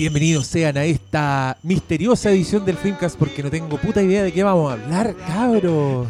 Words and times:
Bienvenidos 0.00 0.46
sean 0.46 0.78
a 0.78 0.84
esta 0.86 1.58
misteriosa 1.62 2.30
edición 2.30 2.64
del 2.64 2.78
Filmcast 2.78 3.18
porque 3.18 3.42
no 3.42 3.50
tengo 3.50 3.76
puta 3.76 4.00
idea 4.02 4.22
de 4.22 4.32
qué 4.32 4.42
vamos 4.42 4.70
a 4.70 4.72
hablar, 4.72 5.14
cabros. 5.14 6.08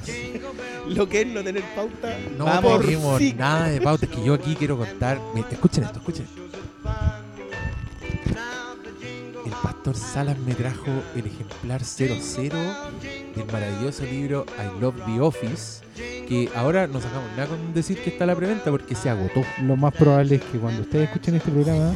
Lo 0.86 1.08
que 1.08 1.22
es 1.22 1.26
no 1.26 1.42
tener 1.42 1.64
pauta. 1.74 2.16
No 2.38 2.78
tenemos 2.78 3.18
sí. 3.18 3.34
nada 3.36 3.66
de 3.66 3.80
pauta, 3.80 4.06
es 4.06 4.12
que 4.12 4.22
yo 4.22 4.34
aquí 4.34 4.54
quiero 4.54 4.78
contar. 4.78 5.20
Escuchen 5.50 5.82
esto, 5.82 5.98
escuchen. 5.98 6.24
El 9.44 9.52
pastor 9.60 9.96
Salas 9.96 10.38
me 10.38 10.54
trajo 10.54 10.92
el 11.16 11.26
ejemplar 11.26 11.82
00 11.82 12.14
del 13.34 13.46
maravilloso 13.52 14.04
libro 14.04 14.46
I 14.56 14.80
Love 14.80 15.04
the 15.04 15.20
Office, 15.20 15.82
que 16.28 16.48
ahora 16.54 16.86
no 16.86 17.00
sacamos 17.00 17.28
nada 17.32 17.48
con 17.48 17.74
decir 17.74 18.00
que 18.00 18.10
está 18.10 18.22
a 18.22 18.28
la 18.28 18.36
preventa 18.36 18.70
porque 18.70 18.94
se 18.94 19.10
agotó. 19.10 19.42
Lo 19.62 19.74
más 19.76 19.92
probable 19.94 20.36
es 20.36 20.42
que 20.42 20.58
cuando 20.58 20.82
ustedes 20.82 21.08
escuchen 21.08 21.34
este 21.34 21.50
programa, 21.50 21.92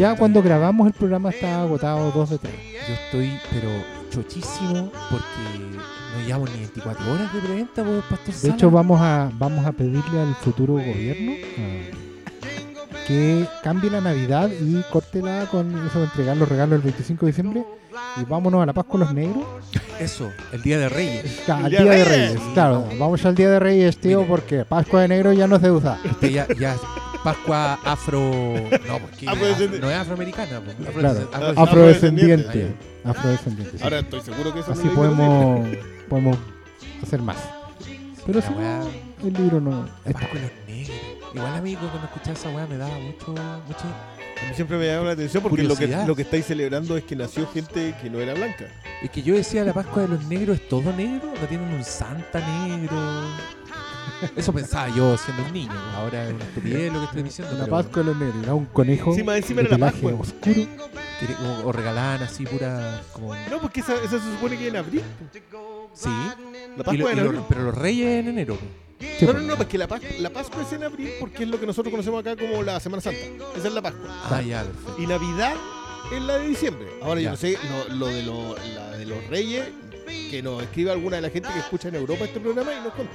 ya 0.00 0.16
cuando 0.16 0.42
grabamos 0.42 0.86
el 0.86 0.92
programa 0.94 1.28
está 1.30 1.60
agotado 1.62 2.10
dos 2.12 2.30
de 2.30 2.38
tres. 2.38 2.54
Yo 2.88 2.94
estoy, 2.94 3.38
pero 3.52 3.68
chochísimo 4.10 4.90
porque 5.10 5.76
no 6.16 6.26
llevamos 6.26 6.50
ni 6.52 6.58
24 6.60 7.12
horas 7.12 7.32
de 7.34 7.40
preventa, 7.40 7.84
pues, 7.84 8.02
pastor 8.08 8.26
De 8.26 8.32
Salas. 8.32 8.56
hecho, 8.56 8.70
vamos 8.70 9.00
a, 9.00 9.30
vamos 9.34 9.64
a 9.66 9.72
pedirle 9.72 10.20
al 10.20 10.34
futuro 10.36 10.72
gobierno 10.74 11.32
ah, 11.58 11.96
que 13.06 13.46
cambie 13.62 13.90
la 13.90 14.00
Navidad 14.00 14.48
y 14.50 14.82
córtela 14.90 15.46
con 15.50 15.86
eso 15.86 15.98
de 15.98 16.04
entregar 16.06 16.36
los 16.36 16.48
regalos 16.48 16.76
el 16.76 16.82
25 16.82 17.26
de 17.26 17.32
diciembre 17.32 17.64
y 18.20 18.24
vámonos 18.24 18.62
a 18.62 18.66
la 18.66 18.72
paz 18.72 18.86
con 18.86 19.00
los 19.00 19.12
negros. 19.12 19.44
Eso, 20.00 20.30
el 20.52 20.62
Día 20.62 20.78
de 20.78 20.88
Reyes. 20.88 21.42
Ca- 21.46 21.58
Al 21.58 21.70
Día 21.70 21.82
Día 21.82 21.92
de 21.92 22.04
Reyes. 22.04 22.30
Reyes, 22.32 22.48
claro. 22.54 22.86
Vamos 22.98 23.24
al 23.26 23.34
Día 23.34 23.50
de 23.50 23.60
Reyes, 23.60 23.98
tío, 23.98 24.18
Mire. 24.20 24.30
porque 24.30 24.64
Pascua 24.64 25.02
de 25.02 25.08
Negro 25.08 25.32
ya 25.34 25.46
no 25.46 25.58
se 25.60 25.70
usa. 25.70 25.98
Ya, 26.22 26.46
ya 26.58 26.76
Pascua 27.24 27.74
afro. 27.84 28.20
No, 28.86 28.98
porque 28.98 29.26
no 29.80 29.90
es 29.90 29.96
afroamericana. 29.96 30.60
pues, 30.60 30.76
afro- 30.88 31.00
Claro. 31.00 31.28
afro- 31.32 31.62
Afrodescendiente. 31.62 32.74
Ah, 33.04 33.10
Afrodescendiente. 33.10 33.78
sí. 33.78 33.84
Ahora 33.84 33.98
estoy 34.00 34.20
seguro 34.20 34.52
que 34.54 34.60
eso 34.60 34.72
Así 34.72 34.88
podemos, 34.88 35.68
podemos 36.08 36.38
hacer 37.02 37.20
más. 37.22 37.36
Pero 38.26 38.40
si 38.42 38.48
weá. 38.52 38.80
no, 39.22 39.26
el 39.26 39.32
libro 39.34 39.60
no. 39.60 39.88
La 40.04 40.12
Pascua 40.12 40.40
de 40.40 40.40
los 40.42 40.52
negros. 40.68 40.96
Igual 41.34 41.54
a 41.54 41.60
mí 41.60 41.76
cuando 41.76 41.98
escuchaba 42.04 42.32
esa 42.32 42.50
weá 42.50 42.66
me 42.66 42.76
daba 42.76 42.98
mucho, 42.98 43.28
mucho. 43.66 43.84
A 44.42 44.48
mí 44.48 44.54
siempre 44.54 44.78
me 44.78 44.86
llama 44.86 45.06
la 45.06 45.12
atención 45.12 45.42
porque 45.42 45.62
lo 45.62 45.68
que, 45.74 45.84
Curiosidad. 45.84 46.06
lo 46.06 46.16
que 46.16 46.22
estáis 46.22 46.46
celebrando 46.46 46.96
es 46.96 47.04
que 47.04 47.14
nació 47.14 47.46
gente 47.48 47.94
que 48.00 48.08
no 48.10 48.20
era 48.20 48.34
blanca. 48.34 48.64
Es 49.02 49.10
que 49.10 49.22
yo 49.22 49.34
decía 49.34 49.64
la 49.64 49.72
Pascua 49.74 50.02
de 50.02 50.08
los 50.08 50.24
negros 50.26 50.58
es 50.60 50.68
todo 50.68 50.92
negro, 50.94 51.32
no 51.40 51.46
tienen 51.46 51.68
un 51.72 51.84
santa 51.84 52.40
negro. 52.40 52.96
Eso 54.36 54.52
pensaba 54.52 54.88
yo 54.94 55.16
siendo 55.16 55.42
un 55.44 55.52
niño. 55.52 55.72
Ahora 55.96 56.28
es 56.28 56.34
una 56.34 56.44
estupidez 56.44 56.92
lo 56.92 56.98
que 57.00 57.04
estoy 57.06 57.22
diciendo. 57.22 57.56
La 57.58 57.66
Pascua 57.66 58.02
de 58.02 58.04
los 58.04 58.16
negros. 58.16 58.42
Era 58.42 58.54
un 58.54 58.66
conejo 58.66 59.10
Encima- 59.12 59.36
encima 59.36 59.62
de 59.62 59.68
era 59.68 59.78
la 59.78 59.90
Pascua. 59.90 60.12
oscuro. 60.12 60.54
que- 60.54 60.68
o, 61.64 61.68
o 61.68 61.72
regalaban 61.72 62.22
así 62.22 62.46
pura. 62.46 63.02
Como, 63.12 63.34
No, 63.50 63.60
porque 63.60 63.80
esa, 63.80 63.94
esa 63.96 64.18
se 64.18 64.30
supone 64.32 64.56
que 64.58 64.68
en 64.68 64.76
abril. 64.76 65.02
sí. 65.94 66.08
La 66.08 66.34
Y 66.74 66.76
Pascua 66.78 66.94
lo- 66.96 67.10
en 67.10 67.16
lo- 67.18 67.24
abril. 67.30 67.42
pero 67.48 67.62
los 67.64 67.74
reyes 67.74 68.20
en 68.20 68.28
enero. 68.28 68.56
Sí, 69.18 69.24
No, 69.26 69.32
no, 69.34 69.40
no, 69.40 69.56
porque 69.56 69.76
la, 69.78 69.88
Pas- 69.88 70.18
la 70.18 70.30
Pascua 70.30 70.62
es 70.62 70.72
en 70.72 70.84
abril 70.84 71.10
porque 71.20 71.42
es 71.44 71.48
lo 71.48 71.58
que 71.60 71.66
nosotros 71.66 71.90
conocemos 71.90 72.20
acá 72.20 72.36
como 72.36 72.62
la 72.62 72.80
Semana 72.80 73.00
Santa. 73.02 73.18
Esa 73.56 73.68
es 73.68 73.74
la 73.74 73.82
Pascua. 73.82 74.08
Ah, 74.30 74.40
ya, 74.42 74.62
perfecto. 74.62 74.96
Y 75.02 75.06
Navidad 75.06 75.54
es 76.14 76.22
la 76.22 76.38
de 76.38 76.48
diciembre. 76.48 76.86
Ahora 77.02 77.20
Ya. 77.20 77.24
yo 77.24 77.30
no 77.32 77.36
sé, 77.36 77.58
lo, 77.88 77.94
lo 77.96 78.06
de, 78.06 78.22
lo- 78.22 78.56
la 78.74 78.90
de 78.96 79.06
los 79.06 79.26
reyes, 79.28 79.64
que 80.30 80.42
nos 80.42 80.62
escriba 80.62 80.92
alguna 80.92 81.16
de 81.16 81.22
la 81.22 81.30
gente 81.30 81.48
que 81.52 81.58
escucha 81.58 81.88
en 81.88 81.94
Europa 81.96 82.24
este 82.24 82.40
programa 82.40 82.70
y 82.72 82.84
nos 82.84 82.92
cuente. 82.94 83.14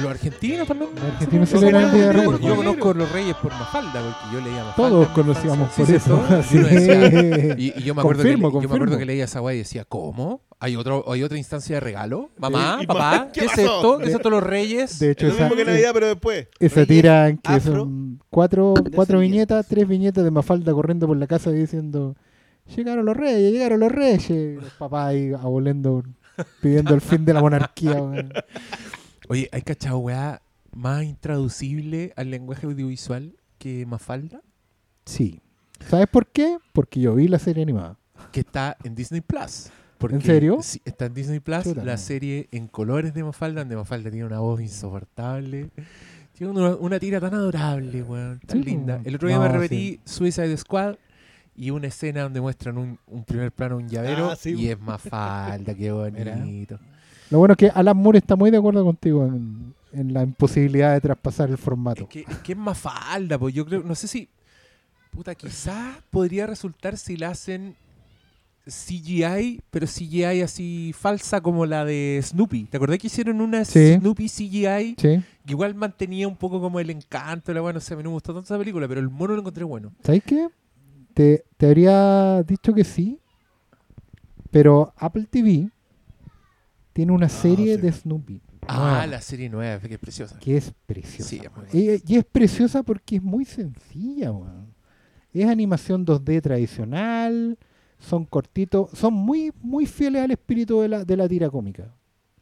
Los 0.00 0.10
argentinos 0.10 0.66
también. 0.66 0.90
Los 0.94 1.04
argentinos 1.04 1.52
No, 1.52 1.58
celebran 1.60 1.84
el 1.84 1.92
Día 1.92 2.08
de 2.08 2.14
no, 2.14 2.38
Yo, 2.38 2.56
conozco 2.56 2.94
los 2.94 3.12
reyes 3.12 3.36
por 3.36 3.52
Mafalda, 3.52 3.92
porque 4.02 4.34
yo 4.36 4.40
leía 4.44 4.64
Mafalda. 4.64 4.88
Todos 4.90 5.08
conocíamos 5.08 5.70
por 5.72 5.86
Sí, 5.86 5.94
eso. 5.94 6.24
y, 7.58 7.72
y 7.78 7.82
yo 7.82 7.94
me 7.94 8.00
acuerdo 8.00 8.22
que, 8.22 8.28
Confirmo, 8.32 8.48
le- 8.48 8.52
yo 8.54 8.60
me 8.60 8.64
acuerdo 8.66 8.68
confirmo. 8.84 8.98
que 8.98 9.04
leía 9.06 9.24
esa 9.24 9.40
weá 9.40 9.54
y 9.54 9.58
decía, 9.58 9.84
¿cómo? 9.84 10.42
¿Hay, 10.60 10.76
otro, 10.76 11.04
¿Hay 11.12 11.22
otra 11.22 11.36
instancia 11.36 11.76
de 11.76 11.80
regalo? 11.80 12.30
¿Mamá? 12.38 12.78
¿Y 12.80 12.86
¿Papá? 12.86 13.28
¿Qué, 13.32 13.40
¿Qué 13.40 13.46
es 13.46 13.52
pasó? 13.52 13.62
esto? 13.76 13.98
¿Qué 13.98 14.04
es 14.08 14.14
esto 14.14 14.30
los 14.30 14.42
reyes? 14.42 14.98
De 14.98 15.10
hecho, 15.10 15.26
Es 15.26 15.32
lo 15.32 15.36
esa, 15.38 15.44
mismo 15.48 15.56
que 15.56 15.64
Navidad, 15.70 15.90
pero 15.92 16.06
después. 16.08 16.48
esa 16.58 16.86
tira 16.86 17.32
que 17.32 17.52
afro, 17.52 17.74
son 17.74 18.20
cuatro, 18.30 18.74
cuatro 18.94 19.18
viñetas, 19.18 19.66
tres 19.68 19.86
viñetas 19.86 20.24
de 20.24 20.30
Mafalda 20.30 20.72
corriendo 20.72 21.06
por 21.06 21.16
la 21.16 21.26
casa 21.26 21.50
diciendo 21.50 22.16
llegaron 22.74 23.04
los 23.04 23.14
reyes, 23.16 23.52
llegaron 23.52 23.80
los 23.80 23.92
reyes. 23.92 24.30
Y 24.30 24.54
Los 24.54 24.72
papás 24.78 25.08
ahí 25.08 25.32
abolendo, 25.34 26.02
pidiendo 26.60 26.94
el 26.94 27.00
fin 27.00 27.24
de 27.24 27.34
la 27.34 27.40
monarquía. 27.40 27.92
weón. 28.02 28.32
Oye, 29.28 29.48
¿hay 29.52 29.62
cachado 29.62 29.98
weá 29.98 30.42
más 30.72 31.04
intraducible 31.04 32.12
al 32.16 32.30
lenguaje 32.30 32.66
audiovisual 32.66 33.36
que 33.58 33.86
Mafalda? 33.86 34.42
Sí. 35.04 35.40
¿Sabes 35.88 36.06
por 36.08 36.26
qué? 36.26 36.58
Porque 36.72 37.00
yo 37.00 37.14
vi 37.14 37.28
la 37.28 37.38
serie 37.38 37.62
animada. 37.62 37.98
Que 38.32 38.40
está 38.40 38.76
en 38.84 38.94
Disney 38.94 39.20
Plus. 39.20 39.70
Porque, 39.98 40.16
¿En 40.16 40.22
serio? 40.22 40.58
Sí, 40.60 40.80
está 40.84 41.06
en 41.06 41.14
Disney 41.14 41.40
Plus 41.40 41.76
la 41.76 41.96
serie 41.96 42.48
en 42.52 42.66
colores 42.68 43.14
de 43.14 43.24
Mafalda, 43.24 43.60
donde 43.60 43.76
Mafalda 43.76 44.10
tiene 44.10 44.26
una 44.26 44.40
voz 44.40 44.60
insoportable. 44.60 45.70
Tiene 46.32 46.52
una, 46.52 46.74
una 46.74 46.98
tira 46.98 47.20
tan 47.20 47.32
adorable, 47.32 48.02
weón, 48.02 48.40
tan 48.40 48.58
Sí, 48.58 48.64
linda. 48.64 49.00
El 49.04 49.14
otro 49.14 49.28
día 49.28 49.38
No, 49.38 49.44
me 49.44 49.48
repetí 49.50 50.00
Suicide 50.04 50.56
Squad 50.56 50.96
y 51.56 51.70
una 51.70 51.86
escena 51.86 52.22
donde 52.22 52.40
muestran 52.40 52.78
un, 52.78 52.98
un 53.06 53.24
primer 53.24 53.52
plano, 53.52 53.76
un 53.76 53.88
llavero, 53.88 54.30
Ah, 54.30 54.36
sí. 54.36 54.54
y 54.54 54.68
es 54.68 54.80
Mafalda, 54.80 55.74
qué 55.74 55.90
bonito. 55.92 56.78
Lo 57.30 57.38
bueno 57.38 57.52
es 57.52 57.58
que 57.58 57.68
Alan 57.68 57.96
Moore 57.96 58.18
está 58.18 58.36
muy 58.36 58.50
de 58.50 58.58
acuerdo 58.58 58.84
contigo 58.84 59.24
en, 59.26 59.74
en 59.92 60.12
la 60.12 60.22
imposibilidad 60.22 60.92
de 60.92 61.00
traspasar 61.00 61.48
el 61.48 61.54
Es 61.54 61.60
formato. 61.60 62.08
que, 62.08 62.20
es 62.28 62.38
que 62.38 62.52
es 62.52 62.58
Mafalda, 62.58 63.38
pues 63.38 63.54
yo 63.54 63.64
creo, 63.64 63.82
no 63.82 63.94
sé 63.94 64.08
si, 64.08 64.28
puta, 65.10 65.34
quizás 65.34 65.96
podría 66.10 66.46
resultar 66.46 66.96
si 66.98 67.16
la 67.16 67.28
hacen 67.30 67.76
CGI, 68.66 69.60
pero 69.70 69.86
CGI 69.86 70.40
así 70.42 70.94
falsa 70.98 71.40
como 71.42 71.66
la 71.66 71.84
de 71.84 72.18
Snoopy. 72.22 72.64
¿Te 72.64 72.78
acordás 72.78 72.98
que 72.98 73.08
hicieron 73.08 73.40
una 73.42 73.64
Sí. 73.64 73.94
Snoopy 73.98 74.28
CGI? 74.28 74.96
Sí. 74.98 75.22
Que 75.46 75.52
igual 75.52 75.74
mantenía 75.74 76.26
un 76.26 76.36
poco 76.36 76.60
como 76.60 76.80
el 76.80 76.88
encanto, 76.90 77.52
la 77.52 77.60
bueno, 77.60 77.76
no 77.78 77.80
sé, 77.80 77.92
a 77.92 77.96
mí 77.98 78.02
no 78.02 78.08
me 78.10 78.14
gustó 78.14 78.32
tanto 78.32 78.46
esa 78.46 78.58
película, 78.58 78.88
pero 78.88 79.00
el 79.00 79.10
mono 79.10 79.34
lo 79.34 79.40
encontré 79.40 79.64
bueno. 79.64 79.92
¿Sabes 80.02 80.22
qué? 80.24 80.48
Te, 81.14 81.44
te 81.56 81.66
habría 81.66 82.42
dicho 82.42 82.74
que 82.74 82.84
sí, 82.84 83.20
pero 84.50 84.92
Apple 84.96 85.26
TV 85.30 85.70
tiene 86.92 87.12
una 87.12 87.28
serie 87.28 87.76
sí. 87.76 87.80
de 87.80 87.92
Snoopy. 87.92 88.40
Ah, 88.66 88.78
nueva, 88.78 89.06
la 89.06 89.20
serie 89.20 89.48
nueva, 89.48 89.80
que 89.80 89.94
es 89.94 90.00
preciosa. 90.00 90.38
Que 90.38 90.56
es 90.56 90.72
preciosa. 90.86 91.28
Sí, 91.28 91.88
es 91.88 92.02
y, 92.08 92.14
y 92.14 92.16
es 92.16 92.24
preciosa 92.24 92.82
porque 92.82 93.16
es 93.16 93.22
muy 93.22 93.44
sencilla. 93.44 94.32
Es 95.32 95.46
animación 95.46 96.06
2D 96.06 96.40
tradicional, 96.40 97.58
son 97.98 98.24
cortitos, 98.24 98.90
son 98.92 99.14
muy, 99.14 99.52
muy 99.60 99.86
fieles 99.86 100.22
al 100.22 100.30
espíritu 100.30 100.80
de 100.80 100.88
la, 100.88 101.04
de 101.04 101.16
la 101.16 101.28
tira 101.28 101.50
cómica. 101.50 101.92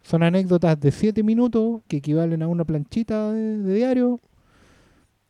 Son 0.02 0.22
anécdotas 0.22 0.78
de 0.80 0.90
7 0.90 1.22
minutos 1.22 1.82
que 1.88 1.98
equivalen 1.98 2.42
a 2.42 2.48
una 2.48 2.64
planchita 2.64 3.32
de, 3.32 3.58
de 3.58 3.74
diario, 3.74 4.20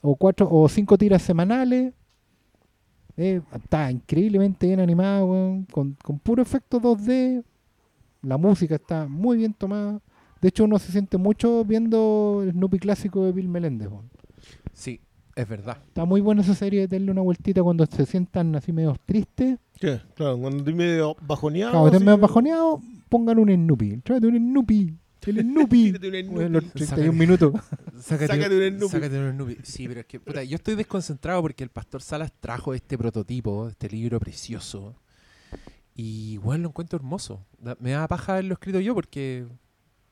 o 0.03 0.17
cuatro 0.17 0.49
o 0.51 0.69
cinco 0.69 0.99
tiras 0.99 1.23
semanales. 1.23 1.95
Eh, 3.17 3.41
está 3.55 3.91
increíblemente 3.91 4.67
bien 4.67 4.81
animada, 4.81 5.25
weón, 5.25 5.65
con, 5.65 5.97
con 6.03 6.19
puro 6.19 6.43
efecto 6.43 6.81
2D. 6.81 7.45
La 8.23 8.39
música 8.39 8.77
está 8.77 9.07
muy 9.09 9.39
bien 9.39 9.53
tomada. 9.53 10.01
De 10.41 10.49
hecho, 10.49 10.65
uno 10.65 10.79
se 10.79 10.93
siente 10.93 11.19
mucho 11.19 11.65
viendo 11.65 12.41
el 12.43 12.53
Snoopy 12.53 12.79
clásico 12.79 13.25
de 13.25 13.33
Bill 13.33 13.49
Meléndez. 13.49 13.89
weón. 13.89 14.11
Sí, 14.73 15.01
es 15.37 15.49
verdad. 15.49 15.79
Está 15.87 16.05
muy 16.05 16.21
buena 16.21 16.43
esa 16.43 16.55
serie 16.55 16.81
de 16.81 16.99
darle 16.99 17.11
una 17.13 17.21
vueltita 17.23 17.63
cuando 17.63 17.87
se 17.87 18.07
sientan 18.07 18.55
así 18.57 18.73
medio 18.73 18.97
tristes. 19.05 19.59
¿Qué? 19.79 20.01
Claro, 20.15 20.39
cuando 20.39 20.59
estoy 20.59 20.75
medio 20.75 21.17
bajoneado. 21.21 21.73
Claro, 21.73 21.87
estén 21.87 22.05
medio 22.05 22.19
bajoneados, 22.19 22.81
pongan 23.09 23.39
un 23.39 23.51
Snoopy. 23.51 23.99
Tráete 23.99 24.27
un 24.27 24.37
Snoopy. 24.37 24.97
El 25.31 25.41
Snoopy. 25.43 25.93
Tírate 25.93 26.29
un 26.29 26.53
los 26.53 26.65
Sácate. 26.65 26.85
31 26.87 27.13
minutos. 27.13 27.53
Sácate, 28.01 28.27
Sácate 28.27 28.69
un 28.69 28.77
Snoopy. 28.79 28.93
sácate 28.93 29.19
un 29.19 29.33
Snoopy. 29.33 29.59
Sí, 29.63 29.89
pero 29.89 30.01
es 30.01 30.07
que, 30.07 30.21
puta, 30.21 30.43
yo 30.45 30.57
estoy 30.57 30.75
desconcentrado 30.75 31.41
porque 31.43 31.63
el 31.65 31.71
pastor 31.71 32.03
Salas 32.03 32.33
trajo 32.41 32.75
este 32.75 32.99
prototipo, 32.99 33.69
este 33.69 33.89
libro 33.89 34.19
precioso. 34.21 34.95
Y 35.95 36.33
igual 36.33 36.63
lo 36.63 36.69
encuentro 36.69 36.97
hermoso. 36.97 37.45
Da- 37.59 37.77
Me 37.81 37.91
da 37.91 38.09
paja 38.09 38.33
haberlo 38.33 38.55
escrito 38.55 38.81
yo 38.81 38.95
porque 38.95 39.47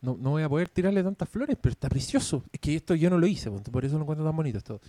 no, 0.03 0.17
no 0.19 0.31
voy 0.31 0.43
a 0.43 0.49
poder 0.49 0.69
tirarle 0.69 1.03
tantas 1.03 1.29
flores, 1.29 1.57
pero 1.61 1.73
está 1.73 1.89
precioso. 1.89 2.45
Es 2.53 2.61
que 2.61 2.77
esto 2.77 2.95
yo 2.95 3.09
no 3.11 3.19
lo 3.19 3.27
hice, 3.27 3.51
punto, 3.51 3.71
por 3.73 3.85
eso 3.85 3.97
lo 3.97 4.03
encuentro 4.03 4.25
tan 4.27 4.37
bonito. 4.37 4.59
Esto 4.59 4.81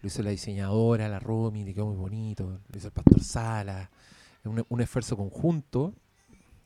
lo 0.00 0.06
hizo 0.06 0.22
la 0.22 0.30
diseñadora, 0.30 1.08
la 1.08 1.18
Romy, 1.18 1.64
le 1.64 1.74
quedó 1.74 1.86
muy 1.86 1.96
bonito. 1.96 2.60
Lo 2.70 2.78
hizo 2.78 2.88
el 2.88 2.92
pastor 2.92 3.20
Salas. 3.22 3.88
Es 4.40 4.46
un, 4.46 4.64
un 4.68 4.80
esfuerzo 4.80 5.16
conjunto. 5.16 5.94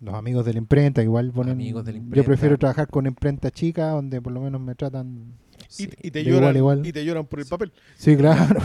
Los 0.01 0.15
amigos 0.15 0.45
de 0.47 0.53
la 0.55 0.59
imprenta, 0.59 1.03
igual 1.03 1.31
ponen. 1.31 1.53
Amigos 1.53 1.85
de 1.85 1.93
la 1.93 2.01
Yo 2.13 2.25
prefiero 2.25 2.57
trabajar 2.59 2.89
con 2.89 3.07
imprenta 3.07 3.51
chica, 3.51 3.91
donde 3.91 4.21
por 4.23 4.33
lo 4.33 4.41
menos 4.41 4.61
me 4.61 4.75
tratan. 4.75 5.35
Y, 5.59 5.73
Sí. 5.85 5.91
y 6.03 6.11
te 6.11 6.25
lloran, 6.25 6.57
igual 6.57 6.79
igual. 6.79 6.87
y 6.87 6.93
te 6.93 7.05
lloran 7.05 7.27
por 7.27 7.39
el 7.39 7.47
papel. 7.47 7.71
Sí, 7.97 8.17
claro. 8.17 8.61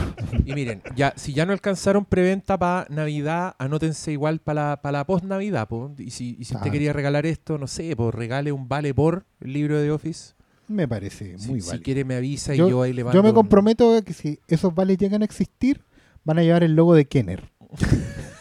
Y 0.45 0.53
miren, 0.53 0.81
ya, 0.95 1.13
si 1.17 1.33
ya 1.33 1.45
no 1.45 1.51
alcanzaron 1.51 2.05
preventa 2.05 2.57
para 2.57 2.87
Navidad, 2.89 3.53
anótense 3.59 4.13
igual 4.13 4.39
para 4.39 4.69
la, 4.69 4.81
pa 4.81 4.91
la 4.93 5.05
post-Navidad. 5.05 5.67
po. 5.67 5.93
Y 5.97 6.11
si, 6.11 6.37
y 6.39 6.45
si 6.45 6.55
usted 6.55 6.71
quería 6.71 6.93
regalar 6.93 7.25
esto, 7.25 7.57
no 7.57 7.67
sé, 7.67 7.93
pues 7.97 8.15
regale 8.15 8.51
un 8.53 8.67
vale 8.69 8.93
por 8.93 9.25
el 9.41 9.51
libro 9.53 9.77
de 9.77 9.91
Office. 9.91 10.33
Me 10.69 10.87
parece 10.87 11.37
Si, 11.37 11.49
muy 11.49 11.59
si 11.61 11.67
válido. 11.67 11.83
quiere 11.83 12.05
me 12.05 12.15
avisa 12.15 12.55
Yo- 12.55 12.67
y 12.67 12.71
yo 12.71 12.81
ahí 12.81 12.93
le 12.93 13.03
Yo 13.13 13.21
me 13.21 13.29
un- 13.29 13.35
comprometo 13.35 13.97
a 13.97 14.01
que 14.01 14.13
si 14.13 14.39
esos 14.47 14.73
vales 14.73 14.97
llegan 14.97 15.21
a 15.21 15.25
existir, 15.25 15.81
van 16.23 16.39
a 16.39 16.43
llevar 16.43 16.63
el 16.63 16.75
logo 16.75 16.95
de 16.95 17.05
Kenner. 17.05 17.43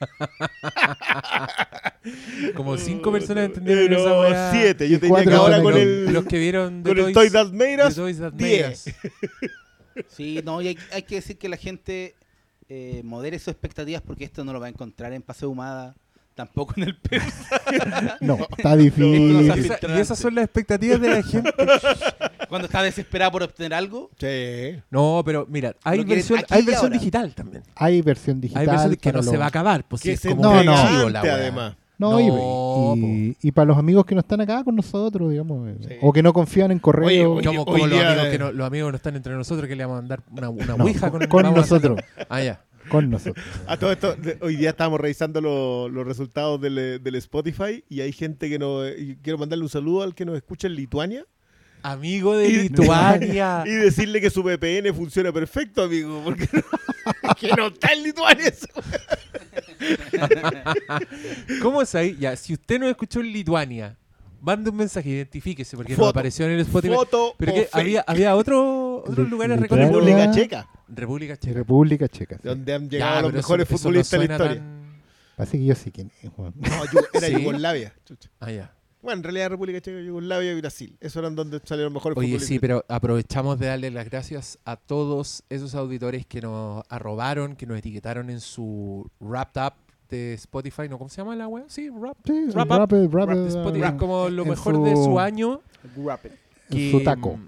Como 2.54 2.76
cinco 2.78 3.10
personas 3.12 3.46
entendieron 3.46 3.92
Eh, 3.92 3.96
esa 3.96 4.08
no, 4.08 4.20
weá. 4.20 4.50
siete. 4.52 4.88
Yo 4.88 4.96
Y 4.96 5.00
te 5.00 5.06
diría 5.06 5.24
que 5.24 5.32
ahora 5.32 5.62
con 5.62 5.72
los- 5.72 5.80
el, 5.82 6.12
Los 6.12 6.24
que 6.26 6.38
vieron 6.38 6.82
The 6.82 6.90
con 6.90 6.98
el 6.98 7.04
Toys- 7.06 7.14
Toy 7.14 7.30
That 7.30 7.50
The 7.50 7.56
Made 7.56 7.86
Us, 7.86 7.94
Toys 7.96 8.18
That 8.18 8.32
Made 8.32 8.68
10. 8.68 8.86
Us. 8.86 8.94
Sí, 10.10 10.42
no, 10.44 10.60
y 10.60 10.68
hay, 10.68 10.78
hay 10.92 11.04
que 11.04 11.14
decir 11.14 11.38
que 11.38 11.48
la 11.48 11.56
gente 11.56 12.14
eh, 12.68 13.00
modere 13.02 13.38
sus 13.38 13.48
expectativas 13.48 14.02
porque 14.02 14.24
esto 14.24 14.44
no 14.44 14.52
lo 14.52 14.60
va 14.60 14.66
a 14.66 14.68
encontrar 14.68 15.14
en 15.14 15.22
Paseo 15.22 15.48
Humada, 15.48 15.96
tampoco 16.36 16.74
en 16.76 16.84
el 16.84 16.96
Perú. 17.00 17.24
No, 18.20 18.38
está 18.56 18.74
Y, 18.76 18.84
difícil. 18.84 19.50
esa- 19.50 19.78
y 19.88 20.00
esas 20.00 20.18
son 20.18 20.34
las 20.36 20.44
expectativas 20.44 21.00
de 21.00 21.08
la 21.08 21.22
gente. 21.24 21.50
Cuando 22.48 22.66
está 22.66 22.82
desesperada 22.82 23.32
por 23.32 23.42
obtener 23.42 23.74
algo, 23.74 24.10
Sí. 24.20 24.76
No, 24.90 25.22
pero 25.24 25.46
mira, 25.48 25.74
hay 25.82 25.98
Lo 25.98 26.04
quieren 26.04 26.18
versión, 26.18 26.38
aquí 26.38 26.54
hay 26.54 26.62
y 26.62 26.66
versión 26.66 26.86
ahora. 26.92 26.98
digital 26.98 27.34
también. 27.34 27.62
Hay 27.74 28.02
versión 28.02 28.40
digital. 28.40 28.60
Hay 28.62 28.66
versión 28.68 28.96
que 28.96 29.12
no 29.12 29.22
se 29.22 29.32
los- 29.32 29.40
va 29.40 29.44
a 29.46 29.48
acabar. 29.48 29.84
Pues 29.88 30.02
Que 30.02 30.12
es 30.12 30.20
se 30.20 30.28
como 30.30 30.42
No, 30.42 30.60
un 30.60 30.66
no. 30.66 30.72
archivo 30.76 31.08
la 31.08 31.22
weá. 31.22 31.34
además. 31.34 31.76
No, 31.98 32.20
y- 32.20 32.26
No, 32.26 32.94
y, 32.96 33.36
y 33.40 33.52
para 33.52 33.64
los 33.66 33.78
amigos 33.78 34.04
que 34.04 34.14
no 34.14 34.20
están 34.20 34.42
acá 34.42 34.62
con 34.62 34.76
nosotros, 34.76 35.30
digamos, 35.30 35.66
eh, 35.70 35.76
Sí. 35.88 35.94
o 36.02 36.12
que 36.12 36.22
no 36.22 36.34
confían 36.34 36.70
en 36.70 36.78
correo, 36.78 37.06
Oye, 37.06 37.24
oye, 37.24 37.46
Como, 37.48 37.64
como 37.64 37.78
los, 37.86 37.90
día, 37.98 38.08
amigos 38.10 38.26
eh, 38.26 38.30
que 38.32 38.38
no, 38.38 38.52
los 38.52 38.66
amigos 38.66 38.92
no 38.92 38.96
están 38.96 39.16
entre 39.16 39.32
nosotros, 39.34 39.66
que 39.66 39.74
le 39.76 39.84
vamos 39.84 39.98
a 39.98 40.02
mandar 40.02 40.20
una, 40.30 40.50
una 40.50 40.76
no, 40.76 40.84
ouija 40.84 41.10
con, 41.10 41.26
con 41.26 41.42
vamos 41.44 41.58
a 41.58 41.62
hacer- 41.62 41.90
nosotros, 41.90 42.00
Ah, 42.28 42.42
ya. 42.42 42.60
Con 42.88 43.10
nosotros. 43.10 43.44
A 43.66 43.76
todo 43.76 43.92
esto, 43.92 44.16
hoy 44.40 44.56
día 44.56 44.70
estábamos 44.70 45.00
revisando 45.00 45.40
lo- 45.40 45.88
los 45.88 46.06
resultados 46.06 46.60
del, 46.60 47.02
del 47.02 47.14
Spotify 47.16 47.84
y 47.88 48.00
hay 48.00 48.12
gente 48.12 48.48
que 48.48 48.58
nos... 48.58 48.88
quiero 49.22 49.38
mandarle 49.38 49.64
un 49.64 49.68
saludo 49.70 50.02
al 50.02 50.14
que 50.14 50.24
nos 50.24 50.36
escucha 50.36 50.66
en 50.66 50.74
Lituania 50.74 51.24
Amigo 51.82 52.36
de 52.36 52.48
Y- 52.48 52.56
Lituania. 52.68 53.62
y 53.66 53.70
decirle 53.70 54.20
que 54.20 54.28
su 54.30 54.42
VPN 54.42 54.92
funciona 54.94 55.32
perfecto, 55.32 55.84
amigo, 55.84 56.20
porque 56.24 56.48
que 57.38 57.52
no 57.56 57.68
está 57.68 57.92
en 57.92 58.02
Lituania. 58.02 58.48
eso. 58.48 58.66
¿Cómo 61.62 61.82
es 61.82 61.94
ahí? 61.94 62.16
Ya, 62.18 62.34
si 62.36 62.54
usted 62.54 62.80
no 62.80 62.88
escuchó 62.88 63.20
en 63.20 63.32
Lituania, 63.32 63.96
mande 64.40 64.70
un 64.70 64.76
mensaje, 64.76 65.08
identifíquese, 65.10 65.76
porque 65.76 65.92
no 65.92 65.98
Foto. 65.98 66.08
apareció 66.10 66.46
en 66.46 66.52
el 66.52 66.60
Spotify. 66.60 66.94
Foto 66.94 67.34
Pero 67.38 67.54
que 67.54 67.68
había, 67.72 68.04
había 68.06 68.34
otro, 68.34 69.04
otros 69.06 69.28
lugares. 69.28 69.60
República 69.60 70.30
Checa, 70.32 70.68
República 70.88 71.36
Checa. 71.36 71.54
República 71.54 72.08
Checa. 72.08 72.36
sí. 72.36 72.48
donde 72.48 72.74
han 72.74 72.84
Ya, 72.84 72.88
llegado 72.90 73.14
los 73.22 73.30
pero 73.30 73.40
eso- 73.40 73.48
mejores 73.48 73.66
eso 73.66 73.72
no 73.74 73.78
futbolistas 73.78 74.20
de 74.20 74.28
la 74.28 74.34
historia. 74.34 74.56
tan- 74.62 74.86
Parece 75.36 75.58
que 75.58 75.64
yo 75.66 75.74
sé 75.74 75.92
quién 75.92 76.10
es, 76.22 76.30
Juan. 76.30 76.52
No, 76.56 76.66
Yugo- 76.86 77.06
era 77.12 77.26
Sí. 77.26 77.42
Yugoslavia. 77.42 77.94
Chucha. 78.06 78.30
Ah, 78.40 78.50
ya. 78.50 78.72
Bueno, 79.02 79.18
en 79.18 79.22
realidad 79.24 79.50
República 79.50 79.80
Checa, 79.80 80.00
Yugoslavia 80.00 80.52
y 80.52 80.60
Brasil. 80.60 80.96
Esos 81.00 81.16
eran 81.20 81.36
donde 81.36 81.60
salieron 81.64 81.92
los 81.92 82.00
mejores 82.00 82.16
Oye, 82.18 82.26
futbolistas. 82.28 82.48
sí, 82.48 82.58
pero 82.58 82.84
aprovechamos 82.88 83.58
de 83.58 83.66
darle 83.66 83.90
las 83.90 84.06
gracias 84.08 84.58
a 84.64 84.76
todos 84.76 85.44
esos 85.50 85.74
auditores 85.74 86.24
que 86.26 86.40
nos 86.40 86.82
arrobaron, 86.88 87.54
que 87.54 87.66
nos 87.66 87.78
etiquetaron 87.78 88.30
en 88.30 88.40
su 88.40 89.08
Wrapped 89.20 89.62
Up 89.66 89.74
de 90.08 90.34
Spotify, 90.34 90.88
¿no? 90.88 90.98
¿Cómo 90.98 91.10
se 91.10 91.18
llama 91.18 91.36
la 91.36 91.46
web? 91.48 91.64
Sí, 91.68 91.90
Wrap. 91.90 92.16
Sí, 92.24 92.46
Wrap 92.54 92.70
Up 92.70 92.78
Rapid, 93.12 93.36
de 93.36 93.48
Spotify. 93.48 93.84
Es 93.86 93.92
como 93.92 94.28
lo 94.28 94.44
mejor 94.46 94.82
de 94.84 94.96
su 94.96 95.04
su- 95.04 95.20
año. 95.20 95.60
que, 96.70 96.90
su 96.90 97.02
taco. 97.04 97.38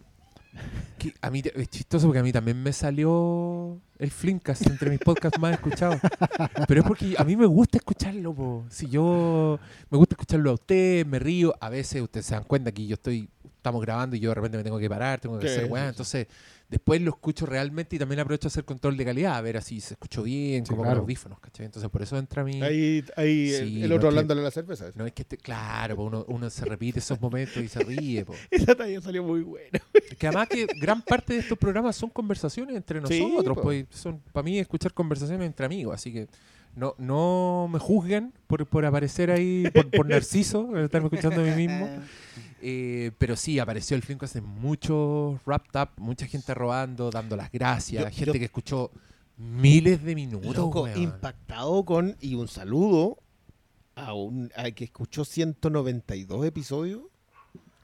Que 0.99 1.15
a 1.21 1.31
mí 1.31 1.43
es 1.55 1.69
chistoso 1.69 2.07
porque 2.07 2.19
a 2.19 2.23
mí 2.23 2.33
también 2.33 2.63
me 2.63 2.73
salió 2.73 3.79
el 3.99 4.11
Flimcast 4.11 4.67
entre 4.67 4.91
mis 4.91 4.99
podcasts 4.99 5.39
más 5.39 5.53
escuchados. 5.53 6.01
Pero 6.67 6.81
es 6.81 6.87
porque 6.87 7.15
a 7.17 7.25
mí 7.25 7.37
me 7.37 7.47
gusta 7.47 7.79
escucharlo. 7.79 8.35
Po. 8.35 8.65
Si 8.69 8.89
yo 8.89 9.59
me 9.91 9.99
gusta 9.99 10.15
escucharlo 10.15 10.51
a 10.51 10.55
usted, 10.55 11.07
me 11.07 11.19
río. 11.19 11.55
A 11.61 11.69
veces 11.69 12.03
ustedes 12.03 12.27
se 12.27 12.35
dan 12.35 12.45
cuenta 12.45 12.73
que 12.73 12.87
yo 12.87 12.95
estoy, 12.95 13.29
estamos 13.57 13.81
grabando 13.83 14.17
y 14.17 14.21
yo 14.21 14.31
de 14.31 14.35
repente 14.35 14.57
me 14.59 14.65
tengo 14.65 14.79
que 14.79 14.89
parar, 14.89 15.21
tengo 15.21 15.39
que 15.39 15.49
Sí, 15.49 15.55
hacer 15.55 15.71
weá. 15.71 15.89
Entonces 15.89 16.27
después 16.69 17.01
lo 17.01 17.11
escucho 17.11 17.47
realmente 17.47 17.97
y 17.97 17.99
también 17.99 18.21
aprovecho 18.21 18.47
a 18.47 18.51
hacer 18.51 18.65
control 18.65 18.97
de 18.97 19.05
calidad, 19.05 19.37
a 19.37 19.41
ver 19.41 19.57
así 19.57 19.81
se 19.81 19.95
escuchó 19.95 20.23
bien, 20.23 20.67
Sí, 20.67 20.71
como 20.71 20.83
claro. 20.83 20.97
con 20.99 21.05
audífonos, 21.05 21.41
¿cachai? 21.41 21.67
Entonces 21.67 21.91
por 21.91 22.03
eso 22.03 22.19
entra 22.19 22.45
mi... 22.45 22.63
Ahí, 22.63 23.03
ahí 23.17 23.51
el- 23.55 23.69
Sí, 23.69 23.83
el 23.83 23.89
no, 23.89 23.95
otro 23.97 24.09
que- 24.09 24.15
hablándole 24.15 24.41
a 24.43 24.45
la 24.45 24.51
cerveza. 24.51 24.91
No 24.95 25.07
es 25.07 25.13
que 25.13 25.25
claro, 25.25 25.97
po, 25.97 26.05
uno, 26.05 26.25
uno 26.29 26.51
se 26.51 26.65
repite 26.65 26.99
esos 26.99 27.21
momentos 27.21 27.57
y 27.63 27.69
se 27.69 27.81
ríe. 27.81 28.25
Po. 28.25 28.35
Esa 28.51 28.75
talla 28.75 29.01
salió 29.01 29.23
muy 29.25 29.41
buena. 29.43 29.81
Que 30.19 30.27
además 30.27 30.49
que 30.49 30.67
gran 30.81 31.01
parte 31.03 31.35
de 31.35 31.41
estos 31.41 31.57
programas 31.57 31.97
son 31.97 32.11
conversaciones 32.11 32.77
entre 32.77 33.01
Sí, 33.07 33.21
nosotros, 33.21 33.57
po. 33.57 33.63
pues 33.63 33.87
son 33.91 34.21
para 34.33 34.45
mí 34.45 34.59
escuchar 34.59 34.93
conversaciones 34.93 35.47
entre 35.47 35.65
amigos, 35.67 35.95
así 35.95 36.13
que 36.13 36.29
no, 36.77 36.95
no 36.99 37.69
me 37.73 37.79
juzguen 37.79 38.33
por, 38.47 38.65
por 38.67 38.85
aparecer 38.85 39.31
ahí, 39.31 39.65
por, 39.73 39.91
por 39.91 40.07
narciso, 40.09 40.77
estarme 40.79 41.09
escuchando 41.09 41.41
a 41.41 41.45
mí 41.45 41.67
mismo. 41.67 41.89
Eh, 42.61 43.13
pero 43.19 43.37
sí, 43.37 43.59
apareció 43.59 43.97
el 43.97 44.03
Filmcast 44.03 44.37
en 44.37 44.45
muchos 44.45 45.39
wrapped 45.47 45.81
up, 45.81 45.91
mucha 45.99 46.27
gente 46.27 46.55
robando, 46.55 47.11
dando 47.11 47.37
las 47.37 47.51
gracias, 47.53 48.03
Yo- 48.05 48.11
gente 48.11 48.25
yo- 48.27 48.33
que 48.39 48.45
escuchó 48.45 48.91
miles 49.37 50.03
de 50.03 50.15
minutos. 50.15 50.57
Loco, 50.57 50.83
weón. 50.83 51.01
impactado 51.01 51.85
con. 51.85 52.17
Y 52.21 52.35
un 52.35 52.49
saludo 52.49 53.19
a 53.95 54.13
un 54.15 54.51
a 54.57 54.71
que 54.73 54.85
escuchó 54.85 55.25
192 55.25 56.45
episodios. 56.47 57.03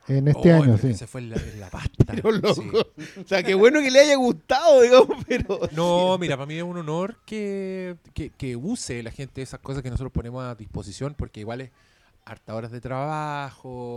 En 0.06 0.28
este 0.28 0.52
Oh, 0.52 0.62
año, 0.62 0.76
sí. 0.76 0.92
Se 0.92 1.06
fue 1.06 1.22
en 1.22 1.30
la, 1.30 1.36
en 1.36 1.60
la 1.60 1.70
pasta. 1.70 2.04
Pero 2.06 2.30
loco. 2.32 2.54
sí. 2.98 3.20
O 3.24 3.26
sea, 3.26 3.42
qué 3.42 3.54
bueno 3.54 3.80
que 3.80 3.90
le 3.90 4.00
haya 4.00 4.16
gustado, 4.16 4.82
digamos, 4.82 5.24
pero. 5.26 5.60
No, 5.72 6.18
mira, 6.18 6.36
para 6.36 6.46
mí 6.46 6.54
es 6.56 6.62
un 6.62 6.76
honor 6.76 7.16
que, 7.24 7.96
que, 8.12 8.28
que 8.30 8.54
use 8.54 9.02
la 9.02 9.10
gente 9.10 9.40
esas 9.40 9.60
cosas 9.60 9.82
que 9.82 9.88
nosotros 9.90 10.12
ponemos 10.12 10.44
a 10.44 10.54
disposición, 10.56 11.14
porque 11.16 11.40
igual 11.40 11.62
es 11.62 11.70
harta 12.24 12.54
horas 12.54 12.70
de 12.70 12.80
trabajo, 12.80 13.96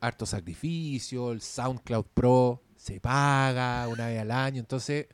harto 0.00 0.26
sacrificio, 0.26 1.32
el 1.32 1.40
SoundCloud 1.40 2.04
Pro 2.14 2.62
se 2.76 3.00
paga 3.00 3.88
una 3.88 4.06
vez 4.08 4.20
al 4.20 4.30
año, 4.30 4.60
entonces 4.60 5.06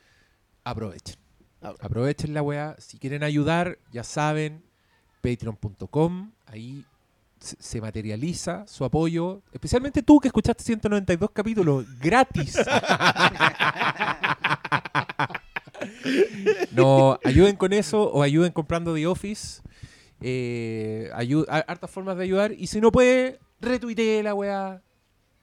aprovechen. 0.65 1.17
Ah. 1.62 1.75
Aprovechen 1.81 2.35
la 2.35 2.43
weá. 2.43 2.75
Si 2.79 2.99
quieren 2.99 3.23
ayudar, 3.23 3.79
ya 3.93 4.03
saben, 4.03 4.62
patreon.com, 5.23 6.33
ahí 6.47 6.85
se- 7.39 7.56
se 7.61 7.81
materializa 7.81 8.67
su 8.67 8.85
apoyo, 8.85 9.43
especialmente 9.53 10.03
tú 10.03 10.19
que 10.19 10.29
escuchaste 10.29 10.65
192 10.65 11.31
capítulos 11.31 11.87
gratis. 12.00 12.56
No, 16.73 17.19
ayuden 17.25 17.56
con 17.56 17.73
eso 17.73 18.03
o 18.11 18.23
ayuden 18.23 18.53
comprando 18.53 18.95
The 18.95 19.06
Office. 19.06 19.62
Eh, 20.23 21.11
hartas 21.67 21.91
formas 21.91 22.17
de 22.17 22.25
ayudar. 22.25 22.53
Y 22.53 22.67
si 22.69 22.81
no 22.81 22.93
puede, 22.93 23.41
retuitee 23.61 24.23
la 24.23 24.35
weá. 24.35 24.81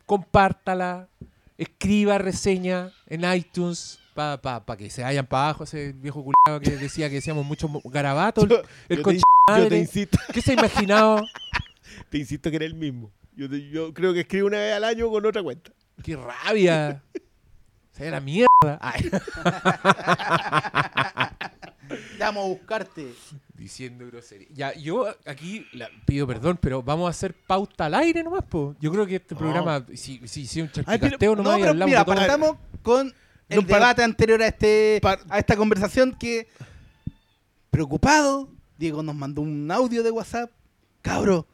Compártala. 0.05 1.09
Escriba 1.57 2.17
reseña 2.17 2.91
en 3.07 3.25
iTunes 3.33 3.99
para 4.15 4.41
pa, 4.41 4.65
pa 4.65 4.77
que 4.77 4.89
se 4.89 5.01
vayan 5.03 5.25
para 5.25 5.43
abajo 5.45 5.63
ese 5.65 5.91
viejo 5.93 6.23
culiado 6.23 6.59
que 6.61 6.71
decía 6.77 7.09
que 7.09 7.15
decíamos 7.15 7.45
mucho 7.45 7.69
garabato. 7.85 8.43
El, 8.43 8.49
Yo- 8.49 8.61
el 8.89 8.97
yo 8.97 9.03
te, 9.03 9.19
yo 9.61 9.67
te 9.67 9.77
insisto, 9.77 10.17
¿Qué 10.33 10.41
se 10.41 10.51
ha 10.51 10.53
imaginado? 10.53 11.21
te 12.09 12.17
insisto 12.17 12.49
que 12.49 12.55
era 12.55 12.65
el 12.65 12.75
mismo. 12.75 13.11
Yo, 13.35 13.49
te- 13.49 13.69
yo 13.69 13.93
creo 13.93 14.13
que 14.13 14.21
escribo 14.21 14.47
una 14.47 14.57
vez 14.57 14.73
al 14.73 14.85
año 14.85 15.09
con 15.09 15.25
otra 15.25 15.43
cuenta. 15.43 15.71
¡Qué 16.01 16.15
rabia! 16.15 17.03
Se 17.91 18.09
la 18.09 18.21
mierda. 18.21 18.47
Ay, 18.79 19.09
Vamos 22.19 22.45
a 22.45 22.47
buscarte. 22.47 23.13
diciendo 23.53 24.05
grosería. 24.07 24.47
Ya, 24.53 24.73
yo 24.73 25.05
aquí 25.25 25.65
la- 25.73 25.89
pido 26.05 26.25
perdón, 26.27 26.57
pero 26.61 26.81
vamos 26.81 27.07
a 27.07 27.09
hacer 27.09 27.33
pauta 27.45 27.85
al 27.87 27.93
aire 27.95 28.23
nomás, 28.23 28.43
po. 28.45 28.75
Yo 28.79 28.91
creo 28.91 29.05
que 29.05 29.15
este 29.17 29.35
No. 29.35 29.39
programa, 29.39 29.85
si, 29.95 30.21
si, 30.27 30.45
si 30.47 30.61
un 30.61 30.71
charquicasteo 30.71 31.35
No, 31.35 31.43
nomás 31.43 31.57
y 31.57 31.61
pero 31.61 31.71
hablamos 31.71 31.89
mira, 31.91 32.05
partamos 32.05 32.55
con 32.81 33.13
el 33.49 33.55
No, 33.57 33.61
para- 33.67 33.75
debate 33.79 34.03
anterior 34.03 34.41
a 34.41 34.47
este 34.47 35.01
a 35.29 35.39
esta 35.39 35.55
conversación 35.57 36.15
que 36.17 36.47
preocupado, 37.69 38.49
Diego 38.77 39.03
nos 39.03 39.15
mandó 39.15 39.41
un 39.41 39.69
audio 39.71 40.03
de 40.03 40.11
WhatsApp. 40.11 40.51
Cabro, 41.01 41.47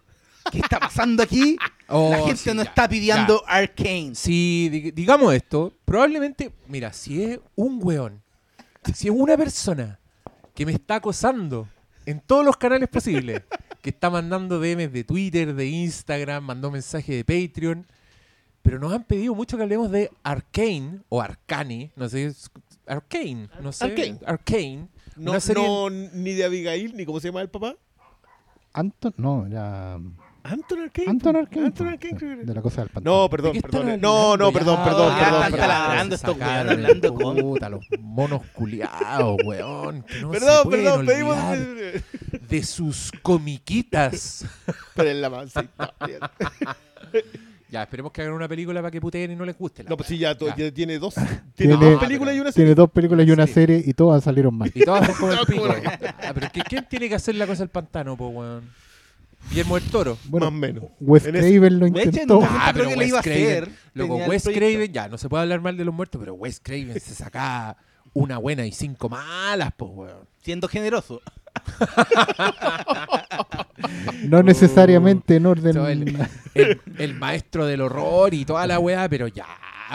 ¿qué 0.51 0.59
está 0.59 0.79
pasando 0.79 1.23
aquí? 1.23 1.57
Oh, 1.87 2.09
La 2.09 2.17
gente 2.17 2.37
sí, 2.37 2.49
no 2.49 2.63
ya, 2.63 2.69
está 2.69 2.89
pidiendo 2.89 3.43
ya. 3.45 3.53
Arcane. 3.53 4.15
Si 4.15 4.69
dig- 4.71 4.91
digamos 4.91 5.31
esto, 5.35 5.71
probablemente, 5.85 6.51
mira, 6.67 6.91
si 6.91 7.21
es 7.21 7.39
un 7.55 7.79
weón, 7.79 8.23
si 8.95 9.07
es 9.07 9.13
una 9.15 9.37
persona 9.37 9.99
que 10.55 10.65
me 10.65 10.71
está 10.71 10.95
acosando 10.95 11.67
en 12.05 12.19
todos 12.21 12.45
los 12.45 12.57
canales 12.57 12.89
posibles, 12.89 13.43
que 13.81 13.89
está 13.91 14.09
mandando 14.09 14.59
DMs 14.59 14.91
de 14.91 15.03
Twitter, 15.03 15.53
de 15.53 15.67
Instagram, 15.67 16.43
mandó 16.43 16.71
mensajes 16.71 17.23
de 17.23 17.47
Patreon, 17.49 17.85
pero 18.61 18.79
nos 18.79 18.93
han 18.93 19.03
pedido 19.03 19.35
mucho 19.35 19.57
que 19.57 19.63
hablemos 19.63 19.91
de 19.91 20.09
Arcane 20.23 21.01
o 21.09 21.21
Arcane, 21.21 21.91
no 21.95 22.09
sé, 22.09 22.33
Arcane, 22.87 23.49
no 23.61 23.71
sé, 23.71 23.85
Arcane. 23.85 24.19
Arcane. 24.25 24.87
No, 25.15 25.31
Una 25.31 25.39
serie- 25.39 25.63
no 25.63 25.89
ni 25.89 26.33
de 26.33 26.43
Abigail, 26.45 26.95
ni 26.95 27.05
cómo 27.05 27.19
se 27.19 27.27
llama 27.29 27.41
el 27.41 27.49
papá. 27.49 27.75
Anton, 28.73 29.13
no, 29.17 29.45
era 29.45 29.99
Anton 30.47 30.79
Arcane. 30.81 31.09
Anton. 31.09 31.35
Arcane. 31.35 31.65
Anton 31.65 31.87
Arcane, 31.87 32.35
de 32.45 32.53
la 32.53 32.61
cosa 32.61 32.81
del 32.81 32.89
pantano. 32.91 33.21
No, 33.23 33.29
perdón, 33.29 33.53
¿De 33.53 33.61
qué 33.61 33.67
perdón. 33.67 33.99
No, 34.01 34.37
no, 34.37 34.51
perdón, 34.51 34.83
perdón, 34.83 35.13
ya 35.17 35.25
perdón, 35.49 35.59
están 35.59 36.09
Se 36.09 36.15
estos 36.15 36.37
el 36.37 36.43
hablando 36.69 37.13
con- 37.13 37.37
puta, 37.37 37.69
los 37.69 37.85
monos 37.99 38.41
culiados, 38.53 39.37
weón. 39.43 40.03
que 40.03 40.21
no 40.21 40.33
se 40.33 40.39
Perdón, 40.39 40.69
perdón, 40.69 41.05
pedimos. 41.05 41.37
de 42.47 42.63
sus 42.63 43.11
comiquitas. 43.21 44.45
Pero 44.95 45.09
en 45.09 45.21
la 45.21 45.29
mansa. 45.29 45.65
Ya, 47.67 47.81
esperemos 47.83 48.11
que 48.11 48.21
hagan 48.21 48.33
una 48.33 48.47
película 48.47 48.79
para 48.79 48.91
que 48.91 49.01
puteen 49.01 49.31
y 49.31 49.35
no 49.35 49.43
les 49.43 49.57
guste. 49.57 49.83
la 49.83 49.89
No, 49.89 49.97
pues 49.97 50.07
sí, 50.07 50.17
ya, 50.17 50.37
to- 50.37 50.47
Ya. 50.49 50.55
ya 50.55 50.71
tiene 50.71 50.97
dos. 50.99 51.15
Tiene- 51.55 51.75
dos 51.75 51.99
películas 51.99 52.35
y 52.35 52.39
una 52.39 52.51
serie. 52.51 52.65
Tiene 52.67 52.75
dos 52.75 52.89
películas 52.91 53.27
y 53.27 53.31
una 53.31 53.47
Sí. 53.47 53.53
serie 53.53 53.83
y 53.85 53.93
todas 53.93 54.23
salieron 54.23 54.55
mal. 54.55 54.71
Y 54.73 54.85
todas 54.85 55.05
son 55.07 55.15
como 55.15 55.31
el 55.33 55.39
pico. 55.47 55.65
Ah, 56.19 56.31
pero 56.33 56.47
¿qué- 56.53 56.61
¿quién 56.61 56.85
tiene 56.87 57.09
que 57.09 57.15
hacer 57.15 57.35
la 57.35 57.47
cosa 57.47 57.63
del 57.63 57.69
pantano, 57.69 58.15
po, 58.15 58.27
weón? 58.29 58.69
Guillermo 59.49 59.75
del 59.79 59.89
Toro. 59.89 60.17
Bueno, 60.25 60.49
más 60.51 60.57
o 60.57 60.59
menos. 60.59 60.83
Wes 60.99 61.25
En 61.25 61.35
ese- 61.35 61.51
Craven 61.51 61.79
lo 61.79 61.85
De 61.85 61.91
hecho, 61.91 61.99
en 62.01 62.07
intentó. 62.09 62.35
momento 62.41 62.57
Ah, 62.59 62.71
creo 62.73 62.83
pero 62.85 62.89
que 62.89 62.95
Wes 62.95 62.97
le 62.99 63.07
iba 63.07 63.19
a 63.19 63.23
Craven, 63.23 63.45
hacer. 63.45 63.69
Loco, 63.93 64.09
tenía 64.13 64.23
el 64.25 64.29
Wes 64.29 64.43
proyecto. 64.43 64.67
Craven, 64.67 64.93
ya, 64.93 65.07
no 65.07 65.17
se 65.17 65.29
puede 65.29 65.43
hablar 65.43 65.61
mal 65.61 65.77
de 65.77 65.85
los 65.85 65.93
muertos, 65.93 66.19
pero 66.19 66.33
Wes 66.33 66.59
Craven 66.61 66.99
se 66.99 67.15
sacaba 67.15 67.77
una 68.13 68.37
buena 68.37 68.65
y 68.65 68.71
cinco 68.71 69.07
malas, 69.09 69.71
pues, 69.77 69.91
weón. 69.93 70.27
Siendo 70.41 70.67
generoso. 70.67 71.21
No 74.23 74.41
necesariamente 74.43 75.35
en 75.35 75.45
orden. 75.45 75.73
So, 75.73 75.87
el, 75.87 76.17
el- 76.53 76.81
el 76.97 77.13
maestro 77.15 77.65
del 77.65 77.81
horror 77.81 78.33
y 78.33 78.45
toda 78.45 78.65
la 78.67 78.79
weá, 78.79 79.07
pero 79.09 79.27
ya, 79.27 79.45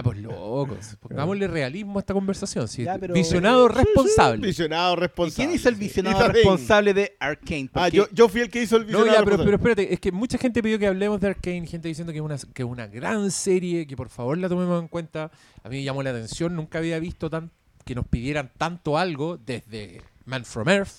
pues 0.02 0.18
locos. 0.18 0.96
Pongámosle 1.00 1.48
realismo 1.48 1.98
a 1.98 2.00
esta 2.00 2.14
conversación. 2.14 2.68
sí. 2.68 2.84
Ya, 2.84 2.98
pero- 2.98 3.14
Visionado 3.14 3.68
Sí, 3.68 3.74
sí, 3.74 3.80
responsable. 3.84 4.46
Visionado 4.46 4.92
¿Y 4.94 4.96
responsable. 4.96 5.46
quién 5.46 5.56
hizo 5.56 5.68
el 5.68 5.74
sí. 5.76 5.80
visionado 5.80 6.28
responsable 6.28 6.94
de 6.94 7.16
Arkane? 7.18 7.68
Ah, 7.74 7.80
Porque 7.84 7.96
yo, 7.96 8.06
yo 8.12 8.28
fui 8.28 8.40
el 8.42 8.50
que 8.50 8.62
hizo 8.62 8.76
el 8.76 8.82
No, 8.82 8.86
visionado 8.88 9.12
ya, 9.18 9.24
pero, 9.24 9.36
pero 9.36 9.50
responsable. 9.50 9.70
espérate, 9.72 9.94
es 9.94 10.00
que 10.00 10.12
mucha 10.12 10.38
gente 10.38 10.62
pidió 10.62 10.78
que 10.78 10.86
hablemos 10.86 11.20
de 11.20 11.28
Arkane, 11.28 11.66
gente 11.66 11.88
diciendo 11.88 12.12
que 12.12 12.18
es 12.18 12.24
una, 12.24 12.36
que 12.36 12.62
es 12.62 12.68
una 12.68 12.86
gran 12.86 13.30
serie, 13.30 13.86
que 13.86 13.96
por 13.96 14.08
favor 14.08 14.38
la 14.38 14.48
tomemos 14.48 14.80
en 14.80 14.88
cuenta. 14.88 15.30
A 15.62 15.68
mí 15.68 15.76
me 15.76 15.82
llamó 15.82 16.02
la 16.02 16.10
atención, 16.10 16.54
nunca 16.54 16.78
había 16.78 16.98
visto 16.98 17.28
tan, 17.28 17.50
que 17.84 17.94
nos 17.94 18.06
pidieran 18.06 18.50
tanto 18.56 18.96
algo 18.98 19.36
desde 19.38 20.02
Man 20.26 20.44
from 20.44 20.68
Earth, 20.68 20.90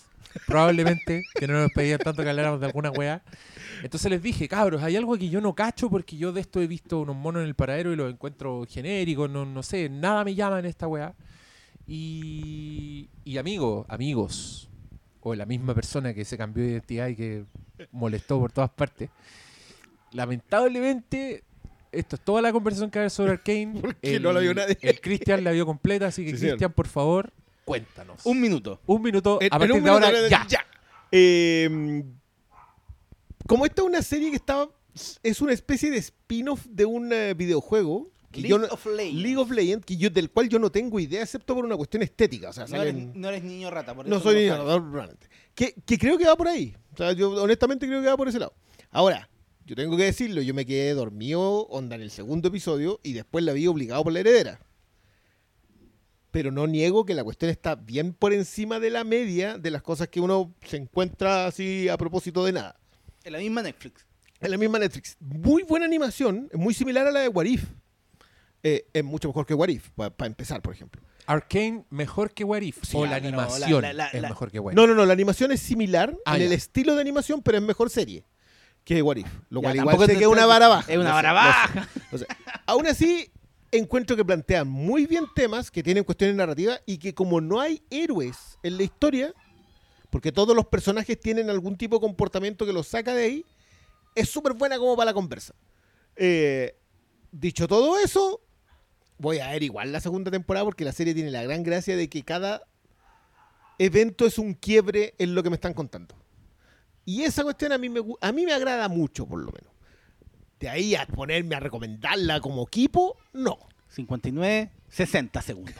probablemente, 0.47 1.23
que 1.35 1.47
no 1.47 1.53
nos 1.61 1.71
pedían 1.71 1.99
tanto 1.99 2.23
que 2.23 2.29
habláramos 2.29 2.59
de 2.59 2.67
alguna 2.67 2.91
weá. 2.91 3.23
Entonces 3.83 4.09
les 4.11 4.21
dije, 4.21 4.47
cabros, 4.47 4.83
hay 4.83 4.95
algo 4.95 5.17
que 5.17 5.29
yo 5.29 5.41
no 5.41 5.55
cacho 5.55 5.89
porque 5.89 6.17
yo 6.17 6.31
de 6.31 6.41
esto 6.41 6.61
he 6.61 6.67
visto 6.67 6.99
unos 6.99 7.15
monos 7.15 7.41
en 7.41 7.47
el 7.47 7.55
paradero 7.55 7.91
y 7.91 7.95
los 7.95 8.11
encuentro 8.11 8.65
genéricos, 8.69 9.29
no, 9.29 9.45
no 9.45 9.63
sé, 9.63 9.89
nada 9.89 10.23
me 10.23 10.35
llama 10.35 10.59
en 10.59 10.65
esta 10.65 10.87
weá. 10.87 11.13
Y, 11.87 13.09
y 13.25 13.37
amigos, 13.37 13.85
amigos, 13.89 14.69
o 15.21 15.35
la 15.35 15.45
misma 15.45 15.73
persona 15.73 16.13
que 16.13 16.25
se 16.25 16.37
cambió 16.37 16.63
de 16.63 16.71
identidad 16.71 17.07
y 17.07 17.15
que 17.15 17.45
molestó 17.91 18.39
por 18.39 18.51
todas 18.51 18.69
partes. 18.69 19.09
Lamentablemente, 20.11 21.43
esto 21.91 22.15
es 22.15 22.21
toda 22.21 22.41
la 22.41 22.51
conversación 22.51 22.89
que 22.89 22.99
hay 22.99 23.09
sobre 23.09 23.31
Arkane. 23.33 23.79
Porque 23.81 24.19
no 24.19 24.31
la 24.31 24.39
vio 24.39 24.53
nadie. 24.53 24.77
El 24.81 24.99
Cristian 25.01 25.43
la 25.43 25.51
vio 25.51 25.65
completa, 25.65 26.07
así 26.07 26.25
que 26.25 26.37
Sí. 26.37 26.47
Cristian, 26.47 26.71
por 26.73 26.87
favor, 26.87 27.33
cuéntanos. 27.65 28.25
un 28.25 28.39
minuto. 28.41 28.81
Un 28.85 29.01
minuto, 29.01 29.39
En- 29.41 29.45
a 29.51 29.55
en 29.55 29.59
partir 29.59 29.71
un 29.73 29.83
de 29.83 29.89
ahora, 29.89 30.11
ya. 30.29 30.45
Eh, 31.11 32.03
como 33.47 33.65
esta 33.65 33.81
es 33.81 33.87
una 33.87 34.01
serie 34.01 34.29
que 34.29 34.37
está. 34.37 34.69
Es 35.23 35.41
una 35.41 35.53
especie 35.53 35.89
de 35.89 35.97
spin-off 35.97 36.65
de 36.69 36.85
un 36.85 37.11
eh, 37.13 37.33
videojuego. 37.33 38.11
Que 38.31 38.41
League 38.41 38.49
yo 38.49 38.59
no- 38.59 38.67
of 38.67 38.85
Legends. 38.85 39.21
League 39.21 39.37
of 39.37 39.51
Legends, 39.51 39.85
que 39.85 39.97
yo, 39.97 40.09
del 40.09 40.29
cual 40.31 40.47
yo 40.47 40.57
no 40.57 40.71
tengo 40.71 40.99
idea, 41.01 41.21
excepto 41.21 41.53
por 41.53 41.65
una 41.65 41.75
cuestión 41.75 42.01
estética. 42.01 42.49
O 42.49 42.53
sea, 42.53 42.65
No 42.65 42.81
eres, 42.81 42.93
salen- 42.93 43.11
no 43.13 43.27
eres 43.27 43.43
niño 43.43 43.69
rata, 43.69 43.93
por 43.93 44.07
No 44.07 44.15
eso 44.17 44.23
soy 44.23 44.35
lo 44.35 44.39
ni 44.41 44.47
sabes. 44.47 44.63
nadador, 44.63 44.91
realmente. 44.93 45.27
Que, 45.53 45.73
que 45.85 45.97
creo 45.97 46.17
que 46.17 46.25
va 46.25 46.37
por 46.37 46.47
ahí. 46.47 46.73
O 46.93 46.97
sea, 46.97 47.11
yo 47.11 47.31
honestamente 47.43 47.85
creo 47.87 48.01
que 48.01 48.07
va 48.07 48.15
por 48.15 48.29
ese 48.29 48.39
lado. 48.39 48.53
Ahora, 48.89 49.29
yo 49.65 49.75
tengo 49.75 49.97
que 49.97 50.03
decirlo, 50.03 50.41
yo 50.41 50.53
me 50.53 50.65
quedé 50.65 50.93
dormido 50.93 51.41
onda 51.67 51.95
en 51.97 52.01
el 52.03 52.11
segundo 52.11 52.47
episodio 52.47 53.01
y 53.03 53.11
después 53.13 53.43
la 53.43 53.51
vi 53.51 53.67
obligado 53.67 54.01
por 54.03 54.13
la 54.13 54.21
heredera. 54.21 54.61
Pero 56.31 56.51
no 56.51 56.65
niego 56.67 57.05
que 57.05 57.13
la 57.13 57.23
cuestión 57.23 57.51
está 57.51 57.75
bien 57.75 58.13
por 58.13 58.31
encima 58.33 58.79
de 58.79 58.89
la 58.89 59.03
media 59.03 59.57
de 59.57 59.69
las 59.71 59.81
cosas 59.81 60.07
que 60.07 60.19
uno 60.21 60.53
se 60.65 60.77
encuentra 60.77 61.45
así 61.45 61.89
a 61.89 61.97
propósito 61.97 62.43
de 62.45 62.53
nada. 62.53 62.79
En 63.23 63.33
la 63.33 63.39
misma 63.39 63.61
Netflix. 63.61 64.05
En 64.39 64.49
la 64.51 64.57
misma 64.57 64.79
Netflix. 64.79 65.17
Muy 65.19 65.63
buena 65.63 65.85
animación, 65.85 66.49
es 66.51 66.57
muy 66.59 66.73
similar 66.73 67.05
a 67.05 67.11
la 67.11 67.19
de 67.19 67.27
Warif. 67.27 67.65
Eh, 68.63 68.85
es 68.93 69.03
mucho 69.03 69.27
mejor 69.27 69.45
que 69.45 69.53
Warif, 69.53 69.89
para 69.95 70.13
empezar, 70.27 70.61
por 70.61 70.73
ejemplo. 70.73 71.01
Arkane 71.27 71.85
mejor 71.89 72.31
que 72.31 72.43
What 72.43 72.61
If, 72.61 72.77
Sí, 72.83 72.97
o 72.97 73.03
ah, 73.03 73.07
la 73.07 73.19
pero 73.21 73.31
la- 73.37 73.43
animación 73.43 73.81
la- 73.83 73.93
la- 73.93 74.07
es 74.07 74.21
la- 74.21 74.29
mejor 74.29 74.51
que 74.51 74.59
What 74.59 74.71
If. 74.73 74.75
No, 74.75 74.87
no, 74.87 74.95
no, 74.95 75.05
la 75.05 75.13
animación 75.13 75.51
es 75.51 75.59
similar 75.61 76.15
Ah, 76.25 76.35
en 76.37 76.43
el 76.43 76.49
ya. 76.49 76.55
estilo 76.55 76.95
de 76.95 77.01
animación, 77.01 77.41
pero 77.41 77.57
es 77.57 77.63
mejor 77.63 77.89
serie 77.89 78.25
que 78.83 79.01
What 79.01 79.17
If. 79.17 79.27
Lo 79.49 79.61
Ya, 79.61 79.65
cual 79.67 79.75
igual 79.75 79.87
tampoco 79.87 80.03
sé 80.07 80.13
te- 80.13 80.17
que 80.19 80.23
es 80.25 80.29
una 80.31 80.45
vara 80.45 80.67
baja. 80.67 80.91
Es 80.91 80.97
una 80.97 81.09
Lo 81.09 81.15
vara 81.15 81.29
sé, 81.29 81.35
baja. 81.35 81.89
lo 82.11 82.17
sé. 82.17 82.27
Aún 82.65 82.87
así, 82.87 83.31
encuentro 83.71 84.15
que 84.15 84.25
plantean 84.25 84.67
muy 84.67 85.05
bien 85.05 85.25
temas 85.33 85.71
que 85.71 85.83
tienen 85.83 86.03
cuestiones 86.03 86.35
narrativas 86.35 86.81
y 86.85 86.97
que 86.97 87.13
como 87.13 87.39
no 87.41 87.59
hay 87.59 87.81
héroes 87.89 88.57
en 88.63 88.77
la 88.77 88.83
historia, 88.83 89.33
porque 90.09 90.31
todos 90.31 90.55
los 90.55 90.65
personajes 90.67 91.19
tienen 91.19 91.49
algún 91.49 91.77
tipo 91.77 91.95
de 91.95 92.01
comportamiento 92.01 92.65
que 92.65 92.73
los 92.73 92.87
saca 92.87 93.13
de 93.13 93.23
ahí, 93.23 93.45
es 94.15 94.29
súper 94.29 94.53
buena 94.53 94.77
como 94.77 94.95
para 94.95 95.11
la 95.11 95.13
conversa. 95.13 95.55
Eh, 96.15 96.75
dicho 97.31 97.67
todo 97.67 97.97
eso, 97.97 98.41
voy 99.17 99.39
a 99.39 99.51
ver 99.51 99.63
igual 99.63 99.91
la 99.91 100.01
segunda 100.01 100.31
temporada 100.31 100.65
porque 100.65 100.83
la 100.83 100.91
serie 100.91 101.13
tiene 101.13 101.31
la 101.31 101.43
gran 101.43 101.63
gracia 101.63 101.95
de 101.95 102.09
que 102.09 102.23
cada 102.23 102.67
evento 103.79 104.25
es 104.25 104.37
un 104.37 104.53
quiebre 104.53 105.15
en 105.17 105.33
lo 105.33 105.43
que 105.43 105.49
me 105.49 105.55
están 105.55 105.73
contando. 105.73 106.15
Y 107.05 107.23
esa 107.23 107.43
cuestión 107.43 107.71
a 107.71 107.77
mí 107.77 107.89
me, 107.89 108.01
a 108.19 108.31
mí 108.31 108.45
me 108.45 108.53
agrada 108.53 108.87
mucho, 108.89 109.25
por 109.25 109.39
lo 109.39 109.51
menos. 109.51 109.70
De 110.61 110.69
ahí 110.69 110.95
a 110.95 111.05
ponerme 111.07 111.55
a 111.55 111.59
recomendarla 111.59 112.39
como 112.39 112.63
equipo, 112.63 113.17
no. 113.33 113.57
59, 113.89 114.69
60 114.87 115.41
segundos. 115.41 115.75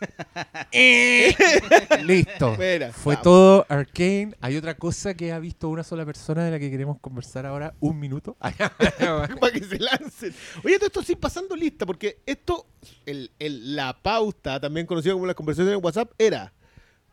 Listo. 2.02 2.56
Mira, 2.58 2.92
Fue 2.92 3.14
vamos. 3.14 3.22
todo 3.22 3.66
Arkane. 3.70 4.34
Hay 4.40 4.56
otra 4.56 4.74
cosa 4.74 5.14
que 5.14 5.32
ha 5.32 5.38
visto 5.38 5.68
una 5.70 5.82
sola 5.82 6.04
persona 6.04 6.44
de 6.44 6.50
la 6.50 6.58
que 6.58 6.70
queremos 6.70 6.98
conversar 7.00 7.46
ahora. 7.46 7.72
Un 7.80 7.98
minuto. 7.98 8.36
para 8.40 9.50
que 9.52 9.64
se 9.64 9.78
lancen. 9.78 10.34
Oye, 10.62 10.76
todo 10.76 10.86
esto 10.88 11.02
sí 11.02 11.16
pasando 11.16 11.56
lista, 11.56 11.86
porque 11.86 12.18
esto, 12.26 12.66
el, 13.06 13.30
el- 13.38 13.76
la 13.76 13.94
pauta, 14.02 14.60
también 14.60 14.86
conocida 14.86 15.14
como 15.14 15.24
las 15.26 15.36
conversaciones 15.36 15.78
en 15.78 15.82
WhatsApp, 15.84 16.10
era 16.18 16.52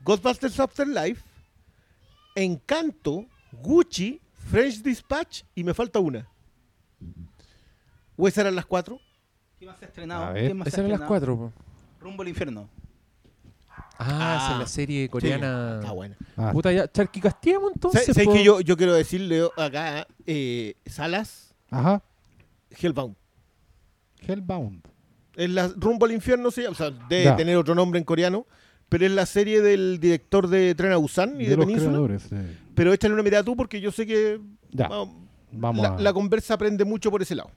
Ghostbusters 0.03 0.59
Afterlife, 0.59 1.21
Encanto, 2.35 3.25
Gucci, 3.53 4.19
French 4.49 4.81
Dispatch 4.81 5.43
y 5.55 5.63
me 5.63 5.73
falta 5.73 5.99
una. 5.99 6.27
¿O 8.23 8.27
esas 8.27 8.39
eran 8.43 8.55
las 8.55 8.65
cuatro? 8.67 8.99
¿Qué 9.59 9.65
más 9.65 9.79
se 9.79 9.85
ha 9.85 9.87
estrenado? 9.87 10.33
¿Qué 10.35 10.53
más 10.53 10.65
se 10.65 10.69
Esas 10.69 10.77
ha 10.79 10.81
eran 10.81 10.91
las 10.91 11.01
estrenado? 11.01 11.07
cuatro. 11.07 11.37
po. 11.37 11.51
Rumbo 12.05 12.21
al 12.21 12.27
infierno. 12.29 12.69
Ah, 13.97 14.35
esa 14.37 14.47
es 14.49 14.55
Ah, 14.55 14.57
la 14.59 14.67
serie 14.67 15.09
coreana. 15.09 15.79
Está 15.79 15.91
buena. 15.91 16.17
Ah, 16.37 16.51
Puta, 16.51 16.71
ya, 16.71 16.87
entonces. 17.73 18.05
¿Sabes 18.05 18.25
po. 18.27 18.33
que 18.33 18.43
yo, 18.43 18.61
yo 18.61 18.77
quiero 18.77 18.93
decirle 18.93 19.47
acá, 19.57 20.07
eh, 20.27 20.75
Salas, 20.85 21.55
Ajá. 21.71 22.01
Hellbound? 22.69 23.15
Hellbound. 24.19 24.81
Es 25.35 25.49
la 25.49 25.67
Rumbo 25.75 26.05
al 26.05 26.11
Infierno, 26.11 26.51
sí, 26.51 26.65
o 26.65 26.73
sea, 26.75 26.91
debe 26.91 27.23
Ya. 27.23 27.35
tener 27.35 27.57
otro 27.57 27.73
nombre 27.73 27.97
en 27.99 28.03
coreano, 28.05 28.45
pero 28.89 29.05
es 29.05 29.11
la 29.11 29.25
serie 29.25 29.61
del 29.61 29.99
director 29.99 30.47
de 30.47 30.75
Tren 30.75 30.91
a 30.91 30.97
Busan 30.97 31.39
y 31.39 31.45
de, 31.45 31.49
De 31.51 31.57
los 31.57 31.65
Península. 31.65 31.89
creadores. 31.91 32.29
Pero 32.75 32.93
échale 32.93 33.13
una 33.13 33.23
mirada 33.23 33.43
tú 33.43 33.55
porque 33.55 33.79
yo 33.81 33.91
sé 33.91 34.05
que 34.05 34.39
Ya. 34.71 34.87
vamos, 34.89 35.15
Vamos 35.51 35.81
la, 35.81 35.95
a. 35.95 35.99
la 35.99 36.13
conversa 36.13 36.53
aprende 36.55 36.83
mucho 36.85 37.09
por 37.09 37.21
ese 37.21 37.35
lado. 37.35 37.51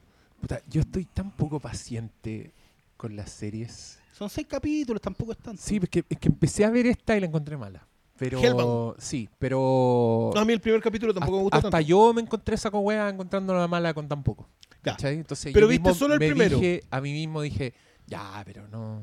Puta, 0.45 0.61
yo 0.69 0.81
estoy 0.81 1.05
tan 1.05 1.31
poco 1.31 1.59
paciente 1.59 2.53
con 2.97 3.15
las 3.15 3.31
series. 3.31 3.97
Son 4.11 4.29
seis 4.29 4.45
capítulos, 4.47 5.01
tampoco 5.01 5.31
es 5.31 5.39
tanto. 5.39 5.59
Sí, 5.59 5.79
es 5.81 5.89
que, 5.89 6.05
es 6.07 6.19
que 6.19 6.27
empecé 6.27 6.63
a 6.63 6.69
ver 6.69 6.85
esta 6.85 7.17
y 7.17 7.19
la 7.19 7.25
encontré 7.25 7.57
mala. 7.57 7.87
Pero. 8.15 8.39
Hellbound. 8.39 8.99
Sí, 8.99 9.27
pero. 9.39 10.29
No, 10.35 10.39
a 10.41 10.45
mí 10.45 10.53
el 10.53 10.61
primer 10.61 10.81
capítulo 10.83 11.15
tampoco 11.15 11.37
me 11.37 11.43
gustó 11.45 11.57
hasta 11.57 11.71
tanto. 11.71 11.87
yo 11.87 12.13
me 12.13 12.21
encontré 12.21 12.53
esa 12.53 12.69
wea 12.69 13.09
encontrándola 13.09 13.67
mala 13.67 13.91
con 13.95 14.07
tan 14.07 14.21
poco. 14.21 14.47
Ya. 14.83 14.95
Entonces 15.09 15.51
Pero 15.51 15.65
yo 15.65 15.69
viste 15.71 15.81
mismo 15.89 15.95
solo 15.95 16.13
el 16.13 16.19
me 16.19 16.27
primero. 16.27 16.59
dije- 16.59 16.83
a 16.91 17.01
mí 17.01 17.11
mismo 17.11 17.41
dije, 17.41 17.73
ya, 18.05 18.43
pero 18.45 18.67
no. 18.67 19.01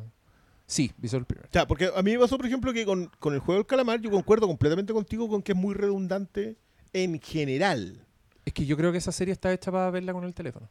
Sí, 0.64 0.92
vi 0.96 1.08
solo 1.08 1.22
el 1.22 1.26
primero. 1.26 1.48
Sea, 1.52 1.66
porque 1.66 1.90
a 1.92 2.02
mí 2.02 2.12
me 2.12 2.20
pasó, 2.20 2.36
por 2.36 2.46
ejemplo, 2.46 2.72
que 2.72 2.86
con, 2.86 3.10
con 3.18 3.34
el 3.34 3.40
juego 3.40 3.58
del 3.58 3.66
calamar 3.66 4.00
yo 4.00 4.12
concuerdo 4.12 4.46
completamente 4.46 4.92
contigo 4.92 5.28
con 5.28 5.42
que 5.42 5.50
es 5.52 5.58
muy 5.58 5.74
redundante 5.74 6.56
en 6.92 7.20
general. 7.20 8.06
Es 8.44 8.52
que 8.52 8.64
yo 8.64 8.76
creo 8.76 8.92
que 8.92 8.98
esa 8.98 9.10
serie 9.10 9.32
está 9.32 9.52
hecha 9.52 9.72
para 9.72 9.90
verla 9.90 10.12
con 10.12 10.22
el 10.22 10.34
teléfono. 10.34 10.68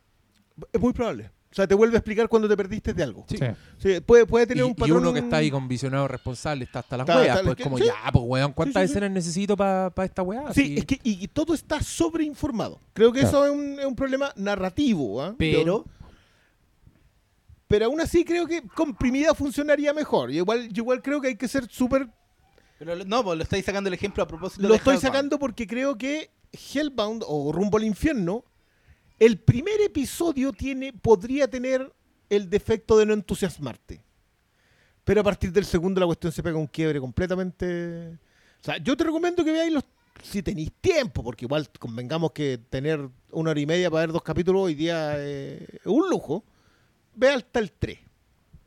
Es 0.72 0.79
muy 0.81 0.93
probable. 0.93 1.31
O 1.51 1.53
sea, 1.53 1.67
te 1.67 1.75
vuelve 1.75 1.96
a 1.96 2.00
explicar 2.00 2.29
cuando 2.29 2.48
te 2.48 2.55
perdiste 2.55 2.93
de 2.93 3.03
algo. 3.03 3.25
Sí. 3.27 3.38
Puede, 4.05 4.25
puede 4.25 4.46
Y, 4.46 4.48
tener 4.48 4.63
un 4.63 4.72
y 4.72 4.74
patrón. 4.74 5.00
uno 5.00 5.12
que 5.12 5.20
está 5.20 5.38
ahí 5.38 5.51
con 5.51 5.67
visionado 5.67 6.08
responsable 6.08 6.63
está 6.63 6.79
hasta 6.79 6.96
las 6.96 7.05
Está- 7.10 7.20
weas. 7.20 7.36
está- 7.39 7.43
Pues 7.53 7.63
como, 7.63 7.77
sí. 7.77 7.84
ya, 7.86 8.12
pues 8.12 8.24
weón, 8.25 8.53
¿cuántas 8.53 8.81
Sí, 8.84 8.88
sí, 8.88 8.88
sí. 8.88 8.91
escenas 8.93 9.12
necesito 9.12 9.58
para 9.58 9.91
esta 10.05 10.22
wea? 10.24 10.53
Sí, 10.53 10.75
es 10.77 10.86
que 10.86 11.00
y, 11.03 11.24
y 11.24 11.27
todo 11.27 11.53
está 11.53 11.81
sobreinformado. 11.81 12.79
Creo 12.93 13.12
que 13.12 13.20
Claro. 13.22 13.43
eso 13.43 13.46
es 13.48 13.51
un, 13.51 13.79
es 13.79 13.86
un 13.86 13.96
problema 13.98 14.31
narrativo. 14.38 15.22
¿ah? 15.22 15.36
Pero 15.38 15.86
pero 17.67 17.86
aún 17.86 18.01
así 18.01 18.25
creo 18.25 18.46
que 18.48 18.62
comprimida 18.75 19.34
funcionaría 19.34 19.93
mejor. 19.93 20.31
Y 20.31 20.38
igual, 20.38 20.67
yo 20.70 20.84
igual 20.84 21.01
creo 21.01 21.22
que 21.22 21.29
hay 21.29 21.36
que 21.38 21.48
ser 21.48 21.67
súper 21.70 22.08
Pero 22.79 22.96
no, 23.05 23.24
pues 23.24 23.38
lo 23.38 23.43
estáis 23.43 23.63
sacando 23.65 23.88
el 23.88 23.93
ejemplo 23.93 24.24
a 24.24 24.27
propósito 24.27 24.62
Lo 24.63 24.70
de 24.70 24.75
estoy 24.77 24.96
Hellbound. 24.96 25.13
sacando 25.13 25.39
porque 25.39 25.67
creo 25.67 25.98
que 25.98 26.31
Hellbound 26.51 27.24
o 27.27 27.51
Rumbo 27.53 27.77
al 27.77 27.86
Infierno, 27.86 28.43
el 29.22 29.38
primer 29.38 29.80
episodio 29.82 30.51
tiene, 30.51 30.94
podría 30.94 31.48
tener 31.48 31.94
el 32.28 32.50
defecto 32.50 32.98
de 32.98 33.06
no 33.06 33.13
entusiasmarte. 33.13 34.04
Pero 35.04 35.22
a 35.22 35.24
partir 35.24 35.51
del 35.51 35.63
segundo 35.63 36.00
la 36.00 36.08
cuestión 36.08 36.32
se 36.32 36.42
pega 36.42 36.58
un 36.58 36.66
quiebre 36.66 37.00
completamente. 37.00 38.18
O 38.60 38.63
sea, 38.63 38.78
yo 38.78 38.98
te 38.98 39.04
recomiendo 39.04 39.46
que 39.46 39.51
veáis 39.51 39.72
los 39.72 39.84
si 40.24 40.42
tenéis 40.42 40.72
tiempo, 40.82 41.24
porque 41.24 41.46
igual 41.46 41.70
convengamos 41.78 42.32
que 42.32 42.58
tener 42.58 43.08
una 43.32 43.51
hora 43.51 43.60
y 43.60 43.66
media 43.68 43.92
para 43.92 44.08
ver 44.08 44.12
dos 44.12 44.24
capítulos 44.24 44.63
hoy 44.63 44.74
día 44.74 45.13
eh, 45.18 45.68
es 45.72 45.86
un 45.86 46.10
lujo, 46.10 46.44
ve 47.13 47.30
hasta 47.30 47.60
el 47.60 47.72
3. 47.72 48.00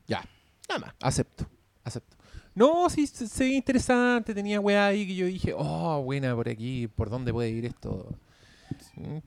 Ya, 0.07 0.25
Nada 0.69 0.81
más. 0.81 0.95
acepto, 1.01 1.49
acepto. 1.83 2.17
No, 2.55 2.89
sí, 2.91 3.09
se, 3.09 3.27
veía 3.43 3.57
interesante, 3.57 4.33
tenía 4.33 4.61
weá 4.61 4.87
ahí 4.87 5.05
que 5.05 5.17
yo 5.17 5.27
dije, 5.27 5.53
oh, 5.57 6.01
buena 6.05 6.33
por 6.37 6.49
aquí, 6.49 6.87
¿por 6.87 7.11
dónde 7.11 7.33
puede 7.33 7.51
ir 7.51 7.65
esto? 7.67 8.09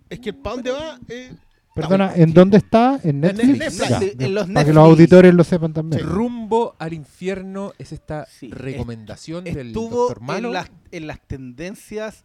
Es 0.10 0.20
que 0.20 0.34
¿para 0.34 0.56
dónde 0.56 0.72
va? 0.72 1.00
Eh, 1.10 1.32
Perdona, 1.76 2.12
¿en 2.16 2.34
dónde 2.34 2.58
está? 2.58 3.00
¿En 3.04 3.22
Netflix? 3.22 3.60
Netflix. 3.60 3.90
Ya, 3.90 4.00
Sí, 4.00 4.12
en 4.18 4.34
los 4.34 4.48
para 4.48 4.66
que 4.66 4.74
los 4.74 4.84
auditores 4.84 5.34
lo 5.34 5.44
sepan 5.44 5.74
también. 5.74 6.02
Rumbo 6.04 6.76
al 6.80 6.94
infierno 6.94 7.74
es 7.78 7.92
esta 7.92 8.26
Sí, 8.26 8.50
recomendación 8.50 9.44
del 9.44 9.68
Estuvo 9.68 9.96
doctor 10.08 10.22
Malo. 10.22 10.48
en 10.48 10.54
las, 10.56 10.72
en 10.92 11.06
las 11.08 11.20
tendencias 11.22 12.24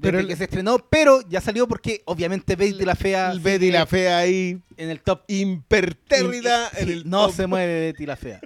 Pero 0.00 0.16
desde 0.16 0.20
el- 0.22 0.28
que 0.28 0.36
se 0.36 0.44
estrenó, 0.44 0.78
pero 0.88 1.20
ya 1.28 1.42
salió 1.42 1.68
porque 1.68 2.00
obviamente 2.06 2.56
Betty 2.56 2.84
la 2.86 2.94
Fea 2.94 3.32
el 3.32 3.40
Betty 3.40 3.70
la 3.70 3.84
fea 3.84 4.16
ahí, 4.18 4.58
en 4.78 4.88
el 4.88 5.00
top. 5.02 5.24
impertérrida 5.28 6.70
Sí, 6.70 6.76
en 6.82 6.88
el 6.88 7.10
no 7.10 7.26
top, 7.26 7.34
se 7.36 7.46
mueve 7.46 7.80
Betty 7.80 8.06
la 8.06 8.16
Fea. 8.16 8.40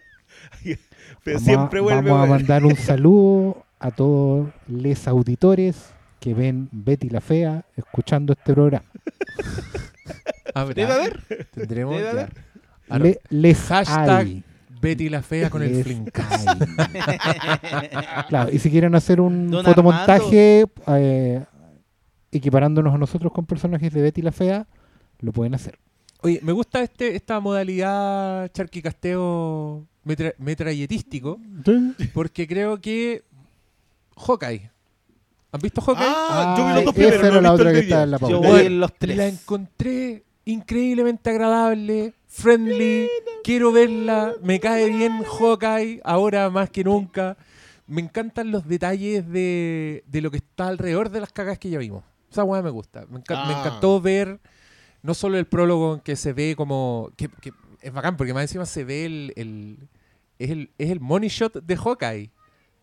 pero 1.23 1.37
Vamos, 1.38 1.43
siempre 1.45 1.78
a, 1.78 1.83
vuelve. 1.83 2.11
vamos 2.11 2.26
a 2.26 2.31
mandar 2.31 2.64
un 2.64 2.75
saludo 2.76 3.64
a 3.78 3.90
todos 3.93 4.49
los 4.66 5.07
auditores 5.09 5.76
que 6.25 6.33
ven 6.33 6.71
Betty 6.73 7.11
la 7.11 7.21
Fea 7.21 7.66
escuchando 7.76 8.33
este 8.33 8.54
programa. 8.54 8.87
Habrá, 10.54 10.75
Debe 10.75 10.93
haber. 10.93 11.21
Tendremos 11.52 11.97
Debe 11.97 12.09
haber. 12.09 12.33
Le- 12.88 13.21
les 13.28 13.59
Hashtag 13.61 14.09
hay. 14.09 14.43
Betty 14.81 15.11
la 15.11 15.21
fea 15.23 15.50
con 15.50 15.62
el 15.62 15.73
Les 15.73 15.87
hay. 15.87 16.04
Claro, 18.31 18.50
y 18.50 18.59
si 18.59 18.71
quieren 18.71 18.95
hacer 18.95 19.21
un 19.21 19.50
Don 19.50 19.64
fotomontaje 19.66 20.64
eh, 20.87 21.45
equiparándonos 22.33 22.95
a 22.95 22.99
nosotros 22.99 23.31
con 23.33 23.45
personajes 23.45 23.93
de 23.93 24.00
Betty 24.00 24.23
la 24.23 24.33
Fea, 24.33 24.66
lo 25.21 25.31
pueden 25.33 25.54
hacer. 25.54 25.78
Oye, 26.23 26.40
me 26.43 26.52
gusta 26.52 26.83
este 26.83 27.16
esta 27.16 27.38
modalidad 27.40 28.50
charquicasteo 28.52 29.87
metra- 30.04 30.35
metralletístico 30.38 31.38
porque 32.14 32.47
creo 32.47 32.81
que 32.81 33.25
Hawkeye. 34.16 34.71
¿Han 35.54 35.61
visto 35.61 35.80
Hawkeye? 35.80 36.04
Ah, 36.06 36.54
yo 36.58 36.66
vi 36.66 36.75
los 36.75 36.84
dos 36.84 36.94
primeros, 36.94 37.18
esa 37.20 37.26
era 37.28 37.40
la 37.40 37.50
visto 37.50 37.54
otra 37.54 37.70
el 37.70 37.76
que 37.76 37.82
estaba 37.82 38.02
en 38.02 38.11
la 38.11 38.18
pauta. 38.18 38.32
Yo 38.32 38.38
Bueno, 38.40 38.54
voy 38.54 38.66
en 38.66 38.80
los 38.80 38.92
tres. 38.99 39.16
La 39.16 39.26
encontré 39.28 40.25
increíblemente 40.44 41.30
agradable, 41.30 42.12
friendly, 42.26 43.08
quiero 43.44 43.70
verla, 43.73 44.34
me 44.42 44.58
cae 44.58 44.90
bien 44.90 45.23
Hawkeye, 45.23 46.00
ahora 46.04 46.50
más 46.50 46.70
que 46.70 46.82
nunca. 46.84 47.37
Me 47.87 48.00
encantan 48.00 48.50
los 48.50 48.66
detalles 48.66 49.28
de, 49.30 50.02
de 50.06 50.20
lo 50.23 50.30
que 50.30 50.38
está 50.38 50.66
alrededor 50.68 51.11
de 51.11 51.20
las 51.20 51.32
cagas 51.32 51.58
que 51.58 51.70
ya 51.70 51.78
vimos. 51.78 52.02
Esa 52.32 52.42
weá 52.42 52.61
me 52.62 52.70
gusta. 52.70 53.06
Me, 53.08 53.20
enca- 53.20 53.46
me 53.46 53.54
Ah. 53.54 53.61
encantó 53.61 54.00
ver 54.00 54.40
no 55.02 55.14
solo 55.14 55.38
el 55.38 55.44
prólogo 55.46 55.94
en 55.94 56.00
que 56.00 56.16
se 56.16 56.32
ve 56.32 56.54
como... 56.56 57.11
Que, 57.16 57.28
que 57.28 57.52
es 57.80 57.92
bacán 57.92 58.16
porque 58.16 58.34
más 58.34 58.42
encima 58.42 58.66
se 58.66 58.82
ve 58.84 59.04
el... 59.04 59.32
el- 59.37 59.78
es, 60.38 60.50
el, 60.50 60.70
es 60.78 60.90
el 60.90 60.99
money 60.99 61.28
shot 61.28 61.62
de 61.62 61.76
Hawkeye. 61.76 62.30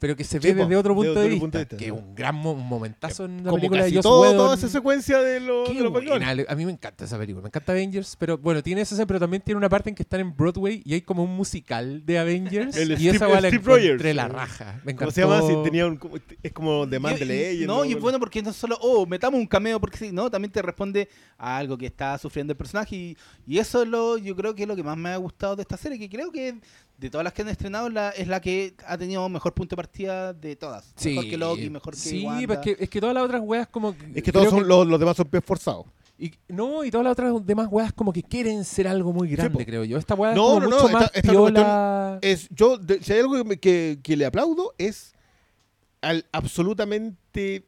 Pero 0.02 0.16
que 0.16 0.24
se 0.24 0.40
ve 0.40 0.50
Sí, 0.50 0.54
desde 0.56 0.76
otro 0.76 0.96
punto 0.96 1.14
de, 1.14 1.20
otro 1.20 1.30
vista, 1.30 1.40
punto 1.40 1.58
de 1.60 1.64
vista, 1.64 1.78
Que 1.78 1.86
es 1.86 1.92
un 1.92 2.16
gran 2.16 2.34
mo- 2.34 2.54
un 2.54 2.68
momentazo 2.68 3.26
en 3.26 3.38
la 3.38 3.44
Como 3.44 3.56
película 3.58 3.82
casi 3.82 3.92
de 3.92 3.98
Joss 3.98 4.04
todo, 4.04 4.22
Whedon. 4.24 4.36
toda 4.38 4.56
esa 4.56 4.68
secuencia 4.68 5.22
de 5.22 5.40
los, 5.40 5.68
de 5.70 5.76
Qué 5.76 5.80
los 5.84 5.92
buena, 5.92 6.14
Vengadores. 6.16 6.50
A 6.50 6.56
mí 6.56 6.66
me 6.66 6.72
encanta 6.72 7.06
esa 7.06 7.20
película. 7.20 7.44
Me 7.44 7.50
encanta 7.50 7.72
Avengers, 7.72 8.16
pero 8.18 8.36
bueno, 8.40 8.64
tiene 8.64 8.82
esa 8.82 9.06
pero 9.06 9.20
también 9.20 9.44
tiene 9.44 9.60
una 9.60 9.70
parte 9.70 9.90
en 9.90 9.96
que 9.96 10.02
están 10.02 10.20
en 10.22 10.36
Broadway 10.36 10.82
y 10.84 10.96
hay 10.96 11.02
como 11.02 11.24
un 11.24 11.36
musical 11.36 12.04
de 12.04 12.18
Avengers. 12.18 12.76
El 12.78 12.94
y 12.94 12.96
Steve- 12.96 13.16
esa 13.16 13.28
weá 13.28 13.38
el 13.38 14.16
la 14.16 14.28
raja. 14.28 14.82
Me 14.84 14.94
encantó. 14.94 15.06
¿Cómo 15.06 15.12
se 15.12 15.22
llama? 15.22 15.42
Si 15.48 15.64
tenía 15.64 15.86
un, 15.86 16.00
es 16.42 16.52
como 16.52 16.88
de 16.88 17.00
Man 17.00 17.14
Y- 17.16 17.20
de 17.20 17.26
y- 17.26 17.28
Legend. 17.28 17.68
No, 17.68 17.86
y 17.86 17.92
es 17.94 18.00
bueno 18.00 18.18
porque 18.20 18.42
no 18.42 18.52
solo, 18.54 18.80
oh, 18.82 19.06
metamos 19.06 19.40
un 19.40 19.46
cameo, 19.46 19.80
porque 19.80 19.98
sí, 20.00 20.12
no, 20.12 20.32
también 20.32 20.52
te 20.52 20.64
responde 20.64 21.08
a 21.38 21.58
algo 21.58 21.78
que 21.78 21.86
está 21.86 22.18
sufriendo 22.18 22.54
el 22.54 22.58
personaje. 22.58 22.96
Y, 22.96 23.18
y 23.46 23.60
eso 23.60 23.84
es 23.84 23.88
lo, 23.88 24.18
yo 24.18 24.36
creo 24.36 24.56
que 24.56 24.64
es 24.64 24.68
lo 24.68 24.76
que 24.76 24.82
más 24.84 24.98
me 24.98 25.10
ha 25.10 25.18
gustado 25.18 25.56
de 25.56 25.62
esta 25.62 25.78
serie, 25.78 26.00
que 26.00 26.10
creo 26.10 26.32
que 26.32 26.56
de 27.02 27.10
todas 27.10 27.24
las 27.24 27.34
que 27.34 27.42
han 27.42 27.50
estrenado 27.50 27.90
la, 27.90 28.12
es 28.12 28.28
la 28.28 28.40
que 28.40 28.76
ha 28.86 28.96
tenido 28.96 29.28
mejor 29.28 29.54
punto 29.56 29.76
de 29.76 29.78
partida 29.78 30.34
de 30.34 30.56
todas. 30.56 30.94
Sí, 30.96 31.10
Mejor 31.16 31.30
que 31.32 31.38
Loki, 31.38 31.70
mejor 31.72 31.94
que 31.96 32.00
Sí, 32.00 32.24
Wanda. 32.24 32.42
pero 32.48 32.54
es 32.54 32.60
que, 32.78 32.84
es 32.84 32.90
que 32.92 33.00
todas 33.02 33.16
las 33.16 33.24
otras 33.24 33.42
weas 33.44 33.68
como... 33.68 33.96
Es 34.14 34.22
que 34.22 34.32
todos 34.32 34.50
son, 34.52 34.68
Los, 34.68 34.86
los 34.86 35.00
demás 35.00 35.18
son 35.18 35.26
pies 35.28 35.44
forzados. 35.44 35.88
y- 36.20 36.32
no, 36.48 36.84
y 36.84 36.92
todas 36.92 37.04
las 37.06 37.14
otras 37.14 37.34
demás 37.44 37.68
weas 37.72 37.92
como 37.92 38.14
que 38.14 38.22
quieren 38.22 38.64
ser 38.64 38.88
algo 38.88 39.12
muy 39.14 39.30
grande, 39.30 39.66
creo 39.66 39.84
yo. 39.84 39.98
Esta 39.98 40.14
wea 40.14 40.36
No, 40.36 40.60
es 40.60 40.60
como 40.60 40.60
no, 40.60 40.70
no, 40.70 40.76
mucho 40.76 40.86
esta- 40.86 41.00
más 41.00 41.12
esta 41.16 41.32
piola. 41.32 42.20
Es, 42.22 42.48
yo, 42.52 42.78
de- 42.78 43.02
si 43.04 43.14
hay 43.14 43.20
algo 43.22 43.34
que, 43.34 43.44
me- 43.44 43.58
que- 43.58 44.00
que 44.04 44.16
le 44.16 44.26
aplaudo 44.28 44.76
es 44.78 45.14
al 46.02 46.26
absolutamente 46.32 47.66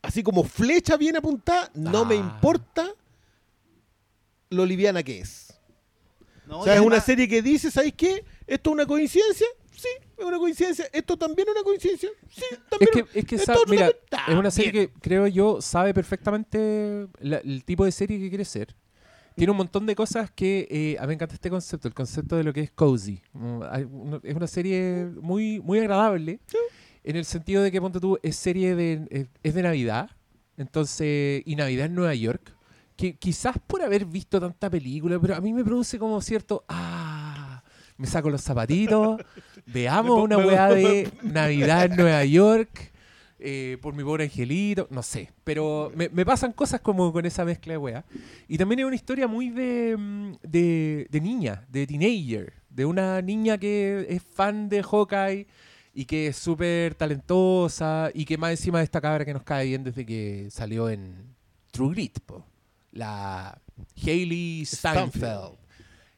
así 0.00 0.22
como 0.22 0.44
flecha 0.44 0.96
bien 0.96 1.16
apuntada, 1.16 1.70
no 1.74 2.04
me 2.04 2.14
Ah. 2.14 2.18
importa 2.18 2.86
lo 4.50 4.64
liviana 4.64 5.02
que 5.02 5.18
es. 5.18 5.47
No, 6.48 6.60
o 6.60 6.62
y 6.62 6.64
sea, 6.64 6.74
es 6.76 6.80
una 6.80 7.00
serie 7.00 7.28
que 7.28 7.42
dice, 7.42 7.70
¿sabes 7.70 7.92
qué? 7.94 8.24
¿Esto 8.46 8.70
es 8.70 8.74
una 8.74 8.86
coincidencia? 8.86 9.46
Sí, 9.70 9.88
es 10.16 10.24
una 10.24 10.38
coincidencia. 10.38 10.86
¿Esto 10.92 11.16
también 11.16 11.46
es 11.48 11.54
una 11.54 11.62
coincidencia? 11.62 12.08
Sí, 12.30 12.42
Es 12.50 12.58
también. 12.68 12.90
que, 13.12 13.18
es 13.20 13.24
que 13.26 13.34
Esto 13.36 13.52
sa- 13.52 13.58
otro 13.60 13.70
mira, 13.70 13.90
también 14.08 14.32
es 14.36 14.40
una 14.40 14.50
serie 14.50 14.72
bien. 14.72 14.86
que 14.88 15.00
creo 15.00 15.26
yo 15.28 15.60
sabe 15.60 15.94
perfectamente 15.94 17.06
la- 17.20 17.38
el 17.38 17.64
tipo 17.64 17.84
de 17.84 17.92
serie 17.92 18.18
que 18.18 18.28
quiere 18.28 18.44
ser. 18.44 18.74
Tiene 19.36 19.52
un 19.52 19.56
montón 19.58 19.86
de 19.86 19.94
cosas 19.94 20.32
que 20.32 20.66
eh, 20.68 20.96
a 20.98 21.02
mí 21.02 21.08
me 21.08 21.14
encanta 21.14 21.34
este 21.34 21.48
concepto, 21.48 21.86
el 21.86 21.94
concepto 21.94 22.34
de 22.36 22.42
lo 22.42 22.52
que 22.52 22.60
es 22.62 22.72
cozy. 22.72 23.22
Es 24.24 24.34
una 24.34 24.48
serie 24.48 25.04
muy, 25.20 25.60
muy 25.60 25.78
agradable 25.78 26.40
en 27.04 27.14
el 27.14 27.24
sentido 27.24 27.62
de 27.62 27.70
que, 27.70 27.80
ponte 27.80 28.00
tú, 28.00 28.18
es 28.24 28.34
serie 28.34 28.74
de, 28.74 29.28
es 29.44 29.54
de 29.54 29.62
Navidad, 29.62 30.10
entonces, 30.56 31.42
y 31.46 31.54
Navidad 31.54 31.86
en 31.86 31.94
Nueva 31.94 32.14
York, 32.16 32.52
que 32.98 33.16
quizás 33.16 33.56
por 33.64 33.80
haber 33.80 34.04
visto 34.04 34.40
tanta 34.40 34.68
película, 34.68 35.20
pero 35.20 35.36
a 35.36 35.40
mí 35.40 35.52
me 35.52 35.64
produce 35.64 36.00
como 36.00 36.20
cierto, 36.20 36.64
ah, 36.68 37.62
me 37.96 38.08
saco 38.08 38.28
los 38.28 38.42
zapatitos, 38.42 39.20
veamos 39.66 40.20
una 40.20 40.36
weá 40.36 40.68
de 40.70 41.08
Navidad 41.22 41.84
en 41.84 41.96
Nueva 41.96 42.24
York, 42.24 42.90
eh, 43.38 43.78
por 43.80 43.94
mi 43.94 44.02
pobre 44.02 44.24
angelito, 44.24 44.88
no 44.90 45.04
sé, 45.04 45.30
pero 45.44 45.92
me, 45.94 46.08
me 46.08 46.26
pasan 46.26 46.52
cosas 46.52 46.80
como 46.80 47.12
con 47.12 47.24
esa 47.24 47.44
mezcla 47.44 47.74
de 47.74 47.78
weá. 47.78 48.04
Y 48.48 48.58
también 48.58 48.80
es 48.80 48.86
una 48.86 48.96
historia 48.96 49.28
muy 49.28 49.50
de, 49.50 49.96
mm, 49.96 50.32
de, 50.42 51.06
de 51.08 51.20
niña, 51.20 51.64
de 51.68 51.86
teenager, 51.86 52.52
de 52.68 52.84
una 52.84 53.22
niña 53.22 53.58
que 53.58 54.06
es 54.08 54.24
fan 54.24 54.68
de 54.68 54.82
Hawkeye 54.82 55.46
y 55.94 56.04
que 56.04 56.26
es 56.26 56.36
súper 56.36 56.96
talentosa 56.96 58.10
y 58.12 58.24
que 58.24 58.36
más 58.36 58.50
encima 58.50 58.78
de 58.78 58.84
esta 58.84 59.00
cabra 59.00 59.24
que 59.24 59.34
nos 59.34 59.44
cae 59.44 59.66
bien 59.66 59.84
desde 59.84 60.04
que 60.04 60.48
salió 60.50 60.88
en 60.88 61.36
True 61.70 61.90
Grit, 61.90 62.18
po. 62.26 62.44
La 62.98 63.60
Hailey 64.04 64.64
Steinfeld, 64.66 65.56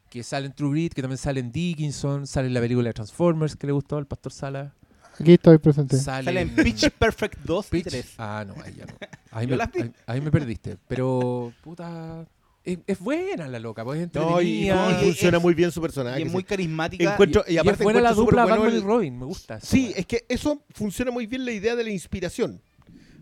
que 0.08 0.22
sale 0.22 0.46
en 0.46 0.52
True 0.54 0.70
Grit, 0.72 0.94
que 0.94 1.02
también 1.02 1.18
sale 1.18 1.40
en 1.40 1.52
Dickinson, 1.52 2.26
sale 2.26 2.48
en 2.48 2.54
la 2.54 2.60
película 2.60 2.88
de 2.88 2.94
Transformers 2.94 3.54
que 3.56 3.66
le 3.66 3.72
gustó 3.72 3.96
al 3.96 4.06
Pastor 4.06 4.32
Sala. 4.32 4.74
Aquí 5.18 5.34
estoy 5.34 5.58
presente. 5.58 5.98
Sale, 5.98 6.24
Sale 6.24 6.40
en 6.40 6.54
Pitch 6.54 6.90
Perfect 6.92 7.38
2 7.44 7.66
y 7.66 7.76
Pitch- 7.76 7.84
3. 7.90 8.14
Ah, 8.18 8.44
no, 8.46 8.54
ahí 8.64 8.74
ya 8.76 8.86
no. 8.86 8.94
Ahí 9.32 9.46
me, 9.46 9.54
ahí- 9.54 9.92
ahí 10.06 10.20
me 10.20 10.30
perdiste. 10.32 10.76
Pero, 10.88 11.52
puta. 11.62 12.26
Es, 12.64 12.78
es 12.86 12.98
buena 12.98 13.46
la 13.46 13.58
loca, 13.60 13.84
pues 13.84 14.00
es 14.00 14.14
No, 14.14 14.40
y, 14.42 14.68
entretenida. 14.68 14.90
y 14.90 14.94
Oye, 14.96 15.04
funciona 15.06 15.36
es- 15.36 15.42
muy 15.42 15.54
bien 15.54 15.70
su 15.70 15.80
personaje. 15.80 16.20
Y 16.20 16.24
es 16.24 16.32
muy 16.32 16.42
carismática. 16.42 17.14
Encuentro- 17.16 17.44
y, 17.46 17.52
y 17.52 17.54
y 17.54 17.58
aparte 17.58 17.82
es 17.82 17.84
buena 17.84 18.00
la 18.00 18.12
dupla 18.12 18.44
Batman 18.46 18.72
y 18.72 18.76
el- 18.76 18.82
Robin, 18.82 19.18
me 19.18 19.24
gusta. 19.26 19.60
Sí, 19.60 19.92
es 19.94 20.06
que 20.06 20.24
eso 20.28 20.64
funciona 20.70 21.10
muy 21.12 21.26
bien 21.26 21.44
la 21.44 21.52
idea 21.52 21.76
de 21.76 21.84
la 21.84 21.90
inspiración. 21.90 22.60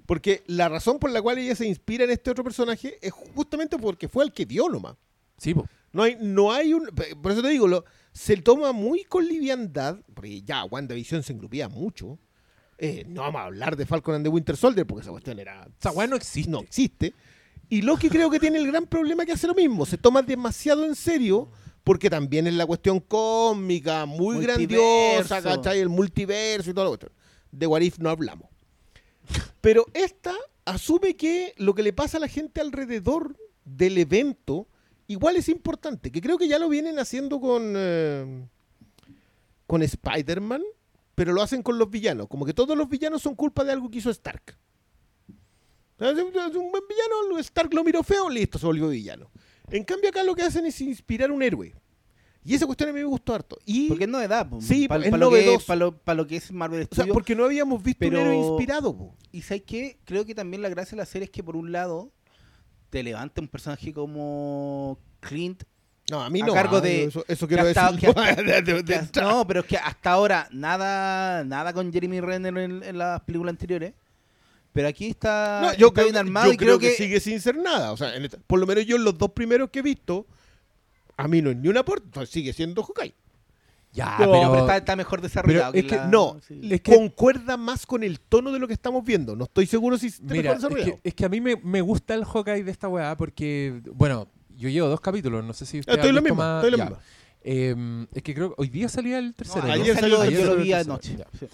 Porque 0.09 0.43
la 0.47 0.71
razón 0.71 0.99
por 0.99 1.11
la 1.11 1.21
cual 1.21 1.37
ella 1.37 1.55
se 1.55 1.67
inspira 1.67 2.05
en 2.05 2.11
este 2.11 2.31
otro 2.31 2.43
personaje 2.43 2.97
es 3.03 3.13
justamente 3.13 3.77
porque 3.77 4.09
fue 4.09 4.25
el 4.25 4.33
que 4.33 4.47
vio 4.47 4.67
nomás. 4.71 4.97
Sí, 5.37 5.53
po. 5.53 5.67
No 5.93 6.03
hay, 6.03 6.17
no 6.19 6.51
hay 6.51 6.73
un. 6.73 6.87
Por 7.23 7.33
eso 7.33 7.43
te 7.43 7.49
digo, 7.49 7.69
lo, 7.69 7.85
se 8.11 8.39
toma 8.39 8.73
muy 8.73 9.05
con 9.05 9.29
liviandad, 9.29 9.99
porque 10.15 10.41
ya 10.41 10.65
WandaVision 10.65 11.23
se 11.23 11.35
engrupía 11.35 11.69
mucho. 11.69 12.19
Eh, 12.79 13.05
no 13.07 13.21
vamos 13.21 13.39
a 13.43 13.45
hablar 13.45 13.77
de 13.77 13.85
Falcon 13.85 14.15
and 14.15 14.25
the 14.25 14.31
Winter 14.31 14.57
Soldier, 14.57 14.87
porque 14.87 15.03
esa 15.03 15.11
cuestión 15.11 15.39
era. 15.41 15.69
Esa 15.79 15.91
weá 15.91 16.07
no 16.07 16.17
existe. 16.17 16.51
No 16.51 16.61
existe. 16.61 17.13
Y 17.69 17.83
Loki 17.83 18.09
creo 18.09 18.31
que 18.31 18.41
tiene 18.41 18.57
el 18.57 18.67
gran 18.67 18.87
problema 18.87 19.27
que 19.27 19.33
hace 19.33 19.47
lo 19.47 19.55
mismo. 19.55 19.85
Se 19.85 19.99
toma 19.99 20.23
demasiado 20.23 20.87
en 20.87 20.95
serio, 20.95 21.51
porque 21.85 22.09
también 22.09 22.47
es 22.47 22.55
la 22.55 22.65
cuestión 22.65 23.01
cómica, 23.01 24.07
muy 24.07 24.37
Multiverso. 24.37 24.57
grandiosa, 24.57 25.43
¿cachai? 25.43 25.81
El 25.81 25.91
multiverso 25.91 26.71
y 26.71 26.73
todo 26.73 26.85
lo 26.87 26.91
cuestión. 26.93 27.13
De 27.53 27.67
What 27.67 27.83
If 27.83 27.99
no 27.99 28.09
hablamos. 28.09 28.49
Pero 29.61 29.87
esta 29.95 30.35
asume 30.65 31.17
que 31.17 31.55
lo 31.57 31.75
que 31.75 31.83
le 31.83 31.93
pasa 31.93 32.19
a 32.19 32.21
la 32.21 32.29
gente 32.29 32.61
alrededor 32.61 33.37
del 33.65 33.99
evento 33.99 34.69
igual 35.07 35.37
es 35.37 35.49
importante, 35.49 36.13
que 36.13 36.21
creo 36.21 36.39
que 36.39 36.49
ya 36.49 36.59
lo 36.59 36.69
vienen 36.69 36.99
haciendo 36.99 37.41
con, 37.41 37.75
eh, 37.77 38.47
con 39.67 39.83
Spider-Man, 39.83 40.63
pero 41.15 41.33
lo 41.33 41.43
hacen 41.43 41.63
con 41.63 41.79
los 41.79 41.91
villanos, 41.91 42.29
como 42.29 42.45
que 42.45 42.55
todos 42.55 42.77
los 42.77 42.89
villanos 42.89 43.23
son 43.23 43.35
culpa 43.35 43.65
de 43.65 43.73
algo 43.73 43.91
que 43.91 43.99
hizo 43.99 44.11
Stark. 44.11 44.57
Un 45.99 46.71
buen 46.71 46.85
villano, 46.89 47.39
Stark 47.41 47.75
lo 47.75 47.83
miró 47.83 48.05
feo, 48.05 48.31
listo, 48.31 48.59
se 48.59 48.67
volvió 48.67 48.89
villano. 48.89 49.31
En 49.71 49.83
cambio 49.83 50.11
acá 50.11 50.23
lo 50.23 50.35
que 50.35 50.43
hacen 50.43 50.65
es 50.67 50.81
inspirar 50.81 51.33
un 51.33 51.43
héroe. 51.43 51.75
Y 52.49 52.55
esa 52.55 52.65
cuestión 52.67 52.89
a 52.91 52.93
mí 52.93 53.01
me 53.01 53.05
gustó 53.05 53.35
harto. 53.35 53.59
Y, 53.67 53.89
Porque 53.89 54.05
es 54.05 54.11
novedad. 54.11 54.49
po. 54.49 54.61
Sí, 54.61 54.89
Pa- 54.89 54.97
es 54.97 55.11
pa 55.11 55.17
lo 55.19 55.93
pa 55.93 56.15
lo, 56.15 56.27
que 56.27 56.37
es 56.37 56.51
Marvel 56.51 56.81
o 56.81 56.85
sea, 56.85 57.03
Studios. 57.05 57.15
porque 57.15 57.35
no 57.37 57.45
habíamos 57.45 57.83
visto 57.83 57.99
Pero- 58.01 58.21
un 58.23 58.27
héroe 58.27 58.37
inspirado. 58.37 58.97
po. 58.97 59.15
Y 59.33 59.43
¿sabes 59.43 59.65
qué? 59.67 59.99
Creo 60.05 60.25
que 60.25 60.35
también 60.35 60.63
la 60.63 60.69
gracia 60.71 60.93
de 60.93 61.03
la 61.03 61.07
serie 61.07 61.25
es 61.27 61.31
que 61.31 61.43
por 61.45 61.57
un 61.57 61.73
lado 61.73 62.11
te 62.91 63.03
levanta 63.03 63.41
un 63.43 63.49
personaje 63.49 63.93
como 63.93 64.99
Clint. 65.21 65.65
No, 66.11 66.23
a 66.23 66.31
mí 66.31 66.41
A 66.41 66.47
no. 66.47 66.55
cargo 66.55 66.79
ah, 66.79 66.81
de- 66.81 67.05
Eso, 67.29 67.47
quiero 67.47 67.67
decir. 67.67 67.83
no, 69.23 69.47
pero 69.47 69.61
es 69.61 69.67
que 69.67 69.77
hasta 69.77 70.11
ahora 70.11 70.49
nada 70.51 71.45
nada 71.45 71.73
con 71.75 71.93
Jeremy 71.93 72.21
Renner 72.21 72.57
en, 72.59 72.83
en 72.83 72.99
las 72.99 73.21
películas 73.23 73.53
anteriores. 73.53 73.93
Pero 74.73 74.89
aquí 74.89 75.09
está, 75.09 75.61
No, 75.63 75.75
yo 75.75 75.89
está 75.89 75.95
creo, 76.03 76.05
bien 76.07 76.17
armado 76.17 76.47
yo 76.47 76.53
y 76.53 76.57
creo 76.57 76.79
creo 76.79 76.91
que, 76.91 76.97
sigue 76.97 77.21
sin 77.21 77.41
ser 77.41 77.57
nada. 77.57 77.93
O 77.93 77.97
sea, 77.97 78.15
esta- 78.17 78.39
por 78.47 78.59
lo 78.59 78.67
menos 78.67 78.87
yo 78.87 78.97
en 78.97 79.05
los 79.05 79.19
dos 79.19 79.33
primeros 79.33 79.71
que 79.71 79.81
he 79.81 79.83
visto, 79.83 80.27
a 81.19 81.29
mí 81.29 81.43
no 81.43 81.51
es 81.51 81.57
ni 81.57 81.69
un 81.69 81.77
aporte. 81.77 82.25
Sigue 82.27 82.53
siendo 82.55 82.83
Hawkeye. 82.83 83.15
Ya, 83.93 84.17
No, 84.21 84.31
pero, 84.33 84.51
pero, 84.51 84.59
está, 84.61 84.77
está 84.77 84.97
mejor 84.97 85.21
desarrollado. 85.21 85.73
Pero 85.73 85.87
es 85.87 85.91
que 85.93 85.97
la- 85.97 86.07
no, 86.09 86.37
sí. 86.47 86.61
es 86.71 86.81
que- 86.83 86.95
Concuerda 86.95 87.57
más 87.57 87.85
con 87.87 88.03
el 88.05 88.21
tono 88.21 88.53
de 88.53 88.59
lo 88.59 88.67
que 88.69 88.75
estamos 88.75 89.03
viendo. 89.05 89.35
No 89.35 89.45
estoy 89.45 89.67
seguro 89.67 89.97
si 89.99 90.09
está 90.09 90.23
Mira, 90.25 90.55
mejor 90.55 90.57
es 90.57 90.63
desarrollado. 90.63 91.01
que, 91.03 91.09
es 91.09 91.15
que 91.15 91.25
a 91.25 91.29
mí 91.29 91.41
me, 91.41 91.57
me 91.57 91.81
gusta 91.81 92.15
el 92.15 92.25
Hawkeye 92.25 92.65
de 92.65 92.71
esta 92.71 92.89
weá 92.89 93.17
porque, 93.17 93.81
bueno, 93.95 94.29
yo 94.57 94.69
llevo 94.69 94.89
dos 94.89 95.01
capítulos, 95.01 95.45
no 95.45 95.53
sé 95.55 95.65
si 95.67 95.81
usted 95.81 95.95
estoy 95.95 96.13
lo 96.13 96.21
mismo. 96.23 96.37
más- 96.37 96.63
Estoy 96.65 96.79
lo 96.79 96.85
mismo. 96.85 96.99
Eh, 97.43 98.07
es 98.15 98.23
que 98.23 98.35
creo 98.35 98.51
que 98.51 98.55
hoy 98.63 98.69
día 98.69 98.89
salía 98.89 99.19
el 99.19 99.35
tercero. 99.35 99.63
No, 99.63 99.69
¿no? 99.69 99.73
ayer 99.75 99.95
salió, 99.97 100.19
salió- 100.19 100.31
yo 100.33 100.37
ayer 100.37 100.41
lo 100.47 100.53
salió 100.53 100.65
vi 100.65 100.73
anoche. 100.75 101.17
ya. 101.17 101.27
Sí. 101.39 101.47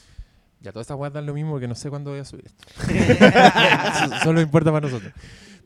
Ya, 0.61 0.73
todas 0.73 0.85
estas 0.87 0.97
weas 0.99 1.13
dan 1.13 1.27
lo 1.27 1.35
mismo 1.35 1.51
porque 1.53 1.69
no 1.69 1.75
sé 1.75 1.89
cuándo 1.91 2.11
voy 2.11 2.21
a 2.21 2.25
subir 2.25 2.47
esto. 2.47 2.65
Solo 4.25 4.41
importa 4.41 4.73
para 4.73 4.89
nosotros. 4.89 5.13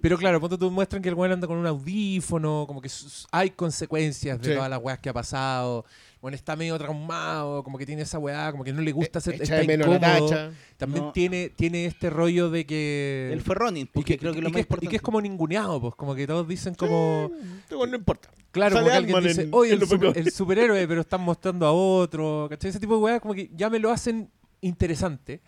Pero 0.01 0.17
claro, 0.17 0.41
ponte 0.41 0.57
tú 0.57 0.71
muestran 0.71 1.03
que 1.03 1.09
el 1.09 1.15
weón 1.17 1.33
anda 1.33 1.47
con 1.49 1.57
un 1.59 1.67
audífono, 1.67 2.65
como 2.69 2.81
que 2.81 2.89
hay 3.33 3.51
consecuencias 3.51 4.41
de 4.41 4.49
Sí. 4.51 4.55
todas 4.55 4.71
las 4.71 4.81
weas 4.81 4.99
que 5.01 5.09
ha 5.09 5.13
pasado. 5.13 5.85
Bueno, 6.21 6.35
está 6.37 6.55
medio 6.57 6.77
traumado, 6.79 7.63
como 7.65 7.79
que 7.79 7.87
tiene 7.87 8.03
esa 8.03 8.19
weá, 8.19 8.51
como 8.53 8.63
que 8.65 8.73
no 8.73 8.81
le 8.81 8.93
gusta 8.93 9.21
ser, 9.21 9.35
Echa 9.35 9.61
está 9.61 9.63
la 9.67 9.75
incómodo. 9.75 9.99
tacha. 10.01 10.51
También 10.77 11.05
No. 11.07 11.13
tiene, 11.13 11.49
tiene 11.51 11.87
este 11.87 12.11
rollo 12.11 12.49
de 12.51 12.65
que... 12.67 13.31
Él 13.33 13.41
fue 13.41 13.55
Ronin, 13.55 13.83
y 13.83 13.87
porque 13.87 14.15
que, 14.15 14.19
creo 14.19 14.33
que 14.33 14.39
y 14.39 14.43
lo 14.43 14.49
que 14.49 14.53
más 14.53 14.61
es, 14.61 14.65
y 14.65 14.67
importante. 14.67 14.91
que 14.91 14.97
es 14.97 15.03
como 15.03 15.21
ninguneado, 15.21 15.81
pues, 15.81 15.95
como 15.97 16.15
que 16.15 16.27
todos 16.27 16.47
dicen 16.47 16.75
como... 16.75 17.31
No 17.71 17.85
importa. 17.97 18.31
Claro, 18.51 18.77
Sale 18.77 18.85
como 18.85 18.91
que 18.91 18.97
alguien 18.97 19.23
dice, 19.23 19.43
en- 19.43 19.51
oye, 19.53 19.73
el, 19.75 19.81
Los 19.81 19.89
super- 19.89 20.01
Vengadores". 20.07 20.27
el 20.27 20.33
superhéroe, 20.33 20.89
pero 20.89 21.01
están 21.03 21.21
mostrando 21.21 21.67
a 21.67 21.73
otro, 21.73 22.47
¿cachai? 22.49 22.71
Ese 22.71 22.81
tipo 22.81 22.95
de 22.95 23.01
weas 23.01 23.21
como 23.21 23.35
que 23.35 23.51
ya 23.55 23.69
me 23.71 23.79
lo 23.79 23.91
hacen 23.93 24.31
interesante, 24.61 25.41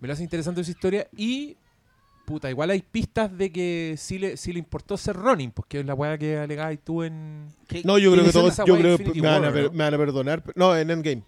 me 0.00 0.08
lo 0.08 0.14
hace 0.14 0.22
interesante 0.22 0.62
su 0.64 0.70
historia 0.70 1.08
y, 1.16 1.56
puta, 2.24 2.50
igual 2.50 2.70
hay 2.70 2.82
pistas 2.82 3.36
de 3.36 3.50
que 3.52 3.94
sí 3.98 4.18
le, 4.18 4.36
sí 4.36 4.52
le 4.52 4.58
importó 4.58 4.96
ser 4.96 5.16
Ronin, 5.16 5.50
pues 5.50 5.66
que 5.68 5.80
es 5.80 5.86
la 5.86 5.94
wea 5.94 6.16
que 6.18 6.36
alegabas 6.38 6.78
tú 6.82 7.02
en... 7.02 7.46
No, 7.84 7.98
yo 7.98 8.12
creo 8.12 8.24
que 8.24 8.32
todos, 8.32 8.52
esa 8.52 8.64
yo 8.64 8.74
weá 8.74 8.82
creo 8.82 8.96
que 8.96 9.02
Infinity 9.04 9.20
me 9.22 9.28
van, 9.28 9.44
a 9.44 9.46
War, 9.48 9.52
per- 9.52 9.64
¿no? 9.64 9.70
me 9.72 9.84
van 9.84 9.94
a 9.94 9.98
perdonar. 9.98 10.42
pero- 10.42 10.54
No, 10.56 10.76
en 10.76 10.90
Endgame. 10.90 11.22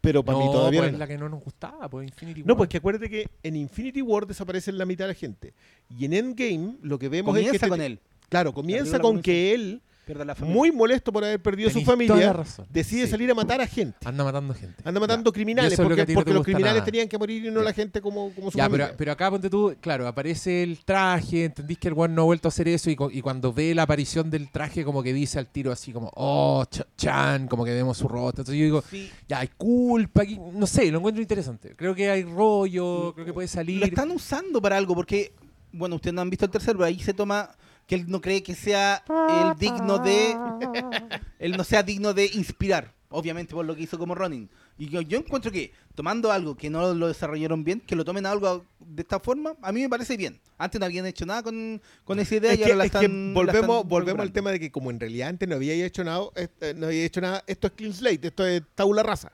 Pero 0.00 0.24
para 0.24 0.38
mí 0.38 0.44
todavía 0.46 0.80
pues 0.80 0.90
no. 0.90 0.96
es 0.96 0.98
la 0.98 1.06
que 1.06 1.16
no 1.18 1.28
nos 1.28 1.44
gustaba, 1.44 1.88
pues 1.88 2.08
Infinity 2.08 2.42
No, 2.44 2.56
pues 2.56 2.68
que 2.68 2.78
acuérdate 2.78 3.08
que 3.08 3.28
en 3.42 3.54
Infinity 3.56 4.02
War 4.02 4.26
desaparece 4.26 4.72
la 4.72 4.84
mitad 4.84 5.04
de 5.04 5.12
la 5.12 5.14
gente. 5.18 5.54
Y 5.96 6.04
en 6.06 6.12
Endgame 6.12 6.76
lo 6.82 6.98
que 6.98 7.08
vemos 7.08 7.36
es 7.36 7.42
que... 7.42 7.46
comienza 7.46 7.66
este- 7.66 7.68
con 7.68 7.80
él. 7.80 8.00
Claro, 8.28 8.52
comienza 8.52 8.98
con 8.98 9.02
comienza- 9.20 9.22
que 9.24 9.54
él, 9.54 9.82
la 10.06 10.34
familia. 10.34 10.56
muy 10.56 10.72
molesto 10.72 11.12
por 11.12 11.24
haber 11.24 11.40
perdido 11.40 11.68
Tenís 11.70 11.84
su 11.84 11.90
toda 11.90 11.96
la 12.04 12.06
familia, 12.08 12.32
razón. 12.32 12.66
decide 12.70 13.04
Sí. 13.04 13.10
salir 13.10 13.30
a 13.30 13.34
matar 13.34 13.60
a 13.60 13.66
gente. 13.66 13.96
Anda 14.04 14.24
matando 14.24 14.52
gente. 14.54 14.82
Anda 14.84 15.00
matando 15.00 15.30
Ya. 15.30 15.34
criminales 15.34 15.78
lo 15.78 15.84
porque, 15.84 16.04
no 16.06 16.14
porque 16.14 16.32
los 16.34 16.44
criminales 16.44 16.74
nada. 16.80 16.84
tenían 16.84 17.08
que 17.08 17.18
morir 17.18 17.44
y 17.44 17.50
no 17.50 17.60
Ya. 17.60 17.64
la 17.64 17.72
gente 17.72 18.00
como, 18.00 18.30
como 18.34 18.50
su 18.50 18.58
Ya, 18.58 18.64
familia. 18.64 18.86
pero, 18.86 18.96
pero 18.98 19.12
acá 19.12 19.30
ponte 19.30 19.48
tú, 19.48 19.74
claro, 19.80 20.06
aparece 20.08 20.62
el 20.62 20.84
traje, 20.84 21.44
entendís 21.44 21.78
que 21.78 21.88
el 21.88 21.94
weón 21.94 22.14
no 22.14 22.22
ha 22.22 22.24
vuelto 22.24 22.48
a 22.48 22.50
hacer 22.50 22.68
eso 22.68 22.90
y, 22.90 22.96
cu- 22.96 23.10
y 23.12 23.20
cuando 23.22 23.52
ve 23.52 23.74
la 23.74 23.82
aparición 23.84 24.28
del 24.30 24.50
traje 24.50 24.84
como 24.84 25.02
que 25.02 25.12
dice 25.12 25.38
al 25.38 25.46
tiro 25.46 25.70
así 25.72 25.92
como, 25.92 26.10
oh, 26.14 26.64
Ch- 26.70 26.86
Chan, 26.96 27.46
como 27.48 27.64
que 27.64 27.72
vemos 27.72 27.96
su 27.96 28.08
rostro. 28.08 28.42
Entonces 28.42 28.56
yo 28.56 28.64
digo, 28.64 28.84
Sí. 28.90 29.10
ya 29.28 29.38
hay 29.40 29.48
culpa 29.56 30.22
aquí, 30.22 30.38
no 30.52 30.66
sé, 30.66 30.90
lo 30.90 30.98
encuentro 30.98 31.22
interesante. 31.22 31.74
Creo 31.76 31.94
que 31.94 32.10
hay 32.10 32.24
rollo, 32.24 33.12
creo 33.14 33.24
que 33.26 33.32
puede 33.32 33.46
Lo 33.46 33.52
salir. 33.52 33.82
están 33.84 34.10
usando 34.10 34.60
para 34.60 34.76
algo, 34.76 34.94
porque, 34.94 35.32
bueno, 35.72 35.96
ustedes 35.96 36.12
no 36.14 36.20
han 36.22 36.30
visto 36.30 36.44
el 36.44 36.50
tercero, 36.50 36.78
pero 36.78 36.86
ahí 36.86 36.98
se 36.98 37.14
toma 37.14 37.50
que 37.92 37.96
él 37.96 38.06
no 38.08 38.22
cree 38.22 38.42
que 38.42 38.54
sea 38.54 39.04
el 39.06 39.58
digno 39.58 39.98
de. 39.98 40.34
él 41.38 41.52
no 41.58 41.62
sea 41.62 41.82
digno 41.82 42.14
de 42.14 42.24
inspirar, 42.24 42.94
obviamente 43.10 43.52
por 43.52 43.66
lo 43.66 43.76
que 43.76 43.82
hizo 43.82 43.98
como 43.98 44.14
Ronin. 44.14 44.48
Y 44.78 44.88
yo, 44.88 45.02
yo 45.02 45.18
encuentro 45.18 45.52
que 45.52 45.74
tomando 45.94 46.32
algo 46.32 46.56
que 46.56 46.70
no 46.70 46.94
lo 46.94 47.08
desarrollaron 47.08 47.64
bien, 47.64 47.80
que 47.80 47.94
lo 47.94 48.02
tomen 48.02 48.24
algo 48.24 48.64
de 48.80 49.02
esta 49.02 49.20
forma, 49.20 49.56
a 49.60 49.72
mí 49.72 49.82
me 49.82 49.90
parece 49.90 50.16
bien. 50.16 50.40
Antes 50.56 50.80
no 50.80 50.86
habían 50.86 51.04
hecho 51.04 51.26
nada 51.26 51.42
con, 51.42 51.82
con 52.04 52.18
esa 52.18 52.36
idea 52.36 52.52
Es 52.52 52.60
y 52.60 52.62
que, 52.62 52.64
ahora 52.64 52.76
la 52.76 52.84
es 52.86 52.92
que 52.92 52.98
están. 52.98 53.28
la 53.28 53.34
volvemos, 53.34 53.76
están 53.76 53.88
volvemos 53.90 54.22
al 54.22 54.32
tema 54.32 54.52
de 54.52 54.58
que 54.58 54.70
como 54.70 54.90
en 54.90 54.98
realidad 54.98 55.28
antes 55.28 55.46
no 55.46 55.56
había 55.56 55.74
hecho 55.74 56.02
nada, 56.02 56.24
eh, 56.34 56.74
no 56.74 56.86
había 56.86 57.04
hecho 57.04 57.20
nada, 57.20 57.44
esto 57.46 57.66
es 57.66 57.74
clean 57.74 57.92
slate, 57.92 58.28
esto 58.28 58.46
es 58.46 58.62
tabula 58.74 59.02
rasa. 59.02 59.32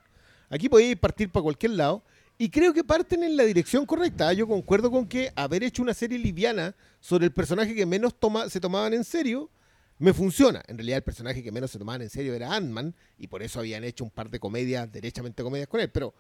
Aquí 0.51 0.69
podéis 0.69 0.97
partir 0.97 1.31
para 1.31 1.45
cualquier 1.45 1.75
lado 1.75 2.03
y 2.39 2.51
creo 2.51 2.73
que 2.73 2.85
parten 2.85 3.25
en 3.25 3.37
la 3.37 3.45
dirección 3.45 3.85
correcta. 3.85 4.33
Yo 4.33 4.47
concuerdo 4.47 4.91
con 4.91 5.07
que 5.07 5.33
haber 5.37 5.65
hecho 5.65 5.83
una 5.83 5.95
serie 5.95 6.19
liviana 6.19 6.75
sobre 7.01 7.27
el 7.27 7.33
personaje 7.33 7.75
que 7.75 7.85
menos 7.85 8.19
toma, 8.19 8.49
se 8.49 8.61
tomaban 8.61 8.95
en 8.95 9.05
serio 9.05 9.51
me 9.99 10.13
funciona. 10.13 10.63
En 10.69 10.79
realidad 10.79 10.99
el 10.99 11.03
personaje 11.03 11.43
que 11.43 11.51
menos 11.51 11.73
se 11.73 11.79
tomaban 11.79 12.03
en 12.03 12.11
serio 12.11 12.33
era 12.33 12.55
Ant-Man 12.55 12.95
y 13.19 13.27
por 13.27 13.43
eso 13.43 13.59
habían 13.59 13.83
hecho 13.83 14.05
un 14.05 14.11
par 14.11 14.31
de 14.31 14.39
comedias, 14.39 14.91
derechamente 14.93 15.43
comedias 15.43 15.69
con 15.69 15.81
él, 15.81 15.91
pero 15.91 16.15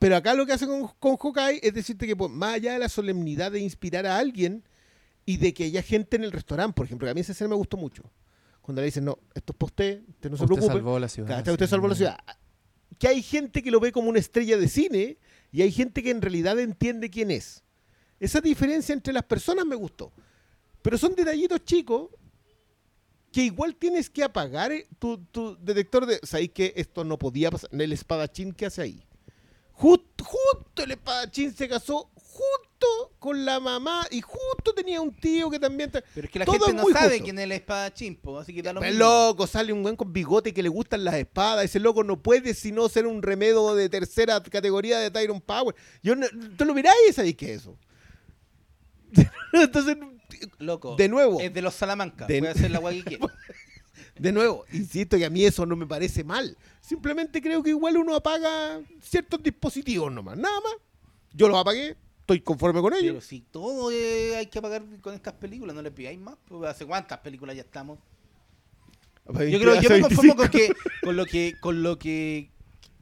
pero 0.00 0.16
acá 0.16 0.34
lo 0.34 0.44
que 0.44 0.52
hace 0.52 0.66
con, 0.66 0.88
con 0.98 1.16
Hawkeye 1.16 1.60
es 1.62 1.72
decirte 1.72 2.06
que 2.06 2.16
pues, 2.16 2.30
más 2.30 2.54
allá 2.54 2.72
de 2.72 2.80
la 2.80 2.88
solemnidad 2.88 3.52
de 3.52 3.60
inspirar 3.60 4.04
a 4.04 4.18
alguien, 4.18 4.64
y 5.26 5.38
de 5.38 5.54
que 5.54 5.64
haya 5.64 5.82
gente 5.82 6.16
en 6.16 6.24
el 6.24 6.32
restaurante, 6.32 6.74
por 6.74 6.86
ejemplo, 6.86 7.06
que 7.06 7.10
a 7.10 7.14
mí 7.14 7.20
esa 7.20 7.32
escena 7.32 7.48
me 7.48 7.54
gustó 7.54 7.76
mucho. 7.76 8.02
Cuando 8.60 8.80
le 8.80 8.86
dicen, 8.86 9.04
no, 9.04 9.18
esto 9.34 9.52
es 9.52 9.58
para 9.58 9.66
usted, 9.66 10.00
no 10.00 10.36
se 10.36 10.44
usted 10.44 10.46
preocupe. 10.46 10.72
salvó 10.72 10.98
la 10.98 11.08
ciudad. 11.08 11.38
Usted 11.38 11.66
sí. 11.66 11.70
salvó 11.70 11.88
la 11.88 11.94
ciudad. 11.94 12.18
Que 13.04 13.08
hay 13.08 13.22
gente 13.22 13.62
que 13.62 13.70
lo 13.70 13.80
ve 13.80 13.92
como 13.92 14.08
una 14.08 14.18
estrella 14.18 14.56
de 14.56 14.66
cine 14.66 15.18
y 15.52 15.60
hay 15.60 15.70
gente 15.70 16.02
que 16.02 16.08
en 16.08 16.22
realidad 16.22 16.58
entiende 16.58 17.10
quién 17.10 17.30
es. 17.30 17.62
Esa 18.18 18.40
diferencia 18.40 18.94
entre 18.94 19.12
las 19.12 19.24
personas 19.24 19.66
me 19.66 19.76
gustó. 19.76 20.10
Pero 20.80 20.96
son 20.96 21.14
detallitos 21.14 21.62
chicos 21.66 22.08
que 23.30 23.42
igual 23.42 23.76
tienes 23.76 24.08
que 24.08 24.24
apagar 24.24 24.72
eh, 24.72 24.86
tu, 24.98 25.18
tu 25.18 25.54
detector 25.62 26.06
de... 26.06 26.18
¿Sabéis 26.22 26.52
que 26.52 26.72
esto 26.76 27.04
no 27.04 27.18
podía 27.18 27.50
pasar? 27.50 27.68
El 27.74 27.92
espadachín 27.92 28.54
que 28.54 28.64
hace 28.64 28.80
ahí. 28.80 29.06
Justo, 29.72 30.24
justo 30.24 30.82
el 30.82 30.92
espadachín 30.92 31.52
se 31.52 31.68
casó 31.68 32.10
justo 32.34 33.12
con 33.18 33.44
la 33.44 33.60
mamá 33.60 34.06
y 34.10 34.20
justo 34.20 34.74
tenía 34.74 35.00
un 35.00 35.14
tío 35.14 35.48
que 35.50 35.58
también... 35.58 35.90
ta- 35.90 36.02
Pero 36.14 36.26
es 36.26 36.32
que 36.32 36.38
la 36.40 36.44
Todo 36.44 36.58
gente 36.66 36.74
no 36.74 36.88
sabe 36.92 37.10
justo. 37.10 37.24
quién 37.24 37.38
es 37.38 37.44
el 37.44 37.52
espadachín, 37.52 38.16
po, 38.16 38.38
así 38.38 38.52
que 38.54 38.62
da 38.62 38.72
lo 38.72 38.80
Pues 38.80 38.90
mismo. 38.90 39.04
loco, 39.04 39.46
sale 39.46 39.72
un 39.72 39.82
buen 39.82 39.96
con 39.96 40.12
bigote 40.12 40.52
que 40.52 40.62
le 40.62 40.68
gustan 40.68 41.04
las 41.04 41.14
espadas. 41.14 41.64
Ese 41.64 41.78
loco 41.80 42.02
no 42.04 42.20
puede 42.22 42.52
sino 42.54 42.88
ser 42.88 43.06
un 43.06 43.22
remedo 43.22 43.74
de 43.74 43.88
tercera 43.88 44.42
categoría 44.42 44.98
de 44.98 45.10
Tyron 45.10 45.40
Power. 45.40 45.74
Yo 46.02 46.16
no, 46.16 46.26
tú 46.58 46.64
lo 46.64 46.74
miráis 46.74 46.96
y 47.08 47.12
sabéis 47.12 47.36
que 47.36 47.52
es 47.54 47.60
eso. 47.62 47.78
Entonces, 49.52 49.96
Loco. 50.58 50.96
de 50.96 51.08
nuevo, 51.08 51.40
Es 51.40 51.52
de 51.54 51.62
los 51.62 51.74
Salamanca. 51.74 52.26
De- 52.26 52.38
Puede 52.40 52.52
hacer 52.52 52.70
la 52.70 52.78
guay 52.80 53.02
que 53.02 53.18
de 54.18 54.32
nuevo, 54.32 54.64
insisto 54.72 55.16
que 55.16 55.24
a 55.24 55.30
mí 55.30 55.44
eso 55.44 55.66
no 55.66 55.76
me 55.76 55.86
parece 55.86 56.22
mal. 56.24 56.56
Simplemente 56.80 57.40
creo 57.40 57.62
que 57.62 57.70
igual 57.70 57.96
uno 57.96 58.14
apaga 58.14 58.80
ciertos 59.00 59.42
dispositivos 59.42 60.12
nomás. 60.12 60.36
Nada 60.36 60.60
más. 60.60 60.74
Yo 61.32 61.48
los 61.48 61.58
apagué, 61.58 61.96
estoy 62.24 62.40
conforme 62.40 62.80
con 62.80 62.92
Pero 62.92 63.02
ellos. 63.04 63.24
si 63.24 63.40
todo 63.42 63.90
eh, 63.90 64.36
hay 64.36 64.46
que 64.46 64.60
pagar 64.62 64.82
con 65.02 65.14
estas 65.14 65.34
películas, 65.34 65.76
no 65.76 65.82
le 65.82 65.90
pidáis 65.90 66.18
más. 66.18 66.36
Pues, 66.48 66.70
¿Hace 66.70 66.86
cuántas 66.86 67.18
películas 67.18 67.54
ya 67.54 67.62
estamos? 67.62 67.98
Yo 69.26 69.32
creo, 69.58 69.80
yo 69.80 69.90
me 69.90 70.00
conformo 70.02 70.36
con 70.36 70.48
que, 70.48 70.72
con 71.02 71.16
lo 71.16 71.24
que, 71.26 71.54
con 71.60 71.82
lo 71.82 71.98
que, 71.98 72.50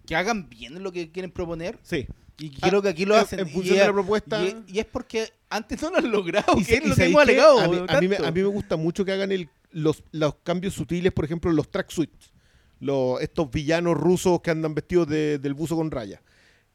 que 0.07 0.15
hagan 0.15 0.49
bien 0.49 0.81
lo 0.83 0.93
que 0.93 1.11
quieren 1.11 1.31
proponer. 1.33 1.79
Sí. 1.83 2.07
Y 2.39 2.53
Ah, 2.63 2.69
creo 2.71 2.83
que 2.83 2.89
aquí 2.89 3.05
lo 3.05 3.15
en- 3.15 3.21
hacen. 3.21 3.41
en 3.41 3.49
y 3.49 3.51
función 3.53 3.77
de 3.77 3.81
es- 3.83 3.87
la 3.89 3.93
propuesta- 3.93 4.43
Y, 4.43 4.47
es- 4.49 4.57
y 4.69 4.79
es 4.81 4.87
porque 4.87 5.29
antes 5.51 5.81
no 5.83 5.91
lo 5.91 5.97
han 5.99 6.11
logrado, 6.11 6.55
Y 6.59 6.65
que 6.65 6.75
es 6.75 6.85
y 6.85 6.89
lo 6.89 6.95
que 6.97 7.05
hemos 7.05 7.23
alegado. 7.23 7.59
a, 7.61 7.69
mí, 7.69 7.77
a 7.89 8.01
mí 8.01 8.09
me, 8.09 8.17
tanto. 8.17 8.29
a 8.29 8.33
mí 8.33 8.41
me 8.41 8.47
gusta 8.47 8.77
mucho 8.77 9.05
que 9.05 9.13
hagan 9.13 9.31
el, 9.33 9.49
los, 9.71 10.03
los 10.13 10.37
cambios 10.43 10.75
sutiles, 10.75 11.13
por 11.13 11.25
ejemplo, 11.25 11.53
los 11.53 11.71
tracksuits. 11.71 12.33
Los, 12.81 13.21
estos 13.21 13.49
villanos 13.51 13.97
rusos 13.97 14.41
que 14.41 14.51
andan 14.51 14.75
vestidos 14.75 15.07
de- 15.09 15.39
del 15.39 15.55
buzo 15.55 15.77
con 15.77 15.91
raya. 15.91 16.21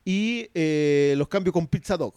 Y 0.05 0.49
eh, 0.53 1.15
los 1.17 1.27
cambios 1.27 1.51
con 1.53 1.67
Pizza 1.67 1.97
Dog. 1.97 2.13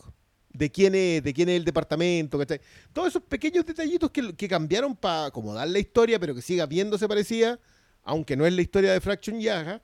De 0.53 0.71
quién 0.71 0.95
es, 0.95 1.23
de 1.23 1.33
quién 1.33 1.49
es 1.49 1.57
el 1.57 1.65
departamento, 1.65 2.39
¿cachai? 2.39 2.61
Todos 2.93 3.09
esos 3.09 3.23
pequeños 3.23 3.65
detallitos 3.65 4.11
que, 4.11 4.35
que 4.35 4.49
cambiaron 4.49 4.97
para 4.97 5.27
acomodar 5.27 5.69
la 5.69 5.79
historia, 5.79 6.19
pero 6.19 6.35
que 6.35 6.43
siga 6.43 6.67
viéndose 6.67 7.07
parecida, 7.07 7.59
aunque 8.03 8.37
no 8.37 8.45
es 8.47 8.53
la 8.53 8.63
historia 8.63 8.93
de 8.93 9.01
Fraction 9.01 9.41
Yaga. 9.41 9.81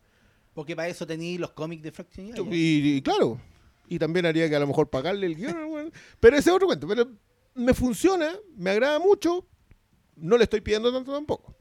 Porque 0.55 0.74
para 0.74 0.88
eso 0.88 1.07
tenéis 1.07 1.38
los 1.38 1.52
cómics 1.52 1.83
de 1.83 1.92
Fraction 1.92 2.26
Yaya. 2.29 2.42
Y, 2.50 2.96
y 2.96 3.02
claro, 3.02 3.40
y 3.88 3.98
también 3.98 4.26
haría 4.26 4.48
que 4.48 4.57
a 4.57 4.61
lo 4.61 4.66
mejor 4.66 4.88
pagarle 4.90 5.26
el 5.26 5.37
guion. 5.37 5.55
bueno, 5.68 5.90
pero 6.20 6.37
ese 6.37 6.50
es 6.50 6.57
otro 6.57 6.66
cuento. 6.66 6.87
Pero 6.88 7.09
me 7.55 7.74
funciona, 7.74 8.33
me 8.57 8.70
agrada 8.70 8.98
mucho. 8.98 9.46
No 10.16 10.37
le 10.37 10.44
estoy 10.44 10.61
pidiendo 10.61 10.92
tanto 10.92 11.12
tampoco. 11.12 11.55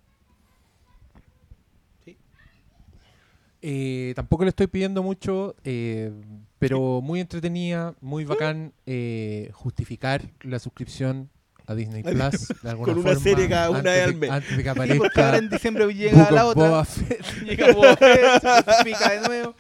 Eh, 3.67 4.13
tampoco 4.15 4.43
le 4.43 4.49
estoy 4.49 4.67
pidiendo 4.67 5.01
mucho, 5.01 5.55
eh, 5.63 6.11
pero 6.69 7.01
muy 7.01 7.19
entretenida, 7.19 7.93
muy 8.01 8.25
bacán. 8.25 8.73
eh, 8.85 9.49
justificar 9.53 10.21
la 10.41 10.59
suscripción 10.59 11.29
a 11.67 11.73
Disney 11.73 12.03
Plus 12.03 12.47
de 12.61 12.69
alguna 12.69 12.85
con 12.93 12.99
una 13.01 13.09
forma, 13.13 13.19
serie 13.23 13.49
cada 13.49 13.69
una 13.71 13.79
antes 13.79 13.91
vez 13.93 13.99
de- 13.99 14.03
al 14.11 14.15
mes. 14.15 14.29
Antes 14.29 14.57
de 14.57 14.63
que 14.63 14.69
Sí, 14.69 14.75
porque 14.75 14.91
ahora 14.91 14.99
aparezca 15.09 15.37
en 15.37 15.49
diciembre 15.49 15.93
llega 15.93 16.17
Book 16.23 16.31
la 16.31 16.45
otra. 16.45 16.63
Boba 16.69 16.85
Fett. 16.85 17.25
Llega 17.45 17.73
Boba 17.73 17.97
Fett, 17.97 18.41
se 18.41 18.63
justifica 18.63 19.09
de 19.11 19.27
nuevo. 19.27 19.55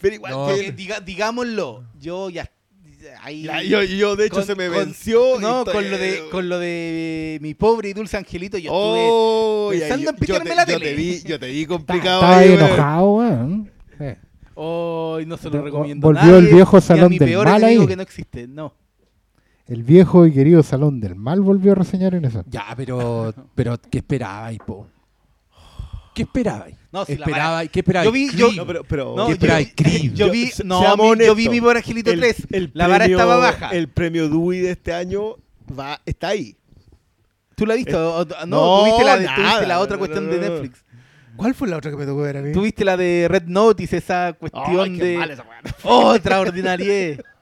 Pero 0.00 0.14
igual 0.16 0.32
No, 0.32 0.46
que- 0.48 0.52
Porque 0.54 0.72
diga- 0.76 1.00
digámoslo, 1.00 1.84
yo 2.00 2.30
ya. 2.30 2.50
Ahí, 3.22 3.42
Ya, 3.42 3.62
yo, 3.62 3.82
yo, 3.82 4.16
de 4.16 4.26
hecho, 4.26 4.36
Con- 4.36 4.46
se 4.46 4.54
me 4.54 4.68
con- 4.68 4.76
venció. 4.78 5.38
no, 5.38 5.58
estoy- 5.60 5.74
con 5.74 5.90
lo 5.90 5.98
de 5.98 6.22
con 6.30 6.48
lo 6.48 6.58
de 6.58 7.38
mi 7.42 7.52
pobre 7.54 7.90
y 7.90 7.92
dulce 7.92 8.16
angelito, 8.16 8.56
yo 8.58 8.70
estuve. 8.72 9.78
Ya, 9.78 9.96
yo- 9.96 10.10
en 10.10 10.16
picarme 10.16 10.44
yo 10.46 10.50
te, 10.50 10.56
la 10.56 10.62
yo 10.66 10.78
tele. 10.78 10.90
te 10.90 10.94
vi, 10.96 11.22
yo 11.22 11.38
te 11.38 11.46
vi 11.48 11.66
complicado. 11.66 12.22
Estaba 12.22 12.44
enojado, 12.44 13.12
weón. 13.12 13.70
Sí. 13.98 14.04
Ay, 14.56 15.26
no 15.26 15.36
se 15.36 15.50
lo 15.50 15.62
recomiendo. 15.62 16.06
volvió 16.06 16.36
el 16.38 16.44
nadie, 16.44 16.54
viejo 16.54 16.76
ni 16.76 16.78
a 16.78 16.80
salón 16.82 17.10
mi 17.10 17.18
del 17.18 17.28
peor 17.28 17.46
mal 17.48 17.64
ahí. 17.64 17.86
que 17.86 17.96
no 17.96 18.02
existe. 18.02 18.46
No. 18.48 18.74
El 19.66 19.82
viejo 19.82 20.26
y 20.26 20.32
querido 20.32 20.62
Salón 20.62 21.00
del 21.00 21.14
Mal 21.16 21.40
volvió 21.40 21.72
a 21.72 21.74
reseñar 21.74 22.14
en 22.14 22.26
eso. 22.26 22.44
Ya, 22.50 22.66
pero, 22.76 23.32
pero 23.54 23.78
¿qué 23.90 23.98
esperabais, 23.98 24.58
po? 24.58 24.86
¿Qué 26.14 26.22
esperabais? 26.22 26.76
No, 26.92 27.04
si 27.06 27.16
la 27.16 27.24
esperabais, 27.24 27.70
¿Qué 27.70 27.80
esperabais? 27.80 28.06
Yo 28.06 28.12
vi- 28.12 28.30
yo-. 28.36 28.52
No, 28.52 28.66
pero, 28.66 28.84
pero 28.84 29.14
No, 29.16 29.26
¿Qué 29.26 29.32
yo, 29.38 29.46
Creed? 29.74 30.12
yo 30.12 30.30
vi, 30.30 30.50
Yo- 30.50 30.64
no, 30.64 30.80
seamos 30.80 31.16
mi- 31.16 31.24
yo 31.24 31.34
vi 31.34 31.48
mi 31.48 31.60
pobre 31.60 31.78
angelito 31.78 32.12
3. 32.14 32.46
la 32.74 32.86
vara 32.88 33.06
premio- 33.06 33.16
estaba 33.18 33.36
baja. 33.38 33.70
El 33.70 33.88
premio 33.88 34.28
Dewey 34.28 34.60
de 34.60 34.70
este 34.72 34.92
año 34.92 35.36
va, 35.76 35.98
está 36.04 36.28
ahí. 36.28 36.56
¿Tú 37.56 37.64
la 37.66 37.74
viste? 37.74 37.94
O- 37.96 38.20
o- 38.20 38.24
no, 38.24 38.46
no, 38.46 38.78
tú 38.80 38.84
viste 38.84 39.04
la, 39.04 39.16
nada, 39.20 39.36
viste 39.50 39.66
la 39.66 39.80
otra 39.80 39.94
no, 39.96 39.98
cuestión 39.98 40.26
no, 40.26 40.32
de 40.34 40.40
no. 40.40 40.42
Netflix. 40.54 40.83
¿Cuál 41.36 41.54
fue 41.54 41.68
la 41.68 41.76
otra 41.76 41.90
que 41.90 41.96
me 41.96 42.06
tocó 42.06 42.22
ver 42.22 42.36
a 42.38 42.42
mí? 42.42 42.52
Tú 42.52 42.62
viste 42.62 42.84
la 42.84 42.96
de 42.96 43.26
Red 43.28 43.44
Notice, 43.44 43.96
esa 43.96 44.32
cuestión 44.38 44.96
de. 44.98 45.36
¡Oh, 45.84 46.14
extraordinaria! 46.14 47.18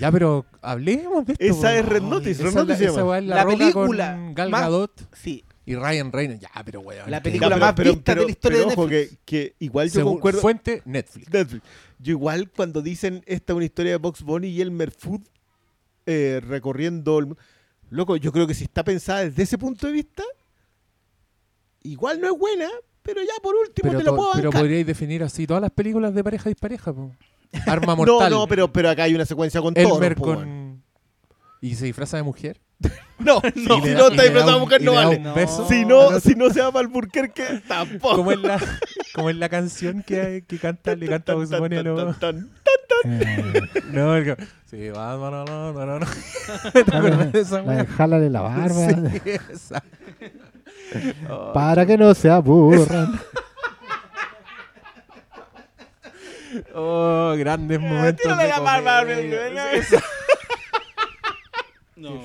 Ya, 0.00 0.10
pero 0.10 0.44
hablemos 0.62 1.24
de 1.26 1.34
esto. 1.34 1.44
Esa 1.44 1.76
es 1.76 1.84
Red 1.86 2.02
Notice, 2.02 2.42
Red 2.42 2.54
Notice 2.54 2.78
se 2.78 2.96
llama. 2.96 3.20
la, 3.20 3.46
película 3.46 4.14
con 4.16 4.34
Gal 4.34 4.50
más- 4.50 4.62
Gadot 4.62 5.08
Sí. 5.12 5.44
y 5.66 5.76
Ryan 5.76 6.10
Reynolds. 6.10 6.40
Ya, 6.40 6.64
pero 6.64 6.80
weón. 6.80 7.08
La 7.10 7.18
que- 7.18 7.24
película 7.30 7.50
Ya, 7.50 7.56
más 7.58 7.74
vista 7.76 8.14
de 8.14 8.24
la 8.24 8.30
historia 8.30 8.58
pero 8.58 8.68
de 8.70 8.74
ojo, 8.74 8.88
que, 8.88 8.94
Netflix. 9.02 9.20
que 9.24 9.54
igual 9.60 9.88
yo 9.88 9.92
Según 9.94 10.12
concuerdo. 10.14 10.40
fuente, 10.40 10.82
Netflix. 10.84 11.32
Netflix. 11.32 11.62
Yo 12.00 12.10
igual 12.12 12.50
cuando 12.50 12.82
dicen 12.82 13.22
esta 13.26 13.52
es 13.52 13.56
una 13.56 13.64
historia 13.66 13.92
de 13.92 13.98
Box 13.98 14.22
Bunny 14.22 14.48
y 14.48 14.60
Elmer 14.62 14.90
Food 14.90 15.20
eh, 16.06 16.40
recorriendo 16.44 17.18
el... 17.20 17.36
Loco, 17.90 18.16
yo 18.16 18.32
creo 18.32 18.48
que 18.48 18.54
si 18.54 18.64
está 18.64 18.82
pensada 18.82 19.22
desde 19.24 19.44
ese 19.44 19.58
punto 19.58 19.86
de 19.86 19.92
vista, 19.92 20.24
igual 21.82 22.20
no 22.20 22.32
es 22.32 22.38
buena, 22.38 22.68
pero 23.04 23.20
ya 23.22 23.34
por 23.42 23.54
último 23.54 23.90
Pero, 23.90 23.98
te 23.98 24.04
lo 24.04 24.16
puedo 24.16 24.30
pero 24.32 24.44
bancar. 24.50 24.60
podríais 24.62 24.86
definir 24.86 25.22
así 25.22 25.46
todas 25.46 25.60
las 25.60 25.70
películas 25.70 26.14
de 26.14 26.24
pareja 26.24 26.48
dispareja, 26.48 26.92
po. 26.92 27.12
Arma 27.66 27.86
No, 27.94 27.96
mortal. 27.96 28.30
no, 28.30 28.46
pero, 28.48 28.72
pero 28.72 28.90
acá 28.90 29.04
hay 29.04 29.14
una 29.14 29.26
secuencia 29.26 29.60
con 29.60 29.74
Elmer 29.76 30.16
con... 30.16 30.82
¿Y 31.60 31.76
se 31.76 31.86
disfraza 31.86 32.16
de 32.16 32.22
mujer? 32.24 32.60
No, 33.18 33.40
no, 33.54 33.80
si 33.82 33.90
no 33.94 34.08
está 34.08 34.10
le 34.10 34.16
da 34.16 34.22
disfrazado 34.24 34.54
de 34.54 34.60
mujer 34.60 34.82
no 34.82 34.92
vale. 34.94 35.18
No. 35.20 35.34
beso 35.34 35.68
Si 35.68 35.84
no, 35.84 35.98
otro. 36.00 36.20
si 36.20 36.34
no 36.34 36.50
se 36.50 36.60
va 36.60 36.72
para 36.72 36.84
Alburquerque, 36.86 37.62
tampoco. 37.68 38.16
como 38.16 38.32
en 38.32 38.42
la 38.42 38.60
como 39.14 39.30
en 39.30 39.38
la 39.38 39.48
canción 39.48 40.02
que, 40.02 40.44
que 40.46 40.58
canta 40.58 40.96
le 40.96 41.06
canta 41.06 41.34
Bugs 41.34 41.50
Bunny 41.56 41.76
a 41.76 41.82
los 41.84 42.16
Eh, 43.04 43.60
no 43.92 44.16
el 44.16 44.24
que- 44.24 44.44
sí 44.66 44.88
va 44.88 45.16
no 45.16 45.30
no 45.30 45.44
no 45.44 45.72
no 45.72 45.86
no 45.86 45.98
no 46.00 46.06
¿te 46.72 46.80
acuerdas 46.96 47.32
de 47.32 47.40
esa 47.40 47.62
la 47.62 47.72
de 47.72 47.82
weá? 47.82 47.86
jálale 47.86 48.30
la 48.30 48.40
barba. 48.40 48.88
Sí, 48.88 49.20
esa. 49.52 49.82
Para 51.52 51.86
que 51.86 51.96
no 51.96 52.14
se 52.14 52.30
aburran. 52.30 53.20
oh 56.74 57.34
grandes 57.36 57.80
momentos 57.80 58.38
de 58.38 58.48
la 58.48 58.60
barba, 58.60 59.04
No. 61.96 62.20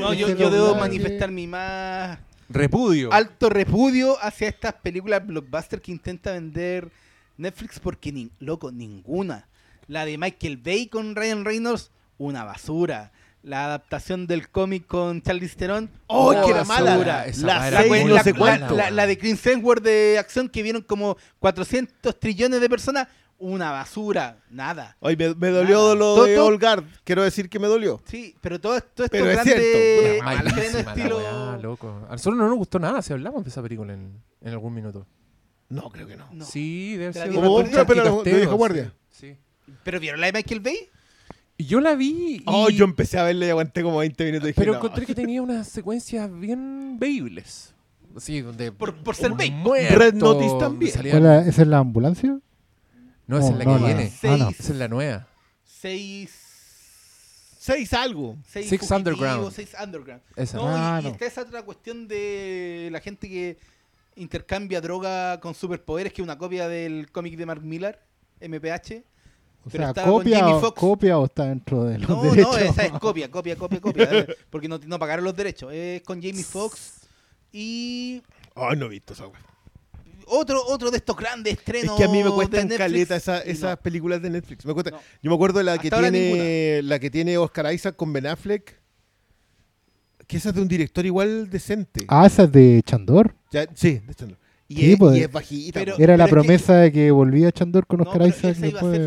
No, 0.00 0.14
yo, 0.14 0.50
debo 0.50 0.74
manifestar 0.76 1.30
mi 1.30 1.46
más 1.46 2.18
repudio 2.48 3.12
alto 3.12 3.48
repudio 3.48 4.16
hacia 4.22 4.48
estas 4.48 4.74
películas 4.74 5.26
blockbuster 5.26 5.80
que 5.80 5.90
intenta 5.90 6.32
vender 6.32 6.90
Netflix 7.36 7.80
porque, 7.80 8.12
ni, 8.12 8.30
loco, 8.38 8.70
ninguna. 8.70 9.48
La 9.88 10.04
de 10.04 10.16
Michael 10.18 10.58
Bay 10.58 10.86
con 10.86 11.16
Ryan 11.16 11.44
Reynolds, 11.44 11.90
una 12.18 12.44
basura. 12.44 13.10
La 13.42 13.64
adaptación 13.64 14.26
del 14.28 14.48
cómic 14.50 14.86
con 14.86 15.20
Charlize 15.20 15.56
Theron, 15.56 15.90
Oh, 16.06 16.30
que 16.44 16.50
era 16.52 16.62
mala. 16.64 16.96
La 16.96 17.26
era 17.68 17.82
seis, 17.82 18.04
no 18.06 19.06
de 19.06 19.18
Chris 19.18 19.44
Hemsworth 19.46 19.82
de 19.82 20.16
acción 20.18 20.48
que 20.48 20.62
vieron 20.62 20.82
como 20.82 21.16
400 21.40 22.20
trillones 22.20 22.60
de 22.60 22.68
personas, 22.68 23.08
una 23.38 23.72
basura, 23.72 24.36
nada. 24.48 24.96
Hoy 25.00 25.16
me, 25.16 25.34
me 25.34 25.48
dolió 25.48 25.78
Nada. 25.82 25.94
lo 25.96 26.14
Todo- 26.14 26.24
de 26.26 26.36
todo- 26.36 26.46
Olgard. 26.46 26.84
Quiero 27.02 27.24
decir 27.24 27.48
que 27.48 27.58
me 27.58 27.66
dolió. 27.66 28.00
Sí, 28.04 28.36
pero 28.40 28.60
todo, 28.60 28.80
todo 28.80 29.06
esto 29.06 29.08
Pero 29.10 29.28
es 29.28 29.32
grande 29.34 29.56
cierto. 29.60 30.24
Malísima 30.24 30.60
estreno 30.62 30.84
la 30.84 30.92
estilo... 30.94 31.16
weá, 31.18 31.58
loco. 31.60 32.06
A 32.08 32.12
nosotros 32.12 32.36
no 32.38 32.48
nos 32.48 32.56
gustó 32.58 32.78
nada 32.78 33.02
si 33.02 33.12
hablamos 33.12 33.42
de 33.42 33.50
esa 33.50 33.60
película 33.60 33.92
en, 33.94 34.22
en 34.40 34.52
algún 34.52 34.72
minuto. 34.72 35.04
No, 35.68 35.90
creo 35.90 36.06
que 36.06 36.16
no. 36.16 36.28
No. 36.30 36.44
Sí, 36.44 36.96
debe 36.96 37.12
ser. 37.12 37.24
película 37.24 37.48
otra, 37.50 37.84
pero 37.86 38.04
la- 38.04 38.10
Castelo, 38.12 38.38
de 38.38 38.46
guardia. 38.46 38.92
Sí. 39.10 39.36
sí. 39.66 39.72
¿Pero 39.82 39.98
vieron 39.98 40.20
la 40.20 40.26
de 40.28 40.32
Michael 40.34 40.60
Bay? 40.60 40.88
Yo 41.64 41.80
la 41.80 41.94
vi 41.94 42.36
y... 42.36 42.42
Oh, 42.46 42.68
yo 42.70 42.84
empecé 42.84 43.18
a 43.18 43.24
verla 43.24 43.46
y 43.46 43.50
aguanté 43.50 43.82
como 43.82 43.98
20 43.98 44.24
minutos. 44.24 44.44
y 44.44 44.48
dije, 44.48 44.60
Pero 44.60 44.72
no. 44.72 44.78
encontré 44.78 45.06
que 45.06 45.14
tenía 45.14 45.42
unas 45.42 45.68
secuencias 45.68 46.30
bien 46.32 46.98
veíbles. 46.98 47.74
Sí, 48.18 48.40
donde... 48.42 48.72
Por- 48.72 48.94
por 49.02 49.16
ser 49.16 49.30
muerto, 49.32 49.98
Red 49.98 50.14
Notice 50.14 50.56
también. 50.58 50.92
salían- 50.92 51.20
¿Cuál 51.20 51.40
es- 51.42 51.48
¿Esa 51.48 51.62
es 51.62 51.68
la 51.68 51.78
ambulancia? 51.78 52.38
No, 53.26 53.38
esa 53.38 53.46
es 53.48 53.52
No, 53.52 53.58
la 53.58 53.64
no, 53.64 53.74
que 53.74 53.80
no. 53.80 53.86
viene. 53.86 54.12
Ah, 54.24 54.36
no. 54.36 54.46
Seis, 54.50 54.60
Esa 54.60 54.72
es 54.72 54.78
la 54.78 54.88
nueva. 54.88 55.26
seis, 55.64 56.30
Seis 57.58 57.92
algo. 57.92 58.36
seis 58.46 58.68
Six 58.68 58.90
Underground. 58.90 59.52
seis 59.52 59.70
underground. 59.82 60.22
Esa. 60.36 60.56
No, 60.58 60.64
Ah, 60.66 61.00
y, 61.02 61.06
y 61.06 61.08
está 61.10 61.26
esa 61.26 61.42
otra 61.42 61.62
cuestión 61.62 62.08
de 62.08 62.88
la 62.90 63.00
gente 63.00 63.28
que 63.28 63.56
intercambia 64.16 64.80
droga 64.80 65.38
con 65.40 65.54
superpoderes, 65.54 66.12
que 66.12 66.22
es 66.22 66.24
una 66.24 66.36
copia 66.36 66.68
del 66.68 67.10
cómic 67.12 67.36
de 67.36 67.46
Mark 67.46 67.62
Millar, 67.62 68.02
MPH. 68.40 69.04
O 69.64 69.70
Pero 69.70 69.82
sea, 69.84 69.88
estaba 69.90 70.08
con 70.08 70.18
copia 70.18 70.38
Jamie 70.40 70.54
o, 70.54 70.60
Foxx. 70.60 70.80
copia 70.80 71.18
o 71.18 71.24
está 71.26 71.44
dentro 71.46 71.84
de 71.84 71.98
los 71.98 72.08
No, 72.08 72.22
derechos. 72.22 72.52
no, 72.52 72.58
esa 72.58 72.82
es 72.84 72.92
copia, 73.00 73.30
copia, 73.30 73.56
copia, 73.56 73.80
copia. 73.80 74.26
porque 74.50 74.68
no, 74.68 74.78
no 74.84 74.98
pagaron 74.98 75.24
los 75.24 75.36
derechos. 75.36 75.72
Es 75.72 76.02
con 76.02 76.20
Jamie 76.20 76.42
Foxx 76.42 77.00
y 77.52 78.22
Ay, 78.56 78.76
no 78.76 78.86
he 78.86 78.88
visto 78.88 79.12
esa 79.12 79.26
wea. 79.28 79.38
otro, 80.26 80.62
otro 80.66 80.90
de 80.90 80.96
estos 80.96 81.16
grandes 81.16 81.52
Es 81.52 81.58
estrenos. 81.60 81.96
que 81.96 82.04
a 82.04 82.08
mí 82.08 82.22
me 82.24 82.30
cuestan 82.30 82.68
caleta 82.68 83.14
esa- 83.16 83.40
esas 83.42 83.76
no. 83.78 83.82
películas 83.82 84.20
de 84.20 84.30
Netflix. 84.30 84.64
Me 84.66 84.72
cuesta- 84.74 84.90
No. 84.90 84.98
Yo 85.22 85.30
me 85.30 85.34
acuerdo 85.36 85.58
de 85.58 85.64
la 85.64 85.78
que 85.78 85.88
Hasta 85.88 86.00
tiene 86.00 86.80
la 86.82 86.98
que 86.98 87.10
tiene 87.10 87.38
Oscar 87.38 87.72
Isaac 87.72 87.94
con 87.96 88.12
Ben 88.12 88.26
Affleck. 88.26 88.80
Que 90.26 90.36
esa 90.38 90.48
es 90.48 90.54
de 90.54 90.62
un 90.62 90.68
director 90.68 91.04
igual 91.04 91.50
decente. 91.50 92.04
Ah, 92.08 92.26
esa 92.26 92.44
es 92.44 92.52
de 92.52 92.82
Chandor. 92.84 93.34
Ya, 93.50 93.66
sí, 93.74 94.00
de 94.00 94.26
no. 94.26 94.36
Y, 94.72 94.76
Sí, 94.76 94.92
es, 94.92 94.98
pues. 94.98 95.16
y 95.16 95.20
es 95.22 95.32
bajita. 95.32 95.80
Pero- 95.80 95.96
po. 95.96 96.02
Era 96.02 96.16
la 96.16 96.24
que- 96.26 96.30
promesa 96.30 96.76
de 96.76 96.92
que 96.92 97.10
volvía 97.10 97.52
Chandor 97.52 97.86
con 97.86 97.98
No, 97.98 98.04
Oscar 98.04 98.22
pero 98.22 98.28
Isaac 98.36 98.56
después. 98.56 99.00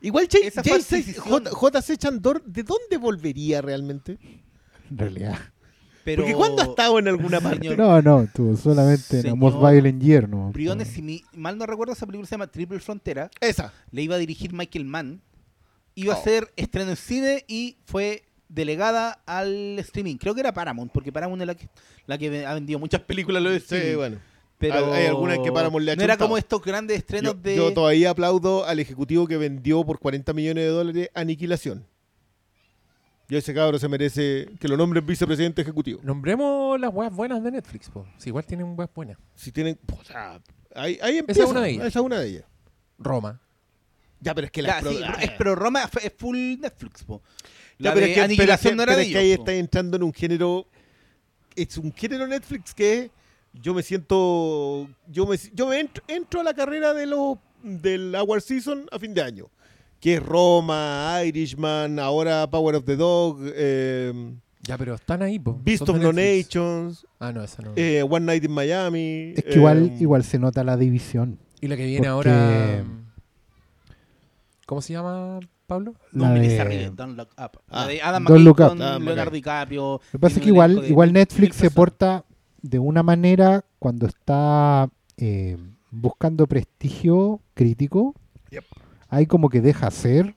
Igual 0.00 0.28
J- 0.30 1.50
JC 1.50 1.96
Chandor, 1.96 2.42
¿de 2.44 2.62
dónde 2.62 2.96
volvería 2.98 3.62
realmente? 3.62 4.18
En 4.90 4.98
realidad. 4.98 5.38
Pero 6.04 6.22
Porque 6.22 6.34
¿cuándo 6.36 6.62
ha 6.62 6.66
estado 6.66 6.98
en 7.00 7.08
alguna 7.08 7.40
parte? 7.40 7.58
Señor 7.58 7.78
No, 7.78 8.00
no, 8.00 8.28
tú 8.32 8.56
solamente 8.56 9.16
en 9.16 9.22
Señor 9.22 9.36
Most 9.38 9.58
Violent 9.58 10.00
Year, 10.00 10.28
¿no? 10.28 10.52
Briones, 10.52 10.86
si 10.88 11.02
mi- 11.02 11.24
mal 11.34 11.58
no 11.58 11.66
recuerdo, 11.66 11.94
esa 11.94 12.06
película 12.06 12.28
se 12.28 12.32
llama 12.34 12.46
Triple 12.46 12.78
Frontera. 12.78 13.28
Esa. 13.40 13.72
Le 13.90 14.02
iba 14.02 14.14
a 14.14 14.18
dirigir 14.18 14.52
Michael 14.52 14.84
Mann. 14.84 15.20
Iba 15.96 16.14
a 16.14 16.18
Oh. 16.18 16.22
ser 16.22 16.52
estreno 16.56 16.90
en 16.90 16.96
cine 16.96 17.44
y 17.48 17.78
fue 17.86 18.22
delegada 18.48 19.20
al 19.26 19.76
streaming. 19.80 20.16
Creo 20.18 20.32
que 20.34 20.40
era 20.42 20.54
Paramount, 20.54 20.92
porque 20.92 21.10
Paramount 21.10 21.40
es 21.42 21.46
la 21.48 21.54
que, 21.56 21.68
la 22.06 22.16
que 22.18 22.46
ha 22.46 22.54
vendido 22.54 22.78
muchas 22.78 23.00
películas 23.00 23.42
lo 23.42 23.50
de 23.50 23.58
Sí, 23.58 23.96
bueno. 23.96 24.18
Pero 24.58 24.92
Hay 24.92 25.06
algunas 25.06 25.38
que 25.38 25.48
ha 25.48 25.70
No 25.96 26.02
era 26.02 26.16
como 26.16 26.38
estos 26.38 26.62
grandes 26.62 26.96
estrenos 26.98 27.34
Yo, 27.34 27.40
de... 27.40 27.56
yo 27.56 27.74
todavía 27.74 28.10
aplaudo 28.10 28.64
al 28.64 28.78
ejecutivo 28.80 29.26
que 29.26 29.36
vendió 29.36 29.84
por 29.84 29.98
40 29.98 30.32
millones 30.32 30.64
de 30.64 30.70
dólares 30.70 31.10
Aniquilación. 31.14 31.86
Yo 33.28 33.36
ese 33.38 33.52
cabro 33.52 33.78
se 33.78 33.88
merece 33.88 34.48
que 34.60 34.68
lo 34.68 34.76
nombren 34.76 35.04
vicepresidente 35.04 35.60
ejecutivo. 35.60 36.00
Nombremos 36.04 36.78
las 36.78 36.94
weas 36.94 37.12
buenas 37.12 37.42
de 37.42 37.50
Netflix, 37.50 37.90
po. 37.90 38.06
Si 38.18 38.28
igual 38.30 38.46
tienen 38.46 38.74
weas 38.78 38.88
buenas. 38.94 39.18
Si 39.34 39.50
tienen... 39.50 39.78
O 39.98 40.04
sea, 40.04 40.40
ahí, 40.74 40.96
ahí 41.02 41.18
empieza. 41.18 41.42
es 41.42 41.50
una 41.50 41.60
de 41.62 41.70
ellas. 41.70 41.86
Esa 41.88 41.98
es 41.98 42.04
una 42.04 42.20
de 42.20 42.28
ellas. 42.28 42.44
Roma. 42.98 43.40
Ya, 44.20 44.34
pero 44.34 44.46
es 44.46 44.52
que 44.52 44.62
Ya, 44.62 44.80
las 44.80 44.92
sí, 44.92 44.98
pro- 45.04 45.18
es, 45.18 45.30
pero 45.36 45.54
Roma 45.56 45.90
es 46.02 46.12
full 46.16 46.36
Netflix, 46.60 47.02
po. 47.04 47.20
Ya, 47.78 47.90
La 47.90 47.94
pero 47.94 48.06
de 48.06 48.12
es 48.12 48.14
que, 48.14 48.14
pero 48.14 48.24
Aniquilación 48.24 48.72
que- 48.72 48.76
no 48.76 48.82
era 48.84 48.92
pero 48.92 48.98
de 49.00 49.06
es 49.06 49.12
que 49.12 49.18
ahí 49.18 49.26
ellos, 49.26 49.36
po. 49.38 49.42
está 49.42 49.52
entrando 49.54 49.96
en 49.96 50.02
un 50.04 50.12
género. 50.14 50.66
Es 51.56 51.76
un 51.78 51.92
género 51.92 52.26
Netflix 52.28 52.72
que 52.74 53.10
yo 53.62 53.74
me 53.74 53.82
siento. 53.82 54.88
Yo 55.08 55.26
me, 55.26 55.36
yo 55.54 55.68
me 55.68 55.80
entro, 55.80 56.02
entro 56.08 56.40
a 56.40 56.44
la 56.44 56.54
carrera 56.54 56.94
de 56.94 57.06
los 57.06 57.38
del 57.62 58.14
Award 58.14 58.40
Season 58.42 58.86
a 58.92 58.98
fin 58.98 59.14
de 59.14 59.22
año. 59.22 59.46
Que 60.00 60.14
es 60.14 60.22
Roma, 60.22 61.18
Irishman, 61.24 61.98
ahora 61.98 62.48
Power 62.50 62.76
of 62.76 62.84
the 62.84 62.96
Dog, 62.96 63.38
eh, 63.54 64.12
Ya, 64.62 64.76
pero 64.76 64.94
están 64.94 65.22
ahí, 65.22 65.38
po. 65.38 65.58
Beast 65.64 65.88
of 65.88 65.96
No. 65.98 66.12
Nations, 66.12 67.06
Ah, 67.18 67.32
no, 67.32 67.42
esa 67.42 67.62
no. 67.62 67.72
eh, 67.76 68.02
One 68.02 68.26
Night 68.26 68.44
in 68.44 68.50
Miami. 68.52 69.32
Es 69.36 69.44
que 69.44 69.54
igual, 69.54 69.90
eh, 69.92 69.96
igual 70.00 70.22
se 70.24 70.38
nota 70.38 70.62
la 70.64 70.76
división. 70.76 71.38
y 71.60 71.68
la 71.68 71.76
que 71.76 71.86
viene 71.86 72.08
porque- 72.12 72.28
ahora... 72.30 72.84
¿Cómo 74.66 74.82
se 74.82 74.92
llama? 74.92 75.40
Pablo? 75.66 75.94
La 76.12 76.28
No 76.28 76.34
de- 76.40 76.60
arriba, 76.60 76.90
Don't 76.94 77.16
Look 77.16 77.28
Up. 77.38 77.60
Ah, 77.68 77.82
la 77.82 77.86
de 77.86 78.02
Adam 78.02 78.24
Don't 78.24 78.30
McKay 78.40 78.44
Look 78.44 78.60
Up. 78.60 78.68
con 78.68 78.82
Adam 78.82 79.04
Leonardo. 79.04 79.30
DiCaprio. 79.32 79.82
Lo 79.82 80.00
que 80.12 80.18
pasa 80.18 80.36
es 80.36 80.42
que 80.42 80.48
igual, 80.48 80.84
igual 80.88 81.12
Netflix 81.12 81.56
se 81.56 81.70
porta 81.70 82.24
de 82.62 82.78
una 82.78 83.02
manera 83.02 83.64
cuando 83.78 84.06
está 84.06 84.88
eh, 85.16 85.56
buscando 85.90 86.46
prestigio 86.46 87.40
crítico. 87.54 88.14
Yep. 88.50 88.64
Ahí 89.08 89.26
como 89.26 89.48
que 89.48 89.60
deja 89.60 89.86
hacer. 89.86 90.34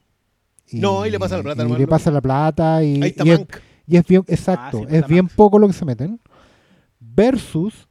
No, 0.71 1.05
y 1.05 1.11
le 1.11 1.19
pasa 1.19 1.37
la 1.37 1.43
plata, 1.43 1.61
y 1.61 1.63
hermano. 1.63 1.79
le 1.79 1.87
pasa 1.87 2.11
la 2.11 2.21
plata 2.21 2.83
y, 2.83 3.01
Ahí 3.01 3.09
está 3.09 3.25
y 3.25 3.31
es, 3.31 3.45
y 3.87 3.97
es 3.97 4.05
bien, 4.05 4.23
exacto, 4.27 4.79
sí, 4.87 4.95
es 4.95 5.07
bien 5.07 5.27
poco 5.27 5.57
lo 5.57 5.67
que 5.67 5.73
se 5.73 5.85
meten. 5.85 6.19
Versus 6.99 7.87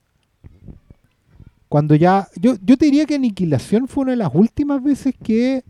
cuando 1.69 1.95
ya, 1.95 2.29
yo, 2.37 2.55
yo 2.63 2.77
te 2.77 2.87
diría 2.87 3.05
que 3.05 3.17
Aniquilación 3.17 3.89
fue 3.89 4.03
una 4.03 4.13
de 4.13 4.19
las 4.19 4.31
últimas 4.33 4.83
veces 4.83 5.15
que 5.23 5.65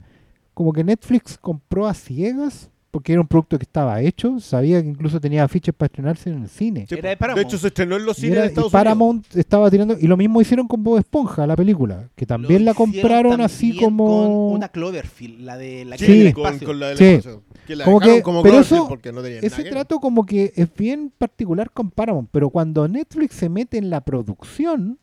como 0.54 0.72
que 0.72 0.84
Netflix 0.84 1.38
compró 1.38 1.86
a 1.86 1.94
ciegas, 1.94 2.70
porque 2.90 3.12
era 3.12 3.20
un 3.20 3.28
producto 3.28 3.58
que 3.58 3.64
estaba 3.64 4.00
hecho, 4.00 4.40
sabía 4.40 4.82
que 4.82 4.88
incluso 4.88 5.20
tenía 5.20 5.44
afiches 5.44 5.74
para 5.74 5.88
estrenarse 5.88 6.30
en 6.30 6.42
el 6.42 6.48
cine. 6.48 6.86
Sí, 6.88 6.94
Era 6.96 7.14
de 7.34 7.42
hecho, 7.42 7.58
se 7.58 7.66
estrenó 7.68 7.96
en 7.96 8.06
los 8.06 8.16
Y, 8.18 8.22
cines 8.22 8.32
era- 8.32 8.42
de 8.42 8.46
y 8.46 8.50
Estados 8.50 8.72
Paramount 8.72 9.36
estaba 9.36 9.70
tirando, 9.70 9.96
y 10.00 10.06
lo 10.06 10.16
mismo 10.16 10.40
hicieron 10.40 10.66
con 10.66 10.82
Bob 10.82 10.98
Esponja, 10.98 11.46
la 11.46 11.54
película, 11.54 12.08
que 12.16 12.24
también 12.24 12.64
la 12.64 12.70
Lo 12.70 12.76
compraron 12.76 13.40
así 13.42 13.76
como... 13.76 14.06
Con 14.06 14.56
una 14.56 14.68
Cloverfield, 14.70 15.40
la 15.40 15.56
de 15.58 15.84
la 15.84 15.96
que 15.98 16.06
Sí. 16.06 16.32
con, 16.32 16.80
la 16.80 16.88
del 16.88 16.96
Sí. 16.98 17.28
Que 17.66 17.76
la 17.76 17.84
Como 17.84 18.00
dejaron 18.00 18.16
que- 18.18 18.22
como 18.22 18.42
pero 18.42 18.58
eso- 18.60 18.88
porque 18.88 19.12
no 19.12 19.20
tenían 19.22 19.44
Ese 19.44 19.48
nada 19.50 19.56
que 19.58 19.62
ver. 19.64 19.72
trato 19.74 19.98
como 20.00 20.24
que 20.24 20.52
es 20.56 20.74
bien 20.74 21.12
particular 21.18 21.70
con 21.70 21.90
Paramount, 21.90 22.30
pero 22.32 22.48
cuando 22.48 22.88
Netflix 22.88 23.34
se 23.34 23.50
mete 23.50 23.76
en 23.76 23.90
la 23.90 24.00
producción, 24.00 24.98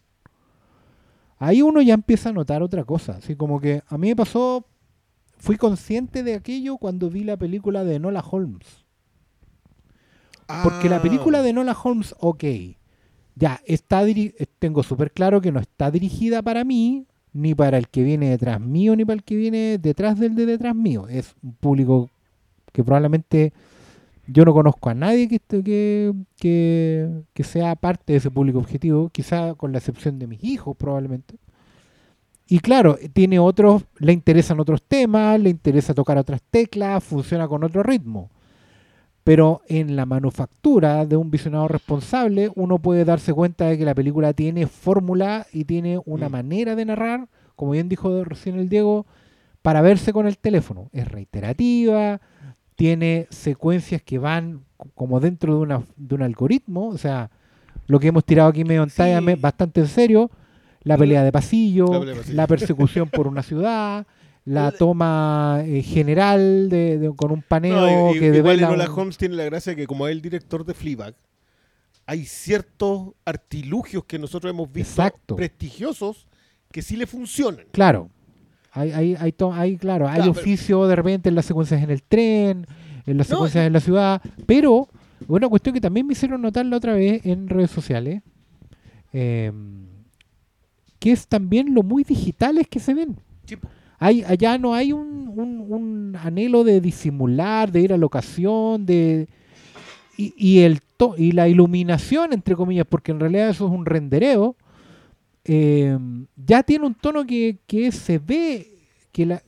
ahí 1.37 1.61
uno 1.61 1.81
ya 1.81 1.93
empieza 1.93 2.29
a 2.29 2.33
notar 2.33 2.63
otra 2.63 2.83
cosa. 2.83 3.17
Así 3.17 3.35
como 3.35 3.59
que 3.61 3.83
a 3.87 3.97
mí 3.97 4.07
me 4.07 4.15
pasó, 4.15 4.65
fui 5.45 5.57
consciente 5.57 6.23
de 6.23 6.33
aquello 6.33 6.77
cuando 6.77 7.11
vi 7.11 7.23
la 7.23 7.37
película 7.37 7.83
de 7.83 7.99
Nola 7.99 8.21
Holmes. 8.27 8.83
Porque 10.63 10.89
la 10.89 10.97
Ah. 10.97 11.01
película 11.03 11.43
de 11.43 11.53
Nola 11.53 11.77
Holmes, 11.83 12.15
ok, 12.19 12.43
ya 13.35 13.61
está 13.67 14.07
eh, 14.07 14.33
tengo 14.57 14.81
súper 14.81 15.11
claro 15.11 15.41
que 15.41 15.51
no 15.51 15.59
está 15.59 15.91
dirigida 15.91 16.41
para 16.41 16.63
mí, 16.63 17.05
ni 17.31 17.53
para 17.53 17.77
el 17.77 17.89
que 17.89 18.01
viene 18.01 18.31
detrás 18.31 18.59
mío, 18.59 18.95
ni 18.95 19.05
para 19.05 19.17
el 19.17 19.23
que 19.23 19.35
viene 19.35 19.77
detrás 19.77 20.17
del 20.17 20.33
de 20.33 20.47
detrás 20.47 20.75
mío. 20.75 21.07
Es 21.07 21.35
un 21.43 21.53
público 21.53 22.09
que 22.71 22.83
probablemente 22.83 23.53
yo 24.25 24.45
no 24.45 24.53
conozco 24.53 24.89
a 24.89 24.95
nadie 24.95 25.27
que, 25.27 25.39
que, 25.39 26.11
que, 26.37 27.07
que 27.35 27.43
sea 27.43 27.75
parte 27.75 28.13
de 28.13 28.17
ese 28.17 28.31
público 28.31 28.57
objetivo, 28.57 29.09
quizá 29.09 29.53
con 29.53 29.71
la 29.71 29.77
excepción 29.77 30.17
de 30.17 30.25
mis 30.25 30.43
hijos 30.43 30.75
probablemente. 30.75 31.35
Y 32.47 32.59
claro, 32.59 32.97
tiene 33.13 33.39
otros, 33.39 33.83
le 33.97 34.13
interesan 34.13 34.59
otros 34.59 34.83
temas, 34.83 35.39
le 35.39 35.49
interesa 35.49 35.93
tocar 35.93 36.17
otras 36.17 36.41
teclas, 36.51 37.03
funciona 37.03 37.47
con 37.47 37.63
otro 37.63 37.81
ritmo. 37.81 38.29
Pero 39.23 39.61
en 39.67 39.95
la 39.95 40.05
manufactura 40.05 41.03
de 41.07 41.17
un 41.17 41.31
visionado 41.31 41.67
responsable, 41.67 42.51
uno 42.55 42.77
puede 42.77 43.03
darse 43.05 43.33
cuenta 43.33 43.65
de 43.65 43.77
que 43.79 43.85
la 43.85 43.95
película 43.95 44.33
tiene 44.33 44.67
fórmula 44.67 45.47
y 45.51 45.63
tiene 45.65 45.99
una 46.05 46.29
Mm. 46.29 46.31
manera 46.31 46.75
de 46.75 46.85
narrar, 46.85 47.27
como 47.55 47.71
bien 47.71 47.89
dijo 47.89 48.23
recién 48.23 48.59
el 48.59 48.69
Diego, 48.69 49.07
para 49.63 49.81
verse 49.81 50.13
con 50.13 50.27
el 50.27 50.37
teléfono. 50.37 50.89
Es 50.93 51.07
reiterativa, 51.07 52.21
tiene 52.75 53.25
secuencias 53.31 54.03
que 54.03 54.19
van 54.19 54.61
como 54.93 55.19
dentro 55.19 55.55
de, 55.55 55.59
una, 55.61 55.81
de 55.95 56.13
un 56.13 56.21
algoritmo, 56.21 56.89
o 56.89 56.97
sea, 56.99 57.31
lo 57.87 57.99
que 57.99 58.09
hemos 58.09 58.25
tirado 58.25 58.49
aquí 58.49 58.63
medio 58.63 58.83
en 58.83 58.91
Sí. 58.91 58.97
talla, 58.97 59.21
bastante 59.39 59.79
en 59.81 59.87
serio, 59.87 60.29
la 60.85 60.97
pelea 60.97 61.23
de 61.23 61.31
pasillo, 61.33 61.85
La 61.91 61.99
pelea 61.99 62.13
de 62.13 62.19
pasillo. 62.21 62.35
la 62.37 62.47
persecución 62.47 63.09
por 63.09 63.27
una 63.27 63.43
ciudad, 63.43 64.07
la 64.45 64.71
toma 64.71 65.61
eh, 65.65 65.81
general 65.81 66.69
de, 66.69 66.97
de- 66.99 67.15
con 67.15 67.31
un 67.31 67.41
paneo 67.41 67.75
No, 67.75 68.15
y- 68.15 68.19
que 68.19 68.25
igual 68.27 68.43
devela 68.57 68.67
Enola 68.67 68.89
un- 68.89 68.99
Holmes 68.99 69.17
tiene 69.17 69.35
la 69.35 69.43
gracia 69.45 69.75
que 69.75 69.85
como 69.87 70.07
es 70.07 70.11
el 70.13 70.21
director 70.21 70.63
de 70.63 70.73
Fleabag, 70.73 71.15
hay 72.05 72.25
ciertos 72.25 73.09
artilugios 73.25 74.05
que 74.05 74.19
nosotros 74.19 74.51
hemos 74.53 74.71
visto 74.71 75.01
Exacto. 75.01 75.35
prestigiosos 75.35 76.27
que 76.71 76.81
sí 76.83 76.95
le 76.95 77.07
funcionan. 77.07 77.65
Claro. 77.71 78.09
Hay, 78.71 78.91
hay, 78.91 79.15
hay, 79.19 79.77
claro, 79.77 80.07
hay 80.07 80.19
pero- 80.19 80.31
oficio 80.31 80.85
de 80.87 80.95
repente 80.95 81.29
en 81.29 81.35
las 81.35 81.45
secuencias 81.45 81.81
en 81.81 81.89
el 81.89 82.03
tren, 82.03 82.67
en 83.07 83.17
las 83.17 83.27
No, 83.29 83.37
secuencias 83.37 83.65
en 83.65 83.73
la 83.73 83.79
ciudad, 83.79 84.21
pero 84.45 84.87
una 85.27 85.47
cuestión 85.47 85.73
que 85.73 85.81
también 85.81 86.05
me 86.05 86.13
hicieron 86.13 86.41
notar 86.41 86.65
la 86.65 86.77
otra 86.77 86.93
vez 86.93 87.25
en 87.25 87.47
redes 87.49 87.71
sociales, 87.71 88.21
eh, 89.13 89.51
que 91.05 91.11
es 91.11 91.27
también 91.27 91.75
lo 91.75 91.83
muy 91.83 92.03
digitales 92.03 92.67
que 92.67 92.79
se 92.79 92.95
ven. 92.95 93.15
Hay, 93.99 94.23
allá 94.23 94.57
no 94.57 94.73
hay 94.73 94.91
un, 94.91 95.27
un- 95.35 95.65
un 95.69 96.15
anhelo 96.15 96.63
de 96.63 96.81
disimular, 96.81 97.71
de 97.71 97.81
ir 97.81 97.93
a 97.93 97.97
locación, 97.97 98.87
de 98.87 99.27
y, 100.17 100.33
y 100.35 100.59
el 100.61 100.81
to- 100.97 101.13
y 101.15 101.31
la 101.33 101.47
iluminación, 101.47 102.33
entre 102.33 102.55
comillas, 102.55 102.87
porque 102.89 103.11
en 103.11 103.19
realidad 103.19 103.49
eso 103.49 103.67
es 103.67 103.71
un 103.71 103.85
rendereo, 103.85 104.55
eh, 105.43 105.95
ya 106.35 106.63
tiene 106.63 106.87
un 106.87 106.95
tono 106.95 107.23
que, 107.23 107.59
que 107.67 107.91
se 107.91 108.17
ve, 108.17 108.79
que, 109.11 109.27
la, 109.27 109.43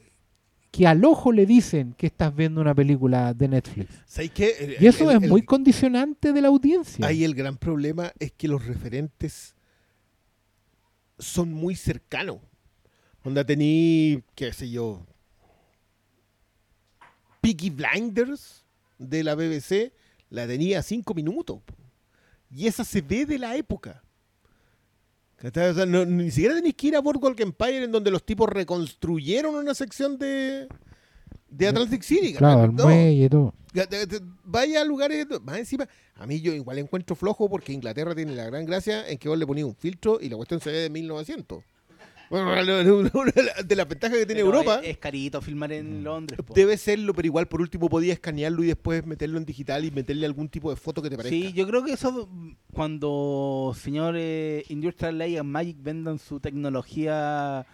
que 0.69 0.85
al 0.85 1.03
ojo 1.05 1.31
le 1.31 1.47
dicen 1.47 1.95
que 1.97 2.05
estás 2.05 2.35
viendo 2.35 2.61
una 2.61 2.75
película 2.75 3.33
de 3.33 3.47
Netflix. 3.47 3.89
¿Sabes 4.05 4.29
qué? 4.29 4.51
El- 4.59 4.75
Y 4.83 4.85
eso 4.85 5.09
el- 5.09 5.17
es 5.17 5.23
el- 5.23 5.29
muy 5.31 5.41
condicionante 5.41 6.33
de 6.33 6.39
la 6.41 6.49
audiencia. 6.49 7.03
Ahí 7.07 7.23
el 7.23 7.33
gran 7.33 7.57
problema 7.57 8.11
es 8.19 8.31
que 8.31 8.47
los 8.47 8.63
referentes 8.67 9.55
son 11.19 11.51
muy 11.51 11.75
cercanos. 11.75 12.37
Onda 13.23 13.43
tení, 13.43 14.23
qué 14.35 14.53
sé 14.53 14.69
yo, 14.69 15.05
Peaky 17.41 17.69
Blinders 17.69 18.65
de 18.97 19.23
la 19.23 19.35
BBC, 19.35 19.93
la 20.29 20.47
tenía 20.47 20.81
cinco 20.81 21.13
minutos. 21.13 21.61
Y 22.49 22.67
esa 22.67 22.83
se 22.83 23.01
ve 23.01 23.25
de 23.25 23.37
la 23.37 23.55
época. 23.55 24.03
O 25.43 25.51
sea, 25.51 25.85
ni 25.85 26.31
siquiera 26.31 26.55
tenéis 26.55 26.75
que 26.75 26.87
ir 26.87 26.95
a 26.95 27.01
Boardwalk 27.01 27.39
Empire 27.39 27.83
en 27.83 27.91
donde 27.91 28.09
los 28.09 28.25
tipos 28.25 28.49
reconstruyeron 28.49 29.53
una 29.55 29.75
sección 29.75 30.17
de, 30.17 30.67
de 31.49 31.67
Atlantic 31.67 32.01
City. 32.03 32.33
claro, 32.33 32.65
el 32.65 32.75
No. 32.75 32.83
muelle 32.85 33.25
y 33.25 33.29
todo. 33.29 33.53
Vaya 34.43 34.81
a 34.81 34.85
lugares, 34.85 35.27
más 35.43 35.57
encima, 35.57 35.87
a 36.15 36.25
mí 36.25 36.41
yo 36.41 36.51
igual 36.53 36.79
encuentro 36.79 37.15
flojo 37.15 37.49
porque 37.49 37.73
Inglaterra 37.73 38.15
tiene 38.15 38.33
la 38.35 38.45
gran 38.45 38.65
gracia 38.65 39.07
en 39.07 39.17
que 39.17 39.29
vos 39.29 39.37
le 39.37 39.45
ponías 39.45 39.67
un 39.67 39.75
filtro 39.75 40.19
y 40.21 40.29
la 40.29 40.35
cuestión 40.37 40.59
se 40.59 40.71
ve 40.71 40.77
de 40.79 40.89
1900. 40.89 41.63
Bueno, 42.29 42.51
una 43.13 43.31
de 43.65 43.75
las 43.77 43.87
ventajas 43.87 44.17
que 44.17 44.25
tiene 44.25 44.41
Pero 44.43 44.47
Europa 44.57 44.81
Es, 44.83 44.89
es 44.89 44.97
carito 44.97 45.41
filmar 45.41 45.71
en 45.71 46.03
Londres. 46.03 46.39
po. 46.45 46.53
debe 46.53 46.75
serlo, 46.75 47.13
pero 47.13 47.25
igual 47.25 47.47
por 47.47 47.61
último 47.61 47.87
podía 47.89 48.11
escanearlo 48.11 48.63
y 48.63 48.67
después 48.67 49.05
meterlo 49.05 49.37
en 49.37 49.45
digital 49.45 49.85
y 49.85 49.91
meterle 49.91 50.25
algún 50.25 50.49
tipo 50.49 50.69
de 50.69 50.75
foto 50.75 51.01
que 51.01 51.09
te 51.09 51.15
parezca. 51.15 51.33
Sí, 51.33 51.53
yo 51.53 51.65
creo 51.67 51.85
que 51.85 51.93
eso, 51.93 52.27
mm, 52.29 52.55
cuando 52.73 53.73
señores 53.79 54.69
Industrial 54.69 55.17
Light 55.17 55.39
and 55.39 55.49
Magic 55.49 55.77
vendan 55.79 56.19
su 56.19 56.41
tecnología 56.41 57.65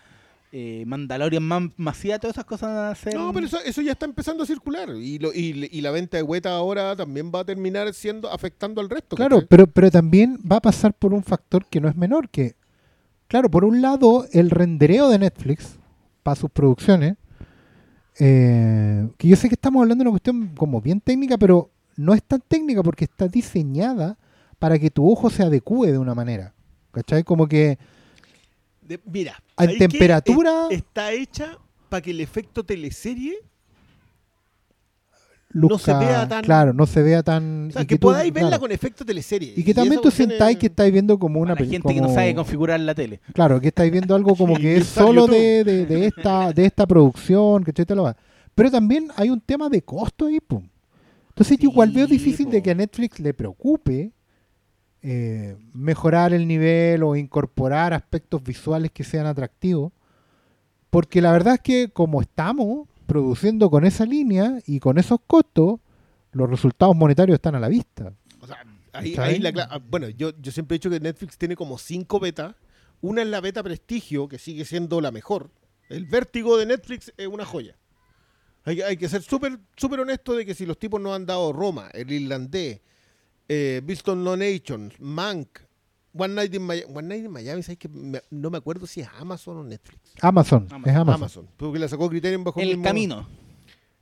eh, 0.56 0.84
Mandalorian 0.86 1.42
más 1.42 1.64
masiva, 1.78 2.20
todas 2.20 2.36
esas 2.36 2.46
cosas 2.46 2.70
van 2.76 2.92
a 2.92 2.96
ser. 2.96 3.16
No, 3.16 3.34
pero 3.34 3.48
eso, 3.48 3.58
eso 3.66 3.82
ya 3.82 3.94
está 3.94 4.06
empezando 4.06 4.44
a 4.44 4.46
circular 4.46 4.88
y, 4.90 5.18
lo- 5.18 5.34
y, 5.34 5.68
y 5.72 5.82
la 5.82 5.90
venta 5.90 6.18
de 6.18 6.22
Weta 6.22 6.52
ahora 6.52 6.96
también 6.96 7.32
va 7.34 7.40
a 7.40 7.44
terminar 7.44 7.92
siendo 7.96 8.32
afectando 8.32 8.80
al 8.80 8.88
resto. 8.90 9.16
Claro, 9.16 9.38
¿cachai? 9.38 9.48
pero, 9.50 9.66
pero 9.66 9.90
también 9.90 10.38
va 10.50 10.58
a 10.58 10.62
pasar 10.62 10.94
por 10.94 11.12
un 11.12 11.24
factor 11.24 11.66
que 11.66 11.82
no 11.82 11.90
es 11.90 11.96
menor, 11.96 12.30
que, 12.30 12.56
claro, 13.28 13.50
por 13.50 13.66
un 13.66 13.82
lado, 13.82 14.28
el 14.32 14.52
rendereo 14.52 15.10
de 15.10 15.18
Netflix 15.18 15.78
para 16.22 16.36
sus 16.36 16.52
producciones, 16.52 17.16
eh, 18.20 19.10
que 19.18 19.28
yo 19.28 19.36
sé 19.36 19.50
que 19.50 19.56
estamos 19.56 19.82
hablando 19.82 20.04
de 20.04 20.10
una 20.10 20.14
cuestión 20.14 20.50
como 20.56 20.82
bien 20.82 21.02
técnica, 21.02 21.38
pero 21.38 21.72
no 21.98 22.14
es 22.14 22.24
tan 22.24 22.42
técnica 22.48 22.84
porque 22.84 23.06
está 23.06 23.28
diseñada 23.28 24.18
para 24.60 24.78
que 24.78 24.92
tu 24.92 25.10
ojo 25.12 25.30
se 25.30 25.44
adecue 25.44 25.92
de 25.92 25.98
una 25.98 26.14
manera. 26.14 26.54
¿Cachai? 26.92 27.24
Como 27.24 27.48
que 27.48 27.80
De- 28.82 29.00
mira, 29.06 29.42
En 29.58 29.66
¿sabéis 29.66 29.80
qué? 29.80 29.88
temperatura- 29.88 30.68
Es- 30.70 30.78
está 30.78 31.12
hecha 31.12 31.58
para 31.90 32.02
que 32.02 32.12
el 32.12 32.22
efecto 32.22 32.64
teleserie 32.64 33.36
No 35.56 35.78
se 35.78 35.94
vea 35.94 36.28
tan- 36.28 36.44
Claro, 36.44 36.74
no 36.74 36.88
se 36.88 37.04
vea 37.04 37.22
tan... 37.22 37.68
O 37.68 37.72
sea, 37.72 37.84
y 37.84 37.86
que, 37.86 37.96
tú- 38.00 38.08
podáis 38.08 38.34
verla 38.34 38.50
claro. 38.50 38.62
con 38.62 38.72
efecto 38.72 39.06
teleserie. 39.06 39.54
Y 39.56 39.64
que 39.64 39.72
también 39.76 40.02
tú 40.02 40.10
sentáis 40.10 40.58
que 40.58 40.66
estáis 40.66 40.92
viendo 40.92 41.20
como 41.20 41.40
una 41.40 41.54
Para 41.54 41.66
la 41.66 41.72
gente 41.72 41.94
que 41.94 42.02
no 42.02 42.12
sabe 42.12 42.34
configurar 42.34 42.80
la 42.80 42.96
tele. 42.96 43.20
Claro, 43.34 43.62
que 43.62 43.68
estáis 43.68 43.92
viendo 43.92 44.16
algo 44.16 44.36
como 44.36 44.56
que 44.58 44.78
es 44.78 44.88
solo 44.88 45.28
de, 45.28 45.64
de- 45.64 45.86
de 45.86 46.08
esta, 46.08 46.52
de 46.52 46.66
esta 46.66 46.88
producción, 46.88 47.64
que 47.64 47.72
va. 47.96 48.18
Pero 48.56 48.72
también 48.72 49.10
hay 49.16 49.30
un 49.30 49.42
tema 49.42 49.70
de 49.70 49.84
costo 49.84 50.26
ahí, 50.26 50.40
pum. 50.40 50.68
Entonces 51.30 51.58
yo 51.60 51.70
igual 51.70 51.92
veo 51.92 52.08
difícil 52.08 52.50
de 52.50 52.62
que 52.64 52.72
a 52.72 52.76
Netflix 52.76 53.20
le 53.20 53.34
preocupe 53.36 54.12
eh, 55.04 55.58
mejorar 55.74 56.34
el 56.34 56.48
nivel 56.48 57.04
o 57.04 57.16
incorporar 57.16 57.94
aspectos 57.94 58.42
visuales 58.42 58.90
que 58.92 59.04
sean 59.04 59.26
atractivos. 59.28 59.92
Porque 60.90 61.22
la 61.22 61.32
verdad 61.32 61.56
es 61.56 61.60
que 61.62 61.90
como 61.90 62.22
estamos 62.22 62.88
produciendo 63.06 63.70
con 63.70 63.86
esa 63.86 64.06
línea 64.06 64.60
y 64.66 64.80
con 64.80 64.98
esos 64.98 65.20
costos, 65.28 65.80
los 66.32 66.50
resultados 66.50 66.96
monetarios 66.96 67.36
están 67.36 67.56
a 67.56 67.60
la 67.60 67.68
vista. 67.68 68.14
O 68.40 68.48
sea, 68.48 68.58
ahí, 68.94 69.14
¿Cachai? 69.14 69.36
ahí 69.36 69.40
la 69.40 69.52
cla- 69.52 69.68
ah, 69.70 69.80
bueno, 69.90 70.10
yo, 70.10 70.32
yo 70.40 70.52
siempre 70.52 70.76
he 70.76 70.78
dicho 70.80 70.90
que 70.90 71.00
Netflix 71.00 71.38
tiene 71.38 71.56
como 71.56 71.78
cinco 71.78 72.20
betas. 72.20 72.56
Una 73.02 73.22
es 73.22 73.28
la 73.28 73.42
beta 73.42 73.62
prestigio, 73.62 74.28
que 74.30 74.38
sigue 74.40 74.64
siendo 74.66 75.02
la 75.02 75.12
mejor. 75.12 75.50
El 75.90 76.06
vértigo 76.06 76.58
de 76.58 76.66
Netflix 76.66 77.12
es 77.18 77.28
una 77.28 77.44
joya. 77.46 77.76
Hay, 78.64 78.82
hay 78.82 78.96
que 78.96 79.10
ser 79.10 79.22
súper 79.22 79.60
súper 79.76 80.00
honesto 80.00 80.34
de 80.36 80.46
que 80.46 80.54
si 80.56 80.66
los 80.66 80.80
tipos 80.80 81.02
nos 81.02 81.14
han 81.14 81.26
dado 81.26 81.52
Roma, 81.52 81.90
el 81.94 82.10
irlandés, 82.12 82.80
eh, 83.50 83.82
Bilston 83.84 84.24
No 84.24 84.36
Nations, 84.38 84.94
Mank, 85.00 85.60
One 86.16 86.34
Night 86.36 86.54
in 86.54 86.62
Miami, 86.62 86.94
One 86.94 87.08
Night 87.08 87.26
in 87.26 87.32
Miami, 87.32 87.64
¿sabes 87.64 87.78
que 87.80 87.90
me- 87.90 88.22
no 88.30 88.50
me 88.50 88.58
acuerdo 88.60 88.86
si 88.88 89.02
es 89.02 89.08
Amazon 89.20 89.58
o 89.58 89.64
Netflix. 89.64 90.00
Amazon, 90.22 90.68
Amazon. 90.72 90.90
es 90.90 90.96
Amazon. 90.96 91.14
Amazon, 91.16 91.50
porque 91.58 91.80
la 91.80 91.88
sacó 91.88 92.10
Criterion 92.10 92.44
bajo 92.44 92.60
El 92.60 92.70
mismo- 92.70 92.84
camino. 92.84 93.28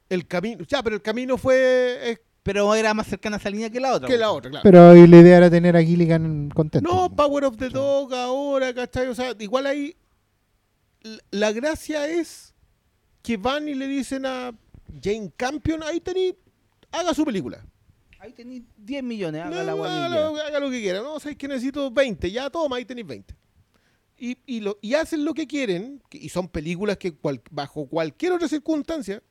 El 0.10 0.28
camino, 0.28 0.64
ya, 0.68 0.84
pero 0.84 0.96
el 0.98 1.02
camino 1.02 1.38
fue 1.38 2.12
es 2.12 2.20
Pero 2.44 2.74
era 2.76 2.94
más 2.94 3.08
cercana 3.08 3.36
a 3.38 3.40
esa 3.40 3.50
línea 3.52 3.70
que 3.70 3.80
la 3.80 3.94
otra. 3.94 4.08
que 4.08 4.16
po. 4.16 4.20
la 4.20 4.32
otra, 4.32 4.50
claro. 4.50 4.64
Pero 4.64 4.94
la 4.94 5.18
idea 5.20 5.38
era 5.38 5.50
tener 5.50 5.78
a 5.78 5.82
Gilligan 5.84 6.50
contento. 6.50 6.90
No, 6.92 7.16
Power 7.16 7.46
of 7.46 7.56
the 7.58 7.70
Dog 7.70 8.14
ahora, 8.14 8.74
¿cachai? 8.74 9.08
O 9.08 9.16
sea, 9.16 9.34
igual 9.40 9.68
ahí 9.68 9.96
la 11.32 11.52
gracia 11.52 12.08
es 12.08 12.54
que 13.22 13.38
van 13.38 13.68
y 13.70 13.74
le 13.76 13.88
dicen 13.88 14.26
a 14.26 14.52
Jane 15.02 15.32
Campion, 15.38 15.82
ahí 15.84 16.00
tení, 16.00 16.36
haga 16.92 17.14
su 17.14 17.24
película. 17.24 17.64
Ahí 18.22 18.34
tenéis 18.34 18.62
10 18.78 19.04
millones, 19.04 19.42
haga 19.42 19.64
la 19.64 19.74
No, 19.74 19.84
haga, 19.84 20.60
lo, 20.60 20.70
que 20.70 20.80
quiera. 20.80 21.02
No, 21.02 21.20
sabes 21.20 21.36
que 21.38 21.48
necesito 21.48 21.90
20. 21.90 22.32
Ya 22.32 22.52
toma, 22.52 22.76
ahí 22.76 22.86
tenéis 22.86 23.08
20. 23.08 23.36
Y, 24.20 24.38
y, 24.46 24.60
lo, 24.60 24.78
y 24.80 24.94
hacen 24.94 25.26
lo 25.26 25.34
que 25.34 25.48
quieren, 25.48 26.04
y 26.12 26.30
son 26.30 26.48
películas 26.48 26.98
que 26.98 27.16
cual- 27.16 27.42
bajo 27.50 27.88
cualquier 27.88 28.34
otra 28.34 28.48
circunstancia 28.48 29.24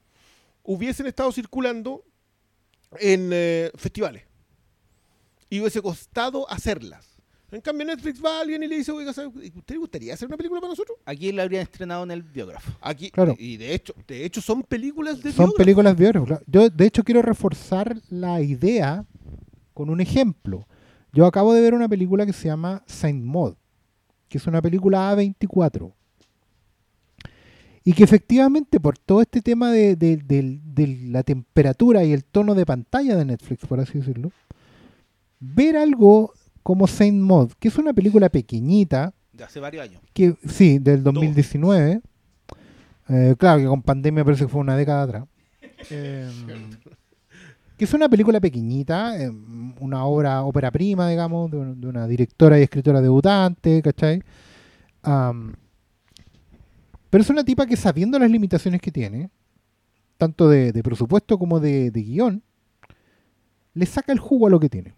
hubiesen 0.64 1.06
estado 1.06 1.30
circulando 1.30 2.04
en 2.98 3.30
eh, 3.32 3.70
festivales. 3.76 4.24
Y 5.48 5.60
hubiese 5.60 5.80
costado 5.80 6.50
hacerlas. 6.50 7.09
En 7.52 7.60
cambio, 7.60 7.84
Netflix 7.86 8.24
va 8.24 8.38
a 8.38 8.40
alguien 8.42 8.62
y 8.62 8.68
le 8.68 8.76
dice, 8.76 8.92
oiga, 8.92 9.12
¿sabe- 9.12 9.28
¿usted 9.28 9.74
le 9.74 9.78
gustaría 9.78 10.14
hacer 10.14 10.28
una 10.28 10.36
película 10.36 10.60
para 10.60 10.70
nosotros? 10.70 10.96
Aquí 11.04 11.32
la 11.32 11.42
habrían 11.42 11.62
estrenado 11.62 12.04
en 12.04 12.12
el 12.12 12.22
biógrafo. 12.22 12.70
Aquí, 12.80 13.10
Claro. 13.10 13.34
y 13.38 13.56
de 13.56 13.74
hecho, 13.74 13.92
de 14.06 14.24
hecho 14.24 14.40
son 14.40 14.62
películas 14.62 15.20
de 15.22 15.32
Son 15.32 15.50
películas 15.56 15.96
biógrafas. 15.96 16.26
claro. 16.28 16.42
Yo, 16.46 16.70
de 16.70 16.86
hecho, 16.86 17.02
quiero 17.02 17.22
reforzar 17.22 17.96
la 18.08 18.40
idea 18.40 19.04
con 19.74 19.90
un 19.90 20.00
ejemplo. 20.00 20.66
Yo 21.12 21.26
acabo 21.26 21.52
de 21.52 21.60
ver 21.60 21.74
una 21.74 21.88
película 21.88 22.24
que 22.24 22.32
se 22.32 22.46
llama 22.46 22.82
Saint 22.86 23.24
Maud, 23.24 23.54
que 24.28 24.38
es 24.38 24.46
una 24.46 24.62
película 24.62 25.10
A24. 25.12 25.92
Y 27.82 27.94
que 27.94 28.04
efectivamente, 28.04 28.78
por 28.78 28.98
todo 28.98 29.22
este 29.22 29.40
tema 29.40 29.72
de, 29.72 29.96
de- 29.96 30.18
del- 30.18 30.60
de 30.74 30.86
la 31.08 31.22
temperatura 31.22 32.04
y 32.04 32.12
el 32.12 32.24
tono 32.24 32.54
de 32.54 32.66
pantalla 32.66 33.16
de 33.16 33.24
Netflix, 33.24 33.66
por 33.66 33.80
así 33.80 33.98
decirlo, 33.98 34.30
ver 35.40 35.76
algo 35.76 36.32
como 36.62 36.86
Saint 36.86 37.20
Maud, 37.20 37.52
que 37.58 37.68
es 37.68 37.76
una 37.78 37.92
película 37.92 38.28
pequeñita, 38.28 39.12
De 39.32 39.44
hace 39.44 39.60
varios 39.60 39.84
años. 39.84 40.02
que 40.12 40.34
sí, 40.46 40.78
del 40.78 41.02
2019. 41.02 42.00
Eh, 43.08 43.34
claro 43.38 43.58
que 43.60 43.66
con 43.66 43.82
pandemia 43.82 44.24
parece 44.24 44.44
que 44.44 44.48
fue 44.50 44.60
una 44.60 44.76
década 44.76 45.02
atrás. 45.02 45.24
Eh, 45.90 46.28
que 47.78 47.84
es 47.86 47.94
una 47.94 48.06
película 48.10 48.38
pequeñita, 48.38 49.18
eh, 49.18 49.30
una 49.80 50.04
obra, 50.04 50.42
ópera 50.42 50.70
prima, 50.70 51.08
digamos, 51.08 51.50
de, 51.50 51.56
un- 51.56 51.80
de 51.80 51.86
una 51.86 52.06
directora 52.06 52.58
y 52.58 52.62
escritora 52.64 53.00
debutante, 53.00 53.80
¿cachai? 53.80 54.22
Am, 55.02 55.54
pero 57.08 57.22
es 57.22 57.30
una 57.30 57.42
tipa 57.42 57.64
que 57.64 57.76
sabiendo 57.76 58.18
las 58.18 58.30
limitaciones 58.30 58.82
que 58.82 58.92
tiene, 58.92 59.30
tanto 60.18 60.50
de, 60.50 60.72
de 60.72 60.82
presupuesto 60.82 61.38
como 61.38 61.58
de, 61.58 61.90
de 61.90 62.02
guion, 62.02 62.42
le 63.72 63.86
saca 63.86 64.12
el 64.12 64.18
jugo 64.18 64.46
a 64.48 64.50
lo 64.50 64.60
que 64.60 64.68
tiene. 64.68 64.92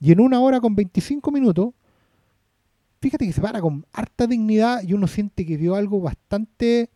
Y 0.00 0.12
en 0.12 0.20
una 0.20 0.40
hora 0.40 0.60
con 0.60 0.74
25 0.76 1.30
minutos, 1.30 1.70
fíjate 3.00 3.26
que 3.26 3.32
se 3.32 3.40
para 3.40 3.60
con 3.60 3.84
harta 3.92 4.26
dignidad 4.26 4.82
y 4.82 4.92
uno 4.92 5.06
siente 5.06 5.44
que 5.46 5.56
vio 5.56 5.74
algo 5.74 6.00
bastante 6.00 6.90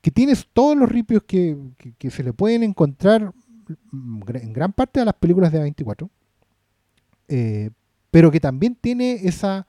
que 0.00 0.10
tienes 0.12 0.46
todos 0.52 0.76
los 0.76 0.88
ripios 0.88 1.24
que, 1.24 1.56
que- 1.98 2.10
se 2.10 2.22
le 2.22 2.32
pueden 2.32 2.62
encontrar 2.62 3.32
mm, 3.90 4.22
en 4.36 4.52
gran 4.52 4.72
parte 4.72 5.00
de 5.00 5.06
las 5.06 5.14
películas 5.14 5.50
de 5.52 5.60
A24 5.60 6.08
eh, 7.28 7.70
pero 8.10 8.30
que 8.30 8.40
también 8.40 8.76
tiene 8.76 9.12
esa 9.26 9.66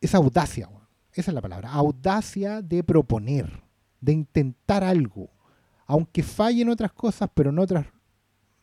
esa 0.00 0.18
audacia 0.18 0.68
esa 1.12 1.30
es 1.30 1.34
la 1.34 1.40
palabra 1.42 1.70
audacia 1.70 2.60
de 2.62 2.82
proponer 2.82 3.62
de 4.00 4.12
intentar 4.12 4.84
algo. 4.84 5.30
Aunque 5.86 6.22
falle 6.22 6.62
en 6.62 6.68
otras 6.68 6.92
cosas 6.92 7.30
pero 7.32 7.50
en 7.50 7.58
otras 7.58 7.86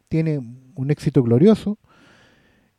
tiene 0.09 0.39
un 0.75 0.91
éxito 0.91 1.23
glorioso 1.23 1.77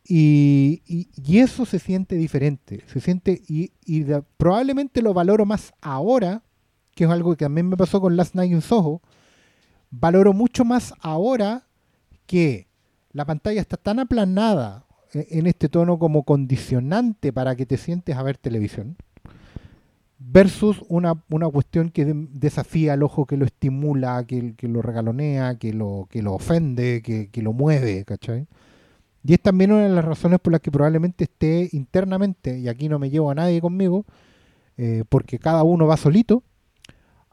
y, 0.05 0.81
y- 0.85 1.37
eso 1.39 1.65
se 1.65 1.79
siente 1.79 2.15
diferente, 2.15 2.83
se 2.87 2.99
siente 2.99 3.41
y, 3.47 3.71
y 3.85 4.03
probablemente 4.37 5.01
lo 5.01 5.13
valoro 5.13 5.45
más 5.45 5.73
ahora, 5.81 6.43
que 6.95 7.05
es 7.05 7.09
algo 7.09 7.31
que 7.35 7.45
también 7.45 7.69
me 7.69 7.77
pasó 7.77 8.01
con 8.01 8.15
Last 8.17 8.35
Night 8.35 8.51
in 8.51 8.61
Soho, 8.61 9.01
valoro 9.91 10.33
mucho 10.33 10.65
más 10.65 10.93
ahora 11.01 11.65
que 12.25 12.67
la 13.13 13.25
pantalla 13.25 13.61
está 13.61 13.77
tan 13.77 13.99
aplanada 13.99 14.85
e- 15.13 15.27
en 15.31 15.47
este 15.47 15.69
tono 15.69 15.97
como 15.99 16.23
condicionante 16.23 17.31
para 17.31 17.55
que 17.55 17.65
te 17.65 17.77
sientes 17.77 18.15
a 18.17 18.23
ver 18.23 18.37
televisión, 18.37 18.97
versus 20.19 20.81
una, 20.87 21.21
una 21.29 21.47
cuestión 21.49 21.89
que 21.89 22.05
de- 22.05 22.27
desafía 22.31 22.93
al 22.93 23.03
ojo, 23.03 23.25
que 23.25 23.37
lo 23.37 23.45
estimula, 23.45 24.23
que, 24.25 24.53
que 24.55 24.67
lo 24.67 24.81
regalonea, 24.81 25.55
que 25.57 25.73
lo, 25.73 26.07
que 26.09 26.21
lo 26.21 26.33
ofende, 26.33 27.01
que, 27.01 27.29
que 27.29 27.41
lo 27.41 27.53
mueve, 27.53 28.03
¿cachai? 28.05 28.47
Y 29.23 29.33
es 29.33 29.41
también 29.41 29.71
una 29.71 29.83
de 29.83 29.95
las 29.95 30.03
razones 30.03 30.39
por 30.39 30.51
las 30.51 30.61
que 30.61 30.71
probablemente 30.71 31.23
esté 31.23 31.69
internamente, 31.71 32.59
y 32.59 32.67
aquí 32.67 32.89
no 32.89 32.99
me 32.99 33.09
llevo 33.09 33.31
a 33.31 33.35
nadie 33.35 33.61
conmigo, 33.61 34.05
eh, 34.77 35.03
porque 35.07 35.39
cada 35.39 35.63
uno 35.63 35.87
va 35.87 35.95
solito, 35.95 36.43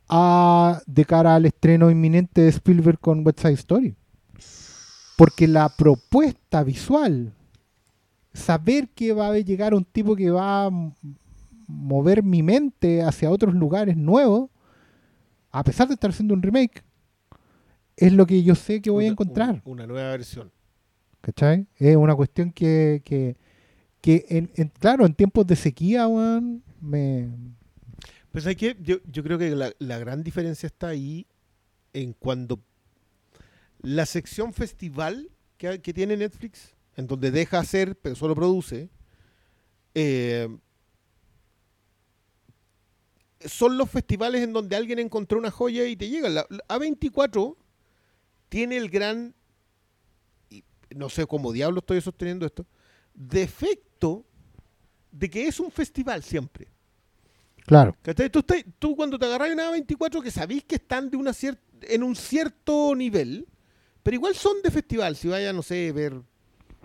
a, 0.08 0.80
de 0.86 1.04
cara 1.04 1.34
al 1.34 1.46
estreno 1.46 1.90
inminente 1.90 2.42
de 2.42 2.48
Spielberg 2.48 3.00
con 3.00 3.26
West 3.26 3.40
Side 3.40 3.54
Story. 3.54 3.96
Porque 5.16 5.48
la 5.48 5.68
propuesta 5.68 6.62
visual, 6.62 7.32
saber 8.32 8.88
que 8.90 9.12
va 9.12 9.28
a 9.28 9.38
llegar 9.38 9.74
un 9.74 9.84
tipo 9.84 10.14
que 10.14 10.30
va 10.30 10.66
a 10.66 10.70
mover 11.66 12.22
mi 12.22 12.42
mente 12.42 13.02
hacia 13.02 13.30
otros 13.30 13.54
lugares 13.54 13.96
nuevos, 13.96 14.48
a 15.50 15.64
pesar 15.64 15.88
de 15.88 15.94
estar 15.94 16.10
haciendo 16.10 16.34
un 16.34 16.42
remake, 16.42 16.84
es 17.96 18.12
lo 18.12 18.26
que 18.26 18.42
yo 18.42 18.54
sé 18.54 18.80
que 18.80 18.90
voy 18.90 19.06
a 19.06 19.08
encontrar. 19.08 19.60
Una, 19.64 19.84
una 19.84 19.86
nueva 19.86 20.10
versión. 20.10 20.50
¿Cachai? 21.20 21.66
Es 21.76 21.96
una 21.96 22.14
cuestión 22.14 22.52
que, 22.52 23.02
que, 23.04 23.36
que 24.00 24.24
en, 24.28 24.68
claro, 24.78 25.04
en 25.04 25.14
tiempos 25.14 25.46
de 25.46 25.56
sequía, 25.56 26.06
weón, 26.06 26.62
me... 26.80 27.28
Pues 28.32 28.46
hay 28.46 28.56
que, 28.56 28.76
yo, 28.80 28.98
yo 29.10 29.22
creo 29.22 29.38
que 29.38 29.50
la, 29.50 29.72
la 29.78 29.98
gran 29.98 30.22
diferencia 30.22 30.66
está 30.66 30.88
ahí 30.88 31.26
en 31.92 32.12
cuando 32.12 32.60
la 33.82 34.06
sección 34.06 34.52
festival 34.52 35.30
que, 35.56 35.80
que 35.80 35.92
tiene 35.92 36.16
Netflix, 36.16 36.74
en 36.96 37.06
donde 37.06 37.30
deja 37.30 37.58
hacer, 37.58 37.96
pero 37.96 38.14
solo 38.14 38.34
produce, 38.34 38.88
eh, 39.94 40.48
son 43.44 43.78
los 43.78 43.90
festivales 43.90 44.42
en 44.42 44.52
donde 44.52 44.76
alguien 44.76 44.98
encontró 44.98 45.38
una 45.38 45.50
joya 45.50 45.86
y 45.86 45.96
te 45.96 46.08
llega. 46.08 46.28
La, 46.28 46.46
la 46.48 46.64
A24 46.68 47.56
tiene 48.48 48.76
el 48.76 48.90
gran, 48.90 49.34
no 50.94 51.08
sé 51.08 51.26
cómo 51.26 51.52
diablo 51.52 51.78
estoy 51.80 52.00
sosteniendo 52.00 52.46
esto, 52.46 52.66
defecto 53.14 54.24
de 55.12 55.28
que 55.30 55.46
es 55.46 55.60
un 55.60 55.70
festival 55.70 56.22
siempre. 56.22 56.68
Claro. 57.66 57.96
Tú, 58.32 58.38
estás- 58.40 58.64
tú 58.78 58.96
cuando 58.96 59.18
te 59.18 59.26
agarras 59.26 59.50
una 59.52 59.70
24 59.70 60.20
que 60.22 60.30
sabéis 60.30 60.64
que 60.64 60.76
están 60.76 61.10
de 61.10 61.16
una 61.16 61.30
cier- 61.32 61.58
en 61.82 62.02
un 62.02 62.16
cierto 62.16 62.94
pero 64.02 64.14
igual 64.14 64.34
son 64.34 64.62
de 64.62 64.70
festival. 64.70 65.14
Si 65.16 65.28
vaya, 65.28 65.52
no 65.52 65.62
sé, 65.62 65.92
ver 65.92 66.20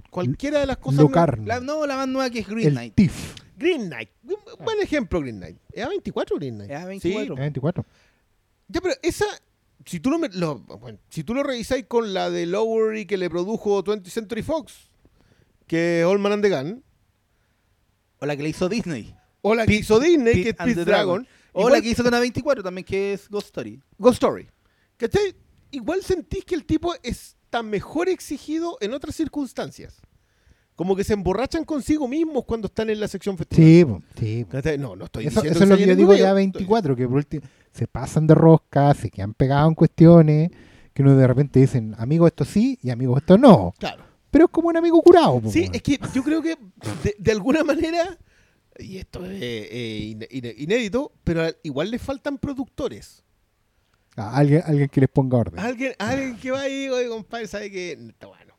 cualquiera 0.09 0.59
de 0.59 0.65
las 0.65 0.77
cosas. 0.77 0.99
Locarno, 1.01 1.45
La, 1.45 1.59
no, 1.59 1.85
la 1.85 1.95
más 1.95 2.07
nueva 2.07 2.29
que 2.29 2.39
es 2.39 2.47
Green 2.47 2.67
el 2.67 2.73
Knight. 2.73 2.93
TIFF, 2.95 3.35
Green 3.57 3.87
Knight. 3.87 4.09
Un 4.23 4.35
buen 4.63 4.81
ejemplo, 4.81 5.21
Green 5.21 5.37
Knight. 5.37 5.57
¿Es 5.71 5.85
A24 5.85 6.31
o 6.33 6.35
Green 6.35 6.55
Knight? 6.55 6.71
Es 6.71 6.77
A24. 6.79 7.01
Sí. 7.35 7.39
24. 7.39 7.85
Ya, 8.67 8.81
pero 8.81 8.93
esa. 9.01 9.25
Si 9.85 9.99
tú 9.99 10.09
lo, 10.09 10.17
me- 10.19 10.29
lo- 10.29 10.59
bueno, 10.59 10.99
si 11.09 11.23
tú 11.23 11.33
lo 11.33 11.43
revisáis 11.43 11.85
con 11.87 12.13
la 12.13 12.29
de 12.29 12.45
Lowery 12.45 13.05
que 13.05 13.17
le 13.17 13.29
produjo 13.29 13.83
20th 13.83 14.07
Century 14.09 14.41
Fox, 14.41 14.89
que 15.67 16.01
es 16.01 16.05
Allman 16.07 16.31
and 16.33 16.43
the 16.43 16.49
Gun, 16.49 16.83
O 18.19 18.25
la 18.25 18.35
que 18.37 18.43
le 18.43 18.49
hizo 18.49 18.69
Disney. 18.69 19.13
o 19.41 19.53
la 19.53 19.63
que 19.65 19.73
Pete- 19.73 19.79
hizo 19.81 19.99
Disney, 19.99 20.33
Pete 20.33 20.43
que 20.43 20.49
es 20.49 20.55
Pete 20.55 20.75
the 20.75 20.85
Dragon, 20.85 21.23
Dragon. 21.23 21.27
O 21.53 21.59
igual- 21.61 21.73
la 21.73 21.81
que 21.81 21.89
hizo 21.89 22.03
con 22.03 22.13
A24 22.13 22.63
también, 22.63 22.85
que 22.85 23.13
es 23.13 23.29
Ghost 23.29 23.47
Story. 23.47 23.81
Ghost 23.97 24.15
Story. 24.15 24.47
¿Cachai? 24.97 25.35
Igual 25.71 26.01
sentís 26.03 26.43
que 26.45 26.55
el 26.55 26.65
tipo 26.65 26.93
está 27.03 27.61
mejor 27.61 28.09
exigido 28.09 28.77
en 28.81 28.93
otras 28.93 29.15
circunstancias. 29.15 30.01
Como 30.75 30.95
que 30.95 31.03
se 31.05 31.13
emborrachan 31.13 31.63
consigo 31.63 32.07
mismos 32.07 32.43
cuando 32.45 32.67
están 32.67 32.89
en 32.89 32.99
la 32.99 33.07
sección 33.07 33.37
festival. 33.37 34.01
Sí, 34.17 34.45
sí. 34.63 34.77
No, 34.77 34.95
no 34.95 35.05
estoy 35.05 35.27
Eso, 35.27 35.41
diciendo 35.41 35.57
eso 35.57 35.63
es 35.63 35.69
lo 35.69 35.77
que 35.77 35.87
yo 35.87 35.95
digo 35.95 36.13
ya 36.13 36.25
ellos. 36.25 36.35
24, 36.35 36.95
que 36.95 37.07
por 37.07 37.17
último 37.17 37.43
se 37.75 37.87
pasan 37.87 38.25
de 38.25 38.35
rosca, 38.35 38.93
se 38.93 39.11
quedan 39.11 39.33
pegados 39.33 39.69
en 39.69 39.75
cuestiones, 39.75 40.51
que 40.93 41.01
uno 41.01 41.15
de 41.15 41.27
repente 41.27 41.59
dicen, 41.59 41.93
amigo 41.97 42.25
esto 42.25 42.45
sí 42.45 42.79
y 42.81 42.89
amigo 42.89 43.17
esto 43.17 43.37
no. 43.37 43.73
Claro. 43.77 44.05
Pero 44.31 44.45
es 44.45 44.51
como 44.51 44.69
un 44.69 44.77
amigo 44.77 45.01
curado. 45.01 45.41
Sí, 45.49 45.69
es 45.73 45.81
que 45.81 45.99
yo 46.13 46.23
creo 46.23 46.41
que 46.41 46.57
de, 47.03 47.15
de 47.19 47.31
alguna 47.31 47.63
manera, 47.65 48.17
y 48.79 48.97
esto 48.97 49.25
es 49.25 49.41
eh, 49.41 50.53
inédito, 50.57 51.11
pero 51.25 51.43
igual 51.63 51.91
le 51.91 51.99
faltan 51.99 52.37
productores. 52.37 53.23
Alguien, 54.15 54.61
alguien 54.65 54.87
que 54.87 55.01
les 55.01 55.09
ponga 55.09 55.37
orden. 55.37 55.59
Alguien, 55.59 55.93
alguien 55.99 56.37
que 56.37 56.51
va 56.51 56.61
ahí, 56.61 56.87
oye, 56.87 57.09
compadre, 57.09 57.47
sabe 57.47 57.69
que 57.69 57.91
está 57.91 58.27
bueno. 58.27 58.53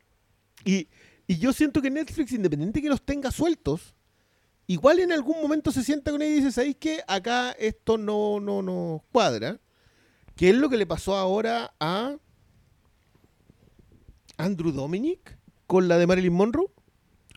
Y, 0.63 0.89
y 1.27 1.39
yo 1.39 1.55
siento 1.55 1.81
que 1.81 1.91
Netflix, 1.91 2.33
independiente 2.33 2.83
que 2.83 2.91
los 2.91 3.01
tenga 3.01 3.31
sueltos, 3.31 3.95
igual 4.67 5.01
en 5.01 5.13
algún 5.13 5.41
momento 5.41 5.73
se 5.73 5.83
sienta 5.83 6.11
con 6.11 6.23
ellos 6.23 6.33
y 6.33 6.41
dice, 6.41 6.53
¿sabéis 6.53 6.77
qué? 6.79 7.01
Acá 7.07 7.53
esto 7.53 7.99
no, 7.99 8.41
no, 8.41 8.63
no 8.63 9.05
cuadra. 9.13 9.59
¿Qué 10.35 10.51
es 10.51 10.57
lo 10.57 10.69
que 10.69 10.77
le 10.77 10.87
pasó 10.87 11.17
ahora 11.17 11.75
a 11.81 12.17
Andrew 14.37 14.73
Dominic 14.73 15.39
con 15.67 15.89
la 15.89 15.99
de 15.99 16.07
Marilyn 16.07 16.33
Monroe? 16.33 16.69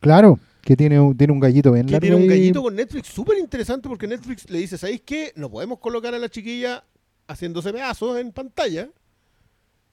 Claro, 0.02 0.40
que 0.62 0.76
tiene 0.76 1.00
un, 1.00 1.16
tiene 1.18 1.34
un 1.34 1.40
gallito 1.40 1.72
bien 1.72 1.88
Que 1.88 2.00
tiene 2.00 2.16
un 2.16 2.28
gallito 2.28 2.62
con 2.62 2.76
Netflix 2.76 3.08
súper 3.08 3.38
interesante 3.38 3.88
porque 3.88 4.08
Netflix 4.08 4.50
le 4.50 4.60
dice, 4.60 4.78
¿sabéis 4.78 5.02
qué? 5.02 5.32
No 5.36 5.50
podemos 5.50 5.80
colocar 5.80 6.14
a 6.14 6.20
la 6.20 6.30
chiquilla 6.30 6.84
haciéndose 7.28 7.72
pedazos 7.72 8.20
en 8.20 8.32
pantalla 8.32 8.90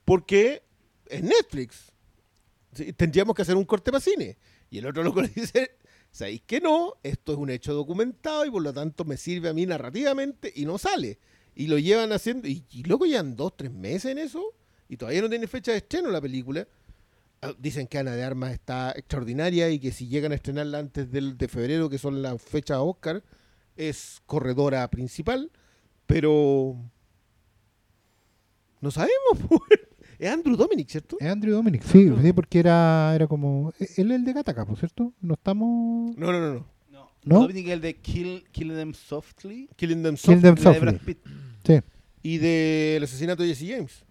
porque 0.04 0.62
es 1.06 1.22
Netflix. 1.22 1.92
Sí, 2.72 2.92
Tendríamos 2.92 3.34
que 3.34 3.42
hacer 3.42 3.56
un 3.56 3.64
corte 3.64 3.90
para 3.90 4.00
cine. 4.00 4.36
Y 4.70 4.78
el 4.78 4.86
otro 4.86 5.02
loco 5.02 5.22
le 5.22 5.28
dice, 5.28 5.76
¿sabéis 6.16 6.40
que 6.46 6.62
no? 6.62 6.94
Esto 7.02 7.32
es 7.32 7.38
un 7.38 7.50
hecho 7.50 7.74
documentado 7.74 8.46
y 8.46 8.50
por 8.50 8.62
lo 8.62 8.72
tanto 8.72 9.04
me 9.04 9.18
sirve 9.18 9.50
a 9.50 9.52
mí 9.52 9.66
narrativamente 9.66 10.50
y 10.56 10.64
no 10.64 10.78
sale. 10.78 11.18
Y 11.54 11.66
lo 11.66 11.78
llevan 11.78 12.10
haciendo, 12.12 12.48
y, 12.48 12.64
y 12.70 12.84
loco 12.84 13.04
llevan 13.04 13.36
dos, 13.36 13.54
tres 13.54 13.70
meses 13.70 14.12
en 14.12 14.18
eso 14.18 14.54
y 14.88 14.96
todavía 14.96 15.20
no 15.20 15.28
tiene 15.28 15.46
fecha 15.46 15.72
de 15.72 15.78
estreno 15.78 16.10
la 16.10 16.22
película. 16.22 16.66
Ah, 17.42 17.52
Dicen 17.58 17.86
que 17.86 17.98
Ana 17.98 18.16
de 18.16 18.24
Armas 18.24 18.52
está 18.52 18.92
extraordinaria 18.96 19.68
y 19.68 19.78
que 19.78 19.92
si 19.92 20.08
llegan 20.08 20.32
a 20.32 20.36
estrenarla 20.36 20.78
antes 20.78 21.10
del, 21.10 21.36
de 21.36 21.48
febrero, 21.48 21.90
que 21.90 21.98
son 21.98 22.22
las 22.22 22.40
fechas 22.40 22.78
Oscar, 22.80 23.22
es 23.76 24.22
corredora 24.24 24.88
principal, 24.88 25.50
pero 26.06 26.76
no 28.80 28.90
sabemos. 28.90 29.38
es 30.18 30.30
Andrew 30.30 30.56
Dominic, 30.56 30.88
¿cierto? 30.88 31.16
Es 31.20 31.26
Andrew 31.28 31.54
Dominic, 31.54 31.82
sí, 31.82 32.12
sí, 32.22 32.32
porque 32.32 32.58
era, 32.58 33.12
era 33.14 33.26
como. 33.26 33.72
Él 33.78 33.86
es 33.88 33.98
el 33.98 34.24
de 34.24 34.32
Gataca, 34.32 34.64
¿por 34.64 34.78
cierto? 34.78 35.12
No 35.20 35.34
estamos. 35.34 36.16
No, 36.16 36.32
no, 36.32 36.40
no, 36.40 36.54
no. 36.54 36.66
No. 36.90 37.10
¿No? 37.24 37.40
Dominic, 37.42 37.68
el 37.68 37.80
de 37.80 37.94
Kill, 37.96 38.44
Kill 38.52 38.68
Them 38.68 38.94
Softly. 38.94 39.68
Killing 39.76 40.02
Them 40.02 40.14
Kill 40.16 40.40
Softly 40.40 40.42
Them 40.42 40.54
la 40.64 40.72
de 40.72 40.80
Brad 40.80 40.92
Softly. 40.94 41.14
Pitt. 41.14 41.26
Sí. 41.66 41.80
y 42.22 42.38
del 42.38 43.02
asesinato 43.04 43.42
de 43.42 43.54
Jesse 43.54 43.68
James. 43.70 44.04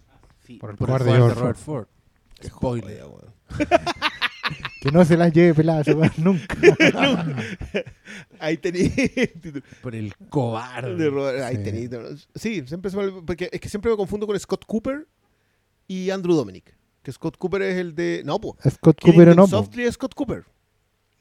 Sí. 0.45 0.58
Por 0.58 0.72
el 0.72 0.76
Por 0.76 1.03
de 1.03 1.12
de 1.12 1.18
Robert 1.34 1.58
Ford. 1.58 1.88
Qué 2.39 2.47
Spoiler. 2.49 3.03
weón. 3.06 3.34
Que 4.82 4.91
no 4.91 5.03
se 5.03 5.18
las 5.18 5.34
lleve 5.34 5.56
peladas 5.56 5.88
nunca. 6.20 6.56
Ahí 8.39 8.58
tenéis. 8.58 8.91
Por 9.82 9.95
el 9.95 10.14
cobarde. 10.30 10.95
de 10.95 11.10
Robert- 11.10 11.41
ahí 11.43 11.56
Sí. 11.58 11.64
tenéis- 11.64 12.28
Sí, 12.36 12.64
siempre 12.68 12.91
se 12.91 12.97
me- 12.97 13.22
porque 13.24 13.49
es 13.51 13.60
que 13.60 13.70
siempre 13.70 13.89
me 13.91 13.97
confundo 13.97 14.28
con 14.28 14.39
Scott 14.39 14.66
Cooper 14.66 15.08
y 15.88 16.09
Andrew 16.09 16.36
Dominic. 16.36 16.75
Que 17.03 17.11
Scott 17.11 17.38
Cooper 17.38 17.61
es 17.61 17.75
el 17.77 17.93
de. 17.95 18.23
No, 18.25 18.39
pues. 18.41 18.55
Scott 18.75 18.99
Cooper 19.01 19.36
no. 19.36 19.45
Softly 19.47 19.91
Scott 19.91 20.13
Cooper. 20.15 20.43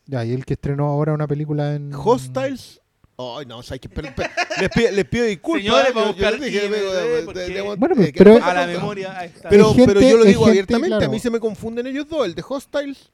Ya, 0.06 0.24
y 0.24 0.32
el 0.32 0.44
que 0.44 0.54
estrenó 0.54 0.86
ahora 0.86 1.12
una 1.12 1.26
película 1.26 1.74
en. 1.74 1.92
Hostiles. 1.94 2.80
Ay, 3.16 3.46
no, 3.46 3.58
o 3.58 3.62
sea, 3.62 3.74
hay 3.74 3.78
que 3.78 3.88
les, 3.88 4.70
pido, 4.70 4.90
les 4.90 5.04
pido 5.04 5.24
disculpas. 5.26 5.62
Señores, 5.62 5.94
vamos 5.94 6.08
a 6.08 6.12
buscar 6.14 6.40
digamos, 6.40 7.78
Bueno, 7.78 7.94
eh, 8.02 8.12
pero- 8.16 8.42
A 8.44 8.52
la 8.54 8.66
memoria. 8.66 9.16
ahí 9.16 9.28
está. 9.28 9.48
Pero, 9.50 9.72
gente- 9.72 9.94
pero 9.94 10.00
yo 10.00 10.16
lo 10.16 10.24
digo 10.24 10.40
gente, 10.46 10.50
abiertamente, 10.74 11.04
a 11.04 11.08
mí 11.08 11.20
se 11.20 11.30
me 11.30 11.38
confunden 11.38 11.86
ellos 11.86 12.08
dos, 12.08 12.26
el 12.26 12.34
de 12.34 12.42
Hostiles, 12.48 13.12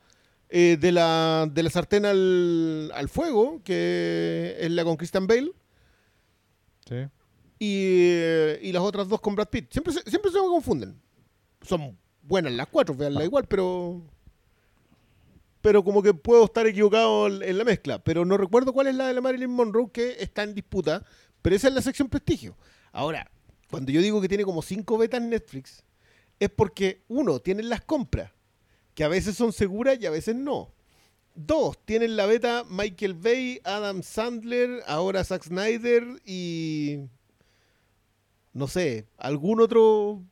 eh, 0.48 0.78
de, 0.80 0.90
la, 0.92 1.46
de 1.53 1.62
la 1.62 1.68
sartén 1.68 2.07
al, 2.07 2.90
al 2.94 3.09
fuego, 3.11 3.61
que 3.62 4.57
es 4.59 4.70
la 4.70 4.84
con 4.84 4.96
Christian 4.96 5.26
Bale, 5.26 5.53
Sí. 6.88 6.96
y, 7.59 7.84
eh, 8.11 8.59
y 8.62 8.72
las 8.72 8.82
otras 8.82 9.07
dos 9.07 9.20
con 9.20 9.34
Brad 9.34 9.48
Pitt. 9.48 9.70
Siempre 9.70 9.92
siempre 9.92 10.30
se 10.32 10.38
me 10.40 10.46
confunden. 10.48 10.96
Son 11.62 11.98
buenas 12.22 12.52
las 12.52 12.68
cuatro, 12.68 12.94
veanla 12.94 13.24
igual, 13.24 13.46
pero... 13.46 14.02
Pero 15.61 15.84
como 15.84 16.02
que 16.02 16.14
puedo 16.14 16.46
estar 16.46 16.66
equivocado 16.66 17.26
en 17.26 17.58
la 17.58 17.64
mezcla. 17.64 17.98
Pero 18.02 18.24
no 18.24 18.38
recuerdo 18.38 18.72
cuál 18.72 18.86
es 18.86 18.94
la 18.94 19.08
de 19.08 19.12
la 19.14 19.20
Marilyn 19.20 19.50
Monroe 19.50 19.90
que 19.92 20.16
está 20.18 20.42
en 20.42 20.54
disputa. 20.54 21.04
Pero 21.42 21.54
esa 21.54 21.68
es 21.68 21.74
la 21.74 21.82
sección 21.82 22.08
prestigio. 22.08 22.56
Ahora, 22.92 23.30
cuando 23.70 23.92
yo 23.92 24.00
digo 24.00 24.22
que 24.22 24.28
tiene 24.28 24.44
como 24.44 24.62
cinco 24.62 24.96
betas 24.96 25.20
en 25.20 25.28
Netflix, 25.28 25.84
es 26.38 26.48
porque, 26.48 27.02
uno, 27.08 27.40
tienen 27.40 27.68
las 27.68 27.82
compras, 27.82 28.32
que 28.94 29.04
a 29.04 29.08
veces 29.08 29.36
son 29.36 29.52
seguras 29.52 29.98
y 30.00 30.06
a 30.06 30.11
veces 30.11 30.34
no. 30.34 30.72
Dos, 31.34 31.78
tienen 31.84 32.16
la 32.16 32.26
beta 32.26 32.64
Michael 32.68 33.14
Bay, 33.14 33.61
Adam 33.64 34.02
Sandler, 34.02 34.82
ahora 34.86 35.24
Zack 35.24 35.44
Snyder 35.44 36.04
y. 36.24 37.00
No 38.52 38.66
sé, 38.66 39.06
algún 39.16 39.61
otro 39.61 40.22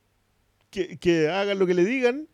que, 0.69 0.97
que 0.97 1.29
hagan 1.29 1.57
lo 1.59 1.65
que 1.67 1.73
le 1.73 1.83
digan 1.85 2.27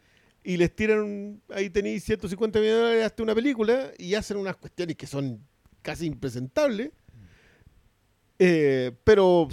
y 0.44 0.58
les 0.58 0.76
tiran. 0.76 1.00
un- 1.02 1.42
Ahí 1.50 1.70
tenéis 1.70 2.04
150 2.04 2.60
millones 2.60 2.78
de 2.78 2.84
dólares 2.84 3.06
hasta 3.06 3.24
una 3.24 3.36
película 3.36 3.92
y 3.98 4.14
hacen 4.16 4.38
unas 4.38 4.56
cuestiones 4.58 4.96
que 4.96 5.08
son 5.08 5.40
casi 5.82 6.06
impresentables. 6.06 6.92
Eh, 8.40 8.92
pero 9.04 9.48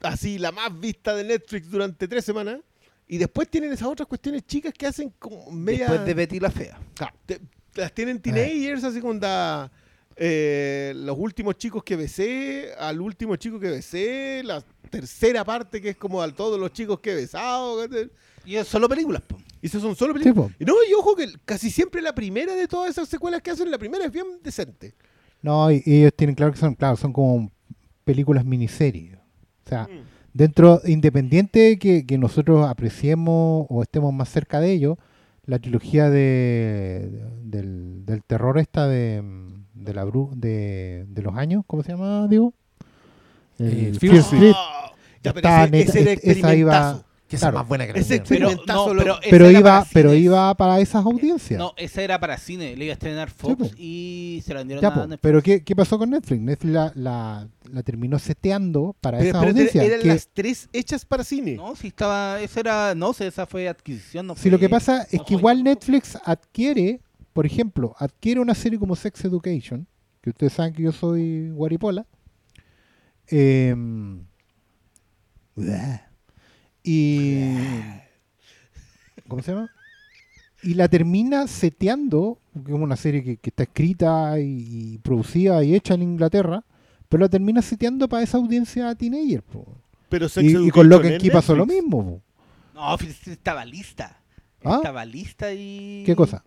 así, 0.00 0.38
la 0.38 0.52
más 0.52 0.78
vista 0.78 1.14
de 1.14 1.24
Netflix 1.24 1.70
durante 1.70 2.06
tres 2.08 2.24
semanas. 2.24 2.60
Y 3.08 3.18
después 3.18 3.48
tienen 3.48 3.72
esas 3.72 3.88
otras 3.88 4.06
cuestiones 4.06 4.46
chicas 4.46 4.72
que 4.72 4.86
hacen 4.86 5.12
como 5.18 5.50
media. 5.50 5.80
Después 5.88 6.06
de 6.06 6.14
Betty 6.14 6.38
la 6.38 6.50
Fea. 6.50 6.78
Te- 7.26 7.40
las 7.74 7.92
tienen 7.92 8.20
teenagers, 8.20 8.84
así 8.84 9.00
como 9.00 9.14
da, 9.14 9.70
eh, 10.22 10.92
los 10.96 11.16
últimos 11.18 11.56
chicos 11.56 11.82
que 11.82 11.96
besé, 11.96 12.74
al 12.78 13.00
último 13.00 13.36
chico 13.36 13.58
que 13.58 13.70
besé, 13.70 14.42
la 14.44 14.62
tercera 14.90 15.46
parte 15.46 15.80
que 15.80 15.88
es 15.90 15.96
como 15.96 16.20
a 16.20 16.30
todos 16.30 16.60
los 16.60 16.74
chicos 16.74 17.00
que 17.00 17.12
he 17.12 17.14
besado. 17.14 17.86
Y 18.44 18.56
es 18.56 18.68
solo 18.68 18.86
películas, 18.86 19.22
po. 19.22 19.38
Y 19.62 19.66
esas 19.66 19.80
son 19.80 19.96
solo 19.96 20.12
Sí, 20.12 20.18
películas. 20.24 20.50
Y 20.58 20.64
no, 20.66 20.74
y 20.86 20.92
ojo 20.92 21.16
que 21.16 21.26
casi 21.46 21.70
siempre 21.70 22.02
la 22.02 22.14
primera 22.14 22.54
de 22.54 22.68
todas 22.68 22.90
esas 22.90 23.08
secuelas 23.08 23.40
que 23.40 23.50
hacen, 23.50 23.70
la 23.70 23.78
primera 23.78 24.04
es 24.04 24.12
bien 24.12 24.26
decente. 24.42 24.92
No, 25.40 25.72
y, 25.72 25.82
ellos 25.86 26.12
tienen 26.14 26.36
claro 26.36 26.52
que 26.52 26.58
son, 26.58 26.74
claro, 26.74 26.96
son 26.98 27.14
como 27.14 27.50
películas 28.04 28.44
miniseries. 28.44 29.16
O 29.64 29.68
sea, 29.70 29.84
Mm. 29.84 30.02
dentro, 30.34 30.82
independiente 30.84 31.78
que, 31.78 32.04
que 32.04 32.18
nosotros 32.18 32.68
apreciemos 32.68 33.64
o 33.70 33.82
estemos 33.82 34.12
más 34.12 34.28
cerca 34.28 34.60
de 34.60 34.70
ello, 34.72 34.98
la 35.46 35.58
trilogía 35.58 36.10
de, 36.10 37.24
del, 37.42 38.04
del 38.04 38.22
terror 38.22 38.58
esta 38.58 38.86
de, 38.86 39.22
de 39.80 39.94
la 39.94 40.04
bru- 40.06 40.30
de, 40.34 41.06
de 41.08 41.22
los 41.22 41.34
años, 41.36 41.64
¿cómo 41.66 41.82
se 41.82 41.92
llama, 41.92 42.26
digo? 42.28 42.52
Eh, 43.58 43.92
Fear 43.98 44.12
Fear 44.12 44.16
Street. 44.16 44.54
Ya, 45.22 45.32
pero 45.34 45.48
Está 45.48 45.64
ese, 45.64 45.72
neta- 45.72 45.82
ese 45.92 46.00
era 46.00 46.12
esa 46.32 46.54
iba-. 46.54 47.04
Que 47.28 47.36
esa 47.36 47.44
Claro. 47.46 47.58
es 47.58 47.60
más 47.60 47.68
buena 47.68 47.86
que 47.86 47.92
la 47.92 47.98
Ese. 48.00 48.22
Pero, 48.28 48.48
no, 48.50 49.50
iba, 49.52 49.62
para 49.62 49.86
pero 49.92 50.14
iba 50.14 50.52
para 50.56 50.80
esas 50.80 51.04
audiencias. 51.06 51.60
No, 51.60 51.74
esa 51.76 52.02
era 52.02 52.18
para 52.18 52.36
cine. 52.38 52.74
Le 52.74 52.86
iba 52.86 52.92
a 52.92 52.94
estrenar 52.94 53.30
Fox 53.30 53.54
po. 53.56 53.70
y 53.76 54.42
se 54.44 54.52
la 54.52 54.60
vendieron 54.60 54.82
Ya, 54.82 54.88
a 54.88 54.94
po, 54.94 55.00
Netflix. 55.02 55.20
pero 55.22 55.40
¿qué, 55.40 55.62
¿qué 55.62 55.76
pasó 55.76 55.96
con 55.96 56.10
Netflix? 56.10 56.40
Netflix 56.40 56.72
la, 56.72 56.92
la, 56.96 57.46
la 57.70 57.82
terminó 57.84 58.18
seteando 58.18 58.96
para 59.00 59.18
Pero, 59.18 59.30
esas 59.30 59.40
pero 59.42 59.50
audiencias. 59.52 59.84
eran 59.84 60.00
que- 60.00 60.08
las 60.08 60.28
tres 60.32 60.68
hechas 60.72 61.04
para 61.04 61.22
cine. 61.22 61.54
No, 61.54 61.76
si 61.76 61.86
estaba. 61.88 62.40
Esa 62.40 62.58
era. 62.60 62.94
No 62.96 63.12
sé, 63.12 63.28
esa 63.28 63.46
fue 63.46 63.68
adquisición. 63.68 64.26
No 64.26 64.34
Si 64.34 64.50
lo 64.50 64.58
fue- 64.58 64.66
que 64.66 64.70
pasa 64.70 65.02
es 65.02 65.14
no 65.20 65.24
que 65.24 65.34
fue- 65.34 65.38
igual 65.38 65.62
Netflix 65.62 66.18
adquiere, 66.24 66.98
por 67.32 67.46
ejemplo, 67.46 67.94
adquiere 67.98 68.40
una 68.40 68.54
serie 68.54 68.78
como 68.78 68.96
Sex 68.96 69.24
Education, 69.24 69.86
que 70.20 70.30
ustedes 70.30 70.52
saben 70.52 70.72
que 70.74 70.82
yo 70.82 70.92
soy 70.92 71.50
guaripola. 71.50 72.06
em, 73.28 74.24
y. 76.82 77.54
¿Cómo 79.28 79.42
se 79.42 79.52
llama? 79.52 79.70
Y 80.62 80.74
la 80.74 80.88
termina 80.88 81.46
seteando, 81.46 82.38
porque 82.52 82.72
es 82.72 82.78
una 82.78 82.96
serie 82.96 83.22
que, 83.24 83.36
que 83.38 83.50
está 83.50 83.62
escrita 83.62 84.38
y, 84.40 84.94
y 84.94 84.98
producida 84.98 85.62
y 85.64 85.74
hecha 85.74 85.94
en 85.94 86.02
Inglaterra, 86.02 86.64
pero 87.08 87.22
la 87.22 87.28
termina 87.28 87.62
seteando 87.62 88.08
para 88.08 88.22
esa 88.22 88.36
audiencia 88.38 88.94
teenager. 88.94 89.42
po. 89.42 89.66
Pero 90.08 90.28
Sex 90.28 90.46
Y, 90.50 90.70
con 90.70 90.92
en 90.92 91.06
and 91.06 91.20
Key 91.20 91.30
pasó 91.30 91.54
lo 91.54 91.64
mismo. 91.64 92.04
po. 92.04 92.22
No, 92.74 92.94
Street 92.94 93.36
estaba 93.38 93.64
lista. 93.64 94.20
¿Ah? 94.64 94.76
Estaba 94.76 95.04
lista 95.04 95.52
y. 95.54 96.02
¿Qué 96.04 96.14
cosa? 96.14 96.44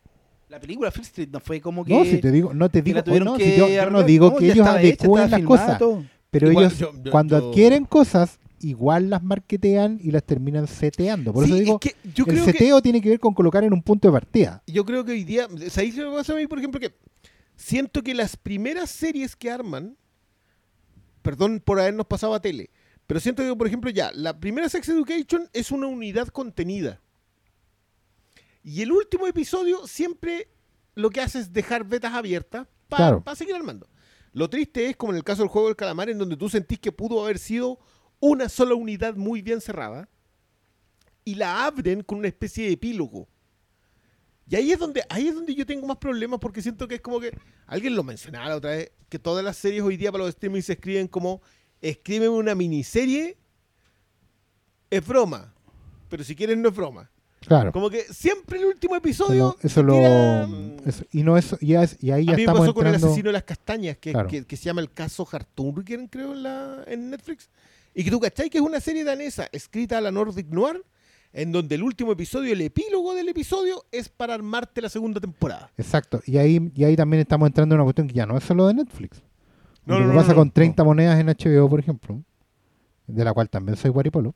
La 0.53 0.59
película 0.59 0.91
Fifth 0.91 1.05
Street 1.07 1.29
no 1.31 1.39
fue 1.39 1.59
como 1.59 1.83
que. 1.83 1.91
No, 1.97 2.05
si 2.05 2.19
te 2.19 2.31
digo, 2.31 2.53
no 2.53 2.69
te 2.69 2.83
digo, 2.83 3.03
tuvieron 3.03 3.25
no, 3.25 3.37
que 3.37 3.53
si 3.53 3.57
yo, 3.57 3.67
yo 3.67 3.89
no 3.89 4.03
digo 4.03 4.29
No, 4.29 4.35
que 4.37 4.51
ellos 4.51 4.67
adecúen 4.67 5.31
las 5.31 5.41
cosas, 5.41 5.79
todo. 5.79 6.03
pero 6.29 6.51
Igual, 6.51 6.65
ellos 6.67 6.77
yo- 6.77 6.93
yo- 7.03 7.11
cuando 7.11 7.39
yo- 7.39 7.49
adquieren 7.49 7.85
cosas, 7.85 8.37
igual 8.59 9.09
las 9.09 9.23
marketean 9.23 9.97
y 9.99 10.11
las 10.11 10.23
terminan 10.23 10.67
seteando. 10.67 11.33
Por 11.33 11.45
Sí, 11.45 11.49
eso 11.49 11.57
es 11.59 11.65
digo, 11.65 11.79
que 11.79 11.95
yo 12.13 12.25
el 12.27 12.31
creo 12.33 12.45
que 12.45 12.51
seteo 12.51 12.81
tiene 12.83 13.01
que 13.01 13.09
ver 13.09 13.19
con 13.19 13.33
colocar 13.33 13.63
en 13.63 13.73
un 13.73 13.81
punto 13.81 14.07
de 14.07 14.11
partida. 14.11 14.61
yo 14.67 14.85
creo 14.85 15.03
que 15.03 15.13
hoy 15.13 15.23
día, 15.23 15.47
¿sabéis 15.69 15.97
lo 15.97 16.11
que 16.11 16.17
pasa 16.17 16.33
a 16.33 16.35
mí, 16.35 16.45
por 16.45 16.59
ejemplo? 16.59 16.79
Que 16.79 16.93
siento 17.55 18.03
que 18.03 18.13
las 18.13 18.37
primeras 18.37 18.91
series 18.91 19.35
que 19.35 19.49
arman, 19.49 19.97
perdón 21.23 21.61
por 21.65 21.79
habernos 21.79 22.05
pasado 22.05 22.35
a 22.35 22.41
tele, 22.41 22.69
pero 23.07 23.19
siento 23.19 23.43
que, 23.43 23.55
por 23.55 23.65
ejemplo, 23.65 23.89
ya, 23.89 24.11
la 24.13 24.39
primera 24.39 24.69
Sex 24.69 24.87
Education 24.89 25.49
es 25.51 25.71
una 25.71 25.87
unidad 25.87 26.27
contenida. 26.27 26.99
Y 28.63 28.81
el 28.81 28.91
último 28.91 29.27
episodio 29.27 29.85
siempre 29.87 30.49
lo 30.95 31.09
que 31.09 31.21
hace 31.21 31.39
es 31.39 31.51
dejar 31.53 31.83
vetas 31.85 32.13
abiertas 32.13 32.67
para 32.87 33.19
Claro. 33.21 33.35
seguir 33.35 33.55
armando. 33.55 33.87
Lo 34.31 34.49
triste 34.49 34.87
es, 34.89 34.95
como 34.95 35.11
en 35.11 35.17
el 35.17 35.23
caso 35.23 35.41
del 35.41 35.49
juego 35.49 35.67
del 35.67 35.75
calamar, 35.75 36.09
en 36.09 36.17
donde 36.17 36.37
tú 36.37 36.49
sentís 36.49 36.79
que 36.79 36.91
pudo 36.91 37.23
haber 37.23 37.37
sido 37.39 37.79
una 38.19 38.47
sola 38.49 38.73
unidad 38.75 39.15
muy 39.15 39.41
bien 39.41 39.61
cerrada. 39.61 40.09
y 41.25 41.35
la 41.35 41.65
abren 41.65 42.01
con 42.03 42.17
una 42.17 42.27
especie 42.27 42.65
de 42.65 42.73
epílogo. 42.73 43.29
Y 44.45 44.57
ahí 44.57 44.73
es 44.73 44.79
donde 44.79 45.05
ahí 45.07 45.29
es 45.29 45.33
donde 45.35 45.55
yo 45.55 45.65
tengo 45.65 45.87
más 45.87 45.95
problemas 45.95 46.37
porque 46.41 46.61
siento 46.61 46.85
que 46.85 46.95
es 46.95 47.01
como 47.01 47.17
que 47.21 47.31
alguien 47.65 47.95
lo 47.95 48.03
mencionaba 48.03 48.49
la 48.49 48.57
otra 48.57 48.71
vez 48.71 48.91
que 49.07 49.17
todas 49.19 49.41
las 49.41 49.55
series 49.55 49.83
hoy 49.83 49.95
día 49.95 50.11
para 50.11 50.25
los 50.25 50.31
streaming 50.33 50.59
se 50.61 50.73
escriben 50.73 51.07
como 51.07 51.41
escríbeme 51.79 52.27
una 52.27 52.55
miniserie 52.55 53.37
es 54.89 55.07
broma, 55.07 55.53
pero 56.09 56.25
si 56.25 56.35
quieren 56.35 56.61
no 56.61 56.67
es 56.67 56.75
broma. 56.75 57.09
Claro. 57.47 57.71
Como 57.71 57.89
que 57.89 58.01
siempre 58.03 58.59
el 58.59 58.65
último 58.65 58.95
episodio 58.95 59.55
Eso, 59.59 59.67
eso 59.67 59.83
lo. 59.83 59.93
tira- 59.95 60.47
eso- 60.85 61.05
y 61.11 61.23
no 61.23 61.37
eso, 61.37 61.57
ya 61.61 61.83
es- 61.83 61.97
y 62.01 62.11
ahí 62.11 62.25
ya 62.25 62.33
a 62.33 62.35
mí 62.35 62.37
me 62.37 62.43
estamos 62.43 62.59
pasó 62.61 62.73
con 62.73 62.87
el 62.87 62.93
entrando. 62.93 63.07
asesino 63.07 63.29
de 63.29 63.33
las 63.33 63.43
castañas, 63.43 63.97
que, 63.97 64.11
Claro. 64.11 64.29
que- 64.29 64.45
que 64.45 64.57
se 64.57 64.63
llama 64.65 64.81
el 64.81 64.91
caso 64.91 65.27
Harturgen, 65.31 66.07
creo, 66.07 66.33
en, 66.33 66.43
la, 66.43 66.83
en 66.87 67.09
Netflix. 67.09 67.49
Y 67.93 68.03
que 68.03 68.11
tú 68.11 68.19
cachai 68.19 68.49
que 68.49 68.57
es 68.57 68.63
una 68.63 68.79
serie 68.79 69.03
danesa 69.03 69.47
escrita 69.51 69.97
a 69.97 70.01
la 70.01 70.11
Nordic 70.11 70.47
Noir, 70.49 70.83
en 71.31 71.51
donde 71.51 71.75
el 71.75 71.83
último 71.83 72.11
episodio, 72.11 72.53
el 72.53 72.61
epílogo 72.61 73.13
del 73.15 73.27
episodio, 73.29 73.83
es 73.91 74.07
para 74.09 74.33
armarte 74.35 74.81
la 74.81 74.89
segunda 74.89 75.19
temporada. 75.19 75.71
Exacto. 75.77 76.21
Y 76.25 76.37
ahí, 76.37 76.71
y 76.75 76.83
ahí 76.83 76.95
también 76.95 77.21
estamos 77.21 77.47
entrando 77.47 77.73
en 77.75 77.81
una 77.81 77.85
cuestión 77.85 78.07
que 78.07 78.13
ya 78.13 78.25
no 78.25 78.37
es 78.37 78.43
solo 78.43 78.67
de 78.67 78.75
Netflix. 78.75 79.21
No, 79.85 79.95
Lo 79.95 80.01
no, 80.05 80.11
que 80.11 80.15
no, 80.15 80.21
pasa 80.21 80.35
con 80.35 80.47
no. 80.47 80.53
30 80.53 80.83
monedas 80.83 81.19
en 81.19 81.27
HBO, 81.29 81.67
por 81.69 81.79
ejemplo, 81.79 82.21
de 83.07 83.25
la 83.25 83.33
cual 83.33 83.49
también 83.49 83.75
soy 83.77 83.89
guaripolo. 83.91 84.33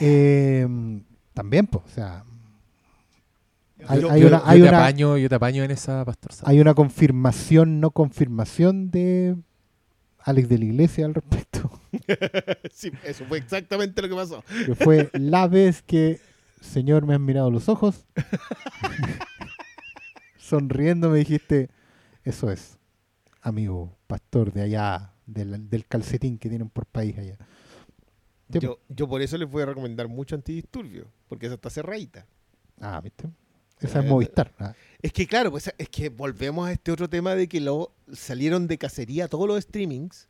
Eh, 0.00 0.66
también, 1.34 1.66
pues, 1.66 1.84
o 1.84 1.88
sea, 1.88 2.24
hay, 3.86 4.00
Yo- 4.00 4.10
hay 4.10 4.20
yo, 4.22 4.28
una, 4.28 4.38
yo 4.38 4.42
hay, 4.46 4.60
te 4.62 4.68
una, 4.68 4.78
apaño, 4.78 5.18
yo 5.18 5.28
te 5.28 5.34
apaño 5.34 5.64
en 5.64 5.70
esa 5.70 6.04
Pastor 6.04 6.32
hay 6.44 6.60
una 6.60 6.74
confirmación, 6.74 7.80
no 7.80 7.90
confirmación 7.90 8.90
de 8.90 9.36
Alex 10.20 10.48
de 10.48 10.58
la 10.58 10.64
Iglesia 10.64 11.06
al 11.06 11.14
respecto. 11.14 11.70
Sí, 12.72 12.90
eso 13.04 13.24
fue 13.26 13.38
exactamente 13.38 14.02
lo 14.02 14.08
que 14.08 14.14
pasó. 14.14 14.44
que 14.66 14.74
fue 14.74 15.08
la 15.14 15.46
vez 15.48 15.82
que, 15.82 16.20
Señor, 16.60 17.06
me 17.06 17.14
has 17.14 17.20
mirado 17.20 17.50
los 17.50 17.68
ojos, 17.70 18.04
sonriendo 20.38 21.10
me 21.10 21.18
dijiste, 21.18 21.70
eso 22.24 22.50
es, 22.50 22.78
amigo 23.42 23.96
pastor 24.06 24.52
de 24.52 24.62
allá, 24.62 25.12
del, 25.26 25.68
del 25.70 25.86
calcetín 25.86 26.38
que 26.38 26.48
tienen 26.48 26.68
por 26.68 26.86
país 26.86 27.16
allá. 27.18 27.36
Yo, 28.48 28.78
yo 28.88 29.08
por 29.08 29.22
eso 29.22 29.36
les 29.38 29.48
voy 29.48 29.62
a 29.62 29.66
recomendar 29.66 30.08
mucho 30.08 30.34
Antidisturbio, 30.34 31.10
porque 31.28 31.46
esa 31.46 31.56
está 31.56 31.70
cerradita. 31.70 32.26
Ah, 32.80 33.00
¿viste? 33.02 33.28
Esa 33.80 33.98
es 34.00 34.04
Eh, 34.06 34.08
Movistar. 34.08 34.54
ah. 34.58 34.74
Es 35.02 35.12
que 35.12 35.26
claro, 35.26 35.50
pues 35.50 35.72
es 35.76 35.88
que 35.88 36.08
volvemos 36.08 36.68
a 36.68 36.72
este 36.72 36.92
otro 36.92 37.08
tema 37.10 37.34
de 37.34 37.48
que 37.48 37.60
lo 37.60 37.92
salieron 38.12 38.66
de 38.68 38.78
cacería 38.78 39.28
todos 39.28 39.46
los 39.48 39.62
streamings 39.62 40.28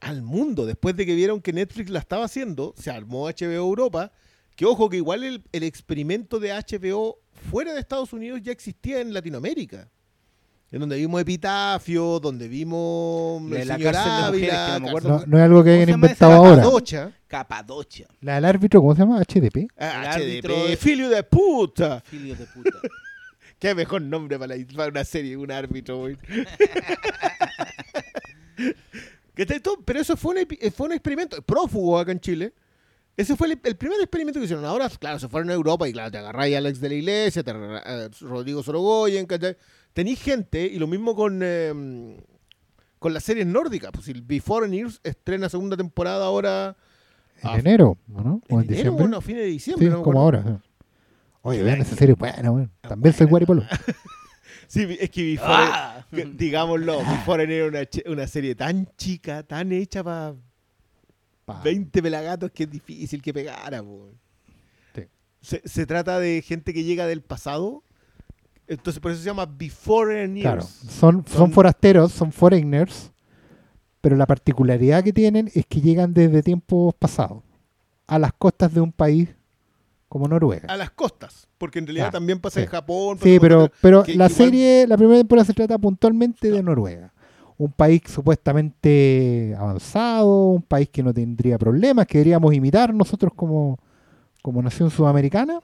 al 0.00 0.22
mundo. 0.22 0.66
Después 0.66 0.96
de 0.96 1.04
que 1.06 1.14
vieron 1.14 1.40
que 1.42 1.52
Netflix 1.52 1.90
la 1.90 1.98
estaba 1.98 2.24
haciendo, 2.24 2.74
se 2.76 2.90
armó 2.90 3.26
HBO 3.28 3.50
Europa. 3.52 4.12
Que 4.56 4.64
ojo, 4.66 4.88
que 4.90 4.96
igual 4.96 5.24
el, 5.24 5.42
el 5.52 5.62
experimento 5.62 6.38
de 6.40 6.50
HBO 6.52 7.18
fuera 7.50 7.72
de 7.72 7.80
Estados 7.80 8.12
Unidos 8.12 8.40
ya 8.42 8.52
existía 8.52 9.00
en 9.00 9.14
Latinoamérica. 9.14 9.88
En 10.72 10.78
donde 10.78 10.96
vimos 10.96 11.20
Epitafio, 11.20 12.20
donde 12.20 12.46
vimos 12.46 13.42
La 13.50 13.64
la 13.64 13.76
cárcel 13.78 14.04
de 14.04 14.30
mujeres, 14.30 14.54
Ávila, 14.54 14.66
que 14.66 14.72
no 14.72 14.80
me 14.80 14.88
acuerdo. 14.88 15.08
No, 15.08 15.24
no 15.26 15.36
es 15.38 15.42
algo 15.42 15.64
que 15.64 15.70
¿Cómo 15.70 15.82
hayan 15.82 15.94
inventado 15.96 16.32
ahora. 16.32 16.56
Capadocia, 16.62 17.12
Capadocia. 17.26 18.06
La 18.20 18.34
del 18.36 18.44
árbitro, 18.44 18.80
¿cómo 18.80 18.94
se 18.94 19.00
llama? 19.00 19.20
HDP. 19.20 19.68
ah, 19.78 20.14
El 20.16 20.40
HDP, 20.42 20.68
de- 20.68 20.76
filio 20.76 21.08
de 21.08 21.22
puta. 21.24 22.00
Filio 22.02 22.36
de 22.36 22.46
puta. 22.46 22.70
Qué 23.58 23.74
mejor 23.74 24.00
nombre 24.02 24.38
para, 24.38 24.56
la- 24.56 24.64
para 24.76 24.88
una 24.90 25.04
serie, 25.04 25.36
un 25.36 25.50
árbitro, 25.50 25.98
güey. 25.98 26.16
Pero 29.84 30.00
eso 30.00 30.16
fue 30.16 30.32
un, 30.34 30.38
epi- 30.46 30.58
eh, 30.60 30.70
fue 30.70 30.86
un 30.86 30.92
experimento 30.92 31.40
prófugo 31.42 31.98
acá 31.98 32.12
en 32.12 32.20
Chile. 32.20 32.52
Ese 33.16 33.34
fue 33.36 33.48
el, 33.48 33.58
el 33.64 33.76
primer 33.76 33.98
experimento 34.00 34.38
que 34.38 34.44
hicieron. 34.44 34.64
Ahora, 34.64 34.88
claro, 34.88 35.18
se 35.18 35.28
fueron 35.28 35.50
a 35.50 35.54
Europa 35.54 35.88
y 35.88 35.92
claro, 35.92 36.10
te 36.10 36.18
agarráis 36.18 36.54
a 36.54 36.58
Alex 36.58 36.80
de 36.80 36.88
la 36.88 36.94
Iglesia, 36.94 37.42
te 37.42 37.50
agarra- 37.50 37.78
a 38.04 38.08
Rodrigo 38.20 38.62
Sorogoyen, 38.62 39.26
¿cachai? 39.26 39.56
Tenéis 39.92 40.22
gente, 40.22 40.64
y 40.66 40.78
lo 40.78 40.86
mismo 40.86 41.14
con, 41.14 41.40
eh, 41.42 42.16
con 42.98 43.12
las 43.12 43.24
series 43.24 43.46
nórdicas. 43.46 43.90
Pues 43.92 44.08
el 44.08 44.22
Before 44.22 44.68
Years 44.70 45.00
estrena 45.02 45.48
segunda 45.48 45.76
temporada 45.76 46.24
ahora. 46.26 46.76
En 47.42 47.48
Ah, 47.48 47.58
enero, 47.58 47.96
¿o 48.14 48.22
¿no? 48.22 48.42
O 48.50 48.60
en, 48.60 48.60
en 48.60 48.64
enero, 48.64 48.68
diciembre. 48.68 49.02
bueno, 49.02 49.16
a 49.16 49.20
fines 49.22 49.42
de 49.42 49.48
diciembre. 49.48 49.86
sí, 49.86 49.92
no 49.92 50.02
como 50.02 50.20
ahora. 50.20 50.42
sí. 50.44 50.50
Oye, 51.42 51.62
vean 51.62 51.80
esa 51.80 51.96
serie 51.96 52.14
buena, 52.14 52.50
weón. 52.50 52.70
También 52.82 53.14
soy 53.14 53.26
guaripolo. 53.26 53.62
Sí, 54.68 54.86
es 55.00 55.10
que 55.10 55.32
Before, 55.32 55.48
Ah. 55.52 56.06
digámoslo, 56.12 56.98
Before 57.00 57.42
era 57.42 57.66
una, 57.66 57.80
una 58.12 58.26
serie 58.28 58.54
tan 58.54 58.86
chica, 58.96 59.42
tan 59.42 59.72
hecha 59.72 60.04
para 60.04 60.36
Pa. 61.44 61.60
20 61.64 62.00
pelagatos 62.00 62.52
que 62.52 62.62
es 62.62 62.70
difícil 62.70 63.20
que 63.20 63.34
pegara. 63.34 63.82
po. 63.82 64.12
Sí. 64.94 65.02
Se, 65.40 65.60
se 65.68 65.86
trata 65.86 66.20
de 66.20 66.40
gente 66.42 66.72
que 66.72 66.84
llega 66.84 67.08
del 67.08 67.20
pasado, 67.20 67.82
entonces 68.70 69.00
por 69.00 69.10
eso 69.12 69.20
se 69.20 69.26
llama 69.26 69.46
Before 69.46 70.14
Years. 70.26 70.40
Claro, 70.42 70.62
son, 70.62 71.24
son 71.26 71.26
Son- 71.26 71.52
forasteros, 71.52 72.12
son 72.12 72.32
foreigners, 72.32 73.12
pero 74.00 74.16
la 74.16 74.26
particularidad 74.26 75.04
que 75.04 75.12
tienen 75.12 75.50
es 75.54 75.66
que 75.66 75.80
llegan 75.80 76.14
desde 76.14 76.42
tiempos 76.42 76.94
pasados 76.94 77.42
a 78.06 78.18
las 78.18 78.32
costas 78.32 78.72
de 78.72 78.80
un 78.80 78.92
país 78.92 79.28
como 80.08 80.26
Noruega. 80.26 80.72
A 80.72 80.76
las 80.76 80.90
costas, 80.90 81.46
porque 81.58 81.78
en 81.78 81.86
realidad 81.86 82.06
Claro, 82.06 82.18
también 82.18 82.40
pasa 82.40 82.60
sí. 82.60 82.64
en 82.64 82.70
Japón. 82.70 83.16
pasa 83.18 83.24
Sí, 83.30 83.38
pero, 83.38 83.70
pero 83.80 84.02
que 84.02 84.14
la 84.16 84.28
serie, 84.28 84.86
la 84.88 84.96
primera 84.96 85.18
temporada 85.20 85.44
se 85.44 85.52
trata 85.54 85.78
puntualmente 85.78 86.50
de 86.50 86.62
Noruega. 86.62 87.12
Un 87.58 87.70
país 87.72 88.00
supuestamente 88.08 89.54
avanzado, 89.58 90.46
un 90.52 90.62
país 90.62 90.88
que 90.90 91.02
no 91.02 91.12
tendría 91.12 91.58
problemas, 91.58 92.06
que 92.06 92.18
deberíamos 92.18 92.52
imitar 92.54 92.92
nosotros 92.94 93.32
como, 93.36 93.78
como 94.42 94.62
nación 94.62 94.90
sudamericana. 94.90 95.60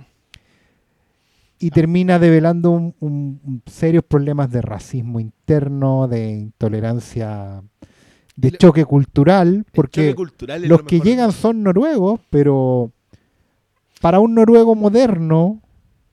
Y 1.58 1.70
termina 1.70 2.18
develando 2.18 2.70
un, 2.70 2.94
un- 3.00 3.40
un 3.44 3.62
serios 3.66 4.04
problemas 4.04 4.50
de 4.50 4.60
racismo 4.62 5.20
interno, 5.20 6.06
de 6.06 6.30
intolerancia, 6.32 7.62
de 8.36 8.50
choque 8.52 8.84
cultural, 8.84 9.64
porque 9.72 10.08
choque 10.10 10.14
cultural 10.14 10.64
es 10.64 10.68
los 10.70 10.80
lo 10.80 10.86
que 10.86 11.00
llegan 11.00 11.32
son 11.32 11.62
noruegos, 11.62 12.20
pero 12.28 12.92
para 14.02 14.20
un 14.20 14.34
noruego 14.34 14.74
moderno, 14.74 15.62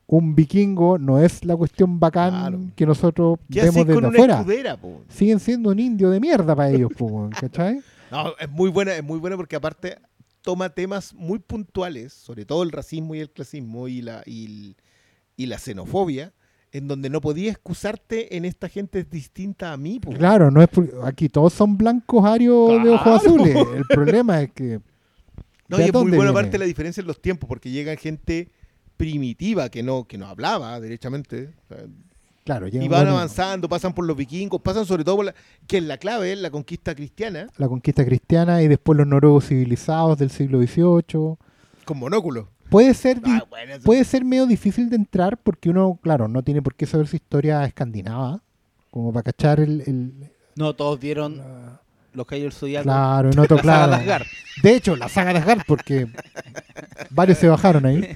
un 0.07 0.35
vikingo 0.35 0.97
no 0.97 1.19
es 1.19 1.43
la 1.43 1.55
cuestión 1.57 1.99
bacán 1.99 2.29
Claro. 2.31 2.59
que 2.75 2.85
nosotros 2.85 3.39
¿Qué 3.51 3.61
vemos 3.63 3.85
desde 3.87 4.07
afuera. 4.07 4.39
escudera? 4.39 4.79
Siguen 5.09 5.39
siendo 5.39 5.69
un 5.71 5.79
indio 5.79 6.09
de 6.09 6.19
mierda 6.21 6.55
para 6.55 6.69
ellos, 6.69 6.91
po, 6.97 7.29
¿cachai? 7.39 7.81
No, 8.11 8.33
es 8.39 8.49
muy 8.49 8.69
buena, 8.69 8.95
es 8.95 9.03
muy 9.03 9.19
buena 9.19 9.35
porque 9.35 9.55
aparte 9.57 9.97
toma 10.41 10.69
temas 10.69 11.13
muy 11.13 11.39
puntuales, 11.39 12.13
sobre 12.13 12.45
todo 12.45 12.63
el 12.63 12.71
racismo 12.71 13.15
y 13.15 13.19
el 13.19 13.29
clasismo 13.31 13.87
y 13.89 14.01
la, 14.01 14.23
y, 14.25 14.45
el- 14.45 14.75
y 15.35 15.45
la 15.47 15.57
xenofobia, 15.57 16.33
en 16.71 16.87
donde 16.87 17.09
no 17.09 17.21
podía 17.21 17.51
excusarte 17.51 18.35
en 18.35 18.45
esta 18.45 18.67
gente 18.67 19.03
distinta 19.03 19.73
a 19.73 19.77
mí. 19.77 19.99
po. 19.99 20.11
Claro, 20.11 20.49
no 20.49 20.61
es 20.61 20.69
aquí 21.03 21.29
todos 21.29 21.53
son 21.53 21.77
blancos 21.77 22.25
arios 22.25 22.83
de 22.83 22.89
ojos 22.89 23.21
azules. 23.21 23.55
El 23.75 23.85
problema 23.85 24.41
es 24.41 24.51
que 24.51 24.79
No, 25.67 25.77
¿de 25.77 25.85
y 25.85 25.87
es 25.87 25.93
muy 25.93 26.03
buena 26.03 26.15
viene? 26.17 26.29
aparte 26.29 26.57
la 26.57 26.65
diferencia 26.65 27.01
en 27.01 27.07
los 27.07 27.21
tiempos, 27.21 27.47
porque 27.47 27.71
llega 27.71 27.95
gente 27.95 28.51
primitiva 28.97 29.69
que 29.69 29.83
no, 29.83 30.05
que 30.05 30.17
no 30.17 30.27
hablaba 30.27 30.79
derechamente. 30.79 31.53
o 31.65 31.67
sea, 31.67 31.85
claro, 32.43 32.67
y 32.67 32.87
van 32.87 33.07
avanzando, 33.07 33.69
pasan 33.69 33.93
por 33.93 34.05
los 34.05 34.15
vikingos, 34.15 34.61
pasan 34.61 34.85
sobre 34.85 35.03
todo 35.03 35.17
por 35.17 35.25
la, 35.25 35.35
que 35.67 35.77
es 35.77 35.83
la 35.83 35.97
clave, 35.97 36.35
la 36.35 36.51
conquista 36.51 36.93
cristiana, 36.93 37.47
la 37.57 37.67
conquista 37.67 38.05
cristiana 38.05 38.61
y 38.61 38.67
después 38.67 38.97
los 38.97 39.07
noruegos 39.07 39.47
civilizados 39.47 40.17
del 40.17 40.29
siglo 40.29 40.61
XVIII. 40.61 41.37
con 41.85 41.97
monóculo. 41.97 42.49
Puede 42.73 42.93
ser 42.95 43.21
Ah, 43.23 43.45
bueno, 43.49 43.73
eso- 43.75 43.83
puede 43.83 44.03
ser 44.03 44.25
medio 44.25 44.47
difícil 44.47 44.89
de 44.89 44.95
entrar 44.95 45.37
porque 45.37 45.69
uno, 45.69 45.99
claro, 46.01 46.27
no 46.27 46.41
tiene 46.43 46.61
por 46.61 46.73
qué 46.75 46.85
saber 46.87 47.07
su 47.07 47.15
historia 47.15 47.63
escandinava, 47.65 48.41
como 48.89 49.13
para 49.13 49.23
cachar 49.23 49.59
el... 49.59 49.81
el- 49.81 50.31
No 50.55 50.73
todos 50.75 50.99
vieron 50.99 51.39
los 52.13 52.25
Caballeros 52.27 52.55
Zodíacos. 52.57 52.85
claro, 52.85 53.29
no 53.35 53.45
to- 53.45 53.55
La 53.57 53.61
saga 53.63 53.87
de 53.89 53.95
Asgard. 53.95 54.23
De 54.63 54.75
hecho, 54.75 54.95
la 54.95 55.07
saga 55.07 55.33
de 55.33 55.39
Asgard, 55.39 55.61
porque 55.67 56.07
varios 57.11 57.37
se 57.37 57.47
bajaron 57.47 57.85
ahí. 57.85 58.07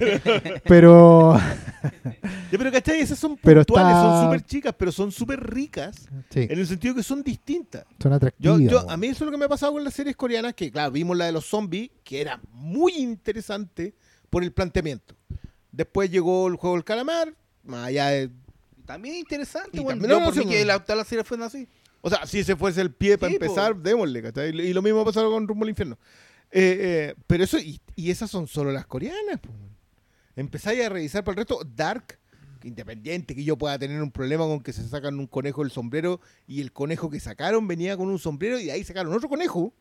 Pero, 0.64 1.36
Ya, 2.50 2.56
pero 2.58 2.72
¿cachai? 2.72 3.00
Esas 3.00 3.18
son 3.18 3.36
Pero 3.42 3.64
puntuales, 3.64 3.96
está- 3.96 4.02
son 4.10 4.24
súper 4.24 4.42
chicas, 4.42 4.74
pero 4.76 4.90
son 4.92 5.12
súper 5.12 5.40
ricas, 5.54 6.08
sí, 6.30 6.46
en 6.50 6.58
el 6.58 6.66
sentido 6.66 6.94
que 6.94 7.02
son 7.02 7.22
distintas. 7.22 7.84
son 8.02 8.10
Yo, 8.10 8.16
atractivas. 8.16 8.60
yo, 8.60 8.78
weón. 8.78 8.90
a 8.90 8.96
mí 8.96 9.06
eso 9.08 9.24
es 9.24 9.26
lo 9.26 9.30
que 9.30 9.36
me 9.38 9.44
ha 9.44 9.48
pasado 9.48 9.72
con 9.72 9.84
las 9.84 9.94
series 9.94 10.16
coreanas, 10.16 10.54
que 10.54 10.70
claro, 10.70 10.90
vimos 10.90 11.16
la 11.16 11.26
de 11.26 11.32
los 11.32 11.44
zombies, 11.46 11.90
que 12.02 12.20
era 12.20 12.40
muy 12.52 12.94
interesante 12.96 13.94
por 14.30 14.42
el 14.42 14.52
planteamiento. 14.52 15.14
Después 15.72 16.10
llegó 16.10 16.48
el 16.48 16.56
juego 16.56 16.76
del 16.76 16.84
calamar, 16.84 17.34
más 17.64 17.86
allá 17.86 18.08
de... 18.08 18.30
También 18.86 19.16
interesante, 19.16 19.80
bueno. 19.80 20.00
también- 20.00 20.10
no, 20.10 20.18
no, 20.20 20.32
por 20.32 20.36
mí 20.36 20.50
que 20.50 20.64
la, 20.64 20.82
la 20.88 21.04
serie 21.04 21.22
fue 21.24 21.42
así. 21.44 21.68
O 22.00 22.08
sea, 22.08 22.26
si 22.26 22.38
ese 22.38 22.56
fuese 22.56 22.80
el 22.80 22.92
pie 22.94 23.18
para 23.18 23.30
Sí, 23.30 23.34
empezar, 23.36 23.74
po. 23.74 23.80
démosle, 23.80 24.22
¿cachai? 24.22 24.48
Y 24.58 24.72
lo 24.72 24.80
mismo 24.82 25.00
ha 25.00 25.04
pasado 25.04 25.30
con 25.30 25.46
Rumbo 25.46 25.64
al 25.64 25.70
Infierno. 25.70 25.98
Eh, 26.50 26.78
eh, 26.80 27.14
pero 27.26 27.44
eso, 27.44 27.58
y, 27.58 27.80
y 27.96 28.10
esas 28.10 28.30
son 28.30 28.46
solo 28.46 28.72
las 28.72 28.86
coreanas, 28.86 29.40
po. 29.40 29.50
Empezáis 30.36 30.82
a 30.84 30.88
revisar 30.88 31.22
para 31.24 31.32
el 31.32 31.36
resto, 31.46 31.60
Dark, 31.76 32.18
independiente, 32.62 33.34
que 33.34 33.44
yo 33.44 33.58
pueda 33.58 33.78
tener 33.78 34.00
un 34.00 34.10
problema 34.10 34.44
con 34.44 34.60
que 34.62 34.72
se 34.72 34.88
sacan 34.88 35.18
un 35.18 35.26
conejo 35.26 35.62
del 35.62 35.70
sombrero 35.72 36.20
y 36.46 36.60
el 36.60 36.72
conejo 36.72 37.10
que 37.10 37.20
sacaron 37.20 37.66
venía 37.68 37.96
con 37.96 38.08
un 38.08 38.18
sombrero 38.18 38.58
y 38.58 38.64
de 38.66 38.72
ahí 38.72 38.84
sacaron 38.84 39.12
otro 39.12 39.28
conejo. 39.28 39.74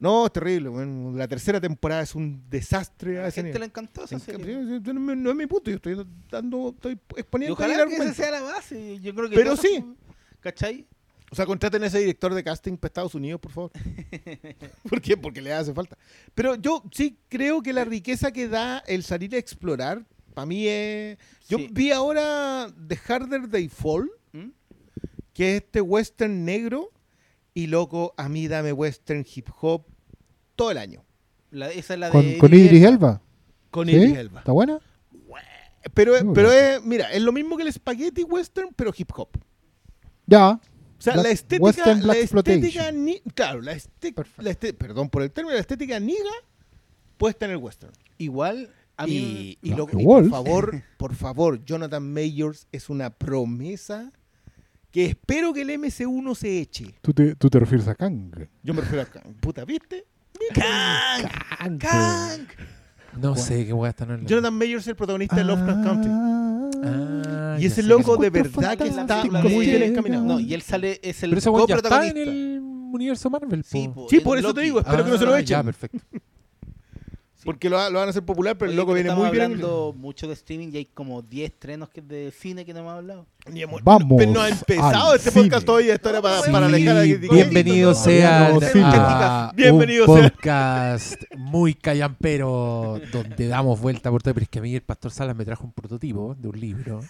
No, 0.00 0.26
es 0.26 0.32
terrible, 0.32 0.68
weón. 0.68 1.16
La 1.16 1.26
tercera 1.28 1.60
temporada 1.60 2.02
es 2.02 2.14
un 2.14 2.42
desastre. 2.50 3.18
A 3.20 3.22
la 3.24 3.30
gente 3.30 3.58
le 3.58 3.64
encantó 3.66 4.04
esa 4.04 4.18
serie. 4.18 4.54
No, 4.82 5.14
no 5.14 5.30
es 5.30 5.36
mi 5.36 5.46
punto, 5.46 5.70
yo 5.70 5.76
estoy 5.76 6.04
dando, 6.30 6.70
estoy 6.70 6.98
Y 7.16 7.20
exponiendo 7.20 7.56
el 7.56 7.70
ojalá 7.72 7.86
que 7.88 7.94
esa 7.96 8.14
sea 8.14 8.30
la 8.30 8.42
base. 8.42 9.00
Yo 9.00 9.14
creo 9.14 9.30
que 9.30 9.36
Pero 9.36 9.56
sí. 9.56 9.76
son- 9.76 9.96
¿Cachai? 10.40 10.86
O 11.30 11.34
sea, 11.36 11.46
contraten 11.46 11.82
a 11.82 11.86
ese 11.86 11.98
director 12.00 12.34
de 12.34 12.44
casting 12.44 12.76
para 12.76 12.88
Estados 12.88 13.14
Unidos, 13.14 13.40
por 13.40 13.50
favor. 13.50 13.70
¿Por 14.88 15.00
qué? 15.00 15.16
Porque 15.16 15.40
le 15.40 15.52
hace 15.52 15.72
falta. 15.72 15.96
Pero 16.34 16.54
yo 16.56 16.82
sí 16.92 17.16
creo 17.28 17.62
que 17.62 17.72
la 17.72 17.84
riqueza 17.84 18.30
que 18.30 18.46
da 18.46 18.78
el 18.86 19.02
salir 19.04 19.34
a 19.34 19.38
explorar, 19.38 20.04
para 20.34 20.46
mí 20.46 20.66
es... 20.68 21.16
Yo 21.48 21.58
Sí. 21.58 21.68
vi 21.72 21.92
ahora 21.92 22.68
The 22.88 22.98
Harder 23.08 23.48
They 23.48 23.68
Fall, 23.68 24.10
¿Mm? 24.32 24.48
que 25.32 25.56
es 25.56 25.62
este 25.64 25.80
western 25.80 26.44
negro, 26.44 26.90
y 27.54 27.68
loco, 27.68 28.12
a 28.16 28.28
mí 28.28 28.48
dame 28.48 28.72
western 28.72 29.24
hip 29.32 29.48
hop 29.60 29.84
todo 30.56 30.70
el 30.72 30.78
año. 30.78 31.04
La- 31.50 31.70
esa 31.70 31.94
es 31.94 32.00
la 32.00 32.10
Con, 32.10 32.22
de 32.24 32.38
con 32.38 32.52
Idris 32.52 32.82
Elba. 32.84 33.22
Con 33.70 33.86
¿Sí? 33.88 33.94
Idris 33.94 34.16
Elba. 34.16 34.40
¿Está 34.40 34.52
buena? 34.52 34.78
Pero, 35.92 36.12
Muy 36.24 36.34
pero 36.34 36.50
es, 36.50 36.82
mira, 36.82 37.12
es 37.12 37.20
lo 37.22 37.30
mismo 37.30 37.56
que 37.58 37.62
el 37.62 37.72
spaghetti 37.72 38.22
western, 38.22 38.70
pero 38.74 38.90
hip 38.96 39.10
hop. 39.16 39.28
Ya. 40.26 40.52
O 40.52 40.60
sea, 40.98 41.12
Black- 41.12 41.24
la 41.26 41.30
estética, 41.32 41.62
Western 41.64 42.06
la 42.06 42.14
estética, 42.16 42.90
ni- 42.92 43.20
claro, 43.34 43.60
la 43.60 43.72
estética, 43.72 44.24
perdón 44.78 45.10
por 45.10 45.22
el 45.22 45.30
término, 45.30 45.54
la 45.54 45.60
estética 45.60 46.00
niga 46.00 46.30
puesta 47.18 47.44
en 47.44 47.50
el 47.52 47.58
western. 47.58 47.92
Igual, 48.16 48.70
a 48.96 49.06
mí. 49.06 49.12
Y, 49.12 49.58
y 49.62 49.70
No, 49.72 49.76
lo- 49.78 49.86
que 49.86 50.00
y 50.00 50.04
por 50.06 50.30
favor, 50.30 50.82
por 50.96 51.14
favor, 51.14 51.62
Jonathan 51.66 52.10
Mayors 52.12 52.66
es 52.72 52.88
una 52.88 53.10
promesa 53.10 54.10
que 54.94 55.06
espero 55.06 55.52
que 55.52 55.62
el 55.62 55.70
MC1 55.70 56.22
no 56.22 56.36
se 56.36 56.60
eche. 56.60 56.94
¿Tú 57.02 57.12
te, 57.12 57.34
tú 57.34 57.50
te 57.50 57.58
refieres 57.58 57.88
a 57.88 57.96
Kang. 57.96 58.30
Yo 58.62 58.72
me 58.72 58.80
refiero 58.80 59.02
a 59.02 59.06
Kang. 59.06 59.34
puta, 59.40 59.64
¿viste? 59.64 60.04
¡Kang! 60.54 61.24
Kang. 61.58 61.78
¡Kang! 61.78 62.46
No 63.20 63.34
sé 63.34 63.66
qué 63.66 63.72
weá 63.72 63.90
están 63.90 64.10
hablando. 64.12 64.28
Jonathan 64.30 64.54
Mayors 64.54 64.84
es 64.84 64.88
el 64.88 64.94
protagonista 64.96 65.34
de 65.34 65.42
Lovecraft 65.44 65.84
Country. 65.84 66.10
Ah, 66.84 67.56
Y 67.60 67.66
ese 67.66 67.82
loco 67.82 68.16
de 68.16 68.30
verdad 68.30 68.78
que 68.78 68.86
está 68.86 69.24
muy 69.24 69.66
bien 69.66 69.82
encaminado. 69.82 70.24
No, 70.24 70.38
y 70.40 70.54
él 70.54 70.62
sale, 70.62 71.00
es 71.02 71.22
el 71.24 71.30
Pero 71.30 71.38
ese 71.40 71.50
ya 71.50 71.56
está 71.56 71.74
en 71.74 71.76
coprotagonista. 72.12 72.20
el 72.30 72.60
universo 72.92 73.30
Marvel. 73.30 73.62
po. 73.62 73.68
Sí, 73.68 73.88
po, 73.92 74.06
Sí, 74.08 74.16
el 74.18 74.22
por 74.22 74.38
eso 74.38 74.54
te 74.54 74.60
digo, 74.60 74.78
espero 74.78 75.04
que 75.04 75.10
no 75.10 75.18
se 75.18 75.24
lo 75.24 75.34
Ah, 75.34 75.40
echen. 75.40 75.56
Ya, 75.56 75.62
perfecto. 75.64 75.98
Porque 77.44 77.68
lo, 77.68 77.76
lo 77.90 77.98
van 77.98 78.08
a 78.08 78.10
hacer 78.10 78.24
popular, 78.24 78.56
pero 78.56 78.70
el 78.70 78.78
Oye, 78.78 78.82
loco 78.82 78.92
pero 78.94 79.02
viene 79.04 79.16
muy 79.20 79.30
bien. 79.30 79.42
hablando 79.44 79.94
mucho 79.96 80.26
de 80.26 80.32
streaming 80.34 80.68
y 80.72 80.76
hay 80.78 80.84
como 80.86 81.20
10 81.22 81.50
estrenos 81.52 81.88
que 81.90 82.00
de 82.00 82.30
cine 82.30 82.64
que 82.64 82.72
no 82.72 82.80
hemos 82.80 82.94
hablado. 82.94 83.26
Ni 83.52 83.62
hemos- 83.62 83.82
Vamos 83.84 84.14
pero 84.18 84.32
no 84.32 84.40
ha 84.40 84.48
empezado 84.48 85.14
este 85.14 85.30
cine. 85.30 85.44
podcast 85.44 85.66
todavía. 85.66 85.94
Esto 85.94 86.08
era 86.10 86.22
para, 86.22 86.40
Sí, 86.42 86.50
para 86.50 86.66
alejar 86.66 86.96
a 86.96 87.02
bienvenidos 87.02 87.98
sean 88.02 88.54
no, 88.54 88.60
sí. 88.60 88.80
a 88.82 89.52
Bienvenidos 89.54 90.08
un 90.08 90.20
podcast 90.22 91.22
muy 91.36 91.74
callampero 91.74 93.00
donde 93.12 93.48
damos 93.48 93.80
vuelta 93.80 94.10
por 94.10 94.22
todo. 94.22 94.34
Pero 94.34 94.44
es 94.44 94.48
que 94.50 94.58
a 94.58 94.62
mí 94.62 94.74
el 94.74 94.82
Pastor 94.82 95.10
Salas 95.10 95.36
me 95.36 95.44
trajo 95.44 95.64
un 95.64 95.72
prototipo 95.72 96.34
de 96.38 96.48
un 96.48 96.58
libro 96.58 97.00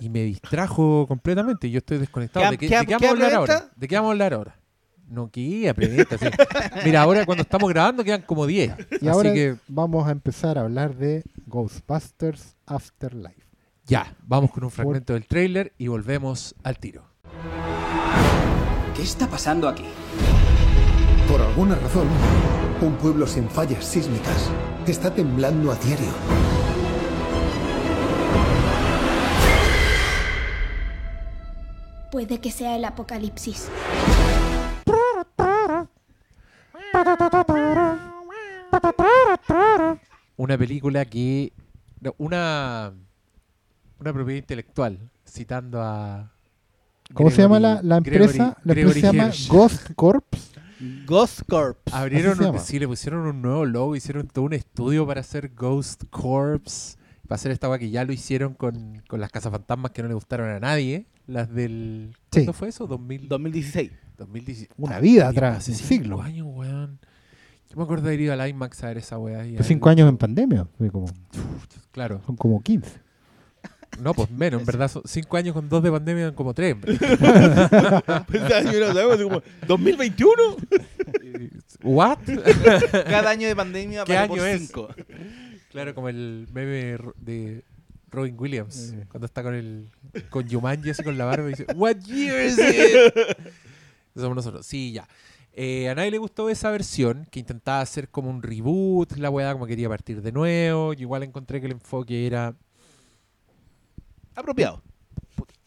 y 0.00 0.08
me 0.08 0.22
distrajo 0.24 1.06
completamente. 1.06 1.70
Yo 1.70 1.78
estoy 1.78 1.98
desconectado. 1.98 2.44
¿Qué- 2.46 2.50
¿De 2.50 2.58
qué, 2.58 2.68
qué- 2.68 2.78
de 2.80 2.86
qué 2.86 2.92
vamos 2.94 3.06
a 3.08 3.10
hablar 3.12 3.34
ahora? 3.34 3.68
¿De 3.76 3.88
qué 3.88 3.94
vamos 3.94 4.08
a 4.08 4.12
hablar 4.12 4.34
ahora? 4.34 4.56
No, 5.08 5.30
que 5.30 5.72
preventa, 5.74 6.18
sí. 6.18 6.26
Mira, 6.84 7.02
ahora 7.02 7.24
cuando 7.24 7.42
estamos 7.42 7.68
grabando 7.70 8.02
quedan 8.02 8.22
como 8.22 8.46
10. 8.46 8.72
Y 8.90 8.94
Así 8.96 9.08
ahora 9.08 9.32
que 9.32 9.56
vamos 9.68 10.06
a 10.08 10.10
empezar 10.10 10.58
a 10.58 10.62
hablar 10.62 10.96
de 10.96 11.22
Ghostbusters 11.46 12.56
Afterlife. 12.66 13.46
ya, 13.86 14.14
vamos 14.22 14.50
con 14.50 14.64
un 14.64 14.70
fragmento 14.70 15.12
del 15.12 15.26
tráiler 15.26 15.72
y 15.78 15.86
volvemos 15.86 16.54
al 16.64 16.78
tiro. 16.78 17.04
¿Qué 18.96 19.02
está 19.02 19.28
pasando 19.28 19.68
aquí? 19.68 19.84
Por 21.30 21.40
alguna 21.40 21.74
razón, 21.76 22.08
un 22.80 22.94
pueblo 22.96 23.26
sin 23.26 23.48
fallas 23.48 23.84
sísmicas 23.84 24.50
está 24.86 25.12
temblando 25.14 25.70
a 25.70 25.76
diario. 25.76 26.12
Puede 32.10 32.40
que 32.40 32.50
sea 32.50 32.76
el 32.76 32.84
apocalipsis. 32.84 33.68
Una 40.36 40.58
película 40.58 41.04
que. 41.04 41.52
no, 42.00 42.14
Una. 42.18 42.92
Una 43.98 44.12
propiedad 44.12 44.38
intelectual, 44.40 45.10
citando 45.26 45.80
a. 45.82 46.30
¿Cómo 47.14 47.30
se 47.30 47.42
llama 47.42 47.58
la, 47.60 47.80
Gregory- 47.80 47.86
la 47.88 47.96
empresa? 47.96 48.56
Gregory- 48.62 48.64
la 48.64 48.72
empresa 48.72 48.94
se 48.94 49.00
llama 49.00 49.12
Gregory 49.24 49.38
Hirsch. 49.38 49.48
Ghost 49.48 49.90
Corps. 49.94 50.52
Ghost 51.06 51.40
Corps. 51.48 51.78
Abrieron, 51.92 52.42
un- 52.44 52.58
sí, 52.60 52.78
le 52.78 52.86
pusieron 52.86 53.20
un 53.26 53.40
nuevo 53.40 53.64
logo, 53.64 53.96
hicieron 53.96 54.26
todo 54.28 54.44
un 54.44 54.52
estudio 54.52 55.06
para 55.06 55.20
hacer 55.22 55.52
Ghost 55.54 56.04
Corps, 56.10 56.98
para 57.26 57.36
hacer 57.36 57.52
esta 57.52 57.70
weá 57.70 57.78
que 57.78 57.88
ya 57.90 58.04
lo 58.04 58.12
hicieron 58.12 58.52
con, 58.54 59.02
con 59.08 59.20
las 59.20 59.30
cazafantasmas 59.30 59.92
que 59.92 60.02
no 60.02 60.08
le 60.08 60.14
gustaron 60.14 60.50
a 60.50 60.60
nadie, 60.60 61.06
las 61.26 61.50
del... 61.50 62.10
Sí. 62.32 62.40
¿Cuándo 62.40 62.52
fue 62.52 62.68
eso? 62.68 62.86
2000, 62.86 63.28
2016. 63.28 63.92
2017. 64.16 64.74
Una 64.78 65.00
vida 65.00 65.28
Hace 65.28 65.36
atrás, 65.38 65.68
un 65.68 65.74
cinco 65.74 65.88
siglo. 65.88 66.22
años, 66.22 66.46
weón. 66.50 66.98
Yo 67.70 67.76
me 67.76 67.82
acuerdo 67.82 68.04
de 68.04 68.10
haber 68.10 68.20
ido 68.20 68.32
al 68.32 68.48
IMAX 68.48 68.82
a 68.84 68.88
ver 68.88 68.98
esa 68.98 69.18
weá. 69.18 69.44
Pues 69.56 69.66
cinco 69.66 69.88
años 69.88 70.08
en 70.08 70.16
pandemia. 70.16 70.66
como- 70.92 71.06
Claro. 71.92 72.20
son 72.26 72.36
como 72.36 72.62
15. 72.62 73.00
No, 74.00 74.12
pues 74.14 74.30
menos, 74.30 74.60
en 74.60 74.66
verdad. 74.66 74.88
son 74.88 75.02
cinco 75.06 75.36
años 75.36 75.54
con 75.54 75.68
dos 75.68 75.82
de 75.82 75.90
pandemia 75.90 76.22
eran 76.24 76.34
como 76.34 76.52
tres. 76.54 76.72
en 76.72 76.80
verdad. 76.82 78.24
Pues, 78.26 78.42
así 78.42 79.22
como, 79.24 79.42
¿2021? 79.66 80.56
¿What? 81.82 82.18
Cada 82.90 83.30
año 83.30 83.48
de 83.48 83.56
pandemia 83.56 84.04
¿Qué 84.04 84.14
vale 84.14 84.28
por 84.28 84.38
año 84.38 84.46
es? 84.46 84.66
5. 84.68 84.88
Claro, 85.70 85.94
como 85.94 86.08
el 86.08 86.46
meme 86.52 86.98
de 87.20 87.64
Robin 88.10 88.34
Williams, 88.38 88.92
Eh. 88.94 89.04
cuando 89.10 89.26
está 89.26 89.42
con 89.42 89.54
el 89.54 89.88
con 90.30 90.48
Jumanji 90.48 90.90
así 90.90 91.02
con 91.02 91.18
la 91.18 91.24
barba 91.26 91.46
y 91.48 91.50
dice, 91.50 91.66
What 91.74 91.96
year 92.06 92.46
is 92.46 92.58
it? 92.58 93.36
Somos 94.16 94.36
nosotros. 94.36 94.66
Sí, 94.66 94.92
ya. 94.92 95.08
Eh, 95.52 95.88
a 95.88 95.94
nadie 95.94 96.10
le 96.10 96.18
gustó 96.18 96.50
esa 96.50 96.70
versión, 96.70 97.26
que 97.30 97.40
intentaba 97.40 97.80
hacer 97.80 98.10
como 98.10 98.28
un 98.30 98.42
reboot, 98.42 99.16
la 99.16 99.30
weá 99.30 99.52
como 99.52 99.66
quería 99.66 99.88
partir 99.88 100.20
de 100.20 100.32
nuevo. 100.32 100.92
Yo 100.92 101.02
igual 101.02 101.22
encontré 101.22 101.60
que 101.60 101.66
el 101.66 101.72
enfoque 101.72 102.26
era 102.26 102.54
Apropiado. 104.34 104.82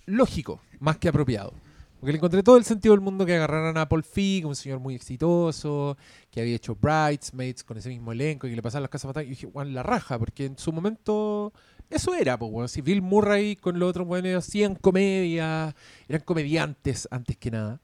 lógico, 0.06 0.62
más 0.80 0.98
que 0.98 1.10
apropiado. 1.10 1.54
Porque 2.00 2.14
le 2.14 2.18
encontré 2.18 2.44
todo 2.44 2.56
el 2.58 2.64
sentido 2.64 2.94
del 2.94 3.02
mundo 3.02 3.26
que 3.26 3.36
agarraran 3.36 3.78
a 3.78 3.90
Paul 3.90 4.04
Feig, 4.04 4.46
un 4.46 4.56
señor 4.56 4.80
muy 4.80 4.96
exitoso, 4.96 5.98
que 6.32 6.40
había 6.40 6.56
hecho 6.56 6.76
Bridesmaids 6.76 7.64
con 7.64 7.78
ese 7.78 7.90
mismo 7.90 8.12
elenco 8.14 8.48
y 8.48 8.52
que 8.52 8.56
le 8.56 8.62
pasaban 8.62 8.84
las 8.84 8.92
casas 8.92 9.10
fantasmas. 9.10 9.28
Y 9.28 9.30
dije, 9.32 9.50
Juan, 9.52 9.74
la 9.74 9.84
raja, 9.84 10.18
porque 10.18 10.46
en 10.46 10.58
su 10.58 10.72
momento 10.72 11.52
eso 11.90 12.14
era, 12.16 12.38
pues, 12.38 12.52
weón. 12.54 12.70
Si 12.70 12.82
Bill 12.82 13.02
Murray 13.02 13.56
con 13.58 13.80
los 13.80 13.90
otros 13.90 14.08
buenos 14.08 14.48
hacían 14.48 14.76
comedia, 14.76 15.76
eran 16.08 16.22
comediantes 16.22 17.08
antes 17.12 17.36
que 17.38 17.52
nada. 17.52 17.82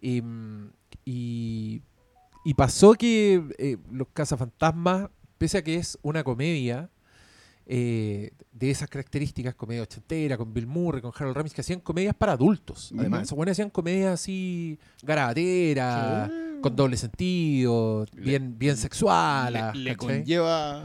Y, 0.00 0.22
mm, 0.22 0.70
y, 1.04 1.82
y 2.44 2.54
pasó 2.54 2.94
que 2.94 3.42
eh, 3.58 3.76
los 3.90 4.08
cazafantasmas, 4.12 5.10
pese 5.38 5.58
a 5.58 5.62
que 5.62 5.76
es 5.76 5.98
una 6.02 6.24
comedia, 6.24 6.90
eh, 7.66 8.32
de 8.52 8.70
esas 8.70 8.88
características, 8.88 9.54
comedia 9.54 9.82
ochentera, 9.82 10.36
con 10.36 10.52
Bill 10.52 10.66
Murray, 10.66 11.00
con 11.00 11.12
Harold 11.14 11.36
Ramis, 11.36 11.54
que 11.54 11.60
hacían 11.60 11.80
comedias 11.80 12.14
para 12.14 12.32
adultos. 12.32 12.92
Además, 12.98 13.22
esos 13.22 13.36
buenos 13.36 13.52
hacían 13.52 13.70
comedias 13.70 14.14
así 14.14 14.78
garabateras, 15.02 16.30
con 16.60 16.74
doble 16.74 16.96
sentido, 16.96 18.06
bien, 18.12 18.58
bien 18.58 18.76
sexual. 18.76 19.72
Le, 19.74 19.80
le 19.80 19.96
conlleva... 19.96 20.84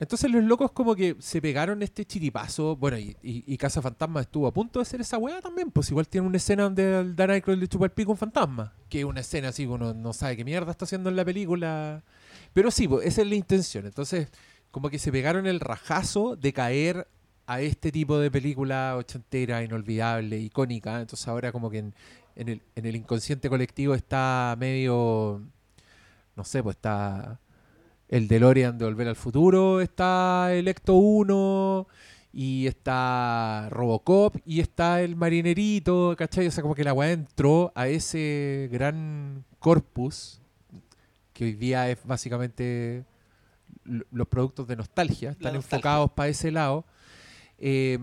Entonces 0.00 0.30
los 0.30 0.44
locos 0.44 0.70
como 0.70 0.94
que 0.94 1.16
se 1.18 1.42
pegaron 1.42 1.82
este 1.82 2.04
chiripazo. 2.04 2.76
Bueno, 2.76 2.96
y, 2.98 3.56
Casa 3.58 3.82
Fantasma 3.82 4.20
estuvo 4.20 4.46
a 4.46 4.52
punto 4.52 4.78
de 4.78 4.82
hacer 4.82 5.00
esa 5.00 5.18
weá 5.18 5.40
también. 5.40 5.70
Pues 5.70 5.90
igual 5.90 6.06
tiene 6.08 6.26
una 6.26 6.36
escena 6.36 6.64
donde 6.64 7.12
Dan 7.14 7.30
Aykroyd 7.30 7.58
le 7.58 7.66
chupa 7.66 7.86
el 7.86 7.90
pico 7.90 8.12
a 8.12 8.14
un 8.14 8.18
fantasma. 8.18 8.72
Que 8.88 9.00
es 9.00 9.04
una 9.04 9.20
escena 9.20 9.48
así 9.48 9.66
uno 9.66 9.94
no 9.94 10.12
sabe 10.12 10.36
qué 10.36 10.44
mierda 10.44 10.70
está 10.70 10.84
haciendo 10.84 11.10
en 11.10 11.16
la 11.16 11.24
película. 11.24 12.04
Pero 12.52 12.70
sí, 12.70 12.86
pues, 12.86 13.06
esa 13.06 13.22
es 13.22 13.28
la 13.28 13.34
intención. 13.34 13.86
Entonces, 13.86 14.28
como 14.70 14.88
que 14.88 15.00
se 15.00 15.10
pegaron 15.10 15.46
el 15.46 15.58
rajazo 15.58 16.36
de 16.36 16.52
caer 16.52 17.08
a 17.46 17.60
este 17.60 17.90
tipo 17.90 18.18
de 18.18 18.30
película 18.30 18.94
ochentera, 18.96 19.64
inolvidable, 19.64 20.38
icónica. 20.38 21.00
Entonces 21.00 21.26
ahora 21.26 21.50
como 21.50 21.70
que 21.70 21.78
en, 21.78 21.94
en 22.36 22.48
el, 22.48 22.62
en 22.76 22.86
el 22.86 22.94
inconsciente 22.96 23.48
colectivo 23.48 23.94
está 23.94 24.54
medio... 24.58 25.42
No 26.36 26.44
sé, 26.44 26.62
pues 26.62 26.76
está 26.76 27.40
el 28.08 28.28
DeLorean 28.28 28.78
de 28.78 28.84
Volver 28.84 29.08
al 29.08 29.16
Futuro, 29.16 29.80
está 29.80 30.52
el 30.52 30.68
Ecto 30.68 30.94
1 30.94 31.86
y 32.32 32.66
está 32.66 33.68
Robocop 33.70 34.36
y 34.44 34.60
está 34.60 35.02
el 35.02 35.16
Marinerito, 35.16 36.14
¿cachai? 36.16 36.46
O 36.46 36.50
sea, 36.50 36.62
como 36.62 36.74
que 36.74 36.84
la 36.84 36.92
weá 36.92 37.12
entró 37.12 37.72
a 37.74 37.88
ese 37.88 38.68
gran 38.72 39.44
corpus 39.58 40.40
que 41.32 41.44
hoy 41.44 41.52
día 41.52 41.88
es 41.90 41.98
básicamente 42.04 43.04
los 43.84 44.28
productos 44.28 44.66
de 44.66 44.76
nostalgia, 44.76 45.30
están 45.30 45.54
nostalgia. 45.54 45.76
enfocados 45.76 46.10
para 46.12 46.28
ese 46.28 46.50
lado. 46.50 46.84
Eh, 47.60 47.98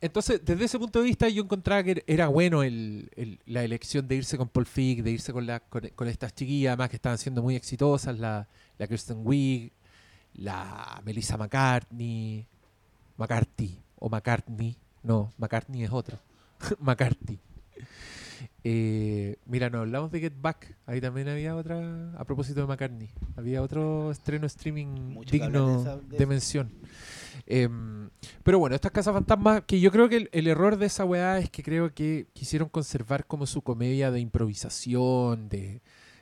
entonces, 0.00 0.40
desde 0.44 0.64
ese 0.64 0.78
punto 0.78 0.98
de 0.98 1.04
vista, 1.04 1.28
yo 1.28 1.42
encontraba 1.44 1.82
que 1.84 2.02
era 2.06 2.26
bueno 2.28 2.62
el- 2.64 3.08
la 3.46 3.62
elección 3.62 4.08
de 4.08 4.16
irse 4.16 4.36
con 4.36 4.48
Paul 4.48 4.66
Feig, 4.66 5.02
de 5.02 5.10
irse 5.12 5.32
con, 5.32 5.46
la, 5.46 5.60
con 5.60 6.08
estas 6.08 6.34
chiquillas, 6.34 6.72
además 6.72 6.90
que 6.90 6.96
estaban 6.96 7.18
siendo 7.18 7.42
muy 7.42 7.54
exitosas, 7.54 8.18
la, 8.18 8.48
la 8.76 8.86
Kristen 8.88 9.18
Wiig, 9.22 9.70
la 10.34 11.00
Melissa 11.04 11.36
McCartney, 11.36 12.44
McCarthy, 13.16 13.78
o 13.98 14.08
McCartney, 14.08 14.76
no, 15.02 15.32
McCartney 15.38 15.84
es 15.84 15.90
otro, 15.92 16.18
McCarthy. 16.80 17.38
Eh, 18.70 19.36
mira, 19.46 19.70
no 19.70 19.78
hablamos 19.78 20.10
de 20.12 20.20
Get 20.20 20.34
Back, 20.42 20.76
ahí 20.84 21.00
también 21.00 21.26
había 21.28 21.56
otra, 21.56 22.12
a 22.18 22.24
propósito 22.26 22.60
de 22.60 22.66
McCartney, 22.66 23.08
había 23.34 23.62
otro 23.62 24.10
estreno 24.10 24.44
streaming 24.46 24.86
Mucho 25.14 25.30
digno 25.32 25.68
de 25.76 25.80
esa- 25.80 25.96
de 25.96 26.08
de 26.08 26.16
eso. 26.18 26.26
mención. 26.28 26.70
Em, 27.46 28.10
pero 28.42 28.58
bueno, 28.58 28.74
estas 28.76 28.92
casas 28.92 29.14
fantasmas, 29.14 29.62
que 29.66 29.80
yo 29.80 29.90
creo 29.90 30.10
que 30.10 30.16
el, 30.18 30.28
el 30.32 30.48
error 30.48 30.76
de 30.76 30.84
esa 30.84 31.06
weá 31.06 31.38
es 31.38 31.48
que 31.48 31.62
creo 31.62 31.94
que 31.94 32.26
quisieron 32.34 32.68
conservar 32.68 33.26
como 33.26 33.46
su 33.46 33.62
comedia 33.62 34.10
de 34.10 34.20
improvisación, 34.20 35.48
de, 35.48 35.80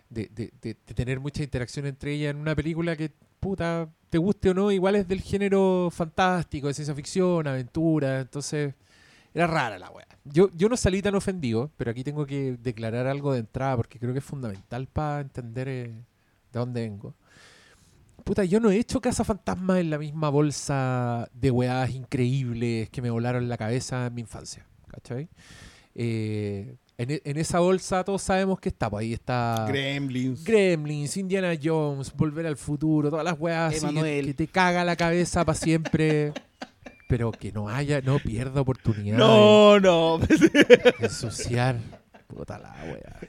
de, 0.08 0.28
de- 0.32 0.52
de- 0.62 0.76
de 0.86 0.94
tener 0.94 1.18
mucha 1.18 1.42
interacción 1.42 1.84
entre 1.86 2.12
ellas 2.12 2.30
en 2.30 2.36
una 2.36 2.54
película 2.54 2.94
que, 2.96 3.10
puta, 3.40 3.88
te 4.08 4.18
guste 4.18 4.50
o 4.50 4.54
no, 4.54 4.70
igual 4.70 4.94
es 4.94 5.08
del 5.08 5.20
género 5.20 5.88
fantástico, 5.90 6.68
de 6.68 6.74
ciencia 6.74 6.94
ficción, 6.94 7.48
aventura, 7.48 8.20
entonces 8.20 8.74
era 9.36 9.46
rara 9.46 9.78
la 9.78 9.90
weá. 9.90 10.06
Yo, 10.24 10.50
yo 10.56 10.68
no 10.68 10.76
salí 10.76 11.02
tan 11.02 11.14
ofendido, 11.14 11.70
pero 11.76 11.90
aquí 11.90 12.02
tengo 12.02 12.26
que 12.26 12.56
declarar 12.60 13.06
algo 13.06 13.32
de 13.32 13.40
entrada 13.40 13.76
porque 13.76 13.98
creo 13.98 14.12
que 14.12 14.18
es 14.18 14.24
fundamental 14.24 14.86
para 14.88 15.20
entender 15.20 15.68
eh, 15.68 15.82
de 16.52 16.58
dónde 16.58 16.80
vengo. 16.82 17.14
Puta, 18.24 18.44
yo 18.44 18.58
no 18.58 18.70
he 18.70 18.76
hecho 18.78 19.00
Casa 19.00 19.22
Fantasma 19.22 19.78
en 19.78 19.90
la 19.90 19.98
misma 19.98 20.30
bolsa 20.30 21.28
de 21.32 21.50
weás 21.52 21.90
increíbles 21.90 22.88
que 22.90 23.00
me 23.00 23.10
volaron 23.10 23.48
la 23.48 23.56
cabeza 23.56 24.06
en 24.06 24.14
mi 24.14 24.22
infancia. 24.22 24.66
¿Cachai? 24.88 25.28
Eh, 25.94 26.76
en, 26.98 27.10
e- 27.10 27.22
en 27.24 27.36
esa 27.36 27.60
bolsa 27.60 28.02
todos 28.02 28.22
sabemos 28.22 28.58
que 28.58 28.70
está. 28.70 28.90
Pues 28.90 29.02
ahí 29.02 29.12
está 29.12 29.66
Gremlins. 29.68 30.42
Gremlins, 30.44 31.16
Indiana 31.16 31.52
Jones, 31.62 32.12
Volver 32.14 32.46
al 32.46 32.56
Futuro, 32.56 33.10
todas 33.10 33.24
las 33.24 33.38
weas 33.38 33.74
que 33.80 34.34
te 34.34 34.46
caga 34.48 34.84
la 34.84 34.96
cabeza 34.96 35.44
para 35.44 35.56
siempre. 35.58 36.32
pero 37.06 37.30
que 37.32 37.52
no 37.52 37.68
haya, 37.68 38.00
no 38.00 38.18
pierda 38.18 38.60
oportunidad 38.60 39.18
no, 39.18 39.78
no. 39.80 40.18
de 40.18 40.94
ensuciar. 41.00 41.78
Puta 42.26 42.58
la 42.58 42.74
wea. 42.84 43.20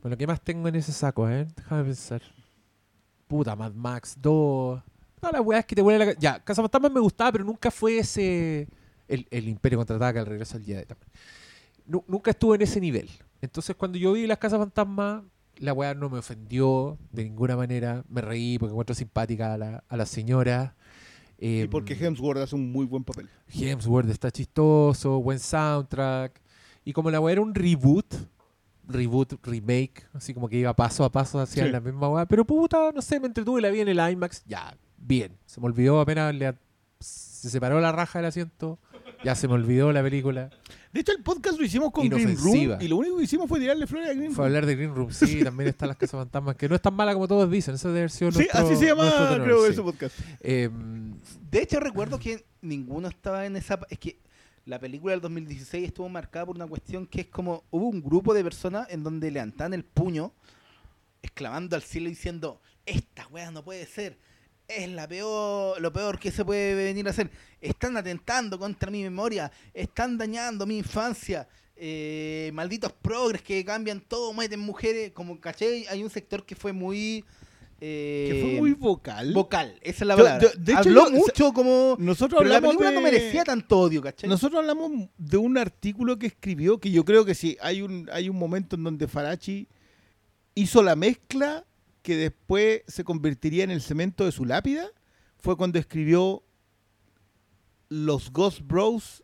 Bueno, 0.00 0.16
¿qué 0.16 0.26
más 0.26 0.40
tengo 0.40 0.68
en 0.68 0.76
ese 0.76 0.92
saco, 0.92 1.28
eh? 1.28 1.46
Déjame 1.56 1.84
pensar. 1.84 2.22
Puta, 3.26 3.56
Mad 3.56 3.72
Max 3.72 4.16
2. 4.20 4.80
Todas 5.20 5.32
las 5.32 5.42
weas 5.42 5.64
que 5.64 5.74
te 5.76 5.82
vuelven 5.82 6.08
la. 6.08 6.14
Ya, 6.18 6.38
Casa 6.42 6.62
Fantasma 6.62 6.88
me 6.88 7.00
gustaba, 7.00 7.32
pero 7.32 7.44
nunca 7.44 7.70
fue 7.70 7.98
ese. 7.98 8.68
El, 9.08 9.26
el 9.30 9.48
Imperio 9.48 9.78
contraataca, 9.78 10.20
el 10.20 10.26
regreso 10.26 10.56
al 10.56 10.64
Jedi 10.64 10.84
también. 10.84 11.08
Nu- 11.86 12.04
nunca 12.08 12.30
estuvo 12.30 12.54
en 12.54 12.62
ese 12.62 12.80
nivel. 12.80 13.08
Entonces, 13.40 13.74
cuando 13.76 13.98
yo 13.98 14.12
vi 14.12 14.26
las 14.26 14.38
Casas 14.38 14.58
Fantasma, 14.58 15.24
la 15.56 15.72
wea 15.72 15.94
no 15.94 16.08
me 16.10 16.18
ofendió 16.18 16.98
de 17.10 17.24
ninguna 17.24 17.56
manera. 17.56 18.04
Me 18.08 18.20
reí 18.20 18.58
porque 18.58 18.72
encuentro 18.72 18.94
simpática 18.94 19.54
a 19.54 19.58
la, 19.58 19.84
a 19.88 19.96
la 19.96 20.06
señora. 20.06 20.74
Y 21.44 21.62
Em, 21.62 21.70
porque 21.70 21.94
Hemsworth 21.94 22.38
hace 22.38 22.54
un 22.54 22.70
muy 22.70 22.86
buen 22.86 23.02
papel. 23.02 23.28
Hemsworth 23.52 24.08
está 24.10 24.30
chistoso, 24.30 25.20
buen 25.20 25.40
soundtrack. 25.40 26.40
Y 26.84 26.92
como 26.92 27.10
la 27.10 27.18
weá 27.20 27.32
era 27.32 27.40
un 27.42 27.52
reboot, 27.52 28.14
reboot, 28.86 29.34
remake, 29.44 30.04
así 30.12 30.34
como 30.34 30.48
que 30.48 30.58
iba 30.58 30.74
paso 30.74 31.04
a 31.04 31.10
paso 31.10 31.40
hacia 31.40 31.64
Sí. 31.64 31.70
la 31.72 31.80
misma 31.80 32.08
weá. 32.08 32.26
Pero 32.26 32.44
puta, 32.44 32.92
no 32.94 33.02
sé, 33.02 33.18
me 33.18 33.26
entretuve, 33.26 33.60
la 33.60 33.70
vi 33.70 33.80
en 33.80 33.88
el 33.88 33.98
IMAX, 34.12 34.44
ya, 34.46 34.76
bien. 34.98 35.36
Se 35.46 35.60
me 35.60 35.66
olvidó 35.66 36.00
apenas, 36.00 36.32
le, 36.34 36.54
se 37.00 37.50
separó 37.50 37.80
la 37.80 37.90
raja 37.90 38.20
del 38.20 38.26
asiento, 38.26 38.78
ya 39.24 39.34
se 39.34 39.48
me 39.48 39.54
olvidó 39.54 39.92
la 39.92 40.02
película. 40.02 40.50
De 40.92 41.00
hecho, 41.00 41.12
el 41.12 41.22
podcast 41.22 41.58
lo 41.58 41.64
hicimos 41.64 41.90
con 41.90 42.06
Green 42.08 42.28
Inofensiva. 42.28 42.74
Room 42.74 42.84
y 42.84 42.88
lo 42.88 42.96
único 42.96 43.16
que 43.16 43.24
hicimos 43.24 43.48
fue 43.48 43.58
tirarle 43.58 43.86
flores 43.86 44.10
a 44.10 44.12
Green 44.12 44.32
Fue 44.32 44.36
Room. 44.44 44.46
hablar 44.46 44.66
de 44.66 44.76
Green 44.76 44.94
Room, 44.94 45.10
sí, 45.12 45.42
también 45.44 45.68
están 45.70 45.88
las 45.88 45.96
casas 45.96 46.18
fantasmas, 46.20 46.54
que 46.56 46.68
no 46.68 46.74
es 46.74 46.82
tan 46.82 46.92
mala 46.94 47.14
como 47.14 47.26
todos 47.26 47.50
dicen, 47.50 47.74
eso 47.76 47.88
debe 47.88 48.00
haber 48.00 48.10
sido 48.10 48.30
Sí, 48.32 48.38
nuestro- 48.40 48.60
así 48.60 48.76
se 48.76 48.86
llama, 48.86 49.04
nuestro 49.04 49.28
tenor, 49.30 49.44
creo, 49.44 49.64
sí. 49.66 49.72
ese 49.72 49.82
podcast. 49.82 50.14
Em, 50.40 51.14
De 51.50 51.62
hecho, 51.62 51.80
recuerdo 51.80 52.18
que 52.18 52.44
ninguno 52.60 53.08
estaba 53.08 53.46
en 53.46 53.56
esa. 53.56 53.78
Es 53.88 53.98
que 53.98 54.18
la 54.66 54.78
película 54.78 55.12
del 55.12 55.20
2016 55.22 55.86
estuvo 55.86 56.08
marcada 56.10 56.44
por 56.46 56.56
una 56.56 56.66
cuestión 56.66 57.06
que 57.06 57.22
es 57.22 57.26
como. 57.28 57.64
Hubo 57.70 57.88
un 57.88 58.02
grupo 58.02 58.34
de 58.34 58.44
personas 58.44 58.86
en 58.90 59.02
donde 59.02 59.30
levantan 59.30 59.72
el 59.74 59.84
puño, 59.84 60.32
exclamando 61.22 61.74
al 61.76 61.82
cielo 61.82 62.08
diciendo: 62.10 62.60
Esta 62.86 63.26
weá 63.28 63.50
no 63.50 63.64
puede 63.64 63.86
ser. 63.86 64.18
Es 64.68 64.88
la 64.88 65.06
peor, 65.06 65.80
lo 65.80 65.92
peor 65.92 66.18
que 66.18 66.30
se 66.30 66.44
puede 66.44 66.74
venir 66.74 67.06
a 67.06 67.10
hacer. 67.10 67.30
Están 67.60 67.96
atentando 67.96 68.58
contra 68.58 68.90
mi 68.90 69.02
memoria. 69.02 69.50
Están 69.74 70.16
dañando 70.18 70.66
mi 70.66 70.78
infancia. 70.78 71.46
eh, 71.84 72.50
malditos 72.54 72.92
progres 72.92 73.42
que 73.42 73.64
cambian 73.64 74.00
todo, 74.00 74.32
meten 74.32 74.60
mujeres. 74.60 75.10
Como 75.12 75.40
caché, 75.40 75.84
hay 75.88 76.02
un 76.04 76.10
sector 76.10 76.44
que 76.46 76.54
fue 76.54 76.72
muy. 76.72 77.24
eh, 77.80 78.28
Que 78.30 78.40
fue 78.40 78.60
muy 78.60 78.72
vocal. 78.74 79.32
vocal, 79.32 79.76
esa 79.82 80.04
es 80.04 80.06
la 80.06 80.16
Yo- 80.16 80.22
palabra. 80.22 80.48
yo- 80.52 80.60
de 80.60 80.72
hecho, 80.72 80.78
Habló 80.80 81.04
yo- 81.10 81.16
mucho 81.16 81.52
como. 81.52 81.96
Nosotros 81.98 82.38
Pero 82.38 82.50
la 82.50 82.56
hablamos 82.58 82.76
película 82.76 82.90
de... 82.90 82.94
no 82.94 83.00
merecía 83.02 83.42
tanto 83.42 83.80
odio, 83.80 84.00
¿cachai? 84.00 84.30
Nosotros 84.30 84.60
hablamos 84.60 85.08
de 85.18 85.36
un 85.38 85.58
artículo 85.58 86.16
que 86.20 86.28
escribió 86.28 86.78
que 86.78 86.92
yo 86.92 87.04
creo 87.04 87.24
que 87.24 87.34
sí, 87.34 87.56
hay 87.60 87.82
un, 87.82 88.08
hay 88.12 88.28
un 88.28 88.36
momento 88.38 88.76
en 88.76 88.84
donde 88.84 89.08
Farachi 89.08 89.66
hizo 90.54 90.82
la 90.84 90.94
mezcla 90.94 91.64
que 92.02 92.16
después 92.16 92.82
se 92.88 93.04
convertiría 93.04 93.64
en 93.64 93.70
el 93.70 93.80
cemento 93.80 94.24
de 94.24 94.32
su 94.32 94.44
lápida. 94.44 94.86
Fue 95.38 95.56
cuando 95.56 95.78
escribió 95.78 96.42
Los 97.88 98.32
Ghost 98.32 98.60
Bros 98.64 99.22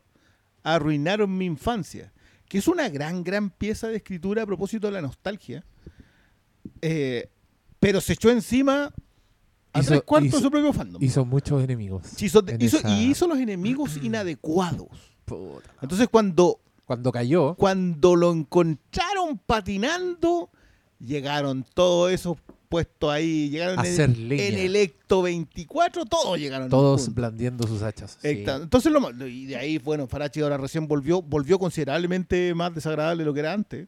arruinaron 0.63 1.37
mi 1.37 1.45
infancia. 1.45 2.13
Que 2.47 2.57
es 2.57 2.67
una 2.67 2.89
gran, 2.89 3.23
gran 3.23 3.49
pieza 3.49 3.87
de 3.87 3.97
escritura 3.97 4.43
a 4.43 4.45
propósito 4.45 4.87
de 4.87 4.93
la 4.93 5.01
nostalgia. 5.01 5.63
Eh, 6.81 7.29
pero 7.79 8.01
se 8.01 8.13
echó 8.13 8.29
encima 8.31 8.93
a 9.73 9.79
Hizo- 9.79 9.87
tres 9.89 10.01
cuartos 10.03 10.27
hizo- 10.29 10.37
de 10.37 10.43
su 10.43 10.51
propio 10.51 10.73
fandom. 10.73 11.03
hizo 11.03 11.25
muchos 11.25 11.63
enemigos. 11.63 12.21
Hizo- 12.21 12.43
en 12.47 12.61
hizo- 12.61 12.77
esa- 12.77 12.89
Y 12.89 13.11
hizo 13.11 13.27
los 13.27 13.37
enemigos 13.37 13.97
inadecuados. 14.03 14.87
Puta. 15.25 15.69
Entonces 15.81 16.07
cuando, 16.09 16.59
Cuando 16.85 17.11
cayó, 17.11 17.53
cuando 17.55 18.15
lo 18.15 18.31
encontraron 18.31 19.37
patinando, 19.45 20.49
llegaron 20.99 21.63
todos 21.75 22.11
esos 22.11 22.37
puestos 22.69 23.09
ahí, 23.11 23.49
llegaron 23.49 23.79
A 23.79 23.87
en, 23.87 24.31
en 24.31 24.57
el 24.57 24.75
Ecto 24.75 25.23
24, 25.23 26.05
todos 26.05 26.37
llegaron. 26.39 26.69
todos 26.69 27.13
blandiendo 27.13 27.67
sus 27.67 27.81
hachas. 27.81 28.17
sí. 28.21 28.43
Entonces, 28.47 28.91
lo, 28.91 29.09
y 29.27 29.47
de 29.47 29.55
ahí, 29.57 29.79
bueno, 29.79 30.07
Farachi 30.07 30.39
ahora 30.41 30.57
recién 30.57 30.87
volvió, 30.87 31.21
volvió 31.21 31.57
considerablemente 31.59 32.53
más 32.53 32.73
desagradable 32.73 33.23
de 33.23 33.25
lo 33.25 33.33
que 33.33 33.39
era 33.41 33.53
antes. 33.53 33.87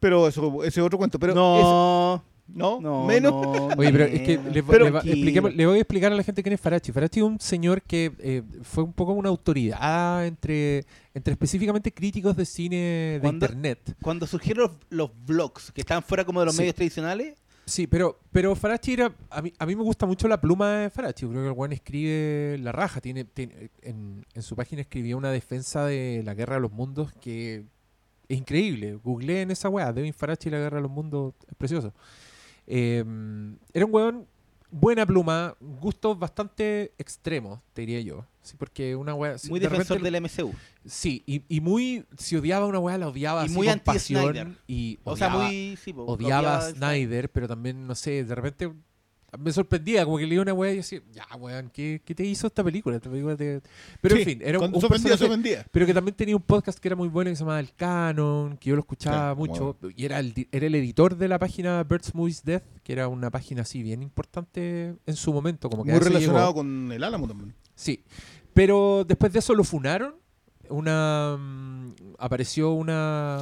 Pero 0.00 0.26
eso, 0.28 0.64
ese 0.64 0.80
es 0.80 0.86
otro 0.86 0.96
cuento. 0.96 1.18
Pero 1.18 1.34
no, 1.34 2.14
es- 2.16 2.54
¿no? 2.56 2.80
no, 2.80 3.04
menos. 3.04 3.32
no, 3.32 3.66
Oye, 3.76 3.90
pero 3.92 4.04
es 4.04 4.20
que 4.22 4.38
le, 4.52 4.62
Pero- 4.62 4.84
le 4.86 4.90
va- 4.90 5.02
expliquemos- 5.02 5.54
le 5.54 5.66
voy 5.66 5.76
a 5.76 5.80
explicar 5.82 6.10
a 6.12 6.14
la 6.14 6.22
gente 6.22 6.42
quién 6.42 6.52
es 6.54 6.60
Farachi. 6.60 6.92
Farachi 6.92 7.20
es 7.20 7.24
un 7.26 7.38
señor 7.40 7.82
que 7.82 8.12
eh, 8.20 8.42
fue 8.62 8.84
un 8.84 8.92
poco 8.94 9.12
una 9.12 9.28
autoridad 9.28 10.24
entre, 10.26 10.86
entre 11.12 11.32
específicamente 11.32 11.92
críticos 11.92 12.36
de 12.36 12.46
cine 12.46 12.76
de 12.76 13.18
¿Cuándo? 13.20 13.44
internet. 13.44 13.96
Cuando 14.00 14.26
surgieron 14.26 14.62
los, 14.62 14.72
los 14.88 15.10
vlogs, 15.26 15.72
que 15.72 15.80
estaban 15.82 16.02
fuera 16.02 16.24
como 16.24 16.40
de 16.40 16.46
los 16.46 16.54
Sí. 16.54 16.60
medios 16.62 16.76
tradicionales, 16.76 17.36
Sí, 17.68 17.86
pero, 17.86 18.18
pero 18.32 18.54
Farachi 18.56 18.94
era. 18.94 19.14
A 19.30 19.42
mí, 19.42 19.52
a 19.58 19.66
mí 19.66 19.76
me 19.76 19.82
gusta 19.82 20.06
mucho 20.06 20.26
la 20.26 20.40
pluma 20.40 20.72
de 20.78 20.90
Farachi. 20.90 21.26
Creo 21.26 21.42
que 21.42 21.48
el 21.48 21.54
Juan 21.54 21.72
escribe 21.72 22.56
la 22.60 22.72
raja. 22.72 23.00
Tiene, 23.00 23.24
tiene- 23.24 23.70
en, 23.82 24.24
en 24.32 24.42
su 24.42 24.56
página 24.56 24.80
escribió 24.82 25.18
una 25.18 25.30
defensa 25.30 25.84
de 25.84 26.22
la 26.24 26.32
guerra 26.34 26.54
de 26.54 26.60
los 26.62 26.72
mundos 26.72 27.12
que 27.20 27.64
es 28.28 28.38
increíble. 28.38 28.94
Googleé 28.94 29.42
en 29.42 29.50
esa 29.50 29.68
weá. 29.68 29.92
Devin 29.92 30.14
Farachi 30.14 30.48
y 30.48 30.52
la 30.52 30.58
guerra 30.58 30.76
de 30.76 30.82
los 30.82 30.90
mundos. 30.90 31.34
Es 31.46 31.54
precioso. 31.56 31.92
Eh, 32.66 33.04
era 33.74 33.84
un 33.86 33.94
weón. 33.94 34.26
Buena 34.70 35.06
pluma, 35.06 35.56
gustos 35.60 36.18
bastante 36.18 36.92
extremos, 36.98 37.58
te 37.72 37.80
diría 37.82 38.02
yo. 38.02 38.26
Sí, 38.48 38.56
porque 38.58 38.96
una 38.96 39.14
weá. 39.14 39.36
muy 39.48 39.60
de 39.60 39.68
defensor 39.68 39.98
repente- 39.98 40.10
del 40.10 40.22
MCU. 40.22 40.54
Sí, 40.86 41.22
y, 41.26 41.42
y 41.48 41.60
muy. 41.60 42.04
Si 42.16 42.36
odiaba 42.36 42.66
una 42.66 42.78
weá, 42.78 42.96
la 42.98 43.08
odiaba 43.08 43.42
Y 43.42 43.46
así 43.46 43.54
muy 43.54 43.66
con 43.66 43.80
pasión. 43.80 44.58
Y 44.66 44.98
O 45.04 45.16
sea, 45.16 45.28
odiaba- 45.28 45.44
muy. 45.48 45.76
Sí, 45.82 45.92
po, 45.92 46.04
odiaba 46.04 46.58
a 46.58 46.70
Snyder, 46.70 47.30
pero 47.30 47.46
también, 47.46 47.86
no 47.86 47.94
sé, 47.94 48.24
de 48.24 48.34
repente 48.34 48.72
me 49.38 49.52
sorprendía, 49.52 50.06
como 50.06 50.16
que 50.16 50.26
leía 50.26 50.40
una 50.40 50.54
weá 50.54 50.72
y 50.72 50.76
decía, 50.76 51.02
ya, 51.12 51.26
weón, 51.36 51.68
¿qué, 51.70 52.00
qué 52.02 52.14
te 52.14 52.24
hizo 52.24 52.46
esta 52.46 52.64
película? 52.64 52.96
Esta 52.96 53.10
película 53.10 53.36
te-". 53.36 53.60
Pero 54.00 54.14
Sí, 54.16 54.22
en 54.22 54.26
fin, 54.26 54.38
era 54.42 54.58
un, 54.58 54.74
un 54.74 54.82
ofendía. 54.82 55.66
pero 55.70 55.84
que 55.84 55.92
también 55.92 56.14
tenía 56.16 56.34
un 56.34 56.40
podcast 56.40 56.78
que 56.78 56.88
era 56.88 56.96
muy 56.96 57.08
bueno 57.08 57.28
que 57.30 57.36
se 57.36 57.40
llamaba 57.40 57.60
El 57.60 57.74
Canon, 57.74 58.56
que 58.56 58.70
yo 58.70 58.74
lo 58.76 58.80
escuchaba 58.80 59.34
Sí, 59.34 59.38
mucho, 59.38 59.76
y 59.94 60.06
era 60.06 60.18
el, 60.18 60.32
era 60.50 60.66
el 60.66 60.74
editor 60.76 61.14
de 61.18 61.28
la 61.28 61.38
página 61.38 61.84
Birds 61.84 62.14
Movies 62.14 62.42
Death, 62.42 62.62
que 62.82 62.94
era 62.94 63.06
una 63.08 63.30
página 63.30 63.60
así 63.62 63.82
bien 63.82 64.02
importante 64.02 64.94
en 65.04 65.16
su 65.16 65.30
momento, 65.34 65.68
como 65.68 65.84
que 65.84 65.90
a 65.90 65.96
Muy 65.96 66.04
relacionado 66.04 66.46
llegó. 66.46 66.54
con 66.54 66.90
el 66.90 67.04
Álamo 67.04 67.28
también. 67.28 67.54
Sí, 67.74 68.02
pero 68.58 69.04
después 69.06 69.32
de 69.32 69.38
eso 69.38 69.54
lo 69.54 69.62
funaron, 69.62 70.16
una 70.68 71.36
mm, 71.38 71.92
apareció 72.18 72.72
una 72.72 73.40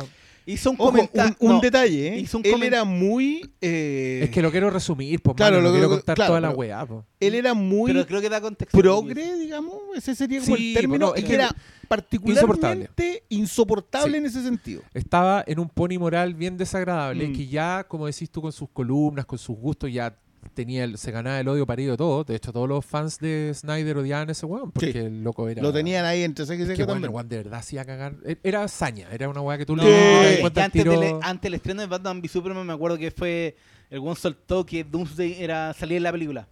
Hizo 0.48 0.70
un 0.70 0.76
Ojo, 0.78 0.90
comentario. 0.92 1.34
un, 1.40 1.52
un 1.56 1.60
detalle, 1.60 2.08
¿eh? 2.14 2.18
hizo 2.20 2.38
un 2.38 2.46
él 2.46 2.62
era 2.62 2.84
muy... 2.84 3.50
eh, 3.60 4.20
Es 4.24 4.30
que 4.30 4.40
lo 4.42 4.52
quiero 4.52 4.70
resumir, 4.70 5.20
pues, 5.20 5.34
Claro, 5.36 5.56
mano, 5.56 5.62
no 5.62 5.68
lo- 5.70 5.74
quiero 5.74 5.88
contar 5.88 6.14
claro, 6.14 6.28
toda 6.30 6.40
la 6.40 6.50
weá, 6.50 6.86
po. 6.86 7.04
él 7.18 7.34
era 7.34 7.52
muy 7.54 7.90
Pero 7.92 8.06
creo 8.06 8.20
que 8.20 8.28
da 8.28 8.40
contexto. 8.40 8.78
progre, 8.78 9.36
digamos, 9.38 9.74
ese 9.96 10.14
sería 10.14 10.40
como 10.40 10.54
Sí, 10.56 10.68
el 10.68 10.74
término, 10.82 11.14
es 11.16 11.24
que 11.24 11.34
era 11.34 11.48
particularmente 11.88 13.24
insoportable, 13.28 14.12
Sí. 14.12 14.18
en 14.18 14.26
ese 14.26 14.42
sentido. 14.42 14.82
Estaba 14.94 15.42
en 15.46 15.58
un 15.58 15.68
pony 15.68 15.98
moral 15.98 16.34
bien 16.34 16.56
desagradable, 16.56 17.28
Mm. 17.28 17.32
que 17.32 17.46
ya, 17.48 17.84
como 17.88 18.06
decís 18.06 18.30
tú, 18.30 18.40
con 18.42 18.52
sus 18.52 18.68
columnas, 18.70 19.26
con 19.26 19.38
sus 19.38 19.56
gustos, 19.56 19.92
ya 19.92 20.16
tenía 20.54 20.84
el- 20.84 20.98
se 20.98 21.10
ganaba 21.10 21.38
el 21.40 21.48
odio 21.48 21.66
parido 21.66 21.92
de 21.92 21.96
todo. 21.96 22.24
De 22.24 22.34
hecho, 22.36 22.52
todos 22.52 22.68
los 22.68 22.84
fans 22.84 23.18
de 23.18 23.52
Snyder 23.54 23.96
odiaban 23.98 24.28
a 24.28 24.32
ese 24.32 24.46
weón, 24.46 24.70
porque 24.72 24.92
Sí. 24.92 24.98
el 24.98 25.22
loco 25.24 25.48
era... 25.48 25.62
Lo 25.62 25.72
tenían 25.72 26.04
ahí 26.04 26.22
entre 26.22 26.46
ceja 26.46 26.62
y 26.62 26.66
ceja 26.66 26.76
que, 26.76 26.82
weón, 26.82 26.88
también. 26.96 27.10
el 27.10 27.14
weón 27.14 27.28
de 27.28 27.36
verdad 27.38 27.58
hacía 27.60 27.84
cagar. 27.84 28.14
E- 28.24 28.38
Era 28.42 28.66
saña, 28.68 29.08
era 29.12 29.28
una 29.28 29.40
weá 29.40 29.58
que 29.58 29.66
tú 29.66 29.76
No, 29.76 29.82
le 29.84 30.38
cuenta 30.40 30.60
al 30.60 30.64
antes, 30.66 30.84
del, 30.84 31.14
antes 31.22 31.42
del 31.42 31.54
estreno 31.54 31.80
de 31.82 31.86
Batman 31.88 32.18
v 32.20 32.28
Superman 32.28 32.66
me 32.66 32.72
acuerdo 32.72 32.98
que 32.98 33.10
fue 33.10 33.56
el 33.90 33.98
one 34.00 34.16
soltó 34.16 34.64
que 34.66 34.82
Doomsday 34.84 35.42
era 35.42 35.72
salir 35.74 35.98
en 35.98 36.02
la 36.02 36.12
película. 36.12 36.48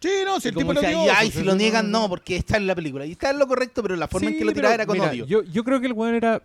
Sí, 0.00 0.10
no, 0.24 0.38
si 0.40 0.48
Y 0.48 0.50
el 0.50 0.54
tipo 0.56 0.72
lo 0.74 0.80
decía, 0.80 0.96
dio. 0.98 1.06
y, 1.06 1.08
ay, 1.08 1.30
si 1.30 1.42
lo 1.42 1.54
niegan, 1.56 1.90
no, 1.90 2.08
porque 2.08 2.36
está 2.36 2.58
en 2.58 2.66
la 2.66 2.74
película. 2.74 3.06
Y 3.06 3.12
está 3.12 3.30
en 3.30 3.38
lo 3.38 3.46
correcto, 3.48 3.82
pero 3.82 3.96
la 3.96 4.06
forma 4.06 4.28
en 4.28 4.38
que 4.38 4.44
lo 4.44 4.52
tiraba 4.52 4.74
era 4.74 4.86
con 4.86 4.98
mira, 4.98 5.10
odio. 5.10 5.24
Yo, 5.26 5.42
yo 5.42 5.64
creo 5.64 5.80
que 5.80 5.86
el 5.86 5.94
weón 5.94 6.14
era, 6.14 6.42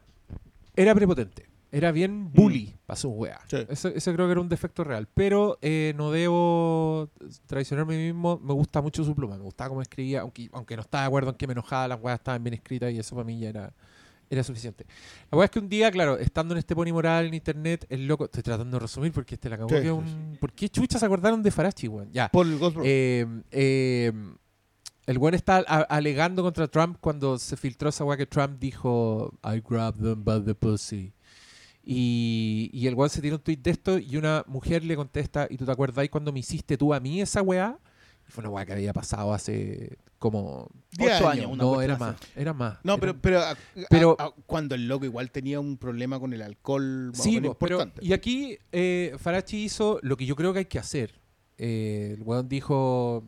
era 0.76 0.96
prepotente. 0.96 1.46
Era 1.74 1.94
bien 1.94 2.34
bully 2.34 2.76
para 2.86 2.98
su 2.98 3.10
weá. 3.10 3.40
Sí. 3.48 3.58
Ese, 3.70 3.94
ese 3.96 4.14
creo 4.14 4.26
que 4.28 4.34
era 4.34 4.42
un 4.42 4.50
defecto 4.50 4.84
real. 4.84 5.08
Pero 5.14 5.58
eh, 5.62 5.94
no 5.96 6.12
debo 6.12 7.10
traicionarme 7.46 7.96
a 7.96 7.98
mí 7.98 8.04
mismo. 8.08 8.40
Me 8.44 8.54
gusta 8.54 8.82
mucho 8.82 9.06
su 9.06 9.16
pluma. 9.16 9.38
Me 9.38 9.44
gustaba 9.44 9.70
cómo 9.70 9.82
escribía. 9.82 10.22
Aunque, 10.22 10.50
aunque 10.52 10.76
no 10.76 10.82
estaba 10.82 11.04
de 11.04 11.08
acuerdo 11.08 11.30
en 11.30 11.38
que 11.38 11.48
me 11.48 11.54
enojaba, 11.54 11.88
las 11.88 12.02
weas 12.02 12.20
estaban 12.20 12.44
bien 12.44 12.56
escritas 12.56 12.92
y 12.92 13.00
eso 13.00 13.16
para 13.16 13.26
mí 13.26 13.40
ya 13.40 13.48
era, 13.50 13.74
era 14.30 14.44
suficiente. 14.44 14.86
La 15.32 15.38
weá 15.38 15.46
es 15.46 15.52
que 15.52 15.60
un 15.60 15.70
día, 15.70 15.90
claro, 15.92 16.18
estando 16.18 16.54
en 16.54 16.58
este 16.58 16.76
pony 16.76 16.92
moral 16.92 17.28
en 17.28 17.34
internet, 17.36 17.86
el 17.90 18.06
loco. 18.06 18.26
Estoy 18.26 18.44
tratando 18.44 18.76
de 18.76 18.82
resumir 18.82 19.14
porque 19.14 19.36
este 19.36 19.48
la 19.48 19.56
acabó 19.56 19.70
Sí, 19.70 19.88
un. 19.88 20.38
¿Por 20.42 20.52
qué 20.52 20.68
chuchas 20.68 21.00
se 21.00 21.06
acordaron 21.06 21.42
de 21.42 21.52
Farachi, 21.52 21.88
weón? 21.88 22.12
Ya. 22.12 22.28
Por 22.28 22.48
el 22.48 22.60
Ghost 22.60 22.76
Bro. 22.76 22.84
Eh, 22.86 23.26
eh, 23.52 24.12
el 25.06 25.18
buen 25.20 25.34
está 25.34 25.58
alegando 25.58 26.44
contra 26.44 26.68
Trump 26.68 26.98
cuando 27.00 27.40
se 27.40 27.56
filtró 27.58 27.90
esa 27.90 28.04
weá 28.04 28.18
que 28.18 28.26
Trump 28.26 28.60
dijo 28.60 29.34
I 29.44 29.62
grabbed 29.68 30.02
them 30.04 30.24
by 30.24 30.44
the 30.44 30.54
pussy. 30.54 31.14
Y, 31.84 32.70
y 32.74 32.88
el 32.88 32.94
weón 32.96 33.10
se 33.10 33.22
tiene 33.22 33.36
un 33.38 33.42
tweet 33.42 33.58
de 33.58 33.72
esto 33.72 33.98
y 33.98 34.16
una 34.18 34.44
mujer 34.48 34.84
le 34.84 34.96
contesta, 34.96 35.48
¿y 35.50 35.58
tú 35.58 35.66
te 35.66 35.72
acuerdas 35.72 36.08
cuando 36.10 36.32
me 36.32 36.40
hiciste 36.40 36.78
tú 36.78 36.94
a 36.94 37.00
mí 37.00 37.22
esa 37.22 37.42
weá? 37.42 37.78
Y 38.28 38.32
fue 38.32 38.44
una 38.44 38.52
weá 38.52 38.66
que 38.66 38.74
había 38.74 38.94
pasado 38.94 39.34
hace 39.34 39.98
como... 40.20 40.70
Diez 40.92 41.14
ocho 41.16 41.28
años. 41.30 41.46
años, 41.46 41.54
una 41.54 41.64
No, 41.64 41.82
era 41.82 41.98
más, 41.98 42.16
era 42.36 42.54
más. 42.54 42.78
No, 42.84 42.94
era- 42.94 43.00
pero, 43.02 43.18
pero, 43.22 43.40
a- 43.42 43.58
pero- 43.90 44.16
a- 44.20 44.26
a- 44.26 44.32
cuando 44.46 44.76
el 44.76 44.88
loco 44.88 45.06
igual 45.06 45.32
tenía 45.32 45.60
un 45.60 45.78
problema 45.78 46.20
con 46.20 46.34
el 46.34 46.44
alcohol 46.44 47.12
Sí, 47.16 47.42
po, 47.42 47.56
pero, 47.56 47.78
importante. 47.82 48.06
y 48.06 48.14
aquí 48.14 48.60
eh, 48.72 49.16
Farachi 49.18 49.64
hizo 49.64 49.98
lo 50.04 50.18
que 50.18 50.28
yo 50.28 50.36
creo 50.36 50.54
que 50.54 50.60
hay 50.60 50.66
que 50.66 50.78
hacer. 50.80 51.16
Eh, 51.58 52.14
el 52.16 52.22
weón 52.24 52.48
dijo, 52.48 53.24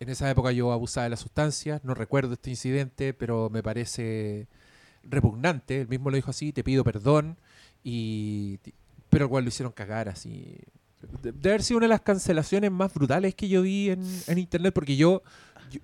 en 0.00 0.08
esa 0.08 0.28
época 0.28 0.50
yo 0.50 0.72
abusaba 0.72 1.04
de 1.04 1.10
las 1.10 1.20
sustancias, 1.20 1.84
no 1.84 1.94
recuerdo 1.94 2.32
este 2.32 2.50
incidente, 2.50 3.14
pero 3.14 3.48
me 3.48 3.62
parece 3.62 4.48
repugnante. 5.04 5.82
Él 5.82 5.88
mismo 5.88 6.10
lo 6.10 6.16
dijo 6.16 6.30
así, 6.30 6.52
te 6.52 6.64
pido 6.64 6.82
perdón. 6.82 7.38
Y, 7.88 8.58
pero 9.10 9.28
weón 9.28 9.44
lo 9.44 9.48
hicieron 9.48 9.72
cagar 9.72 10.08
así. 10.08 10.56
De, 11.22 11.30
de 11.30 11.48
haber 11.50 11.62
sido 11.62 11.78
una 11.78 11.84
de 11.84 11.90
las 11.90 12.00
cancelaciones 12.00 12.72
más 12.72 12.92
brutales 12.92 13.34
que 13.36 13.48
yo 13.48 13.62
vi 13.62 13.90
en, 13.90 14.02
en 14.26 14.38
internet, 14.38 14.74
porque 14.74 14.96
yo, 14.96 15.22
yo, 15.70 15.78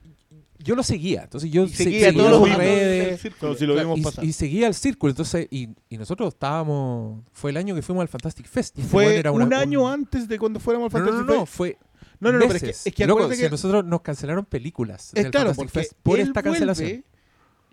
yo 0.58 0.74
lo 0.74 0.82
seguía. 0.82 1.22
Entonces 1.22 1.48
yo 1.52 1.68
seguía 1.68 2.08
seguía 2.08 2.12
todos 2.24 2.48
los 2.48 2.56
redes, 2.58 3.20
círculo. 3.20 3.54
Si 3.54 3.66
lo 3.66 3.76
vimos 3.76 4.00
y, 4.00 4.02
pasar. 4.02 4.24
y 4.24 4.32
seguía 4.32 4.66
el 4.66 4.74
círculo, 4.74 5.10
entonces, 5.12 5.46
y, 5.50 5.68
y 5.88 5.96
nosotros 5.96 6.34
estábamos, 6.34 7.22
fue 7.32 7.52
el 7.52 7.56
año 7.56 7.74
que 7.76 7.82
fuimos 7.82 8.02
al 8.02 8.08
Fantastic 8.08 8.48
Fest. 8.48 8.76
y 8.78 8.80
este 8.80 8.90
Fue 8.90 9.16
era 9.16 9.30
un 9.30 9.42
una- 9.42 9.60
año 9.60 9.84
un- 9.84 9.92
antes 9.92 10.26
de 10.26 10.38
cuando 10.40 10.58
fuéramos 10.58 10.92
al 10.92 11.04
No, 11.04 11.10
no, 11.12 11.18
no, 11.18 11.24
no, 11.34 11.40
Fest. 11.46 11.56
fue 11.56 11.78
No, 12.18 12.32
no, 12.32 12.38
no, 12.40 12.46
pero 12.48 12.56
es 12.56 12.62
que, 12.82 12.88
es 12.90 12.94
que 12.96 13.06
Loco, 13.06 13.20
acuérdate 13.20 13.36
si 13.36 13.42
a 13.44 13.46
que 13.46 13.50
nosotros 13.52 13.84
nos 13.84 14.00
cancelaron 14.00 14.44
películas 14.44 15.12
es 15.14 15.22
del 15.22 15.30
claro, 15.30 15.54
Fantastic 15.54 15.72
porque 15.72 15.78
Fest 15.88 15.92
por 16.02 16.18
esta 16.18 16.42
cancelación. 16.42 16.88
vuelve, 16.88 17.04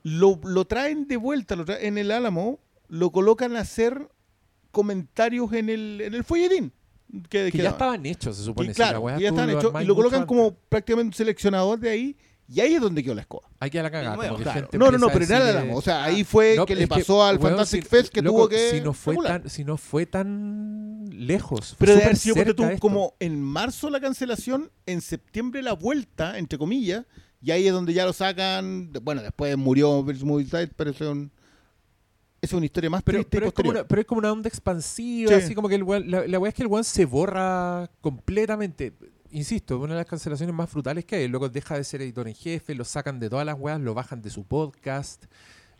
lo, 0.03 0.39
lo 0.43 0.65
traen 0.65 1.07
de 1.07 1.17
vuelta, 1.17 1.55
lo 1.55 1.65
traen 1.65 1.85
en 1.87 1.97
el 1.97 2.11
Álamo, 2.11 2.59
lo 2.89 3.11
colocan 3.11 3.55
a 3.55 3.61
hacer 3.61 4.07
comentarios 4.83 5.51
en 5.53 5.69
el, 5.69 6.01
en 6.01 6.13
el 6.13 6.23
folletín. 6.23 6.71
Que, 7.29 7.45
que 7.45 7.51
que 7.51 7.57
ya 7.63 7.69
estaban 7.71 8.05
hechos, 8.05 8.35
se 8.37 8.43
Y 8.43 8.45
supone. 8.45 8.69
si 8.69 8.75
claro, 8.75 9.03
que 9.05 9.21
ya 9.23 9.29
estaban 9.29 9.49
hechos 9.49 9.73
y 9.81 9.85
lo 9.85 9.95
colocan 9.95 10.21
antes. 10.21 10.27
como 10.27 10.53
prácticamente 10.69 11.07
un 11.07 11.13
seleccionador 11.13 11.79
de 11.79 11.89
ahí 11.89 12.17
y 12.47 12.59
ahí 12.61 12.73
es 12.75 12.81
donde 12.81 13.03
quedó 13.03 13.15
la 13.15 13.21
escoba. 13.21 13.47
Hay 13.59 13.69
que 13.71 13.81
la 13.81 13.89
cagar. 13.91 14.11
De 14.11 14.17
nuevo, 14.17 14.33
como 14.35 14.37
que 14.37 14.43
Claro. 14.43 14.59
gente 14.61 14.77
No, 14.77 14.91
no, 14.91 14.97
no, 14.99 15.07
pero 15.07 15.19
a 15.19 15.27
en 15.27 15.31
el 15.33 15.39
decir, 15.39 15.57
Álamo. 15.57 15.73
eh, 15.73 15.75
O 15.77 15.81
sea, 15.81 16.03
ahí 16.03 16.23
fue 16.23 16.55
no, 16.55 16.65
que 16.65 16.75
le 16.75 16.87
pasó 16.87 17.23
al 17.23 17.37
weón, 17.37 17.49
Fantastic 17.51 17.83
si- 17.83 17.89
Fest 17.89 18.13
que 18.13 18.21
loco, 18.21 18.37
tuvo 18.37 18.49
que. 18.49 18.69
Si 18.71 18.81
no, 18.81 18.93
fue 18.93 19.13
regular. 19.15 19.41
tan, 19.41 19.49
si 19.49 19.63
no 19.63 19.77
fue 19.77 20.05
tan 20.05 21.05
lejos. 21.11 21.75
fue 21.75 21.77
Pero 21.87 21.95
de 21.97 22.03
haber 22.03 22.15
sido 22.17 22.35
como 22.79 23.15
en 23.19 23.41
marzo 23.41 23.89
la 23.89 23.99
cancelación, 23.99 24.71
en 24.85 25.01
septiembre 25.01 25.61
la 25.63 25.73
vuelta, 25.73 26.37
entre 26.37 26.57
comillas, 26.59 27.05
y 27.41 27.51
ahí 27.51 27.65
es 27.67 27.73
donde 27.73 27.93
ya 27.93 28.05
lo 28.05 28.13
sacan. 28.13 28.91
Bueno, 29.01 29.21
después 29.23 29.57
murió 29.57 30.03
Vince 30.03 30.25
Movie 30.25 30.45
Side, 30.45 30.71
pero 30.75 30.91
es, 30.91 31.01
un- 31.01 31.31
es 32.41 32.53
una 32.53 32.65
historia 32.65 32.89
más 32.89 33.03
Pero, 33.03 33.17
triste 33.19 33.37
pero, 33.37 33.47
es 33.47 33.53
como 33.53 33.69
una, 33.71 33.83
pero 33.87 34.01
es 34.01 34.07
como 34.07 34.19
una 34.19 34.31
onda 34.31 34.47
expansiva, 34.47 35.29
Sí. 35.29 35.35
así 35.35 35.55
como 35.55 35.67
que 35.67 35.75
el 35.75 35.85
la, 36.09 36.27
la 36.27 36.39
weá 36.39 36.49
es 36.49 36.55
que 36.55 36.61
el 36.63 36.67
weón 36.67 36.83
se 36.83 37.05
borra 37.05 37.89
completamente. 38.01 38.93
Insisto, 39.31 39.79
una 39.79 39.93
de 39.93 39.99
las 39.99 40.07
cancelaciones 40.07 40.55
más 40.55 40.71
brutales 40.71 41.05
que 41.05 41.15
hay. 41.17 41.23
El 41.25 41.31
loco 41.31 41.49
deja 41.49 41.75
de 41.77 41.83
ser 41.83 42.01
editor 42.01 42.27
en 42.27 42.33
jefe, 42.35 42.73
lo 42.73 42.83
sacan 42.83 43.19
de 43.19 43.29
todas 43.29 43.45
las 43.45 43.55
weas, 43.59 43.79
lo 43.79 43.93
bajan 43.93 44.21
de 44.21 44.29
su 44.29 44.43
podcast. 44.43 45.25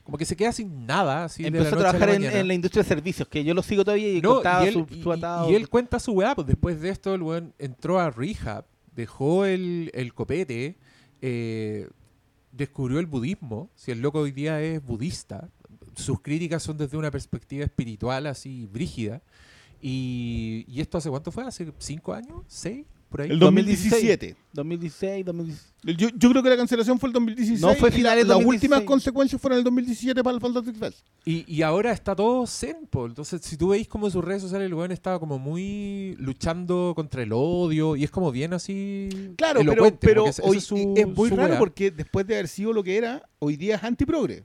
Como 0.03 0.17
que 0.17 0.25
se 0.25 0.35
queda 0.35 0.51
sin 0.51 0.85
nada. 0.85 1.25
Así 1.25 1.43
de 1.43 1.47
Empezó 1.49 1.75
a 1.75 1.79
trabajar 1.79 2.09
la 2.19 2.39
en, 2.39 2.47
la 2.47 2.53
industria 2.53 2.83
de 2.83 2.89
servicios, 2.89 3.27
que 3.27 3.43
yo 3.43 3.53
lo 3.53 3.63
sigo 3.63 3.83
todavía 3.83 4.11
y 4.11 4.21
No, 4.21 4.41
y, 4.43 4.67
él, 4.67 4.85
su 5.01 5.11
atado. 5.11 5.49
y 5.49 5.55
él 5.55 5.69
cuenta 5.69 5.99
su 5.99 6.11
weá, 6.13 6.35
pues 6.35 6.47
después 6.47 6.79
de 6.81 6.89
esto 6.89 7.13
el 7.15 7.21
weón 7.21 7.53
entró 7.57 7.99
a 7.99 8.09
rehab, 8.11 8.65
dejó 8.95 9.45
el, 9.45 9.91
el 9.93 10.13
copete, 10.13 10.77
eh, 11.21 11.87
descubrió 12.51 12.99
el 12.99 13.05
budismo, 13.05 13.69
si 13.75 13.91
el 13.91 14.01
loco 14.01 14.19
hoy 14.19 14.31
día 14.31 14.61
es 14.61 14.83
budista, 14.83 15.49
sus 15.99 16.21
críticas 16.21 16.63
son 16.63 16.77
desde 16.77 16.97
una 16.97 17.11
perspectiva 17.11 17.63
espiritual 17.65 18.27
así 18.27 18.65
brígida, 18.71 19.21
y, 19.81 20.65
y 20.67 20.81
esto 20.81 20.97
hace 20.97 21.09
cuánto 21.09 21.31
fue, 21.31 21.43
hace 21.45 21.71
cinco 21.77 22.13
años, 22.13 22.41
seis, 22.47 22.85
por 23.09 23.21
ahí. 23.21 23.29
El 23.31 23.39
2017. 23.39 24.35
2016, 24.53 25.25
2016. 25.25 25.73
Yo, 25.97 26.09
yo 26.09 26.29
creo 26.29 26.43
que 26.43 26.49
la 26.49 26.57
cancelación 26.57 26.99
fue 26.99 27.07
el 27.07 27.13
2016. 27.13 27.61
No, 27.61 27.73
fue 27.75 27.89
y 27.89 27.91
la- 27.91 27.97
finales 27.97 28.27
Las 28.27 28.35
2016. 28.37 28.55
últimas 28.71 28.81
consecuencias 28.85 29.41
fueron 29.41 29.57
el 29.59 29.63
2017 29.63 30.21
para 30.23 30.35
el 30.35 30.41
Fantastic 30.41 30.75
Fest. 30.75 30.99
Y, 31.25 31.45
y 31.51 31.61
ahora 31.63 31.91
está 31.91 32.15
todo 32.15 32.45
po. 32.89 33.05
Entonces, 33.07 33.41
si 33.41 33.55
tú 33.57 33.69
veis 33.69 33.87
como 33.87 34.07
en 34.07 34.11
sus 34.11 34.23
redes 34.23 34.41
sociales, 34.43 34.65
el 34.67 34.73
weón 34.73 34.91
estaba 34.91 35.19
como 35.19 35.39
muy 35.39 36.15
luchando 36.19 36.93
contra 36.95 37.23
el 37.23 37.31
odio 37.33 37.95
y 37.95 38.03
es 38.03 38.11
como 38.11 38.31
bien 38.31 38.53
así. 38.53 39.09
Claro, 39.37 39.61
pero, 39.65 39.97
pero 39.99 40.27
ese- 40.27 40.41
hoy 40.43 40.57
es, 40.57 40.63
su- 40.65 40.93
es 40.97 41.07
muy 41.07 41.29
su 41.29 41.35
raro 41.35 41.57
porque 41.57 41.89
después 41.91 42.27
de 42.27 42.35
haber 42.35 42.47
sido 42.49 42.73
lo 42.73 42.83
que 42.83 42.97
era, 42.97 43.27
hoy 43.39 43.55
día 43.55 43.77
es 43.77 43.83
antiprogre. 43.83 44.43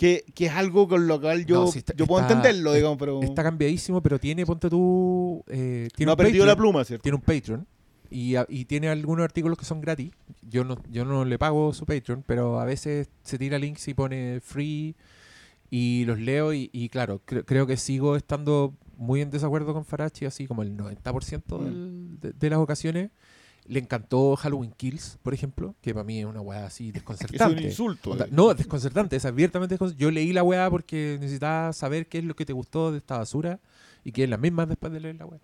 Que, 0.00 0.24
que 0.34 0.46
es 0.46 0.52
algo 0.52 0.88
con 0.88 1.06
lo 1.06 1.20
cual 1.20 1.44
yo, 1.44 1.64
No, 1.64 1.66
sí 1.70 1.80
está- 1.80 1.92
yo 1.94 2.06
puedo 2.06 2.22
está- 2.22 2.32
entenderlo, 2.34 2.72
digamos, 2.72 2.96
pero 2.96 3.20
Está 3.22 3.42
cambiadísimo, 3.42 4.00
pero 4.02 4.18
tiene, 4.18 4.46
ponte 4.46 4.70
tú. 4.70 5.44
eh, 5.46 5.88
tiene 5.94 6.06
no 6.06 6.12
ha 6.12 6.14
un 6.14 6.16
perdido 6.24 6.46
la 6.46 6.56
pluma, 6.56 6.82
¿cierto? 6.86 7.02
Tiene 7.02 7.16
un 7.16 7.20
Patreon 7.22 7.66
y, 8.08 8.34
a- 8.36 8.46
y 8.48 8.64
tiene 8.64 8.88
algunos 8.88 9.24
artículos 9.24 9.58
que 9.58 9.66
son 9.66 9.82
gratis. 9.82 10.10
Yo 10.40 10.64
no, 10.64 10.78
yo 10.90 11.04
no 11.04 11.26
le 11.26 11.38
pago 11.38 11.74
su 11.74 11.84
Patreon, 11.84 12.24
pero 12.26 12.60
a 12.60 12.64
veces 12.64 13.10
se 13.24 13.36
tira 13.36 13.58
links 13.58 13.86
y 13.88 13.92
pone 13.94 14.40
free 14.40 14.96
y 15.68 16.04
los 16.06 16.18
leo. 16.18 16.54
Y, 16.54 16.70
y 16.72 16.88
claro, 16.88 17.20
cre- 17.26 17.44
creo 17.44 17.66
que 17.66 17.76
sigo 17.76 18.16
estando 18.16 18.72
muy 18.96 19.20
en 19.20 19.30
desacuerdo 19.30 19.74
con 19.74 19.84
Farachi, 19.84 20.24
así 20.24 20.46
como 20.46 20.62
el 20.62 20.74
90% 20.78 21.58
Mm. 21.58 21.64
del- 21.64 22.20
de, 22.20 22.32
de 22.32 22.50
las 22.50 22.58
ocasiones. 22.58 23.10
Le 23.66 23.78
encantó 23.78 24.34
Halloween 24.36 24.72
Kills, 24.76 25.18
por 25.22 25.32
ejemplo, 25.32 25.74
que 25.80 25.92
para 25.94 26.02
mí 26.04 26.18
es 26.20 26.24
una 26.26 26.40
weá 26.40 26.66
así 26.66 26.84
Es 26.84 26.88
un 26.88 26.92
desconcertante. 26.94 27.62
insulto. 27.62 28.10
Onda, 28.12 28.24
eh. 28.24 28.28
No, 28.32 28.52
desconcertante, 28.54 29.16
es 29.16 29.24
abiertamente 29.24 29.74
desconcertante. 29.74 30.02
Yo 30.02 30.10
leí 30.10 30.32
la 30.32 30.42
weá 30.42 30.68
porque 30.70 31.18
necesitaba 31.20 31.72
saber 31.72 32.08
qué 32.08 32.18
es 32.18 32.24
lo 32.24 32.34
que 32.34 32.44
te 32.44 32.52
gustó 32.52 32.90
de 32.90 32.98
esta 32.98 33.18
basura 33.18 33.60
y 34.04 34.12
que 34.12 34.24
es 34.24 34.30
la 34.30 34.38
misma 34.38 34.66
después 34.66 34.92
de 34.92 35.00
leer 35.00 35.16
la 35.16 35.26
weá. 35.26 35.40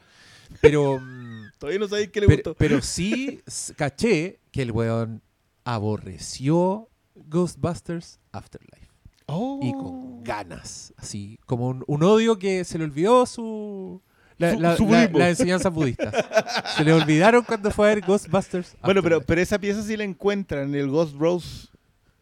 Pero, 0.61 0.99
mm, 1.01 1.53
Todavía 1.59 1.79
no 1.81 1.89
sabéis 1.89 2.09
qué 2.11 2.21
le 2.21 2.27
pero, 2.27 2.37
gustó. 2.39 2.55
pero 2.57 2.81
sí 2.83 3.41
caché 3.77 4.41
que 4.51 4.63
el 4.63 4.73
weón 4.73 5.23
aborreció 5.65 6.89
Ghostbusters 7.15 8.19
Afterlife. 8.33 8.87
Oh. 9.27 9.61
Y 9.63 9.73
con 9.73 10.23
ganas, 10.25 10.93
así, 10.97 11.39
como 11.47 11.69
un, 11.69 11.85
un 11.87 12.03
odio 12.03 12.39
que 12.39 12.65
se 12.65 12.79
le 12.79 12.85
olvidó 12.85 13.27
su... 13.27 14.03
La, 14.39 14.55
la- 14.55 14.77
su 14.77 14.87
la- 14.89 15.29
enseñanzas 15.31 15.73
budistas. 15.73 16.15
Se 16.77 16.85
le 16.85 16.93
olvidaron 16.93 17.43
cuando 17.45 17.71
fue 17.71 17.87
a 17.91 17.95
ver 17.95 18.05
Ghostbusters. 18.05 18.77
Bueno, 18.83 19.03
pero, 19.03 19.21
pero 19.23 19.41
esa 19.41 19.59
pieza 19.59 19.83
sí 19.83 19.97
la 19.97 20.05
encuentran 20.05 20.69
en 20.69 20.75
el 20.75 20.89
Ghost 20.89 21.15
Rose 21.17 21.69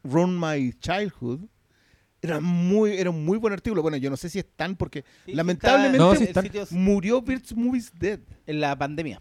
Run 0.05 0.39
My 0.39 0.73
Childhood. 0.79 1.41
Era 2.23 2.41
muy, 2.41 2.93
era 2.93 3.11
un 3.11 3.25
muy 3.25 3.37
buen 3.37 3.53
artículo. 3.53 3.83
Bueno, 3.83 3.97
yo 3.99 4.09
no 4.11 4.17
sé 4.17 4.31
si 4.31 4.39
es 4.39 4.47
tan 4.57 4.77
porque 4.77 5.05
lamentablemente 5.27 5.99
No, 5.99 6.15
sí 6.15 6.25
están. 6.25 6.49
murió 6.71 7.21
Birds 7.21 7.55
Movies 7.55 7.93
Dead. 7.99 8.21
en 8.47 8.61
la 8.61 8.77
pandemia, 8.77 9.21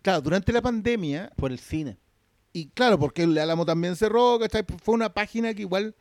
Claro, 0.00 0.20
durante 0.22 0.52
la 0.52 0.60
pandemia 0.62 1.30
por 1.36 1.52
el 1.52 1.58
cine. 1.60 1.98
Y 2.52 2.66
claro, 2.70 2.98
porque 2.98 3.22
el 3.22 3.38
Álamo 3.38 3.64
también 3.64 3.94
cerró, 3.94 4.38
¿cachai? 4.40 4.64
Fue 4.82 4.94
una 4.94 5.12
página 5.14 5.54
que 5.54 5.62
igual 5.62 5.94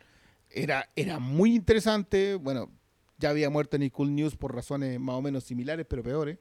era, 0.49 0.89
era 0.95 1.19
muy 1.19 1.53
interesante. 1.55 2.35
Bueno, 2.35 2.71
ya 3.21 3.29
había 3.29 3.49
muerto 3.49 3.77
en 3.77 3.89
Cool 3.89 4.13
News 4.13 4.35
por 4.35 4.53
razones 4.53 4.99
más 4.99 5.15
o 5.15 5.21
menos 5.21 5.43
similares, 5.45 5.85
pero 5.89 6.03
peores. 6.03 6.37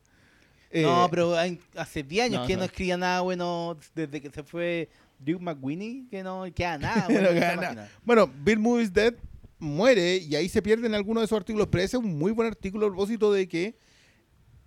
Eh, 0.70 0.82
no, 0.82 1.08
pero 1.10 1.36
hay- 1.36 1.60
hace 1.76 2.02
10 2.02 2.26
años 2.26 2.40
no, 2.42 2.46
que 2.46 2.54
no. 2.54 2.60
no 2.60 2.64
escribía 2.64 2.96
nada 2.96 3.20
bueno 3.20 3.76
desde 3.94 4.20
que 4.20 4.30
se 4.30 4.42
fue 4.42 4.88
Duke 5.18 5.42
McWinney, 5.42 6.06
que 6.10 6.22
no 6.22 6.44
queda 6.54 6.78
nada 6.78 7.04
bueno. 7.08 7.28
no 7.28 7.34
queda 7.34 7.56
nada. 7.56 7.90
Bueno, 8.04 8.26
Bill 8.42 8.58
Movies 8.58 8.92
Dead 8.92 9.14
muere 9.58 10.16
y 10.16 10.34
ahí 10.36 10.48
se 10.48 10.62
pierden 10.62 10.94
algunos 10.94 11.20
de 11.20 11.26
esos 11.26 11.36
artículos, 11.36 11.68
pero 11.70 11.84
ese 11.84 11.96
es 11.98 12.02
un 12.02 12.16
muy 12.18 12.32
buen 12.32 12.48
artículo 12.48 12.86
a 12.86 12.88
propósito 12.88 13.32
de 13.32 13.46
que 13.46 13.76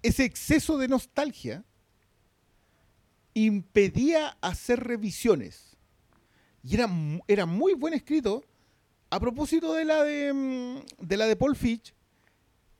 ese 0.03 0.23
exceso 0.25 0.77
de 0.77 0.87
nostalgia 0.87 1.63
impedía 3.33 4.37
hacer 4.41 4.79
revisiones. 4.83 5.77
Y 6.63 6.75
era, 6.75 6.87
era 7.27 7.45
muy 7.45 7.73
buen 7.73 7.93
escrito 7.93 8.43
a 9.09 9.19
propósito 9.19 9.73
de 9.73 9.85
la 9.85 10.03
de, 10.03 10.33
mm, 10.33 11.05
de 11.05 11.17
la 11.17 11.27
de 11.27 11.35
Paul 11.35 11.55
Fitch, 11.55 11.93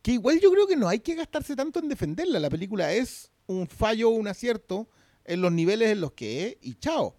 que 0.04 0.12
igual 0.12 0.40
yo 0.40 0.52
creo 0.52 0.68
que 0.68 0.76
no 0.76 0.88
hay 0.88 1.00
que 1.00 1.16
gastarse 1.16 1.56
tanto 1.56 1.80
en 1.80 1.90
defenderla. 1.90 2.40
La 2.40 2.50
película 2.52 2.94
es 2.94 3.32
un 3.48 3.68
fallo, 3.68 4.10
un 4.10 4.28
acierto 4.28 4.88
en 5.26 5.42
los 5.42 5.52
niveles 5.52 5.90
en 5.92 6.02
los 6.02 6.12
que 6.12 6.46
es 6.46 6.58
y 6.62 6.76
chao. 6.76 7.16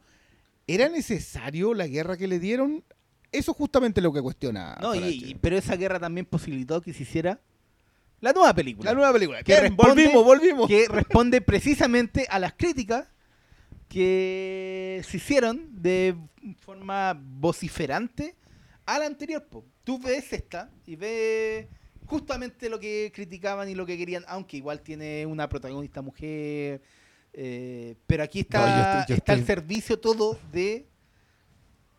¿Era 0.67 0.89
necesario 0.89 1.75
la 1.75 1.87
guerra 1.89 2.17
que 2.17 2.29
le 2.29 2.39
dieron? 2.39 2.85
Eso 3.33 3.51
es 3.51 3.57
justamente 3.57 4.01
lo 4.01 4.13
que 4.13 4.23
cuestiona. 4.23 4.77
No, 4.81 4.95
y- 4.95 4.99
Farache. 5.01 5.17
y- 5.17 5.35
pero 5.35 5.57
esa 5.59 5.75
guerra 5.77 5.99
también 5.99 6.25
posibilitó 6.27 6.81
que 6.81 6.93
se 6.93 7.03
hiciera 7.03 7.41
la 8.21 8.33
nueva 8.33 8.55
película. 8.55 8.91
la 8.91 8.95
nueva 8.95 9.13
película. 9.13 9.43
que 9.43 9.61
responde- 9.61 9.75
volvimos, 10.05 10.25
volvimos. 10.25 10.69
que 10.69 10.87
responde 10.89 11.41
precisamente 11.41 12.27
a 12.31 12.39
las 12.39 12.53
críticas 12.55 13.09
que 13.89 15.03
se 15.09 15.17
hicieron 15.19 15.69
de 15.83 16.17
forma 16.61 17.19
vociferante 17.19 18.35
a 18.87 18.99
la 18.99 19.07
anterior. 19.07 19.47
po. 19.47 19.65
Tú 19.85 19.99
ves 19.99 20.33
esta 20.33 20.71
y 20.87 20.97
ves 20.97 21.67
justamente 22.07 22.69
lo 22.69 22.79
que 22.81 23.11
criticaban 23.15 23.69
y 23.69 23.75
lo 23.75 23.87
que 23.87 23.97
querían, 23.99 24.25
aunque 24.29 24.57
igual 24.57 24.81
tiene 24.83 25.25
una 25.27 25.49
protagonista 25.49 26.03
mujer. 26.03 26.83
eh, 27.37 27.97
pero 28.07 28.23
aquí 28.23 28.41
está, 28.41 28.61
No, 28.61 28.67
yo 28.67 28.83
estoy- 29.01 29.05
yo 29.09 29.15
está 29.17 29.33
el 29.33 29.41
estoy- 29.41 29.55
servicio 29.55 29.99
todo 29.99 30.39
de 30.53 30.87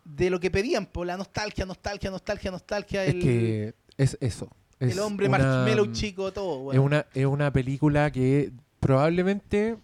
de 0.04 0.30
lo 0.30 0.38
que 0.38 0.50
pedían, 0.52 0.86
por 0.86 1.04
la 1.06 1.16
nostalgia, 1.16 1.66
nostalgia, 1.66 2.10
nostalgia, 2.12 2.50
nostalgia. 2.52 3.04
Es 3.04 3.14
el, 3.14 3.20
que 3.20 3.74
es 3.98 4.16
eso. 4.20 4.48
Es 4.78 4.92
el 4.92 5.00
hombre 5.00 5.26
una- 5.28 5.38
marshmallow 5.38 5.92
chico, 5.92 6.32
todo. 6.32 6.58
Es, 6.58 6.64
bueno. 6.78 6.82
una, 6.84 7.06
es 7.12 7.26
una 7.26 7.52
película 7.52 8.10
que 8.12 8.52
probablemente 8.78 9.76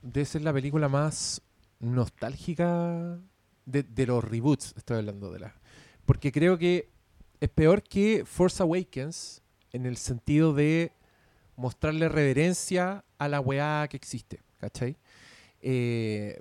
debe 0.00 0.24
ser 0.24 0.42
la 0.42 0.52
película 0.52 0.88
más 0.88 1.42
nostálgica 1.80 3.18
de, 3.66 3.82
de 3.82 4.06
los 4.06 4.22
reboots. 4.24 4.74
Estoy 4.76 4.98
hablando 4.98 5.32
de 5.32 5.40
la. 5.40 5.54
Porque 6.06 6.30
creo 6.32 6.56
que 6.58 6.88
es 7.40 7.48
peor 7.48 7.82
que 7.82 8.24
Force 8.24 8.62
Awakens 8.62 9.42
en 9.74 9.84
el 9.86 9.96
sentido 9.98 10.54
de 10.54 10.92
mostrarle 11.56 12.08
reverencia 12.08 13.04
a 13.18 13.28
la 13.28 13.40
weá 13.40 13.86
que 13.88 13.96
existe. 13.96 14.40
¿Cachai? 14.58 14.96
Eh, 15.60 16.40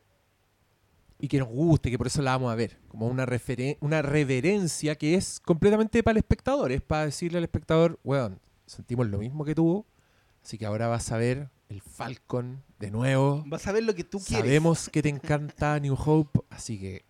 y 1.19 1.27
que 1.27 1.39
nos 1.39 1.47
guste, 1.47 1.89
que 1.89 1.97
por 1.97 2.07
eso 2.07 2.21
la 2.21 2.31
vamos 2.31 2.51
a 2.51 2.55
ver. 2.55 2.77
Como 2.87 3.07
una, 3.07 3.25
referen- 3.25 3.77
una 3.79 4.01
reverencia 4.01 4.95
que 4.97 5.15
es 5.15 5.39
completamente 5.39 6.03
para 6.03 6.13
el 6.13 6.17
espectador. 6.17 6.71
Es 6.71 6.81
para 6.81 7.05
decirle 7.05 7.37
al 7.37 7.43
espectador, 7.43 7.99
weón, 8.03 8.39
sentimos 8.65 9.07
lo 9.07 9.17
mismo 9.19 9.45
que 9.45 9.55
tú, 9.55 9.85
así 10.43 10.57
que 10.57 10.65
ahora 10.65 10.87
vas 10.87 11.11
a 11.11 11.17
ver 11.17 11.49
el 11.69 11.81
Falcon 11.81 12.61
de 12.79 12.91
nuevo. 12.91 13.43
Vas 13.47 13.65
a 13.67 13.71
ver 13.71 13.83
lo 13.83 13.95
que 13.95 14.03
tú 14.03 14.19
quieres. 14.19 14.45
Sabemos 14.45 14.89
que 14.89 15.01
te 15.01 15.09
encanta 15.09 15.79
New 15.79 15.95
Hope, 15.97 16.41
así 16.49 16.77
que 16.79 17.03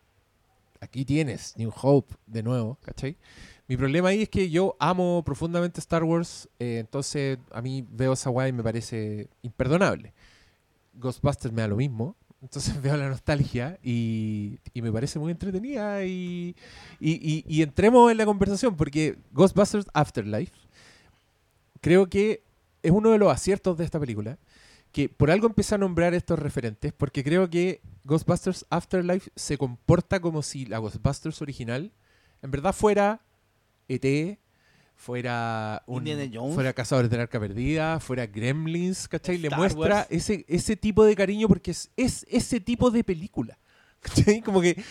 aquí 0.80 1.05
tienes 1.05 1.57
New 1.57 1.71
Hope 1.82 2.15
de 2.28 2.43
nuevo, 2.43 2.78
¿cachai? 2.84 3.17
Mi 3.68 3.78
problema 3.78 4.09
ahí 4.09 4.24
es 4.24 4.30
que 4.30 4.49
yo 4.49 4.76
amo 4.80 5.24
profundamente 5.26 5.80
Star 5.80 6.03
Wars, 6.03 6.49
eh, 6.59 6.80
entonces 6.80 7.38
a 7.51 7.61
mí 7.61 7.86
veo 7.89 8.14
esa 8.14 8.30
weá 8.30 8.47
y 8.49 8.53
me 8.53 8.64
parece 8.64 9.30
imperdonable. 9.41 10.14
Ghostbusters 10.95 11.53
me 11.53 11.61
da 11.61 11.70
lo 11.70 11.78
mismo, 11.78 12.16
entonces 12.41 12.80
veo 12.82 12.97
la 12.97 13.07
nostalgia 13.09 13.80
y, 13.82 14.59
y 14.74 14.82
me 14.82 14.91
parece 14.91 15.18
muy 15.18 15.32
entretenida 15.32 16.03
y, 16.05 16.55
y, 16.99 17.11
y- 17.11 17.45
y 17.47 17.61
entremos 17.61 18.11
en 18.11 18.18
la 18.18 18.26
conversación 18.26 18.76
porque 18.76 19.18
Ghostbusters 19.32 19.88
Afterlife 19.93 20.53
creo 21.82 22.07
que 22.09 22.43
es 22.82 22.91
uno 22.91 23.11
de 23.11 23.18
los 23.18 23.32
aciertos 23.32 23.78
de 23.78 23.86
esta 23.86 23.99
película 23.99 24.38
que 24.91 25.09
por 25.09 25.32
algo 25.32 25.47
empecé 25.47 25.74
a 25.76 25.80
nombrar 25.80 26.14
estos 26.14 26.38
referentes, 26.38 26.93
porque 26.93 27.24
creo 27.24 27.49
que 27.49 27.82
Ghostbusters 28.03 28.66
Afterlife 28.70 29.32
se 29.36 29.57
comporta 29.57 30.20
como 30.20 30.43
si 30.43 30.66
la 30.66 30.78
Ghostbusters 30.78 31.41
original 31.41 31.91
en 32.43 32.51
verdad 32.51 32.74
fuera 32.74 33.22
ET, 33.88 34.39
fuera 34.95 35.84
un 35.86 36.07
Indiana 36.07 36.31
Jones. 36.34 36.53
fuera 36.55 36.73
Cazadores 36.73 37.09
del 37.09 37.19
Arca 37.21 37.39
Perdida, 37.39 37.99
fuera 37.99 38.25
Gremlins, 38.25 39.07
¿cachai? 39.07 39.38
Le 39.38 39.47
Star 39.47 39.59
muestra 39.59 39.95
Wars. 39.95 40.07
ese, 40.09 40.45
ese 40.47 40.75
tipo 40.75 41.03
de 41.03 41.15
cariño 41.15 41.47
porque 41.47 41.71
es, 41.71 41.91
es 41.97 42.25
ese 42.29 42.59
tipo 42.59 42.89
de 42.91 43.03
película. 43.03 43.57
¿Cachai? 43.99 44.41
Como 44.41 44.61
que 44.61 44.81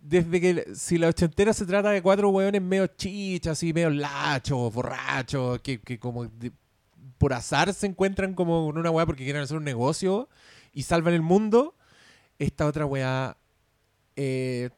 desde 0.00 0.40
que 0.40 0.66
si 0.74 0.98
la 0.98 1.08
ochentera 1.08 1.52
se 1.52 1.66
trata 1.66 1.90
de 1.90 2.00
cuatro 2.02 2.28
hueones 2.30 2.62
medio 2.62 2.86
chichas, 2.86 3.52
así 3.52 3.72
medio 3.72 3.90
lachos, 3.90 4.72
borrachos, 4.72 5.60
que, 5.62 5.80
que 5.80 5.98
como 5.98 6.26
de- 6.26 6.52
por 7.18 7.32
azar 7.32 7.72
se 7.72 7.86
encuentran 7.86 8.34
como 8.34 8.66
con 8.66 8.78
una 8.78 8.90
weá 8.90 9.06
porque 9.06 9.24
quieren 9.24 9.42
hacer 9.42 9.56
un 9.56 9.64
negocio 9.64 10.28
y 10.72 10.82
salvan 10.82 11.14
el 11.14 11.22
mundo, 11.22 11.74
esta 12.38 12.66
otra 12.66 12.84
weá 12.86 13.36
eh, 14.16 14.70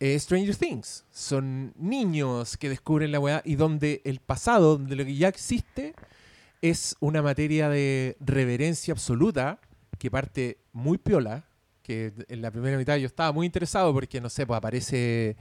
es 0.00 0.22
Stranger 0.24 0.56
Things. 0.56 1.04
Son 1.10 1.72
niños 1.76 2.56
que 2.56 2.68
descubren 2.68 3.12
la 3.12 3.20
weá 3.20 3.42
y 3.44 3.56
donde 3.56 4.02
el 4.04 4.20
pasado, 4.20 4.78
donde 4.78 4.96
lo 4.96 5.04
que 5.04 5.16
ya 5.16 5.28
existe, 5.28 5.94
es 6.62 6.96
una 7.00 7.22
materia 7.22 7.68
de 7.68 8.16
reverencia 8.20 8.92
absoluta 8.92 9.60
que 9.98 10.10
parte 10.10 10.58
muy 10.72 10.98
piola, 10.98 11.44
que 11.82 12.12
en 12.28 12.42
la 12.42 12.50
primera 12.50 12.76
mitad 12.76 12.96
yo 12.96 13.06
estaba 13.06 13.32
muy 13.32 13.46
interesado 13.46 13.92
porque, 13.92 14.20
no 14.20 14.28
sé, 14.28 14.46
pues 14.46 14.58
aparece 14.58 15.36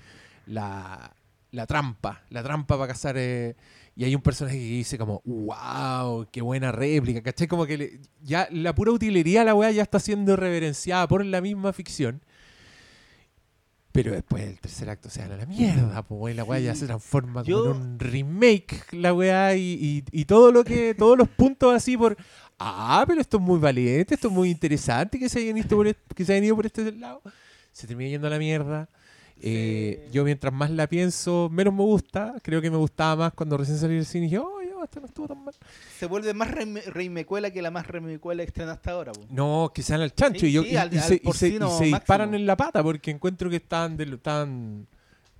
la, 0.45 1.13
la 1.51 1.65
trampa, 1.65 2.23
la 2.29 2.43
trampa 2.43 2.77
para 2.77 2.87
cazar... 2.93 3.15
eh, 3.17 3.55
y 3.97 4.03
hay 4.03 4.13
un 4.13 4.21
personaje 4.21 4.57
que 4.57 4.63
dice 4.63 4.97
como, 4.97 5.21
wow, 5.23 6.27
qué 6.29 6.41
buena 6.41 6.71
réplica, 6.73 7.21
¿cachai? 7.21 7.47
Como 7.47 7.65
que 7.65 7.77
le- 7.77 7.99
ya 8.21 8.45
la 8.51 8.75
pura 8.75 8.91
utilería 8.91 9.39
de 9.39 9.45
la 9.45 9.55
weá 9.55 9.71
ya 9.71 9.83
está 9.83 9.99
siendo 9.99 10.35
reverenciada 10.35 11.07
por 11.07 11.25
la 11.25 11.39
misma 11.39 11.71
ficción. 11.71 12.21
Pero 13.95 14.11
después 14.11 14.43
el 14.43 14.59
tercer 14.59 14.89
acto 14.89 15.09
se 15.09 15.21
da 15.27 15.33
a 15.33 15.37
la 15.37 15.45
mierda, 15.45 16.03
pues 16.03 16.19
weón, 16.21 16.37
la 16.37 16.43
weá 16.43 16.59
ya 16.59 16.75
se 16.75 16.85
transforma 16.85 17.43
Yo- 17.43 17.63
como 17.63 17.75
en 17.75 17.81
un 17.93 17.99
remake, 17.99 18.83
la 18.91 19.13
weá, 19.13 19.55
y, 19.55 19.61
y- 19.61 20.03
y 20.11 20.25
todo 20.25 20.51
lo 20.51 20.63
que, 20.63 20.93
todos 20.93 21.17
los 21.17 21.27
puntos 21.29 21.73
así 21.73 21.95
por, 21.97 22.15
ah, 22.59 23.03
pero 23.07 23.21
esto 23.21 23.37
es 23.37 23.43
muy 23.43 23.57
valiente, 23.57 24.13
esto 24.15 24.27
es 24.27 24.33
muy 24.33 24.49
interesante 24.51 25.17
que 25.17 25.29
se 25.29 25.39
hayan 25.39 25.57
ido 25.57 25.69
por, 25.69 25.95
que 25.95 26.25
se 26.25 26.33
hayan 26.33 26.43
ido 26.45 26.55
por 26.57 26.65
este 26.65 26.91
lado. 26.91 27.21
Se 27.71 27.87
termina 27.87 28.09
yendo 28.11 28.27
a 28.27 28.29
la 28.29 28.37
mierda. 28.37 28.89
Eh, 29.41 30.07
yo 30.11 30.23
mientras 30.23 30.53
más 30.53 30.71
la 30.71 30.87
pienso, 30.87 31.49
menos 31.51 31.73
me 31.73 31.81
gusta. 31.83 32.35
Creo 32.41 32.61
que 32.61 32.71
me 32.71 32.77
gustaba 32.77 33.15
más 33.25 33.33
cuando 33.33 33.57
recién 33.57 33.77
salí 33.77 33.95
del 33.95 34.05
cine 34.05 34.25
y 34.25 34.29
dije, 34.29 34.39
oh, 34.39 34.61
ya, 34.61 34.83
esto 34.83 34.99
no 34.99 35.05
estuvo 35.07 35.27
tan 35.27 35.43
mal. 35.43 35.53
Se 35.99 36.05
vuelve 36.05 36.33
más 36.33 36.49
reimecuela 36.51 37.51
que 37.51 37.61
la 37.61 37.69
más 37.71 37.85
reimecuela 37.87 38.43
extraña 38.43 38.71
hasta 38.71 38.91
ahora. 38.91 39.11
po. 39.11 39.21
No, 39.29 39.71
que 39.73 39.83
sean 39.83 40.01
al 40.01 40.13
chancho. 40.13 40.41
Sí, 40.41 40.47
y, 40.47 40.51
yo- 40.53 40.63
sí, 40.63 40.69
y- 40.71 40.75
al- 40.77 40.93
y 40.93 40.97
al 40.97 41.03
se, 41.03 41.07
y 41.07 41.09
se- 41.09 41.15
y 41.15 41.19
porcino 41.25 41.77
se 41.77 41.83
disparan 41.85 42.33
en 42.33 42.45
la 42.45 42.55
pata 42.55 42.81
porque 42.81 43.11
encuentro 43.11 43.49
que 43.49 43.57
están, 43.57 43.97
de, 43.97 44.05
están 44.05 44.87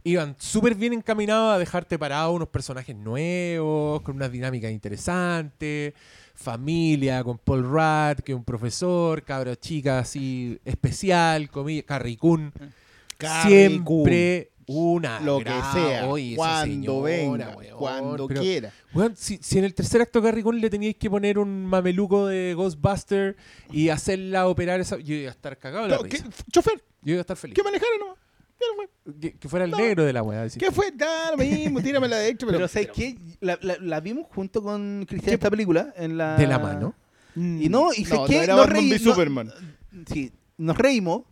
iban 0.04 0.36
súper 0.38 0.76
bien 0.76 0.94
encaminados 0.94 1.56
a 1.56 1.58
dejarte 1.58 1.98
parado 1.98 2.32
unos 2.34 2.50
personajes 2.50 2.96
nuevos, 2.96 4.02
con 4.02 4.18
una 4.18 4.30
dinámica 4.30 4.70
interesante, 4.70 5.96
familia 6.36 7.24
con 7.24 7.38
Paul 7.40 7.64
Rudd, 7.64 8.20
que 8.24 8.34
es 8.34 8.38
un 8.38 8.44
profesor, 8.44 9.24
cabra 9.24 9.56
chica 9.56 9.98
así 10.00 10.60
especial, 10.66 11.50
comillas, 11.50 11.86
Carrie 11.86 12.18
Coon. 12.18 12.52
Carrie 12.52 12.72
Siempre 13.20 14.52
una 14.68 15.20
Lo 15.20 15.38
que 15.40 15.52
sea, 15.74 16.08
Oye, 16.08 16.36
cuando 16.36 16.66
señora, 16.66 17.06
venga, 17.06 17.56
weón, 17.58 17.78
cuando 17.78 18.28
pero- 18.28 18.42
quiera. 18.42 18.72
Weón, 18.96 19.16
si, 19.16 19.38
si 19.42 19.60
en 19.60 19.66
el 19.66 19.76
tercer 19.76 20.02
acto 20.02 20.22
Coon 20.22 20.60
le 20.60 20.70
teníais 20.72 20.96
que 20.96 21.08
poner 21.10 21.38
un 21.38 21.66
mameluco 21.68 22.26
de 22.28 22.54
Ghostbuster 22.56 23.36
y 23.72 23.90
hacerla 23.90 24.48
operar 24.48 24.80
esa. 24.80 24.98
Yo 24.98 25.14
iba 25.14 25.30
a 25.30 25.32
estar 25.34 25.58
cagado 25.60 25.88
la 25.88 25.98
No, 25.98 26.04
¿qué- 26.04 26.18
risa. 26.18 26.30
chofer, 26.52 26.84
Yo 27.04 27.12
iba 27.14 27.20
a 27.20 27.22
estar 27.22 27.38
feliz. 27.38 27.54
que 27.56 27.62
manejara 27.64 27.92
nomás. 28.00 28.18
Que, 29.22 29.34
que 29.38 29.48
fuera 29.50 29.66
el 29.66 29.72
No. 29.72 29.78
negro 29.78 30.04
de 30.06 30.14
la 30.14 30.24
weá. 30.24 30.48
¿Qué 30.50 30.72
fue? 30.72 30.90
Da 30.92 31.32
lo 31.32 31.38
mismo, 31.38 31.80
tírame 31.82 32.08
la 32.08 32.18
de 32.18 32.30
hecho, 32.30 32.48
pero. 32.48 32.58
Pero, 32.58 32.68
¿sabes 32.68 32.90
qué? 32.96 33.16
La, 33.42 33.60
la- 33.62 33.78
la 33.80 34.00
vimos 34.00 34.26
junto 34.34 34.64
con 34.64 35.06
Cristian 35.08 35.36
esta 35.36 35.52
película. 35.52 35.94
En 35.98 36.18
la... 36.18 36.36
De 36.38 36.48
la 36.48 36.58
mano. 36.58 36.96
Y 37.36 37.70
no, 37.70 37.94
y 37.94 38.06
¿sabes 38.06 38.22
no, 38.22 38.26
qué? 38.28 38.36
no 38.38 38.42
era 38.44 38.56
Nos 38.56 38.66
Batman 38.66 38.84
reí- 38.84 38.90
v 38.94 39.00
no- 39.00 39.12
Superman. 39.12 39.52
Sí, 40.12 40.32
nos 40.58 40.78
reímos. 40.78 41.24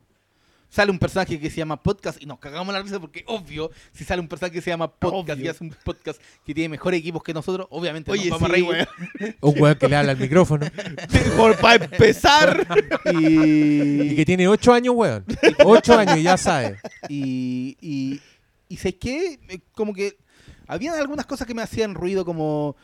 Sale 0.74 0.90
un 0.90 0.98
personaje 0.98 1.40
que 1.40 1.52
se 1.52 1.58
llama 1.58 1.80
Podcast 1.84 2.20
y 2.20 2.26
nos 2.26 2.40
cagamos 2.40 2.74
la 2.74 2.82
risa 2.82 3.00
porque, 3.00 3.24
obvio, 3.28 3.70
si 3.92 4.04
sale 4.04 4.20
un 4.22 4.28
personaje 4.28 4.56
que 4.56 4.62
se 4.62 4.72
llama 4.72 4.92
Podcast 4.92 5.38
Obvio. 5.38 5.46
y 5.46 5.48
hace 5.48 5.64
un 5.64 5.70
podcast 5.84 6.20
que 6.44 6.52
tiene 6.56 6.70
mejores 6.70 7.00
equipos 7.00 7.22
que 7.22 7.32
nosotros, 7.32 7.68
obviamente 7.70 8.10
Oye, 8.10 8.28
nos 8.32 8.40
vamos 8.42 8.58
sí, 8.58 8.64
a 8.66 8.72
reír. 8.72 8.88
weón. 9.20 9.36
Un 9.42 9.62
weón 9.62 9.78
que 9.78 9.88
le 9.88 9.96
habla 9.96 10.14
al 10.14 10.18
micrófono. 10.18 10.66
Por 11.38 11.58
para 11.60 11.86
empezar. 11.86 12.66
y 13.14 14.14
Y, 14.14 14.16
que 14.16 14.26
tiene 14.26 14.48
8 14.48 14.74
años, 14.74 14.96
weón. 14.98 15.24
8 15.64 15.94
años 16.00 16.18
y 16.18 16.24
ya 16.24 16.38
sabe. 16.38 16.80
y, 17.08 17.78
y, 17.80 18.20
y 18.68 18.78
¿sabes 18.78 18.96
qué? 19.00 19.40
Eh, 19.50 19.60
Como 19.74 19.94
que 19.94 20.18
habían 20.66 20.96
algunas 20.96 21.28
cosas 21.28 21.46
que 21.46 21.54
me 21.54 21.62
hacían 21.62 21.94
ruido 21.94 22.26
como 22.26 22.76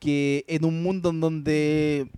que 0.00 0.46
en 0.48 0.64
un 0.64 0.82
mundo 0.82 1.10
en 1.10 1.20
donde 1.20 2.08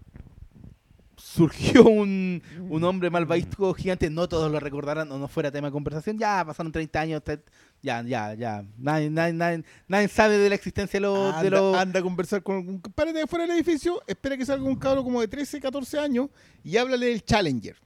surgió 1.33 1.85
un, 1.85 2.43
un 2.71 2.85
hombre 2.85 3.11
malvaístico 3.11 3.75
gigante, 3.75 4.09
no 4.11 4.29
todos 4.29 4.51
lo 4.51 4.59
recordarán 4.61 5.11
o 5.13 5.19
no 5.19 5.29
fuera 5.29 5.51
tema 5.51 5.69
de 5.69 5.73
conversación. 5.73 6.19
Ya 6.19 6.43
pasaron 6.45 6.73
30 6.73 7.01
años, 7.01 7.23
ya, 7.83 8.03
ya, 8.03 8.35
ya. 8.35 8.65
Nadie, 8.79 9.11
nadie, 9.11 9.33
nadie, 9.35 9.65
nadie 9.87 10.09
sabe 10.09 10.39
de 10.39 10.49
la 10.49 10.55
existencia 10.55 10.99
de 10.99 11.03
los... 11.07 11.29
anda, 11.35 11.43
de 11.43 11.51
los- 11.51 11.77
anda 11.77 12.01
a 12.01 12.03
conversar 12.03 12.43
con 12.43 12.57
algún. 12.57 12.81
Párate 12.81 13.23
afuera 13.23 13.47
del 13.47 13.57
edificio, 13.57 14.03
espera 14.07 14.37
que 14.37 14.47
salga 14.47 14.65
un 14.65 14.77
cabro 14.77 15.05
como 15.05 15.21
de 15.21 15.29
13, 15.29 15.61
14 15.61 15.99
años 15.99 16.29
y 16.65 16.77
háblale 16.77 17.07
del 17.07 17.23
Challenger. 17.25 17.77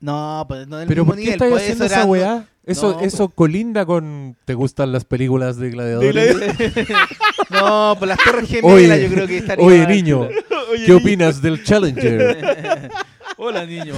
No, 0.00 0.44
pues 0.48 0.66
no 0.66 0.78
del 0.78 0.88
Pero 0.88 1.02
mismo 1.04 1.12
¿por 1.12 1.16
qué 1.16 1.20
nivel, 1.20 1.34
estás 1.34 1.48
pues, 1.50 1.62
haciendo 1.62 1.84
eso 1.84 1.92
esa 1.94 2.00
era- 2.02 2.10
weá? 2.10 2.46
Eso, 2.64 2.92
No, 2.94 3.00
eso 3.00 3.28
colinda 3.30 3.84
con. 3.86 4.36
¿Te 4.44 4.54
gustan 4.54 4.92
las 4.92 5.04
películas 5.04 5.56
de 5.56 5.70
gladiadores? 5.70 6.36
No, 7.50 7.96
pues 7.98 8.08
las 8.08 8.18
torres 8.18 8.48
gemelas 8.48 8.72
Oye, 8.96 9.02
yo 9.08 9.12
creo 9.12 9.26
que 9.26 9.38
estaría... 9.38 9.64
oye 9.64 9.84
niño, 9.88 10.28
¿qué 10.86 10.92
opinas 10.92 11.42
del 11.42 11.64
Challenger? 11.64 12.88
Hola, 13.38 13.66
niño. 13.66 13.94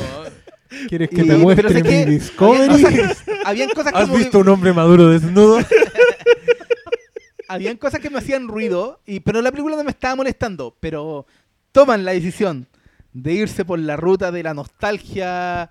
¿Quieres 0.89 1.11
que 1.11 1.17
Y- 1.17 1.19
te 1.19 1.25
pero 1.27 1.39
muestre 1.39 1.69
sé 1.69 1.83
mi 1.83 1.89
que 1.91 2.07
Discovery? 2.07 2.63
Habían 2.73 2.81
cosas, 3.09 3.25
habían 3.45 3.69
cosas 3.71 3.93
¿Has 3.95 4.03
como 4.05 4.15
que- 4.15 4.19
visto 4.23 4.39
un 4.39 4.49
hombre 4.49 4.73
maduro 4.73 5.09
desnudo? 5.11 5.59
habían 7.49 7.77
cosas 7.77 8.01
que 8.01 8.09
me 8.11 8.19
hacían 8.19 8.49
ruido, 8.49 9.01
y, 9.07 9.21
pero 9.21 9.43
la 9.43 9.51
película 9.51 9.77
no 9.77 9.85
me 9.85 9.91
estaba 9.91 10.17
molestando. 10.17 10.75
Pero 10.81 11.27
toman 11.73 12.05
la 12.07 12.13
decisión 12.13 12.67
de 13.13 13.35
irse 13.35 13.65
por 13.67 13.79
la 13.79 13.97
ruta 13.97 14.33
de 14.33 14.43
la 14.43 14.55
nostalgia, 14.55 15.71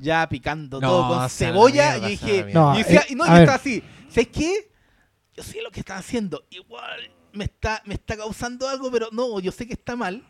ya 0.00 0.28
picando 0.28 0.80
No, 0.80 0.88
todo 0.88 1.08
con 1.18 1.30
cebolla. 1.30 1.90
mierda, 1.92 2.06
y 2.08 2.10
dije. 2.10 2.46
No, 2.52 2.74
y 2.74 2.78
decía- 2.82 3.00
eh, 3.00 3.06
y 3.10 3.14
no, 3.14 3.26
yo 3.26 3.36
estaba 3.36 3.54
así. 3.56 3.82
¿Sabes 4.08 4.28
qué? 4.28 4.70
Yo 5.36 5.42
sé 5.42 5.62
lo 5.62 5.70
que 5.70 5.80
están 5.80 5.98
haciendo. 5.98 6.44
Igual 6.50 7.00
me 7.32 7.44
está, 7.44 7.82
me 7.86 7.94
está 7.94 8.16
causando 8.16 8.68
algo, 8.68 8.90
pero 8.90 9.08
no, 9.12 9.38
yo 9.40 9.52
sé 9.52 9.66
que 9.66 9.74
está 9.74 9.94
mal. 9.96 10.24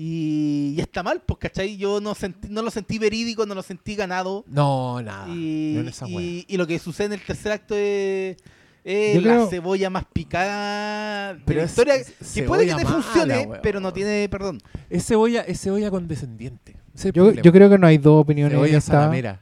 Y, 0.00 0.74
y 0.76 0.80
está 0.80 1.02
mal, 1.02 1.20
pues, 1.26 1.38
¿cachai? 1.40 1.76
Yo 1.76 2.00
no, 2.00 2.14
sentí, 2.14 2.48
no 2.48 2.62
lo 2.62 2.70
sentí 2.70 2.98
verídico, 3.00 3.46
no 3.46 3.54
lo 3.56 3.62
sentí 3.64 3.96
ganado. 3.96 4.44
No, 4.46 5.02
nada. 5.02 5.26
Y, 5.28 5.72
no 5.82 5.88
esa 5.88 6.06
y- 6.08 6.44
y 6.46 6.56
lo 6.56 6.66
que 6.68 6.78
sucede 6.78 7.06
en 7.06 7.12
el 7.14 7.20
tercer 7.22 7.50
acto 7.50 7.74
es, 7.76 8.36
la 8.84 9.20
creo- 9.22 9.48
cebolla 9.50 9.90
más 9.90 10.04
picada 10.12 11.34
de 11.34 11.40
Pero 11.44 11.60
la 11.60 11.66
historia. 11.66 11.94
es 11.96 12.14
que 12.32 12.42
puede 12.44 12.66
que 12.66 12.74
te 12.76 12.84
mala, 12.84 12.88
funcione, 13.02 13.38
weón. 13.46 13.60
pero 13.60 13.80
no 13.80 13.92
tiene 13.92 14.28
perdón. 14.30 14.60
Es 14.88 15.04
cebolla, 15.04 15.40
es 15.42 15.60
cebolla 15.60 15.90
condescendiente. 15.90 16.76
Yo, 17.12 17.52
creo 17.52 17.70
que 17.70 17.78
no 17.78 17.86
hay 17.86 17.98
dos 17.98 18.22
opiniones 18.22 18.58
en 18.58 18.74
esta. 18.74 19.40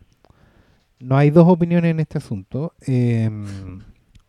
No 0.99 1.17
hay 1.17 1.31
dos 1.31 1.47
opiniones 1.49 1.91
en 1.91 2.01
este 2.01 2.19
asunto. 2.19 2.75
Eh, 2.87 3.31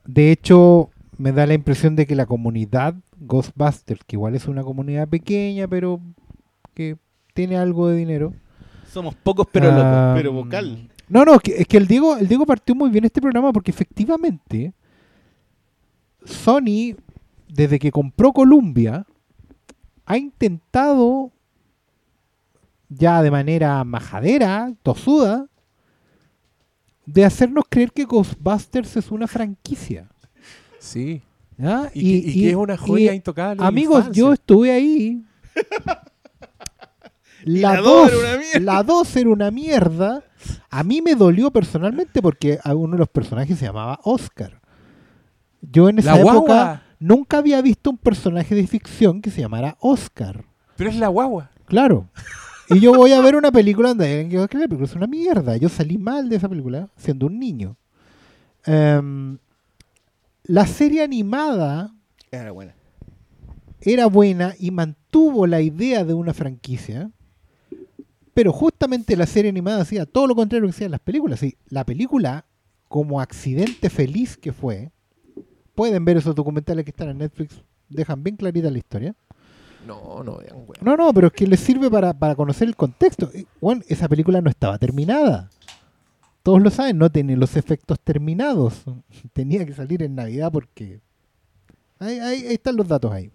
de 0.05 0.31
hecho, 0.31 0.89
me 1.17 1.31
da 1.31 1.45
la 1.45 1.53
impresión 1.53 1.95
de 1.95 2.05
que 2.05 2.15
la 2.15 2.25
comunidad 2.25 2.95
Ghostbusters, 3.19 4.01
que 4.05 4.15
igual 4.15 4.35
es 4.35 4.47
una 4.47 4.63
comunidad 4.63 5.07
pequeña, 5.07 5.67
pero 5.67 5.99
que 6.73 6.97
tiene 7.33 7.57
algo 7.57 7.87
de 7.87 7.97
dinero. 7.97 8.33
Somos 8.91 9.15
pocos, 9.15 9.47
pero 9.51 9.71
locos. 9.71 10.15
pero 10.15 10.31
vocal. 10.31 10.89
No, 11.09 11.25
no, 11.25 11.35
es 11.35 11.41
que, 11.41 11.61
es 11.61 11.67
que 11.67 11.77
el 11.77 11.87
Diego, 11.87 12.17
el 12.17 12.27
Diego 12.27 12.45
partió 12.45 12.75
muy 12.75 12.89
bien 12.89 13.05
este 13.05 13.21
programa 13.21 13.53
porque 13.53 13.71
efectivamente 13.71 14.73
Sony, 16.25 16.95
desde 17.47 17.79
que 17.79 17.91
compró 17.91 18.33
Columbia, 18.33 19.05
ha 20.05 20.17
intentado 20.17 21.31
ya 22.89 23.21
de 23.21 23.31
manera 23.31 23.83
majadera, 23.83 24.73
tosuda, 24.83 25.47
de 27.05 27.25
hacernos 27.25 27.65
creer 27.69 27.91
que 27.91 28.05
Ghostbusters 28.05 28.97
es 28.97 29.11
una 29.11 29.27
franquicia. 29.27 30.09
Sí. 30.79 31.21
Y, 31.93 32.21
que- 32.21 32.29
y 32.29 32.41
que 32.41 32.49
es 32.49 32.55
una 32.55 32.77
joya 32.77 33.13
y, 33.13 33.15
intocable. 33.17 33.63
Amigos, 33.65 33.99
infancia. 33.99 34.19
yo 34.23 34.33
estuve 34.33 34.71
ahí. 34.71 35.23
La 37.43 37.73
la 37.75 37.81
2 37.81 37.83
dos 37.83 38.11
era 38.11 38.19
una 38.19 38.37
mierda. 38.39 38.59
la 38.73 38.83
dos 38.83 39.15
era 39.15 39.29
una 39.29 39.51
mierda. 39.51 40.23
A 40.69 40.83
mí 40.83 41.01
me 41.01 41.15
dolió 41.15 41.51
personalmente 41.51 42.21
porque 42.21 42.59
a 42.63 42.73
uno 42.75 42.93
de 42.93 42.99
los 42.99 43.09
personajes 43.09 43.57
se 43.59 43.65
llamaba 43.65 43.99
Oscar. 44.03 44.59
Yo 45.61 45.87
en 45.87 45.99
esa 45.99 46.15
La 46.15 46.21
época 46.21 46.39
guagua. 46.39 46.81
nunca 46.99 47.37
había 47.37 47.61
visto 47.61 47.89
un 47.91 47.97
personaje 47.97 48.53
de 48.55 48.67
ficción 48.67 49.21
que 49.21 49.29
se 49.31 49.41
llamara 49.41 49.77
Oscar. 49.79 50.45
Pero 50.75 50.89
es 50.89 50.97
la 50.97 51.07
guagua. 51.07 51.51
Claro. 51.65 52.09
Y 52.69 52.79
yo 52.79 52.93
voy 52.93 53.13
a 53.13 53.21
ver 53.21 53.35
una 53.35 53.51
película 53.51 53.89
donde 53.89 54.27
yo, 54.29 54.47
que 54.47 54.57
la 54.57 54.65
película 54.67 54.85
es 54.87 54.95
una 54.95 55.07
mierda. 55.07 55.55
Yo 55.57 55.69
salí 55.69 55.97
mal 55.97 56.27
de 56.29 56.35
esa 56.35 56.49
película 56.49 56.89
siendo 56.97 57.27
un 57.27 57.39
niño. 57.39 57.77
Em, 58.65 59.37
la 60.43 60.67
serie 60.67 61.01
animada 61.03 61.93
Era 62.31 62.51
buena. 62.51 62.75
era 63.79 64.07
buena 64.07 64.53
y 64.59 64.71
mantuvo 64.71 65.47
la 65.47 65.61
idea 65.61 66.03
de 66.03 66.13
una 66.13 66.33
franquicia, 66.33 67.09
pero 68.33 68.51
justamente 68.51 69.15
la 69.15 69.25
serie 69.25 69.49
animada 69.49 69.81
hacía 69.81 70.05
todo 70.05 70.27
lo 70.27 70.35
contrario 70.35 70.67
que 70.67 70.71
hacían 70.71 70.91
las 70.91 70.99
películas. 70.99 71.39
Sí, 71.39 71.55
la 71.69 71.85
película, 71.85 72.45
como 72.89 73.21
accidente 73.21 73.89
feliz 73.89 74.35
que 74.35 74.51
fue, 74.51 74.91
pueden 75.73 76.03
ver 76.03 76.17
esos 76.17 76.35
documentales 76.35 76.83
que 76.83 76.91
están 76.91 77.09
en 77.09 77.19
Netflix, 77.19 77.61
dejan 77.87 78.23
bien 78.23 78.35
clarita 78.35 78.69
la 78.69 78.77
historia. 78.77 79.15
No, 79.87 80.23
no, 80.23 80.37
vean, 80.37 80.55
weón. 80.57 80.73
No, 80.81 80.97
no, 80.97 81.13
pero 81.13 81.27
es 81.27 81.33
que 81.33 81.47
les 81.47 81.59
sirve 81.59 81.89
para, 81.89 82.13
para 82.13 82.35
conocer 82.35 82.67
el 82.67 82.75
contexto. 82.75 83.29
Bueno, 83.61 83.81
esa 83.87 84.07
película 84.07 84.41
no 84.41 84.49
estaba 84.49 84.77
terminada. 84.77 85.49
Todos 86.43 86.61
lo 86.61 86.69
saben, 86.69 86.97
no 86.97 87.09
tiene 87.11 87.35
los 87.35 87.55
efectos 87.57 87.99
terminados. 87.99 88.83
Tenía 89.33 89.65
que 89.65 89.73
salir 89.73 90.03
en 90.03 90.15
Navidad 90.15 90.51
porque... 90.51 90.99
Ahí, 91.99 92.19
ahí- 92.19 92.45
ahí 92.47 92.53
están 92.53 92.75
los 92.75 92.87
datos 92.87 93.11
ahí. 93.11 93.31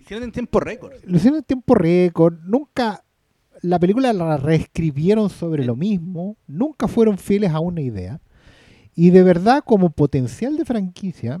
Hicieron 0.00 0.24
en 0.24 0.32
tiempo 0.32 0.60
récord. 0.60 0.92
Lo 1.04 1.16
hicieron 1.16 1.38
en 1.38 1.44
tiempo 1.44 1.74
récord, 1.74 2.34
nunca 2.44 3.04
la 3.62 3.78
película 3.78 4.12
la 4.12 4.36
reescribieron 4.38 5.28
sobre 5.30 5.64
lo 5.64 5.76
mismo, 5.76 6.36
nunca 6.46 6.88
fueron 6.88 7.18
fieles 7.18 7.52
a 7.52 7.60
una 7.60 7.80
idea. 7.82 8.20
Y 8.94 9.10
de 9.10 9.22
verdad, 9.22 9.62
como 9.64 9.90
potencial 9.90 10.56
de 10.56 10.64
franquicia, 10.64 11.40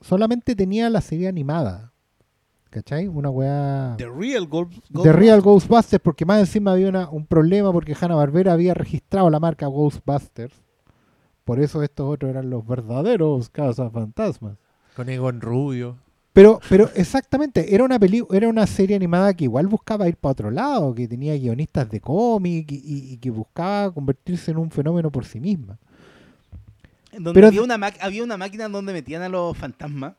solamente 0.00 0.54
tenía 0.54 0.88
la 0.90 1.00
serie 1.00 1.26
animada. 1.28 1.92
¿Cachai? 2.74 3.06
Una 3.06 3.30
weá. 3.30 3.94
The 3.98 4.08
Real 4.10 4.48
Gold. 4.48 4.72
The 5.00 5.12
Real 5.12 5.40
Ghostbusters, 5.40 6.02
porque 6.02 6.24
más 6.24 6.40
encima 6.40 6.72
había 6.72 6.88
una- 6.88 7.08
un 7.08 7.24
problema 7.24 7.70
porque 7.72 7.94
Hanna 7.98 8.16
Barbera 8.16 8.52
había 8.52 8.74
registrado 8.74 9.30
la 9.30 9.38
marca 9.38 9.66
Ghostbusters. 9.68 10.52
Por 11.44 11.60
eso 11.60 11.84
estos 11.84 12.10
otros 12.12 12.30
eran 12.30 12.50
los 12.50 12.66
verdaderos 12.66 13.48
cazafantasmas. 13.50 14.56
Con 14.96 15.08
Egon 15.08 15.40
Rubio. 15.40 15.98
Pero, 16.32 16.58
pero 16.68 16.90
exactamente, 16.96 17.72
era 17.76 17.84
una 17.84 17.96
peli 18.00 18.24
era 18.32 18.48
una 18.48 18.66
serie 18.66 18.96
animada 18.96 19.32
que 19.34 19.44
igual 19.44 19.68
buscaba 19.68 20.08
ir 20.08 20.16
para 20.16 20.32
otro 20.32 20.50
lado, 20.50 20.92
que 20.96 21.06
tenía 21.06 21.36
guionistas 21.36 21.88
de 21.88 22.00
cómic 22.00 22.72
y, 22.72 22.74
y- 22.74 23.12
y 23.12 23.16
que 23.18 23.30
buscaba 23.30 23.92
convertirse 23.94 24.50
en 24.50 24.56
un 24.56 24.68
fenómeno 24.72 25.12
por 25.12 25.24
sí 25.26 25.38
misma. 25.38 25.78
En 27.12 27.22
donde 27.22 27.38
Pero- 27.38 27.46
había, 27.46 27.62
una 27.62 27.78
había 28.00 28.24
una 28.24 28.36
máquina 28.36 28.68
donde 28.68 28.92
metían 28.92 29.22
a 29.22 29.28
los 29.28 29.56
fantasmas. 29.56 30.14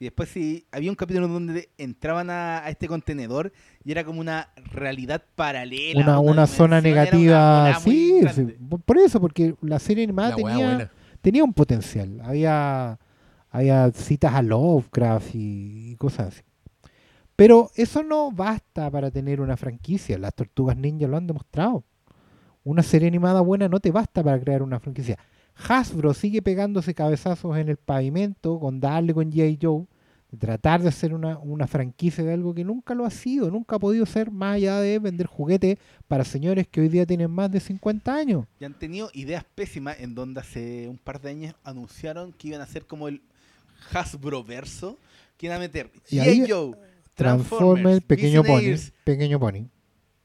Y 0.00 0.04
después 0.04 0.28
sí, 0.28 0.64
había 0.70 0.90
un 0.90 0.96
capítulo 0.96 1.26
donde 1.26 1.70
entraban 1.76 2.30
a, 2.30 2.58
a 2.64 2.70
este 2.70 2.86
contenedor 2.86 3.52
y 3.84 3.90
era 3.90 4.04
como 4.04 4.20
una 4.20 4.50
realidad 4.72 5.22
paralela. 5.34 6.02
Una, 6.02 6.20
una 6.20 6.46
zona 6.46 6.80
negativa, 6.80 7.64
una 7.70 7.80
sí, 7.80 8.20
por- 8.86 8.98
eso, 8.98 9.20
porque 9.20 9.54
la 9.60 9.78
serie 9.80 10.04
animada 10.04 10.30
La 10.30 10.36
tenía, 10.36 10.54
buena. 10.56 10.90
tenía 11.20 11.42
un 11.42 11.52
potencial. 11.52 12.20
Había, 12.22 12.98
había 13.50 13.90
citas 13.90 14.34
a 14.34 14.42
Lovecraft 14.42 15.34
y, 15.34 15.90
y 15.92 15.96
cosas 15.96 16.28
así. 16.28 16.42
Pero 17.34 17.70
eso 17.74 18.02
no 18.04 18.30
basta 18.30 18.90
para 18.90 19.10
tener 19.10 19.40
una 19.40 19.56
franquicia. 19.56 20.16
Las 20.18 20.34
tortugas 20.34 20.76
ninja 20.76 21.06
lo 21.08 21.16
han 21.16 21.26
demostrado. 21.26 21.84
Una 22.64 22.82
serie 22.82 23.08
animada 23.08 23.40
buena 23.40 23.68
no 23.68 23.80
te 23.80 23.90
basta 23.90 24.22
para 24.22 24.38
crear 24.40 24.62
una 24.62 24.78
franquicia. 24.80 25.18
Hasbro 25.66 26.14
sigue 26.14 26.42
pegándose 26.42 26.94
cabezazos 26.94 27.56
en 27.58 27.68
el 27.68 27.76
pavimento 27.76 28.58
con 28.60 28.80
darle 28.80 29.12
con 29.14 29.30
J. 29.32 29.56
Joe, 29.60 29.86
de 30.30 30.36
tratar 30.38 30.82
de 30.82 30.88
hacer 30.88 31.14
una, 31.14 31.38
una 31.38 31.66
franquicia 31.66 32.22
de 32.22 32.34
algo 32.34 32.54
que 32.54 32.62
nunca 32.62 32.94
lo 32.94 33.04
ha 33.06 33.10
sido, 33.10 33.50
nunca 33.50 33.76
ha 33.76 33.78
podido 33.78 34.04
ser 34.06 34.30
más 34.30 34.56
allá 34.56 34.78
de 34.80 34.98
vender 34.98 35.26
juguetes 35.26 35.78
para 36.06 36.22
señores 36.24 36.68
que 36.68 36.80
hoy 36.82 36.88
día 36.88 37.06
tienen 37.06 37.30
más 37.30 37.50
de 37.50 37.60
50 37.60 38.14
años. 38.14 38.44
Y 38.60 38.64
han 38.64 38.74
tenido 38.78 39.10
ideas 39.14 39.44
pésimas 39.54 39.98
en 40.00 40.14
donde 40.14 40.40
hace 40.40 40.86
un 40.86 40.98
par 40.98 41.20
de 41.20 41.30
años 41.30 41.54
anunciaron 41.64 42.32
que 42.32 42.48
iban 42.48 42.60
a 42.60 42.64
hacer 42.64 42.86
como 42.86 43.08
el 43.08 43.22
Hasbro 43.92 44.44
verso, 44.44 44.98
que 45.38 45.46
iban 45.46 45.56
a 45.56 45.60
meter 45.60 45.90
G.I. 46.10 46.44
Joe, 46.50 46.72
Transformers, 47.14 48.04
Pequeño 48.04 48.42
Pony, 48.44 48.76
Pequeño 49.04 49.40
Pony. 49.40 49.66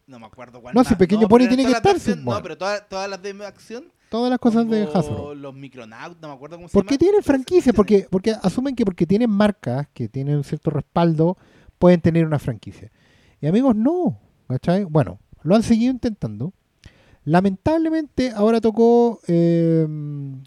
No 0.05 0.19
me 0.19 0.25
acuerdo 0.25 0.61
cuál 0.61 0.75
No, 0.75 0.81
más. 0.81 0.87
si 0.87 0.95
Pequeño 0.95 1.27
Pony 1.27 1.47
tiene 1.47 1.65
que 1.65 1.71
estar, 1.71 1.95
acción- 1.95 2.23
No, 2.23 2.41
pero 2.43 2.57
todas, 2.57 2.87
todas 2.89 3.09
las 3.09 3.21
de 3.21 3.31
acción. 3.45 3.85
Todas 4.13 4.29
las 4.29 4.37
cosas 4.37 4.69
de 4.69 4.83
Hasbro. 4.83 5.33
Los 5.33 5.55
Micronauts, 5.55 6.21
no 6.21 6.27
me 6.27 6.35
acuerdo 6.35 6.57
cómo 6.57 6.67
se 6.67 6.73
Porque 6.73 6.93
llama. 6.93 6.99
tienen 6.99 7.23
franquicias, 7.23 7.75
porque, 7.75 8.05
porque 8.11 8.35
asumen 8.43 8.75
que 8.75 8.85
porque 8.85 9.07
tienen 9.07 9.31
marcas 9.31 9.87
que 9.91 10.07
tienen 10.07 10.35
un 10.37 10.43
cierto 10.43 10.69
respaldo, 10.69 11.35
pueden 11.79 11.99
tener 11.99 12.23
una 12.23 12.37
franquicia. 12.37 12.91
Y 13.41 13.47
amigos, 13.47 13.75
no. 13.75 14.19
¿cachai? 14.47 14.83
Bueno, 14.83 15.17
lo 15.41 15.55
han 15.55 15.63
seguido 15.63 15.91
intentando. 15.91 16.53
Lamentablemente, 17.23 18.29
ahora 18.35 18.61
tocó 18.61 19.19
eh, 19.25 19.87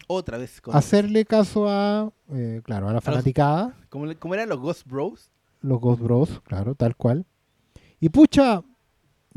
Otra 0.07 0.37
vez. 0.37 0.61
Con, 0.61 0.73
hacerle 0.73 1.25
caso 1.25 1.67
a, 1.67 2.09
eh, 2.31 2.61
claro, 2.63 2.87
a 2.87 2.93
la 2.93 3.01
fanaticada. 3.01 3.75
¿cómo, 3.89 4.05
cómo 4.17 4.33
eran 4.33 4.47
los 4.47 4.61
Ghost 4.61 4.87
Bros? 4.87 5.29
Los 5.59 5.81
Ghost 5.81 6.01
Bros, 6.01 6.41
claro, 6.45 6.73
tal 6.73 6.95
cual. 6.95 7.25
Y 7.99 8.07
pucha, 8.07 8.63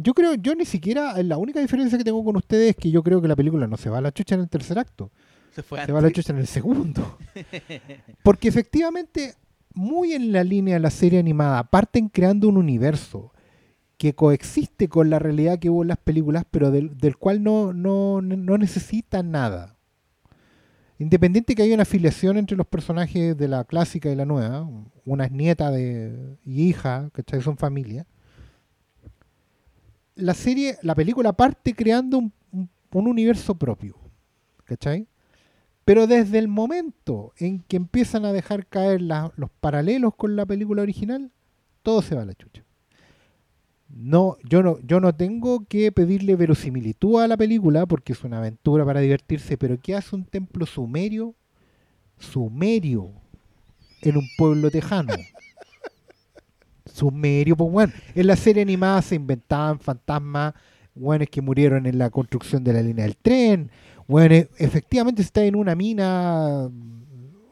yo 0.03 0.15
creo, 0.15 0.35
yo 0.35 0.55
ni 0.55 0.65
siquiera, 0.65 1.23
la 1.23 1.37
única 1.37 1.61
diferencia 1.61 1.99
que 1.99 2.05
tengo 2.05 2.25
con 2.25 2.37
ustedes 2.37 2.71
es 2.71 2.77
que 2.77 2.91
yo 2.91 3.03
creo 3.03 3.21
que 3.21 3.29
la 3.29 3.37
película 3.37 3.67
no 3.67 3.77
se 3.77 3.91
va 3.91 3.99
a 3.99 4.01
la 4.01 4.13
chucha 4.13 4.35
en 4.35 4.41
el 4.41 4.49
tercer 4.49 4.79
acto, 4.79 5.11
Se 5.55 5.63
fue 5.63 5.85
se 5.85 5.93
va 5.93 5.99
a 5.99 6.03
la 6.03 6.11
chucha 6.11 6.33
en 6.33 6.39
el 6.39 6.47
segundo. 6.47 7.19
Porque 8.23 8.49
efectivamente, 8.49 9.35
muy 9.75 10.15
en 10.15 10.33
la 10.33 10.43
línea 10.43 10.75
de 10.75 10.81
la 10.81 10.91
serie 10.91 11.19
animada, 11.19 11.65
parten 11.65 12.09
creando 12.09 12.49
un 12.49 12.57
universo 12.57 13.33
que 13.99 14.15
coexiste 14.15 14.89
con 14.89 15.11
la 15.11 15.19
realidad 15.19 15.59
que 15.59 15.69
hubo 15.69 15.83
en 15.83 15.89
las 15.89 15.99
películas, 15.99 16.45
pero 16.51 16.71
del, 16.71 16.97
del 16.97 17.19
cual 17.19 17.43
no, 17.43 17.75
no, 17.75 18.23
no 18.23 18.57
necesita 18.57 19.23
nada. 19.23 19.77
Independiente 20.99 21.55
que 21.55 21.63
haya 21.63 21.75
una 21.75 21.83
afiliación 21.83 22.39
entre 22.39 22.57
los 22.57 22.67
personajes 22.67 23.37
de 23.37 23.49
la 23.49 23.65
clásica 23.65 24.11
y 24.11 24.17
la 24.17 24.25
nueva, 24.25 24.67
una 25.05 25.27
es 25.27 25.33
nieta 25.33 25.71
de, 25.71 26.37
y 26.45 26.69
hija, 26.69 27.11
que 27.13 27.43
son 27.43 27.59
familia, 27.59 28.07
la 30.21 30.35
serie, 30.35 30.77
la 30.83 30.95
película 30.95 31.33
parte 31.33 31.75
creando 31.75 32.19
un, 32.19 32.33
un- 32.53 32.69
un 32.93 33.07
universo 33.07 33.55
propio, 33.55 33.97
¿cachai? 34.65 35.07
Pero 35.85 36.07
desde 36.07 36.39
el 36.39 36.49
momento 36.49 37.33
en 37.39 37.61
que 37.61 37.77
empiezan 37.77 38.25
a 38.25 38.33
dejar 38.33 38.67
caer 38.67 39.01
los 39.03 39.51
paralelos 39.61 40.15
con 40.15 40.37
la 40.37 40.47
película 40.47 40.83
original, 40.83 41.31
todo 41.83 42.03
se 42.03 42.15
va 42.15 42.23
a 42.23 42.27
la 42.27 42.35
chucha. 42.35 42.63
No, 43.89 44.37
yo 44.49 44.63
no, 44.63 44.79
yo 44.87 45.01
no 45.01 45.13
tengo 45.15 45.65
que 45.67 45.91
pedirle 45.91 46.37
verosimilitud 46.37 47.21
a 47.21 47.27
la 47.27 47.37
película 47.37 47.87
porque 47.87 48.13
es 48.13 48.23
una 48.23 48.39
aventura 48.39 48.85
para 48.85 49.01
divertirse, 49.01 49.59
pero 49.59 49.81
¿qué 49.83 49.97
hace 49.97 50.15
un 50.15 50.25
templo 50.25 50.65
sumerio? 50.65 51.35
Sumerio 52.19 53.11
en 54.03 54.17
un 54.19 54.29
pueblo 54.39 54.71
tejano. 54.71 55.13
Sumerio, 56.93 57.57
pues 57.57 57.71
bueno. 57.71 57.93
En 58.15 58.27
la 58.27 58.37
serie 58.37 58.63
animada 58.63 59.01
se 59.03 59.15
inventaban 59.17 59.79
fantasmas, 59.81 60.55
buenos 60.95 61.29
que 61.31 61.41
murieron 61.41 61.87
en 61.87 61.99
la 61.99 62.11
construcción 62.11 62.63
de 62.65 62.73
la 62.73 62.83
línea 62.83 63.05
del 63.05 63.17
tren. 63.17 63.71
Bueno, 64.07 64.35
efectivamente 64.59 65.23
está 65.23 65.45
en 65.45 65.55
una 65.57 65.75
mina 65.75 66.69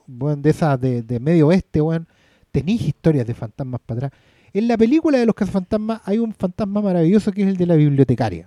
bueno, 0.06 0.42
de 0.42 0.50
esas 0.50 0.80
de, 0.80 1.02
de 1.02 1.20
medio 1.20 1.48
oeste, 1.48 1.80
bueno. 1.80 2.06
Tenéis 2.50 2.82
historias 2.82 3.26
de 3.26 3.34
fantasmas 3.34 3.80
para 3.84 4.06
atrás. 4.06 4.20
En 4.54 4.66
la 4.66 4.76
película 4.78 5.18
de 5.18 5.26
los 5.26 5.34
cazafantasmas 5.34 6.00
hay 6.04 6.18
un 6.18 6.32
fantasma 6.32 6.80
maravilloso 6.80 7.30
que 7.30 7.42
es 7.42 7.48
el 7.48 7.56
de 7.58 7.66
la 7.66 7.74
bibliotecaria. 7.76 8.46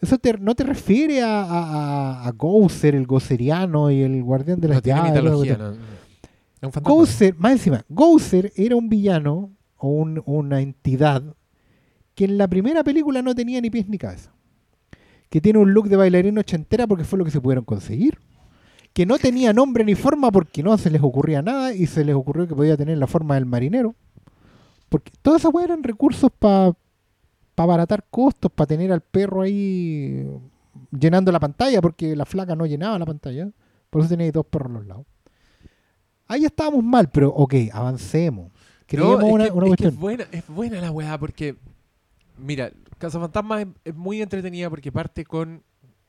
Eso 0.00 0.16
te- 0.16 0.38
no 0.38 0.54
te 0.54 0.62
refiere 0.62 1.20
a, 1.22 1.42
a, 1.42 2.28
a- 2.28 2.30
Gouser, 2.32 2.94
el 2.94 3.04
goceriano 3.06 3.90
y 3.90 4.02
el 4.02 4.22
guardián 4.22 4.60
de 4.60 4.68
las 4.68 4.76
No 4.76 4.82
tiene 4.82 5.02
mitología. 5.02 5.52
Es 5.54 5.58
un. 6.66 6.72
Gouser, 6.82 7.34
más 7.36 7.52
encima, 7.52 7.84
Gouser 7.88 8.52
era 8.56 8.74
un 8.76 8.88
villano 8.88 9.52
o 9.76 9.88
un- 9.88 10.22
una 10.26 10.60
entidad 10.60 11.22
que 12.14 12.24
en 12.24 12.36
la 12.38 12.48
primera 12.48 12.82
película 12.82 13.22
no 13.22 13.34
tenía 13.34 13.60
ni 13.60 13.70
pies 13.70 13.88
ni 13.88 13.96
cabeza. 13.98 14.32
Que 15.30 15.40
tiene 15.40 15.58
un 15.58 15.72
look 15.72 15.88
de 15.88 15.96
bailarino 15.96 16.40
ochentera 16.40 16.86
porque 16.86 17.04
fue 17.04 17.18
lo 17.18 17.24
que 17.24 17.30
se 17.30 17.40
pudieron 17.40 17.64
conseguir. 17.64 18.18
Que 18.92 19.06
no 19.06 19.18
tenía 19.18 19.52
nombre 19.52 19.84
ni 19.84 19.94
forma 19.94 20.32
porque 20.32 20.62
no 20.62 20.76
se 20.78 20.90
les 20.90 21.02
ocurría 21.02 21.42
nada 21.42 21.74
y 21.74 21.86
se 21.86 22.04
les 22.04 22.14
ocurrió 22.16 22.48
que 22.48 22.54
podía 22.56 22.76
tener 22.76 22.98
la 22.98 23.06
forma 23.06 23.34
del 23.36 23.46
marinero. 23.46 23.94
Porque 24.88 25.12
todas 25.22 25.42
esas 25.44 25.52
eran 25.62 25.82
recursos 25.82 26.30
para 26.36 26.72
abaratar 27.56 28.04
costos, 28.10 28.50
para 28.50 28.66
tener 28.66 28.90
al 28.90 29.02
perro 29.02 29.42
ahí 29.42 30.26
llenando 30.98 31.30
la 31.30 31.38
pantalla, 31.40 31.80
porque 31.82 32.16
la 32.16 32.24
flaca 32.24 32.56
no 32.56 32.66
llenaba 32.66 32.98
la 32.98 33.06
pantalla. 33.06 33.50
Por 33.90 34.00
eso 34.00 34.08
tenía 34.08 34.32
dos 34.32 34.46
perros 34.46 34.70
a 34.70 34.74
los 34.78 34.86
lados. 34.86 35.06
Ahí 36.28 36.44
estábamos 36.44 36.84
mal, 36.84 37.08
pero 37.10 37.30
ok, 37.30 37.54
avancemos. 37.72 38.52
Creemos 38.86 39.22
una, 39.24 39.44
que- 39.46 39.50
una 39.50 39.66
es 39.66 39.68
cuestión. 39.70 39.92
es 39.94 39.98
buena, 39.98 40.24
es 40.30 40.46
buena 40.48 40.80
la 40.80 40.90
weá 40.90 41.18
porque, 41.18 41.56
mira, 42.38 42.70
Cazafantasmas 42.98 43.62
es, 43.62 43.66
es 43.84 43.94
muy 43.94 44.20
entretenida 44.22 44.68
porque 44.70 44.90
parte 44.92 45.24
con, 45.24 45.62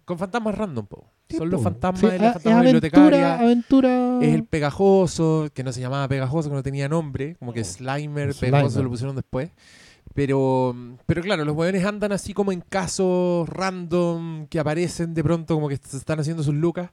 con 0.06 0.18
fantasmas 0.18 0.56
random, 0.58 0.86
po. 0.88 1.06
Son 1.38 1.48
los 1.50 1.62
fantasmas 1.62 2.00
Sí, 2.02 2.08
de 2.08 2.16
ah, 2.16 2.18
la 2.22 2.28
es 2.30 2.34
fantasma 2.34 2.60
aventura, 2.60 2.82
bibliotecaria. 2.82 3.40
aventura. 3.40 4.20
Es 4.22 4.34
el 4.34 4.44
pegajoso, 4.46 5.50
que 5.54 5.64
no 5.64 5.72
se 5.72 5.80
llamaba 5.82 6.08
pegajoso, 6.08 6.50
que 6.50 6.56
no 6.56 6.64
tenía 6.64 6.90
nombre, 6.90 7.36
como 7.36 7.54
que 7.54 7.64
Slimer, 7.64 8.34
pegajoso 8.34 8.82
lo 8.82 8.90
pusieron 8.90 9.16
después. 9.16 9.52
Pero, 10.16 10.76
pero 11.06 11.22
claro, 11.22 11.46
los 11.46 11.56
weones 11.56 11.86
andan 11.86 12.12
así 12.12 12.34
como 12.34 12.52
en 12.52 12.62
casos 12.62 13.48
random 13.48 14.48
que 14.48 14.60
aparecen 14.60 15.14
de 15.14 15.24
pronto, 15.24 15.54
como 15.54 15.70
que 15.70 15.78
se 15.78 15.98
están 15.98 16.20
haciendo 16.20 16.42
sus 16.42 16.56
lucas. 16.56 16.90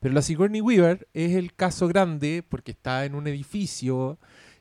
Pero 0.00 0.14
la 0.14 0.22
Sigourney 0.22 0.60
Weaver 0.62 1.06
es 1.14 1.32
el 1.36 1.54
caso 1.54 1.86
grande 1.86 2.42
porque 2.48 2.72
está 2.72 3.04
en 3.04 3.14
un 3.14 3.26
edificio 3.26 4.18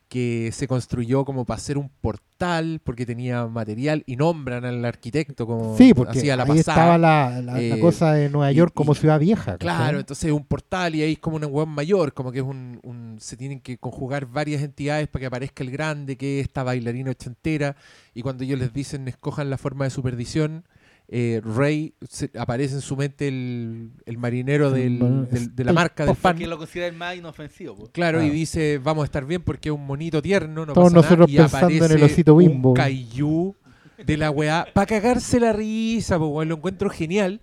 que 0.10 0.50
se 0.54 0.68
construyó 0.68 1.24
como 1.24 1.46
para 1.46 1.60
hacer 1.60 1.78
un 1.78 1.90
portal 1.90 2.82
porque 2.84 3.06
tenía 3.06 3.46
material 3.46 4.02
y 4.08 4.16
nombran 4.16 4.66
al 4.66 4.84
arquitecto 4.84 5.46
como 5.46 5.78
Sí, 5.78 5.94
porque 5.94 6.18
hacía 6.18 6.36
la 6.36 6.44
ahí 6.44 6.50
pasada. 6.50 6.74
estaba 6.74 6.98
la, 6.98 7.42
la- 7.42 7.54
la 7.54 7.62
Eh, 7.62 7.80
cosa 7.80 8.14
de 8.14 8.28
Nueva 8.28 8.52
York 8.52 8.72
y- 8.74 8.78
como 8.78 8.96
ciudad 8.96 9.20
vieja. 9.20 9.58
Claro, 9.60 10.00
entonces 10.00 10.32
un 10.32 10.44
portal 10.46 10.96
y 10.96 11.04
ahí 11.04 11.12
es 11.14 11.20
como 11.20 11.36
un 11.38 11.46
weón 11.46 11.70
mayor, 11.70 12.14
como 12.14 12.32
que 12.32 12.40
es 12.40 12.46
un, 12.46 12.80
un- 12.82 13.18
se 13.20 13.38
tienen 13.38 13.60
que 13.62 13.78
conjugar 13.78 14.26
varias 14.26 14.64
entidades 14.64 15.08
para 15.08 15.22
que 15.22 15.26
aparezca 15.28 15.64
el 15.64 15.70
grande, 15.70 16.18
que 16.18 16.40
es 16.40 16.48
esta 16.48 16.64
bailarina 16.64 17.12
ochentera, 17.12 17.76
y 18.16 18.24
cuando 18.24 18.44
ellos 18.44 18.58
les 18.60 18.74
dicen 18.74 19.08
escojan 19.08 19.52
la 19.52 19.60
forma 19.60 19.86
de 19.86 19.92
su 19.92 20.02
perdición, 20.02 20.66
eh, 21.12 21.42
Rey 21.44 21.94
se- 22.08 22.30
aparece 22.38 22.76
en 22.76 22.82
su 22.82 22.96
mente 22.96 23.28
el, 23.28 23.90
el 24.06 24.18
marinero 24.20 24.70
del- 24.70 25.00
de 25.56 25.64
la 25.64 25.74
marca 25.74 26.06
del 26.06 26.16
pan. 26.16 26.34
Porque 26.36 26.46
lo 26.48 26.58
considera 26.60 26.88
el 26.88 26.96
más 26.96 27.16
inofensivo. 27.18 27.90
Claro, 27.92 28.22
y 28.24 28.30
dice, 28.30 28.78
vamos 28.78 29.02
a 29.02 29.06
estar 29.06 29.26
bien 29.26 29.42
porque 29.42 29.70
es 29.70 29.76
un 29.76 29.86
monito 29.88 30.22
tierno, 30.22 30.66
no 30.68 30.74
Todos 30.74 30.94
pasa 30.94 31.02
nada", 31.02 31.16
nosotros 31.16 31.32
y 31.32 31.38
pensando 31.38 31.68
en 31.68 31.76
el 31.78 31.84
aparece 31.84 32.06
osito 32.14 32.36
Bimbo. 32.38 32.70
Un 32.70 32.76
kaiju 32.76 33.56
de 34.06 34.18
la 34.18 34.30
weá, 34.32 34.66
para 34.74 34.86
cagarse 34.86 35.40
la 35.40 35.52
risa, 35.52 36.18
pues 36.20 36.48
lo 36.48 36.56
encuentro 36.56 36.90
genial. 36.90 37.42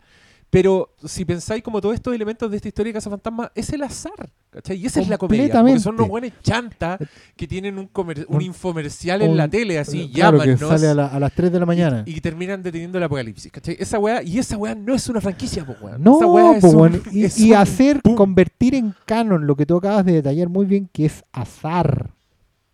Pero 0.48 0.94
si 1.04 1.24
pensáis 1.24 1.62
como 1.62 1.80
todos 1.80 1.94
estos 1.96 2.14
elementos 2.14 2.48
de 2.50 2.56
esta 2.56 2.68
historia 2.68 2.90
de 2.90 2.94
Casa 2.94 3.10
Fantasma, 3.10 3.50
es 3.54 3.68
el 3.70 3.82
azar, 3.82 4.30
¿cachai? 4.48 4.76
Y 4.78 4.86
esa 4.86 5.00
es 5.00 5.08
la 5.08 5.18
comedia. 5.18 5.52
Porque 5.60 5.80
son 5.80 5.96
unos 5.96 6.08
buenos 6.08 6.30
chanta 6.42 6.98
que 7.36 7.48
tienen 7.48 7.76
un, 7.78 7.90
un 7.94 8.24
Un- 8.28 8.42
infomercial 8.42 9.22
en 9.22 9.36
la 9.36 9.48
tele, 9.48 9.78
así, 9.78 10.10
Claro, 10.14 10.38
que 10.38 10.46
llámanos. 10.46 10.68
sale 10.70 10.86
a, 10.88 10.94
la- 10.94 11.06
a 11.08 11.18
las 11.20 11.32
3 11.32 11.50
de 11.52 11.58
la 11.60 11.66
mañana. 11.66 12.04
Y, 12.06 12.16
y 12.16 12.20
terminan 12.20 12.62
deteniendo 12.62 12.96
el 12.96 13.04
apocalipsis, 13.04 13.50
¿cachai? 13.50 13.76
Esa 13.78 13.98
weá, 13.98 14.22
y 14.22 14.38
esa 14.38 14.56
weá 14.56 14.74
no 14.76 14.94
es 14.94 15.08
una 15.08 15.20
franquicia, 15.20 15.66
pues 15.66 15.78
weón. 15.82 16.02
No, 16.02 16.16
esa 16.18 16.26
weá 16.26 16.56
es 16.56 16.60
po, 16.62 16.68
un- 16.70 17.02
y, 17.10 17.24
es 17.24 17.38
y 17.40 17.50
un 17.50 17.56
hacer, 17.56 18.00
boom. 18.04 18.14
convertir 18.16 18.76
en 18.76 18.94
canon 19.04 19.46
lo 19.46 19.56
que 19.56 19.66
tú 19.66 19.76
acabas 19.76 20.04
de 20.06 20.12
detallar 20.12 20.48
muy 20.48 20.64
bien, 20.64 20.88
que 20.92 21.06
es 21.06 21.24
azar. 21.32 22.10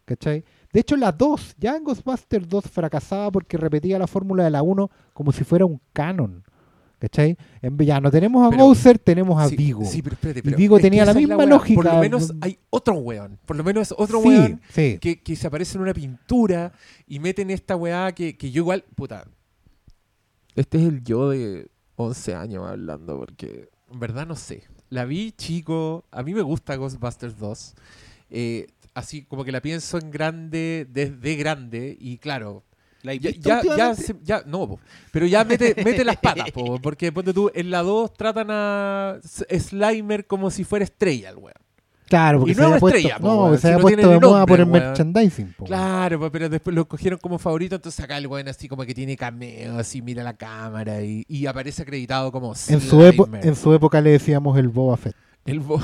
¿Cachai? 0.04 0.44
De 0.72 0.80
hecho, 0.80 0.96
la 0.96 1.10
2, 1.10 1.56
ya 1.58 1.74
en 1.76 1.84
Ghostbusters 1.84 2.48
2 2.48 2.64
fracasaba 2.70 3.30
porque 3.30 3.56
repetía 3.56 3.98
la 3.98 4.06
fórmula 4.06 4.44
de 4.44 4.50
la 4.50 4.62
1 4.62 4.90
como 5.14 5.32
si 5.32 5.42
fuera 5.44 5.64
un 5.64 5.80
canon. 5.92 6.44
¿Cachai? 7.02 7.36
En 7.60 7.76
vez- 7.76 7.88
ya 7.88 8.00
no 8.00 8.12
tenemos 8.12 8.46
a 8.46 8.50
Pero- 8.50 8.62
Bowser, 8.66 8.96
tenemos 8.96 9.42
a 9.42 9.48
Sí, 9.48 9.56
Vigo. 9.56 9.84
Sí, 9.84 10.02
pero 10.02 10.14
espérate, 10.14 10.38
Y 10.38 10.42
pero 10.42 10.56
Vigo 10.56 10.76
es 10.76 10.80
que 10.82 10.86
tenía 10.88 11.04
la 11.04 11.12
misma 11.14 11.44
lógica. 11.44 11.74
Por 11.82 11.92
lo 11.92 11.98
menos 11.98 12.32
hay 12.40 12.56
otro 12.70 12.94
weón. 12.94 13.40
Por 13.44 13.56
lo 13.56 13.64
menos 13.64 13.92
otro 13.98 14.22
sí, 14.22 14.28
weón 14.28 14.60
sí. 14.72 14.98
que, 15.00 15.20
que 15.20 15.34
se 15.34 15.48
aparece 15.48 15.76
en 15.78 15.82
una 15.82 15.94
pintura 15.94 16.72
y 17.08 17.18
meten 17.18 17.50
esta 17.50 17.74
weá 17.74 18.12
que, 18.12 18.36
que 18.36 18.52
yo 18.52 18.62
igual, 18.62 18.84
puta. 18.94 19.26
Este 20.54 20.78
es 20.78 20.84
el 20.84 21.02
yo 21.02 21.30
de 21.30 21.72
11 21.96 22.36
años 22.36 22.68
hablando, 22.68 23.18
porque 23.18 23.68
en 23.90 23.98
verdad 23.98 24.24
no 24.24 24.36
sé. 24.36 24.62
La 24.88 25.04
vi 25.04 25.32
chico, 25.32 26.04
a 26.12 26.22
mí 26.22 26.34
me 26.34 26.42
gusta 26.42 26.76
Ghostbusters 26.76 27.36
2. 27.36 27.74
eh, 28.30 28.68
así 28.94 29.22
como 29.24 29.42
que 29.44 29.50
la 29.50 29.60
pienso 29.60 29.98
en 29.98 30.12
grande, 30.12 30.86
desde 30.88 31.34
grande, 31.34 31.96
y 31.98 32.18
claro, 32.18 32.62
¿La 33.02 33.12
has 33.12 33.18
ya, 33.20 33.62
ya, 33.76 33.94
se- 33.94 34.16
ya- 34.22 34.42
no, 34.46 34.68
po. 34.68 34.80
pero 35.10 35.26
ya 35.26 35.42
mete, 35.44 35.74
mete 35.84 36.04
las 36.04 36.16
patas, 36.16 36.50
po, 36.52 36.78
porque 36.82 37.10
ponte 37.12 37.32
tú, 37.32 37.50
en 37.54 37.70
la 37.70 37.82
2 37.82 38.12
tratan 38.14 38.46
a 38.50 39.18
Slimer 39.58 40.26
como 40.26 40.50
si 40.50 40.64
fuera 40.64 40.84
estrella, 40.84 41.30
el 41.30 41.36
weón. 41.36 41.54
Claro, 42.08 42.40
porque 42.40 42.52
Y 42.52 42.54
se 42.54 42.60
no 42.60 42.66
había 42.66 42.76
es 42.76 42.80
puesto, 42.80 42.98
estrella, 42.98 43.18
po, 43.18 43.48
no, 43.48 43.54
se 43.54 43.60
si 43.62 43.66
había 43.68 43.76
no 43.78 43.82
puesto 43.82 44.08
de 44.10 44.20
moda 44.20 44.46
por 44.46 44.60
el 44.60 44.66
weón. 44.68 44.84
merchandising. 44.84 45.54
po. 45.56 45.64
Claro, 45.64 46.20
po, 46.20 46.30
pero 46.30 46.48
después 46.48 46.76
lo 46.76 46.86
cogieron 46.86 47.18
como 47.18 47.38
favorito, 47.38 47.74
entonces 47.76 48.04
acá 48.04 48.18
el 48.18 48.26
weón 48.26 48.48
así 48.48 48.68
como 48.68 48.84
que 48.84 48.94
tiene 48.94 49.16
cameo, 49.16 49.78
así 49.78 50.02
mira 50.02 50.22
la 50.22 50.34
cámara 50.34 51.02
y, 51.02 51.24
y 51.26 51.46
aparece 51.46 51.82
acreditado 51.82 52.30
como 52.30 52.52
En 52.68 52.80
su, 52.80 53.00
epo- 53.02 53.24
Slimer. 53.24 53.46
en 53.46 53.56
su 53.56 53.72
época 53.74 54.00
le 54.00 54.10
decíamos 54.10 54.58
el 54.58 54.68
Boba 54.68 54.96
Fett. 54.96 55.16
El 55.44 55.58
bo- 55.60 55.80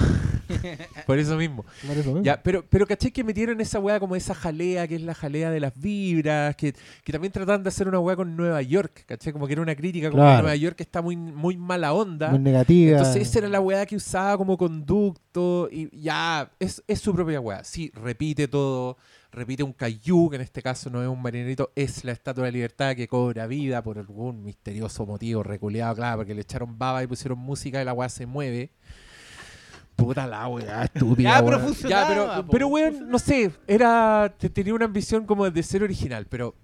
Por 1.07 1.19
eso 1.19 1.37
mismo. 1.37 1.65
Por 1.87 1.97
eso 1.97 2.09
mismo. 2.11 2.23
Ya, 2.23 2.41
pero, 2.43 2.65
pero 2.69 2.87
caché 2.87 3.11
que 3.13 3.25
metieron 3.25 3.61
esa 3.61 3.81
weá 3.81 3.99
como 3.99 4.15
esa 4.17 4.35
jalea, 4.35 4.87
que 4.87 4.95
es 4.95 5.03
la 5.03 5.15
jalea 5.15 5.51
de 5.51 5.59
las 5.61 5.73
vibras, 5.79 6.55
que, 6.57 6.75
que 7.03 7.13
también 7.13 7.33
trataban 7.33 7.63
de 7.63 7.69
hacer 7.69 7.89
una 7.89 7.99
weá 7.99 8.15
con 8.17 8.37
Nueva 8.37 8.63
York, 8.63 9.05
caché, 9.07 9.33
como 9.33 9.47
que 9.47 9.55
era 9.55 9.63
una 9.63 9.75
crítica, 9.75 10.11
como 10.11 10.23
que. 10.23 10.29
Nueva 10.43 10.57
York 10.57 10.81
está 10.81 11.03
muy, 11.03 11.17
muy 11.17 11.57
mala 11.57 11.93
onda. 11.93 12.29
Muy 12.31 12.39
negativa. 12.39 12.99
Entonces 12.99 13.23
esa 13.29 13.41
era 13.41 13.49
la 13.49 13.61
weá 13.61 13.85
que 13.85 13.97
usaba 13.97 14.37
como 14.39 14.57
conducto 14.57 15.69
y 15.71 15.89
ya, 16.01 16.51
es, 16.59 16.83
es 16.87 17.01
su 17.01 17.13
propia 17.15 17.41
weá. 17.41 17.65
Sí, 17.65 17.91
repite 17.95 18.49
todo, 18.49 18.97
repite 19.33 19.63
un 19.63 19.73
kaiju, 19.73 20.31
que 20.31 20.37
en 20.37 20.43
este 20.43 20.63
caso 20.63 20.89
no 20.89 21.03
es 21.03 21.09
un 21.09 21.21
marinerito, 21.21 21.73
es 21.75 22.05
la 22.05 22.13
Estatua 22.13 22.45
de 22.45 22.51
la 22.53 22.55
Libertad 22.55 22.95
que 22.97 23.09
cobra 23.09 23.47
vida 23.47 23.83
por 23.83 23.99
algún 23.99 24.45
misterioso 24.45 25.05
motivo 25.05 25.43
reculeado, 25.43 25.97
claro, 25.97 26.19
porque 26.19 26.35
le 26.35 26.43
echaron 26.43 26.79
baba 26.79 27.03
y 27.03 27.07
pusieron 27.07 27.39
música 27.39 27.83
y 27.83 27.85
la 27.85 27.93
weá 27.93 28.09
se 28.09 28.25
mueve. 28.27 28.71
Puta 29.99 30.27
la 30.29 30.47
weá, 30.49 30.85
estúpida. 30.85 31.31
Ya, 31.39 31.45
pero 31.45 31.57
weón. 31.57 31.67
funcionaba, 31.69 32.03
Ya, 32.03 32.09
pero, 32.09 32.47
po, 32.47 32.53
pero 32.53 32.69
weón, 32.69 33.09
no 33.11 33.19
sé, 33.19 33.51
era, 33.67 34.33
te- 34.39 34.49
tenía 34.49 34.73
una 34.73 34.85
ambición 34.85 35.27
como 35.27 35.51
de 35.51 35.63
ser 35.63 35.83
original, 35.83 36.27
pero 36.31 36.55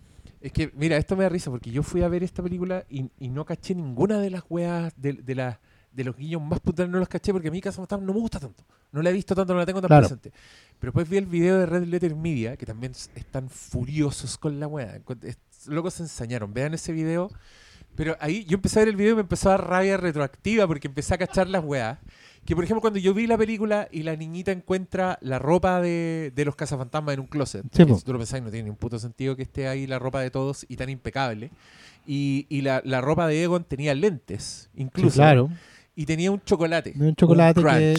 es 0.41 0.53
que, 0.53 0.71
mira, 0.77 0.97
esto 0.97 1.17
me 1.17 1.25
da 1.25 1.29
risa 1.31 1.51
porque 1.51 1.71
yo 1.73 1.83
fui 1.83 2.03
a 2.03 2.09
ver 2.09 2.23
esta 2.23 2.43
película 2.43 2.85
y, 2.89 3.11
y 3.19 3.29
no 3.29 3.45
caché 3.45 3.75
ninguna 3.75 4.19
de 4.21 4.31
las 4.31 4.45
weas, 4.49 4.93
de, 4.97 5.15
de, 5.15 5.35
las 5.35 5.59
de 5.91 6.05
los 6.05 6.17
guiños 6.17 6.41
más 6.43 6.61
putas, 6.61 6.89
no 6.89 6.99
los 6.99 7.09
caché 7.09 7.33
porque 7.33 7.49
a 7.49 7.51
mí 7.51 7.61
Casa 7.61 7.77
Fantasma 7.79 8.07
no 8.07 8.15
me 8.15 8.21
gusta 8.21 8.39
tanto. 8.39 8.65
No 8.93 9.03
la 9.03 9.11
he 9.11 9.13
visto 9.13 9.35
tanto, 9.35 9.53
no 9.53 9.59
la 9.59 9.67
tengo 9.67 9.81
tan 9.81 9.89
Claro. 9.89 10.03
presente. 10.07 10.31
Pero 10.79 10.93
después 10.93 11.09
vi 11.09 11.17
el 11.17 11.27
video 11.27 11.59
de 11.59 11.67
Red 11.67 11.85
Letter 11.87 12.15
Media, 12.15 12.57
que 12.57 12.67
también 12.67 12.93
s- 12.93 13.11
están 13.17 13.49
furiosos 13.49 14.39
con 14.39 14.61
la 14.61 14.69
es- 15.23 15.39
Locos 15.67 15.95
se 15.95 16.03
ensañaron. 16.05 16.55
Vean 16.55 16.75
ese 16.75 16.93
video. 16.93 17.31
Pero 17.97 18.17
ahí 18.21 18.45
yo 18.45 18.57
empecé 18.57 18.79
a 18.79 18.83
ver 18.83 18.89
el 18.89 18.97
video 18.97 19.13
y 19.13 19.15
me 19.17 19.21
empezó 19.23 19.49
a 19.49 19.53
dar 19.53 19.69
rabia 19.69 19.97
retroactiva 19.97 20.67
porque 20.67 20.89
empecé 20.89 21.15
a 21.15 21.19
cachar 21.19 21.49
las 21.49 21.65
weas. 21.65 21.99
Que 22.45 22.55
por 22.55 22.65
ejemplo, 22.65 22.81
cuando 22.83 22.99
yo 22.99 23.15
vi 23.15 23.27
la 23.27 23.39
película 23.39 23.89
y 23.91 24.03
la 24.03 24.15
niñita 24.17 24.53
encuentra 24.53 25.19
la 25.23 25.39
ropa 25.39 25.81
de, 25.81 26.31
de 26.35 26.45
los 26.45 26.55
cazafantasmas 26.57 27.15
en 27.15 27.21
un 27.21 27.27
closet, 27.27 27.65
Sí, 27.73 27.85
si 27.85 28.05
tú 28.05 28.13
lo 28.13 28.19
pensáis, 28.19 28.43
no 28.45 28.51
tiene 28.51 28.65
ni 28.65 28.71
un 28.71 28.77
puto 28.77 28.99
sentido 28.99 29.35
que 29.35 29.43
esté 29.43 29.67
ahí 29.69 29.87
la 29.87 29.99
ropa 29.99 30.21
de 30.21 30.31
todos 30.31 30.67
y 30.69 30.77
tan 30.77 30.91
impecable. 30.91 31.51
Y, 32.07 32.47
y 32.51 32.61
la, 32.61 32.83
la 32.85 33.01
ropa 33.01 33.27
de 33.27 33.43
Egon 33.43 33.65
tenía 33.65 33.95
lentes, 33.95 34.69
Sí, 34.75 34.83
incluso. 34.83 35.17
claro. 35.17 35.49
Y 35.97 36.05
tenía 36.07 36.31
un 36.31 36.43
chocolate. 36.45 36.93
Un 36.99 37.15
chocolate 37.15 37.61
un 37.61 37.67
que-. 37.67 37.97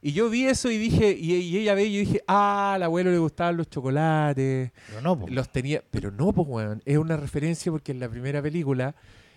Y 0.00 0.12
yo 0.12 0.30
vi 0.30 0.46
eso 0.46 0.70
y 0.70 0.78
dije, 0.78 1.16
y, 1.18 1.34
y 1.34 1.58
ella 1.58 1.74
ve 1.74 1.84
y 1.84 1.92
yo 1.92 2.00
dije, 2.00 2.22
ah, 2.26 2.72
al 2.74 2.82
abuelo 2.84 3.10
le 3.10 3.18
gustaban 3.18 3.56
los 3.56 3.68
chocolates. 3.68 4.72
Pero 4.88 5.00
no, 5.00 5.18
po. 5.18 5.28
Los 5.28 5.50
tenía, 5.52 5.82
pero 5.90 6.10
no, 6.10 6.32
pues, 6.32 6.48
weón. 6.48 6.82
Es 6.86 6.96
una 6.98 7.16
referencia 7.16 7.70
porque 7.70 7.92
en 7.92 8.00
la 8.00 8.08
primera 8.08 8.40
película, 8.42 8.94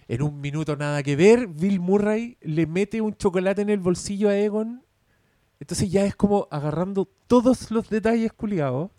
en 0.08 0.22
un 0.22 0.40
minuto 0.40 0.76
nada 0.76 1.02
que 1.04 1.16
ver, 1.16 1.48
Bill 1.48 1.80
Murray 1.80 2.38
le 2.42 2.68
mete 2.68 3.02
un 3.02 3.16
chocolate 3.16 3.62
en 3.64 3.70
el 3.70 3.80
bolsillo 3.80 4.30
a 4.30 4.38
Egon. 4.38 4.84
Entonces 5.60 5.90
ya 5.90 6.06
es 6.06 6.16
como 6.16 6.48
agarrando 6.52 7.06
todos 7.28 7.72
los 7.72 7.90
detalles 7.90 8.34
culiados 8.34 8.92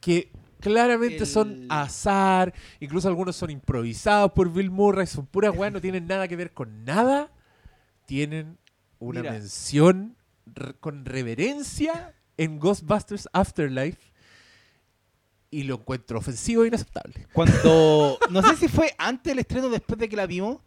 que 0.00 0.32
claramente 0.60 1.24
son 1.24 1.66
azar, 1.70 2.52
incluso 2.80 3.08
algunos 3.08 3.36
son 3.36 3.50
improvisados 3.50 4.32
por 4.32 4.52
Bill 4.52 4.70
Murray, 4.70 5.06
son 5.06 5.26
puras 5.26 5.56
weas, 5.56 5.72
no 5.72 5.80
tienen 5.80 6.06
nada 6.06 6.28
que 6.28 6.36
ver 6.36 6.52
con 6.52 6.84
nada. 6.84 7.30
Tienen 8.06 8.58
una 8.98 9.20
Mira. 9.20 9.32
mención 9.32 10.16
re- 10.46 10.74
con 10.74 11.04
reverencia 11.04 12.14
en 12.36 12.58
Ghostbusters 12.58 13.28
Afterlife 13.32 14.09
y 15.50 15.64
lo 15.64 15.74
encuentro 15.76 16.18
ofensivo 16.18 16.64
e 16.64 16.68
inaceptable. 16.68 17.26
Cuando. 17.32 18.18
No 18.30 18.42
sé 18.42 18.56
si 18.56 18.68
fue 18.68 18.94
antes 18.98 19.30
del 19.32 19.40
estreno 19.40 19.66
o 19.66 19.70
después 19.70 19.98
de 19.98 20.08
que 20.08 20.16
la 20.16 20.26
vimos. 20.26 20.58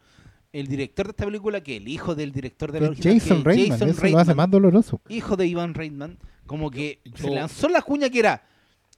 El 0.51 0.67
director 0.67 1.07
de 1.07 1.11
esta 1.11 1.25
película, 1.25 1.61
que 1.63 1.77
el 1.77 1.87
hijo 1.87 2.13
del 2.13 2.31
director 2.31 2.71
de 2.71 2.79
la 2.81 2.87
original, 2.89 3.19
Jason 3.19 3.43
Reitman, 3.43 3.79
Jason 3.79 3.89
eso 3.89 4.07
lo 4.07 4.19
hace 4.19 4.35
más 4.35 4.51
doloroso. 4.51 5.01
hijo 5.09 5.35
de 5.35 5.47
Ivan 5.47 5.73
Reitman, 5.73 6.19
como 6.45 6.69
que 6.69 7.01
se 7.15 7.27
Yo- 7.27 7.33
lanzó 7.33 7.67
la 7.69 7.81
cuña 7.81 8.07
que 8.11 8.19
era, 8.19 8.43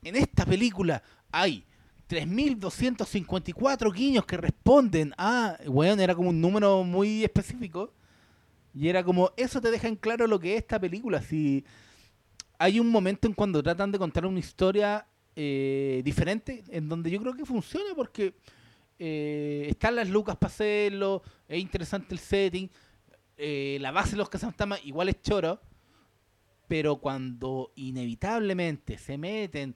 en 0.03 0.17
esta 0.17 0.45
película 0.45 1.01
hay 1.31 1.63
3.254 2.09 3.91
guiños 3.93 4.25
que 4.25 4.37
responden 4.37 5.13
a, 5.17 5.57
bueno, 5.67 6.01
era 6.01 6.15
como 6.15 6.29
un 6.29 6.41
número 6.41 6.83
muy 6.83 7.23
específico, 7.23 7.93
y 8.73 8.89
era 8.89 9.03
como, 9.03 9.31
eso 9.37 9.61
te 9.61 9.71
deja 9.71 9.87
en 9.87 9.95
claro 9.95 10.27
lo 10.27 10.39
que 10.39 10.53
es 10.55 10.61
esta 10.61 10.79
película, 10.79 11.21
si 11.21 11.63
hay 12.59 12.79
un 12.79 12.89
momento 12.89 13.27
en 13.27 13.33
cuando 13.33 13.61
tratan 13.63 13.91
de 13.91 13.99
contar 13.99 14.25
una 14.25 14.39
historia 14.39 15.05
eh, 15.35 16.01
diferente, 16.03 16.63
en 16.69 16.87
donde 16.87 17.11
yo 17.11 17.19
creo 17.19 17.33
que 17.33 17.45
funciona 17.45 17.93
porque 17.95 18.35
eh, 18.97 19.67
están 19.69 19.95
las 19.95 20.09
lucas 20.09 20.37
para 20.37 20.51
hacerlo, 20.51 21.21
es 21.47 21.59
interesante 21.59 22.13
el 22.13 22.19
setting, 22.19 22.69
eh, 23.37 23.77
la 23.81 23.91
base 23.91 24.11
de 24.11 24.17
los 24.17 24.29
cazafantasmas 24.29 24.85
igual 24.85 25.09
es 25.09 25.21
choro, 25.21 25.59
pero 26.67 26.95
cuando 26.97 27.73
inevitablemente 27.75 28.97
se 28.97 29.17
meten 29.17 29.75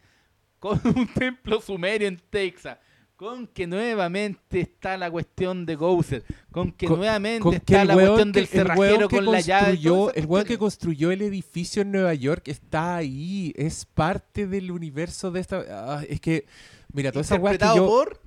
con 0.59 0.79
un 0.95 1.07
templo 1.13 1.59
sumerio 1.59 2.07
en 2.07 2.17
Texas, 2.29 2.77
con 3.19 3.47
que 3.47 3.67
nuevamente 3.67 4.61
está 4.61 4.95
la 4.97 5.11
cuestión 5.11 5.65
de 5.65 5.75
Gouser, 5.75 6.23
con 6.53 6.71
que 6.71 6.87
Con- 6.87 6.99
nuevamente 6.99 7.41
Con 7.41 7.51
que 7.51 7.57
está 7.57 7.83
la 7.83 7.93
cuestión 7.95 8.31
que- 8.31 8.39
del 8.39 8.47
cerrajero 8.47 9.09
con 9.09 9.25
la 9.25 9.41
llave. 9.41 9.77
El 10.15 10.25
weón 10.25 10.45
que 10.45 10.57
construyó 10.57 11.11
el 11.11 11.21
edificio 11.21 11.81
en 11.81 11.91
Nueva 11.91 12.13
York 12.13 12.47
está 12.47 12.95
ahí, 12.95 13.51
es 13.57 13.83
parte 13.83 14.47
del 14.47 14.71
universo 14.71 15.31
de 15.31 15.41
esta... 15.41 15.65
ah, 15.69 16.03
es 16.07 16.21
que, 16.21 16.45
mira, 16.93 17.11
toda 17.11 17.23
esa 17.23 17.35
weá 17.35 17.51
que 17.51 17.55
interpretado 17.55 17.75
yo... 17.75 17.87
por 17.87 18.21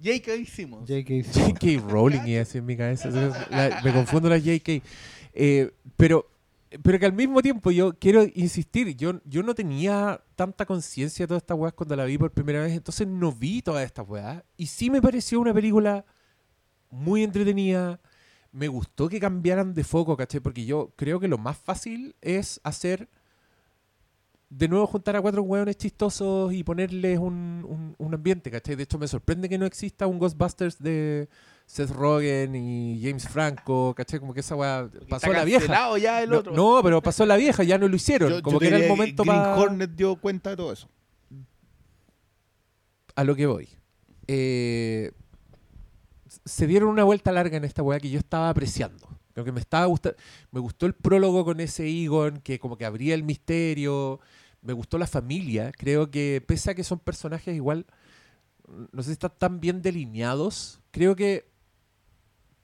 J.K. 0.00 0.44
Simmons. 0.46 0.88
J.K. 0.88 1.24
J.K. 1.34 1.82
Rowling 1.90 2.20
y 2.28 2.36
así 2.36 2.58
en 2.58 2.66
mi 2.66 2.76
cabeza. 2.76 3.10
La- 3.50 3.80
me 3.82 3.92
confundo 3.92 4.28
la 4.28 4.38
J.K. 4.38 4.80
Eh, 5.34 5.72
pero, 5.96 6.30
pero 6.82 6.98
que 6.98 7.06
al 7.06 7.12
mismo 7.12 7.42
tiempo 7.42 7.70
yo 7.70 7.94
quiero 7.98 8.24
insistir, 8.34 8.96
yo, 8.96 9.20
yo 9.24 9.42
no 9.42 9.54
tenía 9.54 10.22
tanta 10.36 10.66
conciencia 10.66 11.24
de 11.24 11.28
todas 11.28 11.42
estas 11.42 11.58
weas 11.58 11.74
cuando 11.74 11.96
la 11.96 12.04
vi 12.04 12.16
por 12.18 12.30
primera 12.32 12.62
vez, 12.62 12.72
entonces 12.72 13.06
no 13.08 13.32
vi 13.32 13.62
todas 13.62 13.84
estas 13.84 14.08
weas. 14.08 14.42
Y 14.56 14.66
sí 14.66 14.90
me 14.90 15.02
pareció 15.02 15.40
una 15.40 15.52
película 15.54 16.04
muy 16.90 17.22
entretenida. 17.24 18.00
Me 18.52 18.68
gustó 18.68 19.08
que 19.08 19.20
cambiaran 19.20 19.74
de 19.74 19.84
foco, 19.84 20.16
¿cachai? 20.16 20.40
Porque 20.40 20.64
yo 20.64 20.92
creo 20.96 21.20
que 21.20 21.28
lo 21.28 21.38
más 21.38 21.56
fácil 21.58 22.14
es 22.20 22.60
hacer 22.64 23.08
de 24.48 24.66
nuevo 24.68 24.86
juntar 24.86 25.14
a 25.16 25.22
cuatro 25.22 25.42
hueones 25.42 25.76
chistosos 25.76 26.52
y 26.52 26.64
ponerles 26.64 27.18
un, 27.18 27.64
un- 27.68 27.94
un 27.98 28.14
ambiente, 28.14 28.50
¿cachai? 28.50 28.74
De 28.74 28.82
hecho, 28.82 28.98
me 28.98 29.06
sorprende 29.08 29.48
que 29.48 29.58
no 29.58 29.66
exista 29.66 30.06
un 30.08 30.18
Ghostbusters 30.18 30.78
de 30.78 31.28
Seth 31.70 31.90
Rogen 31.90 32.56
y 32.56 33.00
James 33.00 33.28
Franco, 33.28 33.94
¿cachai? 33.96 34.18
Como 34.18 34.34
que 34.34 34.40
esa 34.40 34.56
weá 34.56 34.90
pasó 35.08 35.26
Está 35.26 35.38
la 35.38 35.44
vieja. 35.44 35.60
cancelado 35.66 35.98
ya 35.98 36.20
el 36.20 36.30
No, 36.30 36.38
otro. 36.38 36.52
no, 36.52 36.80
pero 36.82 37.00
pasó 37.00 37.24
la 37.24 37.36
vieja, 37.36 37.62
ya 37.62 37.78
no 37.78 37.86
lo 37.86 37.94
hicieron. 37.94 38.28
Yo- 38.30 38.42
como 38.42 38.54
yo 38.56 38.58
que 38.60 38.66
era 38.66 38.78
el 38.78 38.88
momento 38.88 39.22
Green 39.22 39.36
para... 39.38 39.56
Hornet 39.56 39.90
dio 39.92 40.16
cuenta 40.16 40.50
de 40.50 40.56
todo 40.56 40.72
eso. 40.72 40.88
a 43.14 43.24
lo 43.24 43.36
que 43.36 43.46
voy. 43.46 43.68
Eh, 44.26 45.12
se 46.44 46.66
dieron 46.66 46.88
una 46.88 47.04
vuelta 47.04 47.32
larga 47.32 47.56
en 47.56 47.64
esta 47.64 47.82
weá 47.82 48.00
que 48.00 48.10
yo 48.10 48.18
estaba 48.18 48.48
apreciando. 48.48 49.08
Lo 49.34 49.44
que 49.44 49.52
me 49.52 49.60
estaba 49.60 49.86
gustando. 49.86 50.18
Me 50.50 50.60
gustó 50.60 50.86
el 50.86 50.94
prólogo 50.94 51.44
con 51.44 51.60
ese 51.60 51.86
Egon 51.88 52.40
que 52.40 52.58
como 52.58 52.76
que 52.76 52.84
abría 52.84 53.14
el 53.14 53.22
misterio. 53.22 54.20
Me 54.62 54.72
gustó 54.72 54.98
la 54.98 55.06
familia. 55.06 55.72
Creo 55.72 56.10
que 56.10 56.42
pese 56.46 56.70
a 56.70 56.74
que 56.74 56.84
son 56.84 56.98
personajes 56.98 57.54
igual, 57.54 57.86
no 58.92 59.02
sé 59.02 59.08
si 59.08 59.12
están 59.12 59.32
tan 59.38 59.60
bien 59.60 59.82
delineados. 59.82 60.80
Creo 60.90 61.14
que, 61.16 61.49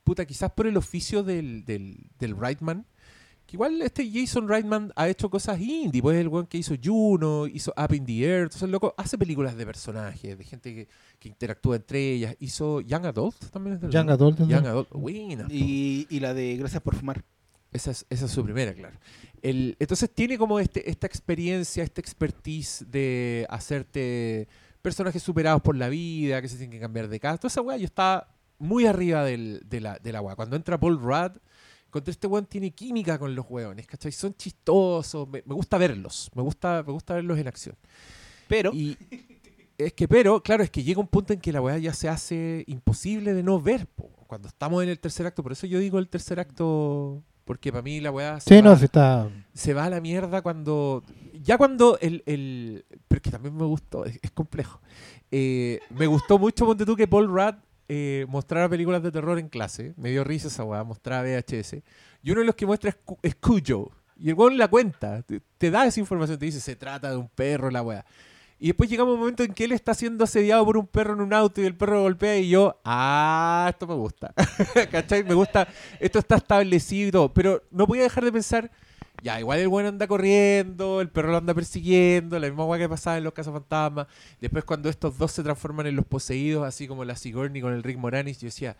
puta, 0.06 0.24
quizás 0.24 0.52
por 0.52 0.68
el 0.68 0.76
oficio 0.76 1.24
del, 1.24 1.64
del, 1.64 1.98
del 2.20 2.38
Reitman, 2.38 2.86
que 3.44 3.56
igual 3.56 3.82
este 3.82 4.08
Jason 4.08 4.48
Reitman 4.48 4.92
ha 4.94 5.08
hecho 5.08 5.28
cosas 5.28 5.60
indie, 5.60 6.00
pues 6.00 6.16
el 6.16 6.28
weón 6.28 6.46
que 6.46 6.58
hizo 6.58 6.74
Juno, 6.82 7.48
hizo 7.48 7.74
Up 7.76 7.92
in 7.92 8.06
the 8.06 8.24
Air, 8.24 8.42
entonces 8.44 8.62
el 8.62 8.70
loco 8.70 8.94
hace 8.96 9.18
películas 9.18 9.56
de 9.56 9.66
personajes, 9.66 10.38
de 10.38 10.44
gente 10.44 10.74
que, 10.74 10.88
que 11.18 11.28
interactúa 11.28 11.76
entre 11.76 12.12
ellas, 12.12 12.36
hizo 12.38 12.80
Young 12.82 13.06
Adult 13.06 13.50
también 13.50 13.74
es 13.74 13.80
del 13.80 13.90
Young 13.90 14.10
Adult, 14.10 14.38
¿no? 14.38 14.48
Young 14.48 14.66
Adult, 14.66 14.90
buena. 14.90 15.46
Y, 15.50 16.06
y 16.08 16.20
la 16.20 16.34
de 16.34 16.56
Gracias 16.56 16.80
por 16.80 16.94
fumar. 16.94 17.24
Esa 17.72 17.90
es, 17.90 18.06
esa 18.08 18.26
es 18.26 18.30
su 18.30 18.44
primera, 18.44 18.72
claro. 18.72 18.96
El, 19.42 19.76
entonces 19.80 20.08
tiene 20.08 20.38
como 20.38 20.60
este, 20.60 20.88
esta 20.88 21.08
experiencia, 21.08 21.82
esta 21.82 22.00
expertise 22.00 22.86
de 22.88 23.44
hacerte 23.50 24.48
personajes 24.80 25.20
superados 25.20 25.60
por 25.62 25.76
la 25.76 25.88
vida, 25.88 26.40
que 26.40 26.48
se 26.48 26.56
tienen 26.56 26.70
que 26.70 26.80
cambiar 26.80 27.08
de 27.08 27.18
casa. 27.18 27.38
Toda 27.38 27.48
esa 27.48 27.60
weá, 27.60 27.76
yo 27.76 27.86
estaba 27.86 28.35
muy 28.58 28.86
arriba 28.86 29.24
del, 29.24 29.62
de 29.68 29.80
la, 29.80 29.98
de 29.98 30.12
la 30.12 30.20
weá. 30.20 30.36
Cuando 30.36 30.56
entra 30.56 30.78
Paul 30.78 30.98
Rudd, 31.00 31.32
contra 31.90 32.10
este 32.10 32.26
weón 32.26 32.46
tiene 32.46 32.70
química 32.72 33.18
con 33.18 33.34
los 33.34 33.46
weones, 33.48 33.86
¿cachai? 33.86 34.12
Son 34.12 34.34
chistosos, 34.34 35.28
me, 35.28 35.42
me 35.46 35.54
gusta 35.54 35.78
verlos, 35.78 36.30
me 36.34 36.42
gusta, 36.42 36.82
me 36.86 36.92
gusta 36.92 37.14
verlos 37.14 37.38
en 37.38 37.48
acción. 37.48 37.76
Pero 38.48 38.70
Y 38.72 38.96
es 39.78 39.92
que, 39.92 40.06
pero, 40.08 40.42
claro, 40.42 40.62
es 40.62 40.70
que 40.70 40.82
llega 40.82 41.00
un 41.00 41.08
punto 41.08 41.32
en 41.32 41.40
que 41.40 41.52
la 41.52 41.60
weá 41.60 41.78
ya 41.78 41.92
se 41.92 42.08
hace 42.08 42.64
imposible 42.66 43.34
de 43.34 43.42
no 43.42 43.60
ver, 43.60 43.86
po, 43.86 44.08
cuando 44.26 44.48
estamos 44.48 44.82
en 44.82 44.88
el 44.88 44.98
tercer 44.98 45.26
acto. 45.26 45.42
Por 45.42 45.52
eso 45.52 45.66
yo 45.66 45.78
digo 45.78 45.98
el 45.98 46.08
tercer 46.08 46.40
acto, 46.40 47.22
porque 47.44 47.70
para 47.70 47.82
mí 47.82 48.00
la 48.00 48.10
weá 48.10 48.40
se 48.40 48.48
Sí, 48.48 48.56
va- 48.56 48.62
no, 48.62 48.72
está. 48.72 49.30
se 49.54 49.72
va 49.74 49.84
a 49.84 49.90
la 49.90 50.00
mierda 50.00 50.42
cuando. 50.42 51.04
Ya 51.42 51.56
cuando 51.58 51.98
el. 52.00 52.22
el 52.26 52.84
pero 53.06 53.18
es 53.18 53.22
que 53.22 53.30
también 53.30 53.54
me 53.56 53.64
gustó, 53.64 54.04
es, 54.04 54.18
es 54.22 54.30
complejo. 54.32 54.80
Eh, 55.30 55.80
me 55.90 56.06
gustó 56.06 56.38
mucho, 56.38 56.64
ponte 56.66 56.84
tú, 56.86 56.96
que 56.96 57.06
Paul 57.06 57.28
Rudd 57.28 57.54
eh, 57.88 58.26
mostrara 58.28 58.68
películas 58.68 59.02
de 59.02 59.12
terror 59.12 59.38
en 59.38 59.48
clase. 59.48 59.94
Me 59.96 60.10
dio 60.10 60.24
risa 60.24 60.48
esa 60.48 60.64
weá, 60.64 60.84
mostraba 60.84 61.22
VHS. 61.22 61.76
Y 62.22 62.30
uno 62.30 62.40
de 62.40 62.46
los 62.46 62.54
que 62.54 62.66
muestra 62.66 62.90
es, 62.90 62.96
Cu- 62.96 63.18
es 63.22 63.34
Cujo. 63.36 63.92
Y 64.18 64.30
el 64.30 64.34
weón 64.34 64.56
la 64.56 64.68
cuenta, 64.68 65.22
te, 65.22 65.40
te 65.58 65.70
da 65.70 65.86
esa 65.86 66.00
información, 66.00 66.38
te 66.38 66.46
dice, 66.46 66.60
se 66.60 66.74
trata 66.76 67.10
de 67.10 67.16
un 67.16 67.28
perro, 67.28 67.70
la 67.70 67.82
weá. 67.82 68.04
Y 68.58 68.68
después 68.68 68.88
llegamos 68.88 69.10
a 69.12 69.14
un 69.14 69.20
momento 69.20 69.42
en 69.42 69.52
que 69.52 69.64
él 69.64 69.72
está 69.72 69.92
siendo 69.92 70.24
asediado 70.24 70.64
por 70.64 70.78
un 70.78 70.86
perro 70.86 71.12
en 71.12 71.20
un 71.20 71.34
auto 71.34 71.60
y 71.60 71.66
el 71.66 71.76
perro 71.76 72.00
golpea 72.00 72.38
y 72.38 72.48
yo, 72.48 72.80
ah, 72.86 73.66
esto 73.68 73.86
me 73.86 73.94
gusta. 73.94 74.32
¿Cachai? 74.90 75.22
Me 75.24 75.34
gusta, 75.34 75.68
esto 76.00 76.18
está 76.18 76.36
establecido 76.36 77.08
y 77.08 77.10
todo. 77.12 77.34
Pero 77.34 77.62
no 77.70 77.86
podía 77.86 78.04
dejar 78.04 78.24
de 78.24 78.32
pensar, 78.32 78.70
ya, 79.22 79.40
igual 79.40 79.58
el 79.58 79.68
bueno 79.68 79.88
anda 79.88 80.06
corriendo, 80.06 81.00
el 81.00 81.08
perro 81.08 81.30
lo 81.32 81.38
anda 81.38 81.54
persiguiendo, 81.54 82.38
la 82.38 82.46
misma 82.48 82.64
weá 82.64 82.78
que 82.78 82.88
pasaba 82.88 83.18
en 83.18 83.24
los 83.24 83.32
casos 83.32 83.52
fantasmas. 83.52 84.06
Después 84.40 84.64
cuando 84.64 84.88
estos 84.88 85.18
dos 85.18 85.32
se 85.32 85.42
transforman 85.42 85.86
en 85.86 85.96
los 85.96 86.04
poseídos, 86.06 86.66
así 86.66 86.86
como 86.86 87.04
la 87.04 87.16
Sigourney 87.16 87.60
con 87.62 87.72
el 87.72 87.82
Rick 87.82 87.98
Moranis, 87.98 88.38
yo 88.40 88.46
decía, 88.46 88.76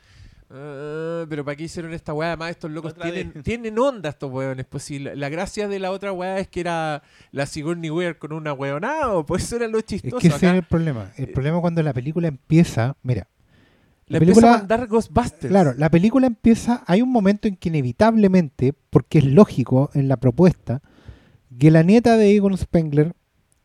Ah, 0.49 1.25
pero 1.29 1.45
¿para 1.45 1.57
qué 1.57 1.65
hicieron 1.65 1.93
esta 1.93 2.13
weá? 2.15 2.29
Además, 2.29 2.51
estos 2.51 2.71
locos 2.71 2.95
tienen, 2.95 3.43
tienen 3.43 3.77
onda 3.79 4.11
estos 4.11 4.31
weones. 4.31 4.65
Pues 4.67 4.85
si 4.85 4.99
la, 5.01 5.15
la 5.17 5.29
gracia 5.29 5.67
de 5.67 5.79
la 5.81 5.91
otra 5.91 6.13
weá 6.13 6.39
es 6.39 6.47
que 6.49 6.61
era 6.61 7.03
la 7.33 7.47
Sigourney 7.47 7.91
Weaver 7.91 8.19
con 8.19 8.33
una 8.33 8.53
weonada, 8.53 9.25
pues 9.25 9.43
eso 9.45 9.57
era 9.57 9.67
lo 9.67 9.79
Es 9.79 9.87
chistoso. 9.87 10.19
que 10.19 10.29
ese 10.29 10.37
acá. 10.37 10.51
es 10.53 10.55
el 10.59 10.63
problema. 10.63 11.11
El 11.17 11.25
eh, 11.25 11.33
problema 11.33 11.61
cuando 11.61 11.83
la 11.83 11.93
película 11.93 12.29
empieza, 12.29 12.97
mira, 13.03 13.27
La 14.09 14.19
empieza 14.19 14.41
película- 14.41 14.55
a 14.55 14.59
mandar 14.59 14.87
Ghostbusters. 14.87 15.49
claro, 15.49 15.75
la 15.75 15.91
película 15.91 16.27
empieza, 16.27 16.85
hay 16.87 17.03
un 17.03 17.11
momento 17.11 17.49
en 17.49 17.57
que 17.57 17.69
inevitablemente, 17.71 18.73
porque 18.91 19.19
es 19.19 19.25
lógico 19.25 19.91
en 19.95 20.09
la 20.09 20.17
propuesta, 20.19 20.81
que 21.59 21.71
la 21.71 21.83
nieta 21.83 22.17
de 22.17 22.35
Egon 22.37 22.57
Spengler 22.57 23.15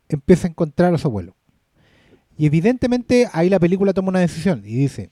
empieza 0.10 0.48
a 0.48 0.50
encontrar 0.52 0.94
a 0.94 0.98
su 0.98 1.08
abuelo. 1.08 1.36
Y 2.38 2.46
evidentemente 2.48 3.28
ahí 3.34 3.50
la 3.50 3.60
película 3.60 3.94
toma 3.94 4.10
una 4.10 4.20
decisión 4.20 4.64
y 4.66 4.74
dice, 4.76 5.12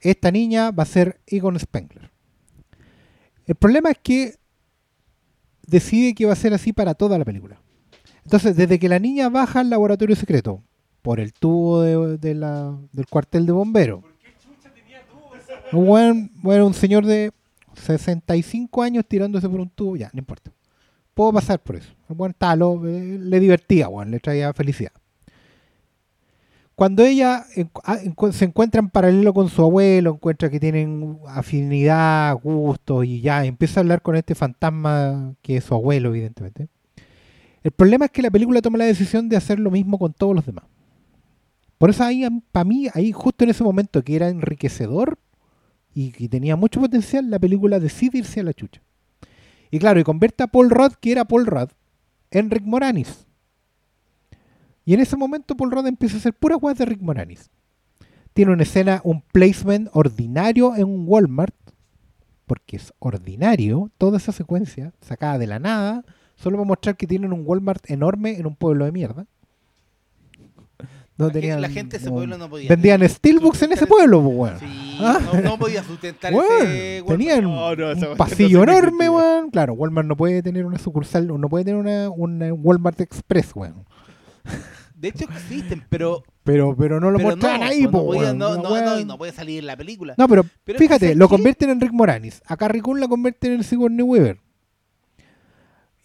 esta 0.00 0.30
niña 0.30 0.70
va 0.70 0.84
a 0.84 0.86
ser 0.86 1.20
Egon 1.26 1.58
Spengler. 1.58 2.10
El 3.46 3.54
problema 3.56 3.90
es 3.90 3.98
que 4.02 4.36
decide 5.66 6.14
que 6.14 6.24
va 6.26 6.32
a 6.32 6.36
ser 6.36 6.54
así 6.54 6.72
para 6.72 6.94
toda 6.94 7.18
la 7.18 7.24
película. 7.24 7.60
Entonces, 8.24 8.56
desde 8.56 8.78
que 8.78 8.88
la 8.88 8.98
niña 8.98 9.28
baja 9.28 9.60
al 9.60 9.70
laboratorio 9.70 10.16
secreto, 10.16 10.62
por 11.06 11.20
el 11.20 11.32
tubo 11.32 11.82
de- 11.82 12.18
del 12.18 13.06
cuartel 13.08 13.46
de 13.46 13.52
bomberos, 13.52 14.02
un, 15.70 15.86
buen, 15.86 16.32
bueno, 16.42 16.66
un 16.66 16.74
señor 16.74 17.06
de 17.06 17.30
65 17.74 18.82
años 18.82 19.04
tirándose 19.06 19.48
por 19.48 19.60
un 19.60 19.70
tubo, 19.70 19.94
ya, 19.94 20.10
no 20.12 20.18
importa. 20.18 20.50
Puedo 21.14 21.32
pasar 21.32 21.60
por 21.60 21.76
eso. 21.76 21.92
El 22.10 22.16
buen 22.16 22.32
talo, 22.32 22.82
eh, 22.88 23.18
le 23.20 23.38
divertía, 23.38 23.88
weón, 23.88 24.10
le 24.10 24.18
traía 24.18 24.52
felicidad. 24.52 24.90
Cuando 26.74 27.04
ella 27.04 27.44
ah, 27.84 27.98
se 28.32 28.44
encuentra 28.44 28.80
en 28.80 28.88
paralelo 28.88 29.32
con 29.32 29.48
su 29.48 29.62
abuelo, 29.62 30.10
encuentra 30.14 30.50
que 30.50 30.58
tienen 30.58 31.20
afinidad, 31.28 32.34
gustos 32.42 33.04
y 33.04 33.20
ya 33.20 33.44
empieza 33.44 33.78
a 33.78 33.82
hablar 33.82 34.02
con 34.02 34.16
este 34.16 34.34
fantasma 34.34 35.34
que 35.40 35.58
es 35.58 35.64
su 35.64 35.72
abuelo, 35.72 36.08
evidentemente. 36.08 36.66
El 37.62 37.70
problema 37.70 38.06
es 38.06 38.10
que 38.10 38.22
la 38.22 38.30
película 38.32 38.60
toma 38.60 38.78
la 38.78 38.86
decisión 38.86 39.28
de 39.28 39.36
hacer 39.36 39.60
lo 39.60 39.70
mismo 39.70 40.00
con 40.00 40.12
todos 40.12 40.34
los 40.34 40.44
demás. 40.44 40.64
Por 41.78 41.90
eso 41.90 42.04
ahí, 42.04 42.26
para 42.52 42.64
mí, 42.64 42.88
ahí 42.94 43.12
justo 43.12 43.44
en 43.44 43.50
ese 43.50 43.64
momento 43.64 44.02
que 44.02 44.16
era 44.16 44.28
enriquecedor 44.28 45.18
y 45.94 46.12
que 46.12 46.28
tenía 46.28 46.56
mucho 46.56 46.80
potencial, 46.80 47.30
la 47.30 47.38
película 47.38 47.78
decide 47.80 48.18
irse 48.18 48.40
a 48.40 48.44
la 48.44 48.54
chucha. 48.54 48.82
Y 49.70 49.78
claro, 49.78 50.00
y 50.00 50.04
convierte 50.04 50.42
a 50.42 50.46
Paul 50.46 50.70
Rudd, 50.70 50.92
que 51.00 51.12
era 51.12 51.24
Paul 51.24 51.46
Rudd, 51.46 51.70
en 52.30 52.50
Rick 52.50 52.64
Moranis. 52.64 53.26
Y 54.84 54.94
en 54.94 55.00
ese 55.00 55.16
momento 55.16 55.56
Paul 55.56 55.70
Rudd 55.70 55.86
empieza 55.86 56.16
a 56.16 56.18
hacer 56.18 56.32
pura 56.32 56.56
weas 56.56 56.78
de 56.78 56.86
Rick 56.86 57.00
Moranis. 57.02 57.50
Tiene 58.32 58.52
una 58.52 58.62
escena, 58.62 59.00
un 59.04 59.22
placement 59.22 59.88
ordinario 59.92 60.76
en 60.76 60.84
un 60.84 61.04
Walmart, 61.06 61.54
porque 62.46 62.76
es 62.76 62.92
ordinario, 62.98 63.90
toda 63.98 64.18
esa 64.18 64.32
secuencia, 64.32 64.92
sacada 65.00 65.38
de 65.38 65.46
la 65.46 65.58
nada, 65.58 66.04
solo 66.36 66.56
para 66.58 66.68
mostrar 66.68 66.96
que 66.96 67.06
tienen 67.06 67.32
un 67.32 67.42
Walmart 67.44 67.90
enorme 67.90 68.38
en 68.38 68.46
un 68.46 68.54
pueblo 68.54 68.84
de 68.84 68.92
mierda. 68.92 69.26
No 71.18 71.26
La 71.28 71.32
tenían- 71.32 71.62
la 71.62 71.68
gente 71.70 71.96
de 71.96 72.02
ese 72.02 72.10
pueblo 72.10 72.36
no 72.36 72.48
podía 72.50 72.68
Vendían 72.68 73.08
Steelbooks 73.08 73.62
en 73.62 73.72
ese 73.72 73.86
pueblo, 73.86 74.18
weón. 74.20 74.58
Sí, 74.60 74.98
Ah. 75.00 75.18
no, 75.32 75.40
no 75.40 75.58
podía 75.58 75.82
sustentar 75.82 76.32
Weón, 76.34 76.62
ese 76.62 77.02
tenían 77.06 77.44
No, 77.44 77.74
no, 77.74 78.10
un 78.10 78.16
pasillo 78.18 78.62
enorme, 78.62 79.08
weón. 79.08 79.50
Claro, 79.50 79.72
Walmart 79.74 80.06
no 80.06 80.16
puede 80.16 80.42
tener 80.42 80.66
una 80.66 80.78
sucursal, 80.78 81.26
no 81.26 81.48
puede 81.48 81.64
tener 81.64 81.80
una, 81.80 82.10
una 82.10 82.52
Walmart 82.52 83.00
Express, 83.00 83.52
weón. 83.54 83.86
De 84.94 85.08
hecho 85.08 85.24
existen, 85.24 85.84
pero, 85.88 86.22
Pero, 86.44 86.74
pero 86.76 87.00
no 87.00 87.10
lo 87.10 87.18
pero 87.18 87.30
muestran 87.30 87.62
ahí, 87.62 87.82
pues, 87.82 87.92
po, 87.92 87.98
no, 87.98 88.04
podía- 88.06 88.20
weón. 88.28 88.38
no, 88.38 88.56
no, 88.56 89.04
no, 89.04 89.18
puede 89.18 89.32
salir 89.32 89.58
en 89.60 89.66
la 89.66 89.76
película. 89.76 90.14
No, 90.16 90.28
pero, 90.28 90.44
fíjate, 90.64 91.06
¿sabes 91.06 91.16
lo 91.16 91.28
qué? 91.28 91.34
convierten 91.34 91.70
en 91.70 91.80
Rick 91.80 91.92
Moranis. 91.92 92.40
A 92.46 92.56
Carrie 92.56 92.80
Coon 92.82 93.00
la 93.00 93.08
convierten 93.08 93.52
en 93.52 93.64
Sigourney 93.64 94.02
Weaver. 94.02 94.38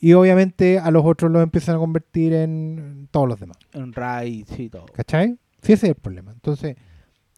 Y 0.04 0.14
obviamente 0.14 0.80
a 0.80 0.90
los 0.90 1.06
otros 1.06 1.32
los 1.32 1.44
empiezan 1.44 1.76
a 1.76 1.78
convertir 1.78 2.34
en 2.34 3.08
todos 3.12 3.30
los 3.30 3.40
demás. 3.40 3.58
En 3.72 3.94
Ray, 3.94 4.44
sí, 4.48 4.68
todo. 4.68 4.88
¿Cachai? 4.88 5.38
Sí, 5.62 5.74
ese 5.74 5.86
es 5.86 5.90
el 5.90 5.96
problema. 5.96 6.32
Entonces, 6.32 6.76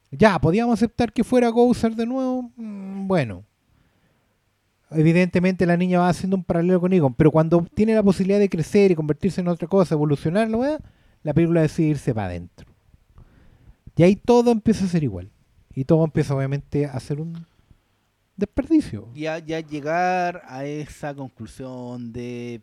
ya, 0.10 0.40
¿podíamos 0.40 0.74
aceptar 0.74 1.12
que 1.12 1.26
fuera 1.26 1.50
Gouser 1.50 1.94
de 1.94 2.06
nuevo? 2.06 2.50
Mm, 2.56 3.06
bueno. 3.06 3.44
Evidentemente 4.92 5.66
la 5.66 5.76
niña 5.76 6.00
va 6.00 6.10
haciendo 6.10 6.38
un 6.38 6.44
paralelo 6.46 6.80
con 6.80 6.94
Egon, 6.94 7.16
pero 7.16 7.32
cuando 7.32 7.68
tiene 7.74 7.96
la 7.96 8.04
posibilidad 8.04 8.40
de 8.40 8.50
crecer 8.50 8.92
y 8.92 8.96
convertirse 8.96 9.42
en 9.42 9.50
otra 9.50 9.68
cosa, 9.68 9.96
evolucionar, 9.96 10.50
weá, 10.56 10.80
la 11.24 11.34
película 11.34 11.62
decide 11.62 11.90
irse 11.90 12.14
para 12.14 12.28
adentro. 12.28 12.68
Y 13.98 14.04
ahí 14.04 14.16
todo 14.16 14.52
empieza 14.52 14.86
a 14.86 14.88
ser 14.88 15.04
igual. 15.04 15.32
Y 15.76 15.84
todo 15.84 16.06
empieza 16.06 16.34
obviamente 16.34 16.86
a 16.86 16.98
ser 17.02 17.20
un 17.20 17.46
desperdicio. 18.36 19.10
Ya, 19.14 19.40
ya 19.40 19.60
llegar 19.60 20.42
a 20.48 20.66
esa 20.66 21.14
conclusión 21.14 22.12
de 22.14 22.62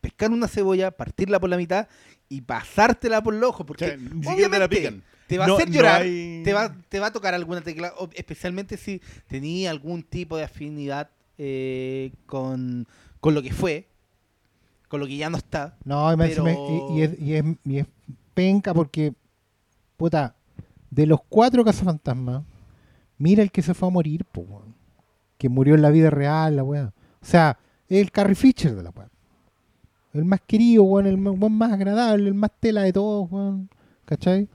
pescar 0.00 0.30
una 0.30 0.48
cebolla, 0.48 0.90
partirla 0.90 1.38
por 1.40 1.50
la 1.50 1.56
mitad 1.56 1.88
y 2.28 2.40
pasártela 2.42 3.22
por 3.22 3.34
el 3.34 3.42
ojo, 3.44 3.62
O 3.62 3.66
porque 3.66 3.86
sea, 3.86 3.96
ni 3.96 4.22
siquiera 4.22 4.22
te 4.22 4.34
la 4.34 4.44
obviamente 4.64 4.76
pican. 4.76 5.02
te 5.26 5.38
va 5.38 5.44
a 5.44 5.48
No- 5.48 5.54
hacer 5.56 5.68
no 5.68 5.74
llorar, 5.74 6.02
hay- 6.02 6.42
te, 6.44 6.52
va, 6.52 6.74
te 6.88 7.00
va 7.00 7.06
a 7.08 7.12
tocar 7.12 7.34
alguna 7.34 7.60
tecla, 7.62 7.92
o- 7.98 8.08
especialmente 8.14 8.76
si 8.76 9.00
tenía 9.26 9.70
algún 9.70 10.02
tipo 10.02 10.36
de 10.36 10.44
afinidad 10.44 11.10
eh, 11.38 12.12
con, 12.26 12.86
con 13.20 13.32
lo 13.34 13.42
que 13.42 13.52
fue, 13.52 13.86
con 14.88 15.00
lo 15.00 15.06
que 15.06 15.16
ya 15.16 15.30
no 15.30 15.36
está. 15.38 15.76
No, 15.84 16.12
Pero- 16.18 16.44
y- 16.90 16.98
y 16.98 17.02
es, 17.02 17.20
y 17.20 17.34
es- 17.34 17.44
y 17.64 17.78
es 17.78 17.86
penca 18.34 18.74
porque, 18.74 19.12
puta, 19.96 20.34
de 20.90 21.06
los 21.06 21.20
cuatro 21.28 21.64
cazafantasmas, 21.64 22.42
mira 23.18 23.42
el 23.42 23.50
que 23.52 23.62
se 23.62 23.74
fue 23.74 23.88
a 23.88 23.90
morir, 23.92 24.24
po. 24.24 24.64
Que 25.38 25.48
murió 25.48 25.74
en 25.74 25.82
la 25.82 25.90
vida 25.90 26.10
real, 26.10 26.56
la 26.56 26.64
weá. 26.64 26.92
O 27.22 27.24
sea, 27.24 27.58
es 27.88 28.00
el 28.00 28.10
Carrie 28.10 28.34
Fisher 28.34 28.74
de 28.74 28.82
la 28.82 28.90
weá. 28.90 29.08
El 30.12 30.24
más 30.24 30.40
querido, 30.46 30.82
weón, 30.84 31.06
el 31.06 31.16
más, 31.18 31.34
weón 31.38 31.52
más 31.52 31.72
agradable, 31.72 32.28
el 32.28 32.34
más 32.34 32.50
tela 32.60 32.82
de 32.82 32.92
todos, 32.92 33.30
weón. 33.30 33.70
¿Cachai? 34.04 34.48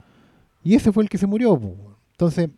Y 0.62 0.74
ese 0.74 0.92
fue 0.92 1.02
el 1.02 1.08
que 1.08 1.18
se 1.18 1.26
murió, 1.26 1.54
weón. 1.54 1.96
Entonces, 2.12 2.50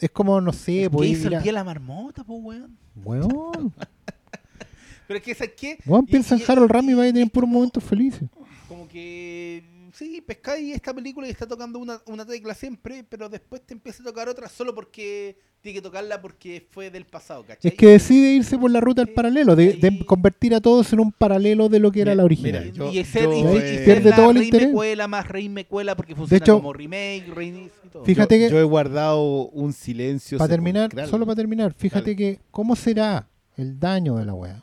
es 0.00 0.10
como, 0.10 0.40
no 0.40 0.52
sé, 0.52 0.82
¿Qué 0.82 0.90
pues, 0.90 1.10
hizo 1.10 1.22
ir 1.22 1.26
el 1.28 1.34
a- 1.34 1.40
día 1.42 1.52
la 1.52 1.64
marmota, 1.64 2.24
pues, 2.24 2.40
weón? 2.42 2.76
weón. 3.04 3.72
Pero 5.06 5.18
es 5.18 5.22
que, 5.24 5.34
¿sabes 5.34 5.54
qué? 5.56 5.78
Weón, 5.86 6.04
piensa 6.06 6.34
en 6.34 6.42
Harold 6.48 6.70
Rami 6.70 6.92
y 6.92 6.94
vaya 6.94 7.10
a 7.10 7.12
tener 7.12 7.30
puros 7.30 7.48
momentos 7.48 7.82
felices. 7.84 8.28
Como 8.68 8.88
que, 8.88 9.62
sí, 9.96 10.20
pescáis 10.20 10.74
esta 10.74 10.92
película 10.94 11.26
y 11.26 11.30
está 11.30 11.46
tocando 11.46 11.78
una, 11.78 12.00
una 12.06 12.24
tecla 12.26 12.54
siempre, 12.54 13.04
pero 13.08 13.28
después 13.28 13.62
te 13.64 13.74
empieza 13.74 14.02
a 14.02 14.06
tocar 14.06 14.28
otra 14.28 14.48
solo 14.48 14.74
porque 14.74 15.38
tiene 15.60 15.78
que 15.78 15.82
tocarla 15.82 16.20
porque 16.20 16.66
fue 16.70 16.90
del 16.90 17.06
pasado, 17.06 17.42
¿cachai? 17.44 17.70
Es 17.72 17.76
que 17.76 17.86
decide 17.88 18.34
irse 18.34 18.56
por 18.58 18.70
la 18.70 18.80
ruta 18.80 19.02
del 19.04 19.12
paralelo, 19.14 19.56
de, 19.56 19.72
de 19.74 20.04
convertir 20.06 20.54
a 20.54 20.60
todos 20.60 20.92
en 20.92 21.00
un 21.00 21.10
paralelo 21.12 21.68
de 21.68 21.80
lo 21.80 21.90
que 21.90 22.02
era 22.02 22.12
Mira, 22.12 22.16
la 22.22 22.24
original. 22.24 22.64
mira, 22.66 22.74
yo- 22.76 22.92
y 22.92 22.98
ese, 22.98 23.22
yo, 23.22 23.32
y- 23.32 23.38
y 23.38 23.56
eh, 23.58 23.82
pierde 23.84 24.12
todo 24.12 24.30
el 24.30 24.36
rey 24.36 24.44
interés. 24.46 24.68
me 24.68 24.74
cuela 24.74 25.08
más 25.08 25.26
rey 25.28 25.48
me 25.48 25.64
cuela 25.66 25.96
porque 25.96 26.14
funciona 26.14 26.44
hecho, 26.44 26.56
como 26.58 26.72
remake, 26.72 27.24
reinicio 27.34 27.72
y 27.84 27.88
todo. 27.88 28.04
Fíjate 28.04 28.38
yo, 28.38 28.46
que- 28.46 28.52
yo 28.52 28.60
he 28.60 28.64
guardado 28.64 29.48
un 29.48 29.72
silencio. 29.72 30.38
para 30.38 30.48
terminar, 30.48 30.90
solo 31.08 31.24
para 31.26 31.36
terminar, 31.36 31.72
fíjate 31.72 32.12
Dale. 32.12 32.16
que 32.16 32.38
cómo 32.50 32.76
será 32.76 33.28
el 33.56 33.80
daño 33.80 34.16
de 34.16 34.24
la 34.26 34.34
wea. 34.34 34.62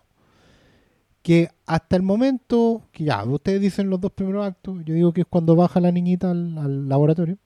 Que 1.24 1.50
hasta 1.66 1.95
el 1.95 2.04
momento, 2.04 2.84
que 2.91 3.06
ya, 3.06 3.24
ustedes 3.24 3.60
dicen 3.60 3.90
los 3.90 4.00
dos 4.00 4.12
primeros 4.12 4.45
actos, 4.45 4.84
yo 4.86 4.94
digo 4.94 5.14
que 5.14 5.22
es 5.22 5.28
cuando 5.28 5.56
baja 5.56 5.80
la 5.80 5.91
niñita 5.91 6.30
al, 6.30 6.56
al 6.60 6.88
laboratorio. 6.88 7.38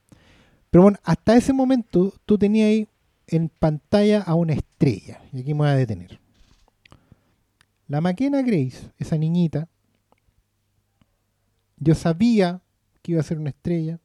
Pero 0.70 0.84
bueno, 0.84 0.98
hasta 1.04 1.38
ese 1.38 1.54
momento 1.54 2.14
tú 2.26 2.38
tenías 2.38 2.68
ahí 2.68 2.90
en 3.28 3.49
pantalla 3.49 4.22
a 4.22 4.36
una 4.36 4.54
estrella. 4.54 5.22
Y 5.32 5.41
aquí 5.41 5.54
me 5.54 5.60
voy 5.60 5.70
a 5.70 5.76
detener. 5.76 6.20
La 7.88 8.02
McKenna 8.02 8.41
Grace, 8.41 8.91
esa 8.98 9.18
niñita, 9.18 9.70
yo 11.78 11.95
sabía 11.95 12.62
que 13.02 13.14
iba 13.14 13.22
a 13.22 13.24
ser 13.24 13.40
una 13.40 13.49
estrella. 13.49 13.99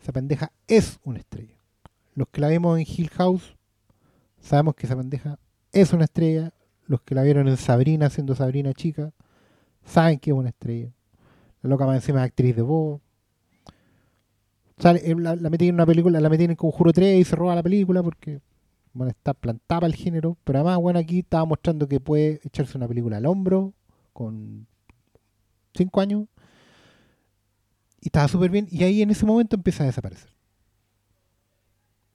Esa 0.00 0.12
pendeja 0.12 0.52
es 0.66 0.98
una 1.04 1.20
estrella. 1.20 1.56
Los 2.14 2.28
que 2.28 2.40
la 2.40 2.48
vimos 2.48 2.78
en 2.78 2.86
Hill 2.86 3.10
House 3.10 3.56
sabemos 4.40 4.74
que 4.74 4.86
esa 4.86 4.96
pendeja 4.96 5.38
es 5.72 5.92
una 5.92 6.04
estrella. 6.04 6.52
Los 6.86 7.00
que 7.02 7.14
la 7.14 7.22
vieron 7.22 7.48
en 7.48 7.56
Sabrina, 7.56 8.10
siendo 8.10 8.34
Sabrina 8.34 8.72
chica, 8.72 9.12
saben 9.84 10.18
que 10.18 10.30
es 10.30 10.36
una 10.36 10.50
estrella. 10.50 10.90
La 11.62 11.70
loca 11.70 11.86
más 11.86 11.96
encima 11.96 12.20
es 12.20 12.26
actriz 12.26 12.54
de 12.54 12.62
voz. 12.62 13.00
Sale, 14.78 15.00
eh, 15.04 15.14
la, 15.16 15.36
la 15.36 15.50
metí 15.50 15.68
en 15.68 15.74
una 15.74 15.86
película, 15.86 16.20
la 16.20 16.28
metí 16.28 16.44
en 16.44 16.50
el 16.50 16.56
Conjuro 16.56 16.92
3 16.92 17.20
y 17.20 17.24
se 17.24 17.34
roba 17.34 17.54
la 17.54 17.62
película 17.62 18.02
porque 18.02 18.40
bueno, 18.96 19.10
está 19.10 19.34
plantada 19.34 19.86
el 19.86 19.94
género. 19.94 20.36
Pero 20.44 20.58
además, 20.58 20.78
bueno, 20.78 20.98
aquí 20.98 21.20
estaba 21.20 21.44
mostrando 21.44 21.88
que 21.88 22.00
puede 22.00 22.40
echarse 22.44 22.78
una 22.78 22.88
película 22.88 23.18
al 23.18 23.26
hombro 23.26 23.74
con 24.12 24.66
5 25.74 26.00
años. 26.00 26.26
Y 28.00 28.08
estaba 28.08 28.28
súper 28.28 28.50
bien. 28.50 28.66
Y 28.70 28.84
ahí 28.84 29.02
en 29.02 29.10
ese 29.10 29.26
momento 29.26 29.56
empieza 29.56 29.82
a 29.82 29.86
desaparecer. 29.86 30.35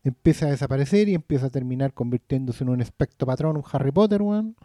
Empieza 0.04 0.48
a 0.48 0.50
desaparecer 0.50 1.10
y 1.10 1.14
empieza 1.14 1.48
a 1.48 1.50
terminar 1.50 1.94
convirtiéndose 1.94 2.64
en 2.64 2.70
un 2.70 2.82
espectro 2.82 3.28
patrón, 3.28 3.58
un 3.58 3.64
Harry 3.72 3.92
Potter, 3.92 4.22
weón. 4.22 4.56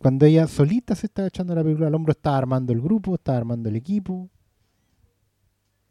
Cuando 0.00 0.26
ella 0.26 0.48
solita 0.48 0.96
se 0.96 1.06
estaba 1.06 1.28
echando 1.28 1.54
la 1.54 1.62
película 1.62 1.86
al 1.86 1.94
hombro, 1.94 2.10
estaba 2.10 2.36
armando 2.36 2.72
el 2.72 2.80
grupo, 2.80 3.14
estaba 3.14 3.38
armando 3.38 3.68
el 3.68 3.76
equipo. 3.76 4.28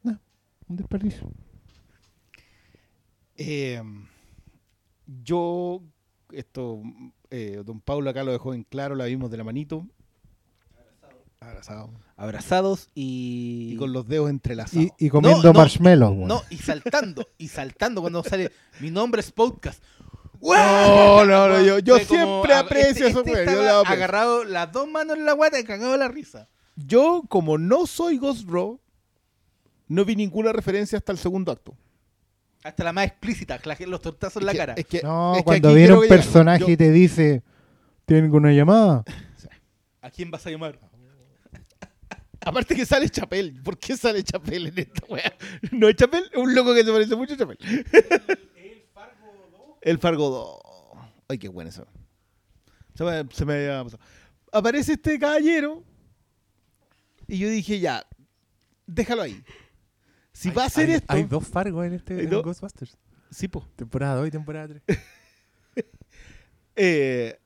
Nah, 0.04 0.18
un 0.68 0.76
desperdicio. 0.76 1.32
Eh, 3.38 3.82
yo, 5.06 5.82
esto, 6.32 6.82
eh, 7.30 7.64
don 7.66 7.80
Pablo 7.80 8.10
acá 8.10 8.26
lo 8.26 8.34
dejó 8.34 8.54
en 8.54 8.64
claro, 8.64 8.96
la 8.96 9.06
vimos 9.06 9.32
de 9.32 9.38
la 9.38 9.46
manito. 9.46 9.88
Abrazado. 11.52 11.90
Abrazados 12.18 12.90
y. 12.94 13.72
Y 13.74 13.78
con 13.78 13.92
los 13.94 14.08
dedos 14.08 14.30
entrelazados. 14.30 14.86
Y, 15.00 15.06
y 15.08 15.10
comiendo 15.10 15.42
no, 15.42 15.54
marshmallows, 15.54 16.12
weón. 16.16 16.28
No, 16.28 16.44
y 16.52 16.58
saltando, 16.58 17.28
y 17.40 17.48
saltando 17.48 18.02
cuando 18.02 18.24
sale. 18.24 18.52
Mi 18.80 18.92
nombre 18.92 19.22
es 19.22 19.32
podcast. 19.32 19.84
No, 20.40 21.26
no, 21.26 21.48
no, 21.50 21.62
yo, 21.62 21.80
yo 21.80 21.98
Fue 21.98 22.06
como, 22.06 22.20
siempre 22.42 22.54
ah, 22.54 22.60
aprecio 22.60 23.08
este- 23.08 23.10
eso, 23.10 23.20
este 23.26 23.32
güey, 23.32 23.46
yo 23.66 23.86
agarrado 23.86 24.44
las 24.44 24.72
dos 24.72 24.88
manos 24.90 25.18
en 25.18 25.26
la 25.26 25.34
guata 25.34 25.60
y 25.60 25.64
cagado 25.64 25.96
la 25.98 26.08
risa. 26.08 26.48
Yo, 26.76 27.24
como 27.28 27.58
no 27.60 27.86
soy 27.86 28.18
Ghost 28.18 28.46
Bro, 28.46 28.80
no 29.88 30.04
vi 30.06 30.16
ninguna 30.16 30.52
referencia 30.52 30.98
hasta 30.98 31.12
el 31.12 31.18
segundo 31.20 31.52
acto. 31.52 31.76
Hasta 32.64 32.84
la 32.84 32.94
más 32.94 33.06
explícita, 33.08 33.60
los 33.88 34.02
tortazos 34.02 34.42
en 34.42 34.46
la 34.48 34.52
que- 34.52 34.58
cara. 34.58 34.74
Es 34.78 34.86
que, 34.86 35.02
No, 35.02 35.36
es 35.36 35.44
cuando 35.44 35.74
viene 35.74 35.94
un 35.94 36.08
personaje 36.08 36.60
Yo- 36.66 36.70
y 36.70 36.78
te 36.78 36.92
dice, 36.92 37.44
tengo 38.06 38.38
una 38.38 38.52
llamada. 38.52 39.04
¿A 40.02 40.10
quién 40.10 40.32
vas 40.32 40.46
a 40.48 40.50
llamar? 40.50 40.80
Aparte 42.44 42.76
que 42.76 42.86
sale 42.86 43.10
Chapel. 43.10 43.62
¿Por 43.64 43.78
qué 43.78 43.96
sale 43.96 44.24
Chapel 44.24 44.68
en 44.68 44.80
esta 44.80 45.06
weá? 45.08 45.34
¿No 45.72 45.88
es 45.88 45.96
Chapel? 45.96 46.24
Es 46.32 46.38
un 46.38 46.54
loco 46.56 46.74
que 46.74 46.84
se 46.84 46.92
parece 46.92 47.16
mucho 47.16 47.34
a 47.34 47.38
Chapel. 47.38 47.58
El 49.82 49.98
Fargo 50.00 50.30
2. 50.96 51.08
Ay, 51.30 51.38
qué 51.38 51.48
bueno 51.48 51.70
eso. 51.70 51.86
Se 52.96 53.04
me, 53.04 53.26
se 53.32 53.46
me 53.46 53.54
había 53.54 53.84
pasado. 53.84 54.04
Aparece 54.52 54.94
este 54.94 55.18
caballero. 55.20 55.84
Y 57.28 57.38
yo 57.40 57.48
dije, 57.50 57.80
ya, 57.80 58.06
déjalo 58.86 59.22
ahí. 59.22 59.42
Si 60.34 60.50
va 60.50 60.66
a 60.66 60.70
hay, 60.76 60.92
esto. 60.92 61.14
Hay 61.14 61.24
dos 61.24 61.48
Fargos 61.48 61.86
en 61.86 61.94
este 61.94 62.16
Hay 62.16 62.24
en 62.26 62.30
dos. 62.30 62.44
Ghostbusters. 62.44 62.98
Sí, 63.30 63.48
po. 63.48 63.66
Temporada 63.76 64.16
2 64.16 64.28
y 64.28 64.32
temporada 64.32 64.68
3. 64.68 64.84
Eh, 66.76 67.38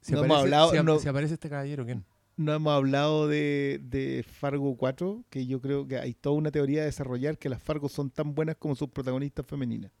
Si, 0.00 0.12
No 0.12 0.18
aparece, 0.20 0.40
hablado- 0.40 0.70
si, 0.70 0.82
no- 0.82 0.98
si 0.98 1.08
aparece 1.08 1.34
este 1.34 1.48
caballero, 1.48 1.84
¿quién? 1.84 2.04
No 2.36 2.52
hemos 2.52 2.72
hablado 2.72 3.28
de, 3.28 3.80
de 3.82 4.24
Fargo 4.26 4.76
4, 4.76 5.24
que 5.30 5.46
yo 5.46 5.60
creo 5.60 5.86
que 5.86 5.98
hay 5.98 6.14
toda 6.14 6.36
una 6.36 6.50
teoría 6.50 6.82
a 6.82 6.86
desarrollar 6.86 7.38
que 7.38 7.48
las 7.48 7.62
Fargo 7.62 7.88
son 7.88 8.10
tan 8.10 8.34
buenas 8.34 8.56
como 8.56 8.74
sus 8.74 8.88
protagonistas 8.88 9.46
femeninas. 9.46 9.92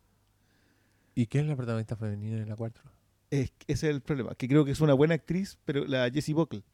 ¿Y 1.14 1.26
quién 1.26 1.44
es 1.44 1.50
la 1.50 1.56
protagonista 1.56 1.96
femenina 1.96 2.38
de 2.38 2.46
la 2.46 2.56
4? 2.56 2.82
Es, 3.30 3.52
ese 3.66 3.88
es 3.88 3.94
el 3.94 4.00
problema, 4.00 4.34
que 4.34 4.48
creo 4.48 4.64
que 4.64 4.72
es 4.72 4.80
una 4.80 4.94
buena 4.94 5.14
actriz, 5.14 5.58
pero 5.64 5.84
la 5.84 6.10
Jessie 6.10 6.34
Buckley. 6.34 6.64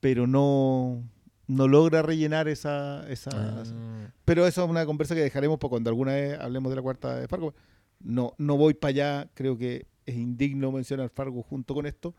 Pero 0.00 0.26
no, 0.26 1.02
no 1.46 1.68
logra 1.68 2.02
rellenar 2.02 2.48
esa... 2.48 3.08
esa 3.08 3.30
Ah. 3.32 4.12
Pero 4.24 4.46
eso 4.46 4.64
es 4.64 4.70
una 4.70 4.84
conversa 4.86 5.14
que 5.14 5.22
dejaremos 5.22 5.58
para 5.58 5.70
cuando 5.70 5.90
alguna 5.90 6.12
vez 6.12 6.38
hablemos 6.38 6.70
de 6.70 6.76
la 6.76 6.82
cuarta 6.82 7.16
de 7.16 7.28
Fargo. 7.28 7.54
No, 8.00 8.34
no 8.38 8.56
voy 8.56 8.74
para 8.74 8.90
allá, 8.90 9.30
creo 9.34 9.56
que 9.56 9.86
es 10.06 10.16
indigno 10.16 10.72
mencionar 10.72 11.08
Fargo 11.08 11.42
junto 11.42 11.74
con 11.74 11.86
esto, 11.86 12.14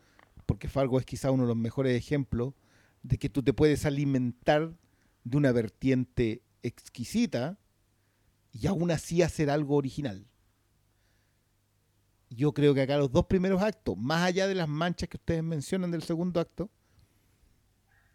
porque 0.45 0.69
Fargo 0.69 0.99
es 0.99 1.05
quizá 1.05 1.31
uno 1.31 1.43
de 1.43 1.49
los 1.49 1.57
mejores 1.57 1.95
ejemplos 1.97 2.53
de 3.01 3.17
que 3.17 3.29
tú 3.29 3.43
te 3.43 3.53
puedes 3.53 3.85
alimentar 3.85 4.73
de 5.23 5.37
una 5.37 5.51
vertiente 5.51 6.41
exquisita 6.61 7.57
y 8.51 8.67
aún 8.67 8.91
así 8.91 9.21
hacer 9.21 9.49
algo 9.49 9.75
original. 9.75 10.25
Yo 12.29 12.53
creo 12.53 12.73
que 12.73 12.81
acá 12.81 12.97
los 12.97 13.11
dos 13.11 13.25
primeros 13.25 13.61
actos, 13.61 13.97
más 13.97 14.23
allá 14.23 14.47
de 14.47 14.55
las 14.55 14.67
manchas 14.67 15.09
que 15.09 15.17
ustedes 15.17 15.43
mencionan 15.43 15.91
del 15.91 16.03
segundo 16.03 16.39
acto, 16.39 16.69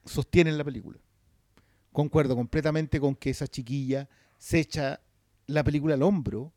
sostienen 0.05 0.59
la 0.59 0.65
película. 0.65 0.99
Concuerdo 1.93 2.35
completamente 2.35 3.01
con 3.01 3.15
que 3.15 3.31
esa 3.31 3.47
chiquilla 3.47 4.09
se 4.39 4.61
echa 4.61 5.01
la 5.47 5.65
película 5.65 5.95
al 5.95 6.03
hombro. 6.03 6.53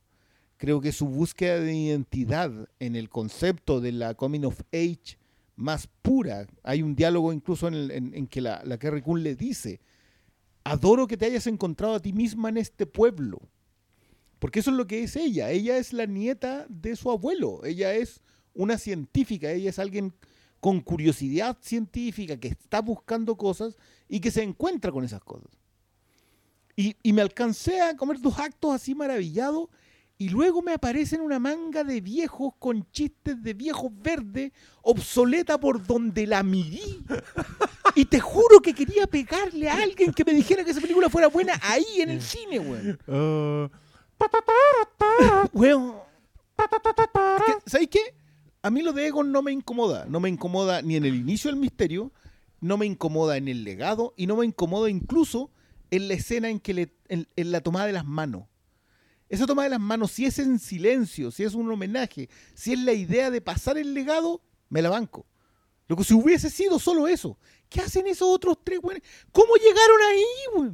Creo 0.57 0.81
que 0.81 0.91
su 0.91 1.07
búsqueda 1.07 1.59
de 1.59 1.73
identidad 1.73 2.51
en 2.79 2.95
el 2.95 3.09
concepto 3.09 3.81
de 3.81 3.91
la 3.91 4.13
coming 4.13 4.43
of 4.43 4.61
age 4.71 5.17
más 5.61 5.87
pura. 6.01 6.47
Hay 6.63 6.81
un 6.81 6.95
diálogo 6.95 7.31
incluso 7.31 7.67
en, 7.67 7.73
el- 7.75 7.91
en- 7.91 8.27
que 8.27 8.41
la, 8.41 8.61
la 8.65 8.77
Carrie 8.77 9.01
Coon 9.03 9.23
le 9.23 9.35
dice, 9.35 9.79
adoro 10.63 11.07
que 11.07 11.17
te 11.17 11.25
hayas 11.25 11.47
encontrado 11.47 11.95
a 11.95 11.99
ti 12.01 12.13
misma 12.13 12.49
en 12.49 12.57
este 12.57 12.85
pueblo. 12.85 13.39
Porque 14.39 14.59
eso 14.59 14.71
es 14.71 14.77
lo 14.77 14.87
que 14.87 15.03
es 15.03 15.15
ella. 15.15 15.51
Ella 15.51 15.77
es 15.77 15.93
la 15.93 16.05
nieta 16.07 16.65
de 16.67 16.95
su 16.95 17.11
abuelo. 17.11 17.63
Ella 17.63 17.93
es 17.93 18.21
una 18.53 18.77
científica. 18.77 19.51
Ella 19.51 19.69
es 19.69 19.77
alguien 19.79 20.13
con 20.59 20.81
curiosidad 20.81 21.57
científica 21.61 22.37
que 22.37 22.49
está 22.49 22.81
buscando 22.81 23.35
cosas 23.37 23.77
y 24.09 24.19
que 24.19 24.31
se 24.31 24.41
encuentra 24.43 24.91
con 24.91 25.03
esas 25.03 25.23
cosas. 25.23 25.49
Y, 26.75 26.95
y 27.03 27.13
me 27.13 27.21
alcancé 27.21 27.81
a 27.81 27.95
comer 27.95 28.19
dos 28.19 28.39
actos 28.39 28.73
así 28.73 28.95
maravillados 28.95 29.69
y 30.21 30.29
luego 30.29 30.61
me 30.61 30.73
aparecen 30.73 31.19
una 31.21 31.39
manga 31.39 31.83
de 31.83 31.99
viejos 31.99 32.53
con 32.59 32.87
chistes 32.91 33.41
de 33.41 33.55
viejos 33.55 33.89
verdes, 33.91 34.51
obsoleta 34.83 35.59
por 35.59 35.83
donde 35.83 36.27
la 36.27 36.43
midí. 36.43 37.03
Y 37.95 38.05
te 38.05 38.19
juro 38.19 38.61
que 38.61 38.75
quería 38.75 39.07
pegarle 39.07 39.67
a 39.67 39.81
alguien 39.81 40.13
que 40.13 40.23
me 40.23 40.35
dijera 40.35 40.63
que 40.63 40.69
esa 40.69 40.79
película 40.79 41.09
fuera 41.09 41.25
buena 41.25 41.59
ahí 41.63 42.01
en 42.01 42.11
el 42.11 42.21
cine, 42.21 42.59
weón. 42.59 42.99
Weón. 45.53 45.95
Es 46.59 47.43
que, 47.43 47.69
¿Sabéis 47.71 47.89
qué? 47.89 48.15
A 48.61 48.69
mí 48.69 48.83
lo 48.83 48.93
de 48.93 49.07
Egon 49.07 49.31
no 49.31 49.41
me 49.41 49.51
incomoda. 49.51 50.05
No 50.05 50.19
me 50.19 50.29
incomoda 50.29 50.83
ni 50.83 50.97
en 50.97 51.05
el 51.05 51.15
inicio 51.15 51.49
del 51.49 51.59
misterio, 51.59 52.11
no 52.59 52.77
me 52.77 52.85
incomoda 52.85 53.37
en 53.37 53.47
el 53.47 53.63
legado 53.63 54.13
y 54.15 54.27
no 54.27 54.35
me 54.35 54.45
incomoda 54.45 54.87
incluso 54.87 55.49
en 55.89 56.07
la 56.07 56.13
escena 56.13 56.47
en 56.47 56.59
que 56.59 56.75
le, 56.75 56.93
en, 57.09 57.27
en 57.35 57.51
la 57.51 57.61
tomada 57.61 57.87
de 57.87 57.93
las 57.93 58.05
manos. 58.05 58.50
Esa 59.31 59.47
toma 59.47 59.63
de 59.63 59.69
las 59.69 59.79
manos, 59.79 60.11
si 60.11 60.25
es 60.25 60.37
en 60.39 60.59
silencio, 60.59 61.31
si 61.31 61.43
es 61.43 61.53
un 61.55 61.71
homenaje, 61.71 62.29
si 62.53 62.73
es 62.73 62.79
la 62.79 62.93
idea 62.93 63.31
de 63.31 63.41
pasar 63.41 63.77
el 63.77 63.93
legado, 63.93 64.41
me 64.69 64.81
la 64.81 64.89
banco. 64.89 65.25
Lo 65.87 65.95
que 65.95 66.03
si 66.03 66.13
hubiese 66.13 66.49
sido 66.49 66.77
solo 66.79 67.07
eso. 67.07 67.37
¿Qué 67.69 67.79
hacen 67.81 68.05
esos 68.07 68.27
otros 68.27 68.57
tres 68.63 68.79
güeyes? 68.81 69.01
¿Cómo 69.31 69.53
llegaron 69.55 70.01
ahí, 70.09 70.23
güey? 70.55 70.71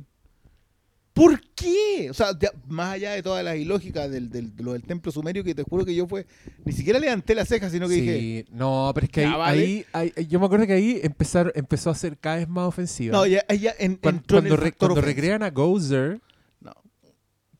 ¿Por 1.13 1.41
qué? 1.55 2.09
O 2.11 2.13
sea, 2.13 2.37
ya, 2.39 2.51
más 2.67 2.93
allá 2.93 3.13
de 3.13 3.23
todas 3.23 3.43
las 3.43 3.55
ilógicas 3.57 4.09
del, 4.11 4.29
del, 4.29 4.55
de 4.55 4.63
lo 4.63 4.73
del 4.73 4.83
templo 4.83 5.11
sumerio, 5.11 5.43
que 5.43 5.55
te 5.55 5.63
juro 5.63 5.83
que 5.83 5.95
yo 5.95 6.05
fue. 6.07 6.27
Ni 6.63 6.71
siquiera 6.73 6.99
levanté 6.99 7.33
la 7.33 7.43
ceja, 7.43 7.71
sino 7.71 7.87
que 7.87 7.95
Sí, 7.95 8.01
dije. 8.01 8.45
no, 8.51 8.91
pero 8.93 9.05
es 9.05 9.11
que 9.11 9.21
ahí, 9.21 9.31
Ya, 9.31 9.37
vale. 9.37 9.85
ahí- 9.93 10.11
ahí- 10.15 10.27
yo 10.27 10.39
me 10.39 10.45
acuerdo 10.45 10.67
que 10.67 10.73
ahí 10.73 10.99
empezaron, 11.01 11.51
empezó 11.55 11.89
a 11.89 11.95
ser 11.95 12.19
cada 12.19 12.35
vez 12.35 12.47
más 12.47 12.67
ofensiva. 12.67 13.17
No, 13.17 13.25
ya, 13.25 13.43
en, 13.49 13.93
entró 13.93 14.09
en 14.11 14.19
cuando, 14.19 14.53
el 14.53 14.57
re- 14.61 14.65
factor 14.69 14.89
cuando 14.89 15.01
recrean 15.01 15.41
a 15.41 15.49
Gozer. 15.49 16.21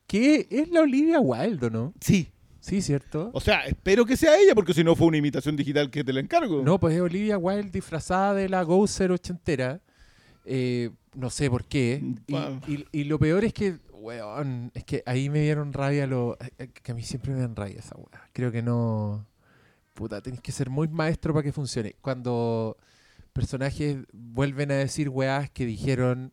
Que 0.08 0.48
es 0.50 0.68
la 0.70 0.80
Olivia 0.80 1.20
Wilde, 1.20 1.66
¿o 1.66 1.70
¿no? 1.70 1.94
Sí. 2.00 2.32
Sí, 2.60 2.82
¿cierto? 2.82 3.30
O 3.32 3.40
sea, 3.40 3.64
espero 3.66 4.04
que 4.04 4.16
sea 4.16 4.36
ella, 4.36 4.54
porque 4.54 4.74
si 4.74 4.82
no 4.82 4.96
fue 4.96 5.06
una 5.06 5.16
imitación 5.18 5.54
digital 5.56 5.90
que 5.90 6.02
te 6.02 6.12
la 6.12 6.18
encargo. 6.20 6.62
No, 6.62 6.78
pues 6.80 6.96
es 6.96 7.00
Olivia 7.00 7.38
Wilde 7.38 7.70
disfrazada 7.70 8.34
de 8.34 8.48
la 8.48 8.62
Gozer 8.62 9.12
ochentera. 9.12 9.80
Eh, 10.44 10.90
no 11.14 11.30
sé 11.30 11.48
por 11.48 11.64
qué. 11.64 12.02
Y, 12.26 12.32
Wow. 12.32 12.60
y- 12.66 12.86
y 12.92 13.04
lo 13.04 13.18
peor 13.18 13.44
es 13.44 13.52
que, 13.54 13.78
weón, 13.92 14.70
es 14.74 14.84
que 14.84 15.02
ahí 15.06 15.30
me 15.30 15.40
dieron 15.42 15.72
rabia 15.72 16.06
lo... 16.06 16.36
eh, 16.58 16.68
Que 16.68 16.92
a 16.92 16.94
mí 16.94 17.02
siempre 17.02 17.32
me 17.32 17.40
dan 17.40 17.54
rabia 17.56 17.78
esa 17.78 17.96
weá. 17.96 18.28
Creo 18.32 18.50
que 18.52 18.62
no... 18.62 19.26
Puta, 19.94 20.20
tenés 20.20 20.40
que 20.40 20.52
ser 20.52 20.68
muy 20.68 20.88
maestro 20.88 21.32
para 21.32 21.44
que 21.44 21.52
funcione. 21.52 21.96
Cuando 22.02 22.76
personajes 23.32 23.98
vuelven 24.12 24.70
a 24.72 24.74
decir 24.76 25.08
weás 25.08 25.48
que 25.50 25.64
dijeron 25.64 26.32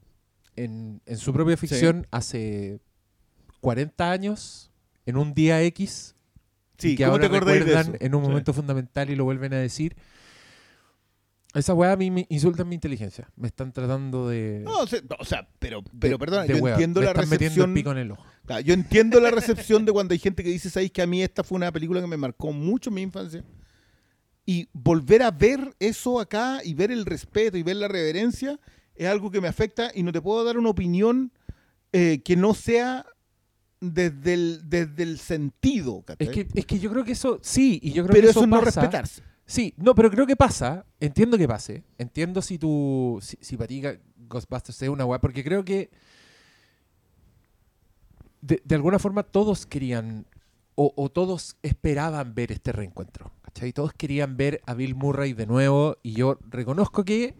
en, 0.56 1.02
en 1.06 1.18
su 1.18 1.32
propia 1.34 1.56
ficción 1.58 2.08
hace 2.12 2.80
40 3.66 4.12
años, 4.12 4.72
en 5.08 5.18
un 5.18 5.34
día 5.34 5.62
X, 5.64 6.16
sí, 6.78 6.96
que 6.96 7.04
¿cómo 7.04 7.14
ahora 7.14 7.28
te 7.28 7.34
de 7.34 7.40
recuerdan 7.40 7.96
eso? 7.96 7.98
en 8.00 8.14
un 8.16 8.24
Sí. 8.24 8.28
momento 8.30 8.54
fundamental 8.54 9.10
y 9.10 9.16
lo 9.16 9.24
vuelven 9.24 9.54
a 9.54 9.58
decir. 9.58 9.96
Esa 11.56 11.74
weá 11.74 11.94
a 11.94 11.96
mí 11.96 12.12
me 12.12 12.26
insultan 12.30 12.68
mi 12.68 12.76
inteligencia. 12.76 13.30
Me 13.38 13.48
están 13.48 13.72
tratando 13.72 14.28
de. 14.28 14.62
No, 14.66 14.80
o 14.80 14.88
sea, 14.88 15.00
no, 15.10 15.16
o 15.20 15.24
sea, 15.26 15.48
pero, 15.58 15.82
pero 16.00 16.18
de- 16.18 16.20
perdona, 16.20 16.44
de 16.44 16.60
yo 16.60 16.68
entiendo 16.68 17.00
Me 17.00 17.06
la 17.06 17.12
están 17.14 17.30
metiendo 17.30 17.64
el 17.64 17.70
recepción. 17.70 17.74
pico 17.74 17.92
en 17.92 17.98
el 17.98 18.12
ojo. 18.12 18.26
Claro, 18.46 18.62
yo 18.62 18.74
entiendo 18.74 19.20
la 19.22 19.32
recepción 19.32 19.86
de 19.86 19.92
cuando 19.94 20.12
hay 20.14 20.20
gente 20.20 20.44
que 20.44 20.50
dice, 20.50 20.70
¿sabéis 20.70 20.92
que 20.92 21.02
a 21.02 21.08
mí 21.08 21.24
esta 21.24 21.44
fue 21.44 21.56
una 21.56 21.72
película 21.72 22.02
que 22.02 22.08
me 22.08 22.18
marcó 22.18 22.52
mucho 22.52 22.90
en 22.90 22.94
mi 22.96 23.02
infancia? 23.04 23.44
Y 24.46 24.68
volver 24.74 25.24
a 25.24 25.32
ver 25.32 25.74
eso 25.80 26.20
acá 26.20 26.60
y 26.64 26.74
ver 26.74 26.92
el 26.92 27.06
respeto 27.06 27.58
y 27.58 27.64
ver 27.64 27.78
la 27.78 27.88
reverencia 27.88 28.60
es 28.94 29.08
algo 29.08 29.32
que 29.32 29.40
me 29.42 29.48
afecta 29.48 29.92
y 29.96 30.04
no 30.04 30.12
te 30.12 30.22
puedo 30.22 30.44
dar 30.44 30.58
una 30.60 30.70
opinión 30.70 31.32
eh, 31.94 32.22
que 32.24 32.36
no 32.36 32.54
sea 32.54 33.06
desde 33.82 34.34
el, 34.34 34.62
desde 34.70 35.04
el 35.04 35.20
sentido. 35.20 36.02
¿cachai? 36.04 36.28
Es 36.28 36.34
que, 36.34 36.48
es 36.60 36.66
que 36.66 36.80
yo 36.80 36.90
creo 36.92 37.04
que 37.04 37.12
eso. 37.14 37.40
Sí, 37.42 37.80
y 37.84 37.92
yo 37.92 38.04
creo 38.04 38.14
pero 38.14 38.26
que 38.26 38.32
eso 38.32 38.40
eso 38.42 38.48
no 38.48 38.60
pasa. 38.62 38.82
respetarse. 38.82 39.22
Sí, 39.46 39.74
no, 39.78 39.94
pero 39.94 40.10
creo 40.10 40.26
que 40.26 40.36
pasa. 40.36 40.86
Entiendo 41.00 41.38
que 41.38 41.48
pase. 41.48 41.84
Entiendo 41.98 42.42
si 42.42 42.58
tú. 42.58 43.20
Si, 43.22 43.38
si 43.42 43.58
para 43.58 43.68
ti 43.68 43.82
Ghostbusters 44.28 44.82
es 44.82 44.90
una 44.90 45.06
weá. 45.06 45.20
Porque 45.20 45.44
creo 45.44 45.64
que. 45.64 45.92
De, 48.42 48.62
de 48.64 48.76
alguna 48.76 49.00
forma 49.00 49.24
todos 49.24 49.66
querían. 49.66 50.26
O, 50.76 50.92
o 50.96 51.10
todos 51.10 51.56
esperaban 51.62 52.36
ver 52.36 52.52
este 52.52 52.72
reencuentro. 52.72 53.32
¿Cachai? 53.44 53.72
Todos 53.72 53.94
querían 53.94 54.36
ver 54.36 54.62
a 54.66 54.74
Bill 54.74 54.96
Murray 54.96 55.34
de 55.34 55.46
nuevo. 55.46 55.98
Y 56.02 56.14
yo 56.14 56.40
reconozco 56.50 57.06
que. 57.06 57.36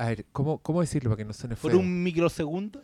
A 0.00 0.06
ver, 0.06 0.24
¿cómo, 0.32 0.58
cómo 0.58 0.80
decirlo 0.80 1.10
para 1.10 1.18
que 1.18 1.24
no 1.26 1.32
suene 1.34 1.56
Por 1.56 1.72
feo? 1.72 1.80
un 1.80 2.02
microsegundo. 2.02 2.80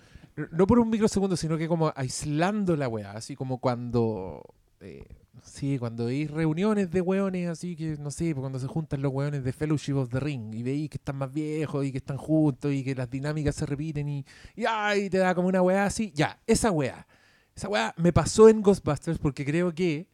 no 0.53 0.67
por 0.67 0.79
un 0.79 0.91
microsegundo, 0.91 1.35
sino 1.37 1.57
que 1.57 1.67
como 1.67 1.91
aislando 1.97 2.77
la 2.77 2.89
weá, 2.89 3.13
así 3.13 3.35
como 3.35 3.59
cuando... 3.59 4.43
eh, 4.81 5.07
sí, 5.43 5.79
cuando 5.79 6.09
hay 6.09 6.27
reuniones 6.27 6.91
de 6.91 7.01
weones, 7.01 7.49
así 7.49 7.75
que, 7.75 7.97
no 7.99 8.11
sé, 8.11 8.35
pues 8.35 8.43
cuando 8.43 8.59
se 8.59 8.67
juntan 8.67 9.01
los 9.01 9.13
weones 9.13 9.45
de 9.45 9.53
Fellowship 9.55 9.95
of 9.95 10.11
the 10.11 10.21
Ring 10.21 10.53
y 10.53 10.63
veis 10.63 10.91
que 10.91 10.99
están 10.99 11.17
más 11.17 11.33
viejos 11.33 11.87
y 11.87 11.93
que 11.93 11.99
están 11.99 12.19
juntos 12.19 12.71
y 12.73 12.85
que 12.85 12.95
las 12.95 13.09
dinámicas 13.09 13.55
se 13.55 13.65
repiten 13.65 14.09
y, 14.11 14.25
y 14.55 14.65
ay, 14.69 15.09
te 15.09 15.17
da 15.19 15.35
como 15.35 15.49
una 15.49 15.63
weá 15.63 15.87
así. 15.87 16.13
Ya, 16.15 16.39
esa 16.47 16.71
weá. 16.71 17.07
Esa 17.55 17.69
weá 17.71 17.95
me 17.97 18.13
pasó 18.13 18.51
en 18.51 18.61
Ghostbusters 18.61 19.19
porque 19.19 19.45
creo 19.47 19.75
que... 19.75 20.07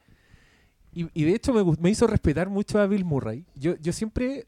Y, 0.94 1.08
y 1.14 1.24
de 1.24 1.34
hecho 1.34 1.52
me, 1.52 1.64
me 1.80 1.90
hizo 1.90 2.06
respetar 2.06 2.48
mucho 2.48 2.78
a 2.78 2.86
Bill 2.86 3.04
Murray. 3.04 3.44
Yo, 3.56 3.74
yo 3.80 3.92
siempre 3.92 4.46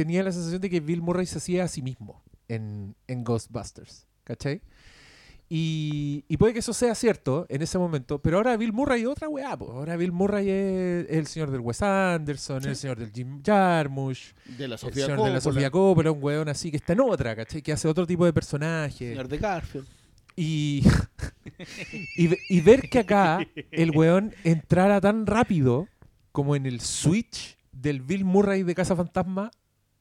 tenía 0.00 0.22
la 0.22 0.32
sensación 0.32 0.62
de 0.62 0.70
que 0.70 0.80
Bill 0.80 1.02
Murray 1.02 1.26
se 1.26 1.36
hacía 1.36 1.64
a 1.64 1.68
sí 1.68 1.82
mismo 1.82 2.22
en, 2.48 2.96
en 3.06 3.22
Ghostbusters. 3.22 4.06
¿Cachai? 4.24 4.62
Y, 5.46 6.24
y 6.26 6.38
puede 6.38 6.54
que 6.54 6.60
eso 6.60 6.72
sea 6.72 6.94
cierto 6.94 7.44
en 7.50 7.60
ese 7.60 7.76
momento, 7.76 8.18
pero 8.22 8.38
ahora 8.38 8.56
Bill 8.56 8.72
Murray 8.72 9.02
es 9.02 9.08
otra 9.08 9.28
weá. 9.28 9.58
po. 9.58 9.70
Ahora 9.72 9.96
Bill 9.98 10.10
Murray 10.10 10.48
es 10.48 11.06
el 11.10 11.26
señor 11.26 11.50
del 11.50 11.60
Wes 11.60 11.82
Anderson, 11.82 12.64
el 12.64 12.76
señor 12.76 12.98
del 12.98 13.12
Jim 13.12 13.42
Jarmusch, 13.44 14.32
De 14.56 14.68
la 14.68 14.76
el 14.76 14.80
señor 14.80 15.22
de 15.22 15.30
la 15.34 15.40
Sofía 15.42 15.70
Coppola, 15.70 16.12
un 16.12 16.22
weón 16.22 16.48
así 16.48 16.70
que 16.70 16.78
está 16.78 16.94
en 16.94 17.00
otra, 17.00 17.36
¿cachai? 17.36 17.60
Que 17.60 17.72
hace 17.72 17.86
otro 17.86 18.06
tipo 18.06 18.24
de 18.24 18.32
personaje. 18.32 19.10
Señor 19.10 19.28
de 19.28 19.36
Garfield. 19.36 19.86
Y, 20.34 20.82
y 22.16 22.60
ver 22.62 22.88
que 22.88 23.00
acá 23.00 23.46
el 23.70 23.90
weón 23.90 24.34
entrara 24.44 24.98
tan 25.02 25.26
rápido 25.26 25.88
como 26.32 26.56
en 26.56 26.64
el 26.64 26.80
switch 26.80 27.58
del 27.72 28.00
Bill 28.00 28.24
Murray 28.24 28.62
de 28.62 28.74
Casa 28.74 28.96
Fantasma, 28.96 29.50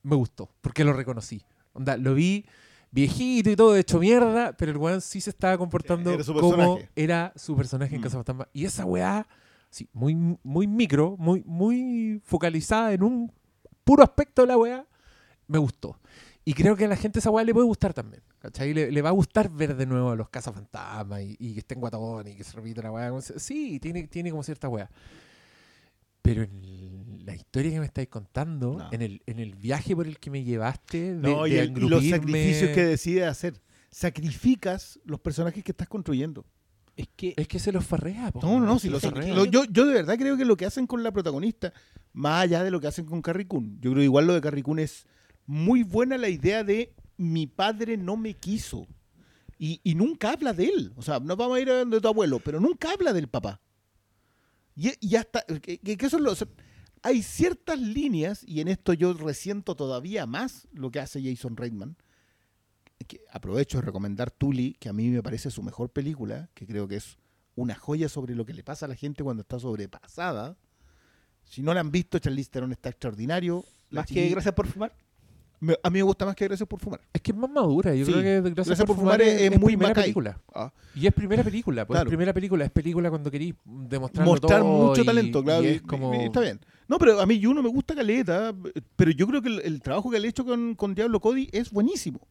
me 0.03 0.15
gustó, 0.15 0.49
porque 0.61 0.83
lo 0.83 0.93
reconocí. 0.93 1.43
Onda, 1.73 1.97
lo 1.97 2.13
vi 2.13 2.45
viejito 2.91 3.49
y 3.51 3.55
todo 3.55 3.75
hecho 3.75 3.99
mierda, 3.99 4.53
pero 4.57 4.71
el 4.71 4.77
weón 4.77 5.01
sí 5.01 5.21
se 5.21 5.29
estaba 5.29 5.57
comportando 5.57 6.11
Era 6.11 6.23
como 6.23 6.79
era 6.95 7.33
su 7.35 7.55
personaje 7.55 7.95
en 7.95 8.01
Mm. 8.01 8.03
Casa 8.03 8.17
Fantasma. 8.17 8.47
Y 8.53 8.65
esa 8.65 8.85
weá, 8.85 9.27
sí, 9.69 9.87
muy, 9.93 10.15
muy 10.43 10.67
micro, 10.67 11.15
muy, 11.17 11.43
muy 11.45 12.21
focalizada 12.23 12.93
en 12.93 13.03
un 13.03 13.31
puro 13.83 14.03
aspecto 14.03 14.41
de 14.41 14.47
la 14.47 14.57
weá, 14.57 14.85
me 15.47 15.57
gustó. 15.59 15.99
Y 16.45 16.53
creo 16.53 16.75
que 16.75 16.85
a 16.85 16.87
la 16.87 16.95
gente 16.95 17.19
esa 17.19 17.29
weá 17.29 17.43
le 17.43 17.53
puede 17.53 17.67
gustar 17.67 17.93
también. 17.93 18.23
¿Cachai? 18.39 18.73
Le, 18.73 18.91
le 18.91 19.01
va 19.01 19.09
a 19.09 19.11
gustar 19.11 19.49
ver 19.49 19.75
de 19.75 19.85
nuevo 19.85 20.11
a 20.11 20.15
los 20.15 20.29
cazafantasmas 20.29 21.21
y, 21.21 21.35
y 21.37 21.53
que 21.53 21.59
estén 21.59 21.79
guatones 21.79 22.33
y 22.33 22.37
que 22.37 22.43
se 22.43 22.53
repita 22.53 22.81
la 22.81 22.91
weá. 22.91 23.11
Sí, 23.21 23.79
tiene, 23.79 24.07
tiene 24.07 24.31
como 24.31 24.41
cierta 24.43 24.69
weá. 24.69 24.89
Pero 26.21 26.43
en 26.43 26.59
la 27.29 27.35
historia 27.35 27.71
que 27.71 27.79
me 27.79 27.85
estáis 27.85 28.07
contando, 28.09 28.77
No. 28.79 28.89
en, 28.91 29.01
el, 29.01 29.21
en 29.25 29.39
el 29.39 29.55
viaje 29.55 29.95
por 29.95 30.07
el 30.07 30.17
que 30.19 30.29
me 30.31 30.43
llevaste, 30.43 31.15
de, 31.15 31.29
No, 31.29 31.45
y, 31.47 31.51
de 31.51 31.59
el- 31.61 31.77
y 31.77 31.89
los 31.89 32.03
sacrificios 32.05 32.71
que 32.71 32.83
decides 32.85 33.23
hacer. 33.25 33.61
Sacrificas 33.91 34.99
los 35.05 35.19
personajes 35.19 35.63
que 35.63 35.71
estás 35.71 35.87
construyendo. 35.87 36.45
Es 36.95 37.07
que 37.15 37.33
Es 37.37 37.47
que 37.47 37.59
se 37.59 37.71
los 37.71 37.85
farrea, 37.85 38.31
po. 38.31 38.41
No, 38.41 38.59
no, 38.59 38.65
no. 38.65 38.79
Si 38.79 38.89
los 38.89 39.03
lo- 39.03 39.45
yo, 39.45 39.63
yo 39.65 39.85
de 39.85 39.93
verdad 39.93 40.17
creo 40.17 40.35
que 40.37 40.45
lo 40.45 40.57
que 40.57 40.65
hacen 40.65 40.85
con 40.87 41.01
la 41.03 41.11
protagonista, 41.11 41.71
más 42.13 42.43
allá 42.43 42.63
de 42.63 42.71
lo 42.71 42.79
que 42.81 42.87
hacen 42.87 43.05
con 43.05 43.21
Carrie 43.21 43.47
Coon, 43.47 43.75
yo 43.79 43.91
creo 43.91 44.01
que 44.01 44.03
igual 44.05 44.27
lo 44.27 44.33
de 44.33 44.41
Carrie 44.41 44.63
Coon 44.63 44.79
es 44.79 45.05
muy 45.45 45.83
buena 45.83 46.17
la 46.17 46.29
idea 46.29 46.63
de 46.63 46.93
mi 47.17 47.47
padre 47.47 47.97
no 47.97 48.17
me 48.17 48.33
quiso. 48.33 48.87
Y, 49.57 49.79
y 49.83 49.95
nunca 49.95 50.31
habla 50.31 50.53
de 50.53 50.65
él. 50.65 50.93
O 50.95 51.01
sea, 51.01 51.19
no 51.19 51.35
vamos 51.35 51.57
a 51.57 51.61
ir 51.61 51.69
a 51.69 51.79
donde 51.79 52.01
tu 52.01 52.07
abuelo, 52.07 52.39
pero 52.39 52.59
nunca 52.59 52.91
habla 52.91 53.13
del 53.13 53.27
papá. 53.27 53.61
Y, 54.75 54.91
y 55.01 55.15
hasta. 55.15 55.41
Que, 55.61 55.77
que- 55.77 55.97
que 55.97 56.05
eso 56.05 56.17
es 56.17 56.23
lo- 56.23 56.31
o 56.31 56.35
sea, 56.35 56.47
hay 57.01 57.21
ciertas 57.23 57.79
líneas, 57.79 58.43
y 58.47 58.61
en 58.61 58.67
esto 58.67 58.93
yo 58.93 59.13
resiento 59.13 59.75
todavía 59.75 60.25
más 60.25 60.67
lo 60.73 60.91
que 60.91 60.99
hace 60.99 61.21
Jason 61.23 61.55
Reitman. 61.57 61.95
Que 63.07 63.21
aprovecho 63.31 63.77
de 63.79 63.83
recomendar 63.85 64.29
Tully, 64.29 64.75
que 64.79 64.89
a 64.89 64.93
mí 64.93 65.07
me 65.09 65.23
parece 65.23 65.49
su 65.51 65.63
mejor 65.63 65.89
película, 65.89 66.49
que 66.53 66.67
creo 66.67 66.87
que 66.87 66.97
es 66.97 67.17
una 67.55 67.73
joya 67.75 68.09
sobre 68.09 68.35
lo 68.35 68.45
que 68.45 68.53
le 68.53 68.63
pasa 68.63 68.85
a 68.85 68.89
la 68.89 68.95
gente 68.95 69.23
cuando 69.23 69.41
está 69.41 69.57
sobrepasada. 69.59 70.57
Si 71.45 71.61
no 71.63 71.73
la 71.73 71.79
han 71.79 71.91
visto, 71.91 72.19
Charlize 72.19 72.49
Theron 72.51 72.71
está 72.71 72.89
extraordinario. 72.89 73.63
Más 73.89 74.05
que 74.05 74.29
gracias 74.29 74.53
por 74.53 74.67
fumar. 74.67 74.93
me- 75.61 75.75
a 75.83 75.89
mí 75.89 75.99
me 75.99 76.03
gusta 76.03 76.25
más 76.25 76.35
que 76.35 76.45
Gracias 76.47 76.69
por 76.69 76.79
Fumar. 76.79 77.01
Es 77.11 77.21
que 77.21 77.31
es 77.31 77.37
más 77.37 77.49
madura. 77.49 77.93
Yo 77.93 78.05
Sí. 78.05 78.11
creo 78.13 78.23
que 78.23 78.41
Gracias, 78.51 78.67
Gracias 78.67 78.85
por, 78.85 78.95
por 78.95 79.03
Fumar 79.03 79.21
es- 79.21 79.41
es, 79.41 79.51
es 79.51 79.59
muy 79.59 79.73
primera 79.73 79.89
Macay. 79.89 80.03
película. 80.03 80.39
Ah. 80.53 80.71
Y 80.95 81.05
es 81.07 81.13
primera 81.13 81.43
película, 81.43 81.85
pues 81.85 81.95
Claro. 81.95 82.07
es 82.07 82.11
primera 82.11 82.33
película, 82.33 82.63
es 82.65 82.71
película 82.71 83.09
cuando 83.09 83.29
querís 83.31 83.55
demostrar 83.65 84.25
Mostrar 84.25 84.61
todo 84.61 84.87
mucho 84.87 85.01
y- 85.01 85.05
talento, 85.05 85.43
claro. 85.43 85.63
y 85.63 85.67
es 85.67 85.81
como... 85.81 86.13
y- 86.15 86.25
está 86.27 86.39
bien. 86.41 86.59
No, 86.89 86.97
pero 86.97 87.21
a 87.21 87.25
mí 87.25 87.41
Juno 87.41 87.63
me 87.63 87.69
gusta 87.69 87.95
Caleta, 87.95 88.53
pero 88.97 89.11
yo 89.11 89.27
creo 89.27 89.41
que 89.41 89.47
el, 89.49 89.59
el 89.61 89.81
trabajo 89.81 90.09
que 90.09 90.19
le 90.19 90.27
he 90.27 90.29
hecho 90.31 90.43
con, 90.43 90.75
con 90.75 90.93
Diablo 90.95 91.21
Cody 91.21 91.47
es 91.53 91.71
buenísimo. 91.71 92.27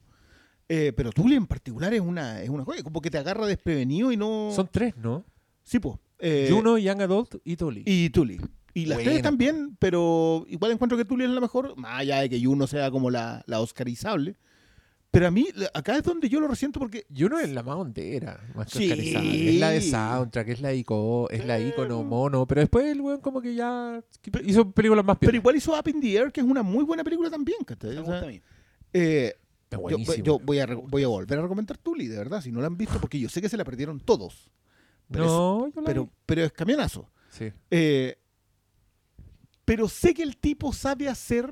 Eh, 0.68 0.93
pero 0.94 1.12
Tully 1.12 1.36
en 1.36 1.47
particular 1.47 1.94
es 1.94 2.01
una, 2.02 2.43
es 2.43 2.51
una 2.51 2.64
joya, 2.64 2.82
como 2.82 3.01
que 3.01 3.10
te 3.10 3.16
agarra 3.16 3.47
desprevenido 3.47 4.12
y 4.12 4.18
no... 4.18 4.51
Son 4.55 4.68
tres, 4.70 4.94
¿no? 4.98 5.24
Sí, 5.62 5.78
pues. 5.78 5.97
Eh, 6.18 6.48
Juno, 6.52 6.76
Young 6.76 7.01
Adult 7.01 7.36
y 7.44 7.56
Tully. 7.56 7.85
y 7.86 8.10
Tully. 8.10 8.39
Y 8.74 8.86
las 8.86 8.97
Buena. 8.98 9.10
tres 9.12 9.22
también, 9.22 9.76
pero 9.78 10.44
igual 10.48 10.72
encuentro 10.72 10.98
que 10.98 11.05
Tully 11.05 11.24
es 11.24 11.30
la 11.30 11.40
mejor, 11.40 11.76
más 11.78 12.01
allá 12.01 12.20
de 12.20 12.28
que 12.28 12.44
Juno 12.44 12.66
sea 12.66 12.90
como 12.90 13.10
la, 13.10 13.43
la 13.47 13.60
oscarizable. 13.60 14.36
Pero 15.10 15.26
a 15.26 15.30
mí, 15.30 15.47
acá 15.72 15.97
es 15.97 16.02
donde 16.02 16.28
yo 16.28 16.39
lo 16.39 16.48
resiento 16.48 16.78
porque 16.78 17.06
Juno 17.16 17.39
es 17.39 17.48
la 17.51 17.62
más 17.62 17.76
hondera, 17.76 18.40
más 18.55 18.68
Sí. 18.70 18.90
Es 18.93 19.59
la 19.59 19.70
de 19.70 19.80
soundtrack, 19.80 20.48
es 20.48 20.60
la, 20.60 20.74
ico, 20.74 21.30
es 21.30 21.47
la 21.47 21.59
icono 21.59 22.02
mono, 22.05 22.47
pero 22.47 22.60
después 22.60 22.85
el 22.86 23.01
weón 23.01 23.20
como 23.20 23.40
que 23.40 23.55
ya 23.55 24.02
hizo 24.44 24.70
películas 24.70 25.05
más 25.06 25.16
pero 25.18 25.30
piolas. 25.30 25.40
igual 25.43 25.56
hizo 25.56 25.72
Up 25.78 25.89
in 25.89 26.01
the 26.01 26.14
Air, 26.14 26.30
que 26.30 26.40
es 26.40 26.47
una 26.47 26.62
muy 26.62 26.85
buena 26.85 27.02
película 27.05 27.30
también. 27.30 27.59
¿cachai? 27.64 27.90
Me 27.94 28.01
O 28.01 28.05
sea, 28.05 28.12
gusta 28.12 28.26
a 28.26 28.30
mí. 28.30 28.40
eh, 28.93 29.35
Yo, 29.70 29.80
buenísimo. 29.80 30.24
yo 30.24 30.39
voy, 30.40 30.59
a, 30.60 30.66
voy 30.66 31.02
a 31.05 31.09
volver 31.09 31.39
a 31.39 31.43
recomendar 31.43 31.78
Tully, 31.78 32.06
de 32.06 32.18
verdad, 32.18 32.43
si 32.43 32.52
no 32.52 32.60
la 32.60 32.66
han 32.66 32.76
visto, 32.76 33.01
porque 33.01 33.18
yo 33.18 33.30
sé 33.30 33.40
que 33.40 33.48
se 33.48 33.56
la 33.56 33.64
perdieron 33.64 34.01
todos. 34.01 34.51
Pero, 35.10 35.24
no, 35.24 35.66
es, 35.68 35.74
yo 35.74 35.80
la 35.80 35.86
pero, 35.86 36.05
vi. 36.05 36.10
pero 36.26 36.44
es 36.44 36.52
camionazo. 36.52 37.10
Sí. 37.30 37.51
Eh, 37.70 38.18
pero 39.64 39.89
sé 39.89 40.12
que 40.12 40.22
el 40.22 40.36
tipo 40.36 40.70
sabe 40.74 41.09
hacer 41.09 41.51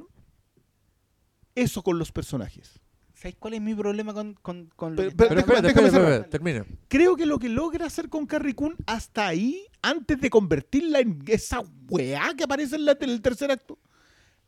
eso 1.54 1.82
con 1.82 1.98
los 1.98 2.12
personajes. 2.12 2.80
¿Sabes 3.26 3.36
cuál 3.40 3.54
es 3.54 3.60
mi 3.60 3.74
problema 3.74 4.14
con, 4.14 4.34
con, 4.34 4.70
con 4.76 4.94
lo 4.94 5.02
que 5.02 5.10
pero- 5.10 5.30
Pero 5.30 5.40
está- 5.40 5.60
déjame 5.62 5.90
cerrar. 5.90 6.10
espérate, 6.12 6.30
termina. 6.30 6.64
Creo 6.86 7.16
que 7.16 7.26
lo 7.26 7.40
que 7.40 7.48
logra 7.48 7.86
hacer 7.86 8.08
con 8.08 8.24
Carrie 8.24 8.54
Coon 8.54 8.76
hasta 8.86 9.26
ahí, 9.26 9.66
antes 9.82 10.20
de 10.20 10.30
convertirla 10.30 11.00
en 11.00 11.24
esa 11.26 11.60
weá 11.88 12.32
que 12.36 12.44
aparece 12.44 12.76
en, 12.76 12.84
la- 12.84 12.96
en 13.00 13.10
el 13.10 13.20
tercer 13.20 13.50
acto, 13.50 13.80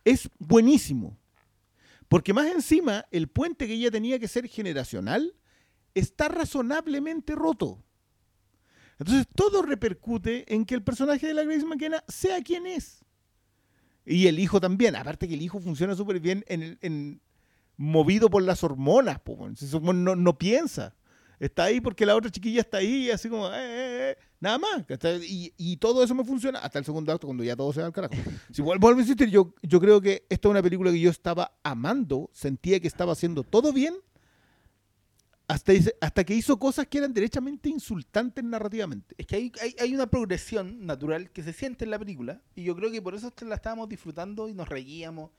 es 0.04 0.30
buenísimo. 0.38 1.18
Porque 2.06 2.32
más 2.32 2.46
encima, 2.46 3.04
el 3.10 3.26
puente 3.26 3.66
que 3.66 3.72
ella 3.74 3.90
tenía 3.90 4.18
que 4.20 4.28
ser 4.28 4.46
generacional 4.46 5.34
está 5.94 6.28
razonablemente 6.28 7.34
roto. 7.34 7.82
Entonces 9.00 9.26
todo 9.34 9.62
repercute 9.62 10.54
en 10.54 10.64
que 10.64 10.76
el 10.76 10.84
personaje 10.84 11.26
de 11.26 11.34
la 11.34 11.42
Grace 11.42 11.66
McKenna 11.66 12.04
sea 12.06 12.40
quien 12.42 12.66
es. 12.68 13.04
Y 14.06 14.28
el 14.28 14.38
hijo 14.38 14.60
también. 14.60 14.94
Aparte 14.94 15.26
que 15.26 15.34
el 15.34 15.42
hijo 15.42 15.58
funciona 15.58 15.96
súper 15.96 16.20
bien 16.20 16.44
en, 16.46 16.62
el- 16.62 16.78
en- 16.80 17.20
movido 17.78 18.28
por 18.28 18.42
las 18.42 18.62
hormonas. 18.62 19.20
po, 19.20 19.48
no, 19.94 20.14
no 20.14 20.36
piensa. 20.36 20.94
Está 21.40 21.64
ahí 21.64 21.80
porque 21.80 22.04
la 22.04 22.16
otra 22.16 22.30
chiquilla 22.30 22.60
está 22.60 22.78
ahí 22.78 23.06
y 23.06 23.10
así 23.10 23.28
como, 23.28 23.46
eh, 23.46 23.52
eh, 23.54 24.10
eh, 24.10 24.16
nada 24.40 24.58
más. 24.58 24.84
Y, 25.22 25.54
y 25.56 25.76
todo 25.76 26.02
eso 26.02 26.14
me 26.14 26.24
funciona 26.24 26.58
hasta 26.58 26.80
el 26.80 26.84
segundo 26.84 27.12
acto 27.12 27.28
cuando 27.28 27.44
ya 27.44 27.54
todo 27.54 27.72
se 27.72 27.80
va 27.80 27.86
al 27.86 27.92
carajo. 27.92 28.14
Si 28.52 28.60
vuelvo 28.60 28.88
a 28.88 28.92
insistir, 28.92 29.30
yo, 29.30 29.54
yo 29.62 29.80
creo 29.80 30.00
que 30.00 30.26
esta 30.28 30.48
es 30.48 30.50
una 30.50 30.62
película 30.62 30.90
que 30.90 31.00
yo 31.00 31.10
estaba 31.10 31.52
amando, 31.62 32.28
sentía 32.32 32.80
que 32.80 32.88
estaba 32.88 33.12
haciendo 33.12 33.44
todo 33.44 33.72
bien, 33.72 33.94
hasta, 35.46 35.72
hasta 36.00 36.24
que 36.24 36.34
hizo 36.34 36.58
cosas 36.58 36.88
que 36.88 36.98
eran 36.98 37.14
derechamente 37.14 37.68
insultantes 37.68 38.42
narrativamente. 38.42 39.14
Es 39.16 39.26
que 39.26 39.36
hay, 39.36 39.52
hay, 39.62 39.76
hay 39.78 39.94
una 39.94 40.08
progresión 40.08 40.84
natural 40.84 41.30
que 41.30 41.44
se 41.44 41.52
siente 41.52 41.84
en 41.84 41.92
la 41.92 41.98
película 42.00 42.42
y 42.56 42.64
yo 42.64 42.74
creo 42.74 42.90
que 42.90 43.00
por 43.00 43.14
eso 43.14 43.32
la 43.42 43.54
estábamos 43.54 43.88
disfrutando 43.88 44.48
y 44.48 44.54
nos 44.54 44.68
reíamos. 44.68 45.30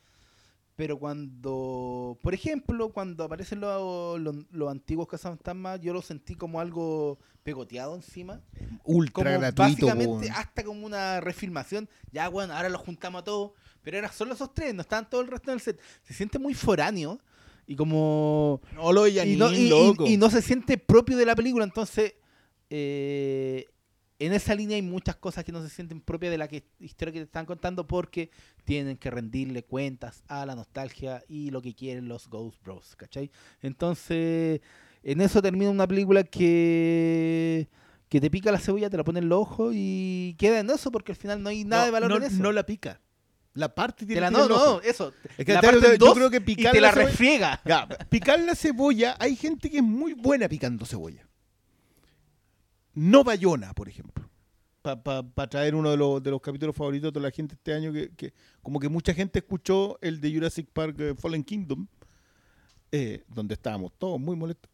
Pero 0.80 0.98
cuando, 0.98 2.18
por 2.22 2.34
ejemplo, 2.34 2.88
cuando 2.94 3.26
aparecen 3.26 3.60
los, 3.60 4.18
los, 4.18 4.34
los 4.50 4.72
antiguos 4.72 5.10
cazafantasmas, 5.10 5.82
yo 5.82 5.92
lo 5.92 6.02
sentí 6.02 6.36
como 6.36 6.62
algo 6.62 7.20
pegoteado 7.44 7.96
encima. 7.96 8.40
Ultra 8.86 9.12
Como 9.26 9.40
gratuito. 9.40 9.88
básicamente 9.88 10.30
hasta 10.30 10.64
como 10.64 10.86
una 10.86 11.20
refilmación. 11.20 11.90
Ya, 12.14 12.30
bueno, 12.30 12.54
ahora 12.54 12.70
los 12.70 12.82
juntamos 12.82 13.20
a 13.22 13.26
todos. 13.26 13.52
Pero 13.84 13.98
eran 13.98 14.14
solo 14.14 14.34
esos 14.34 14.54
tres, 14.54 14.74
no 14.74 14.80
estaban 14.82 15.10
todo 15.10 15.20
el 15.20 15.28
resto 15.28 15.52
del 15.52 15.60
set. 15.60 15.82
Se 16.04 16.14
siente 16.14 16.40
muy 16.40 16.54
foráneo 16.54 17.20
y 17.68 17.76
como... 17.76 18.62
No 18.74 18.94
lo 18.94 19.06
y, 19.06 19.20
ni 19.26 19.36
no, 19.36 19.52
y- 19.52 19.56
y- 19.66 19.70
loco. 19.70 20.08
y 20.08 20.16
no 20.16 20.30
se 20.30 20.42
siente 20.42 20.78
propio 20.78 21.18
de 21.18 21.26
la 21.26 21.36
película. 21.36 21.66
Entonces, 21.66 22.14
eh, 22.70 23.66
en 24.20 24.34
esa 24.34 24.54
línea 24.54 24.76
hay 24.76 24.82
muchas 24.82 25.16
cosas 25.16 25.44
que 25.46 25.52
no 25.54 25.62
se 25.62 25.70
sienten 25.70 26.02
propias 26.02 26.32
de 26.32 26.38
la 26.38 26.48
que, 26.48 26.64
historia 26.80 27.14
que 27.14 27.20
te 27.20 27.26
están 27.26 27.46
contando 27.46 27.88
porque 27.88 28.30
tienen 28.66 28.98
que 28.98 29.10
rendirle 29.10 29.64
cuentas 29.64 30.24
a 30.28 30.46
la 30.46 30.56
nostalgia 30.56 31.24
y 31.30 31.52
lo 31.52 31.62
que 31.62 31.74
quieren 31.74 32.08
los 32.10 32.28
Ghost 32.28 32.62
Bros, 32.64 32.96
¿cachai? 32.98 33.32
Entonces, 33.62 34.60
en 35.04 35.22
eso 35.22 35.42
termina 35.42 35.72
una 35.72 35.88
película 35.88 36.24
que 36.24 37.68
que 38.10 38.20
te 38.20 38.32
pica 38.32 38.52
la 38.52 38.58
cebolla, 38.60 38.90
te 38.90 38.98
la 38.98 39.04
pone 39.04 39.20
en 39.20 39.30
los 39.30 39.40
ojos 39.40 39.72
y 39.76 40.36
queda 40.40 40.60
en 40.60 40.70
eso 40.72 40.92
porque 40.92 41.12
al 41.12 41.16
final 41.16 41.44
no 41.44 41.50
hay 41.50 41.64
nada 41.64 41.84
No, 41.84 41.86
de 41.86 41.92
valor 41.92 42.10
no, 42.10 42.18
en 42.18 42.24
eso. 42.24 42.42
no 42.42 42.52
la 42.52 42.66
pica. 42.66 43.00
La 43.54 43.74
parte 43.76 44.00
Te 44.00 44.08
tiene 44.08 44.22
la- 44.22 44.32
no, 44.32 44.46
el 44.46 44.52
ojo. 44.52 44.66
no, 44.66 44.82
eso. 44.82 45.14
Es 45.38 45.46
que 45.46 45.54
la 45.54 45.62
te- 45.62 45.68
parte 45.68 45.98
yo 46.00 46.14
creo 46.16 46.30
que 46.32 46.42
y 46.46 46.56
te 46.56 46.64
la 46.64 46.72
la 46.82 46.92
cebolla- 46.92 47.06
refriega. 47.06 47.62
Ya, 47.66 47.88
picar 48.10 48.40
la 48.40 48.56
cebolla, 48.56 49.16
hay 49.20 49.36
gente 49.36 49.70
que 49.70 49.78
es 49.78 49.84
muy 49.84 50.14
buena 50.14 50.50
picando 50.50 50.86
cebolla. 50.88 51.28
No 53.00 53.24
Bayona, 53.24 53.74
por 53.74 53.88
ejemplo. 53.90 54.30
Para 54.82 55.48
traer 55.50 55.76
uno 55.76 55.92
de 55.92 55.98
los, 55.98 56.24
de 56.24 56.32
los 56.32 56.42
capítulos 56.42 56.76
favoritos 56.76 57.12
de 57.14 57.20
la 57.20 57.32
gente 57.32 57.56
este 57.56 57.74
año, 57.74 57.92
que, 57.94 58.10
que 58.16 58.34
como 58.62 58.80
que 58.80 58.90
mucha 58.90 59.14
gente 59.14 59.40
escuchó 59.40 59.98
el 60.02 60.20
de 60.22 60.34
Jurassic 60.34 60.68
Park 60.72 60.96
eh, 61.00 61.16
Fallen 61.18 61.44
Kingdom, 61.44 61.86
eh, 62.92 63.24
donde 63.28 63.54
estábamos 63.56 63.92
todos 63.98 64.20
muy 64.20 64.36
molestos. 64.36 64.70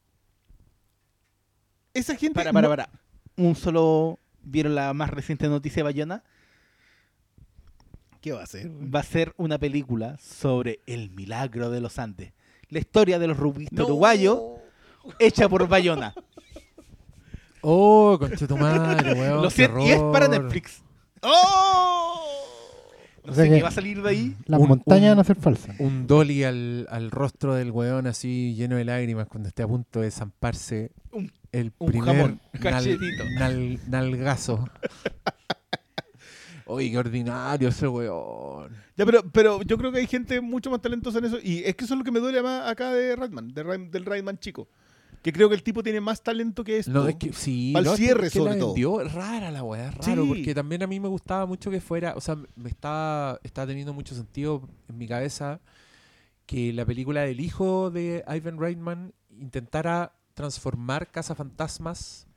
Esa 1.94 2.16
gente... 2.16 2.36
Para, 2.36 2.52
para, 2.54 2.68
no- 2.68 2.70
para. 2.76 2.90
Un 3.38 3.56
solo. 3.56 4.20
¿Vieron 4.42 4.76
la 4.76 4.94
más 4.94 5.10
reciente 5.10 5.48
noticia 5.48 5.78
de 5.80 5.84
Bayona? 5.84 6.24
¿Qué 8.22 8.32
va 8.32 8.42
a 8.42 8.44
hacer? 8.44 8.70
Va 8.94 9.00
a 9.00 9.04
ser 9.04 9.34
una 9.38 9.58
película 9.58 10.18
sobre 10.20 10.80
el 10.86 11.10
milagro 11.12 11.70
de 11.72 11.82
los 11.82 11.98
Andes. 12.00 12.34
La 12.70 12.80
historia 12.80 13.18
de 13.20 13.28
los 13.28 13.38
rubistas 13.38 13.78
No. 13.80 13.86
uruguayos 13.86 14.40
hecha 15.20 15.50
por 15.50 15.68
Bayona. 15.68 16.14
Oh, 17.68 18.18
concha 18.20 18.46
tu 18.48 18.58
madre, 18.58 19.14
weón. 19.20 19.42
Lo 19.42 19.50
siento, 19.50 19.80
y 19.80 19.90
es 19.92 20.00
para. 20.14 20.28
Netflix. 20.28 20.82
¡Oh! 21.22 22.22
No 23.26 23.32
O 23.32 23.36
sea 23.36 23.46
sé 23.46 23.50
qué 23.50 23.62
va 23.64 23.70
a 23.70 23.72
salir 23.72 24.04
de 24.04 24.10
ahí. 24.10 24.38
Las 24.46 24.60
Un- 24.60 24.68
montañas 24.70 25.10
un- 25.12 25.18
van 25.18 25.20
a 25.20 25.24
ser 25.24 25.36
falsas. 25.38 25.76
Un 25.80 26.06
dolly 26.06 26.44
al, 26.44 26.86
al 26.92 27.10
rostro 27.10 27.56
del 27.56 27.72
weón 27.72 28.06
así 28.06 28.54
lleno 28.54 28.76
de 28.76 28.86
lágrimas 28.86 29.28
cuando 29.28 29.50
esté 29.50 29.64
a 29.64 29.68
punto 29.68 30.02
de 30.02 30.12
zamparse 30.12 30.92
Un- 31.12 31.32
el 31.52 31.74
un 31.80 31.88
primer 31.88 32.16
jamón, 32.16 32.40
nal- 32.54 32.62
cachetito. 32.62 33.24
nal- 33.40 33.80
nalgazo. 33.88 34.70
Oye, 36.68 36.90
qué 36.92 36.98
ordinario 36.98 37.70
ese 37.70 37.88
weón. 37.88 38.72
Ya, 38.98 39.06
pero, 39.06 39.24
pero 39.32 39.62
yo 39.64 39.78
creo 39.78 39.92
que 39.92 40.00
hay 40.00 40.08
gente 40.08 40.42
mucho 40.42 40.70
más 40.72 40.82
talentosa 40.82 41.20
en 41.20 41.26
eso. 41.26 41.38
Y 41.42 41.64
es 41.64 41.76
que 41.76 41.86
eso 41.86 41.94
es 41.94 41.98
lo 42.00 42.04
que 42.04 42.12
me 42.12 42.20
duele 42.20 42.42
más 42.42 42.68
acá 42.70 42.92
de 42.92 43.16
Ratman, 43.16 43.54
de 43.54 43.64
del 43.92 44.06
Ratman 44.06 44.38
chico. 44.40 44.68
Que 45.22 45.34
creo 45.34 45.50
que 45.50 45.56
el 45.56 45.64
tipo 45.64 45.82
tiene 45.84 46.00
más 46.02 46.22
talento 46.22 46.64
que 46.64 46.78
esto. 46.78 46.92
No, 46.92 47.08
es 47.08 47.16
que 47.16 47.34
sí, 47.34 47.72
Pa'l 47.74 47.84
no, 47.86 47.96
cierre, 47.96 48.28
es 48.28 48.34
que 48.34 48.40
sobre 48.40 48.54
la 48.54 48.60
todo. 48.60 49.04
rara 49.10 49.50
la 49.52 49.64
weá, 49.64 49.90
es 49.90 49.96
raro, 49.96 50.24
Sí. 50.24 50.28
porque 50.30 50.54
también 50.56 50.84
a 50.84 50.88
mí 50.88 51.00
me 51.00 51.08
gustaba 51.08 51.46
mucho 51.46 51.72
que 51.72 51.82
fuera, 51.82 52.14
o 52.16 52.22
sea, 52.22 52.38
me 52.56 52.70
estaba, 52.70 53.40
estaba 53.44 53.68
teniendo 53.68 53.94
mucho 53.94 54.14
sentido 54.16 54.62
en 54.88 54.98
mi 54.98 55.08
cabeza 55.08 55.60
que 56.46 56.72
la 56.74 56.86
película 56.86 57.22
del 57.22 57.40
hijo 57.40 57.90
de 57.90 58.24
Ivan 58.28 58.60
Reitman 58.60 59.14
intentara 59.40 60.14
transformar 60.36 61.10
Cazafantasmas 61.10 62.28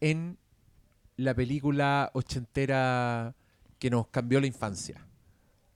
en 0.00 0.38
la 1.16 1.34
película 1.34 2.10
ochentera 2.14 3.34
que 3.78 3.90
nos 3.90 4.06
cambió 4.08 4.40
la 4.40 4.46
infancia. 4.46 5.06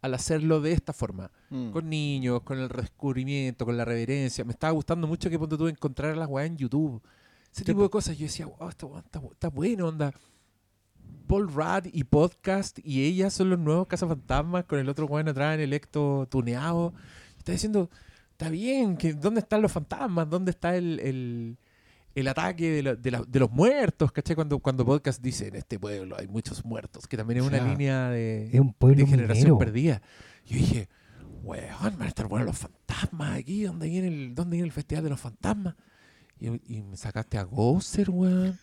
Al 0.05 0.12
hacerlo 0.14 0.60
de 0.60 0.72
esta 0.72 0.93
forma 0.93 1.31
Mm. 1.51 1.70
con 1.70 1.89
niños, 1.89 2.43
con 2.43 2.59
el 2.59 2.68
redescubrimiento, 2.68 3.64
con 3.64 3.76
la 3.76 3.85
reverencia. 3.86 4.44
Me 4.44 4.52
estaba 4.52 4.72
gustando 4.72 5.06
mucho 5.06 5.31
que 5.31 5.39
ponte 5.39 5.56
tú 5.56 5.66
encontrar 5.66 6.16
las 6.16 6.28
weas 6.28 6.47
en 6.48 6.56
YouTube. 6.59 7.01
Ese 7.52 7.64
tipo 7.64 7.82
de 7.82 7.89
cosas. 7.89 8.18
Yo 8.18 8.24
decía, 8.26 8.47
wow, 8.47 8.68
está, 8.68 8.86
está, 8.98 9.20
está 9.32 9.48
bueno, 9.48 9.89
onda. 9.89 10.12
Paul 11.26 11.48
Rudd 11.48 11.86
y 11.93 12.05
podcast 12.05 12.78
y 12.85 13.05
ella 13.05 13.31
son 13.31 13.48
los 13.51 13.59
nuevos 13.59 13.86
cazafantasmas 13.86 14.64
con 14.66 14.78
el 14.78 14.89
otro 14.89 15.06
weón 15.06 15.28
atrás 15.28 15.55
en 15.55 15.60
el 15.60 15.72
ecto 15.72 16.26
tuneado. 16.31 16.93
Está 17.39 17.52
diciendo, 17.52 17.89
está 18.32 18.51
bien, 18.51 18.97
que 18.98 19.14
¿dónde 19.14 19.40
están 19.40 19.62
los 19.62 19.72
fantasmas? 19.72 20.28
¿Dónde 20.28 20.51
está 20.51 20.76
el, 20.76 21.01
el, 21.01 21.56
el 22.15 22.28
ataque 22.28 22.70
de, 22.70 22.82
la- 22.82 22.95
de 22.95 23.11
la- 23.11 23.24
de 23.27 23.39
los 23.41 23.51
muertos? 23.51 24.12
¿Cachai? 24.12 24.35
Cuando, 24.36 24.59
cuando 24.59 24.85
podcast 24.85 25.20
dice, 25.23 25.49
en 25.49 25.57
este 25.57 25.78
pueblo 25.78 26.16
hay 26.19 26.27
muchos 26.28 26.65
muertos, 26.65 27.07
que 27.09 27.16
también 27.16 27.39
es 27.39 27.45
O 27.45 27.49
una 27.49 27.59
línea 27.65 28.09
de 28.11 28.49
Es 28.53 28.61
un 28.61 28.73
pueblo 28.73 28.99
de 29.05 29.07
generación 29.11 29.45
minero. 29.45 29.59
perdida. 29.59 30.03
Yo 30.47 30.57
dije, 30.57 30.89
weón, 31.43 31.66
van 31.99 32.03
a 32.03 32.09
estar 32.09 32.27
buenos 32.28 32.47
los 32.47 32.59
fantasmas 32.59 33.39
aquí, 33.39 33.62
¿dónde 33.65 33.89
viene 33.89 34.09
el, 34.09 34.35
dónde 34.35 34.57
viene 34.57 34.66
el 34.66 34.73
festival 34.73 35.05
de 35.05 35.11
los 35.11 35.20
fantasmas? 35.20 35.74
Y, 36.41 36.49
y 36.77 36.82
me 36.82 36.97
sacaste 36.97 37.39
a 37.39 37.43
Gozer, 37.45 38.11
weón. 38.11 38.59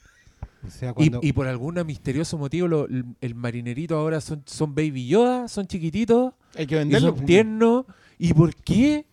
O 0.65 0.69
sea, 0.69 0.91
Y, 0.91 0.94
cuando, 0.94 1.19
y 1.23 1.34
por 1.34 1.48
algún 1.48 1.84
misterioso 1.86 2.38
motivo, 2.38 2.68
lo- 2.68 2.86
el, 2.88 3.06
el 3.19 3.34
marinerito 3.36 3.98
ahora 3.98 4.22
son, 4.22 4.44
son 4.45 4.76
Baby 4.76 5.07
Yoda, 5.07 5.48
son 5.48 5.65
chiquititos, 5.68 6.34
Hay 6.56 6.68
que 6.68 6.76
y 6.76 6.78
venderlo. 6.80 7.15
son 7.15 7.26
tiernos. 7.26 7.86
¿Y 8.19 8.34
por 8.34 8.53
qué? 8.56 9.07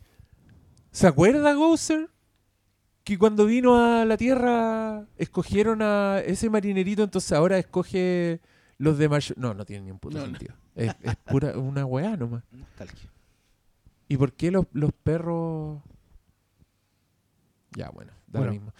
¿Se 0.90 1.06
acuerda 1.06 1.54
Gozer? 1.54 2.10
Que 3.08 3.16
cuando 3.16 3.46
vino 3.46 3.74
a 3.82 4.04
la 4.04 4.18
Tierra 4.18 5.06
escogieron 5.16 5.80
a 5.80 6.20
ese 6.20 6.50
marinerito, 6.50 7.02
entonces 7.02 7.32
ahora 7.32 7.58
escoge 7.58 8.38
los 8.76 8.98
de 8.98 9.08
Marsh. 9.08 9.32
No, 9.36 9.54
no 9.54 9.64
tiene 9.64 9.86
ni 9.86 9.90
un 9.90 9.98
puto 9.98 10.18
No, 10.18 10.26
no. 10.26 10.30
sentido. 10.32 10.54
Es, 10.74 10.94
es 11.00 11.16
pura 11.16 11.56
una 11.56 11.86
weá 11.86 12.18
nomás. 12.18 12.44
Nostalgia. 12.52 13.10
¿Y 14.08 14.18
por 14.18 14.34
qué 14.34 14.50
los, 14.50 14.66
los 14.72 14.92
perros.? 14.92 15.80
Ya, 17.74 17.88
bueno, 17.88 18.12
da 18.26 18.40
lo 18.42 18.52
mismo. 18.52 18.74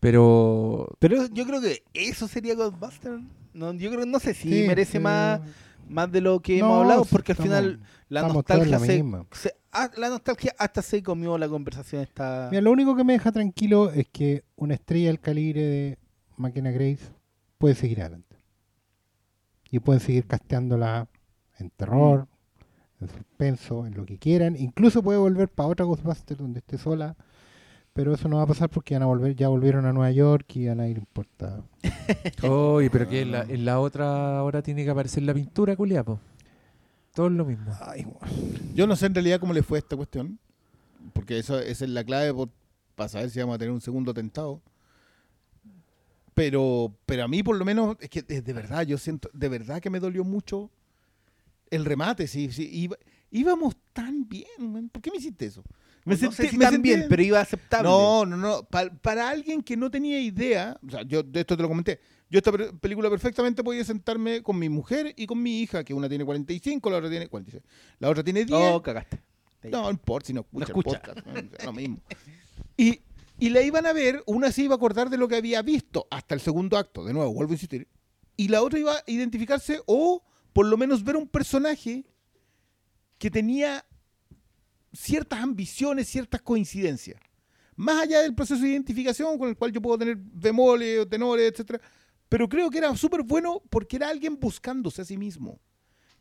Pero. 0.00 0.88
Pero 0.98 1.26
yo 1.28 1.46
creo 1.46 1.60
que 1.60 1.84
eso 1.94 2.26
sería 2.26 2.56
Ghostbusters. 2.56 3.22
No, 3.54 3.72
yo 3.74 3.92
creo, 3.92 4.06
no 4.06 4.18
sé 4.18 4.34
si 4.34 4.48
Sí, 4.62 4.66
merece 4.66 4.92
sí. 4.92 4.98
más, 4.98 5.40
más 5.88 6.10
de 6.10 6.20
lo 6.20 6.40
que 6.40 6.58
No, 6.58 6.66
hemos 6.66 6.80
hablado, 6.82 7.04
porque 7.04 7.30
al 7.30 7.38
final 7.38 7.80
la 8.08 8.22
nostalgia 8.26 8.76
la 8.76 8.84
se, 9.30 9.54
la 9.96 10.08
nostalgia 10.08 10.54
hasta 10.58 10.82
se 10.82 11.02
comió 11.02 11.38
la 11.38 11.48
conversación 11.48 12.02
esta 12.02 12.48
Mira, 12.50 12.60
lo 12.60 12.72
único 12.72 12.96
que 12.96 13.04
me 13.04 13.12
deja 13.12 13.32
tranquilo 13.32 13.90
es 13.90 14.08
que 14.08 14.44
una 14.56 14.74
estrella 14.74 15.08
del 15.08 15.20
calibre 15.20 15.62
de 15.62 15.98
Máquina 16.36 16.70
Grace 16.70 17.12
puede 17.58 17.74
seguir 17.74 18.00
adelante. 18.00 18.36
Y 19.70 19.78
pueden 19.78 20.00
seguir 20.00 20.26
casteándola 20.26 21.08
en 21.58 21.70
terror, 21.70 22.26
en 23.00 23.08
suspenso, 23.08 23.86
en 23.86 23.94
lo 23.94 24.04
que 24.04 24.18
quieran. 24.18 24.56
Incluso 24.56 25.02
puede 25.02 25.18
volver 25.18 25.48
para 25.48 25.68
otra 25.68 25.84
Ghostbusters 25.84 26.40
donde 26.40 26.58
esté 26.58 26.76
sola. 26.78 27.16
Pero 27.92 28.14
eso 28.14 28.28
no 28.28 28.36
va 28.36 28.42
a 28.42 28.46
pasar 28.46 28.70
porque 28.70 28.94
van 28.94 29.02
a 29.02 29.06
volver, 29.06 29.34
ya 29.34 29.48
volvieron 29.48 29.84
a 29.84 29.92
Nueva 29.92 30.12
York 30.12 30.56
y 30.56 30.68
van 30.68 30.80
a 30.80 30.88
ir 30.88 30.96
importados. 30.96 31.64
Oye, 32.48 32.88
pero 32.88 33.08
que 33.08 33.22
en 33.22 33.32
la, 33.32 33.42
en 33.42 33.64
la 33.64 33.80
otra 33.80 34.38
ahora 34.38 34.62
tiene 34.62 34.84
que 34.84 34.90
aparecer 34.90 35.24
la 35.24 35.34
pintura, 35.34 35.76
culiapo. 35.76 36.20
Todo 37.14 37.26
es 37.26 37.32
lo 37.32 37.44
mismo. 37.44 37.72
Ay, 37.80 38.06
Yo 38.74 38.86
no 38.86 38.94
sé 38.96 39.06
en 39.06 39.14
realidad 39.14 39.40
cómo 39.40 39.52
le 39.52 39.62
fue 39.62 39.78
a 39.78 39.80
esta 39.80 39.96
cuestión. 39.96 40.38
Porque 41.12 41.38
eso, 41.38 41.58
esa 41.58 41.84
es 41.84 41.90
la 41.90 42.04
clave 42.04 42.32
por- 42.32 42.50
para 42.94 43.08
saber 43.08 43.30
si 43.30 43.40
vamos 43.40 43.54
a 43.54 43.58
tener 43.58 43.72
un 43.72 43.80
segundo 43.80 44.10
atentado. 44.12 44.60
Pero, 46.34 46.94
pero 47.06 47.24
a 47.24 47.28
mí, 47.28 47.42
por 47.42 47.56
lo 47.56 47.64
menos, 47.64 47.96
es 48.00 48.08
que 48.08 48.22
de, 48.22 48.40
de 48.40 48.52
verdad, 48.52 48.82
yo 48.86 48.96
siento, 48.96 49.28
de 49.32 49.48
verdad 49.48 49.80
que 49.80 49.90
me 49.90 50.00
dolió 50.00 50.24
mucho 50.24 50.70
el 51.70 51.84
remate. 51.84 52.26
Sí, 52.26 52.50
sí, 52.52 52.68
iba- 52.72 52.96
íbamos 53.30 53.76
tan 53.92 54.28
bien. 54.28 54.46
man. 54.58 54.88
¿Por 54.88 55.02
qué 55.02 55.10
me 55.10 55.18
hiciste 55.18 55.46
eso? 55.46 55.62
Me 56.04 56.14
no 56.14 56.18
sé 56.18 56.30
sentí- 56.30 56.50
si 56.50 56.56
me 56.58 56.64
tan 56.64 56.74
sentí- 56.74 56.82
bien, 56.82 57.06
pero 57.08 57.22
iba 57.22 57.40
aceptable. 57.40 57.88
No, 57.88 58.24
no, 58.24 58.36
no. 58.36 58.62
Pa- 58.62 58.88
para 58.90 59.28
alguien 59.28 59.62
que 59.62 59.76
no 59.76 59.90
tenía 59.90 60.20
idea, 60.20 60.78
o 60.86 60.90
sea, 60.90 61.02
yo 61.02 61.22
de 61.22 61.40
esto 61.40 61.56
te 61.56 61.62
lo 61.62 61.68
comenté. 61.68 62.00
Yo 62.30 62.38
esta 62.38 62.52
película 62.80 63.10
perfectamente 63.10 63.64
podía 63.64 63.84
sentarme 63.84 64.42
con 64.42 64.56
mi 64.58 64.68
mujer 64.68 65.12
y 65.16 65.26
con 65.26 65.42
mi 65.42 65.60
hija, 65.60 65.82
que 65.82 65.92
una 65.92 66.08
tiene 66.08 66.24
45, 66.24 66.88
la 66.90 66.96
otra 66.98 67.10
tiene 67.10 67.28
46. 67.28 67.62
La 67.98 68.08
otra 68.08 68.22
tiene 68.22 68.44
10. 68.44 68.58
Oh, 68.72 68.80
cagaste. 68.80 69.20
No, 69.64 69.82
no 69.82 69.90
importa 69.90 70.28
si 70.28 70.32
no 70.32 70.40
escucha, 70.40 70.72
No 70.72 70.78
escucha. 70.80 70.96
el 70.96 71.00
podcast. 71.14 71.26
¿no? 71.26 71.56
Es 71.58 71.64
lo 71.64 71.72
mismo. 71.72 71.98
Y, 72.76 73.00
y 73.38 73.50
la 73.50 73.62
iban 73.62 73.84
a 73.84 73.92
ver, 73.92 74.22
una 74.26 74.52
se 74.52 74.62
iba 74.62 74.74
a 74.74 74.76
acordar 74.76 75.10
de 75.10 75.18
lo 75.18 75.26
que 75.28 75.36
había 75.36 75.60
visto 75.62 76.06
hasta 76.10 76.34
el 76.34 76.40
segundo 76.40 76.78
acto, 76.78 77.04
de 77.04 77.12
nuevo, 77.12 77.32
vuelvo 77.34 77.50
a 77.50 77.54
insistir. 77.54 77.88
Y 78.36 78.48
la 78.48 78.62
otra 78.62 78.78
iba 78.78 78.94
a 78.94 79.02
identificarse 79.06 79.82
o 79.86 80.22
por 80.52 80.66
lo 80.66 80.76
menos 80.76 81.02
ver 81.04 81.16
un 81.16 81.28
personaje 81.28 82.06
que 83.18 83.30
tenía 83.30 83.84
ciertas 84.92 85.40
ambiciones, 85.40 86.08
ciertas 86.08 86.40
coincidencias. 86.42 87.20
Más 87.76 88.02
allá 88.02 88.20
del 88.22 88.34
proceso 88.34 88.62
de 88.62 88.68
identificación 88.70 89.38
con 89.38 89.48
el 89.48 89.56
cual 89.56 89.72
yo 89.72 89.80
puedo 89.80 89.98
tener 89.98 90.16
bemoles 90.16 91.00
o 91.00 91.08
tenores, 91.08 91.50
etcétera. 91.52 91.80
Pero 92.30 92.48
creo 92.48 92.70
que 92.70 92.78
era 92.78 92.96
súper 92.96 93.22
bueno 93.22 93.60
porque 93.68 93.96
era 93.96 94.08
alguien 94.08 94.40
buscándose 94.40 95.02
a 95.02 95.04
sí 95.04 95.18
mismo. 95.18 95.60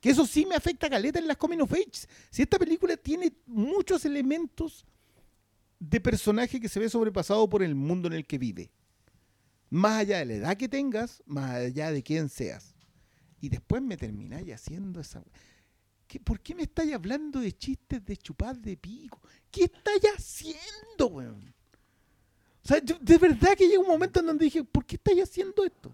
Que 0.02 0.10
eso 0.10 0.26
sí 0.26 0.46
me 0.46 0.56
afecta 0.56 0.88
a 0.88 0.90
caleta 0.90 1.20
en 1.20 1.28
las 1.28 1.38
coming 1.38 1.60
of 1.60 1.72
age. 1.72 2.08
Si 2.32 2.42
esta 2.42 2.58
película 2.60 2.98
tiene 2.98 3.32
muchos 3.46 4.04
elementos 4.06 4.86
de 5.80 6.02
personaje 6.02 6.60
que 6.60 6.68
se 6.68 6.80
ve 6.80 6.90
sobrepasado 6.90 7.48
por 7.48 7.64
el 7.64 7.76
mundo 7.76 8.08
en 8.08 8.14
el 8.16 8.26
que 8.26 8.38
vive. 8.38 8.72
Más 9.70 10.00
allá 10.00 10.20
de 10.20 10.26
la 10.26 10.34
edad 10.34 10.58
que 10.58 10.68
tengas, 10.68 11.22
más 11.26 11.52
allá 11.52 11.92
de 11.92 12.02
quién 12.02 12.28
seas. 12.28 12.76
Y 13.40 13.50
después 13.50 13.82
me 13.82 13.96
termináis 13.96 14.52
haciendo 14.54 15.00
esa... 15.00 15.24
¿Qué- 16.08 16.20
¿Por 16.20 16.40
qué 16.42 16.56
me 16.56 16.64
estáis 16.64 16.92
hablando 16.94 17.40
de 17.40 17.52
chistes 17.56 18.04
de 18.04 18.18
chupar 18.18 18.58
de 18.58 18.76
pico? 18.78 19.22
¿Qué 19.52 19.66
estáis 19.66 20.02
haciendo, 20.18 21.08
weón? 21.08 21.54
O 22.64 22.68
sea, 22.68 22.84
yo- 22.84 22.98
de 23.00 23.18
verdad 23.18 23.56
que 23.58 23.68
llega 23.68 23.80
un 23.80 23.88
momento 23.88 24.20
en 24.20 24.26
donde 24.28 24.46
dije, 24.46 24.64
¿por 24.64 24.86
qué 24.86 24.96
estáis 24.96 25.24
haciendo 25.24 25.64
esto? 25.64 25.94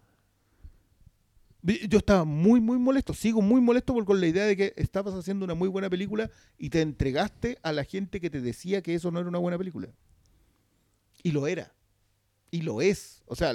Yo 1.90 1.98
estaba 1.98 2.26
muy, 2.26 2.60
muy 2.62 2.78
molesto. 2.78 3.14
Sigo 3.14 3.42
muy 3.42 3.60
molesto 3.60 3.92
por 3.94 4.06
con 4.06 4.20
la 4.22 4.28
idea 4.28 4.46
de 4.46 4.56
que 4.56 4.74
estabas 4.76 5.16
haciendo 5.16 5.46
una 5.46 5.56
muy 5.56 5.68
buena 5.68 5.90
película 5.90 6.30
y 6.60 6.70
te 6.70 6.82
entregaste 6.82 7.58
a 7.64 7.72
la 7.72 7.84
gente 7.84 8.22
que 8.22 8.30
te 8.30 8.40
decía 8.40 8.84
que 8.84 8.94
eso 8.94 9.10
no 9.10 9.20
era 9.20 9.28
una 9.30 9.40
buena 9.40 9.58
película. 9.58 9.88
Y 11.24 11.32
lo 11.32 11.48
era. 11.48 11.74
Y 12.52 12.62
lo 12.62 12.82
es. 12.82 13.24
O 13.26 13.36
sea, 13.36 13.54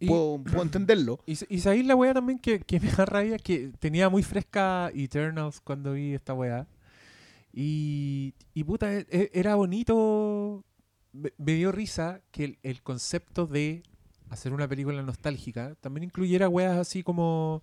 Y- 0.00 0.06
puedo, 0.08 0.42
puedo 0.42 0.62
entenderlo. 0.62 1.20
Y, 1.24 1.38
y 1.48 1.60
sabéis 1.60 1.86
la 1.86 1.94
weá 1.94 2.12
también 2.12 2.40
que, 2.40 2.58
que 2.58 2.80
me 2.80 2.90
da 2.90 3.04
rabia, 3.04 3.38
que 3.38 3.70
tenía 3.78 4.08
muy 4.08 4.24
fresca 4.24 4.90
Eternals 4.92 5.60
cuando 5.60 5.92
vi 5.92 6.14
esta 6.14 6.34
weá. 6.34 6.66
Y, 7.52 8.34
y 8.52 8.64
puta, 8.64 8.92
e- 8.92 9.06
e- 9.10 9.30
era 9.32 9.54
bonito, 9.54 10.64
me, 11.12 11.32
dio 11.54 11.72
risa 11.72 12.20
que 12.30 12.58
el, 12.62 12.82
concepto 12.82 13.46
de 13.46 13.82
hacer 14.30 14.52
una 14.52 14.68
película 14.68 15.02
nostálgica, 15.02 15.74
también 15.80 16.04
incluyera 16.04 16.48
weas 16.48 16.78
así 16.78 17.02
como, 17.02 17.62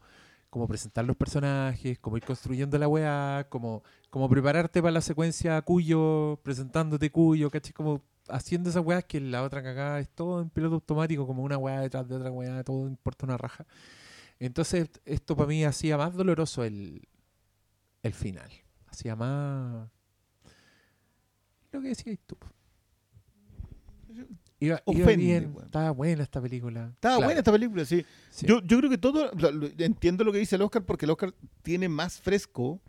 como 0.49 0.67
presentar 0.67 1.05
los 1.05 1.15
personajes, 1.15 1.99
como 1.99 2.17
ir 2.17 2.23
construyendo 2.23 2.77
la 2.77 2.87
wea, 2.87 3.47
como, 3.49 3.83
como 4.09 4.29
prepararte 4.29 4.81
para 4.81 4.91
la 4.91 5.01
secuencia 5.01 5.61
Cuyo, 5.61 6.39
presentándote 6.43 7.11
Cuyo, 7.11 7.49
¿cachai? 7.49 7.73
Como 7.73 8.01
haciendo 8.29 8.69
esas 8.69 8.85
weas 8.85 9.05
que 9.05 9.19
la 9.19 9.43
otra 9.43 9.63
cagada 9.63 9.99
es 9.99 10.09
todo 10.09 10.41
en 10.41 10.49
piloto 10.49 10.75
automático, 10.75 11.25
como 11.25 11.43
una 11.43 11.57
wea 11.57 11.81
detrás 11.81 12.07
de 12.07 12.15
otra 12.15 12.31
wea, 12.31 12.63
todo 12.63 12.87
importa 12.87 13.25
una 13.25 13.37
raja. 13.37 13.65
Entonces, 14.39 14.89
esto 15.05 15.35
para 15.35 15.47
mí 15.47 15.65
hacía 15.65 15.97
más 15.97 16.13
doloroso 16.13 16.63
el, 16.63 17.07
el 18.03 18.13
final. 18.13 18.49
Hacía 18.87 19.15
más. 19.15 19.89
Lo 21.71 21.81
que 21.81 21.89
decías 21.89 22.17
tú. 22.25 22.37
Iba, 24.61 24.81
bien, 25.15 25.55
estaba 25.65 25.91
buena 25.91 26.23
esta 26.23 26.41
película. 26.41 26.89
Estaba 26.93 27.15
Claro, 27.15 27.27
buena 27.27 27.39
esta 27.39 27.51
película, 27.51 27.85
sí. 27.85 28.05
sí. 28.29 28.45
Yo, 28.45 28.61
yo 28.61 28.77
creo 28.79 28.89
que 28.89 28.97
todo, 28.97 29.31
lo- 29.33 29.51
lo- 29.51 29.69
entiendo 29.77 30.23
lo 30.25 30.33
que 30.33 30.39
dice 30.39 30.57
el 30.57 30.61
Oscar 30.63 30.83
porque 30.85 31.05
el 31.05 31.11
Oscar 31.11 31.33
tiene 31.61 31.87
más 31.87 32.19
fresco, 32.19 32.81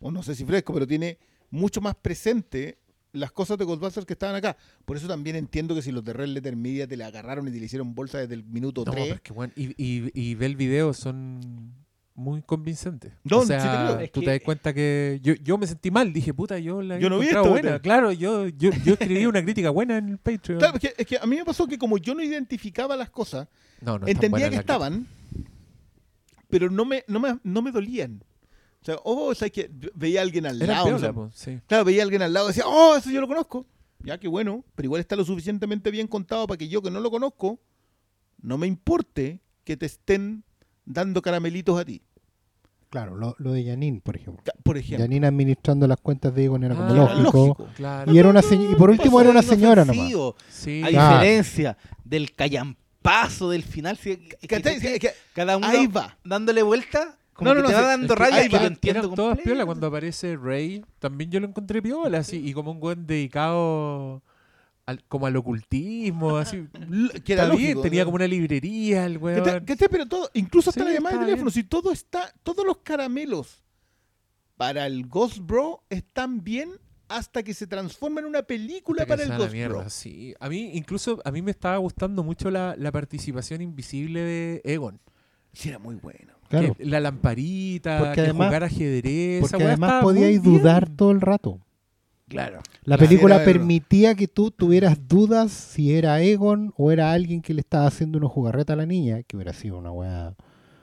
o 0.00 0.10
no 0.10 0.22
sé 0.22 0.34
si 0.34 0.44
fresco, 0.46 0.72
pero 0.72 0.86
tiene 0.86 1.18
mucho 1.50 1.80
más 1.82 1.94
presente 1.96 2.78
las 3.12 3.30
cosas 3.32 3.58
de 3.58 3.64
Ghostbusters 3.64 4.06
que 4.06 4.12
estaban 4.14 4.36
acá. 4.36 4.56
Por 4.86 4.96
eso 4.96 5.06
también 5.06 5.36
entiendo 5.36 5.74
que 5.74 5.82
si 5.82 5.92
los 5.92 6.02
de 6.04 6.12
Red 6.14 6.28
Letter 6.28 6.56
Media 6.56 6.86
te 6.86 6.96
le 6.96 7.04
agarraron 7.04 7.46
y 7.48 7.50
te 7.50 7.58
le 7.58 7.66
hicieron 7.66 7.94
bolsa 7.94 8.18
desde 8.18 8.34
el 8.34 8.44
minuto 8.44 8.84
No, 8.86 8.92
3. 8.92 9.04
pero 9.04 9.14
es 9.16 9.20
que, 9.54 9.60
y, 9.60 9.74
y, 9.76 10.10
y 10.14 10.34
ve 10.34 10.46
el 10.46 10.56
video, 10.56 10.94
son 10.94 11.74
muy 12.18 12.42
convincentes. 12.42 13.12
No, 13.22 13.38
o 13.38 13.42
sí 13.42 13.48
te 13.48 13.60
sea, 13.60 13.86
creo. 13.86 14.00
Es 14.00 14.12
tú 14.12 14.20
que- 14.20 14.26
te 14.26 14.32
das 14.32 14.40
cuenta 14.42 14.74
que 14.74 15.20
yo, 15.22 15.34
yo 15.34 15.56
me 15.56 15.66
sentí 15.66 15.90
mal. 15.90 16.12
Dije, 16.12 16.34
puta, 16.34 16.58
yo 16.58 16.82
la 16.82 16.98
Yo 16.98 17.08
no 17.08 17.20
vi 17.20 17.28
esto, 17.28 17.48
buena. 17.48 17.78
Claro, 17.78 18.10
yo, 18.10 18.48
yo, 18.48 18.70
yo 18.84 18.94
escribí 18.94 19.24
una 19.24 19.42
crítica 19.42 19.70
buena 19.70 19.98
en 19.98 20.08
el 20.08 20.18
Patreon. 20.18 20.58
Claro, 20.58 20.74
es 20.74 20.80
que, 20.80 20.94
es 20.98 21.06
que 21.06 21.16
a 21.16 21.26
mí 21.26 21.36
me 21.36 21.44
pasó 21.44 21.66
que 21.68 21.78
como 21.78 21.96
yo 21.96 22.14
no 22.14 22.22
identificaba 22.22 22.96
las 22.96 23.08
cosas, 23.08 23.46
no, 23.80 24.00
no 24.00 24.06
entendía 24.08 24.50
que 24.50 24.56
estaban, 24.56 25.06
pero 26.48 26.68
no 26.70 26.84
me, 26.84 27.04
no, 27.06 27.20
me, 27.20 27.38
no 27.44 27.62
me 27.62 27.70
dolían. 27.70 28.22
O 28.82 28.84
sea, 28.84 28.96
oh, 29.04 29.26
o 29.26 29.34
sea, 29.34 29.48
que 29.50 29.70
veía 29.94 30.20
a 30.20 30.22
alguien 30.24 30.46
al. 30.46 30.60
Era 30.60 30.74
lado. 30.74 30.84
o 30.84 30.88
piola, 30.88 31.00
sea, 31.00 31.12
po, 31.12 31.30
sí. 31.32 31.60
Claro, 31.66 31.84
veía 31.84 32.02
a 32.02 32.04
alguien 32.04 32.22
al 32.22 32.32
lado 32.32 32.46
y 32.46 32.48
decía, 32.50 32.64
oh, 32.66 32.96
eso 32.96 33.10
yo 33.10 33.20
lo 33.20 33.28
conozco. 33.28 33.64
Ya, 34.00 34.18
qué 34.18 34.26
bueno, 34.28 34.64
pero 34.74 34.86
igual 34.86 35.00
está 35.00 35.14
lo 35.16 35.24
suficientemente 35.24 35.90
bien 35.90 36.06
contado 36.08 36.46
para 36.46 36.58
que 36.58 36.68
yo 36.68 36.82
que 36.82 36.90
no 36.90 37.00
lo 37.00 37.10
conozco, 37.10 37.60
no 38.40 38.56
me 38.58 38.66
importe 38.66 39.40
que 39.64 39.76
te 39.76 39.86
estén 39.86 40.44
dando 40.84 41.20
caramelitos 41.20 41.78
a 41.78 41.84
ti. 41.84 42.00
Claro, 42.90 43.16
lo, 43.16 43.34
lo 43.38 43.52
de 43.52 43.64
Janine, 43.66 44.00
por 44.00 44.16
ejemplo. 44.16 44.42
Por 44.62 44.78
ejemplo. 44.78 45.04
Janine 45.04 45.26
administrando 45.26 45.86
las 45.86 45.98
cuentas 46.00 46.34
de 46.34 46.44
Egon 46.44 46.64
era 46.64 46.74
como 46.74 46.88
Ah, 46.88 46.92
lógico. 46.94 47.46
lógico. 47.48 47.68
Claro. 47.76 48.12
Y, 48.12 48.18
era 48.18 48.28
una 48.30 48.40
y 48.40 48.74
por 48.76 48.90
último 48.90 49.20
era 49.20 49.30
una 49.30 49.42
señora 49.42 49.84
nomás. 49.84 50.10
Sí. 50.48 50.82
A 50.82 50.88
Claro. 50.88 51.18
diferencia 51.18 51.76
del 52.04 52.34
callampazo 52.34 53.50
del 53.50 53.62
final, 53.62 53.98
cada 55.34 55.56
uno 55.56 55.66
ahí 55.66 55.86
va. 55.86 56.16
dándole 56.24 56.62
vuelta, 56.62 57.18
como 57.34 57.50
No, 57.50 57.56
que 57.56 57.62
no, 57.62 57.68
te 57.68 57.72
no, 57.74 57.78
va 57.78 57.84
sí, 57.84 57.88
dando 57.90 58.14
Es 58.14 58.18
rabia 58.18 58.44
y 58.44 58.48
lo 58.48 58.58
entiendo 58.66 59.10
todas 59.10 59.38
piola 59.38 59.66
cuando 59.66 59.86
aparece 59.86 60.36
Rey. 60.36 60.84
También 60.98 61.30
yo 61.30 61.40
lo 61.40 61.46
encontré 61.46 61.80
piola, 61.82 62.18
así. 62.18 62.38
Y 62.44 62.52
como 62.52 62.70
un 62.72 62.80
buen 62.80 63.06
dedicado 63.06 64.22
al, 64.88 65.04
como 65.04 65.26
al 65.26 65.36
ocultismo, 65.36 66.36
así. 66.38 66.66
Que 67.24 67.34
era 67.34 67.42
Está 67.44 67.54
bien, 67.54 67.62
lógico, 67.74 67.82
tenía 67.82 68.00
¿no? 68.02 68.06
como 68.06 68.14
una 68.16 68.26
librería 68.26 69.04
el 69.06 69.18
weón. 69.18 69.44
¿Cachai? 69.44 69.64
¿Cachai? 69.64 69.88
Pero 69.90 70.06
todo, 70.06 70.30
incluso 70.34 70.70
hasta 70.70 70.80
Sí, 70.82 70.88
la 70.88 70.94
llamada 70.94 71.18
de 71.18 71.24
teléfono, 71.26 71.50
si 71.50 71.62
todo 71.64 71.92
está, 71.92 72.32
todos 72.42 72.64
los 72.64 72.78
caramelos 72.78 73.62
para 74.56 74.86
el 74.86 75.06
Ghost 75.06 75.38
Bro 75.40 75.84
están 75.90 76.42
bien 76.42 76.70
hasta 77.08 77.42
que 77.42 77.54
se 77.54 77.66
transforma 77.66 78.20
en 78.20 78.26
una 78.26 78.42
película 78.42 79.04
que 79.04 79.08
para 79.08 79.22
el 79.22 79.36
Ghost 79.36 79.52
mierda, 79.52 79.78
Bro. 79.80 79.90
sí. 79.90 80.34
A 80.40 80.48
mí, 80.48 80.70
incluso, 80.74 81.20
a 81.24 81.30
mí 81.30 81.42
me 81.42 81.50
estaba 81.50 81.76
gustando 81.78 82.22
mucho 82.24 82.50
la, 82.50 82.74
la 82.76 82.90
participación 82.92 83.60
invisible 83.62 84.20
de 84.20 84.60
Egon. 84.64 85.00
Sí, 85.52 85.68
era 85.70 85.78
muy 85.78 85.94
bueno. 85.96 86.34
Claro, 86.48 86.74
Que 86.74 86.84
la 86.84 86.98
lamparita, 87.00 87.98
Porque 87.98 88.14
que 88.14 88.20
además- 88.22 88.46
jugar 88.48 88.64
ajedrez. 88.64 89.40
porque 89.42 89.64
además 89.64 90.02
podíais 90.02 90.42
dudar 90.42 90.88
todo 90.88 91.10
el 91.12 91.20
rato. 91.20 91.60
Claro. 92.28 92.58
La 92.84 92.96
Claro. 92.96 93.08
película 93.08 93.44
permitía 93.44 94.14
que 94.14 94.28
tú 94.28 94.50
tuvieras 94.50 95.08
dudas 95.08 95.50
si 95.52 95.94
era 95.94 96.20
Egon 96.20 96.72
o 96.76 96.92
era 96.92 97.12
alguien 97.12 97.40
que 97.42 97.54
le 97.54 97.60
estaba 97.60 97.86
haciendo 97.86 98.18
una 98.18 98.28
jugarreta 98.28 98.74
a 98.74 98.76
la 98.76 98.86
niña, 98.86 99.22
que 99.22 99.36
hubiera 99.36 99.52
sido 99.52 99.78
una 99.78 99.90
weá. 99.90 100.28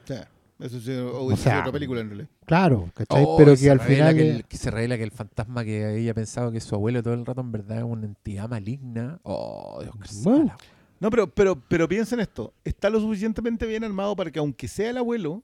O 0.03 0.07
sea, 0.07 0.27
eso 0.59 0.80
sí, 0.80 0.91
o 0.91 1.17
O 1.19 1.23
hubiese 1.26 1.43
sea, 1.43 1.51
sido 1.53 1.61
otra 1.61 1.72
película 1.73 2.01
en 2.01 2.07
realidad. 2.09 2.30
Claro, 2.45 2.89
¿cachai? 2.93 3.23
Oh, 3.27 3.38
Pero 3.38 3.55
que 3.55 3.69
al 3.69 3.80
final. 3.80 4.15
que, 4.15 4.30
el- 4.31 4.45
que 4.45 4.57
se 4.57 4.72
revela 4.72 4.97
que 4.97 5.03
el 5.03 5.11
fantasma 5.11 5.63
que 5.63 5.99
ella 5.99 6.13
pensaba 6.13 6.51
que 6.51 6.59
su 6.61 6.73
abuelo 6.76 7.01
todo 7.03 7.13
el 7.13 7.26
rato 7.26 7.41
en 7.41 7.51
verdad 7.51 7.77
es 7.80 7.84
una 7.84 8.05
entidad 8.05 8.49
maligna. 8.49 9.19
Oh, 9.23 9.80
Dios 9.81 9.95
que 9.95 10.09
Bueno. 10.23 10.47
sala. 10.47 10.57
No, 10.99 11.09
pero, 11.09 11.27
pero, 11.30 11.61
pero 11.67 11.88
piensa 11.89 12.15
en 12.15 12.22
esto. 12.22 12.53
Está 12.63 12.89
lo 12.89 12.99
suficientemente 13.01 13.65
bien 13.67 13.84
armado 13.84 14.15
para 14.15 14.31
que, 14.31 14.39
aunque 14.39 14.67
sea 14.67 14.89
el 14.89 14.97
abuelo, 14.97 15.43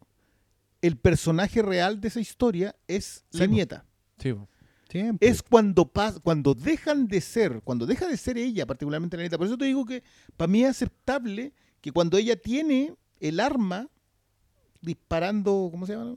el 0.81 0.95
personaje 0.97 1.61
real 1.61 1.99
de 2.01 2.07
esa 2.07 2.19
historia 2.19 2.75
es 2.87 3.23
Sí, 3.31 3.37
la 3.39 3.45
po. 3.45 3.51
nieta. 3.51 3.85
Sí, 4.17 4.33
po. 4.33 4.47
Siempre. 4.91 5.27
Es 5.27 5.41
cuando 5.41 5.85
pas- 5.91 6.19
cuando 6.21 6.53
dejan 6.53 7.07
de 7.07 7.21
ser, 7.21 7.61
cuando 7.63 7.85
deja 7.85 8.07
de 8.07 8.17
ser 8.17 8.37
ella, 8.37 8.65
particularmente 8.65 9.17
la 9.17 9.23
nieta. 9.23 9.37
Por 9.37 9.47
eso 9.47 9.57
te 9.57 9.65
digo 9.65 9.85
que 9.85 10.03
para 10.37 10.47
mí 10.47 10.63
es 10.63 10.69
aceptable 10.69 11.53
que 11.79 11.91
cuando 11.91 12.17
ella 12.17 12.35
tiene 12.35 12.93
el 13.19 13.39
arma 13.39 13.87
disparando, 14.81 15.69
¿cómo 15.71 15.85
se 15.85 15.93
llama? 15.93 16.15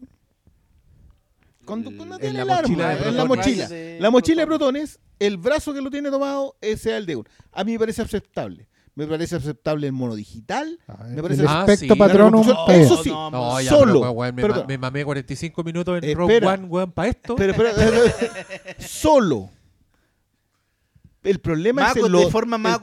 Cuando, 1.64 1.90
tiene 2.18 2.44
la 2.44 2.60
el 2.60 2.62
mochila 2.68 2.90
arma, 2.90 3.08
en 3.08 3.16
la 3.16 3.24
mochila. 3.24 3.68
La 4.00 4.10
mochila 4.10 4.42
de 4.42 4.46
protones. 4.46 5.00
el 5.18 5.36
brazo 5.38 5.72
que 5.72 5.80
lo 5.80 5.90
tiene 5.90 6.10
tomado, 6.10 6.56
ese 6.60 6.82
sea 6.84 6.96
el 6.98 7.06
de 7.06 7.16
uno. 7.16 7.28
A 7.52 7.64
mí 7.64 7.72
me 7.72 7.78
parece 7.78 8.02
aceptable. 8.02 8.66
Me 8.96 9.06
parece 9.08 9.34
aceptable 9.36 9.88
el 9.88 9.92
mono 9.92 10.14
digital. 10.14 10.78
Ah, 10.86 11.04
me 11.08 11.16
el 11.16 11.22
parece- 11.22 11.44
Ah, 11.48 11.60
aspecto 11.62 11.94
sí. 11.94 11.98
Claro, 11.98 12.40
está 12.40 12.72
bien. 12.72 12.80
eso 12.86 13.02
sí. 13.02 13.10
No, 13.10 13.60
ya, 13.60 13.70
Solo, 13.70 14.00
pero, 14.00 14.10
weón, 14.12 14.34
me, 14.36 14.42
ma- 14.48 14.64
me 14.68 14.78
mamé 14.78 15.04
45 15.04 15.64
minutos 15.64 16.00
en 16.02 16.16
Rogue 16.16 16.34
Espera. 16.34 16.52
One, 16.54 16.64
weón, 16.66 16.92
para 16.92 17.08
esto. 17.08 17.34
Pero, 17.34 17.54
pero, 17.56 17.70
solo. 18.78 19.50
El 21.22 21.40
problema 21.40 21.82
es 21.90 21.96
el 21.96 22.12
lo- 22.12 22.18
de 22.20 22.30
forma 22.30 22.58
más 22.58 22.74
el- 22.74 22.80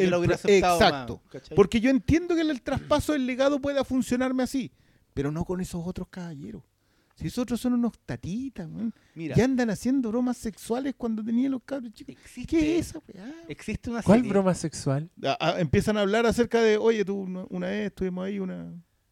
yo 0.00 0.04
el 0.04 0.10
lo 0.10 0.18
hubiera 0.18 0.34
aceptado 0.34 0.74
exacto. 0.76 1.22
Porque 1.54 1.80
yo 1.80 1.88
entiendo 1.88 2.34
que 2.34 2.40
el 2.40 2.60
traspaso 2.62 3.12
del 3.12 3.26
legado 3.26 3.60
pueda 3.60 3.84
funcionarme 3.84 4.42
así, 4.42 4.72
pero 5.14 5.30
no 5.30 5.44
con 5.44 5.60
esos 5.60 5.86
otros 5.86 6.08
caballeros. 6.10 6.62
Si 7.16 7.26
esos 7.28 7.38
otros 7.42 7.60
son 7.60 7.72
unos 7.72 7.98
tatitas, 8.04 8.68
weón. 8.70 8.92
Mira, 9.14 9.34
Y 9.36 9.40
andan 9.40 9.70
haciendo 9.70 10.10
bromas 10.10 10.36
sexuales 10.36 10.94
cuando 10.96 11.24
tenían 11.24 11.52
los 11.52 11.62
cabros 11.64 11.92
chicos. 11.92 12.14
existe, 12.22 12.46
¿Qué 12.56 12.78
es 12.78 12.90
esa 12.90 13.00
weá? 13.08 13.32
existe 13.48 13.90
una 13.90 14.02
¿Cuál 14.02 14.18
serie. 14.18 14.30
broma 14.32 14.54
sexual? 14.54 15.10
A- 15.24 15.36
a- 15.52 15.60
empiezan 15.60 15.96
a 15.96 16.02
hablar 16.02 16.26
acerca 16.26 16.60
de, 16.60 16.76
oye, 16.76 17.04
tú 17.04 17.16
una, 17.22 17.44
una 17.48 17.68
vez 17.68 17.86
estuvimos 17.86 18.26
ahí, 18.26 18.38
una, 18.38 18.70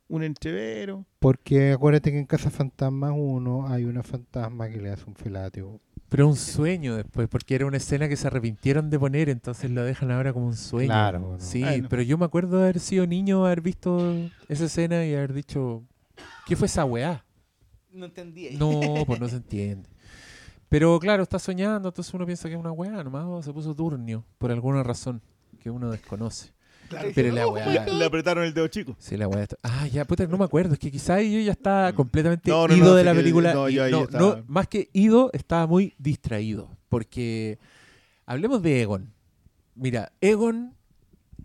un 0.09 0.23
entrevero. 0.23 1.07
Porque 1.19 1.73
acuérdate 1.73 2.13
que 2.13 2.19
en 2.19 2.27
Casa 2.27 2.51
Fantasma 2.51 3.13
1 3.13 3.69
hay 3.69 3.85
una 3.85 4.03
fantasma 4.03 4.69
que 4.69 4.81
le 4.83 4.91
hace 4.91 5.05
un 5.07 5.15
felatio. 5.15 5.81
Pero 6.11 6.29
un 6.29 6.37
sueño 6.37 6.97
después, 6.97 7.27
porque 7.29 7.55
era 7.55 7.65
una 7.67 7.79
escena 7.79 8.07
que 8.09 8.17
se 8.17 8.27
arrepintieron 8.27 8.91
de 8.91 8.99
poner, 8.99 9.31
entonces 9.31 9.71
lo 9.71 9.83
dejan 9.83 10.11
ahora 10.11 10.33
como 10.35 10.47
un 10.47 10.55
sueño. 10.57 10.89
Claro, 10.89 11.21
bueno. 11.21 11.41
Sí, 11.41 11.65
pero 11.89 12.03
yo 12.03 12.19
me 12.19 12.27
acuerdo 12.27 12.59
de 12.59 12.65
haber 12.65 12.79
sido 12.81 13.07
niño, 13.07 13.47
haber 13.47 13.63
visto 13.63 14.15
esa 14.49 14.67
escena 14.67 15.05
y 15.07 15.15
haber 15.15 15.33
dicho, 15.33 15.83
¿qué 16.47 16.55
fue 16.55 16.67
esa 16.67 16.85
weá? 16.85 17.25
No 17.95 18.07
entendí. 18.07 18.51
No, 18.59 19.05
pues 19.07 19.21
no 19.21 19.29
se 19.29 19.37
entiende. 19.37 19.89
Pero 20.69 20.99
claro, 20.99 21.23
está 21.23 21.39
soñando, 21.39 21.89
entonces 21.89 22.13
uno 22.13 22.27
piensa 22.27 22.49
que 22.49 22.55
es 22.55 22.61
una 22.61 22.73
weá, 22.73 23.03
nomás 23.05 23.25
oh, 23.27 23.43
se 23.43 23.53
puso 23.53 23.75
turnio, 23.75 24.25
por 24.39 24.51
alguna 24.51 24.83
razón 24.83 25.23
que 25.61 25.71
uno 25.71 25.91
desconoce. 25.91 26.53
Pero 27.15 27.33
la 27.33 27.49
weá... 27.49 27.87
Le 27.87 28.05
apretaron 28.05 28.45
el 28.45 28.53
dedo 28.53 28.67
chico. 28.69 28.95
Sí, 28.99 29.17
la 29.17 29.27
weá 29.29 29.45
está- 29.45 29.57
Ah, 29.63 29.87
ya, 29.87 30.05
puta, 30.05 30.27
no 30.27 30.37
me 30.37 30.45
acuerdo. 30.45 30.75
Es 30.75 30.79
que 30.79 30.91
quizás 30.91 31.23
yo 31.23 31.39
ya 31.41 31.53
estaba 31.53 31.93
completamente 31.93 32.51
No, 32.51 32.69
no, 32.69 32.77
ido 32.77 32.87
no, 32.87 32.95
de 32.95 33.05
la 33.05 33.13
que- 33.13 33.19
película. 33.21 33.55
no, 33.55 33.69
yo 33.69 33.85
ahí 33.85 33.91
no, 33.93 34.03
estaba- 34.03 34.37
no, 34.37 34.45
más 34.49 34.69
que 34.69 34.91
ido, 34.93 35.31
estaba 35.33 35.67
muy 35.67 35.95
distraído. 35.99 36.69
Porque 36.89 37.59
hablemos 38.27 38.61
de 38.63 38.83
Egon. 38.83 39.13
Mira, 39.75 40.13
Egon 40.21 40.75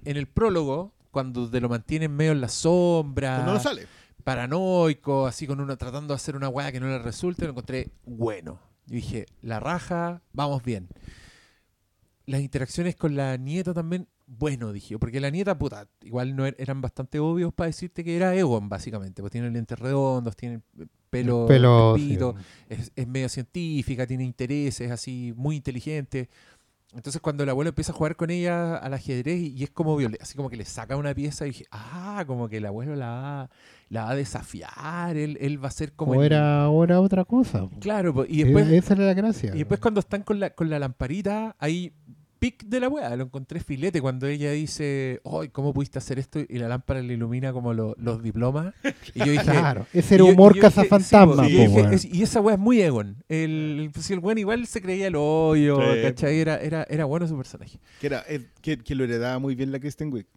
en 0.06 0.18
el 0.18 0.28
prólogo, 0.28 0.94
cuando 1.12 1.50
te 1.50 1.62
lo 1.62 1.70
mantienen 1.70 2.16
medio 2.16 2.32
en 2.34 2.42
la 2.42 2.50
sombra, 2.50 3.36
Cuando 3.38 3.54
no 3.54 3.60
sale. 3.60 3.88
Paranoico, 4.30 5.26
así 5.28 5.48
con 5.48 5.60
uno 5.60 5.76
tratando 5.78 6.14
de 6.14 6.16
hacer 6.16 6.36
una 6.36 6.50
weá 6.50 6.72
que 6.72 6.80
no 6.80 6.88
le 6.88 7.00
resulte, 7.00 7.46
lo 7.46 7.52
encontré 7.52 7.90
bueno. 8.06 8.60
Yo 8.86 8.96
dije, 8.96 9.26
la 9.42 9.60
raja, 9.60 10.22
vamos 10.34 10.64
bien. 10.64 10.88
Las 12.26 12.42
interacciones 12.42 12.96
con 12.96 13.16
la 13.16 13.38
nieta 13.38 13.74
también, 13.74 14.08
bueno, 14.28 14.72
dije. 14.72 14.90
yo, 14.90 15.00
Porque 15.00 15.20
la 15.20 15.32
nieta, 15.32 15.58
puta, 15.58 15.88
igual 16.04 16.36
no 16.36 16.46
er- 16.48 16.56
eran 16.60 16.80
bastante 16.80 17.18
obvios 17.20 17.52
para 17.54 17.68
decirte 17.68 18.04
que 18.04 18.16
era 18.16 18.36
Egon, 18.36 18.70
básicamente. 18.70 19.22
Pues 19.24 19.32
tiene 19.32 19.50
lentes 19.50 19.80
redondos, 19.80 20.36
tiene 20.36 20.62
pelo, 21.10 21.46
sí. 21.98 22.10
es, 22.70 22.92
es 22.96 23.08
medio 23.08 23.30
científica, 23.30 24.06
tiene 24.06 24.24
intereses 24.26 24.92
así, 24.92 25.34
muy 25.36 25.56
inteligente. 25.56 26.30
Entonces 26.94 27.20
cuando 27.22 27.44
el 27.44 27.50
abuelo 27.50 27.70
empieza 27.70 27.92
a 27.92 27.96
jugar 27.96 28.16
con 28.16 28.30
ella 28.30 28.76
al 28.78 28.94
ajedrez 28.94 29.40
y, 29.40 29.48
y 29.56 29.64
es 29.64 29.70
como 29.72 29.96
viole- 30.00 30.18
así 30.22 30.36
como 30.36 30.50
que 30.52 30.58
le 30.58 30.66
saca 30.66 30.96
una 30.98 31.14
pieza 31.16 31.46
y 31.46 31.50
dije, 31.50 31.66
ah, 31.72 32.24
como 32.28 32.48
que 32.50 32.58
el 32.58 32.66
abuelo 32.66 32.96
la 32.96 33.08
va, 33.10 33.50
la 33.90 34.04
va 34.06 34.12
a 34.12 34.16
desafiar, 34.16 35.18
él, 35.18 35.38
él 35.42 35.64
va 35.64 35.68
a 35.68 35.72
ser 35.72 35.94
como... 35.94 36.12
o, 36.14 36.16
el- 36.24 36.32
era, 36.32 36.70
o 36.70 36.84
era 36.84 37.00
otra 37.02 37.26
cosa. 37.26 37.68
po. 37.68 37.80
Claro, 37.80 38.14
po, 38.14 38.26
y 38.28 38.44
después, 38.44 38.68
Esa 38.70 38.94
era 38.94 39.06
la 39.06 39.14
gracia. 39.14 39.52
y 39.54 39.60
después 39.60 39.80
cuando 39.80 40.00
están 40.00 40.24
con 40.24 40.40
la, 40.40 40.52
con 40.52 40.70
la 40.70 40.80
lamparita, 40.80 41.56
ahí 41.60 41.92
pic 42.38 42.64
de 42.66 42.80
la 42.80 42.88
weá. 42.88 43.14
Lo 43.18 43.26
encontré 43.26 43.60
filete 43.60 44.00
cuando 44.00 44.26
ella 44.26 44.52
dice, 44.52 45.20
¡ay, 45.26 45.50
cómo 45.50 45.74
pudiste 45.74 45.98
hacer 45.98 46.20
esto! 46.20 46.40
Y 46.40 46.58
la 46.58 46.70
lámpara 46.70 47.02
le 47.02 47.16
ilumina 47.16 47.52
como 47.52 47.74
lo- 47.74 47.96
los 47.98 48.24
diplomas. 48.24 48.74
Y 49.14 49.20
yo 49.20 49.32
dije, 49.32 49.44
Claro, 49.44 49.86
ese 49.92 50.16
era 50.16 50.24
humor 50.24 50.56
y 50.56 50.62
yo 50.62 50.68
dije, 50.70 50.76
cazafantasma. 50.76 51.46
sí, 51.48 51.68
po, 51.68 52.16
y, 52.16 52.22
esa 52.24 52.40
weá 52.40 52.54
es 52.56 52.60
muy 52.62 52.82
Egon. 52.82 53.24
El, 53.28 53.92
si 54.00 54.14
el 54.14 54.20
weón 54.20 54.38
igual 54.38 54.68
se 54.68 54.82
creía 54.82 55.08
el 55.08 55.16
hoyo, 55.18 55.80
Sí. 55.82 56.02
¿cachai? 56.04 56.40
Era, 56.40 56.58
era, 56.62 56.86
era 56.90 57.04
bueno 57.06 57.28
su 57.28 57.36
personaje. 57.36 57.80
Que, 58.00 58.08
era, 58.08 58.24
eh, 58.30 58.48
que, 58.62 58.78
que 58.78 58.96
lo 58.96 59.04
heredaba 59.04 59.40
muy 59.40 59.56
bien 59.56 59.72
la 59.74 59.80
Kristen 59.80 60.14
Wiig. 60.14 60.28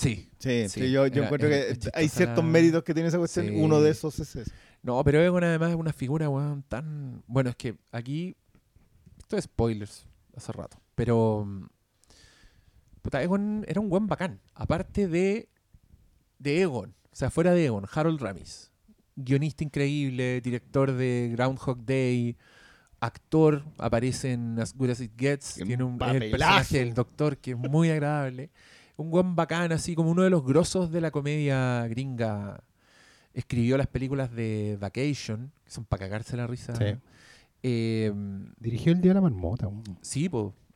Sí. 0.00 0.28
Sí, 0.38 0.68
Sí, 0.68 0.68
sí, 0.68 0.80
yo, 0.90 1.06
yo 1.06 1.14
era- 1.16 1.24
encuentro 1.26 1.48
era- 1.48 1.74
que 1.74 1.90
hay 1.92 2.08
ciertos 2.08 2.44
la- 2.44 2.50
méritos 2.50 2.82
que 2.82 2.94
tiene 2.94 3.08
esa 3.08 3.18
cuestión. 3.18 3.46
Sí. 3.48 3.54
Uno 3.56 3.80
de 3.80 3.90
esos 3.90 4.18
es 4.18 4.34
ese. 4.36 4.50
No, 4.82 5.04
pero 5.04 5.20
Egon 5.22 5.44
además 5.44 5.70
es 5.70 5.76
una 5.76 5.92
figura, 5.92 6.28
weón, 6.30 6.62
tan... 6.62 7.22
Bueno, 7.26 7.50
es 7.50 7.56
que 7.56 7.76
aquí... 7.92 8.34
Esto 9.18 9.36
es 9.36 9.44
spoilers, 9.44 10.06
hace 10.34 10.52
rato. 10.52 10.80
Pero... 10.94 11.46
Puta, 13.02 13.22
Egon 13.22 13.64
era 13.68 13.80
un 13.80 13.88
buen 13.90 14.06
bacán. 14.06 14.40
Aparte 14.54 15.06
de... 15.08 15.48
De 16.38 16.62
Egon. 16.62 16.94
O 17.12 17.16
sea, 17.16 17.30
fuera 17.30 17.52
de 17.52 17.66
Egon, 17.66 17.86
Harold 17.92 18.20
Ramis. 18.20 18.70
Guionista 19.16 19.64
increíble, 19.64 20.40
director 20.40 20.92
de 20.92 21.28
Groundhog 21.34 21.84
Day, 21.84 22.38
actor, 23.00 23.64
aparece 23.76 24.32
en 24.32 24.58
As 24.58 24.72
Good 24.74 24.90
As 24.90 25.00
It 25.00 25.12
Gets. 25.18 25.54
Tiene 25.66 25.84
un, 25.84 25.98
el 26.02 26.30
personaje 26.30 26.78
del 26.78 26.94
doctor 26.94 27.36
que 27.36 27.50
es 27.50 27.56
muy 27.58 27.90
agradable. 27.90 28.50
Un 29.00 29.10
buen 29.10 29.34
bacán, 29.34 29.72
así 29.72 29.94
como 29.94 30.10
uno 30.10 30.22
de 30.22 30.30
los 30.30 30.44
grosos 30.44 30.90
de 30.90 31.00
la 31.00 31.10
comedia 31.10 31.86
gringa 31.88 32.62
escribió 33.32 33.76
las 33.78 33.86
películas 33.86 34.30
de 34.32 34.76
Vacation, 34.80 35.50
que 35.64 35.70
son 35.70 35.84
para 35.84 36.00
cagarse 36.06 36.36
la 36.36 36.46
risa. 36.46 36.74
Sí. 36.76 36.84
Eh, 37.62 38.12
Dirigió 38.58 38.92
el 38.92 39.00
Día 39.00 39.10
de 39.10 39.14
la 39.14 39.20
Marmota. 39.22 39.68
sí. 40.00 40.28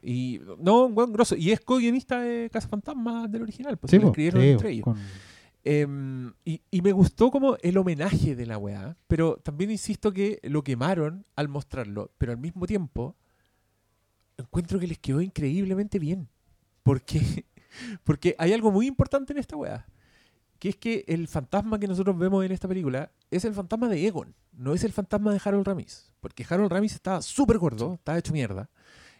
Y, 0.07 0.41
no, 0.59 0.85
un 0.87 0.95
buen 0.95 1.13
grosso. 1.13 1.35
Y 1.35 1.51
es 1.51 1.61
co-guionista 1.61 2.21
de 2.21 2.51
Casa 2.51 2.69
Fantasma 2.69 3.27
del 3.27 3.43
original, 3.43 3.79
pues 3.79 3.91
Sí, 3.91 3.99
lo 3.99 4.09
escribieron 4.09 4.43
sí, 4.43 4.49
entre 4.49 4.71
ellos. 4.71 4.85
con- 4.85 4.99
Em, 5.67 6.31
y, 6.45 6.61
y 6.71 6.83
me 6.83 6.93
gustó 6.93 7.31
como 7.31 7.57
el 7.63 7.79
homenaje 7.79 8.37
de 8.37 8.45
la 8.45 8.59
weá, 8.59 8.99
pero 9.07 9.37
también 9.43 9.71
insisto 9.71 10.13
que 10.13 10.39
lo 10.43 10.63
quemaron 10.63 11.25
al 11.37 11.49
mostrarlo, 11.49 12.11
pero 12.19 12.33
al 12.33 12.39
mismo 12.39 12.67
tiempo 12.67 13.17
encuentro 14.37 14.79
que 14.79 14.87
les 14.87 14.99
quedó 14.99 15.23
increíblemente 15.23 15.99
bien. 15.99 16.29
Porque, 16.83 17.47
porque 18.05 18.35
hay 18.39 18.53
algo 18.53 18.71
muy 18.71 18.87
importante 18.87 19.33
en 19.33 19.39
esta 19.39 19.57
weá, 19.57 19.87
que 20.59 20.71
es 20.71 20.77
que 20.77 21.05
el 21.09 21.29
fantasma 21.29 21.79
que 21.79 21.89
nosotros 21.89 22.17
vemos 22.19 22.45
en 22.45 22.53
esta 22.53 22.69
película 22.69 23.11
es 23.31 23.45
el 23.45 23.55
fantasma 23.55 23.89
de 23.89 24.07
Egon, 24.07 24.35
no 24.53 24.75
es 24.75 24.85
el 24.85 24.93
fantasma 24.93 25.33
de 25.33 25.41
Harold 25.45 25.67
Ramis, 25.67 26.13
porque 26.21 26.47
Harold 26.49 26.73
Ramis 26.73 26.95
estaba 26.95 27.21
súper 27.23 27.59
gordo, 27.59 27.95
estaba 27.95 28.19
hecho 28.19 28.33
mierda. 28.33 28.71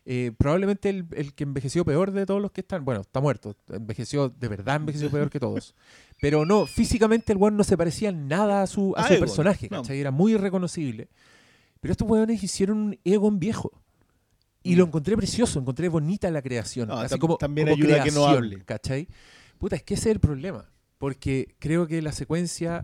Eh, 0.07 0.33
probablemente 0.37 0.91
el, 0.91 1.07
el 1.13 1.33
que 1.33 1.45
envejeció 1.45 1.83
peor 1.83 2.11
de 2.11 2.27
todos 2.27 2.41
los 2.43 2.53
que 2.53 2.61
están, 2.61 2.85
bueno, 2.85 3.01
está 3.01 3.21
muerto, 3.21 3.57
envejeció, 3.71 4.29
de 4.29 4.49
verdad 4.49 4.77
envejeció 4.77 5.11
peor 5.11 5.31
que 5.31 5.41
todos. 5.41 5.75
Pero 6.21 6.45
no, 6.45 6.67
físicamente 6.67 7.33
el 7.33 7.39
weón 7.39 7.57
no 7.57 7.65
se 7.65 7.77
parecía 7.77 8.13
nada 8.13 8.63
a 8.63 8.67
su, 8.67 8.93
a 8.97 9.09
su 9.09 9.19
personaje, 9.19 9.69
no. 9.71 9.83
¿cachai? 9.83 10.01
Era 10.01 10.11
muy 10.11 10.33
irreconocible. 10.33 11.09
Pero 11.81 11.93
estos 11.93 12.09
weones 12.09 12.43
hicieron 12.43 12.79
un 12.79 12.99
Egon 13.05 13.39
viejo. 13.39 13.71
Y 14.65 14.75
lo 14.77 14.85
encontré 14.85 15.17
precioso, 15.17 15.61
encontré 15.61 15.89
bonita 15.89 16.29
la 16.31 16.43
creación. 16.43 16.89
No, 16.89 16.95
así 16.99 17.15
tam- 17.15 17.19
como, 17.21 17.37
también 17.37 17.69
como 17.69 17.77
ayuda 17.83 18.01
a 18.01 18.05
que 18.05 18.11
no 18.11 18.23
creación, 18.25 18.37
hable. 18.45 18.65
¿cachai? 18.65 19.09
Puta, 19.59 19.77
es 19.77 19.83
que 19.85 19.95
ese 19.95 20.09
es 20.11 20.15
el 20.15 20.21
problema. 20.21 20.69
Porque 20.99 21.55
creo 21.59 21.87
que 21.87 22.01
la 22.03 22.13
secuencia 22.13 22.83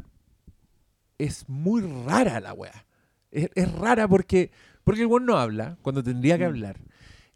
es 1.18 1.48
muy 1.48 1.82
rara 2.06 2.40
la 2.40 2.52
weá. 2.52 2.86
Es, 3.30 3.48
es 3.54 3.72
rara 3.72 4.08
porque, 4.08 4.50
porque 4.84 5.02
el 5.02 5.06
weón 5.06 5.26
no 5.26 5.36
habla 5.38 5.78
cuando 5.82 6.02
tendría 6.02 6.36
Mm. 6.36 6.38
que 6.38 6.44
hablar. 6.44 6.80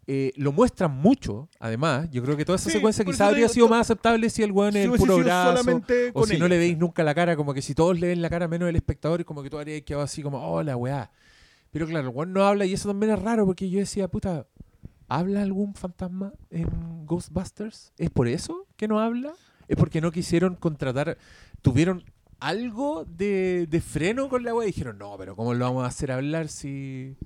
Eh, 0.06 0.32
lo 0.36 0.52
muestran 0.52 0.90
mucho, 0.90 1.48
además. 1.58 2.10
Yo 2.10 2.22
creo 2.22 2.36
que 2.36 2.44
toda 2.44 2.56
esa 2.56 2.68
Sí, 2.68 2.72
secuencia 2.76 3.02
por 3.04 3.14
quizá 3.14 3.24
eso 3.24 3.28
te 3.30 3.34
habría 3.36 3.48
sido 3.48 3.68
más 3.68 3.80
aceptable 3.80 4.28
si 4.28 4.42
el 4.42 4.52
weón 4.52 4.72
Si 4.72 4.78
es 4.80 4.84
el 4.84 4.90
puro 4.92 5.16
brazo. 5.18 5.82
O 6.12 6.26
si 6.26 6.36
no 6.36 6.46
le 6.48 6.58
veis 6.58 6.76
nunca 6.76 7.02
la 7.02 7.14
cara, 7.14 7.34
como 7.36 7.54
que 7.54 7.62
si 7.62 7.74
todos 7.74 7.98
le 7.98 8.08
ven 8.08 8.20
la 8.20 8.28
cara 8.28 8.46
menos 8.46 8.68
el 8.68 8.76
espectador, 8.76 9.22
y 9.22 9.24
como 9.24 9.42
que 9.42 9.48
tú 9.48 9.56
habrías 9.58 9.80
quedado 9.82 10.02
así 10.04 10.20
como, 10.22 10.38
oh, 10.46 10.62
la 10.62 10.76
weá. 10.76 11.10
Pero 11.74 11.88
claro, 11.88 12.09
el 12.09 12.14
weón 12.14 12.32
no 12.32 12.44
habla 12.44 12.66
y 12.66 12.72
eso 12.72 12.86
también 12.88 13.10
es 13.12 13.20
raro 13.20 13.44
porque 13.46 13.68
yo 13.68 13.80
decía, 13.80 14.06
puta, 14.06 14.46
¿habla 15.09 15.42
algún 15.42 15.74
fantasma 15.74 16.32
en 16.51 17.05
Ghostbusters? 17.05 17.92
¿Es 17.98 18.10
por 18.10 18.28
eso 18.28 18.68
que 18.76 18.86
no 18.86 19.01
habla? 19.01 19.32
¿Es 19.66 19.76
porque 19.76 20.01
no 20.01 20.12
quisieron 20.12 20.55
contratar, 20.55 21.18
tuvieron 21.62 22.05
algo 22.38 23.05
de, 23.06 23.66
de 23.68 23.80
freno 23.80 24.28
con 24.28 24.44
la 24.44 24.55
weá 24.55 24.68
y 24.68 24.70
dijeron, 24.70 24.98
no, 24.98 25.16
pero 25.18 25.34
¿cómo 25.34 25.52
lo 25.52 25.64
vamos 25.64 25.82
a 25.82 25.88
hacer 25.88 26.12
hablar 26.12 26.46
si... 26.46 27.16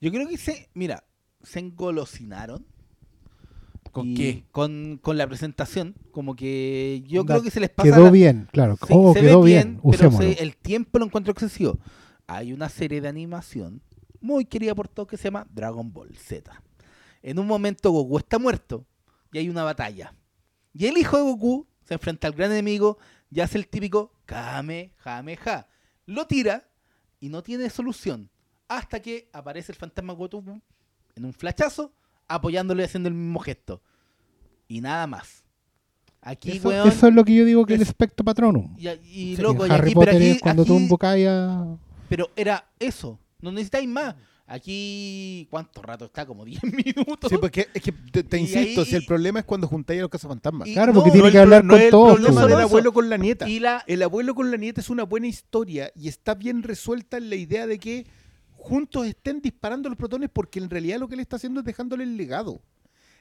Yo 0.00 0.12
creo 0.12 0.28
que 0.28 0.38
se, 0.38 0.68
mira, 0.72 1.02
se 1.42 1.58
engolosinaron. 1.58 2.64
¿Con 3.90 4.14
qué? 4.14 4.44
Con, 4.52 5.00
con 5.02 5.18
la 5.18 5.26
presentación. 5.26 5.96
Como 6.12 6.36
que 6.36 7.02
yo 7.08 7.22
Onda, 7.22 7.34
creo 7.34 7.42
que 7.42 7.50
se 7.50 7.58
les 7.58 7.70
pasa. 7.70 7.90
Quedó 7.90 8.04
la- 8.04 8.10
bien, 8.12 8.48
claro. 8.52 8.76
Sí, 8.76 8.92
oh, 8.96 9.12
se 9.12 9.20
ve 9.20 9.26
quedó 9.26 9.42
bien. 9.42 9.80
pero 9.90 10.12
se- 10.12 10.40
el 10.40 10.56
tiempo 10.56 11.00
lo 11.00 11.06
encuentro 11.06 11.32
excesivo. 11.32 11.78
Hay 12.32 12.52
una 12.52 12.68
serie 12.68 13.00
de 13.00 13.08
animación 13.08 13.82
muy 14.20 14.44
querida 14.44 14.72
por 14.74 14.86
todos 14.86 15.08
que 15.08 15.16
se 15.16 15.24
llama 15.24 15.46
Dragon 15.50 15.92
Ball 15.92 16.14
Z. 16.16 16.62
En 17.22 17.38
un 17.40 17.46
momento 17.48 17.90
Goku 17.90 18.18
está 18.18 18.38
muerto 18.38 18.86
y 19.32 19.38
hay 19.38 19.48
una 19.48 19.64
batalla. 19.64 20.14
Y 20.72 20.86
el 20.86 20.96
hijo 20.96 21.16
de 21.16 21.24
Goku 21.24 21.66
se 21.82 21.94
enfrenta 21.94 22.28
al 22.28 22.34
gran 22.34 22.52
enemigo 22.52 22.98
y 23.32 23.40
hace 23.40 23.58
el 23.58 23.66
típico 23.66 24.12
Kamehameha. 24.26 25.66
Lo 26.06 26.26
tira 26.28 26.68
y 27.18 27.28
no 27.30 27.42
tiene 27.42 27.68
solución. 27.68 28.30
Hasta 28.68 29.00
que 29.02 29.28
aparece 29.32 29.72
el 29.72 29.78
fantasma 29.78 30.12
Goku 30.12 30.60
en 31.16 31.24
un 31.24 31.32
flachazo 31.32 31.92
apoyándole 32.28 32.84
haciendo 32.84 33.08
el 33.08 33.14
mismo 33.16 33.40
gesto. 33.40 33.82
Y 34.68 34.80
nada 34.80 35.08
más. 35.08 35.42
Aquí, 36.22 36.52
Eso, 36.52 36.68
weón, 36.68 36.86
eso 36.86 37.08
es 37.08 37.14
lo 37.14 37.24
que 37.24 37.34
yo 37.34 37.44
digo 37.44 37.66
que 37.66 37.74
el 37.74 37.82
es- 37.82 37.88
espectro 37.88 38.24
patronum. 38.24 38.76
y, 38.78 38.88
y 38.88 39.36
Sí, 39.36 39.42
loco, 39.42 39.66
y 39.66 39.70
Harry 39.70 39.88
pero 39.90 40.00
Potter 40.00 40.14
aquí, 40.16 40.30
es 40.30 40.40
cuando 40.40 40.64
tú 40.64 40.76
invocáis 40.78 41.26
a... 41.26 41.76
pero 42.10 42.30
era 42.36 42.68
eso, 42.78 43.18
no 43.40 43.50
necesitáis 43.52 43.88
más. 43.88 44.14
Aquí, 44.46 45.46
¿cuánto 45.48 45.80
rato 45.80 46.06
está? 46.06 46.26
Como 46.26 46.44
10 46.44 46.60
minutos. 46.84 47.30
Sí, 47.30 47.36
porque 47.40 47.68
es 47.72 47.80
que 47.82 47.92
te, 47.92 48.36
insisto, 48.36 48.80
ahí- 48.80 48.86
si 48.86 48.96
el 48.96 49.06
problema 49.06 49.38
es 49.38 49.44
cuando 49.44 49.68
juntáis 49.68 50.00
a 50.00 50.02
los 50.02 50.10
cazafantasmas. 50.10 50.68
Claro, 50.68 50.92
no, 50.92 50.98
porque 50.98 51.12
tiene 51.12 51.28
el 51.28 51.32
que 51.32 51.36
pro- 51.38 51.42
hablar 51.44 51.64
no 51.64 51.70
con 51.74 51.78
es 51.78 51.84
el 51.84 51.90
todos. 51.92 52.14
problema 52.14 52.40
pues, 52.40 52.50
del 52.52 52.60
abuelo 52.60 52.92
con 52.92 53.08
la 53.08 53.16
nieta. 53.16 53.48
y 53.48 53.60
la, 53.60 53.84
El 53.86 54.02
abuelo 54.02 54.34
con 54.34 54.50
la 54.50 54.56
nieta 54.56 54.80
es 54.80 54.90
una 54.90 55.04
buena 55.04 55.28
historia 55.28 55.92
y 55.94 56.08
está 56.08 56.34
bien 56.34 56.64
resuelta 56.64 57.16
en 57.16 57.30
la 57.30 57.36
idea 57.36 57.68
de 57.68 57.78
que 57.78 58.06
juntos 58.56 59.06
estén 59.06 59.40
disparando 59.40 59.88
los 59.88 59.96
protones 59.96 60.28
porque 60.32 60.58
en 60.58 60.68
realidad 60.68 60.98
lo 60.98 61.06
que 61.08 61.14
él 61.14 61.20
está 61.20 61.36
haciendo 61.36 61.60
es 61.60 61.66
dejándole 61.66 62.02
el 62.02 62.16
legado. 62.16 62.60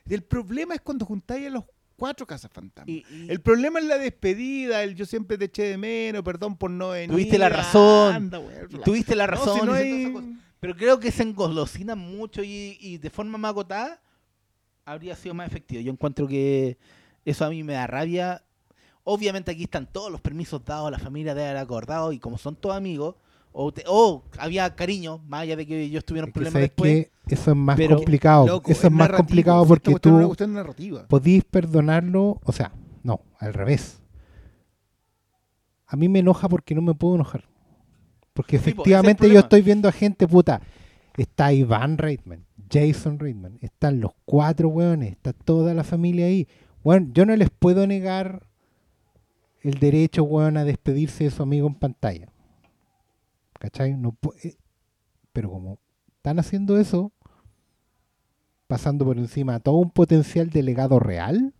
El 0.10 0.24
problema 0.24 0.74
es 0.74 0.82
cuando 0.82 1.06
juntáis 1.06 1.45
a 1.45 1.52
los 1.52 1.64
cuatro 1.99 2.26
cazafantasmas. 2.26 2.89
y- 2.89 3.05
y- 3.11 3.30
El 3.30 3.41
problema 3.41 3.80
es 3.80 3.85
la 3.85 3.97
despedida, 3.97 4.81
el 4.84 4.95
yo 4.95 5.05
siempre 5.05 5.38
te 5.38 5.45
eché 5.45 5.63
de 5.63 5.77
menos, 5.77 6.23
perdón 6.23 6.57
por 6.57 6.71
no 6.71 6.89
venir. 6.89 7.11
Tuviste 7.11 7.38
la 7.38 7.49
razón. 7.49 8.15
anda, 8.15 8.41
tuviste 8.84 9.15
la 9.15 9.26
No, 9.27 9.31
razón. 9.31 9.59
si 9.59 9.65
no 9.65 9.73
hay-. 9.73 10.35
Pero 10.59 10.76
creo 10.76 10.99
que 10.99 11.11
se 11.11 11.23
engolosinan 11.23 11.97
mucho 11.99 12.43
y, 12.43 12.77
y 12.81 12.97
de 12.97 13.09
forma 13.09 13.38
más 13.38 13.49
agotada 13.49 14.01
habría 14.85 15.15
sido 15.15 15.34
más 15.35 15.47
efectivo. 15.47 15.81
Yo 15.81 15.91
encuentro 15.91 16.27
que 16.27 16.77
eso 17.26 17.45
a 17.45 17.49
mí 17.49 17.63
me 17.63 17.73
da 17.73 17.85
rabia. 17.88 18.43
Obviamente 19.03 19.51
aquí 19.51 19.63
están 19.63 19.85
todos 19.91 20.11
los 20.11 20.19
permisos 20.21 20.63
dados, 20.65 20.91
la 20.91 20.99
familia 20.99 21.34
debe 21.34 21.47
haber 21.49 21.61
acordado 21.61 22.11
y 22.11 22.19
como 22.19 22.38
son 22.38 22.55
todos 22.55 22.76
amigos, 22.76 23.15
o, 23.51 23.71
te- 23.71 23.84
o 23.88 24.23
había 24.38 24.76
cariño, 24.76 25.19
más 25.27 25.41
allá 25.41 25.55
de 25.55 25.65
que 25.65 25.81
ellos 25.81 26.05
tuvieron 26.05 26.30
Es 26.30 26.34
que 26.34 26.39
problemas 26.39 26.53
sabes 26.53 26.69
después. 26.69 27.09
que 27.27 27.35
eso 27.35 27.51
es 27.51 27.57
más 27.57 27.77
pero- 27.77 27.95
complicado. 27.97 28.47
Loco, 28.47 28.71
eso 28.71 28.88
es 28.88 28.93
más 28.93 29.09
complicado 29.11 29.65
porque 29.65 29.95
tú 29.95 30.35
podís 31.07 31.43
perdonarlo, 31.43 32.39
o 32.43 32.51
sea, 32.51 32.71
no, 33.03 33.21
al 33.39 33.53
revés. 33.53 34.01
A 35.88 35.95
mí 35.95 36.07
me 36.07 36.19
enoja 36.19 36.47
porque 36.47 36.76
no 36.76 36.81
me 36.81 36.93
puedo 36.93 37.15
enojar. 37.15 37.45
Porque 38.34 38.59
Sí, 38.59 38.71
po, 38.73 38.84
ese 38.84 38.91
es 38.91 38.99
el 38.99 39.05
efectivamente 39.05 39.30
yo 39.34 39.39
estoy 39.39 39.61
viendo 39.61 39.89
a 39.89 39.91
gente 39.91 40.27
puta. 40.27 40.61
Está 41.17 41.51
Iván 41.51 41.97
Reitman, 41.97 42.45
Jason 42.71 43.19
Reitman, 43.19 43.57
están 43.61 43.99
los 43.99 44.11
cuatro 44.26 44.69
weones, 44.69 45.11
está 45.13 45.34
toda 45.34 45.73
la 45.73 45.84
familia 45.84 46.27
ahí. 46.27 46.47
Bueno, 46.84 47.09
yo 47.13 47.26
no 47.26 47.35
les 47.35 47.49
puedo 47.49 47.85
negar 47.88 48.47
el 49.61 49.73
derecho, 49.80 50.23
weón, 50.23 50.55
a 50.55 50.63
despedirse 50.63 51.26
de 51.26 51.31
su 51.31 51.43
amigo 51.43 51.67
en 51.67 51.76
pantalla. 51.76 52.30
¿Cachai? 53.60 53.95
No 53.95 54.14
pu- 54.14 54.34
eh, 54.44 54.57
pero 55.34 55.49
como 55.52 55.77
están 56.18 56.40
haciendo 56.40 56.77
eso, 56.80 57.11
pasando 58.68 59.06
por 59.06 59.18
encima 59.18 59.60
todo 59.60 59.76
un 59.76 59.91
potencial 59.91 60.49
de 60.49 60.64
legado 60.64 60.99
real, 60.99 61.53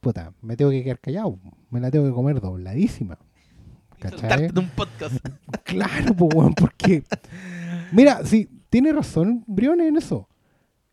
puta, 0.00 0.32
me 0.40 0.56
tengo 0.56 0.70
que 0.70 0.84
quedar 0.84 1.00
callado. 1.00 1.38
Me 1.70 1.80
la 1.80 1.90
tengo 1.90 2.06
que 2.06 2.12
comer 2.12 2.40
dobladísima. 2.40 3.18
¿Cachai? 3.98 4.48
De 4.48 4.60
un 4.60 4.68
podcast. 4.70 5.16
Claro, 5.64 6.14
pues, 6.14 6.34
weón, 6.34 6.54
porque. 6.54 7.02
Mira, 7.92 8.24
sí, 8.24 8.48
tiene 8.70 8.92
razón 8.92 9.42
Briones 9.46 9.88
en 9.88 9.96
eso. 9.96 10.28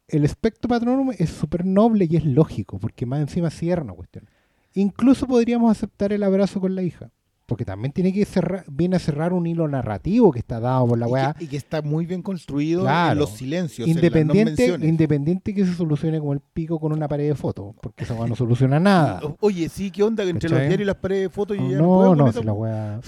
El 0.07 0.25
espectro 0.25 0.67
patronum 0.67 1.11
es 1.17 1.29
súper 1.29 1.65
noble 1.65 2.07
y 2.09 2.15
es 2.15 2.25
lógico, 2.25 2.79
porque 2.79 3.05
más 3.05 3.19
encima 3.21 3.49
cierra 3.49 3.83
una 3.83 3.93
cuestión. 3.93 4.27
Incluso 4.73 5.27
podríamos 5.27 5.69
aceptar 5.71 6.11
el 6.13 6.23
abrazo 6.23 6.59
con 6.59 6.75
la 6.75 6.81
hija, 6.81 7.11
porque 7.53 7.65
también 7.65 7.91
tiene 7.91 8.11
que 8.11 8.25
cerrar, 8.25 8.65
viene 8.67 8.95
a 8.95 8.99
cerrar 8.99 9.31
un 9.31 9.45
hilo 9.45 9.67
narrativo 9.67 10.31
que 10.31 10.39
está 10.39 10.59
dado 10.59 10.87
por 10.87 10.97
la 10.97 11.05
weá. 11.05 11.35
y 11.39 11.45
que 11.45 11.55
está 11.55 11.83
muy 11.83 12.07
bien 12.07 12.23
construido 12.23 12.81
Claro. 12.81 13.11
en 13.11 13.19
los 13.19 13.29
silencios. 13.29 13.87
no 13.87 13.93
Independiente, 13.93 14.75
independiente 14.81 15.53
que 15.53 15.63
se 15.63 15.75
solucione 15.75 16.17
como 16.17 16.33
el 16.33 16.39
pico 16.39 16.79
con 16.79 16.93
una 16.93 17.07
pared 17.07 17.27
de 17.27 17.35
fotos, 17.35 17.75
porque 17.79 18.05
esa 18.05 18.15
weá 18.15 18.27
no 18.27 18.35
soluciona 18.35 18.79
nada. 18.79 19.21
Oye, 19.39 19.69
sí, 19.69 19.91
¿qué 19.91 20.01
onda? 20.01 20.23
Que 20.23 20.31
entre 20.31 20.49
¿Cachai? 20.49 20.61
los 20.61 20.67
diarios 20.69 20.85
y 20.85 20.87
las 20.87 20.95
paredes 20.95 21.21
de 21.25 21.29
fotos 21.29 21.57
y 21.57 21.59
ya 21.69 21.77
No, 21.77 22.15
no, 22.15 22.23
con 22.23 22.33
si 22.33 22.43
la 22.43 22.53
weá. 22.53 22.99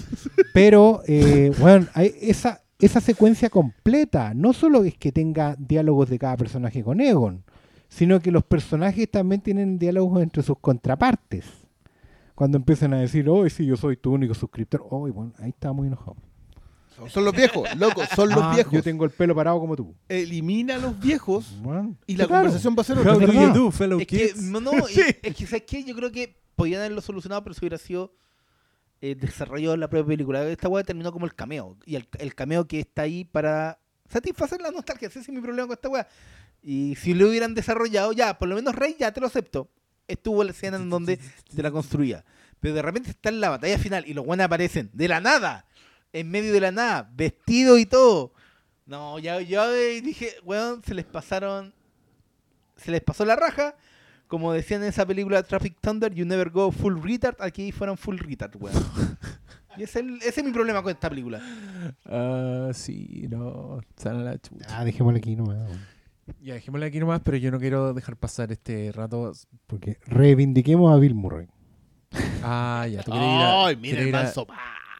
Pero, 0.54 1.02
eh, 1.08 1.50
bueno, 1.58 1.88
hay 1.94 2.12
esa, 2.20 2.62
esa 2.78 3.00
secuencia 3.00 3.50
completa, 3.50 4.32
no 4.32 4.52
solo 4.52 4.84
es 4.84 4.96
que 4.96 5.10
tenga 5.10 5.56
diálogos 5.58 6.08
de 6.08 6.20
cada 6.20 6.36
personaje 6.36 6.84
con 6.84 7.00
Egon, 7.00 7.42
sino 7.88 8.20
que 8.20 8.30
los 8.30 8.44
personajes 8.44 9.10
también 9.10 9.40
tienen 9.40 9.76
diálogos 9.80 10.22
entre 10.22 10.44
sus 10.44 10.56
contrapartes. 10.60 11.46
Cuando 12.36 12.58
empiezan 12.58 12.94
a 12.94 13.00
decir, 13.00 13.28
oh, 13.28 13.48
sí, 13.48 13.66
yo 13.66 13.76
soy 13.76 13.96
tu 13.96 14.12
único 14.12 14.34
suscriptor, 14.34 14.86
oh, 14.88 15.10
bueno, 15.10 15.32
ahí 15.40 15.48
está 15.48 15.72
muy 15.72 15.88
enojado. 15.88 16.14
Son 17.08 17.24
los 17.24 17.34
viejos, 17.34 17.68
loco, 17.76 18.02
son 18.14 18.28
los 18.30 18.38
Ah, 18.40 18.52
viejos. 18.54 18.72
Yo 18.72 18.82
tengo 18.82 19.04
el 19.04 19.10
pelo 19.10 19.34
parado 19.34 19.58
como 19.58 19.74
tú. 19.74 19.94
Elimina 20.08 20.76
a 20.76 20.78
los 20.78 20.98
viejos 20.98 21.60
Bueno, 21.60 21.94
y 22.06 22.16
la 22.16 22.26
claro. 22.26 22.44
conversación 22.44 22.74
va 22.76 22.80
a 22.82 22.84
ser 22.84 22.98
Es 22.98 23.06
otra. 23.06 23.52
Do 23.52 23.98
Es 24.00 24.06
que, 24.06 24.32
no, 24.36 24.60
no, 24.60 24.70
Sí. 24.88 25.00
es, 25.00 25.16
es 25.22 25.34
que, 25.34 25.46
¿sabes 25.46 25.64
qué? 25.66 25.82
Yo 25.84 25.94
creo 25.96 26.12
que 26.12 26.38
podían 26.54 26.80
haberlo 26.80 27.00
solucionado, 27.02 27.42
pero 27.42 27.54
si 27.54 27.60
hubiera 27.60 27.76
sido 27.78 28.14
eh, 29.02 29.14
desarrollado 29.14 29.74
en 29.74 29.80
la 29.80 29.88
propia 29.90 30.06
película. 30.06 30.42
Esta 30.48 30.68
weá 30.68 30.84
terminó 30.84 31.12
como 31.12 31.26
el 31.26 31.34
cameo. 31.34 31.76
Y 31.84 31.96
el, 31.96 32.08
el 32.18 32.34
cameo 32.34 32.66
que 32.66 32.80
está 32.80 33.02
ahí 33.02 33.24
para 33.24 33.78
satisfacer 34.08 34.62
la 34.62 34.70
nostalgia. 34.70 35.08
Ese 35.08 35.18
es 35.20 35.28
mi 35.28 35.40
problema 35.42 35.66
con 35.68 35.74
esta 35.74 35.88
weá. 35.90 36.08
Y 36.62 36.94
si 36.96 37.12
lo 37.12 37.28
hubieran 37.28 37.54
desarrollado, 37.54 38.12
ya, 38.12 38.38
por 38.38 38.48
lo 38.48 38.54
menos 38.54 38.74
Rey, 38.74 38.96
ya 38.98 39.12
te 39.12 39.20
lo 39.20 39.26
acepto. 39.26 39.68
Estuvo 40.08 40.44
la 40.44 40.50
escena 40.52 40.76
en 40.76 40.88
donde 40.90 41.18
te 41.54 41.62
la 41.62 41.70
construía. 41.70 42.24
Pero 42.60 42.74
de 42.74 42.82
repente 42.82 43.10
está 43.10 43.28
en 43.28 43.40
la 43.40 43.50
batalla 43.50 43.78
final 43.78 44.04
y 44.06 44.14
los 44.14 44.24
buenos 44.24 44.44
aparecen 44.44 44.90
de 44.92 45.08
la 45.08 45.20
nada. 45.20 45.66
En 46.12 46.30
medio 46.30 46.52
de 46.52 46.60
la 46.60 46.70
nada, 46.72 47.10
vestidos 47.14 47.78
y 47.78 47.86
todo. 47.86 48.32
No, 48.86 49.18
ya 49.18 49.40
yo 49.40 49.70
dije, 49.72 50.30
weón, 50.44 50.82
se 50.84 50.94
les 50.94 51.04
pasaron. 51.04 51.74
Se 52.76 52.90
les 52.90 53.02
pasó 53.02 53.24
la 53.24 53.36
raja. 53.36 53.74
Como 54.28 54.52
decían 54.52 54.82
en 54.82 54.88
esa 54.88 55.06
película 55.06 55.42
Traffic 55.42 55.76
Thunder, 55.80 56.12
you 56.12 56.24
never 56.24 56.50
go 56.50 56.70
full 56.72 57.00
retard. 57.02 57.36
Aquí 57.40 57.70
fueron 57.72 57.96
full 57.96 58.16
retard, 58.18 58.56
weón. 58.58 58.74
y 59.76 59.82
ese 59.82 60.00
es, 60.00 60.04
el- 60.06 60.22
ese 60.22 60.40
es 60.40 60.44
mi 60.44 60.52
problema 60.52 60.82
con 60.82 60.90
esta 60.92 61.08
película. 61.10 61.40
Ah, 62.06 62.70
sí, 62.72 63.26
no. 63.28 63.80
Sana 63.96 64.22
la 64.22 64.38
chucha. 64.38 64.66
Ah, 64.70 64.84
dejémosle 64.84 65.18
aquí 65.18 65.36
nomás. 65.36 65.58
Ya, 66.40 66.54
dejémosle 66.54 66.86
aquí 66.86 66.98
nomás, 66.98 67.20
pero 67.24 67.36
yo 67.36 67.50
no 67.50 67.58
quiero 67.60 67.94
dejar 67.94 68.16
pasar 68.16 68.50
este 68.52 68.90
rato. 68.92 69.32
Porque 69.66 69.98
reivindiquemos 70.06 70.92
a 70.92 70.96
Bill 70.98 71.14
Murray. 71.14 71.46
Ah, 72.42 72.86
ya, 72.90 73.02
tú 73.02 73.10
quieres 73.12 73.28
ir 73.28 73.34
a- 73.40 73.66
Ay, 73.66 73.76
mira 73.76 73.82
quieres 73.96 74.02
el 74.02 74.08
ir 74.08 74.16
a- 74.16 74.22
manso 74.24 74.46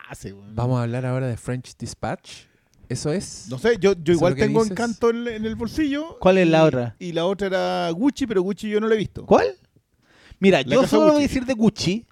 pase, 0.08 0.32
weón. 0.32 0.54
Vamos 0.54 0.78
a 0.78 0.82
hablar 0.82 1.06
ahora 1.06 1.26
de 1.26 1.36
French 1.36 1.76
Dispatch. 1.76 2.44
¿Eso 2.88 3.12
es? 3.12 3.46
No 3.50 3.58
sé, 3.58 3.78
yo, 3.80 3.94
yo 4.00 4.12
igual 4.12 4.32
lo 4.32 4.36
que 4.36 4.42
tengo 4.42 4.60
dices? 4.62 4.70
encanto 4.78 5.10
en, 5.10 5.26
en 5.26 5.44
el 5.44 5.56
bolsillo. 5.56 6.18
¿Cuál 6.20 6.38
es 6.38 6.46
y- 6.46 6.50
la 6.50 6.64
otra? 6.64 6.96
Y 7.00 7.12
la 7.12 7.24
otra 7.26 7.46
era 7.48 7.90
Gucci, 7.90 8.26
pero 8.28 8.42
Gucci 8.42 8.68
yo 8.68 8.80
no 8.80 8.86
la 8.86 8.94
he 8.94 8.98
visto. 8.98 9.26
¿Cuál? 9.26 9.46
Mira, 10.38 10.58
La 10.62 10.74
yo 10.76 10.80
casa 10.82 10.90
solo 10.90 11.02
voy 11.02 11.10
a 11.10 11.14
Gucci. 11.14 11.22
decir 11.28 11.44
de 11.46 11.54
Gucci. 11.54 12.06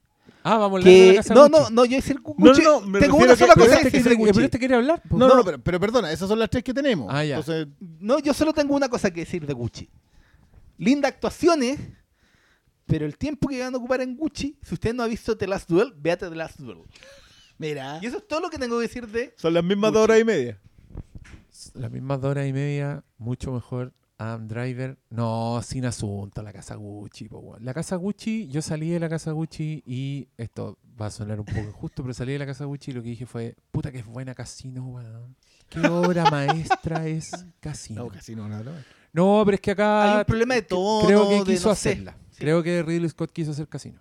Ah, 0.47 0.59
vamos 0.59 0.63
a 0.63 0.81
hablar 0.81 0.85
de 0.85 1.07
la 1.07 1.11
Que, 1.13 1.17
casa 1.17 1.35
no, 1.35 1.49
no, 1.49 1.71
no, 1.71 1.85
yo 1.87 1.95
a 1.97 2.01
decir 2.01 2.21
Gucci. 2.21 2.63
No, 2.63 2.81
no, 2.83 2.99
tengo 3.01 3.17
una 3.17 3.29
que- 3.29 3.37
sola 3.37 3.55
pero 3.55 3.67
cosa 3.67 3.79
que 3.79 3.85
decir 3.85 4.03
pero 4.05 4.17
Gucci. 4.17 4.43
este 4.45 4.59
quiere 4.59 4.75
hablar. 4.75 5.01
pues. 5.09 5.19
No, 5.19 5.27
no, 5.27 5.37
No. 5.37 5.45
pero, 5.45 5.59
pero 5.59 5.81
perdona, 5.81 6.13
esas 6.13 6.29
son 6.29 6.39
las 6.39 6.51
tres 6.51 6.63
que 6.63 6.75
tenemos. 6.75 7.09
Ah, 7.11 7.25
ya. 7.25 7.39
Entonces, 7.39 7.67
No, 7.81 8.19
yo 8.19 8.35
solo 8.35 8.53
tengo 8.53 8.75
una 8.77 8.89
cosa 8.91 9.11
que 9.11 9.21
decir 9.21 9.47
de 9.47 9.55
Gucci. 9.55 9.89
Linda 10.77 11.09
actuaciones, 11.09 11.81
pero 12.85 13.07
el 13.07 13.17
tiempo 13.17 13.49
que 13.49 13.59
van 13.61 13.75
a 13.75 13.79
ocupar 13.79 14.03
en 14.03 14.17
Gucci, 14.17 14.59
si 14.63 14.75
usted 14.75 14.93
no 14.95 15.03
ha 15.03 15.07
visto 15.07 15.35
The 15.37 15.47
Last 15.47 15.69
Duel, 15.71 15.95
véate 15.97 16.29
The 16.29 16.37
Last 16.37 16.59
Duel. 16.61 16.79
mira, 17.57 17.99
Y 18.03 18.07
eso 18.07 18.19
es 18.19 18.29
todo 18.29 18.41
lo 18.41 18.51
que 18.51 18.59
tengo 18.59 18.77
que 18.77 18.83
decir 18.83 19.09
de... 19.09 19.33
son 19.39 19.55
las 19.55 19.65
mismas 19.65 19.93
dos 19.93 20.03
horas 20.05 20.21
y 20.21 20.25
media. 20.25 20.61
Las 21.75 21.91
mismas 21.91 22.21
dos 22.21 22.33
horas 22.33 22.47
y 22.47 22.53
media, 22.53 23.03
mucho 23.17 23.51
mejor. 23.53 23.93
Adam 24.19 24.47
Driver, 24.47 24.97
no, 25.11 25.61
sin 25.65 25.85
asunto, 25.87 26.43
la 26.43 26.53
casa 26.53 26.77
Gucci. 26.77 27.29
po, 27.29 27.39
weón. 27.39 27.65
La 27.65 27.75
casa 27.75 27.97
Gucci, 27.97 28.47
yo 28.49 28.63
salí 28.63 28.91
de 28.91 29.01
la 29.01 29.09
casa 29.09 29.33
Gucci 29.33 29.83
y 29.87 30.29
esto 30.37 30.79
va 31.01 31.07
a 31.07 31.11
sonar 31.11 31.41
un 31.41 31.47
poco 31.47 31.59
injusto, 31.61 32.03
pero 32.03 32.15
salí 32.15 32.33
de 32.33 32.39
la 32.39 32.47
casa 32.47 32.65
Gucci 32.65 32.93
y 32.93 32.95
lo 32.95 33.03
que 33.03 33.09
dije 33.11 33.27
fue, 33.27 33.57
puta 33.73 33.91
que 33.91 33.99
es 33.99 34.07
buena 34.07 34.35
Casino, 34.35 34.87
weón. 34.87 35.35
Qué 35.69 35.81
obra 35.89 36.31
maestra 36.31 37.07
es 37.09 37.33
Casino. 37.61 38.05
No, 38.05 38.11
casi 38.11 38.37
no, 38.37 38.49
no, 38.49 38.63
no. 38.63 39.45
Pero 39.45 39.55
es 39.55 39.61
que 39.61 39.71
acá 39.73 40.13
Hay 40.13 40.19
un 40.21 40.25
problema 40.25 40.55
de 40.55 40.63
tono, 40.63 41.07
creo 41.07 41.29
que 41.29 41.35
de 41.39 41.45
quiso 41.45 41.69
no 41.71 41.75
sé. 41.75 41.91
hacerla. 41.91 42.17
Sí. 42.31 42.39
Creo 42.39 42.63
que 42.63 42.83
Ridley 42.83 43.09
Scott 43.09 43.33
quiso 43.33 43.51
hacer 43.51 43.67
Casino. 43.69 43.99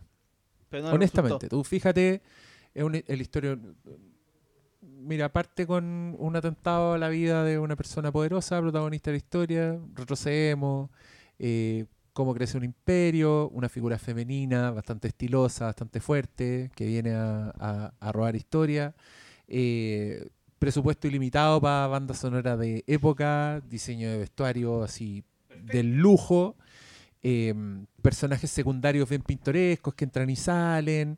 Pero 0.69 0.83
no 0.83 0.89
le 0.89 0.95
Honestamente, 0.95 1.33
resultó. 1.47 1.57
tú 1.57 1.63
fíjate, 1.63 2.21
es 2.73 2.83
un, 2.83 2.95
el 3.07 3.21
historia. 3.21 3.57
Mira, 5.05 5.29
parte 5.33 5.67
con 5.67 6.15
un 6.17 6.35
atentado 6.35 6.93
a 6.93 6.97
la 6.97 7.09
vida 7.09 7.43
de 7.43 7.59
una 7.59 7.75
persona 7.75 8.11
poderosa, 8.11 8.61
protagonista 8.61 9.09
de 9.11 9.13
la 9.15 9.17
historia, 9.17 9.79
retrocedemos, 9.95 10.89
eh, 11.39 11.85
cómo 12.13 12.33
crece 12.33 12.57
un 12.57 12.63
imperio, 12.63 13.49
una 13.49 13.67
figura 13.69 13.97
femenina 13.99 14.71
bastante 14.71 15.09
estilosa, 15.09 15.65
bastante 15.65 15.99
fuerte, 15.99 16.71
que 16.75 16.85
viene 16.85 17.11
a, 17.15 17.51
a- 17.59 17.93
a 17.99 18.11
robar 18.13 18.35
historia, 18.37 18.95
eh, 19.47 20.29
presupuesto 20.59 21.07
ilimitado 21.07 21.59
para 21.59 21.87
banda 21.87 22.13
sonora 22.13 22.55
de 22.55 22.83
época, 22.87 23.61
diseño 23.69 24.09
de 24.09 24.17
vestuario 24.19 24.83
así 24.83 25.23
del 25.63 25.97
lujo, 25.97 26.55
eh, 27.23 27.53
personajes 28.01 28.51
secundarios 28.51 29.09
bien 29.09 29.23
pintorescos 29.23 29.93
que 29.95 30.05
entran 30.05 30.29
y 30.29 30.35
salen, 30.37 31.17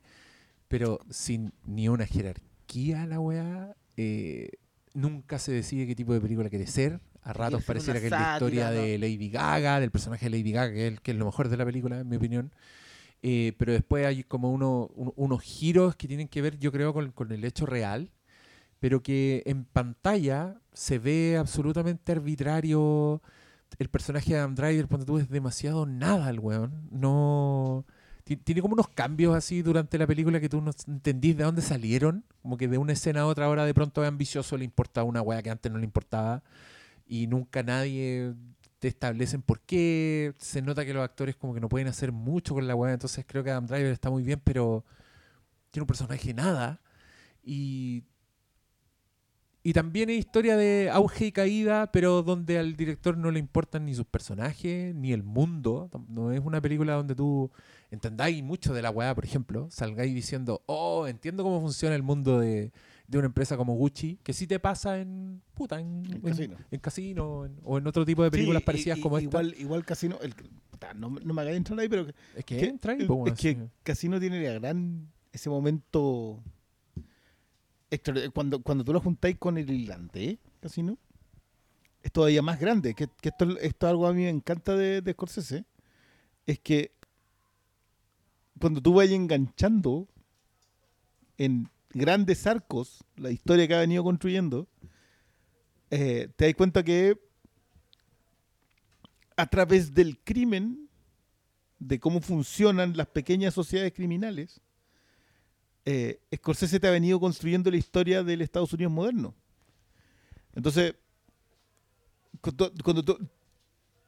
pero 0.68 1.00
sin 1.10 1.52
ni 1.66 1.88
una 1.88 2.06
jerarquía 2.06 2.45
la 2.84 3.20
weá. 3.20 3.74
eh, 3.96 4.50
nunca 4.94 5.38
se 5.38 5.52
decide 5.52 5.86
qué 5.86 5.94
tipo 5.94 6.12
de 6.14 6.20
película 6.20 6.48
quiere 6.50 6.66
ser. 6.66 7.00
A 7.22 7.32
ratos 7.32 7.64
pareciera 7.64 7.98
que 8.00 8.06
es 8.06 8.10
la 8.12 8.18
historia 8.34 8.70
de 8.70 8.98
Lady 8.98 9.30
Gaga, 9.30 9.80
del 9.80 9.90
personaje 9.90 10.26
de 10.26 10.30
Lady 10.38 10.52
Gaga, 10.52 10.72
que 10.72 10.86
es, 10.86 10.92
el- 10.92 11.00
que 11.00 11.10
es 11.12 11.16
lo 11.16 11.24
mejor 11.26 11.48
de 11.48 11.56
la 11.56 11.64
película, 11.64 11.98
en 12.00 12.08
mi 12.08 12.16
opinión. 12.16 12.52
Eh, 13.22 13.54
pero 13.58 13.72
después 13.72 14.06
hay 14.06 14.22
como 14.22 14.52
uno, 14.52 14.90
un- 14.94 15.12
unos 15.16 15.42
giros 15.42 15.96
que 15.96 16.06
tienen 16.06 16.28
que 16.28 16.40
ver, 16.42 16.58
yo 16.58 16.70
creo, 16.70 16.92
con, 16.94 17.10
con 17.12 17.32
el 17.32 17.44
hecho 17.44 17.66
real, 17.66 18.10
pero 18.78 19.02
que 19.02 19.42
en 19.46 19.64
pantalla 19.64 20.60
se 20.72 20.98
ve 20.98 21.36
absolutamente 21.38 22.12
arbitrario. 22.12 23.22
El 23.78 23.88
personaje 23.88 24.32
de 24.34 24.38
Adam 24.38 24.54
Driver, 24.54 24.86
cuando 24.86 25.06
tú 25.06 25.18
es 25.18 25.28
demasiado 25.28 25.84
nada 25.86 26.30
el 26.30 26.38
weón. 26.38 26.88
No. 26.90 27.84
Ti- 28.26 28.36
Tiene 28.38 28.62
como 28.62 28.74
unos 28.74 28.88
cambios 28.90 29.34
así 29.36 29.62
durante 29.62 29.98
la 29.98 30.06
película 30.08 30.40
que 30.40 30.50
tú 30.50 30.60
no 30.62 30.72
entendís 30.88 31.38
de 31.38 31.44
dónde 31.44 31.62
salieron. 31.62 32.24
Como 32.42 32.58
que 32.58 32.68
de 32.68 32.78
una 32.78 32.92
escena 32.94 33.22
a 33.22 33.26
otra 33.26 33.48
hora 33.48 33.64
de 33.66 33.74
pronto 33.74 34.02
es 34.02 34.08
ambicioso, 34.08 34.58
le 34.58 34.64
importa 34.66 35.04
una 35.04 35.22
weá 35.22 35.42
que 35.42 35.50
antes 35.50 35.72
no 35.72 35.78
le 35.78 35.84
importaba. 35.86 36.42
Y 37.08 37.26
nunca 37.28 37.62
nadie 37.62 38.34
te 38.80 38.88
establecen 38.88 39.42
por 39.42 39.60
qué. 39.62 40.34
Se 40.38 40.62
nota 40.62 40.84
que 40.86 40.94
los 40.94 41.04
actores 41.04 41.36
como 41.36 41.54
que 41.54 41.60
no 41.60 41.68
pueden 41.70 41.88
hacer 41.88 42.12
mucho 42.12 42.54
con 42.54 42.66
la 42.68 42.74
weá. 42.76 42.92
Entonces 42.94 43.24
creo 43.28 43.44
que 43.44 43.50
Adam 43.50 43.66
Driver 43.66 43.92
está 43.92 44.10
muy 44.10 44.22
bien, 44.24 44.40
pero 44.44 44.84
tiene 45.72 45.84
un 45.84 45.88
personaje 45.88 46.34
nada. 46.34 46.80
Y 47.44 48.04
y 49.62 49.72
también 49.72 50.08
es 50.10 50.18
historia 50.18 50.56
de 50.56 50.90
auge 50.92 51.26
y 51.26 51.32
caída, 51.32 51.90
pero 51.90 52.22
donde 52.22 52.58
al 52.58 52.76
director 52.76 53.16
no 53.18 53.32
le 53.32 53.40
importan 53.40 53.84
ni 53.86 53.94
sus 53.96 54.06
personajes, 54.06 54.94
ni 54.94 55.12
el 55.12 55.24
mundo. 55.24 55.90
No 56.08 56.30
es 56.32 56.40
una 56.40 56.60
película 56.60 56.94
donde 56.94 57.16
tú 57.16 57.50
entendáis 57.90 58.42
mucho 58.42 58.72
de 58.74 58.82
la 58.82 58.90
weá, 58.90 59.14
por 59.14 59.24
ejemplo. 59.24 59.68
Salgáis 59.70 60.14
diciendo, 60.14 60.62
oh, 60.66 61.06
entiendo 61.06 61.42
cómo 61.42 61.60
funciona 61.60 61.94
el 61.94 62.02
mundo 62.02 62.38
de, 62.40 62.72
de 63.08 63.18
una 63.18 63.26
empresa 63.26 63.56
como 63.56 63.74
Gucci, 63.74 64.18
que 64.22 64.32
sí 64.32 64.46
te 64.46 64.58
pasa 64.58 64.98
en 64.98 65.40
puta, 65.54 65.78
en, 65.80 66.04
En 66.06 66.14
en- 66.14 66.20
Casino. 66.22 66.56
en 66.70 66.80
Casino, 66.80 67.48
o 67.64 67.78
en 67.78 67.86
otro 67.86 68.04
tipo 68.04 68.22
de 68.22 68.30
películas 68.30 68.62
Sí, 68.62 68.66
parecidas 68.66 68.98
como 68.98 69.18
igual, 69.20 69.50
esta. 69.50 69.60
Igual 69.62 69.84
Casino, 69.84 70.18
el, 70.22 70.34
puta, 70.70 70.92
no, 70.94 71.10
no 71.10 71.34
me 71.34 71.42
hagáis 71.42 71.56
entrar 71.56 71.78
ahí, 71.78 71.88
pero 71.88 72.06
Es 72.34 72.44
que 72.44 72.56
que- 72.58 72.66
entra 72.66 72.92
ahí, 72.92 73.00
es, 73.02 73.06
po, 73.06 73.14
weón, 73.14 73.28
es 73.34 73.40
que 73.40 73.52
sí. 73.54 73.58
Casino 73.82 74.18
tiene 74.20 74.42
la 74.42 74.54
gran 74.58 75.08
ese 75.32 75.48
momento 75.50 76.42
extra- 77.90 78.30
cuando 78.30 78.62
cuando 78.62 78.84
tú 78.84 78.92
lo 78.92 79.00
juntáis 79.00 79.36
con 79.38 79.58
el 79.58 79.70
irlandés, 79.70 80.38
Casino, 80.60 80.98
es 82.02 82.12
todavía 82.12 82.42
más 82.42 82.58
grande. 82.58 82.94
Que, 82.94 83.08
que 83.20 83.28
esto, 83.30 83.58
esto 83.58 83.86
algo 83.88 84.06
a 84.06 84.12
mí 84.12 84.22
me 84.22 84.28
encanta 84.30 84.76
de, 84.76 85.02
de 85.02 85.12
Scorsese, 85.12 85.64
es 86.46 86.58
que 86.60 86.92
cuando 88.58 88.80
tú 88.80 88.94
vayas 88.94 89.14
enganchando 89.14 90.08
en 91.38 91.68
grandes 91.90 92.46
arcos 92.46 93.04
la 93.16 93.30
historia 93.30 93.66
que 93.68 93.74
ha 93.74 93.80
venido 93.80 94.04
construyendo, 94.04 94.68
eh, 95.90 96.28
te 96.36 96.46
das 96.46 96.54
cuenta 96.54 96.82
que 96.82 97.18
a 99.36 99.46
través 99.46 99.92
del 99.92 100.18
crimen, 100.18 100.88
de 101.78 102.00
cómo 102.00 102.20
funcionan 102.20 102.96
las 102.96 103.08
pequeñas 103.08 103.52
sociedades 103.54 103.92
criminales, 103.92 104.60
eh, 105.84 106.20
Scorsese 106.34 106.80
te 106.80 106.88
ha 106.88 106.90
venido 106.90 107.20
construyendo 107.20 107.70
la 107.70 107.76
historia 107.76 108.24
del 108.24 108.40
Estados 108.40 108.72
Unidos 108.72 108.92
moderno. 108.92 109.34
Entonces, 110.54 110.94
cuando, 112.40 112.72
cuando 112.82 113.04
tú 113.04 113.18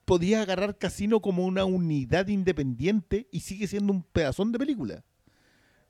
podías 0.09 0.43
agarrar 0.43 0.77
Casino 0.79 1.21
como 1.21 1.45
una 1.45 1.65
unidad 1.65 2.27
independiente 2.29 3.29
y 3.31 3.41
sigue 3.41 3.67
siendo 3.69 3.93
un 3.93 4.03
pedazón 4.03 4.51
de 4.51 4.59
película. 4.59 5.05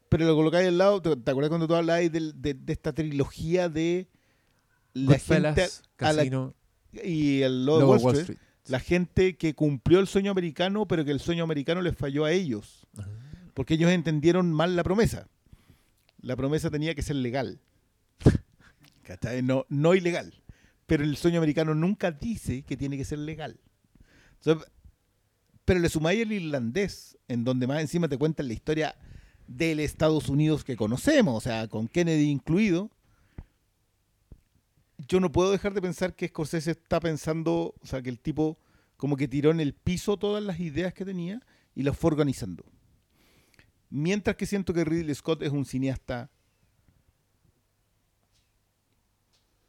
Pero 0.08 0.26
lo 0.26 0.34
colocáis 0.34 0.68
al 0.68 0.78
lado, 0.78 1.00
¿te, 1.00 1.16
te 1.16 1.30
acuerdas 1.30 1.48
cuando 1.50 1.68
tú 1.68 1.74
hablabas 1.74 2.10
de, 2.10 2.32
de 2.54 2.72
esta 2.72 2.92
trilogía 2.92 3.68
de 3.68 4.08
la 4.94 5.18
gente 5.18 5.62
a 5.98 6.12
la- 6.12 6.18
Casino, 6.18 6.54
y 6.92 7.42
el 7.42 7.64
Lobo 7.64 7.78
Wall 8.02 8.16
Street? 8.22 8.38
La 8.66 8.80
gente 8.80 9.36
que 9.36 9.54
cumplió 9.54 9.98
el 10.00 10.06
sueño 10.08 10.30
americano, 10.30 10.86
pero 10.86 11.04
que 11.04 11.10
el 11.10 11.20
sueño 11.20 11.44
americano 11.44 11.80
les 11.80 11.96
falló 11.96 12.24
a 12.24 12.32
ellos. 12.32 12.86
Porque 13.54 13.74
ellos 13.74 13.90
entendieron 13.90 14.52
mal 14.52 14.76
la 14.76 14.82
promesa. 14.84 15.28
La 16.20 16.36
promesa 16.36 16.70
tenía 16.70 16.94
que 16.94 17.02
ser 17.02 17.16
legal. 17.16 17.60
No, 19.42 19.64
no 19.70 19.94
ilegal. 19.94 20.34
Pero 20.86 21.02
el 21.02 21.16
sueño 21.16 21.38
americano 21.38 21.74
nunca 21.74 22.10
dice 22.12 22.62
que 22.62 22.76
tiene 22.76 22.98
que 22.98 23.04
ser 23.06 23.18
legal. 23.18 23.58
Entonces, 24.38 24.70
pero 25.64 25.80
le 25.80 25.88
sumáis 25.88 26.22
el 26.22 26.32
irlandés, 26.32 27.18
en 27.28 27.44
donde 27.44 27.66
más 27.66 27.80
encima 27.80 28.08
te 28.08 28.16
cuentan 28.16 28.48
la 28.48 28.54
historia 28.54 28.96
del 29.46 29.80
Estados 29.80 30.28
Unidos 30.28 30.64
que 30.64 30.76
conocemos, 30.76 31.34
o 31.36 31.40
sea, 31.40 31.68
con 31.68 31.88
Kennedy 31.88 32.30
incluido. 32.30 32.90
Yo 35.06 35.20
no 35.20 35.30
puedo 35.30 35.50
dejar 35.50 35.74
de 35.74 35.82
pensar 35.82 36.14
que 36.14 36.28
Scorsese 36.28 36.72
está 36.72 37.00
pensando, 37.00 37.74
o 37.80 37.86
sea, 37.86 38.02
que 38.02 38.10
el 38.10 38.18
tipo 38.18 38.58
como 38.96 39.16
que 39.16 39.28
tiró 39.28 39.50
en 39.50 39.60
el 39.60 39.74
piso 39.74 40.16
todas 40.16 40.42
las 40.42 40.58
ideas 40.58 40.92
que 40.92 41.04
tenía 41.04 41.40
y 41.74 41.82
las 41.82 41.96
fue 41.96 42.10
organizando. 42.10 42.64
Mientras 43.90 44.36
que 44.36 44.44
siento 44.44 44.74
que 44.74 44.84
Ridley 44.84 45.14
Scott 45.14 45.42
es 45.42 45.50
un 45.52 45.64
cineasta 45.64 46.30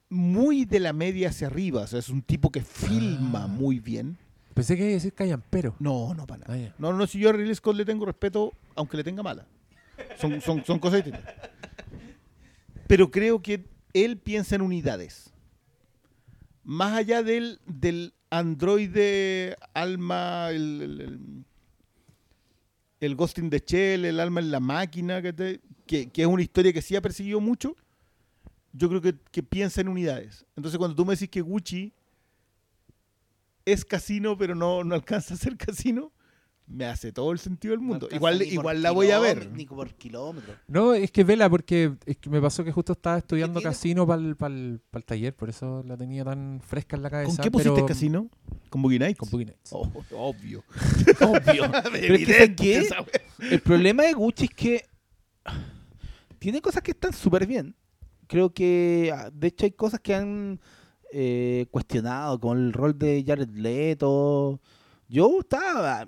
muy 0.10 0.66
de 0.66 0.80
la 0.80 0.94
media 0.94 1.30
hacia 1.30 1.48
arriba, 1.48 1.84
o 1.84 1.88
sea, 1.88 2.00
es 2.00 2.10
un 2.10 2.24
tipo 2.24 2.52
que 2.52 2.62
filma 2.64 3.44
Ah. 3.44 3.48
muy 3.48 3.80
bien. 3.80 4.18
Pensé 4.54 4.76
que 4.76 4.82
iba 4.84 4.92
a 4.92 4.94
decir 4.96 5.14
Callampero. 5.14 5.76
No, 5.80 6.14
no 6.14 6.26
para 6.28 6.42
nada. 6.42 6.54
Ah, 6.54 6.58
ya. 6.58 6.76
No, 6.78 6.92
no, 6.94 7.08
si 7.08 7.20
yo 7.20 7.30
a 7.30 7.34
Ridley 7.34 7.56
Scott 7.56 7.76
le 7.76 7.86
tengo 7.86 8.06
respeto, 8.06 8.52
aunque 8.76 8.98
le 8.98 9.04
tenga 9.04 9.24
mala. 9.24 9.46
Son, 10.20 10.42
son, 10.42 10.64
son 10.66 10.80
cosas 10.80 11.04
distintas. 11.04 11.34
Pero 12.88 13.12
creo 13.12 13.42
que 13.42 13.66
él 13.94 14.18
piensa 14.18 14.56
en 14.56 14.62
unidades. 14.62 15.32
Más 16.64 16.94
allá 16.94 17.24
del, 17.24 17.60
del 17.66 18.14
androide 18.30 19.56
alma, 19.74 20.50
el, 20.52 20.82
el, 20.82 21.02
el, 21.02 21.20
el 23.00 23.16
Ghost 23.16 23.38
in 23.40 23.50
the 23.50 23.64
Shell, 23.66 24.06
el 24.06 24.20
alma 24.20 24.40
en 24.40 24.52
la 24.52 24.60
máquina, 24.60 25.22
que, 25.22 25.34
te- 25.34 25.62
que, 25.88 26.10
que 26.10 26.22
es 26.22 26.28
una 26.28 26.42
historia 26.42 26.74
que 26.74 26.82
sí 26.82 26.96
ha 26.96 27.02
perseguido 27.02 27.40
mucho, 27.40 27.76
yo 28.74 28.90
creo 28.90 29.02
que, 29.02 29.16
que 29.32 29.42
piensa 29.42 29.82
en 29.82 29.88
unidades. 29.88 30.46
Entonces 30.56 30.78
cuando 30.78 30.96
tú 30.96 31.06
me 31.06 31.14
decís 31.14 31.30
que 31.30 31.42
Gucci 31.42 31.94
es 33.72 33.86
casino, 33.86 34.38
pero 34.38 34.56
no, 34.56 34.84
no 34.84 34.96
alcanza 34.96 35.34
a 35.34 35.38
ser 35.38 35.58
casino, 35.58 36.12
me 36.70 36.86
hace 36.86 37.12
todo 37.12 37.32
el 37.32 37.40
sentido 37.40 37.72
del 37.72 37.82
mundo. 37.82 38.08
igual 38.12 38.44
igual 38.44 38.82
la 38.84 38.92
voy 38.92 39.10
a 39.10 39.20
ver. 39.20 39.52
Ni 39.52 39.66
por 39.66 39.94
kilómetro. 39.96 40.54
No, 40.68 40.94
es 40.94 41.10
que 41.10 41.24
vela, 41.24 41.50
porque 41.50 41.94
es 42.06 42.18
que 42.18 42.30
me 42.30 42.40
pasó 42.40 42.64
que 42.64 42.72
justo 42.72 42.94
estaba 42.94 43.18
estudiando 43.18 43.60
casino 43.62 44.06
para 44.06 44.22
el, 44.22 44.82
taller, 45.06 45.36
por 45.36 45.50
eso 45.50 45.84
la 45.86 45.98
tenía 45.98 46.24
tan 46.24 46.62
fresca 46.62 46.96
en 46.96 47.04
la 47.04 47.10
cabeza. 47.10 47.36
¿Con 47.36 47.44
qué 47.44 47.52
pusiste 47.52 47.74
pero- 47.74 47.86
casino? 47.88 48.30
¿Con 48.70 48.84
Boogie 48.84 49.00
Nights? 49.00 49.18
Con 49.18 49.30
Boogie 49.32 49.46
Nights. 49.46 49.74
Oh, 49.74 49.92
obvio. 50.12 50.64
Obvio. 51.22 51.72
Pero 51.92 52.16
es 52.16 52.56
que, 52.56 52.84
¿sabes 52.84 53.08
qué? 53.12 53.56
El 53.56 53.62
problema 53.62 54.04
de 54.04 54.14
Gucci 54.14 54.46
es 54.46 54.52
que 54.52 54.86
tiene 56.38 56.62
cosas 56.62 56.84
que 56.84 56.92
están 56.92 57.14
súper 57.14 57.48
bien. 57.48 57.76
Creo 58.28 58.54
que, 58.54 59.12
ah, 59.16 59.32
de 59.34 59.48
hecho, 59.48 59.66
hay 59.66 59.72
cosas 59.72 60.00
que 60.02 60.14
han 60.14 60.60
eh, 61.12 61.68
cuestionado, 61.72 62.40
como 62.40 62.54
el 62.54 62.74
rol 62.74 62.98
de 62.98 63.24
Jared 63.26 63.50
Leto. 63.50 64.60
Yo 65.08 65.40
estaba 65.40 66.08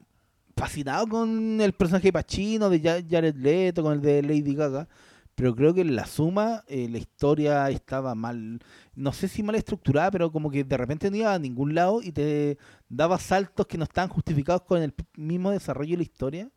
fascinado 0.56 1.08
con 1.08 1.60
el 1.62 1.74
personaje 1.74 2.08
de 2.10 2.14
Pacino, 2.14 2.70
de 2.70 2.80
Ja- 2.82 3.04
Jared 3.10 3.36
Leto, 3.36 3.84
con 3.84 3.94
el 3.94 4.02
de 4.02 4.22
Lady 4.22 4.54
Gaga. 4.56 4.88
Pero 5.36 5.56
creo 5.56 5.74
que 5.74 5.82
en 5.82 5.96
la 5.96 6.06
suma 6.06 6.64
eh, 6.68 6.88
la 6.90 6.98
historia 7.00 7.70
estaba 7.70 8.14
mal, 8.16 8.60
no 8.96 9.12
sé 9.14 9.28
si 9.28 9.42
mal 9.44 9.56
estructurada, 9.56 10.12
pero 10.12 10.32
como 10.32 10.52
que 10.52 10.64
de 10.64 10.78
repente 10.78 11.10
no 11.10 11.18
iba 11.18 11.34
a 11.34 11.40
ningún 11.40 11.74
lado 11.74 12.02
y 12.04 12.12
te 12.12 12.58
daba 12.90 13.18
saltos 13.18 13.66
que 13.66 13.78
no 13.78 13.86
estaban 13.86 14.10
justificados 14.10 14.64
con 14.64 14.82
el 14.84 14.94
mismo 15.16 15.50
desarrollo 15.52 15.92
de 15.92 15.98
la 15.98 16.04
historia. 16.04 16.52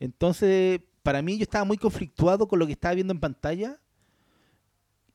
Entonces, 0.00 0.80
para 1.02 1.22
mí 1.22 1.36
yo 1.38 1.42
estaba 1.44 1.64
muy 1.64 1.76
conflictuado 1.78 2.48
con 2.48 2.58
lo 2.58 2.66
que 2.66 2.72
estaba 2.72 2.94
viendo 2.94 3.12
en 3.12 3.20
pantalla 3.20 3.78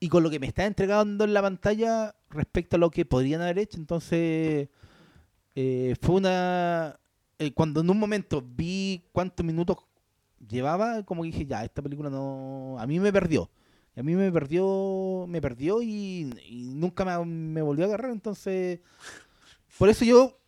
y 0.03 0.09
con 0.09 0.23
lo 0.23 0.31
que 0.31 0.39
me 0.39 0.47
estaba 0.47 0.65
entregando 0.65 1.25
en 1.25 1.33
la 1.33 1.43
pantalla 1.43 2.15
respecto 2.31 2.75
a 2.75 2.79
lo 2.79 2.89
que 2.89 3.05
podrían 3.05 3.39
haber 3.41 3.59
hecho. 3.59 3.77
Entonces, 3.77 4.67
eh, 5.55 5.95
fue 6.01 6.15
una... 6.15 6.99
eh, 7.37 7.53
cuando 7.53 7.81
en 7.81 7.89
un 7.91 7.99
momento 7.99 8.43
vi 8.43 9.05
cuántos 9.11 9.45
minutos 9.45 9.77
llevaba, 10.49 11.03
como 11.03 11.23
dije, 11.23 11.45
ya, 11.45 11.63
esta 11.63 11.83
película 11.83 12.09
no... 12.09 12.77
A 12.79 12.87
mí 12.87 12.99
me 12.99 13.13
perdió. 13.13 13.51
A 13.95 14.01
mí 14.01 14.15
me 14.15 14.31
perdió, 14.31 15.25
me 15.27 15.39
perdió 15.39 15.83
y, 15.83 16.33
nunca 16.49 17.05
me, 17.23 17.61
volvió 17.61 17.85
a 17.85 17.87
agarrar. 17.89 18.09
Entonces, 18.09 18.79
por 19.77 19.87
eso 19.87 20.03
yo 20.03 20.39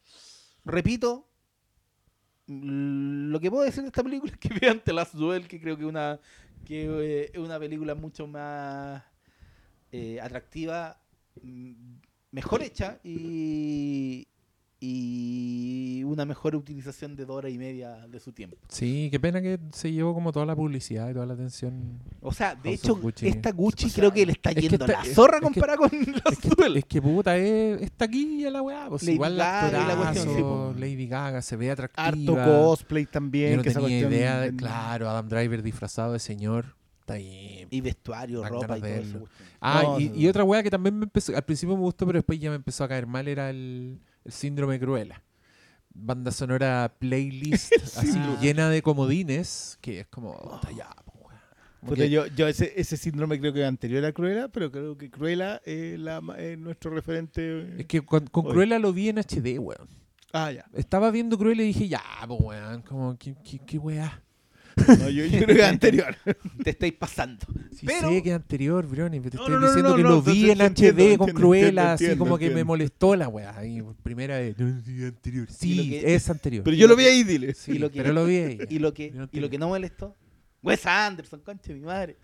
repito, 0.66 1.28
mm, 2.48 3.30
lo 3.30 3.40
que 3.40 3.52
puedo 3.52 3.66
decir 3.66 3.84
de 3.84 3.90
esta 3.90 4.02
película 4.02 4.32
es 4.32 4.40
que 4.40 4.50
vean 4.60 4.82
The 4.84 4.94
Last 4.94 5.14
Duel, 5.14 5.48
que 5.48 5.62
creo 5.62 5.78
que 5.78 5.86
una 5.86 6.20
que 6.66 7.30
eh, 7.36 7.40
una 7.40 7.60
película 7.60 7.94
mucho 7.94 8.26
más 8.26 9.04
eh, 9.94 10.20
atractiva, 10.22 10.98
mm, 11.42 11.72
mejor 12.32 12.62
hecha 12.64 13.00
y, 13.04 14.28
y 14.80 16.04
una 16.04 16.26
mejor 16.26 16.56
utilización 16.56 17.16
de 17.16 17.26
dos 17.26 17.38
horas 17.38 17.52
y 17.52 17.58
media 17.58 18.06
de 18.08 18.20
su 18.20 18.32
tiempo. 18.34 18.58
Sí, 18.68 19.08
qué 19.12 19.20
pena 19.20 19.42
que 19.42 19.58
se 19.72 19.92
llevó 19.92 20.14
como 20.14 20.32
toda 20.32 20.46
la 20.46 20.56
publicidad 20.56 21.10
y 21.10 21.14
toda 21.14 21.26
la 21.26 21.34
atención. 21.36 22.00
O 22.22 22.34
sea, 22.34 22.54
de 22.56 22.74
hecho, 22.74 22.96
Gucci. 22.96 23.28
esta 23.28 23.52
Gucci 23.52 23.90
creo 23.92 24.12
que 24.12 24.26
le 24.26 24.34
está 24.34 24.50
Es 24.52 24.58
yendo 24.58 24.84
está- 24.86 24.88
la 25.02 25.08
es- 25.08 25.14
zorra 25.16 25.38
es 25.38 25.40
que- 25.40 25.44
comparada 25.46 25.78
con 25.78 25.90
Es 25.94 26.08
Last 26.08 26.42
que, 26.56 26.80
es 26.80 26.86
que 26.86 27.02
puta, 27.02 27.38
es, 27.38 27.82
está 27.82 28.06
aquí 28.06 28.42
ya 28.42 28.52
la 28.52 28.62
weá. 28.62 28.90
Pues, 28.90 29.04
Lady 29.04 29.14
igual 29.14 29.38
Gaga 29.38 29.72
la 29.72 29.88
la 29.88 29.96
cuestión, 29.96 30.36
sí, 30.36 30.42
po. 30.42 30.74
Lady 30.78 31.08
Gaga 31.08 31.42
se 31.42 31.56
ve 31.56 31.72
atractiva. 31.72 32.08
Harto 32.08 32.36
cosplay 32.36 33.06
también. 33.06 33.52
Yo 33.52 33.58
no 33.58 33.64
que 33.64 33.70
esa 33.70 33.80
tenía 33.80 34.00
idea 34.00 34.40
de, 34.42 34.56
claro, 34.56 35.10
Adam 35.10 35.28
Driver 35.30 35.64
disfrazado 35.64 36.14
de 36.14 36.20
señor. 36.20 36.76
Está 37.04 37.16
bien. 37.16 37.68
Y 37.70 37.82
vestuario, 37.82 38.44
ropa 38.48 38.78
y 38.78 38.82
todo 38.82 38.90
eso. 38.90 39.24
Ah, 39.60 39.82
No, 39.84 40.00
y, 40.00 40.08
no, 40.10 40.16
y 40.16 40.24
no. 40.24 40.30
otra 40.30 40.44
weá 40.46 40.64
que 40.64 40.70
también 40.70 40.98
me 40.98 41.04
empezó, 41.04 41.36
al 41.36 41.44
principio 41.44 41.76
me 41.76 41.82
gustó, 41.82 42.06
pero 42.06 42.18
después 42.20 42.40
ya 42.40 42.50
me 42.50 42.56
empezó 42.56 42.86
a 42.86 42.88
caer 42.88 43.08
mal, 43.08 43.28
era 43.28 43.50
el, 43.50 44.00
el 44.24 44.32
síndrome 44.32 44.80
Cruella. 44.80 45.22
Banda 45.94 46.32
sonora 46.32 46.96
playlist 46.98 47.74
así 47.98 48.18
llena 48.42 48.70
de 48.70 48.82
comodines, 48.82 49.78
que 49.82 50.00
es 50.02 50.08
como, 50.08 50.38
puta, 50.40 50.72
ya, 50.72 50.90
po, 51.06 51.12
weá. 51.28 51.42
Como 51.82 51.90
Puta, 51.92 52.04
que- 52.04 52.10
yo, 52.10 52.26
yo 52.28 52.48
ese, 52.48 52.72
ese 52.78 52.96
síndrome 52.96 53.38
creo 53.40 53.52
que 53.52 53.66
anterior 53.66 54.04
a 54.06 54.14
Cruella, 54.14 54.48
pero 54.48 54.72
creo 54.72 54.98
que 54.98 55.12
Cruella 55.12 55.62
es, 55.66 56.00
la, 56.00 56.22
es 56.38 56.58
nuestro 56.58 56.92
referente. 56.92 57.82
es 57.82 57.86
que 57.86 58.02
con, 58.02 58.28
con. 58.28 58.46
Cruella 58.46 58.80
lo 58.80 58.94
vi 58.94 59.10
en 59.10 59.18
HD, 59.20 59.60
weón. 59.60 59.90
Ah, 60.32 60.52
ya. 60.52 60.66
Estaba 60.74 61.12
viendo 61.12 61.38
Cruella 61.38 61.64
y 61.64 61.68
dije, 61.68 61.88
ya, 61.90 62.02
pues 62.28 62.40
weón, 62.42 62.82
como, 62.84 63.18
¿qué, 63.18 63.36
qué, 63.44 63.60
qué 63.60 63.78
weá? 63.78 64.24
No, 64.76 65.10
yo, 65.10 65.26
yo 65.26 65.40
creo 65.40 65.48
que 65.56 65.62
es 65.62 65.68
anterior. 65.68 66.16
Te 66.64 66.70
estáis 66.72 66.94
pasando. 66.94 67.46
Sí 67.78 67.86
Pero- 67.86 68.10
sé 68.10 68.24
que 68.24 68.30
es 68.30 68.36
anterior, 68.36 68.86
Brony, 68.88 69.20
pero 69.20 69.30
te 69.32 69.38
No, 69.38 69.44
estoy 69.44 69.54
no, 69.56 69.60
no, 69.60 69.68
diciendo 69.68 69.90
no, 69.92 69.96
que 69.96 70.04
no, 70.04 70.10
lo 70.10 70.16
no, 70.18 70.22
vi 70.22 70.50
en 70.52 70.58
HD 70.62 70.66
entiendo, 70.66 71.18
con 71.18 71.32
Cruella, 71.34 71.94
así 71.94 72.04
entiendo, 72.06 72.26
como 72.26 72.38
que 72.38 72.50
me 72.50 72.64
molestó 72.64 73.16
la 73.16 73.28
weá. 73.28 73.66
Y 73.66 73.82
por 73.82 73.96
primera 73.96 74.38
vez, 74.38 74.58
no, 74.58 74.82
sí, 74.84 75.04
anterior. 75.06 75.48
Sí, 75.52 75.90
que- 75.90 76.16
es 76.16 76.30
anterior. 76.30 76.64
Pero 76.64 76.76
yo 76.78 76.88
lo 76.88 76.96
vi 76.96 77.06
ahí, 77.06 77.24
dile. 77.24 77.54
Sí, 77.54 77.74
y 77.74 77.78
lo 77.80 77.92
que- 77.92 78.02
pero 78.02 78.14
lo 78.14 78.26
vi 78.26 78.38
ahí. 78.38 78.60
Y 78.70 78.80
lo 78.80 78.94
que, 78.94 79.14
y 79.32 79.40
lo 79.40 79.50
que 79.50 79.58
no 79.58 79.68
molestó, 79.68 80.16
Wes 80.62 80.86
Anderson, 80.86 81.42
concha 81.42 81.68
de 81.68 81.76
mi 81.76 81.82
madre. 81.86 82.18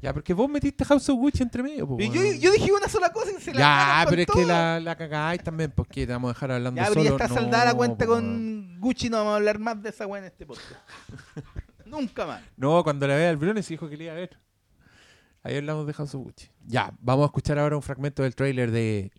Ya, 0.00 0.12
porque 0.14 0.32
vos 0.32 0.48
metiste 0.48 0.84
House 0.84 1.08
of 1.08 1.16
Gucci 1.16 1.42
entre 1.42 1.60
medio, 1.60 1.84
po, 1.88 1.96
Y 1.98 2.08
yo, 2.08 2.22
yo 2.38 2.52
dije 2.52 2.70
una 2.70 2.88
sola 2.88 3.10
cosa 3.12 3.32
y 3.36 3.42
se 3.42 3.52
la 3.52 3.58
Ya, 3.58 4.06
pero 4.08 4.22
es 4.22 4.26
que 4.28 4.32
todo. 4.32 4.46
la, 4.46 4.78
la 4.78 4.96
cagáis 4.96 5.42
también, 5.42 5.72
porque 5.74 6.06
te 6.06 6.12
vamos 6.12 6.30
a 6.30 6.34
dejar 6.34 6.52
hablando 6.52 6.80
Ya, 6.80 6.88
pero 6.88 7.02
ya 7.02 7.10
solo. 7.10 7.24
está 7.24 7.34
No, 7.34 7.40
saldada 7.40 7.64
la 7.64 7.74
cuenta 7.74 8.06
po, 8.06 8.12
con 8.12 8.78
Gucci, 8.78 9.10
no 9.10 9.16
vamos 9.16 9.32
a 9.32 9.36
hablar 9.36 9.58
más 9.58 9.82
de 9.82 9.88
esa 9.88 10.06
weá 10.06 10.20
en 10.20 10.26
este 10.28 10.46
podcast. 10.46 10.70
Nunca 11.88 12.26
más. 12.26 12.42
No, 12.56 12.82
cuando 12.84 13.06
la 13.06 13.14
vea 13.16 13.30
al 13.30 13.36
Brony 13.36 13.62
se 13.62 13.74
dijo 13.74 13.88
que 13.88 13.96
le 13.96 14.04
iba 14.04 14.12
a 14.12 14.16
ver. 14.16 14.38
Ahí 15.42 15.56
hablamos 15.56 15.86
de 15.86 15.94
House 15.94 16.14
of 16.14 16.22
Gucci. 16.24 16.48
Ya, 16.66 16.92
vamos 17.00 17.24
a 17.24 17.26
escuchar 17.26 17.58
ahora 17.58 17.76
un 17.76 17.82
fragmento 17.82 18.22
del 18.22 18.34
tráiler 18.34 18.70
de 18.70 19.10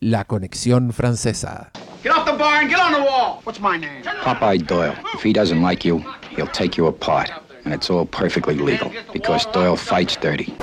La 0.00 0.24
Conexión 0.24 0.92
Francesa. 0.92 1.72
Get 2.02 2.12
off 2.12 2.24
the 2.24 2.32
bar 2.32 2.62
and 2.62 2.70
get 2.70 2.78
on 2.78 2.92
the 2.92 3.00
wall. 3.00 3.40
What's 3.44 3.60
my 3.60 3.76
name? 3.78 4.02
Popeye 4.24 4.64
Doyle. 4.64 4.94
If 5.14 5.24
he 5.24 5.32
doesn't 5.32 5.60
like 5.60 5.86
you, 5.86 6.02
he'll 6.36 6.50
take 6.52 6.76
you 6.78 6.86
apart. 6.86 7.30
And 7.64 7.74
it's 7.74 7.90
all 7.90 8.06
perfectly 8.06 8.54
legal, 8.54 8.92
because 9.12 9.46
Doyle 9.52 9.76
fights 9.76 10.16
dirty. 10.20 10.54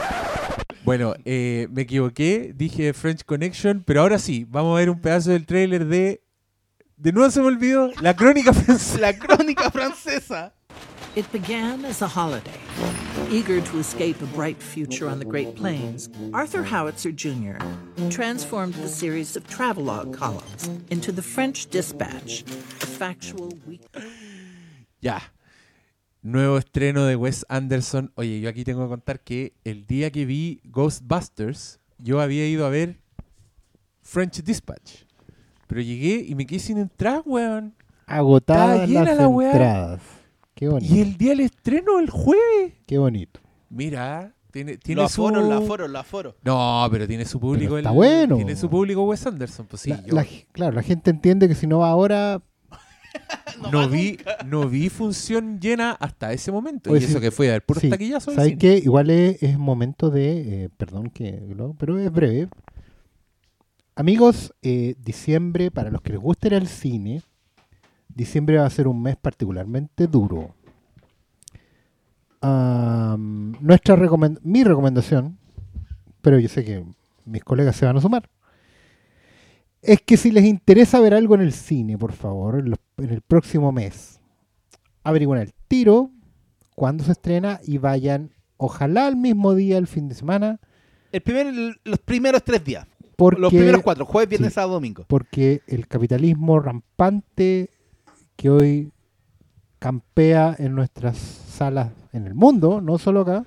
Bueno, 0.86 1.16
eh, 1.26 1.68
me 1.70 1.82
equivoqué, 1.84 2.54
dije 2.56 2.94
French 2.94 3.24
Connection, 3.26 3.84
pero 3.86 4.02
ahora 4.02 4.20
sí, 4.20 4.46
vamos 4.50 4.76
a 4.76 4.80
ver 4.80 4.90
un 4.90 5.02
pedazo 5.02 5.32
del 5.32 5.46
tráiler 5.46 5.86
de... 5.86 6.24
De 6.96 7.12
nuevo 7.12 7.30
se 7.30 7.42
me 7.42 7.48
olvidó, 7.48 7.92
La 8.02 8.16
Crónica 8.16 8.54
Francesa. 8.54 9.00
La 9.00 9.18
crónica 9.18 9.70
francesa. 9.70 10.54
It 11.16 11.32
began 11.32 11.86
as 11.86 12.02
a 12.02 12.08
holiday. 12.08 12.60
Eager 13.30 13.62
to 13.62 13.78
escape 13.78 14.20
a 14.24 14.26
bright 14.34 14.58
future 14.58 15.08
on 15.08 15.20
the 15.20 15.26
Great 15.26 15.56
Plains, 15.56 16.10
Arthur 16.34 16.64
Howitzer 16.64 17.12
Jr. 17.12 17.58
transformed 18.10 18.74
the 18.74 18.88
series 18.88 19.36
of 19.36 19.48
travelogue 19.48 20.18
columns 20.18 20.72
into 20.90 21.12
the 21.12 21.22
French 21.22 21.68
Dispatch, 21.70 22.42
a 22.82 22.88
factual 22.88 23.54
weekly. 23.68 24.10
Ya. 25.02 25.20
Nuevo 26.24 26.58
estreno 26.58 27.06
de 27.06 27.16
Wes 27.16 27.46
Anderson. 27.48 28.12
Oye, 28.16 28.40
yo 28.40 28.50
aquí 28.50 28.64
tengo 28.64 28.82
que 28.84 28.90
contar 28.90 29.20
que 29.20 29.54
el 29.64 29.86
día 29.86 30.10
que 30.10 30.26
vi 30.26 30.62
Ghostbusters, 30.64 31.80
yo 32.00 32.22
había 32.22 32.48
ido 32.48 32.66
a 32.66 32.70
ver 32.70 32.98
French 34.02 34.42
Dispatch. 34.42 35.04
Pero 35.68 35.82
llegué 35.82 36.26
y 36.28 36.34
me 36.34 36.48
quedé 36.48 36.60
sin 36.60 36.80
entrar, 36.80 37.22
weón. 37.24 37.76
Agotadas 38.08 38.90
las 38.90 39.18
la 39.18 39.28
weá. 39.28 40.00
Entradas. 40.64 40.88
Qué 40.90 40.90
bonito. 40.90 40.96
Y 40.96 41.02
el 41.02 41.18
día 41.18 41.30
del 41.32 41.40
estreno, 41.42 42.00
el 42.00 42.10
jueves. 42.10 42.74
Qué 42.86 42.98
bonito. 42.98 43.40
Mira, 43.70 44.34
tiene, 44.52 44.78
tiene 44.78 45.02
Los 45.02 45.12
su... 45.12 45.26
aforos, 45.28 45.50
los 45.50 45.64
aforos, 45.64 45.90
los 45.90 46.00
aforos. 46.02 46.36
No, 46.44 46.88
pero 46.92 47.08
tiene 47.08 47.26
su 47.26 47.40
público. 47.40 47.78
está 47.78 47.90
el- 47.90 47.96
bueno. 47.96 48.36
Tiene 48.36 48.56
su 48.56 48.70
público 48.70 49.04
Wes 49.04 49.26
Anderson. 49.26 49.66
Pues 49.68 49.82
sí, 49.82 49.90
La- 49.90 50.04
yo 50.06 50.14
la 50.16 50.24
g- 50.26 50.46
claro, 50.52 50.74
la 50.76 50.84
gente 50.84 51.10
entiende 51.10 51.48
que 51.48 51.56
si 51.56 51.66
no 51.68 51.80
va 51.80 51.90
ahora, 51.90 52.42
no, 53.72 53.90
vi, 53.90 54.18
no 54.46 54.68
vi 54.70 54.90
función 54.90 55.60
llena 55.60 55.92
hasta 55.94 56.34
ese 56.34 56.52
momento. 56.52 56.92
Oye, 56.92 57.02
y 57.02 57.10
eso 57.10 57.20
que 57.20 57.32
fue 57.32 57.50
a 57.50 57.54
ver 57.54 57.66
puro 57.66 57.80
sí, 57.80 57.90
taquillazo 57.90 58.32
del 58.32 58.40
¿sabes 58.40 58.58
qué? 58.58 58.78
Igual 58.78 59.10
es, 59.10 59.42
es 59.42 59.58
momento 59.58 60.10
de, 60.12 60.66
eh, 60.66 60.70
perdón 60.78 61.10
que, 61.10 61.42
lo- 61.56 61.74
pero 61.74 61.98
es 61.98 62.12
breve. 62.12 62.48
Amigos, 63.96 64.54
eh, 64.64 64.96
diciembre, 65.04 65.70
para 65.70 65.92
los 65.92 66.02
que 66.02 66.14
les 66.14 66.22
gusta 66.22 66.48
ir 66.48 66.56
al 66.56 66.68
cine, 66.68 67.22
diciembre 68.16 68.58
va 68.58 68.66
a 68.66 68.70
ser 68.70 68.88
un 68.88 69.02
mes 69.02 69.16
particularmente 69.16 70.08
duro. 70.08 70.54
Am, 72.42 73.54
nuestra 73.62 73.96
recomend- 73.96 74.40
mi 74.44 74.64
recomendación, 74.64 75.38
pero 76.22 76.40
yo 76.40 76.50
sé 76.50 76.66
que 76.66 76.84
mis 77.26 77.44
colegas 77.44 77.76
se 77.76 77.86
van 77.86 77.98
a 77.98 78.02
sumar, 78.02 78.30
es 79.82 80.02
que 80.02 80.18
si 80.18 80.32
les 80.32 80.44
interesa 80.46 81.00
ver 81.00 81.14
algo 81.14 81.36
en 81.36 81.42
el 81.42 81.54
cine, 81.54 81.98
por 81.98 82.12
favor, 82.12 82.60
en, 82.60 82.72
los- 82.72 82.80
en 82.98 83.10
el 83.12 83.22
próximo 83.22 83.72
mes, 83.72 84.20
averigüen 85.04 85.42
el 85.42 85.54
tiro 85.68 86.10
cuándo 86.76 87.04
se 87.04 87.14
estrena 87.14 87.60
y 87.66 87.78
vayan, 87.78 88.32
ojalá 88.58 89.08
al 89.08 89.16
mismo 89.16 89.56
día, 89.56 89.78
el 89.78 89.88
fin 89.88 90.10
de 90.10 90.16
semana, 90.16 90.60
El 91.14 91.22
primer, 91.22 91.48
el- 91.48 91.76
los 91.86 92.00
primeros 92.00 92.44
tres 92.44 92.64
días. 92.66 92.88
porque, 93.16 93.40
los 93.40 93.54
primeros 93.54 93.84
cuatro. 93.84 94.06
Jueves, 94.06 94.30
viernes, 94.30 94.52
sí. 94.52 94.56
sábado, 94.56 94.74
domingo. 94.74 95.06
porque 95.08 95.62
el 95.68 95.88
capitalismo 95.88 96.60
rampante 96.60 97.70
que 98.44 98.50
hoy 98.50 98.92
campea 99.80 100.54
en 100.60 100.76
nuestras 100.76 101.18
salas 101.18 101.94
en 102.12 102.28
el 102.28 102.34
mundo, 102.36 102.82
no 102.82 102.98
solo 102.98 103.22
acá, 103.22 103.46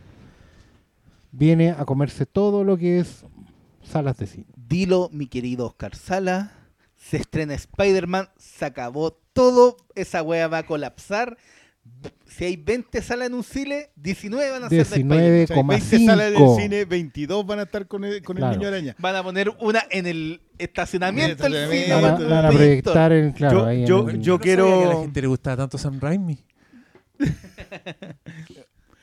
viene 1.33 1.73
a 1.73 1.85
comerse 1.85 2.25
todo 2.25 2.65
lo 2.65 2.79
que 2.79 3.01
es 3.01 3.27
salas 3.85 4.17
de 4.17 4.27
cine. 4.27 4.47
Dilo, 4.57 5.11
mi 5.13 5.27
querido 5.27 5.67
Oscar 5.67 5.95
Sala. 5.95 6.53
Se 6.97 7.19
estrena 7.19 7.53
Spider-Man. 7.53 8.31
Se 8.39 8.65
acabó 8.65 9.11
todo. 9.35 9.77
Esa 9.95 10.23
wea 10.23 10.49
va 10.49 10.59
a 10.59 10.67
colapsar. 10.67 11.37
Si 12.27 12.47
hay 12.47 12.57
20 12.57 13.03
salas 13.03 13.27
en 13.29 13.35
un 13.35 13.45
cine, 13.45 13.91
19 13.97 14.51
van 14.51 14.65
a 14.65 14.69
ser 14.71 14.79
de 14.79 14.83
Spider-Man. 14.83 15.19
O 15.19 15.47
sea, 15.47 15.57
hay 15.57 15.63
20 15.63 16.07
salas 16.07 16.31
del 16.33 16.37
19,5. 16.37 16.57
cine, 16.57 16.85
22 16.87 17.47
van 17.47 17.59
a 17.59 17.63
estar 17.65 17.87
con 17.87 18.03
el, 18.03 18.23
con 18.23 18.39
el 18.39 18.41
Claro. 18.41 18.57
niño 18.57 18.69
araña. 18.69 18.97
Van 18.99 19.15
a 19.15 19.23
poner 19.23 19.51
una 19.61 19.83
en 19.91 20.07
el 20.07 20.41
estacionamiento 20.59 21.47
el 21.47 21.53
cine. 21.71 21.95
Van 21.95 22.05
a, 22.05 22.11
bueno, 22.15 22.29
van 22.31 22.45
a 22.45 22.51
Víctor. 22.51 22.57
proyectar 22.57 23.13
en, 23.13 23.33
claro, 23.33 23.59
Yo- 23.61 23.67
ahí 23.67 23.87
yo- 23.87 24.09
el- 24.09 24.21
yo 24.21 24.33
no 24.35 24.39
quiero- 24.41 24.65
sabía 24.69 24.79
que 24.83 24.85
a 24.85 24.95
la 24.95 25.01
gente 25.03 25.21
le 25.23 25.27
gustaba 25.29 25.57
tanto 25.57 25.79
Sam 25.79 25.99
Raimi. 26.01 26.39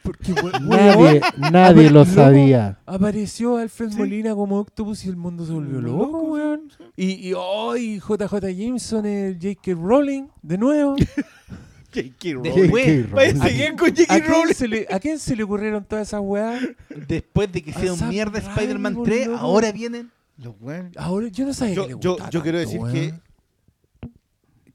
Porque, 0.04 0.34
Nadie, 0.62 0.98
weón, 0.98 1.22
nadie 1.52 1.90
lo 1.90 2.04
sabía. 2.04 2.78
Apareció 2.86 3.56
Alfred 3.56 3.94
Molina 3.94 4.36
como 4.36 4.60
Octopus 4.60 5.06
y 5.06 5.10
el 5.10 5.16
mundo 5.16 5.46
se 5.46 5.54
volvió 5.54 5.80
loco, 5.80 6.20
weón. 6.24 6.70
Y, 6.98 7.30
y 7.30 7.34
hoy 7.34 8.00
JJ 8.02 8.54
Jameson, 8.54 9.06
el 9.06 9.36
J.K. 9.42 9.72
Rowling, 9.82 10.24
de 10.42 10.58
nuevo. 10.58 10.96
J.K. 11.94 12.34
Rowling. 12.34 13.08
Rowling. 13.10 13.10
con 13.10 13.20
¿A 13.22 13.36
J.K. 13.36 14.06
quién, 14.08 14.26
Rowling. 14.28 14.54
se 14.54 14.68
le, 14.68 14.88
¿A 14.92 15.00
quién 15.00 15.20
se 15.20 15.38
le 15.38 15.44
ocurrieron 15.44 15.86
todas 15.86 16.10
esas 16.10 16.20
weas? 16.22 16.62
Después 17.08 17.50
de 17.54 17.62
que 17.62 17.72
A 17.72 17.74
hicieron 17.74 17.98
Sam 17.98 18.10
mierda 18.10 18.40
Spider-Man 18.40 18.96
boludo. 18.96 19.10
3, 19.16 19.30
ahora 19.40 19.72
vienen. 19.72 20.12
Los 20.38 20.56
weones. 20.60 20.98
Ahora 20.98 21.28
yo 21.28 21.46
no 21.46 21.54
sabía 21.54 21.76
Yo- 21.76 21.88
que 21.88 21.94
le 21.94 22.00
yo- 22.00 22.18
yo 22.30 22.42
quiero 22.42 22.58
tanto, 22.58 22.70
decir 22.70 22.80
weón. 22.80 22.94
que 22.94 23.14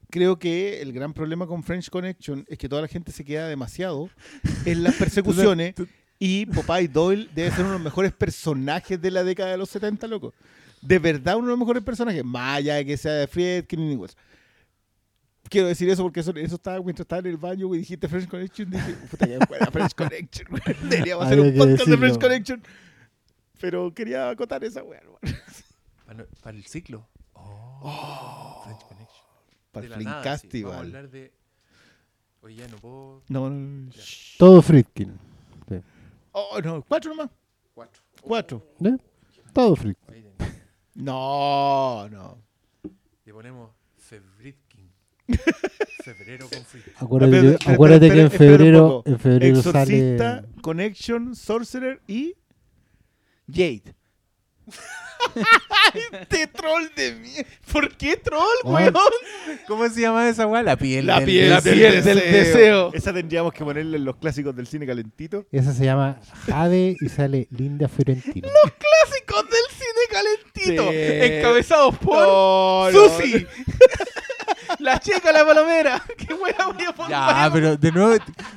creo 0.09 0.39
que 0.39 0.81
el 0.81 0.91
gran 0.93 1.13
problema 1.13 1.45
con 1.47 1.63
French 1.63 1.89
Connection 1.89 2.45
es 2.47 2.57
que 2.57 2.67
toda 2.69 2.81
la 2.81 2.87
gente 2.87 3.11
se 3.11 3.23
queda 3.23 3.47
demasiado 3.47 4.09
en 4.65 4.83
las 4.83 4.95
persecuciones 5.57 5.75
y 6.17 6.45
Popeye 6.47 6.87
Doyle 6.87 7.29
debe 7.33 7.51
ser 7.51 7.61
uno 7.61 7.69
de 7.69 7.75
los 7.75 7.83
mejores 7.83 8.11
personajes 8.11 9.01
de 9.01 9.11
la 9.11 9.23
década 9.23 9.51
de 9.51 9.57
los 9.57 9.69
70, 9.69 10.07
loco. 10.07 10.33
De 10.81 10.97
verdad 10.99 11.35
uno 11.35 11.47
de 11.47 11.51
los 11.51 11.59
mejores 11.59 11.83
personajes, 11.83 12.23
más 12.23 12.57
allá 12.57 12.75
de 12.75 12.85
que 12.85 12.97
sea 12.97 13.13
de 13.13 13.27
Friedkin 13.27 13.79
y 13.79 14.03
eso. 14.05 14.15
Quiero 15.49 15.67
decir 15.67 15.89
eso 15.89 16.03
porque 16.03 16.19
eso, 16.19 16.31
eso 16.35 16.55
estaba 16.55 16.77
mientras 16.81 17.01
estaba 17.05 17.19
en 17.21 17.25
el 17.27 17.37
baño, 17.37 17.67
güey, 17.67 17.79
dijiste 17.79 18.07
French 18.07 18.27
Connection, 18.27 18.69
dije, 18.69 18.93
puta, 19.09 19.27
ya 19.27 19.39
fuera 19.47 19.65
French 19.71 19.93
Connection. 19.95 20.47
Deberíamos 20.89 21.25
hacer 21.25 21.39
un 21.39 21.51
que 21.51 21.57
podcast 21.57 21.69
de 21.71 21.77
decirlo. 21.85 21.97
French 21.97 22.19
Connection. 22.21 22.63
Pero 23.59 23.93
quería 23.93 24.29
acotar 24.29 24.63
esa 24.63 24.83
weá. 24.83 25.01
Para, 26.05 26.25
para 26.41 26.57
el 26.57 26.65
ciclo. 26.65 27.07
Oh, 27.33 28.61
French 28.63 28.81
Connection. 28.87 29.25
Para 29.71 29.85
el 29.85 29.93
sí. 29.93 30.03
Vamos 30.03 30.25
a 30.25 30.37
Festival. 30.37 30.79
hablar 30.79 31.09
de... 31.09 31.33
Oye, 32.41 32.55
ya 32.55 32.67
no 32.67 32.77
puedo... 32.77 33.23
No, 33.27 33.49
no. 33.49 33.91
Todo 34.37 34.61
Friedkin. 34.61 35.19
Sí. 35.67 35.81
Oh, 36.31 36.59
no, 36.61 36.83
cuatro 36.87 37.11
nomás. 37.11 37.29
Cuatro. 37.73 38.01
Cuatro. 38.21 38.67
¿Eh? 38.83 38.97
Todo 39.53 39.75
tenés. 39.75 39.95
No, 40.95 42.09
no. 42.09 42.37
Le 43.25 43.33
ponemos 43.33 43.71
Febritkin. 43.97 44.91
Febrero 46.03 46.49
con 46.49 46.63
Fritkin. 46.65 46.93
Acuérdate, 46.97 47.51
espera, 47.51 47.73
acuérdate 47.73 48.09
que 48.09 48.21
en 48.21 48.31
febrero, 48.31 49.03
en 49.05 49.19
febrero 49.19 49.59
Exorcista, 49.59 50.41
sale. 50.41 50.47
Connection, 50.61 51.35
Sorcerer 51.35 52.01
y. 52.07 52.35
Jade. 53.51 53.95
¡Este 56.13 56.47
troll 56.47 56.87
de 56.95 57.13
mierda! 57.13 57.49
¿Por 57.71 57.95
qué 57.97 58.15
troll, 58.17 58.43
weón? 58.63 58.93
¿Cómo 59.67 59.87
se 59.89 60.01
llama 60.01 60.27
esa 60.29 60.47
weá? 60.47 60.63
La 60.63 60.77
piel. 60.77 61.07
La 61.07 61.15
del 61.15 61.25
piel, 61.25 61.49
deseo. 61.49 61.75
del, 61.75 62.03
del 62.03 62.31
deseo. 62.31 62.91
Esa 62.93 63.13
tendríamos 63.13 63.53
que 63.53 63.63
ponerle 63.63 63.97
en 63.97 64.05
los 64.05 64.15
clásicos 64.17 64.55
del 64.55 64.67
cine 64.67 64.85
calentito. 64.85 65.45
Esa 65.51 65.73
se 65.73 65.85
llama 65.85 66.19
Jade 66.45 66.95
y 66.99 67.09
sale 67.09 67.47
Linda 67.51 67.87
Fiorentino. 67.87 68.47
Clásicos 68.63 69.45
del 69.49 69.65
cine 69.77 70.01
calentito. 70.11 70.91
Sí. 70.91 70.97
Encabezados 71.37 71.97
por 71.97 72.17
No, 72.17 72.91
no. 72.91 73.09
La 74.79 74.99
chica, 74.99 75.31
la 75.31 75.45
palomera. 75.45 76.01
Qué 76.17 76.33
wea 76.33 76.67
voy 76.73 76.83
a 76.85 76.93
poner. 76.93 77.11
Ya, 77.11 77.49
pero 77.51 77.75
de 77.77 77.91
nuevo, 77.91 78.15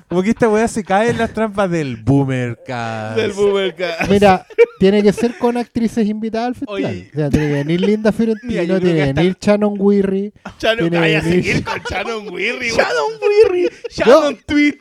como 0.09 0.23
que 0.23 0.31
esta 0.31 0.49
weá 0.49 0.69
se 0.69 0.85
cae 0.85 1.11
en 1.11 1.19
las 1.19 1.33
trampas 1.33 1.71
del 1.71 1.97
boomer 1.97 2.59
cast. 2.67 3.17
Del 3.17 3.33
Boomer 3.33 3.75
Cast. 3.75 4.11
Mira, 4.11 4.47
tiene 4.79 5.03
que 5.03 5.13
ser 5.13 5.37
con 5.39 5.57
actrices 5.57 6.07
invitadas 6.07 6.49
al 6.49 6.55
festival. 6.55 6.85
Oye. 6.85 7.11
O 7.13 7.17
sea, 7.17 7.31
tiene 7.31 7.47
que 7.49 7.53
venir 7.55 7.81
Linda 7.81 8.13
Fiorentino, 8.13 8.81
tiene 8.81 8.95
que 9.07 9.13
venir 9.13 9.37
Shannon 9.41 9.75
Weary. 9.79 10.33
Shannon, 10.59 10.79
Tiene 10.91 10.99
vaya 11.01 11.19
a 11.19 11.23
seguir 11.23 11.65
con 11.65 11.81
Shannon 11.91 12.29
Weary. 12.33 12.57
güey. 12.59 12.71
Shannon 12.71 13.13
Weary. 13.21 13.69
Shannon 13.91 14.39
Tweet. 14.47 14.79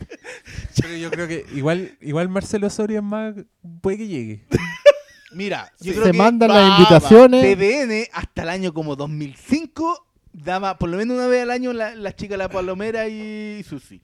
Pero 0.82 0.96
yo 0.96 1.12
creo 1.12 1.28
que 1.28 1.46
igual, 1.56 1.98
igual 2.02 2.30
Marcelo 2.30 2.68
Osorio 2.68 2.98
es 3.00 3.04
más. 3.04 3.36
puede 3.82 3.98
que 3.98 4.08
llegue. 4.08 4.46
Mira, 5.34 5.72
yo 5.80 5.94
creo 5.94 6.06
Se 6.06 6.12
que 6.12 6.18
mandan 6.18 6.50
va, 6.50 6.56
las 6.56 6.78
invitaciones. 6.80 7.58
TVN 7.58 8.08
hasta 8.14 8.44
el 8.44 8.50
año 8.50 8.74
como 8.74 8.96
2005 8.98 10.08
daba 10.34 10.78
por 10.78 10.90
lo 10.90 10.98
menos 10.98 11.18
una 11.18 11.28
vez 11.28 11.44
al 11.44 11.52
año 11.52 11.74
la, 11.74 11.96
la 11.96 12.16
chica 12.16 12.38
la 12.38 12.50
palomera 12.50 13.08
y 13.08 13.64
Susi. 13.64 14.02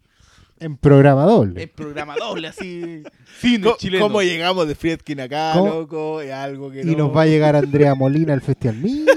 En 0.59 0.75
programa 0.75 1.23
doble. 1.25 1.61
El 1.63 1.69
programa 1.69 2.15
doble 2.15 2.47
así. 2.47 3.03
Cine 3.39 3.63
Co- 3.63 3.77
chileno. 3.77 4.05
¿Cómo 4.05 4.21
llegamos 4.23 4.67
de 4.67 4.73
Friedkin 4.75 5.21
acá, 5.21 5.51
¿Cómo? 5.53 5.69
loco? 5.73 6.19
Es 6.21 6.31
algo 6.33 6.71
que 6.71 6.81
y 6.81 6.85
no... 6.95 6.97
nos 7.07 7.15
va 7.15 7.21
a 7.23 7.25
llegar 7.27 7.55
Andrea 7.55 7.93
Molina 7.93 8.33
al 8.33 8.41
festival. 8.41 8.77
Mira. 8.81 9.13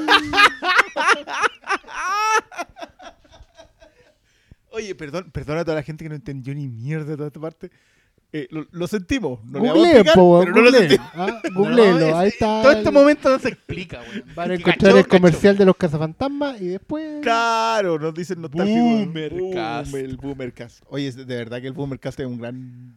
Oye, 4.72 4.94
perdón, 4.94 5.30
perdona 5.32 5.60
a 5.60 5.64
toda 5.64 5.76
la 5.76 5.82
gente 5.82 6.04
que 6.04 6.08
no 6.08 6.14
entendió 6.14 6.54
ni 6.54 6.68
mierda 6.68 7.06
de 7.10 7.16
toda 7.16 7.26
esta 7.28 7.40
parte. 7.40 7.70
Eh, 8.32 8.47
lo, 8.51 8.65
lo 8.70 8.86
sentimos. 8.86 9.44
No 9.44 9.59
le 9.59 9.69
vamos 9.69 9.70
a 9.70 9.74
Googleen, 9.74 9.97
explicar, 9.97 10.15
po, 10.15 10.40
pero 10.40 10.55
no 10.55 10.61
lo 10.62 10.70
sentimos. 10.70 11.07
Ah, 11.15 11.40
No, 11.51 11.98
es- 11.98 12.15
ahí 12.15 12.28
está. 12.28 12.62
Todo 12.62 12.73
este 12.73 12.90
momento 12.93 13.28
no 13.28 13.39
se 13.40 13.48
explica, 13.48 14.01
weón. 14.01 14.24
Van 14.36 14.51
a 14.51 14.55
Que 14.55 14.61
encontrar 14.61 14.97
el 14.97 15.09
comercial 15.09 15.59
de 15.59 15.65
los 15.65 15.77
cazafantasmas 15.77 16.61
y 16.61 16.66
después. 16.69 17.20
Claro, 17.23 17.98
nos 17.98 18.15
dicen 18.15 18.40
nostálgicos. 18.40 18.81
Boomercast. 18.82 19.90
Boom, 19.90 20.01
el 20.05 20.16
Boomercast. 20.16 20.82
Oye, 20.89 21.09
es 21.09 21.16
de 21.16 21.24
verdad 21.24 21.61
que 21.61 21.66
el 21.66 21.73
Boomercast 21.73 22.20
es 22.20 22.27
un 22.27 22.39
gran... 22.39 22.97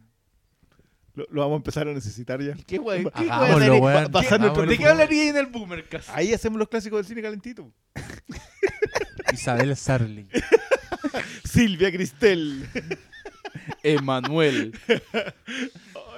Lo, 1.16 1.26
lo 1.30 1.40
vamos 1.42 1.54
a 1.54 1.56
empezar 1.58 1.88
a 1.88 1.92
necesitar 1.92 2.40
ya. 2.40 2.54
¿Qué 2.66 2.78
weón? 2.78 3.10
¿Qué 3.16 3.24
nuestro- 3.26 4.66
¿De 4.66 4.78
qué 4.78 4.86
hablaría 4.86 5.30
en 5.30 5.36
el 5.36 5.46
Boomercast? 5.46 6.10
Ahí 6.12 6.32
hacemos 6.32 6.58
los 6.60 6.68
clásicos 6.68 6.98
del 6.98 7.06
cine 7.06 7.22
calentito. 7.22 7.72
Isabel 9.32 9.74
Sarling. 9.76 10.28
Silvia 11.44 11.90
Cristel. 11.92 12.68
Emanuel. 13.82 14.72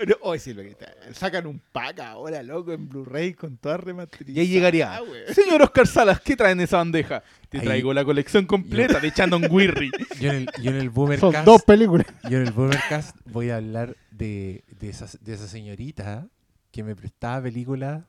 no, 0.06 0.14
oye, 0.22 0.38
sí, 0.40 0.52
lo 0.54 0.62
que 0.62 0.70
está- 0.70 0.92
sacan 1.12 1.46
un 1.46 1.60
pack 1.72 2.00
ahora, 2.00 2.42
loco, 2.42 2.72
en 2.72 2.88
Blu-ray 2.88 3.34
con 3.34 3.56
toda 3.56 3.76
remasterizada. 3.78 4.36
Y 4.36 4.40
ahí 4.40 4.48
llegaría. 4.48 5.00
Señor 5.32 5.62
Oscar 5.62 5.86
Salas, 5.86 6.20
¿qué 6.20 6.36
trae 6.36 6.52
en 6.52 6.60
esa 6.60 6.78
bandeja? 6.78 7.22
Te 7.48 7.58
Ahí- 7.58 7.64
traigo 7.64 7.94
la 7.94 8.04
colección 8.04 8.44
completa 8.46 9.00
de 9.00 9.12
Chandon 9.12 9.46
Wirry. 9.50 9.90
Yo 10.20 10.30
en 10.30 10.36
el, 10.36 10.48
yo 10.62 10.70
en 10.70 10.76
el 10.76 11.18
Son 11.20 11.44
dos 11.44 11.62
películas. 11.62 12.06
yo 12.28 12.38
en 12.38 12.46
el 12.46 12.52
Boomercast 12.52 13.16
voy 13.26 13.50
a 13.50 13.56
hablar 13.56 13.96
de, 14.10 14.64
de, 14.80 14.88
esa, 14.88 15.06
de 15.20 15.34
esa 15.34 15.46
señorita 15.46 16.26
que 16.70 16.82
me 16.82 16.94
prestaba 16.96 17.42
películas 17.42 18.04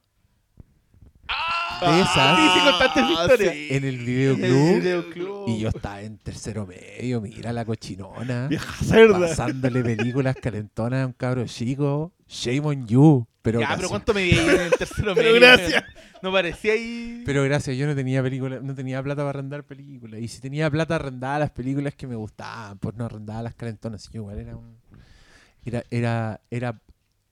de 1.82 2.02
esas 2.02 2.38
Sí, 2.38 2.99
sí, 3.06 3.14
historia. 3.14 3.54
en 3.78 3.84
el 3.86 3.98
videoclub. 3.98 4.76
videoclub. 4.82 5.49
Y 5.49 5.60
yo 5.60 5.70
estaba 5.70 6.02
en 6.02 6.18
tercero 6.18 6.66
medio, 6.66 7.22
mira 7.22 7.54
la 7.54 7.66
cochinona. 7.66 8.48
Vieja 8.48 8.84
cerda. 8.84 9.20
Pasándole 9.20 9.84
películas 9.84 10.36
calentonas 10.41 11.04
a 11.04 11.08
un 11.08 11.14
cabro 11.14 11.45
chico. 11.45 12.12
Shame 12.28 12.62
on 12.62 12.88
you. 12.88 13.28
Pero, 13.41 13.60
ya, 13.62 13.68
gracias, 13.68 13.78
pero 13.80 13.90
¿cuánto 13.90 14.14
me 14.14 14.24
vi 14.24 14.32
en 14.38 14.49
el 14.60 14.72
tercero 14.72 15.14
Pero 15.16 15.32
medio? 15.34 15.36
gracias. 15.48 15.84
No 16.22 16.32
parecía 16.32 16.74
ahí. 16.74 17.22
pero 17.26 17.44
gracias, 17.44 17.78
yo 17.78 17.86
no 17.88 17.95
tenía 17.95 18.22
película, 18.24 18.60
no 18.62 18.74
tenía 18.76 19.02
plata 19.04 19.22
para 19.22 19.30
arrendar 19.30 19.64
películas. 19.64 20.20
Y 20.20 20.28
si 20.28 20.41
tenía 20.41 20.70
plata 20.70 20.95
arrendaba 20.95 21.40
las 21.40 21.52
películas 21.52 21.94
que 21.95 22.08
me 22.08 22.16
gustaban, 22.16 22.78
pues 22.80 22.95
no 22.95 23.06
arrendaba 23.06 23.44
las 23.44 23.54
calentonas. 23.56 24.06
Y 24.10 24.14
yo 24.14 24.22
igual 24.22 24.40
era 24.40 24.56
un. 24.58 24.78
Era, 25.64 25.84
era, 25.91 26.41
era, 26.49 26.82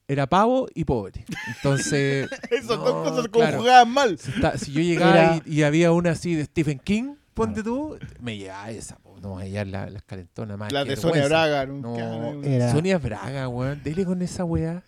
era 0.08 0.26
pavo 0.28 0.68
y 0.74 0.84
pobre. 0.84 1.24
Entonces. 1.56 2.28
Esas 2.50 2.66
no, 2.68 2.76
dos 2.78 3.08
cosas 3.10 3.28
claro. 3.28 3.52
conjugadas 3.58 3.88
mal. 3.88 4.18
Si, 4.18 4.30
está- 4.30 4.56
si 4.58 4.72
yo 4.72 4.80
llegaba 4.80 5.12
Era- 5.16 5.42
y, 5.44 5.54
y 5.58 5.62
había 5.62 5.92
una 5.92 6.10
así 6.12 6.34
de 6.34 6.44
Stephen 6.44 6.78
King, 6.78 7.14
ponte 7.34 7.62
tú, 7.62 7.98
me 8.20 8.36
llevaba 8.36 8.70
esa, 8.70 8.96
po, 8.98 9.18
no 9.20 9.36
me 9.36 9.50
llevar 9.50 9.66
la- 9.66 9.90
las 9.90 10.02
calentonas 10.02 10.56
más. 10.58 10.72
La 10.72 10.84
de 10.84 10.96
Sonia. 10.96 11.26
Braga. 11.26 11.66
nunca, 11.66 11.88
No, 11.88 12.42
Era- 12.42 12.70
Sonia 12.72 12.98
Braga, 12.98 13.48
weón. 13.48 13.82
Dele 13.82 14.04
con 14.04 14.22
esa 14.22 14.44
weá. 14.44 14.82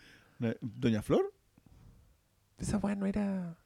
¿Doña 0.61 1.03
Flor? 1.03 1.33
Esa 2.59 2.79
weá 2.79 2.95
no 2.95 3.07
era. 3.07 3.57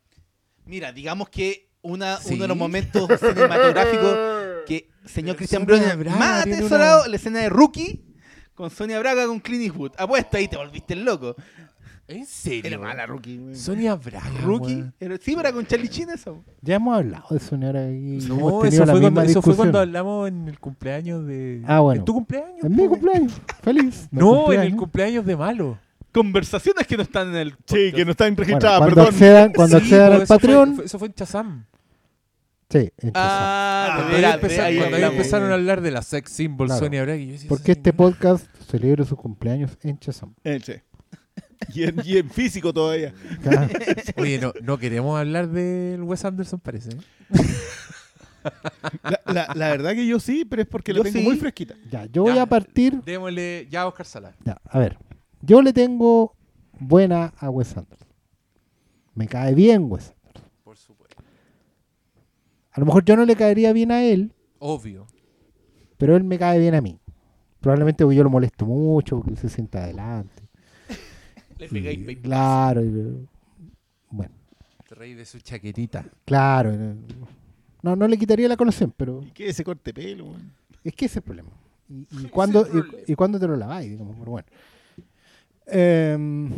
Mira, 0.64 0.92
digamos 0.92 1.28
que 1.28 1.70
una, 1.82 2.18
Sí. 2.18 2.34
uno 2.34 2.42
de 2.44 2.48
los 2.48 2.56
momentos 2.56 3.08
cinematográficos 3.20 4.16
que 4.66 4.88
señor 5.04 5.36
Bryan 5.36 5.98
Braga 5.98 6.16
más 6.18 6.42
atesorado, 6.42 7.00
una- 7.00 7.08
la 7.08 7.16
escena 7.16 7.40
de 7.40 7.48
Rookie 7.48 8.04
con 8.62 8.70
Sonia 8.70 8.98
Braga 9.00 9.26
con 9.26 9.40
Clint 9.40 9.64
Eastwood. 9.64 9.92
Apuesta 9.98 10.38
ahí, 10.38 10.46
te 10.48 10.56
volviste 10.56 10.94
el 10.94 11.04
loco. 11.04 11.34
¿En 12.08 12.26
serio? 12.26 12.62
Era 12.64 12.78
mala, 12.78 13.06
Rookie. 13.06 13.38
güey. 13.38 13.54
Sonia 13.56 13.94
Braga. 13.96 14.28
Rookie, 14.42 14.74
weón. 14.76 14.94
era- 15.00 15.16
sí, 15.16 15.22
pero 15.34 15.40
era 15.40 15.52
con 15.52 15.66
Charlie 15.66 15.88
Chin 15.88 16.10
eso. 16.10 16.44
Ya 16.60 16.76
hemos 16.76 16.96
hablado 16.96 17.26
de 17.30 17.40
Sonora 17.40 17.90
y 17.90 18.18
hemos 18.24 18.28
No, 18.28 18.36
tenido 18.36 18.64
eso 18.66 18.84
la 18.86 18.92
fue, 18.92 19.00
misma 19.00 19.14
cuando, 19.14 19.22
eso 19.22 19.42
fue 19.42 19.50
discusión. 19.52 19.56
cuando 19.56 19.78
hablamos 19.80 20.28
en 20.28 20.48
el 20.48 20.58
cumpleaños 20.60 21.26
de. 21.26 21.62
Ah, 21.66 21.80
bueno. 21.80 22.00
¿En 22.00 22.04
tu 22.04 22.12
cumpleaños? 22.14 22.62
En 22.64 22.70
mi 22.76 22.82
po? 22.84 22.90
cumpleaños. 22.90 23.32
Feliz. 23.62 24.08
No, 24.12 24.26
en 24.28 24.34
el 24.34 24.36
cumpleaños. 24.44 24.78
cumpleaños 24.78 25.26
de 25.26 25.36
Malo. 25.36 25.78
Conversaciones 26.12 26.86
que 26.86 26.96
no 26.96 27.02
están 27.02 27.28
en 27.30 27.36
el. 27.36 27.50
Sí, 27.50 27.56
podcast. 27.66 27.94
que 27.96 28.04
no 28.04 28.10
están 28.10 28.34
Bueno, 28.34 28.48
registradas, 28.48 28.78
cuando 28.78 28.94
perdón. 28.94 29.14
accedan, 29.14 29.52
cuando 29.52 29.78
Sí, 29.78 29.82
accedan 29.84 30.08
po, 30.08 30.14
al 30.14 30.22
eso 30.22 30.26
fue- 30.26 30.36
Patreon. 30.38 30.74
fue- 30.76 30.84
eso 30.84 30.98
fue 30.98 31.08
en 31.08 31.14
Chazam. 31.14 31.64
Sí, 32.72 32.92
Ah, 33.14 33.14
Ah, 33.14 33.86
de 33.86 33.92
Cuando 34.02 34.08
ahí 34.16 34.20
veras, 34.22 34.34
empezaron, 34.34 34.64
de 34.64 34.66
ahí 34.70 34.76
cuando 34.78 34.96
ahí 34.96 35.02
hablamos. 35.02 35.16
empezaron 35.18 35.50
a 35.50 35.54
hablar 35.54 35.80
de 35.82 35.90
la 35.90 36.02
sex 36.02 36.32
symbol 36.32 36.66
Claro. 36.68 36.80
Sonia 36.84 37.02
Braga. 37.02 37.18
y 37.20 37.26
yo 37.26 37.32
decía, 37.32 37.48
porque 37.48 37.72
este 37.72 37.90
señora- 37.90 37.96
podcast 37.96 38.46
celebra 38.70 39.04
sus 39.04 39.18
cumpleaños 39.18 39.76
en 39.82 39.98
Chazam. 39.98 40.34
Sí. 40.44 40.72
Y 41.74 41.84
en, 41.84 41.94
y 42.04 42.16
en 42.18 42.28
físico 42.28 42.72
todavía. 42.74 43.14
Claro. 43.40 43.68
Oye, 44.16 44.40
no, 44.40 44.52
no 44.62 44.78
queremos 44.78 45.16
hablar 45.16 45.46
del 45.48 46.02
Wes 46.02 46.24
Anderson, 46.24 46.58
parece. 46.58 46.90
¿eh? 46.90 46.96
La, 49.04 49.20
la- 49.32 49.52
la 49.54 49.68
verdad 49.70 49.92
que 49.94 50.04
yo 50.04 50.18
sí, 50.18 50.44
pero 50.44 50.62
es 50.62 50.68
porque 50.68 50.92
Yo 50.92 50.98
la 50.98 51.04
tengo 51.04 51.18
sí. 51.20 51.24
muy 51.24 51.36
fresquita. 51.36 51.74
Ya, 51.88 52.06
yo 52.06 52.22
voy 52.24 52.36
a 52.36 52.46
partir. 52.46 53.00
Démosle 53.04 53.68
ya 53.70 53.82
a 53.82 53.86
Oscar 53.86 54.06
Sala. 54.06 54.34
Ya, 54.44 54.60
a 54.64 54.78
ver. 54.80 54.98
Yo 55.40 55.62
le 55.62 55.72
tengo 55.72 56.34
buena 56.80 57.32
a 57.38 57.48
Wes 57.48 57.76
Anderson. 57.76 58.08
Me 59.14 59.28
cae 59.28 59.54
bien 59.54 59.86
Wes. 59.88 60.12
A 62.72 62.80
lo 62.80 62.86
mejor 62.86 63.04
yo 63.04 63.16
no 63.16 63.24
le 63.24 63.36
caería 63.36 63.72
bien 63.72 63.90
a 63.92 64.02
él, 64.02 64.32
Obvio. 64.58 65.06
pero 65.98 66.16
él 66.16 66.24
me 66.24 66.38
cae 66.38 66.58
bien 66.58 66.74
a 66.74 66.80
mí. 66.80 66.98
Probablemente 67.60 68.02
porque 68.04 68.16
yo 68.16 68.24
lo 68.24 68.30
molesto 68.30 68.66
mucho, 68.66 69.16
porque 69.16 69.30
él 69.32 69.38
se 69.38 69.48
sienta 69.48 69.84
adelante. 69.84 70.42
Le 71.58 71.66
Y, 71.66 71.68
pegáis 71.68 71.98
pay- 72.06 72.16
claro. 72.16 72.82
y- 72.82 73.28
bueno, 74.10 74.34
Te 74.88 74.94
reí 74.94 75.14
de 75.14 75.24
su 75.24 75.38
chaquetita. 75.40 76.04
claro. 76.24 76.72
No, 77.82 77.96
no 77.96 78.06
le 78.08 78.16
quitaría 78.16 78.48
la 78.48 78.56
colación, 78.56 78.92
pero 78.96 79.22
¿Y 79.22 79.30
qué 79.32 79.48
ese 79.48 79.64
corte 79.64 79.92
pelo? 79.92 80.34
es 80.84 80.94
que 80.94 81.06
ese 81.06 81.14
es 81.14 81.16
el 81.18 81.22
problema. 81.22 81.50
¿Y, 81.88 82.06
y 82.24 82.28
cuándo, 82.30 82.66
y, 83.06 83.12
y 83.12 83.14
cuándo 83.14 83.38
te 83.38 83.46
lo 83.46 83.56
laváis? 83.56 83.90
Digamos, 83.90 84.16
pero 84.18 84.30
bueno. 84.32 84.48
Em, 85.66 86.50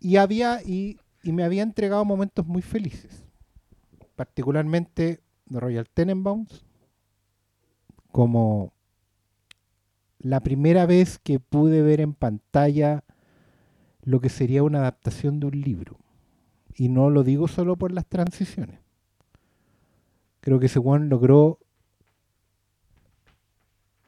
y 0.00 0.16
había 0.16 0.62
y, 0.64 0.98
y 1.22 1.32
me 1.32 1.44
había 1.44 1.62
entregado 1.62 2.04
momentos 2.04 2.46
muy 2.46 2.62
felices. 2.62 3.24
Particularmente 4.20 5.22
de 5.46 5.60
Royal 5.60 5.88
Tenenbaums. 5.88 6.62
Como 8.12 8.74
la 10.18 10.40
primera 10.40 10.84
vez 10.84 11.18
que 11.18 11.40
pude 11.40 11.80
ver 11.80 12.02
en 12.02 12.12
pantalla 12.12 13.02
lo 14.02 14.20
que 14.20 14.28
sería 14.28 14.62
una 14.62 14.80
adaptación 14.80 15.40
de 15.40 15.46
un 15.46 15.58
libro. 15.62 15.96
Y 16.74 16.90
no 16.90 17.08
lo 17.08 17.24
digo 17.24 17.48
solo 17.48 17.76
por 17.76 17.92
las 17.92 18.04
transiciones. 18.04 18.80
Creo 20.42 20.60
que 20.60 20.66
ese 20.66 20.80
logró 21.08 21.58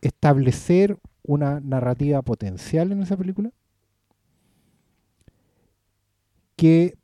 establecer 0.02 0.98
una 1.22 1.58
narrativa 1.60 2.20
potencial 2.20 2.92
en 2.92 3.02
esa 3.02 3.16
película 3.16 3.50
que 6.56 6.98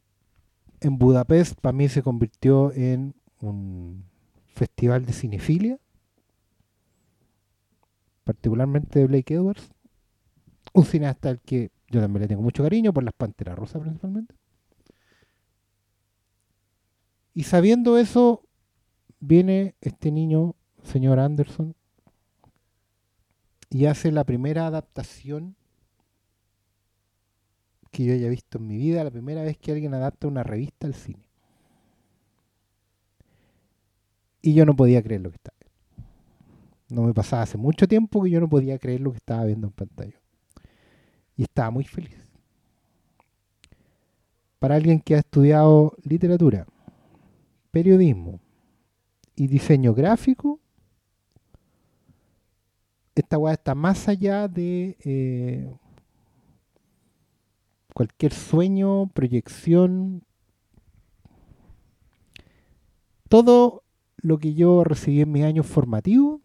en 0.80 0.98
Budapest 0.98 1.60
para 1.60 1.72
mí 1.72 1.88
se 1.88 2.02
convirtió 2.02 2.72
en 2.72 3.14
un 3.40 4.04
festival 4.46 5.06
de 5.06 5.12
cinefilia 5.12 5.78
particularmente 8.24 8.98
de 8.98 9.06
Blake 9.06 9.34
Edwards 9.34 9.70
un 10.72 10.84
cineasta 10.84 11.30
al 11.30 11.40
que 11.40 11.70
yo 11.90 12.00
también 12.00 12.22
le 12.22 12.28
tengo 12.28 12.42
mucho 12.42 12.62
cariño 12.62 12.92
por 12.92 13.02
las 13.02 13.14
Panteras 13.14 13.58
Rosas 13.58 13.80
principalmente. 13.80 14.34
Y 17.34 17.44
sabiendo 17.44 17.98
eso 17.98 18.44
viene 19.20 19.74
este 19.80 20.10
niño 20.10 20.54
señor 20.82 21.18
Anderson 21.18 21.74
y 23.70 23.86
hace 23.86 24.10
la 24.12 24.24
primera 24.24 24.66
adaptación 24.66 25.56
que 27.90 28.04
yo 28.04 28.12
haya 28.14 28.28
visto 28.28 28.58
en 28.58 28.66
mi 28.66 28.76
vida, 28.76 29.04
la 29.04 29.10
primera 29.10 29.42
vez 29.42 29.56
que 29.58 29.72
alguien 29.72 29.94
adapta 29.94 30.28
una 30.28 30.42
revista 30.42 30.86
al 30.86 30.94
cine. 30.94 31.22
Y 34.42 34.54
yo 34.54 34.64
no 34.64 34.74
podía 34.74 35.02
creer 35.02 35.20
lo 35.20 35.30
que 35.30 35.36
estaba 35.36 35.56
viendo. 35.60 36.10
No 36.90 37.02
me 37.02 37.14
pasaba 37.14 37.42
hace 37.42 37.58
mucho 37.58 37.86
tiempo 37.86 38.22
que 38.22 38.30
yo 38.30 38.40
no 38.40 38.48
podía 38.48 38.78
creer 38.78 39.00
lo 39.00 39.12
que 39.12 39.18
estaba 39.18 39.44
viendo 39.44 39.66
en 39.66 39.72
pantalla. 39.72 40.20
Y 41.36 41.42
estaba 41.42 41.70
muy 41.70 41.84
feliz. 41.84 42.16
Para 44.58 44.74
alguien 44.74 45.00
que 45.00 45.14
ha 45.14 45.18
estudiado 45.18 45.96
literatura, 46.02 46.66
periodismo 47.70 48.40
y 49.36 49.46
diseño 49.46 49.94
gráfico, 49.94 50.60
esta 53.14 53.38
weá 53.38 53.54
está 53.54 53.74
más 53.74 54.08
allá 54.08 54.48
de 54.48 54.96
eh, 55.04 55.72
cualquier 57.98 58.32
sueño, 58.32 59.08
proyección. 59.08 60.22
Todo 63.28 63.82
lo 64.18 64.38
que 64.38 64.54
yo 64.54 64.84
recibí 64.84 65.20
en 65.22 65.32
mis 65.32 65.42
años 65.42 65.66
formativos 65.66 66.40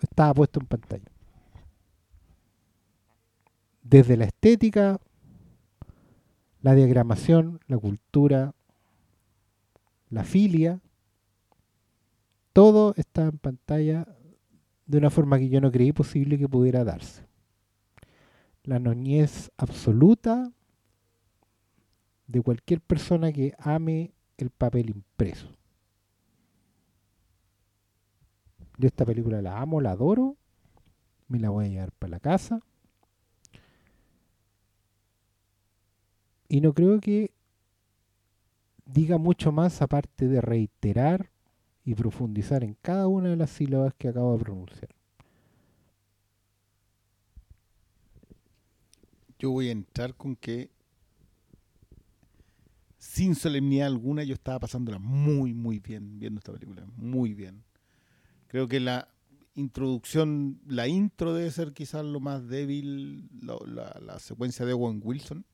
estaba 0.00 0.32
puesto 0.32 0.60
en 0.60 0.66
pantalla. 0.66 1.10
Desde 3.82 4.16
la 4.16 4.24
estética, 4.24 4.98
la 6.62 6.74
diagramación, 6.74 7.60
la 7.66 7.76
cultura, 7.76 8.54
la 10.08 10.24
filia, 10.24 10.80
todo 12.54 12.94
está 12.96 13.24
en 13.24 13.36
pantalla 13.36 14.08
de 14.86 14.96
una 14.96 15.10
forma 15.10 15.38
que 15.38 15.50
yo 15.50 15.60
no 15.60 15.70
creí 15.70 15.92
posible 15.92 16.38
que 16.38 16.48
pudiera 16.48 16.82
darse. 16.82 17.26
La 18.64 18.78
noñez 18.78 19.50
absoluta 19.58 20.50
de 22.28 22.40
cualquier 22.40 22.80
persona 22.80 23.32
que 23.32 23.54
ame 23.58 24.12
el 24.36 24.50
papel 24.50 24.90
impreso. 24.90 25.48
Yo 28.76 28.86
esta 28.86 29.04
película 29.04 29.42
la 29.42 29.60
amo, 29.60 29.80
la 29.80 29.90
adoro, 29.90 30.36
me 31.26 31.40
la 31.40 31.50
voy 31.50 31.64
a 31.64 31.68
llevar 31.68 31.90
para 31.92 32.12
la 32.12 32.20
casa. 32.20 32.60
Y 36.48 36.60
no 36.60 36.72
creo 36.72 37.00
que 37.00 37.32
diga 38.86 39.18
mucho 39.18 39.50
más 39.50 39.82
aparte 39.82 40.28
de 40.28 40.40
reiterar 40.40 41.30
y 41.84 41.94
profundizar 41.94 42.62
en 42.62 42.76
cada 42.80 43.08
una 43.08 43.30
de 43.30 43.36
las 43.36 43.50
sílabas 43.50 43.94
que 43.94 44.08
acabo 44.08 44.38
de 44.38 44.44
pronunciar. 44.44 44.98
yo 49.38 49.50
voy 49.52 49.68
a 49.68 49.72
entrar 49.72 50.14
con 50.14 50.36
que 50.36 50.70
sin 53.18 53.34
solemnidad 53.34 53.88
alguna 53.88 54.22
yo 54.22 54.34
estaba 54.34 54.60
pasándola 54.60 55.00
muy, 55.00 55.52
muy 55.52 55.80
bien 55.80 56.20
viendo 56.20 56.38
esta 56.38 56.52
película. 56.52 56.86
Muy 56.94 57.34
bien. 57.34 57.64
Creo 58.46 58.68
que 58.68 58.78
la 58.78 59.08
introducción, 59.56 60.60
la 60.68 60.86
intro 60.86 61.34
debe 61.34 61.50
ser 61.50 61.72
quizás 61.72 62.04
lo 62.04 62.20
más 62.20 62.46
débil, 62.46 63.28
la, 63.42 64.20
secuencia 64.20 64.64
de 64.64 64.72
Owen 64.72 65.00
Wilson. 65.02 65.44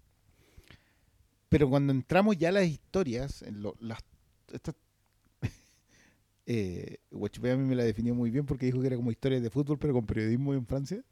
Pero 1.48 1.70
cuando 1.70 1.94
entramos 1.94 2.36
ya 2.36 2.50
a 2.50 2.52
las 2.52 2.66
historias, 2.66 3.40
en 3.40 3.62
lo- 3.62 3.78
eh, 6.46 6.98
a 7.12 7.56
mí 7.56 7.64
me 7.64 7.76
la 7.76 7.84
definió 7.84 8.14
muy 8.14 8.30
bien 8.30 8.44
porque 8.44 8.66
dijo 8.66 8.82
que 8.82 8.88
era 8.88 8.96
como 8.96 9.10
historias 9.10 9.42
de 9.42 9.48
fútbol, 9.48 9.78
pero 9.78 9.94
con 9.94 10.04
periodismo 10.04 10.52
en 10.52 10.66
Francia. 10.66 11.02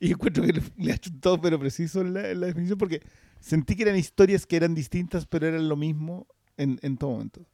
Y 0.00 0.10
encuentro 0.12 0.42
que 0.44 0.54
le, 0.54 0.62
le 0.78 0.92
ha 0.92 0.98
chuntado, 0.98 1.40
pero 1.40 1.58
preciso 1.60 2.00
en 2.00 2.14
la, 2.14 2.30
en 2.30 2.40
la 2.40 2.46
definición, 2.48 2.78
porque 2.78 3.00
sentí 3.38 3.76
que 3.76 3.82
eran 3.84 3.96
historias 3.96 4.46
que 4.46 4.56
eran 4.56 4.74
distintas, 4.74 5.26
pero 5.26 5.46
eran 5.46 5.68
lo 5.68 5.76
mismo 5.76 6.26
en, 6.56 6.78
en 6.82 6.96
todo 6.96 7.10
momento. 7.12 7.46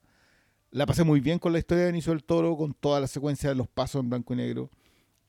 La 0.70 0.86
pasé 0.86 1.04
muy 1.04 1.20
bien 1.20 1.38
con 1.38 1.52
la 1.52 1.58
historia 1.58 1.84
de 1.84 1.90
Benicio 1.92 2.12
del 2.12 2.24
Toro, 2.24 2.56
con 2.56 2.72
toda 2.74 3.00
la 3.00 3.06
secuencia 3.06 3.48
de 3.48 3.54
los 3.56 3.68
pasos 3.68 4.00
en 4.02 4.10
blanco 4.10 4.32
y 4.34 4.36
negro. 4.36 4.70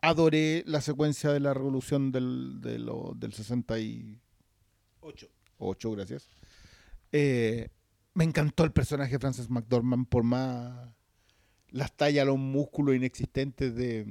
Adoré 0.01 0.63
la 0.67 0.79
secuencia 0.81 1.31
de 1.31 1.39
la 1.39 1.53
revolución 1.53 2.11
del, 2.11 2.59
de 2.61 2.79
lo- 2.79 3.13
del 3.15 3.33
68. 3.33 5.27
8, 5.59 5.91
gracias. 5.91 6.29
Eh, 7.11 7.69
me 8.13 8.23
encantó 8.23 8.63
el 8.63 8.71
personaje 8.71 9.13
de 9.13 9.19
Frances 9.19 9.49
McDormand 9.49 10.07
por 10.07 10.23
más 10.23 10.89
las 11.69 11.95
tallas, 11.95 12.25
los 12.25 12.37
músculos 12.37 12.95
inexistentes 12.95 13.75
de, 13.75 14.05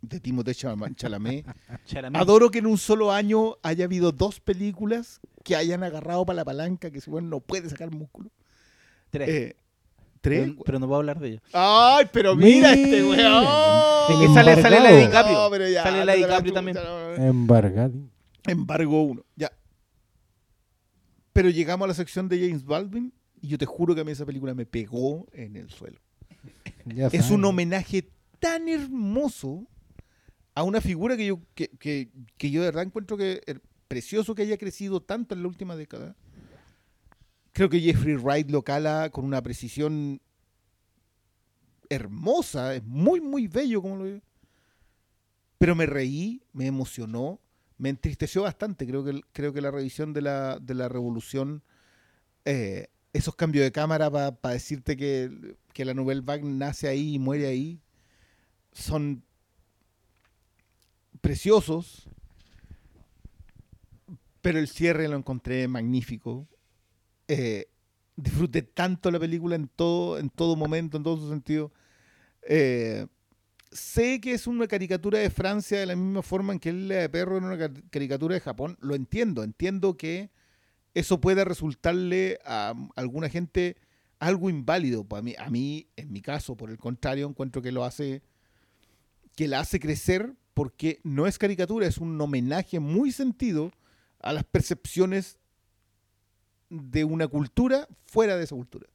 de 0.00 0.20
Timothée 0.20 0.54
Chalamet- 0.54 0.94
Chalamet. 0.96 1.44
Adoro 2.14 2.50
que 2.50 2.58
en 2.58 2.66
un 2.66 2.78
solo 2.78 3.12
año 3.12 3.56
haya 3.62 3.84
habido 3.84 4.12
dos 4.12 4.40
películas 4.40 5.20
que 5.44 5.56
hayan 5.56 5.82
agarrado 5.82 6.24
para 6.26 6.36
la 6.36 6.44
palanca, 6.44 6.90
que 6.90 7.00
si 7.00 7.10
bueno 7.10 7.28
no 7.28 7.40
puede 7.40 7.68
sacar 7.68 7.90
músculo. 7.90 8.30
Tres. 9.10 9.28
Eh, 9.28 9.56
¿Tres? 10.20 10.48
Pero, 10.50 10.62
pero 10.64 10.78
no 10.80 10.86
puedo 10.86 10.98
hablar 10.98 11.20
de 11.20 11.28
ello. 11.28 11.40
Ay, 11.52 12.06
pero 12.12 12.34
mira 12.34 12.72
este 12.72 13.02
weón. 13.04 14.34
sale- 14.34 14.60
sale 14.60 14.80
la 14.80 14.90
de 14.90 15.04
embargado. 15.04 15.06
DiCaprio. 15.06 15.38
No, 15.38 15.50
pero 15.50 15.68
ya, 15.68 15.82
Sale 15.84 16.04
la 16.04 16.14
DiCaprio 16.14 16.40
chucha, 16.40 16.54
también. 16.54 16.76
Embargado. 17.28 17.94
Embargo 18.46 19.02
uno, 19.02 19.24
ya. 19.36 19.52
Pero 21.32 21.50
llegamos 21.50 21.84
a 21.84 21.88
la 21.88 21.94
sección 21.94 22.28
de 22.28 22.40
James 22.40 22.64
Baldwin 22.64 23.12
y 23.40 23.48
yo 23.48 23.58
te 23.58 23.66
juro 23.66 23.94
que 23.94 24.00
a 24.00 24.04
mí 24.04 24.10
esa 24.10 24.26
película 24.26 24.54
me 24.54 24.66
pegó 24.66 25.26
en 25.32 25.56
el 25.56 25.70
suelo. 25.70 26.00
Ya 26.84 27.06
Es 27.08 27.30
un 27.30 27.44
homenaje 27.44 28.10
tan 28.40 28.68
hermoso 28.68 29.66
a 30.58 30.64
una 30.64 30.80
figura 30.80 31.16
que 31.16 31.26
yo, 31.26 31.40
que, 31.54 31.68
que- 31.78 32.10
yo 32.50 32.60
de 32.62 32.66
verdad 32.66 32.82
encuentro 32.82 33.16
que 33.16 33.40
precioso 33.86 34.34
que 34.34 34.42
haya 34.42 34.58
crecido 34.58 35.00
tanto 35.00 35.34
en 35.34 35.42
la 35.42 35.48
última 35.48 35.76
década. 35.76 36.16
Creo 37.52 37.68
que 37.68 37.80
Jeffrey 37.80 38.16
Wright 38.16 38.50
lo 38.50 38.62
cala 38.62 39.10
con 39.10 39.24
una 39.24 39.40
precisión 39.42 40.20
hermosa, 41.88 42.74
es 42.74 42.84
muy, 42.84 43.20
muy 43.20 43.46
bello 43.46 43.80
como 43.82 43.96
lo 43.96 44.04
veo. 44.04 44.20
Pero 45.58 45.74
me 45.76 45.86
reí, 45.86 46.42
me 46.52 46.66
emocionó, 46.66 47.40
me 47.78 47.88
entristeció 47.90 48.42
bastante. 48.42 48.86
Creo 48.86 49.04
que, 49.04 49.20
creo 49.32 49.52
que 49.52 49.60
la 49.60 49.70
revisión 49.70 50.12
de 50.12 50.22
la, 50.22 50.58
de 50.60 50.74
la 50.74 50.88
revolución, 50.88 51.62
eh, 52.44 52.88
esos 53.12 53.34
cambios 53.36 53.64
de 53.64 53.72
cámara 53.72 54.10
para 54.10 54.54
decirte 54.54 54.96
que, 54.96 55.56
que 55.72 55.84
la 55.84 55.94
Nouvelle 55.94 56.20
Vague 56.22 56.44
nace 56.44 56.88
ahí 56.88 57.14
y 57.14 57.18
muere 57.18 57.46
ahí, 57.46 57.80
son 58.72 59.24
preciosos. 61.20 62.08
Pero 64.40 64.58
el 64.58 64.68
cierre 64.68 65.08
lo 65.08 65.16
encontré 65.16 65.66
magnífico. 65.68 66.46
Eh, 67.26 67.66
disfruté 68.16 68.62
tanto 68.62 69.10
la 69.10 69.18
película 69.18 69.56
en 69.56 69.68
todo, 69.68 70.18
en 70.18 70.30
todo 70.30 70.56
momento, 70.56 70.96
en 70.96 71.02
todo 71.02 71.16
su 71.18 71.28
sentido. 71.28 71.72
Eh, 72.42 73.06
sé 73.70 74.20
que 74.20 74.32
es 74.32 74.46
una 74.46 74.66
caricatura 74.66 75.18
de 75.18 75.28
Francia 75.28 75.78
de 75.78 75.86
la 75.86 75.96
misma 75.96 76.22
forma 76.22 76.52
en 76.52 76.58
que 76.60 76.70
el 76.70 76.88
de 76.88 77.08
perro 77.08 77.36
era 77.36 77.46
una 77.46 77.58
ca- 77.58 77.82
caricatura 77.90 78.34
de 78.34 78.40
Japón. 78.40 78.78
Lo 78.80 78.94
entiendo, 78.94 79.42
entiendo 79.42 79.96
que 79.96 80.30
eso 80.94 81.20
pueda 81.20 81.44
resultarle 81.44 82.38
a 82.44 82.74
alguna 82.96 83.28
gente 83.28 83.76
algo 84.20 84.48
inválido. 84.48 85.04
Para 85.04 85.22
mí, 85.22 85.34
a 85.38 85.50
mí, 85.50 85.88
en 85.96 86.12
mi 86.12 86.22
caso, 86.22 86.56
por 86.56 86.70
el 86.70 86.78
contrario, 86.78 87.28
encuentro 87.28 87.60
que 87.60 87.72
lo 87.72 87.84
hace, 87.84 88.22
que 89.36 89.48
la 89.48 89.60
hace 89.60 89.78
crecer 89.78 90.34
porque 90.58 90.98
no 91.04 91.28
es 91.28 91.38
caricatura, 91.38 91.86
es 91.86 91.98
un 91.98 92.20
homenaje 92.20 92.80
muy 92.80 93.12
sentido 93.12 93.70
a 94.18 94.32
las 94.32 94.42
percepciones 94.42 95.38
de 96.68 97.04
una 97.04 97.28
cultura 97.28 97.86
fuera 98.06 98.36
de 98.36 98.42
esa 98.42 98.56
cultura. 98.56 98.88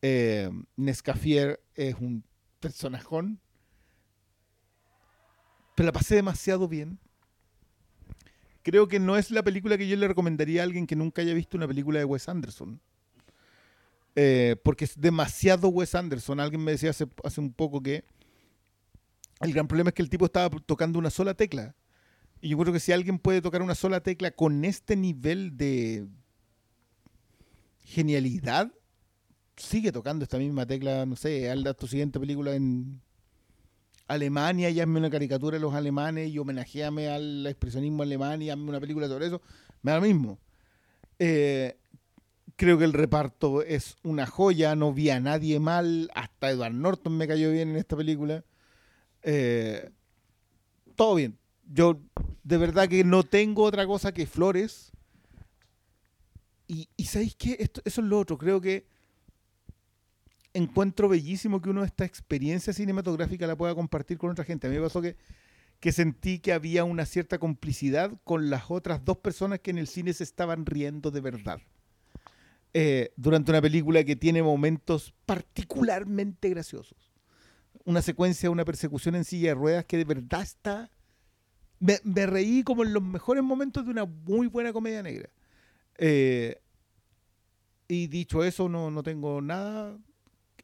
Eh, 0.00 0.48
Nescafier 0.76 1.62
es 1.74 1.94
un 1.96 2.24
personajón, 2.58 3.38
pero 5.74 5.88
la 5.88 5.92
pasé 5.92 6.14
demasiado 6.14 6.68
bien. 6.68 6.98
Creo 8.62 8.88
que 8.88 8.98
no 8.98 9.18
es 9.18 9.30
la 9.30 9.42
película 9.42 9.76
que 9.76 9.86
yo 9.86 9.96
le 9.96 10.08
recomendaría 10.08 10.62
a 10.62 10.64
alguien 10.64 10.86
que 10.86 10.96
nunca 10.96 11.20
haya 11.20 11.34
visto 11.34 11.58
una 11.58 11.68
película 11.68 11.98
de 11.98 12.06
Wes 12.06 12.30
Anderson. 12.30 12.80
Eh, 14.16 14.56
porque 14.64 14.86
es 14.86 14.98
demasiado 14.98 15.68
Wes 15.68 15.94
Anderson. 15.94 16.40
Alguien 16.40 16.64
me 16.64 16.72
decía 16.72 16.88
hace, 16.88 17.06
hace 17.24 17.42
un 17.42 17.52
poco 17.52 17.82
que 17.82 18.04
el 19.42 19.52
gran 19.52 19.68
problema 19.68 19.90
es 19.90 19.94
que 19.94 20.02
el 20.02 20.10
tipo 20.10 20.26
estaba 20.26 20.50
tocando 20.64 20.98
una 20.98 21.10
sola 21.10 21.34
tecla. 21.34 21.74
Y 22.40 22.50
yo 22.50 22.58
creo 22.58 22.72
que 22.72 22.80
si 22.80 22.92
alguien 22.92 23.18
puede 23.18 23.40
tocar 23.40 23.62
una 23.62 23.74
sola 23.74 24.00
tecla 24.00 24.30
con 24.30 24.64
este 24.64 24.96
nivel 24.96 25.56
de 25.56 26.06
genialidad, 27.84 28.72
sigue 29.56 29.92
tocando 29.92 30.24
esta 30.24 30.38
misma 30.38 30.66
tecla, 30.66 31.06
no 31.06 31.16
sé, 31.16 31.50
haz 31.50 31.76
tu 31.76 31.86
siguiente 31.86 32.18
película 32.18 32.54
en 32.54 33.00
Alemania 34.08 34.70
y 34.70 34.80
hazme 34.80 34.98
una 34.98 35.10
caricatura 35.10 35.56
de 35.56 35.60
los 35.60 35.74
alemanes 35.74 36.30
y 36.30 36.38
homenajeame 36.38 37.08
al 37.08 37.46
expresionismo 37.46 38.02
alemán 38.02 38.42
y 38.42 38.50
hazme 38.50 38.68
una 38.68 38.80
película 38.80 39.08
sobre 39.08 39.26
eso, 39.26 39.40
me 39.82 39.92
da 39.92 39.98
lo 39.98 40.06
mismo. 40.06 40.38
Eh, 41.18 41.76
creo 42.56 42.78
que 42.78 42.84
el 42.84 42.92
reparto 42.92 43.62
es 43.62 43.96
una 44.02 44.26
joya, 44.26 44.74
no 44.74 44.92
vi 44.92 45.10
a 45.10 45.20
nadie 45.20 45.60
mal, 45.60 46.10
hasta 46.14 46.50
Edward 46.50 46.74
Norton 46.74 47.16
me 47.16 47.28
cayó 47.28 47.50
bien 47.50 47.70
en 47.70 47.76
esta 47.76 47.96
película. 47.96 48.44
Eh, 49.22 49.90
todo 50.96 51.14
bien. 51.14 51.38
Yo 51.72 52.00
de 52.42 52.56
verdad 52.58 52.88
que 52.88 53.04
no 53.04 53.22
tengo 53.22 53.62
otra 53.62 53.86
cosa 53.86 54.12
que 54.12 54.26
flores. 54.26 54.92
Y, 56.66 56.88
¿sabéis 57.04 57.34
qué? 57.36 57.56
Esto, 57.58 57.82
eso 57.84 58.00
es 58.00 58.06
lo 58.06 58.18
otro. 58.18 58.38
Creo 58.38 58.60
que 58.60 58.86
encuentro 60.54 61.08
bellísimo 61.08 61.60
que 61.60 61.70
uno 61.70 61.84
esta 61.84 62.04
experiencia 62.04 62.72
cinematográfica 62.72 63.46
la 63.46 63.56
pueda 63.56 63.74
compartir 63.74 64.18
con 64.18 64.30
otra 64.30 64.44
gente. 64.44 64.66
A 64.66 64.70
mí 64.70 64.76
me 64.76 64.82
pasó 64.82 65.02
que, 65.02 65.16
que 65.80 65.92
sentí 65.92 66.38
que 66.38 66.52
había 66.52 66.84
una 66.84 67.04
cierta 67.04 67.38
complicidad 67.38 68.12
con 68.24 68.48
las 68.50 68.70
otras 68.70 69.04
dos 69.04 69.18
personas 69.18 69.60
que 69.60 69.70
en 69.70 69.78
el 69.78 69.86
cine 69.86 70.12
se 70.12 70.24
estaban 70.24 70.64
riendo 70.64 71.10
de 71.10 71.20
verdad. 71.20 71.60
Eh, 72.74 73.12
durante 73.16 73.50
una 73.50 73.60
película 73.60 74.02
que 74.02 74.16
tiene 74.16 74.42
momentos 74.42 75.12
particularmente 75.26 76.48
graciosos. 76.48 77.11
Una 77.84 78.02
secuencia, 78.02 78.50
una 78.50 78.64
persecución 78.64 79.14
en 79.14 79.24
silla 79.24 79.48
de 79.50 79.54
ruedas 79.54 79.84
que 79.84 79.96
de 79.96 80.04
verdad 80.04 80.42
está... 80.42 80.90
Me, 81.80 81.98
me 82.04 82.26
reí 82.26 82.62
como 82.62 82.84
en 82.84 82.92
los 82.92 83.02
mejores 83.02 83.42
momentos 83.42 83.84
de 83.84 83.90
una 83.90 84.04
muy 84.04 84.46
buena 84.46 84.72
comedia 84.72 85.02
negra. 85.02 85.28
Eh, 85.98 86.60
y 87.88 88.06
dicho 88.06 88.44
eso, 88.44 88.68
no, 88.68 88.90
no 88.90 89.02
tengo 89.02 89.40
nada. 89.42 89.98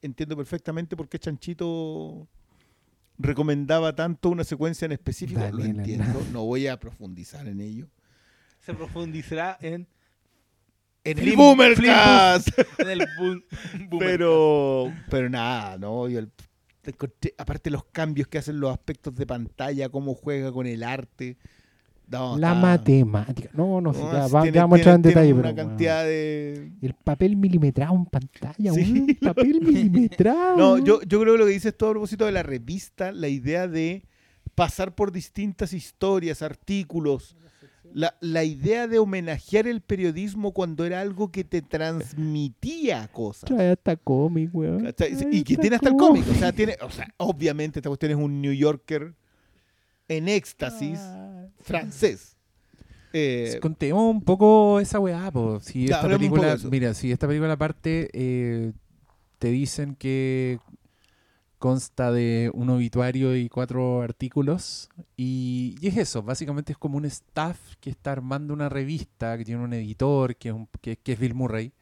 Entiendo 0.00 0.36
perfectamente 0.36 0.96
por 0.96 1.08
qué 1.08 1.18
Chanchito 1.18 2.28
recomendaba 3.18 3.96
tanto 3.96 4.28
una 4.28 4.44
secuencia 4.44 4.86
en 4.86 4.92
específico. 4.92 5.40
Dale, 5.40 5.56
Lo 5.56 5.64
entiendo. 5.64 6.22
No 6.32 6.44
voy 6.44 6.68
a 6.68 6.78
profundizar 6.78 7.48
en 7.48 7.60
ello. 7.60 7.88
Se 8.60 8.72
profundizará 8.74 9.58
en, 9.60 9.88
En 11.02 11.18
el 11.18 11.34
Boomercast. 11.36 12.48
en 12.78 12.88
el 12.90 13.06
boom. 13.18 13.42
pero, 13.98 14.92
pero 15.10 15.28
nada, 15.28 15.76
¿no? 15.78 16.08
Yo 16.08 16.20
el- 16.20 16.30
aparte 17.36 17.70
los 17.70 17.84
cambios 17.84 18.28
que 18.28 18.38
hacen 18.38 18.60
los 18.60 18.70
aspectos 18.72 19.14
de 19.14 19.26
pantalla, 19.26 19.88
cómo 19.88 20.14
juega 20.14 20.52
con 20.52 20.66
el 20.66 20.82
arte. 20.82 21.36
No, 22.10 22.38
La 22.38 22.48
está- 22.54 22.60
matemática. 22.60 23.50
No, 23.52 23.82
no, 23.82 23.92
sé, 23.92 24.00
no, 24.00 24.12
ya, 24.12 24.24
es- 24.26 24.34
va- 24.34 24.42
tiene- 24.42 24.54
ya 24.54 24.62
vamos 24.62 24.76
a 24.76 24.78
entrar 24.78 24.94
en 24.96 25.02
detalle, 25.02 25.34
pero. 25.34 25.50
Una 25.50 26.02
de. 26.04 26.72
El 26.80 26.94
papel 26.94 27.36
milimetrado 27.36 27.94
en 27.94 28.06
pantalla, 28.06 28.72
Sí. 28.72 28.92
weón, 28.92 29.06
papel 29.20 29.60
milimetrado. 29.60 30.56
No, 30.56 30.78
yo, 30.78 31.02
yo 31.02 31.20
creo 31.20 31.34
que 31.34 31.38
lo 31.38 31.46
que 31.46 31.52
dices 31.52 31.76
todo 31.76 31.90
a 31.90 31.92
propósito 31.92 32.24
de 32.24 32.32
la 32.32 32.42
revista, 32.42 33.12
la 33.12 33.28
idea 33.28 33.68
de 33.68 34.04
pasar 34.54 34.94
por 34.94 35.12
distintas 35.12 35.74
historias, 35.74 36.40
artículos, 36.40 37.36
la, 37.92 38.14
la 38.20 38.44
idea 38.44 38.86
de 38.86 38.98
homenajear 38.98 39.66
el 39.66 39.80
periodismo 39.80 40.52
cuando 40.52 40.84
era 40.84 41.00
algo 41.00 41.30
que 41.30 41.44
te 41.44 41.62
transmitía 41.62 43.08
cosas. 43.08 43.44
Trae 43.48 43.72
hasta 43.72 43.96
cómic, 43.96 44.50
weón. 44.54 44.92
Y 45.32 45.42
que 45.42 45.56
tiene 45.56 45.76
hasta 45.76 45.88
el 45.88 45.96
cómic. 45.96 46.24
O 46.30 46.34
sea, 46.34 46.52
tiene, 46.52 46.76
o 46.80 46.90
sea, 46.90 47.08
obviamente 47.16 47.78
esta 47.78 47.88
cuestión 47.88 48.12
es 48.12 48.18
un 48.18 48.40
New 48.40 48.52
Yorker 48.52 49.14
en 50.08 50.28
éxtasis 50.28 50.98
Ah. 51.00 51.46
francés. 51.60 52.36
Eh, 53.12 53.58
Contemos 53.62 54.02
un 54.10 54.22
poco 54.22 54.80
esa 54.80 55.00
weá, 55.00 55.30
po. 55.30 55.60
Si 55.60 55.84
esta 55.84 56.06
película, 56.08 56.56
mira, 56.70 56.92
si 56.94 57.10
esta 57.10 57.26
película 57.26 57.54
aparte 57.54 58.10
eh, 58.12 58.72
te 59.38 59.48
dicen 59.48 59.94
que 59.94 60.58
consta 61.58 62.12
de 62.12 62.50
un 62.54 62.70
obituario 62.70 63.36
y 63.36 63.48
cuatro 63.48 64.02
artículos. 64.02 64.88
Y, 65.16 65.76
y 65.80 65.88
es 65.88 65.96
eso, 65.96 66.22
básicamente 66.22 66.72
es 66.72 66.78
como 66.78 66.96
un 66.98 67.04
staff 67.06 67.58
que 67.80 67.90
está 67.90 68.12
armando 68.12 68.54
una 68.54 68.68
revista, 68.68 69.36
que 69.38 69.44
tiene 69.44 69.62
un 69.64 69.72
editor, 69.74 70.36
que 70.36 70.48
es, 70.50 70.54
un- 70.54 70.68
que, 70.80 70.96
que 70.96 71.12
es 71.12 71.18
Bill 71.20 71.34
Murray 71.34 71.72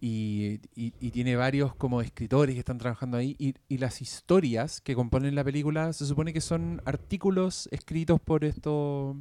y, 0.00 0.60
y- 0.74 0.92
y 1.00 1.10
tiene 1.10 1.36
varios 1.36 1.74
como 1.76 2.00
escritores 2.02 2.54
que 2.54 2.60
están 2.60 2.78
trabajando 2.78 3.16
ahí. 3.16 3.36
Y, 3.38 3.54
y 3.68 3.78
las 3.78 4.02
historias 4.02 4.80
que 4.80 4.94
componen 4.94 5.34
la 5.34 5.44
película 5.44 5.92
se 5.92 6.06
supone 6.06 6.32
que 6.32 6.40
son 6.40 6.82
artículos 6.84 7.68
escritos 7.72 8.20
por 8.20 8.44
estos 8.44 9.16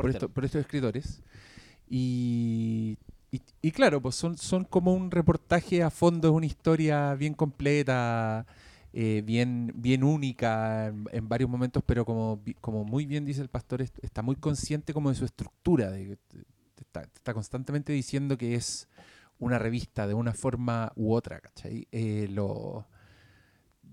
por, 0.00 0.10
esto- 0.10 0.28
por 0.28 0.44
estos 0.44 0.60
escritores. 0.62 1.22
Y, 1.90 2.98
y, 3.32 3.42
y 3.62 3.72
claro, 3.72 4.00
pues 4.02 4.14
son, 4.16 4.36
son 4.38 4.64
como 4.64 4.92
un 4.94 5.10
reportaje 5.10 5.82
a 5.82 5.90
fondo, 5.90 6.28
es 6.28 6.34
una 6.34 6.46
historia 6.46 7.14
bien 7.14 7.34
completa, 7.34 8.46
eh, 8.92 9.22
bien, 9.24 9.72
bien 9.76 10.02
única 10.04 10.86
en, 10.88 11.04
en 11.12 11.28
varios 11.28 11.50
momentos, 11.50 11.82
pero 11.86 12.04
como, 12.04 12.40
como 12.60 12.84
muy 12.84 13.06
bien 13.06 13.24
dice 13.24 13.42
el 13.42 13.48
pastor, 13.48 13.82
est- 13.82 13.98
está 14.02 14.22
muy 14.22 14.36
consciente 14.36 14.92
como 14.94 15.10
de 15.10 15.14
su 15.16 15.24
estructura, 15.24 15.90
de 15.90 16.16
te 16.74 16.82
está, 16.82 17.02
está 17.02 17.34
constantemente 17.34 17.92
diciendo 17.92 18.38
que 18.38 18.54
es 18.54 18.88
una 19.38 19.58
revista 19.58 20.06
de 20.06 20.14
una 20.14 20.32
forma 20.32 20.92
u 20.96 21.12
otra, 21.14 21.40
¿cachai? 21.40 21.86
Eh, 21.92 22.28
lo, 22.30 22.86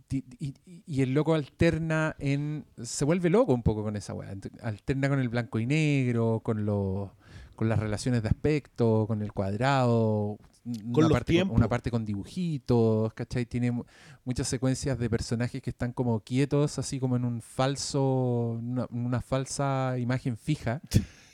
y, 0.10 0.24
y- 0.40 0.84
y 0.86 1.02
el 1.02 1.14
loco 1.14 1.34
alterna 1.34 2.16
en. 2.20 2.66
Se 2.82 3.06
vuelve 3.06 3.30
loco 3.30 3.54
un 3.54 3.64
poco 3.64 3.84
con 3.84 3.96
esa 3.96 4.14
weá. 4.14 4.34
Alterna 4.62 5.10
con 5.10 5.20
el 5.20 5.30
blanco 5.30 5.60
y 5.60 5.66
negro, 5.66 6.42
con 6.44 6.66
los 6.66 7.10
con 7.56 7.70
las 7.70 7.80
relaciones 7.80 8.22
de 8.22 8.30
aspecto, 8.30 9.06
con 9.08 9.22
el 9.22 9.32
cuadrado. 9.34 10.38
Con 10.66 10.90
una 10.96 11.02
los 11.04 11.12
parte 11.12 11.34
tiempos. 11.34 11.56
una 11.58 11.68
parte 11.70 11.92
con 11.92 12.06
dibujitos, 12.06 13.14
¿cachai? 13.14 13.46
Tiene 13.46 13.72
mu- 13.72 13.84
muchas 14.24 14.48
secuencias 14.48 14.98
de 14.98 15.10
personajes 15.10 15.62
que 15.62 15.70
están 15.70 15.94
como 15.94 16.20
quietos, 16.22 16.80
así 16.80 17.00
como 17.00 17.16
en 17.16 17.24
un 17.26 17.42
falso. 17.42 18.58
Una, 18.60 18.88
una 18.90 19.22
falsa 19.22 19.96
imagen 20.00 20.38
fija. 20.38 20.82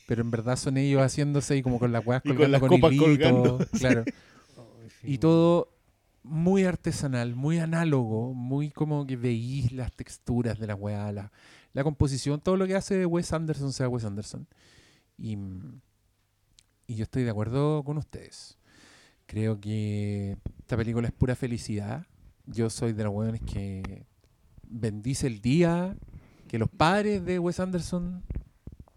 Pero 0.08 0.22
en 0.22 0.32
verdad 0.32 0.58
son 0.58 0.76
ellos 0.76 1.02
haciéndose 1.02 1.56
y 1.56 1.62
como 1.64 1.80
con 1.80 1.94
las 1.94 2.06
weas 2.06 2.22
Y 2.26 2.28
con 2.30 2.36
colgando 2.38 2.52
las 2.52 2.60
con, 2.60 2.70
copas 2.82 2.98
colgando. 2.98 3.60
Claro. 3.80 4.04
Y 5.04 5.18
todo 5.20 5.70
muy 6.24 6.66
artesanal, 6.66 7.34
muy 7.36 7.58
análogo, 7.60 8.34
muy 8.34 8.70
como 8.70 9.08
que 9.08 9.16
veís 9.16 9.72
las 9.72 9.92
texturas 9.94 10.60
de 10.60 10.68
la 10.68 10.76
weá, 10.76 11.12
la, 11.12 11.32
la 11.74 11.84
composición, 11.84 12.42
todo 12.42 12.58
lo 12.58 12.68
que 12.68 12.76
hace 12.76 13.06
Wes 13.06 13.32
Anderson 13.34 13.72
sea 13.74 13.88
Wes 13.90 14.04
Anderson. 14.06 14.46
Y, 15.18 15.38
y 16.88 16.96
yo 16.96 17.04
estoy 17.04 17.24
de 17.24 17.30
acuerdo 17.32 17.84
con 17.84 17.98
ustedes. 17.98 18.58
Creo 19.32 19.62
que 19.62 20.36
esta 20.60 20.76
película 20.76 21.08
es 21.08 21.14
pura 21.14 21.38
felicidad. 21.38 22.06
Yo 22.46 22.70
soy 22.70 22.92
de 22.92 23.06
los 23.06 23.14
weones 23.14 23.40
que 23.40 24.06
bendice 24.68 25.26
el 25.26 25.40
día 25.40 25.96
que 26.50 26.60
los 26.60 26.68
padres 26.70 27.24
de 27.24 27.40
Wes 27.40 27.62
Anderson 27.62 28.26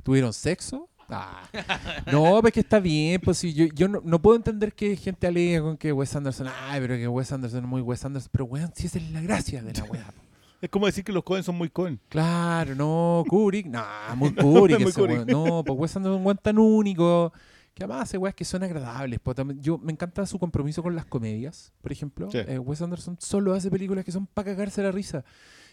tuvieron 0.03 0.33
sexo. 0.33 0.89
Ah. 1.09 1.45
No, 2.11 2.41
pues 2.41 2.53
que 2.53 2.59
está 2.59 2.81
bien, 2.81 3.21
pues 3.21 3.39
si 3.39 3.55
yo, 3.55 3.67
yo 3.67 3.87
no, 3.87 4.01
no 4.05 4.21
puedo 4.21 4.35
entender 4.37 4.75
que 4.75 4.97
gente 4.97 5.29
alegue 5.29 5.61
con 5.61 5.77
que 5.77 5.93
Wes 5.93 6.17
Anderson, 6.17 6.49
ay, 6.49 6.81
pero 6.81 6.97
que 6.97 7.07
Wes 7.07 7.31
Anderson 7.31 7.63
es 7.63 7.71
muy 7.71 7.81
Wes 7.81 8.05
Anderson, 8.05 8.31
pero 8.33 8.45
weón, 8.47 8.73
si 8.75 8.89
esa 8.89 8.99
es 8.99 9.13
la 9.13 9.21
gracia 9.21 9.63
de 9.63 9.73
la 9.73 9.85
weá. 9.89 10.13
es 10.61 10.69
como 10.69 10.87
decir 10.87 11.05
que 11.05 11.13
los 11.13 11.23
Cohen 11.23 11.45
son 11.45 11.57
muy 11.57 11.69
Cohen. 11.69 12.01
Claro, 12.09 12.75
no, 12.75 13.23
Kubrick, 13.29 13.67
no, 13.69 13.85
muy 14.17 14.35
Kubrick, 14.35 14.81
Muy 14.81 14.89
ese 14.89 15.01
Kubrick. 15.01 15.27
weón. 15.29 15.29
No, 15.29 15.63
pues 15.63 15.79
Wes 15.79 15.97
Anderson 15.97 16.15
es 16.15 16.19
un 16.19 16.27
weón 16.27 16.39
tan 16.43 16.59
único, 16.59 17.33
que 17.75 17.85
además 17.85 18.03
hace 18.05 18.17
weas 18.19 18.35
que 18.35 18.45
son 18.45 18.63
agradables. 18.63 19.21
También- 19.35 19.61
Yo 19.61 19.79
me 19.79 19.93
encanta 19.93 20.25
su 20.27 20.39
compromiso 20.39 20.83
con 20.83 20.95
las 20.95 21.07
comedias, 21.07 21.73
por 21.83 21.91
ejemplo. 21.93 22.31
Sí. 22.31 22.39
Eh, 22.39 22.59
Wes 22.59 22.81
Anderson 22.81 23.17
solo 23.21 23.53
hace 23.53 23.71
películas 23.71 24.05
que 24.05 24.13
son 24.13 24.27
para 24.27 24.53
cagarse 24.53 24.83
la 24.83 24.93
risa 24.93 25.25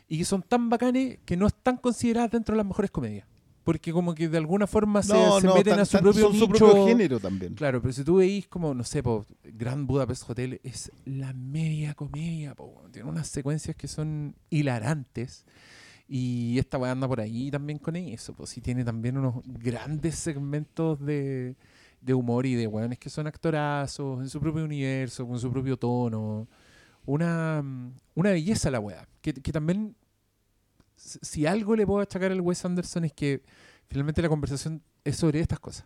y 0.07 0.17
que 0.17 0.25
son 0.25 0.41
tan 0.41 0.69
bacanes 0.69 1.19
que 1.25 1.37
no 1.37 1.47
están 1.47 1.77
consideradas 1.77 2.31
dentro 2.31 2.53
de 2.53 2.57
las 2.57 2.65
mejores 2.65 2.89
comedias. 2.91 3.27
Porque 3.63 3.93
como 3.93 4.15
que 4.15 4.27
de 4.27 4.39
alguna 4.39 4.65
forma 4.65 5.03
se, 5.03 5.13
No, 5.13 5.39
se 5.39 5.45
no, 5.45 5.53
meten 5.53 5.73
tan- 5.73 5.79
a 5.81 5.85
su 5.85 5.99
propio 5.99 6.23
son 6.29 6.33
su 6.39 6.49
propio 6.49 6.87
género 6.87 7.19
también. 7.19 7.53
Claro, 7.53 7.79
pero 7.79 7.93
si 7.93 8.03
tú 8.03 8.15
veis 8.15 8.47
como, 8.47 8.73
no 8.73 8.83
sé, 8.83 9.03
po, 9.03 9.23
Grand 9.43 9.85
Budapest 9.85 10.27
Hotel 10.27 10.59
es 10.63 10.91
la 11.05 11.31
media 11.33 11.93
comedia, 11.93 12.55
po, 12.55 12.81
tiene 12.91 13.07
unas 13.07 13.27
secuencias 13.27 13.75
que 13.75 13.87
son 13.87 14.35
hilarantes. 14.49 15.45
Y 16.07 16.57
esta 16.57 16.77
weá 16.79 16.91
anda 16.91 17.07
por 17.07 17.21
ahí 17.21 17.51
también 17.51 17.77
con 17.77 17.95
eso, 17.95 18.33
pues 18.33 18.49
sí 18.49 18.59
tiene 18.61 18.83
también 18.83 19.15
unos 19.17 19.35
grandes 19.45 20.15
segmentos 20.15 20.99
de, 20.99 21.55
de 22.01 22.13
humor 22.13 22.45
y 22.45 22.55
de 22.55 22.67
weones 22.67 22.97
que 22.99 23.09
son 23.09 23.27
actorazos 23.27 24.19
en 24.21 24.29
su 24.29 24.39
propio 24.39 24.63
universo, 24.65 25.27
con 25.27 25.39
su 25.39 25.51
propio 25.51 25.77
tono. 25.77 26.47
Una, 27.05 27.61
mm, 27.63 27.93
una 28.15 28.31
belleza 28.31 28.69
la 28.71 28.79
weá. 28.79 29.07
Que, 29.21 29.33
que 29.33 29.51
también, 29.51 29.95
si 30.95 31.45
algo 31.45 31.75
le 31.75 31.85
puedo 31.85 31.99
achacar 32.01 32.31
al 32.31 32.41
Wes 32.41 32.63
Anderson 32.65 33.05
es 33.05 33.13
que 33.13 33.43
finalmente 33.87 34.21
la 34.21 34.29
conversación 34.29 34.81
es 35.03 35.15
sobre 35.15 35.39
estas 35.39 35.59
cosas. 35.59 35.85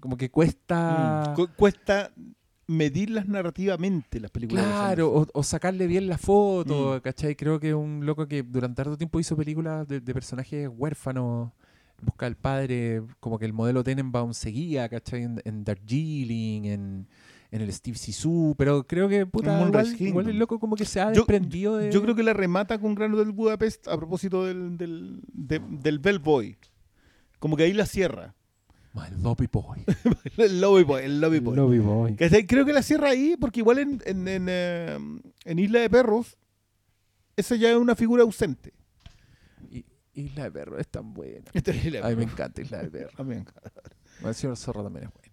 Como 0.00 0.16
que 0.16 0.30
cuesta... 0.30 1.28
Mm. 1.30 1.34
Cu- 1.34 1.48
cuesta 1.56 2.12
medirlas 2.68 3.28
narrativamente 3.28 4.18
las 4.18 4.32
películas. 4.32 4.64
Claro, 4.64 5.12
o, 5.12 5.26
o 5.32 5.42
sacarle 5.44 5.86
bien 5.86 6.08
la 6.08 6.18
foto, 6.18 6.96
Mm. 6.96 7.00
¿cachai? 7.00 7.36
Creo 7.36 7.60
que 7.60 7.72
un 7.74 8.04
loco 8.04 8.26
que 8.26 8.42
durante 8.42 8.82
harto 8.82 8.96
tiempo 8.98 9.20
hizo 9.20 9.36
películas 9.36 9.86
de, 9.86 10.00
de 10.00 10.12
personajes 10.14 10.68
huérfanos, 10.72 11.52
busca 12.02 12.26
al 12.26 12.36
padre, 12.36 13.02
como 13.20 13.38
que 13.38 13.46
el 13.46 13.52
modelo 13.52 13.82
Tenenbaum 13.84 14.32
seguía, 14.34 14.88
¿cachai? 14.88 15.22
En, 15.22 15.40
en 15.44 15.64
Darjeeling, 15.64 16.64
en, 16.66 17.06
en 17.50 17.60
el 17.62 17.72
Steve 17.72 17.96
Sisu, 17.96 18.54
pero 18.58 18.86
creo 18.86 19.08
que, 19.08 19.24
puta, 19.26 19.60
igual, 19.66 19.96
igual 20.00 20.28
el 20.28 20.38
loco 20.38 20.58
como 20.58 20.76
que 20.76 20.84
se 20.84 21.00
ha 21.00 21.06
Yo- 21.12 21.20
desprendido 21.22 21.76
de... 21.76 21.90
Yo 21.90 22.02
creo 22.02 22.14
que 22.14 22.22
la 22.22 22.32
remata 22.32 22.78
con 22.78 22.94
Gran 22.94 23.14
Hotel 23.14 23.32
Budapest 23.32 23.88
a 23.88 23.96
propósito 23.96 24.44
del, 24.44 24.76
del, 24.76 25.20
de- 25.32 25.60
del 25.68 25.98
Bellboy. 25.98 26.56
Como 27.38 27.56
que 27.56 27.64
ahí 27.64 27.72
la 27.72 27.86
cierra. 27.86 28.34
My 28.94 29.22
Lobby 29.22 29.46
Boy. 29.52 29.84
el 30.38 30.60
Lobby 30.60 30.82
Boy. 30.82 31.02
El 31.04 31.20
Lobby 31.20 31.38
Boy. 31.40 31.56
Lobby 31.56 31.78
Boy. 31.80 32.14
¿Cachai? 32.16 32.46
Creo 32.46 32.64
que 32.64 32.72
la 32.72 32.82
cierra 32.82 33.10
ahí 33.10 33.36
porque 33.38 33.60
igual 33.60 33.78
en, 33.78 34.02
en, 34.06 34.26
en, 34.26 34.46
eh, 34.48 34.98
en 35.44 35.58
Isla 35.58 35.80
de 35.80 35.90
Perros 35.90 36.36
esa 37.36 37.56
ya 37.56 37.70
es 37.70 37.76
una 37.76 37.94
figura 37.94 38.22
ausente. 38.22 38.72
Isla 40.16 40.44
de 40.44 40.50
Perro 40.50 40.78
es 40.78 40.88
tan 40.88 41.14
buena. 41.14 41.44
Esta 41.54 41.70
es 41.70 41.84
Isla 41.84 42.00
de 42.00 42.06
A 42.06 42.08
mí 42.10 42.16
me 42.16 42.22
encanta 42.24 42.60
Isla 42.60 42.82
de 42.82 42.90
Perro. 42.90 43.10
A 43.18 43.22
mí 43.22 43.28
me 43.30 43.40
encanta. 43.40 43.70
El 44.24 44.34
señor 44.34 44.56
Zorro 44.56 44.82
también 44.82 45.04
es 45.06 45.12
buena. 45.12 45.32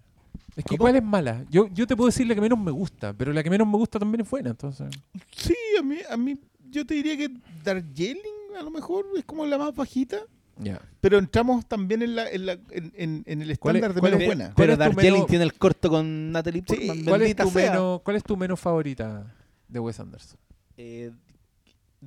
Es 0.56 0.64
que 0.64 0.78
¿Cómo? 0.78 0.90
igual 0.90 0.96
es 0.98 1.04
mala. 1.04 1.46
Yo, 1.50 1.68
yo 1.74 1.88
te 1.88 1.96
puedo 1.96 2.10
decir 2.10 2.28
la 2.28 2.36
que 2.36 2.42
menos 2.42 2.60
me 2.60 2.70
gusta, 2.72 3.12
pero 3.14 3.34
la 3.34 3.42
que 3.42 3.50
menos 3.50 3.68
me 3.68 3.76
gusta 3.78 3.98
también 3.98 4.22
es 4.22 4.30
buena, 4.30 4.52
entonces... 4.52 4.88
Sí, 5.36 5.56
a 5.80 5.82
mí, 5.82 5.98
a 6.08 6.16
mí 6.16 6.40
yo 6.70 6.86
te 6.86 6.94
diría 6.94 7.18
que 7.18 7.30
Darjeeling 7.64 8.56
a 8.60 8.62
lo 8.62 8.70
mejor 8.70 9.06
es 9.18 9.26
como 9.26 9.46
la 9.48 9.58
más 9.58 9.74
bajita. 9.74 10.18
Ya. 10.60 10.80
Pero 11.02 11.18
entramos 11.18 11.66
también 11.66 12.04
en, 12.04 12.16
la, 12.16 12.30
en, 12.30 12.46
la, 12.46 12.54
en, 12.70 12.94
en- 12.96 13.24
en 13.26 13.42
el 13.42 13.58
¿Cuál 13.58 13.78
es- 13.78 13.80
estándar 13.82 13.94
de 13.96 14.00
cuál 14.00 14.12
menos 14.12 14.22
es- 14.22 14.28
buena. 14.28 14.46
¿Cuál 14.46 14.56
Pero 14.56 14.74
es 14.74 14.78
tu 14.78 14.84
Darjeeling 14.84 15.14
menos- 15.14 15.28
tiene 15.28 15.44
el 15.46 15.54
corto 15.56 15.90
con 15.90 16.32
Natalie 16.32 16.62
Portman. 16.62 16.88
¿Cuál 17.04 17.16
es, 17.16 17.20
bendita 17.22 17.44
tu 17.46 17.50
sea. 17.50 17.72
menos, 17.72 18.02
¿Cuál 18.02 18.16
es 18.18 18.24
tu 18.24 18.38
menos 18.38 18.60
favorita 18.60 19.36
de 19.68 19.80
Wes 19.80 20.00
Anderson? 20.00 20.38
Eh, 20.78 21.12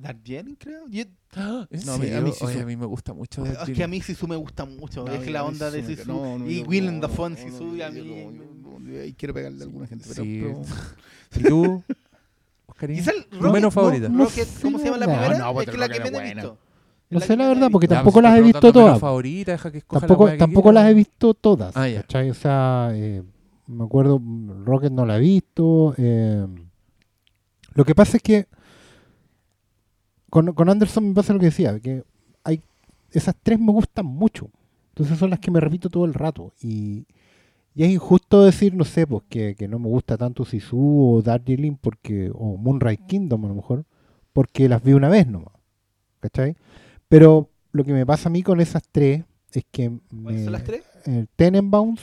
Darjeeling, 0.01 0.55
creo. 0.55 0.87
Yo- 0.89 1.03
¿En 1.69 1.85
No, 1.85 1.93
a 1.93 1.97
mí- 1.97 2.03
serio? 2.05 2.17
a 2.17 2.21
mí 2.21 2.31
sí 2.31 2.45
Oye, 2.45 2.53
su- 2.55 2.59
a 2.61 2.65
mí 2.65 2.75
me 2.75 2.85
gusta 2.85 3.13
mucho. 3.13 3.45
es 3.45 3.69
que 3.69 3.83
a 3.83 3.87
mí 3.87 4.01
Sisu 4.01 4.27
me 4.27 4.35
gusta 4.35 4.65
mucho. 4.65 5.03
No, 5.05 5.11
es 5.11 5.19
que 5.21 5.29
a 5.29 5.33
la 5.33 5.41
mí 5.43 5.47
onda 5.49 5.71
de 5.71 5.83
Sisu. 5.83 6.07
no, 6.07 6.39
no, 6.39 6.49
y 6.49 6.61
yo- 6.61 6.65
Willem 6.67 6.95
no, 6.95 7.01
Dafoe 7.07 7.27
en 7.27 7.33
no, 7.33 7.39
Sisu. 7.39 7.63
no, 7.65 7.75
y 7.75 7.81
a 7.81 7.89
yo- 7.89 8.03
mí. 8.03 8.09
yo- 8.09 8.31
yo- 8.31 8.91
yo 8.93 9.01
ahí 9.01 9.13
quiero 9.13 9.33
pegarle 9.33 9.61
a 9.61 9.65
alguna 9.65 9.87
gente. 9.87 10.05
Pero, 10.09 10.23
Sí. 10.23 10.41
pero- 10.43 10.61
¿Y 11.35 11.43
tú, 11.43 11.83
Oscarín? 12.67 12.97
Quizá 12.97 13.11
el 13.11 13.25
¿Tu 13.25 13.37
Rocket, 13.37 13.53
menos 13.53 13.73
favorita? 13.73 14.09
no 14.09 14.23
Rocket, 14.25 14.47
¿cómo 14.61 14.77
se 14.79 14.85
llama 14.85 14.97
la 14.97 15.05
no, 15.07 15.11
primera? 15.13 15.37
no, 15.39 15.53
pues 15.53 15.67
es 15.67 15.73
que 15.73 15.79
la 15.79 15.89
que 15.89 15.99
menos 15.99 16.21
he 16.21 16.33
visto. 16.33 16.57
No 17.09 17.19
La 17.19 17.25
sé 17.25 17.37
la 17.37 17.47
verdad, 17.47 17.69
porque 17.71 17.87
Ya, 17.87 17.95
tampoco 17.95 18.13
pues, 18.15 18.23
las 18.23 18.31
he 18.33 18.35
estoy 18.35 18.47
visto 18.47 18.59
preguntando 18.59 18.79
menos 18.85 18.99
todas. 18.99 19.09
favorita, 19.09 19.51
deja 19.53 19.71
que 19.71 19.77
escoja 19.77 20.01
la 20.01 20.07
Tampoco, 20.07 20.29
que 20.29 20.37
tampoco 20.37 20.69
quiera. 20.69 20.81
las 20.83 20.91
he 20.91 20.93
visto 20.93 21.33
todas. 21.33 21.77
Ah, 21.77 21.87
ya. 21.87 22.01
¿cachai? 22.01 22.29
O 22.29 22.33
sea, 22.33 22.89
eh, 22.93 23.23
me 23.67 23.83
acuerdo, 23.85 24.19
mm, 24.19 24.65
Rocket 24.65 24.91
no 24.91 25.05
la 25.05 25.15
he 25.17 25.19
visto. 25.21 25.95
eh, 25.97 26.45
lo 27.75 27.85
que 27.85 27.95
pasa 27.95 28.17
es 28.17 28.23
que 28.23 28.47
con, 30.29 30.53
con 30.53 30.69
Anderson 30.69 31.09
me 31.09 31.13
pasa 31.13 31.33
lo 31.33 31.39
que 31.39 31.45
decía, 31.47 31.79
que 31.79 32.03
hay 32.43 32.61
esas 33.11 33.35
tres 33.41 33.59
me 33.59 33.71
gustan 33.71 34.05
mucho. 34.05 34.49
Entonces 34.89 35.17
son 35.17 35.29
las 35.29 35.39
que 35.39 35.51
me 35.51 35.59
repito 35.59 35.89
todo 35.89 36.05
el 36.05 36.13
rato. 36.13 36.53
Y, 36.61 37.05
y 37.75 37.83
es 37.83 37.89
injusto 37.91 38.43
decir, 38.43 38.73
no 38.73 38.83
sé, 38.83 39.05
pues 39.07 39.23
que, 39.29 39.55
que 39.55 39.67
no 39.67 39.77
me 39.79 39.87
gusta 39.87 40.17
tanto 40.17 40.43
Sisu 40.45 41.15
o 41.15 41.21
Darjeeling 41.21 41.77
porque, 41.79 42.31
o 42.33 42.57
Moonrise 42.57 43.03
Kingdom 43.07 43.45
a 43.45 43.47
lo 43.49 43.55
mejor, 43.55 43.85
porque 44.33 44.67
las 44.67 44.83
vi 44.83 44.93
una 44.93 45.09
vez 45.09 45.27
nomás. 45.27 45.53
¿Cachai? 46.19 46.55
Pero 47.07 47.49
lo 47.71 47.83
que 47.83 47.93
me 47.93 48.05
pasa 48.05 48.27
a 48.29 48.31
mí 48.31 48.41
con 48.41 48.59
esas 48.59 48.81
tres 48.91 49.23
es 49.53 49.63
que 49.71 49.89
¿Cuáles 50.23 50.39
me- 50.39 50.43
son 50.45 50.53
las 50.53 50.63
tres? 50.63 50.83
el 51.05 51.27
Tenenbaums, 51.35 52.01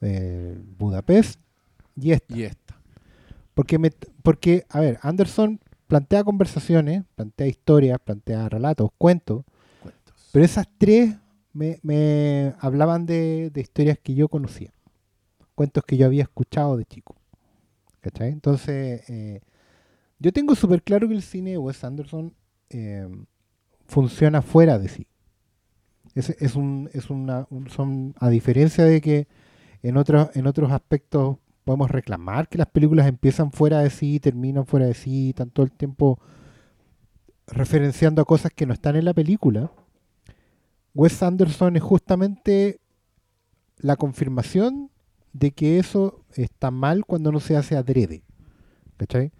el 0.00 0.58
Budapest 0.78 1.40
y 1.96 2.10
esta. 2.10 2.36
Y 2.36 2.42
esta. 2.42 2.76
Porque, 3.54 3.78
me, 3.78 3.90
porque, 4.22 4.64
a 4.68 4.80
ver, 4.80 4.98
Anderson 5.02 5.60
plantea 5.94 6.24
conversaciones, 6.24 7.04
plantea 7.14 7.46
historias, 7.46 8.00
plantea 8.00 8.48
relatos, 8.48 8.90
cuentos, 8.98 9.44
Cuentos. 9.80 10.28
pero 10.32 10.44
esas 10.44 10.66
tres 10.76 11.14
me, 11.52 11.78
me 11.84 12.52
hablaban 12.58 13.06
de, 13.06 13.50
de 13.50 13.60
historias 13.60 13.96
que 14.02 14.12
yo 14.16 14.28
conocía, 14.28 14.72
cuentos 15.54 15.84
que 15.84 15.96
yo 15.96 16.06
había 16.06 16.24
escuchado 16.24 16.76
de 16.76 16.84
chico. 16.84 17.14
¿Cachai? 18.00 18.30
Entonces, 18.30 19.08
eh, 19.08 19.40
yo 20.18 20.32
tengo 20.32 20.56
súper 20.56 20.82
claro 20.82 21.06
que 21.06 21.14
el 21.14 21.22
cine 21.22 21.52
de 21.52 21.58
Wes 21.58 21.84
Anderson 21.84 22.34
eh, 22.70 23.06
funciona 23.86 24.42
fuera 24.42 24.80
de 24.80 24.88
sí. 24.88 25.06
Es, 26.16 26.30
es 26.30 26.56
un, 26.56 26.90
es 26.92 27.08
una, 27.08 27.46
un- 27.50 27.70
son, 27.70 28.14
a 28.18 28.30
diferencia 28.30 28.84
de 28.84 29.00
que 29.00 29.28
en 29.84 29.96
otros, 29.96 30.30
en 30.34 30.48
otros 30.48 30.72
aspectos 30.72 31.36
podemos 31.64 31.90
reclamar 31.90 32.48
que 32.48 32.58
las 32.58 32.68
películas 32.68 33.06
empiezan 33.06 33.50
fuera 33.50 33.80
de 33.80 33.90
sí, 33.90 34.20
terminan 34.20 34.66
fuera 34.66 34.86
de 34.86 34.94
sí, 34.94 35.30
están 35.30 35.50
todo 35.50 35.64
el 35.64 35.72
tiempo 35.72 36.20
referenciando 37.46 38.22
a 38.22 38.24
cosas 38.24 38.52
que 38.54 38.66
no 38.66 38.72
están 38.72 38.96
en 38.96 39.04
la 39.04 39.14
película. 39.14 39.70
Wes 40.94 41.22
Anderson 41.22 41.76
es 41.76 41.82
justamente 41.82 42.80
la 43.78 43.96
confirmación 43.96 44.90
de 45.32 45.50
que 45.50 45.78
eso 45.78 46.24
está 46.34 46.70
mal 46.70 47.04
cuando 47.04 47.32
no 47.32 47.40
se 47.40 47.56
hace 47.56 47.76
adrede. 47.76 48.22
¿Cachai? 48.96 49.32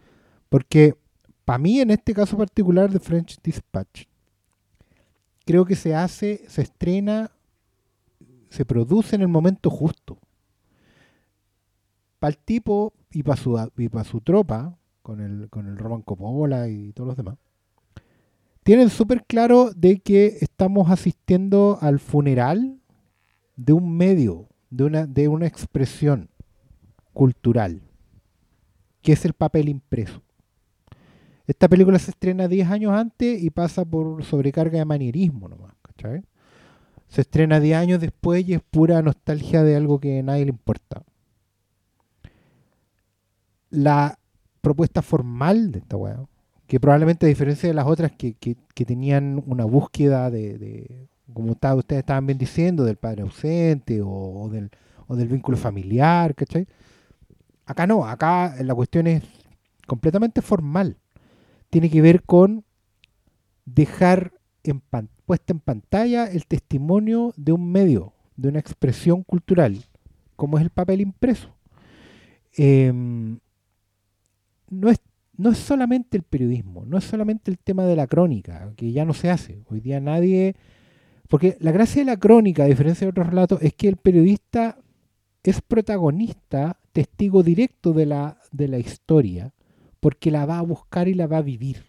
Porque 0.49 0.97
para 1.45 1.59
mí, 1.59 1.81
en 1.81 1.91
este 1.91 2.15
caso 2.15 2.37
particular 2.37 2.91
de 2.91 2.99
French 2.99 3.39
Dispatch, 3.43 4.07
creo 5.45 5.65
que 5.65 5.77
se 5.77 5.95
hace, 5.95 6.45
se 6.49 6.63
estrena, 6.63 7.31
se 8.49 8.65
produce 8.65 9.15
en 9.15 9.23
el 9.23 9.29
momento 9.29 9.71
justo. 9.71 10.19
Para 12.25 12.31
el 12.31 12.39
tipo 12.39 12.95
y 13.11 13.23
para 13.23 13.37
su, 13.37 14.21
tropa, 14.23 14.79
con 15.03 15.21
el, 15.21 15.51
con 15.51 15.67
el 15.67 15.77
Roman 15.77 16.01
Coppola 16.01 16.71
y 16.71 16.95
todos 16.95 17.07
los 17.07 17.19
demás, 17.19 17.37
tienen 18.63 18.89
súper 18.89 19.27
claro 19.27 19.73
de 19.77 19.99
que 19.99 20.39
estamos 20.41 20.91
asistiendo 20.91 21.77
al 21.83 21.99
funeral 21.99 22.81
de 23.57 23.75
un 23.75 23.95
medio, 23.95 24.49
de 24.71 24.85
una, 24.85 25.07
de 25.07 25.29
una 25.29 25.47
expresión 25.47 26.31
cultural, 27.13 27.83
que 29.03 29.13
es 29.13 29.27
el 29.27 29.35
papel 29.35 29.69
impreso. 29.69 30.23
Esta 31.47 31.69
película 31.69 31.99
se 31.99 32.13
estrena 32.13 32.49
10 32.49 32.71
años 32.71 32.93
antes 32.93 33.43
y 33.43 33.51
pasa 33.51 33.85
por 33.85 34.25
sobrecarga 34.25 34.79
de 34.79 34.87
manierismo 34.87 35.47
nomás, 35.47 35.75
¿cachai? 35.83 36.23
Se 37.07 37.21
estrena 37.21 37.61
10 37.61 37.77
años 37.77 38.01
después 38.01 38.49
y 38.49 38.55
es 38.55 38.63
pura 38.63 39.03
nostalgia 39.03 39.63
de 39.63 39.77
algo 39.77 40.01
que 40.01 40.21
a 40.21 40.23
nadie 40.23 40.47
le 40.47 40.53
importa. 40.53 41.05
La 43.75 44.19
propuesta 44.61 45.03
formal 45.03 45.73
de 45.73 45.81
esta 45.81 45.97
weá, 45.97 46.25
que 46.67 46.81
probablemente 46.81 47.27
a 47.27 47.29
diferencia 47.29 47.69
de 47.69 47.75
las 47.75 47.87
otras 47.87 48.13
que, 48.13 48.35
que- 48.35 48.57
tenían 48.87 49.43
una 49.47 49.65
búsqueda 49.65 50.31
de, 50.31 51.07
como 51.33 51.53
está- 51.53 51.75
ustedes 51.75 52.01
estaban 52.01 52.27
bien 52.27 52.39
diciendo, 52.39 52.85
del 52.85 52.97
padre 52.97 53.23
ausente 53.23 54.01
o, 54.03 54.49
del, 54.51 54.71
o 55.07 55.17
del 55.17 55.29
vínculo 55.29 55.57
familiar, 55.57 56.35
¿cachai? 56.35 56.67
Acá 57.67 57.87
no, 57.87 58.05
acá 58.07 58.57
la 58.63 58.75
cuestión 58.75 59.07
es 59.07 59.23
completamente 59.87 60.43
formal. 60.43 60.97
Tiene 61.71 61.91
que 61.91 62.03
ver 62.03 62.23
con 62.23 62.65
dejar 63.65 64.33
puesta 65.27 65.53
en 65.53 65.61
pantalla 65.61 66.27
el 66.31 66.47
testimonio 66.47 67.33
de 67.37 67.53
un 67.53 67.71
medio, 67.71 68.13
de 68.37 68.49
una 68.49 68.59
expresión 68.59 69.23
cultural, 69.23 69.85
como 70.37 70.59
es 70.59 70.65
el 70.65 70.71
papel 70.71 71.01
impreso. 71.01 71.55
Em, 72.57 73.39
no, 74.75 74.91
es, 74.91 74.99
no 75.37 75.51
es 75.51 75.59
solamente 75.59 76.17
el 76.17 76.23
periodismo, 76.23 76.85
no 76.87 76.99
es 76.99 77.05
solamente 77.05 77.51
el 77.51 77.59
tema 77.59 77.85
de 77.85 77.97
la 77.97 78.07
crónica, 78.07 78.73
que 78.77 78.93
ya 78.93 79.05
no 79.05 79.15
se 79.15 79.31
hace. 79.31 79.63
Hoy 79.71 79.81
día 79.81 80.01
nadie... 80.01 80.55
Porque 81.29 81.57
la 81.61 81.73
gracia 81.73 82.03
de 82.03 82.07
la 82.07 82.19
crónica, 82.19 82.65
a 82.65 82.67
diferencia 82.67 83.07
de 83.07 83.11
otros 83.11 83.27
relatos, 83.27 83.63
es 83.63 83.73
que 83.73 83.89
el 83.89 83.97
periodista 83.97 84.79
es 85.43 85.61
protagonista, 85.63 86.79
testigo 86.93 87.43
directo 87.43 87.93
de 87.95 88.07
la, 88.07 88.39
de 88.53 88.69
la 88.69 88.79
historia, 88.79 89.53
porque 90.01 90.31
la 90.31 90.45
va 90.45 90.59
a 90.59 90.63
buscar 90.63 91.09
y 91.09 91.15
la 91.15 91.27
va 91.27 91.39
a 91.39 91.43
vivir. 91.43 91.83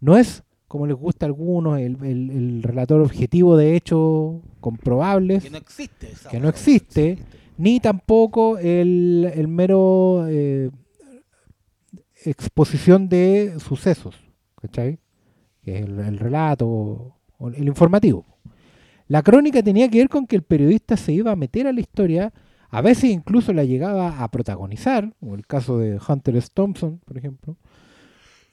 No 0.00 0.16
es, 0.16 0.42
como 0.68 0.86
les 0.86 0.96
gusta 0.96 1.26
a 1.26 1.28
algunos, 1.28 1.78
el, 1.80 1.96
el- 2.04 2.30
el 2.30 2.62
relator 2.62 3.00
objetivo 3.00 3.56
de 3.56 3.76
hechos 3.76 4.40
comprobables, 4.60 5.42
Que 5.42 5.50
no 5.50 5.58
existe 5.58 6.08
que 6.30 6.40
no 6.40 6.48
existe, 6.48 7.18
ni 7.58 7.80
tampoco 7.80 8.58
el, 8.58 9.30
el 9.34 9.48
mero 9.48 10.26
eh, 10.28 10.70
exposición 12.24 13.08
de 13.08 13.58
sucesos, 13.58 14.16
¿cachai? 14.60 14.98
Que 15.62 15.78
es 15.78 15.84
el, 15.84 15.98
el 15.98 16.18
relato, 16.18 17.16
el 17.40 17.66
informativo. 17.66 18.26
La 19.08 19.22
crónica 19.22 19.62
tenía 19.62 19.88
que 19.88 19.98
ver 19.98 20.08
con 20.08 20.26
que 20.26 20.36
el 20.36 20.42
periodista 20.42 20.96
se 20.96 21.12
iba 21.12 21.32
a 21.32 21.36
meter 21.36 21.66
a 21.66 21.72
la 21.72 21.80
historia, 21.80 22.32
a 22.70 22.80
veces 22.80 23.10
incluso 23.10 23.52
la 23.52 23.64
llegaba 23.64 24.22
a 24.22 24.30
protagonizar, 24.30 25.12
como 25.20 25.34
el 25.34 25.46
caso 25.46 25.78
de 25.78 26.00
Hunter 26.06 26.36
S. 26.36 26.48
Thompson, 26.52 27.00
por 27.04 27.18
ejemplo, 27.18 27.56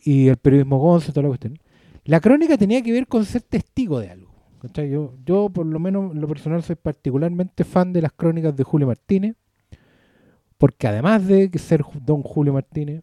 y 0.03 0.27
el 0.27 0.38
periodismo 0.38 0.77
Gonzo, 0.77 1.11
toda 1.11 1.23
la 1.23 1.30
cuestión. 1.30 1.59
La 2.03 2.19
crónica 2.19 2.57
tenía 2.57 2.81
que 2.81 2.91
ver 2.91 3.07
con 3.07 3.23
ser 3.23 3.43
testigo 3.43 3.99
de 3.99 4.09
algo. 4.09 4.33
¿cachai? 4.61 4.89
Yo, 4.89 5.14
yo, 5.25 5.49
por 5.49 5.65
lo 5.65 5.80
menos, 5.80 6.11
en 6.14 6.22
lo 6.22 6.27
personal, 6.27 6.64
soy 6.64 6.75
particularmente 6.75 7.64
fan 7.64 7.93
de 7.93 8.01
las 8.01 8.11
crónicas 8.11 8.56
de 8.56 8.64
Julio 8.64 8.88
Martínez, 8.88 9.35
porque 10.57 10.88
además 10.88 11.25
de 11.25 11.49
ser 11.57 11.83
don 12.01 12.22
Julio 12.22 12.53
Martínez 12.53 13.01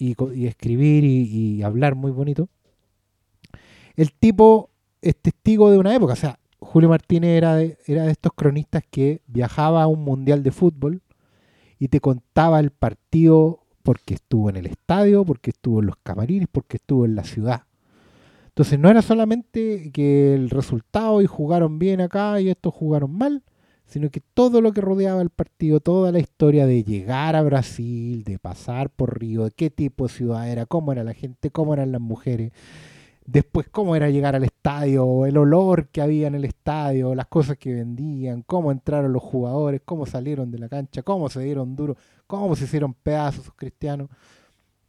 y, 0.00 0.46
escribir 0.46 1.04
y, 1.04 1.22
y 1.58 1.62
hablar 1.62 1.94
muy 1.94 2.10
bonito, 2.10 2.48
el 3.96 4.12
tipo 4.12 4.70
es 5.02 5.16
testigo 5.16 5.70
de 5.70 5.78
una 5.78 5.94
época. 5.94 6.14
O 6.14 6.16
sea, 6.16 6.38
Julio 6.58 6.88
Martínez 6.88 7.30
era 7.30 7.54
de, 7.56 7.78
era 7.86 8.04
de 8.04 8.12
estos 8.12 8.32
cronistas 8.34 8.82
que 8.90 9.22
viajaba 9.26 9.82
a 9.82 9.86
un 9.86 10.04
mundial 10.04 10.42
de 10.42 10.52
fútbol 10.52 11.02
y 11.78 11.88
te 11.88 12.00
contaba 12.00 12.60
el 12.60 12.70
partido 12.70 13.60
porque 13.82 14.14
estuvo 14.14 14.50
en 14.50 14.56
el 14.56 14.66
estadio, 14.66 15.24
porque 15.24 15.50
estuvo 15.50 15.80
en 15.80 15.86
los 15.86 15.96
camarines, 16.02 16.48
porque 16.50 16.76
estuvo 16.76 17.06
en 17.06 17.14
la 17.14 17.24
ciudad. 17.24 17.62
Entonces 18.48 18.78
no 18.78 18.90
era 18.90 19.00
solamente 19.00 19.90
que 19.92 20.34
el 20.34 20.50
resultado 20.50 21.22
y 21.22 21.26
jugaron 21.26 21.78
bien 21.78 22.00
acá 22.00 22.40
y 22.40 22.50
estos 22.50 22.74
jugaron 22.74 23.16
mal, 23.16 23.42
sino 23.90 24.08
que 24.10 24.20
todo 24.20 24.60
lo 24.60 24.72
que 24.72 24.80
rodeaba 24.80 25.20
el 25.20 25.30
partido, 25.30 25.80
toda 25.80 26.12
la 26.12 26.20
historia 26.20 26.64
de 26.64 26.84
llegar 26.84 27.34
a 27.34 27.42
Brasil, 27.42 28.22
de 28.22 28.38
pasar 28.38 28.88
por 28.88 29.18
Río, 29.18 29.44
de 29.44 29.50
qué 29.50 29.68
tipo 29.68 30.06
de 30.06 30.14
ciudad 30.14 30.48
era, 30.48 30.64
cómo 30.64 30.92
era 30.92 31.02
la 31.02 31.12
gente, 31.12 31.50
cómo 31.50 31.74
eran 31.74 31.90
las 31.90 32.00
mujeres, 32.00 32.52
después 33.26 33.68
cómo 33.68 33.96
era 33.96 34.08
llegar 34.08 34.36
al 34.36 34.44
estadio, 34.44 35.26
el 35.26 35.36
olor 35.36 35.88
que 35.88 36.00
había 36.00 36.28
en 36.28 36.36
el 36.36 36.44
estadio, 36.44 37.16
las 37.16 37.26
cosas 37.26 37.58
que 37.58 37.74
vendían, 37.74 38.42
cómo 38.42 38.70
entraron 38.70 39.12
los 39.12 39.24
jugadores, 39.24 39.82
cómo 39.84 40.06
salieron 40.06 40.52
de 40.52 40.58
la 40.60 40.68
cancha, 40.68 41.02
cómo 41.02 41.28
se 41.28 41.40
dieron 41.40 41.74
duro, 41.74 41.96
cómo 42.28 42.54
se 42.54 42.64
hicieron 42.66 42.94
pedazos 42.94 43.40
esos 43.42 43.54
cristianos. 43.56 44.08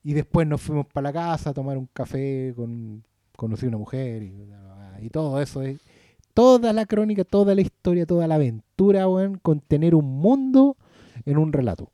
Y 0.04 0.14
después 0.14 0.48
nos 0.48 0.62
fuimos 0.62 0.86
para 0.86 1.06
la 1.06 1.14
casa 1.14 1.50
a 1.50 1.54
tomar 1.54 1.76
un 1.78 1.88
café, 1.92 2.54
con, 2.56 3.04
conocí 3.36 3.66
una 3.66 3.78
mujer 3.80 4.22
y, 4.22 4.48
y 5.02 5.10
todo 5.10 5.42
eso. 5.42 5.64
Es, 5.64 5.80
toda 6.42 6.74
la 6.74 6.86
crónica, 6.88 7.24
toda 7.24 7.54
la 7.54 7.62
historia, 7.62 8.06
toda 8.08 8.28
la 8.28 8.36
aventura, 8.36 9.08
weón, 9.08 9.38
con 9.38 9.60
tener 9.60 9.94
un 9.94 10.06
mundo 10.06 10.76
en 11.26 11.38
un 11.38 11.54
relato. 11.54 11.92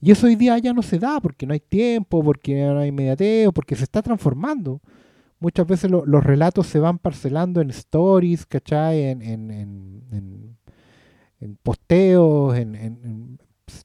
Y 0.00 0.10
eso 0.10 0.26
hoy 0.26 0.34
día 0.34 0.58
ya 0.58 0.72
no 0.72 0.82
se 0.82 0.98
da 0.98 1.20
porque 1.20 1.46
no 1.46 1.52
hay 1.52 1.60
tiempo, 1.60 2.24
porque 2.24 2.64
no 2.66 2.80
hay 2.80 2.88
inmediateo, 2.88 3.52
porque 3.52 3.76
se 3.76 3.84
está 3.84 4.02
transformando. 4.02 4.80
Muchas 5.38 5.66
veces 5.66 5.88
lo- 5.90 6.04
los 6.04 6.24
relatos 6.24 6.66
se 6.66 6.80
van 6.80 6.98
parcelando 6.98 7.60
en 7.60 7.70
stories, 7.70 8.44
¿cachai? 8.46 9.02
En, 9.04 9.22
en, 9.22 9.50
en, 9.50 10.56
en- 11.40 11.56
posteos, 11.62 12.56
en, 12.56 13.38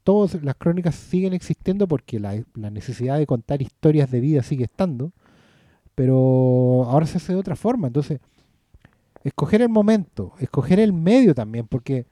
todas 0.04 0.42
las 0.44 0.56
crónicas 0.56 0.96
siguen 0.96 1.34
existiendo 1.34 1.88
porque 1.88 2.20
la, 2.20 2.44
la 2.56 2.70
necesidad 2.72 3.18
de 3.20 3.26
contar 3.28 3.62
historias 3.62 4.10
de 4.12 4.20
vida 4.20 4.42
sigue 4.44 4.64
estando, 4.66 5.12
pero 5.96 6.86
ahora 6.88 7.06
se 7.06 7.18
hace 7.18 7.34
de 7.34 7.40
otra 7.40 7.56
forma. 7.56 7.88
Entonces, 7.88 8.20
escoger 9.28 9.62
el 9.62 9.70
momento, 9.70 10.34
escoger 10.40 10.80
el 10.80 10.94
medio 10.94 11.36
también, 11.36 11.68
porque 11.68 12.08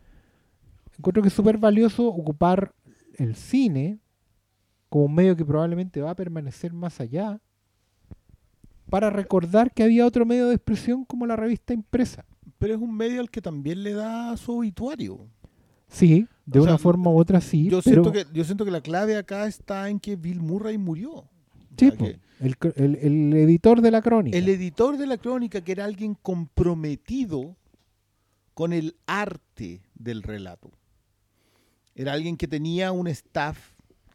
encuentro 0.97 1.21
que 1.21 1.29
es 1.29 1.33
súper 1.33 1.57
valioso 1.57 2.05
ocupar 2.07 2.73
el 3.17 3.35
cine 3.35 3.99
como 4.89 5.05
un 5.05 5.15
medio 5.15 5.35
que 5.35 5.45
probablemente 5.45 6.01
va 6.01 6.11
a 6.11 6.15
permanecer 6.15 6.73
más 6.73 6.99
allá 6.99 7.39
para 8.89 9.09
recordar 9.09 9.71
que 9.71 9.83
había 9.83 10.05
otro 10.05 10.25
medio 10.25 10.47
de 10.47 10.55
expresión 10.55 11.05
como 11.05 11.25
la 11.25 11.35
revista 11.35 11.73
impresa. 11.73 12.25
Pero 12.59 12.75
es 12.75 12.81
un 12.81 12.95
medio 12.95 13.21
al 13.21 13.29
que 13.29 13.41
también 13.41 13.81
le 13.81 13.93
da 13.93 14.35
su 14.37 14.57
obituario. 14.57 15.27
Sí, 15.87 16.27
de 16.45 16.59
O 16.59 16.63
una 16.63 16.73
sea, 16.73 16.77
forma 16.79 17.09
u 17.09 17.17
otra 17.17 17.39
sí, 17.39 17.69
Yo 17.69 17.81
pero 17.81 18.03
siento, 18.03 18.11
que, 18.11 18.25
yo 18.33 18.43
siento 18.43 18.65
que 18.65 18.71
la 18.71 18.81
clave 18.81 19.15
acá 19.15 19.47
está 19.47 19.89
en 19.89 19.99
que 19.99 20.15
Bill 20.15 20.41
Murray 20.41 20.77
murió. 20.77 21.11
O 21.11 21.29
sí, 21.77 21.87
sea, 21.87 21.97
que 21.97 22.19
el, 22.39 22.55
el- 22.75 22.95
el 22.97 23.33
editor 23.33 23.81
de 23.81 23.91
la 23.91 24.01
crónica. 24.01 24.37
el 24.37 24.49
editor 24.49 24.97
de 24.97 25.07
la 25.07 25.17
crónica, 25.17 25.61
que 25.61 25.71
era 25.71 25.85
alguien 25.85 26.15
comprometido 26.15 27.55
con 28.53 28.73
el 28.73 28.95
arte 29.05 29.81
del 29.95 30.23
relato. 30.23 30.71
Era 31.95 32.13
alguien 32.13 32.37
que 32.37 32.47
tenía 32.47 32.91
un 32.91 33.07
staff 33.07 33.57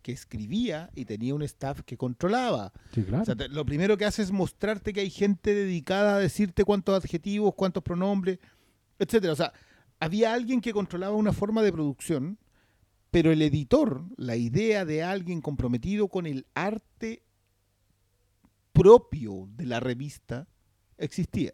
que 0.02 0.12
escribía 0.12 0.90
y 0.94 1.05
tenía 1.05 1.34
un 1.34 1.42
staff 1.42 1.81
que 1.82 1.97
controlaba. 1.97 2.73
Sí, 2.94 3.02
claro. 3.02 3.23
O 3.23 3.26
sea, 3.26 3.36
te- 3.36 3.49
lo 3.49 3.65
primero 3.66 3.97
que 3.97 4.05
hace 4.07 4.23
es 4.23 4.32
mostrarte 4.32 4.92
que 4.92 5.00
hay 5.00 5.10
gente 5.10 5.55
dedicada 5.55 6.16
a 6.16 6.18
decirte 6.18 6.65
cuántos 6.65 6.97
adjetivos, 6.97 7.55
cuántos 7.55 7.82
pronombres, 7.82 8.39
etcétera. 8.99 9.32
O 9.32 9.36
sea, 9.36 9.52
había 9.99 10.32
alguien 10.32 10.60
que 10.62 10.73
controlaba 10.73 11.15
una 11.16 11.32
forma 11.34 11.62
de 11.62 11.73
producción, 11.73 12.39
pero 13.10 13.31
el 13.32 13.42
editor, 13.42 14.05
la 14.16 14.36
idea 14.36 14.84
de 14.86 15.02
alguien 15.02 15.40
comprometido 15.42 16.08
con 16.08 16.26
el 16.26 16.47
arte 16.55 17.23
propio 18.73 19.49
de 19.57 19.66
la 19.66 19.81
revista, 19.81 20.49
existía. 20.97 21.52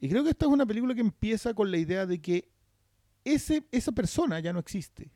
Y 0.00 0.08
creo 0.08 0.24
que 0.24 0.30
esta 0.30 0.46
es 0.46 0.52
una 0.52 0.66
película 0.66 0.94
que 0.94 1.00
empieza 1.00 1.54
con 1.54 1.70
la 1.70 1.78
idea 1.78 2.06
de 2.06 2.20
que 2.20 2.50
ese, 3.24 3.64
esa 3.70 3.92
persona 3.92 4.40
ya 4.40 4.52
no 4.52 4.58
existe. 4.58 5.12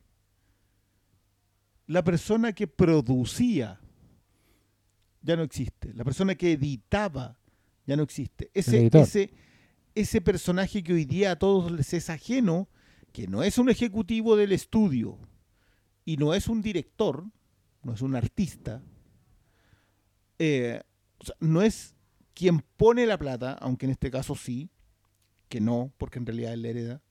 La 1.87 2.03
persona 2.03 2.53
que 2.53 2.67
producía 2.67 3.79
ya 5.21 5.35
no 5.35 5.43
existe. 5.43 5.93
La 5.93 6.03
persona 6.03 6.35
que 6.35 6.53
editaba 6.53 7.37
ya 7.85 7.95
no 7.95 8.03
existe. 8.03 8.49
Ese, 8.53 8.89
ese, 8.93 9.33
ese 9.95 10.21
personaje 10.21 10.83
que 10.83 10.93
hoy 10.93 11.05
día 11.05 11.31
a 11.31 11.35
todos 11.39 11.71
les 11.71 11.93
es 11.93 12.09
ajeno, 12.09 12.69
que 13.11 13.27
no 13.27 13.43
es 13.43 13.57
un 13.57 13.69
ejecutivo 13.69 14.35
del 14.35 14.51
estudio 14.51 15.17
y 16.05 16.17
no 16.17 16.33
es 16.33 16.47
un 16.47 16.61
director, 16.61 17.25
no 17.83 17.93
es 17.93 18.01
un 18.01 18.15
artista, 18.15 18.81
eh, 20.39 20.81
no 21.39 21.61
es 21.61 21.95
quien 22.33 22.61
pone 22.77 23.05
la 23.05 23.17
plata, 23.17 23.53
aunque 23.53 23.85
en 23.85 23.91
este 23.91 24.11
caso 24.11 24.35
sí, 24.35 24.69
que 25.49 25.61
no, 25.61 25.91
porque 25.97 26.19
en 26.19 26.25
realidad 26.25 26.53
él 26.53 26.61
la 26.61 26.67
hereda, 26.69 27.01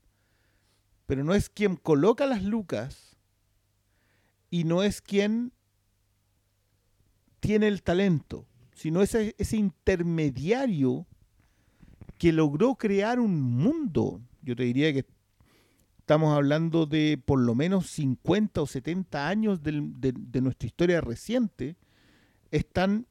pero 1.06 1.24
no 1.24 1.34
es 1.34 1.48
quien 1.48 1.76
coloca 1.76 2.26
las 2.26 2.42
lucas 2.42 3.16
y 4.50 4.64
no 4.64 4.82
es 4.82 5.00
quien 5.00 5.52
tiene 7.40 7.68
el 7.68 7.82
talento, 7.82 8.46
sino 8.74 9.02
ese, 9.02 9.34
intermediario 9.52 11.06
que 12.18 12.32
logró 12.32 12.74
crear 12.74 13.20
un 13.20 13.40
mundo. 13.40 14.20
Yo 14.42 14.56
te 14.56 14.64
diría 14.64 14.92
que 14.92 15.06
estamos 15.98 16.36
hablando 16.36 16.86
de 16.86 17.20
por 17.24 17.40
lo 17.40 17.54
menos 17.54 17.88
50 17.90 18.62
o 18.62 18.66
70 18.66 19.28
años 19.28 19.62
de, 19.62 19.90
de 19.92 20.40
nuestra 20.40 20.66
historia 20.66 21.00
reciente, 21.00 21.76
están 22.50 23.06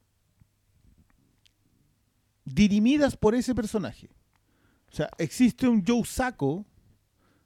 dirimidas 2.45 3.17
por 3.17 3.35
ese 3.35 3.53
personaje. 3.53 4.09
O 4.91 4.95
sea, 4.95 5.09
existe 5.17 5.67
un 5.67 5.83
Joe 5.85 6.05
Sacco 6.05 6.65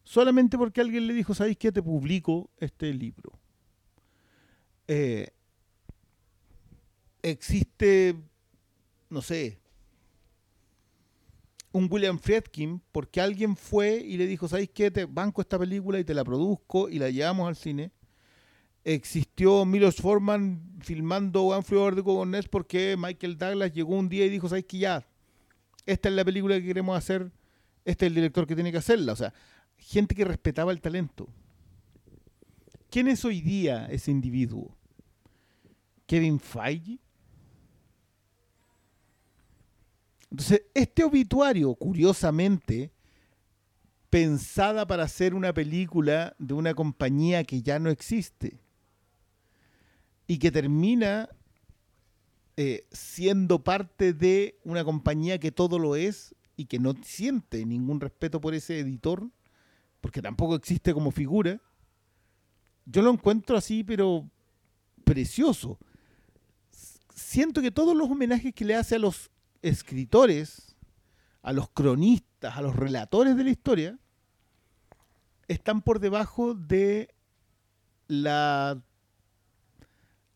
solamente 0.04 0.58
porque 0.58 0.82
alguien 0.82 1.08
le 1.08 1.14
dijo, 1.14 1.34
¿sabéis 1.34 1.58
qué? 1.58 1.72
Te 1.72 1.82
publico 1.82 2.52
este 2.58 2.94
libro. 2.94 3.32
Eh, 4.88 5.30
existe, 7.22 8.16
no 9.10 9.22
sé, 9.22 9.60
un 11.72 11.88
William 11.90 12.20
Friedkin 12.20 12.82
porque 12.92 13.22
alguien 13.22 13.56
fue 13.56 13.98
y 13.98 14.18
le 14.18 14.26
dijo, 14.26 14.48
¿sabéis 14.48 14.72
qué? 14.74 14.92
Te 14.92 15.06
banco 15.06 15.42
esta 15.42 15.60
película 15.60 16.00
y 16.00 16.04
te 16.04 16.14
la 16.14 16.24
produzco 16.24 16.90
y 16.90 17.00
la 17.00 17.10
llevamos 17.10 17.48
al 17.48 17.56
cine. 17.56 17.92
Existió 18.90 19.66
Milos 19.66 19.98
Forman 19.98 20.80
filmando 20.82 21.44
One 21.44 21.62
Flew 21.62 21.80
Over 21.80 21.96
the 21.96 22.50
porque 22.50 22.96
Michael 22.98 23.38
Douglas 23.38 23.72
llegó 23.72 23.96
un 23.96 24.10
día 24.10 24.26
y 24.26 24.30
dijo, 24.30 24.50
¿sabéis 24.50 24.66
qué? 24.66 24.80
Ya, 24.80 25.06
esta 25.86 26.10
es 26.10 26.16
la 26.16 26.26
película 26.26 26.56
que 26.56 26.66
queremos 26.66 26.98
hacer, 26.98 27.32
este 27.86 28.06
es 28.06 28.10
el 28.10 28.16
director 28.16 28.48
que 28.48 28.56
tiene 28.56 28.72
que 28.72 28.80
hacerla. 28.80 29.14
O 29.14 29.16
sea, 29.16 29.32
gente 29.78 30.16
que 30.16 30.26
respetaba 30.26 30.72
el 30.72 30.82
talento. 30.82 31.30
¿Quién 32.90 33.08
es 33.10 33.24
hoy 33.26 33.42
día 33.42 33.86
ese 33.92 34.10
individuo? 34.10 34.76
¿Kevin 36.08 36.40
Feige? 36.40 36.98
Entonces, 40.32 40.64
este 40.74 41.04
obituario, 41.04 41.76
curiosamente, 41.76 42.92
pensada 44.10 44.88
para 44.88 45.04
hacer 45.04 45.36
una 45.36 45.54
película 45.54 46.36
de 46.40 46.56
una 46.56 46.74
compañía 46.74 47.44
que 47.44 47.62
ya 47.62 47.78
no 47.78 47.92
existe 47.92 48.60
y 50.30 50.38
que 50.38 50.52
termina 50.52 51.28
eh, 52.56 52.86
siendo 52.92 53.64
parte 53.64 54.14
de 54.14 54.60
una 54.64 54.84
compañía 54.84 55.40
que 55.40 55.52
todo 55.52 55.80
lo 55.80 55.96
es 55.96 56.36
y 56.56 56.66
que 56.66 56.78
no 56.78 56.94
siente 57.02 57.66
ningún 57.66 58.00
respeto 58.00 58.40
por 58.40 58.54
ese 58.54 58.78
editor, 58.78 59.28
porque 60.02 60.22
tampoco 60.22 60.54
existe 60.54 60.94
como 60.94 61.10
figura, 61.10 61.60
yo 62.86 63.02
lo 63.02 63.10
encuentro 63.10 63.58
así, 63.58 63.84
pero 63.84 64.30
precioso. 65.04 65.80
Siento 67.16 67.60
que 67.60 67.72
todos 67.72 67.98
los 67.98 68.08
homenajes 68.08 68.54
que 68.54 68.66
le 68.66 68.76
hace 68.76 68.98
a 68.98 69.00
los 69.00 69.32
escritores, 69.64 70.76
a 71.42 71.54
los 71.54 71.72
cronistas, 71.72 72.56
a 72.56 72.62
los 72.62 72.76
relatores 72.76 73.36
de 73.36 73.46
la 73.46 73.50
historia, 73.50 74.00
están 75.48 75.82
por 75.82 76.00
debajo 76.00 76.54
de 76.54 77.16
la 78.08 78.80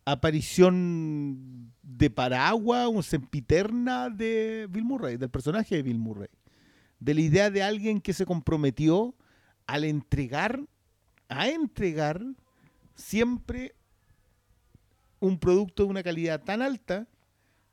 aparición 0.06 1.74
de 1.82 2.10
Paragua, 2.10 2.88
un 2.88 3.04
sempiterna 3.04 4.10
de 4.10 4.68
Bill 4.70 4.84
Murray, 4.84 5.18
del 5.18 5.30
personaje 5.30 5.76
de 5.76 5.84
Bill 5.84 6.00
Murray. 6.00 6.30
De 7.00 7.14
la 7.14 7.22
idea 7.22 7.50
de 7.50 7.64
alguien 7.64 8.02
que 8.02 8.14
se 8.14 8.26
comprometió 8.26 9.16
al 9.68 9.84
entregar, 9.84 10.62
a 11.28 11.50
entregar 11.50 12.24
siempre 12.96 13.76
un 15.20 15.40
producto 15.40 15.84
de 15.84 15.90
una 15.90 16.04
calidad 16.04 16.44
tan 16.44 16.62
alta 16.62 17.08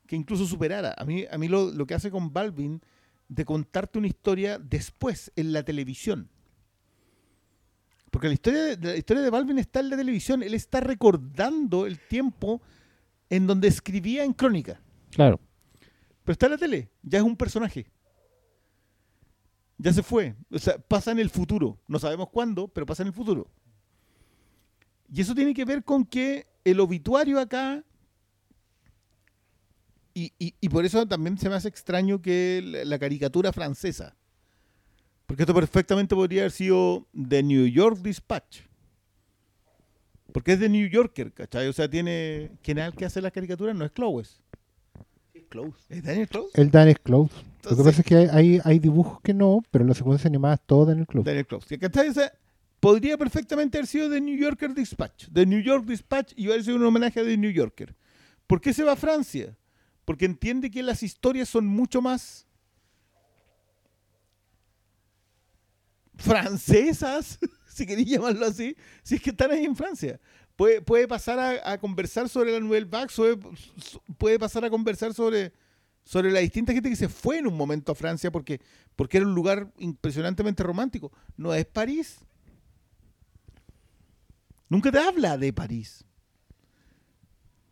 que 0.07 0.17
incluso 0.17 0.47
superara. 0.47 0.94
A 0.97 1.05
mí, 1.05 1.25
a 1.31 1.39
mí 1.39 1.49
lo, 1.49 1.70
lo 1.70 1.86
que 1.86 1.94
hace 1.94 2.10
con 2.10 2.33
Balvin 2.33 2.81
de 3.28 3.44
contarte 3.44 3.99
una 3.99 4.09
historia 4.09 4.59
después 4.59 5.33
en 5.36 5.52
la 5.52 5.62
televisión. 5.62 6.31
Porque 8.10 8.26
la 8.28 8.34
historia, 8.34 8.76
de, 8.76 8.76
la 8.89 8.97
historia 8.97 9.22
de 9.22 9.30
Balvin 9.30 9.58
está 9.58 9.80
en 9.80 9.90
la 9.90 9.97
televisión. 9.97 10.42
Él 10.42 10.55
está 10.55 10.80
recordando 10.80 11.86
el 11.86 11.98
tiempo 11.98 12.60
en 13.28 13.47
donde 13.47 13.68
escribía 13.68 14.24
en 14.24 14.32
crónica. 14.32 14.80
Claro. 15.12 15.39
Pero 16.24 16.32
está 16.32 16.47
en 16.47 16.52
la 16.52 16.58
tele. 16.58 16.90
Ya 17.02 17.18
es 17.18 17.24
un 17.24 17.36
personaje. 17.36 17.86
Ya 19.78 19.92
se 19.92 20.02
fue. 20.02 20.34
O 20.50 20.58
sea, 20.58 20.78
pasa 20.78 21.12
en 21.12 21.20
el 21.20 21.30
futuro. 21.30 21.78
No 21.86 21.98
sabemos 21.98 22.28
cuándo, 22.30 22.68
pero 22.68 22.84
pasa 22.84 23.02
en 23.02 23.08
el 23.08 23.14
futuro. 23.14 23.48
Y 25.12 25.20
eso 25.20 25.34
tiene 25.34 25.55
que 25.55 25.64
ver 25.64 25.84
con 25.84 26.05
que 26.05 26.47
el 26.64 26.80
obituario 26.80 27.39
acá. 27.40 27.84
Y, 30.12 30.32
y- 30.39 30.55
y 30.60 30.68
por 30.68 30.84
eso 30.84 31.06
también 31.06 31.39
se 31.39 31.48
me 31.48 31.55
hace 31.55 31.68
extraño 31.68 32.20
que 32.20 32.60
la, 32.64 32.84
la 32.84 32.98
caricatura 32.98 33.52
francesa. 33.52 34.16
Porque 35.31 35.44
esto 35.44 35.55
perfectamente 35.55 36.17
podría 36.17 36.42
haber 36.42 36.50
sido 36.50 37.07
The 37.12 37.44
New 37.44 37.65
York 37.68 38.00
Dispatch. 38.02 38.62
Porque 40.33 40.55
es 40.55 40.59
de 40.59 40.68
New 40.68 40.89
Yorker, 40.89 41.33
¿cachai? 41.33 41.68
O 41.68 41.73
sea, 41.73 41.89
tiene. 41.89 42.50
¿Quién 42.65 42.78
es 42.78 42.89
el 42.89 42.94
que 42.94 43.05
hace 43.05 43.23
las 43.23 43.31
caricaturas? 43.31 43.76
No 43.76 43.84
es 43.84 43.92
Clowes. 43.92 44.41
¿Es 45.89 46.02
Daniel 46.02 46.26
Clowes? 46.26 46.50
El 46.55 46.73
Dan 46.73 46.89
es 46.89 46.99
Close. 46.99 47.33
Lo 47.62 47.76
que 47.76 47.84
pasa 47.84 48.00
es 48.00 48.05
que 48.05 48.17
hay, 48.17 48.28
hay, 48.33 48.60
hay 48.65 48.78
dibujos 48.81 49.20
que 49.20 49.33
no, 49.33 49.62
pero 49.70 49.84
las 49.84 49.99
secuencias 49.99 50.26
animadas 50.26 50.62
todo 50.67 50.91
en 50.91 50.99
el 50.99 51.07
club. 51.07 51.25
Daniel 51.25 51.47
Clowes. 51.47 51.67
¿Cachai? 51.78 52.09
O 52.09 52.12
sea, 52.12 52.33
podría 52.81 53.17
perfectamente 53.17 53.78
haber 53.78 53.86
sido 53.86 54.10
The 54.10 54.20
New 54.20 54.36
Yorker 54.36 54.75
Dispatch. 54.75 55.28
The 55.33 55.47
New 55.47 55.60
York 55.60 55.84
Dispatch 55.84 56.33
y 56.34 56.47
haber 56.47 56.65
sido 56.65 56.75
un 56.75 56.86
homenaje 56.86 57.20
a 57.20 57.23
The 57.23 57.36
New 57.36 57.52
Yorker. 57.52 57.94
¿Por 58.49 58.60
qué 58.60 58.73
se 58.73 58.83
va 58.83 58.94
a 58.94 58.97
Francia? 58.97 59.57
Porque 60.05 60.25
entiende 60.25 60.73
que 60.73 60.83
las 60.83 61.05
historias 61.05 61.49
son 61.49 61.68
mucho 61.68 62.02
más 62.02 62.49
francesas, 66.20 67.39
si 67.66 67.86
queréis 67.86 68.08
llamarlo 68.08 68.47
así, 68.47 68.76
si 69.02 69.16
es 69.16 69.23
que 69.23 69.31
están 69.31 69.50
ahí 69.50 69.65
en 69.65 69.76
Francia. 69.76 70.20
Puede, 70.57 70.82
puede 70.82 71.08
pasar 71.08 71.39
a, 71.65 71.78
conversar 71.78 72.28
sobre 72.28 72.52
la 72.52 72.60
Nouvelle 72.60 72.84
Vague, 72.86 73.08
puede 74.18 74.39
pasar 74.39 74.62
a 74.65 74.68
conversar 74.70 75.15
sobre, 75.15 75.52
sobre 76.05 76.31
la 76.31 76.40
distinta 76.40 76.73
gente 76.74 76.90
que 76.90 76.97
se 76.97 77.08
fue 77.08 77.39
en 77.39 77.47
un 77.47 77.57
momento 77.57 77.92
a 77.92 77.94
Francia 77.94 78.31
porque, 78.31 78.60
porque 78.94 79.16
era 79.16 79.26
un 79.26 79.34
lugar 79.34 79.73
impresionantemente 79.78 80.62
romántico. 80.62 81.10
No 81.39 81.55
es 81.55 81.65
París. 81.65 82.18
Nunca 84.68 84.92
te 84.92 84.99
habla 84.99 85.39
de 85.39 85.52
París. 85.52 86.05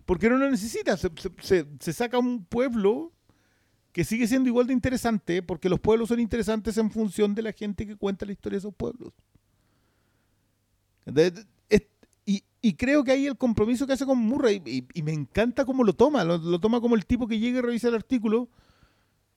Porque 0.07 0.31
no 0.31 0.39
lo 0.39 0.51
necesita. 0.51 0.97
Se, 0.97 1.10
se- 1.17 1.33
se- 1.43 1.67
se 1.78 1.93
saca 1.93 2.18
un 2.18 2.44
pueblo 2.44 3.12
que 3.99 4.05
sigue 4.05 4.28
siendo 4.28 4.49
igual 4.49 4.68
de 4.68 4.73
interesante 4.73 5.43
porque 5.43 5.68
los 5.68 5.81
pueblos 5.81 6.10
son 6.10 6.20
interesantes 6.20 6.78
en 6.78 6.89
función 6.89 7.35
de 7.35 7.43
la 7.43 7.51
gente 7.51 7.85
que 7.85 7.97
cuenta 7.97 8.25
la 8.25 8.31
historia 8.31 8.55
de 8.55 8.60
esos 8.60 8.73
pueblos. 8.73 9.12
Y, 12.60 12.75
creo 12.75 13.02
que 13.02 13.10
ahí 13.10 13.27
el 13.27 13.36
compromiso 13.36 13.89
que 13.89 13.94
hace 13.94 14.07
con 14.07 14.18
Murray, 14.18 14.62
y, 14.94 15.02
me 15.02 15.12
encanta 15.12 15.65
cómo 15.65 15.83
lo 15.83 15.94
toma, 15.94 16.23
lo, 16.23 16.60
toma 16.60 16.81
como 16.81 16.94
el 16.94 17.07
tipo 17.07 17.27
que 17.27 17.41
llega 17.41 17.59
y 17.59 17.62
revisa 17.62 17.89
el 17.89 17.97
artículo, 17.97 18.49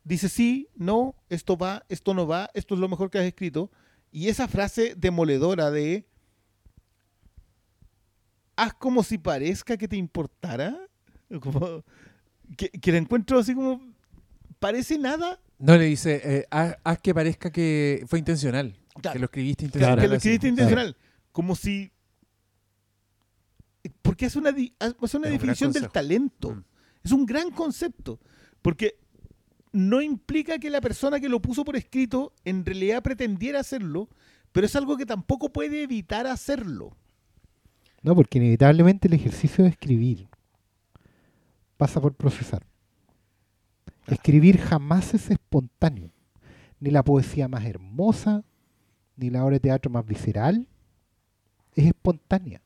dice 0.03 0.29
sí, 0.29 0.67
no, 0.75 1.15
esto 1.29 1.57
va, 1.57 1.83
esto 1.89 2.13
no 2.13 2.27
va, 2.27 2.51
esto 2.53 2.75
es 2.75 2.81
lo 2.81 2.87
mejor 2.87 3.09
que 3.09 3.17
has 3.17 3.25
escrito. 3.25 3.71
Y 4.11 4.27
esa 4.27 4.47
frase 4.47 4.93
demoledora 4.95 5.71
de 5.71 6.05
haz 8.57 8.75
como 8.75 9.01
si 9.01 9.17
parezca 9.17 9.75
que 9.75 9.87
te 9.87 9.97
importara. 9.97 10.77
Que 12.57 12.91
la 12.91 12.99
encuentro 12.99 13.39
así 13.39 13.55
como, 13.55 13.81
parece 14.61 14.97
nada. 14.99 15.41
No, 15.57 15.75
le 15.75 15.85
dice, 15.85 16.21
eh, 16.23 16.45
haz, 16.51 16.77
haz 16.83 17.01
que 17.01 17.13
parezca 17.13 17.51
que 17.51 18.05
fue 18.07 18.19
intencional. 18.19 18.77
Claro. 19.01 19.13
Que 19.13 19.19
lo 19.19 19.25
escribiste 19.25 19.65
intencional. 19.65 19.99
que 19.99 20.07
lo 20.07 20.13
así. 20.13 20.17
escribiste 20.17 20.47
intencional. 20.47 20.95
Como 21.33 21.55
si... 21.55 21.91
Porque 24.03 24.27
hace 24.27 24.37
una, 24.37 24.51
hace 24.51 24.57
una 24.79 25.01
Es 25.01 25.15
un 25.15 25.21
definición 25.23 25.71
del 25.73 25.89
talento. 25.89 26.51
Mm. 26.51 26.63
Es 27.03 27.11
un 27.11 27.25
gran 27.25 27.49
concepto. 27.49 28.19
Porque 28.61 28.97
no 29.71 30.01
implica 30.01 30.59
que 30.59 30.69
la 30.69 30.79
persona 30.79 31.19
que 31.19 31.29
lo 31.29 31.41
puso 31.41 31.65
por 31.65 31.75
escrito 31.75 32.33
en 32.45 32.63
realidad 32.63 33.01
pretendiera 33.01 33.59
hacerlo, 33.59 34.09
pero 34.51 34.67
es 34.67 34.75
algo 34.75 34.95
que 34.97 35.07
tampoco 35.07 35.51
puede 35.51 35.81
evitar 35.81 36.27
hacerlo. 36.27 36.95
No, 38.03 38.15
porque 38.15 38.37
inevitablemente 38.37 39.07
el 39.07 39.15
ejercicio 39.15 39.63
de 39.63 39.71
escribir 39.71 40.27
pasa 41.77 41.99
por 41.99 42.13
procesar. 42.13 42.70
Escribir 44.11 44.57
jamás 44.59 45.13
es 45.13 45.29
espontáneo. 45.31 46.09
Ni 46.79 46.89
la 46.91 47.03
poesía 47.03 47.47
más 47.47 47.65
hermosa, 47.65 48.43
ni 49.15 49.29
la 49.29 49.43
obra 49.45 49.53
de 49.55 49.59
teatro 49.59 49.91
más 49.91 50.05
visceral, 50.05 50.67
es 51.75 51.85
espontánea. 51.85 52.61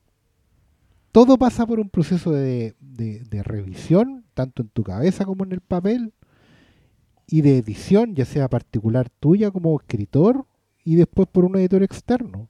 Todo 1.12 1.36
pasa 1.38 1.66
por 1.66 1.80
un 1.80 1.88
proceso 1.88 2.30
de, 2.32 2.74
de- 2.80 3.20
de 3.20 3.42
revisión, 3.42 4.24
tanto 4.34 4.62
en 4.62 4.68
tu 4.68 4.82
cabeza 4.82 5.24
como 5.24 5.44
en 5.44 5.52
el 5.52 5.60
papel, 5.60 6.12
y 7.28 7.40
de 7.42 7.58
edición, 7.58 8.14
ya 8.14 8.24
sea 8.24 8.48
particular 8.48 9.08
tuya 9.10 9.50
como 9.50 9.78
escritor, 9.78 10.46
y 10.84 10.94
después 10.96 11.28
por 11.28 11.44
un 11.44 11.56
editor 11.56 11.82
externo. 11.82 12.48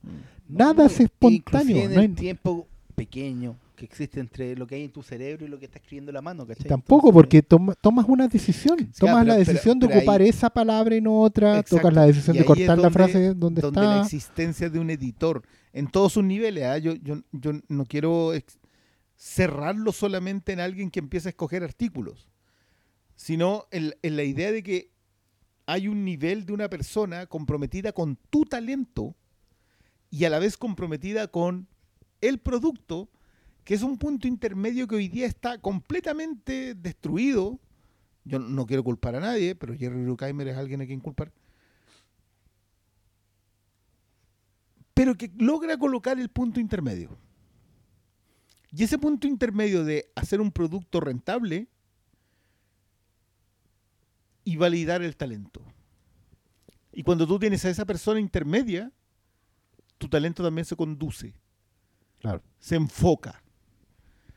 Nada 0.48 0.86
es 0.86 1.00
espontáneo. 1.00 1.76
En 1.78 1.94
no 1.94 2.00
hay- 2.00 2.06
el 2.06 2.14
tiempo 2.14 2.66
pequeño 2.94 3.56
que 3.76 3.84
existe 3.84 4.18
entre 4.18 4.56
lo 4.56 4.66
que 4.66 4.74
hay 4.74 4.84
en 4.84 4.90
tu 4.90 5.02
cerebro 5.02 5.46
y 5.46 5.48
lo 5.48 5.58
que 5.58 5.66
está 5.66 5.78
escribiendo 5.78 6.10
la 6.10 6.22
mano, 6.22 6.46
¿cachai? 6.46 6.66
Tampoco, 6.66 7.08
Entonces, 7.08 7.14
porque 7.14 7.42
toma- 7.42 7.74
tomas 7.74 8.06
una 8.08 8.26
decisión. 8.26 8.76
Tomas 8.78 8.94
Claro, 8.98 9.14
la 9.16 9.22
pero- 9.22 9.34
pero- 9.36 9.44
decisión 9.52 9.78
de 9.78 9.86
ocupar 9.86 10.20
ahí- 10.22 10.28
esa 10.28 10.50
palabra 10.50 10.96
y 10.96 11.00
no 11.00 11.20
otra. 11.20 11.50
Exacto. 11.58 11.76
Tocas 11.76 11.94
la 11.94 12.06
decisión 12.06 12.36
de 12.36 12.44
cortar 12.44 12.78
la 12.78 12.90
frase 12.90 13.34
donde, 13.34 13.60
donde 13.60 13.80
la 13.80 13.96
está. 13.96 14.04
existencia 14.04 14.68
de 14.70 14.78
un 14.80 14.90
editor 14.90 15.42
en 15.72 15.86
todos 15.88 16.14
sus 16.14 16.24
niveles. 16.24 16.64
¿ah? 16.64 16.78
Yo, 16.78 16.94
yo, 16.96 17.20
yo 17.32 17.52
no 17.68 17.84
quiero 17.84 18.32
cerrarlo 19.14 19.92
solamente 19.92 20.52
en 20.52 20.60
alguien 20.60 20.90
que 20.90 20.98
empieza 21.00 21.28
a 21.28 21.30
escoger 21.30 21.62
artículos, 21.64 22.28
sino 23.14 23.64
en, 23.70 23.94
en 24.02 24.16
la 24.16 24.24
idea 24.24 24.52
de 24.52 24.62
que 24.62 24.90
hay 25.66 25.88
un 25.88 26.04
nivel 26.04 26.46
de 26.46 26.52
una 26.52 26.68
persona 26.68 27.26
comprometida 27.26 27.92
con 27.92 28.16
tu 28.30 28.44
talento 28.44 29.16
y 30.10 30.24
a 30.24 30.30
la 30.30 30.38
vez 30.38 30.56
comprometida 30.56 31.28
con 31.28 31.66
el 32.20 32.38
producto, 32.38 33.08
que 33.66 33.74
es 33.74 33.82
un 33.82 33.98
punto 33.98 34.28
intermedio 34.28 34.86
que 34.86 34.94
hoy 34.94 35.08
día 35.08 35.26
está 35.26 35.58
completamente 35.60 36.74
destruido. 36.76 37.58
Yo 38.24 38.38
no 38.38 38.64
quiero 38.64 38.84
culpar 38.84 39.16
a 39.16 39.20
nadie, 39.20 39.56
pero 39.56 39.76
Jerry 39.76 40.04
Bruckheimer 40.04 40.46
es 40.46 40.56
alguien 40.56 40.80
a 40.82 40.86
quien 40.86 41.00
culpar. 41.00 41.32
pero 44.94 45.14
que 45.14 45.30
logra 45.36 45.76
colocar 45.76 46.18
el 46.18 46.30
punto 46.30 46.58
intermedio. 46.58 47.18
Y 48.72 48.82
ese 48.82 48.96
punto 48.96 49.26
intermedio 49.26 49.84
de 49.84 50.10
hacer 50.14 50.40
un 50.40 50.50
producto 50.50 51.00
rentable 51.00 51.68
y 54.42 54.56
validar 54.56 55.02
el 55.02 55.14
talento. 55.14 55.60
Y 56.94 57.02
cuando 57.02 57.26
tú 57.26 57.38
tienes 57.38 57.62
a 57.66 57.68
esa 57.68 57.84
persona 57.84 58.20
intermedia, 58.20 58.90
tu 59.98 60.08
talento 60.08 60.42
también 60.42 60.64
se 60.64 60.76
conduce, 60.76 61.34
Claro. 62.20 62.42
se 62.58 62.76
enfoca. 62.76 63.42
Esta- 63.42 63.42
esa- 63.42 63.42
de- 63.42 64.32
de- 64.32 64.35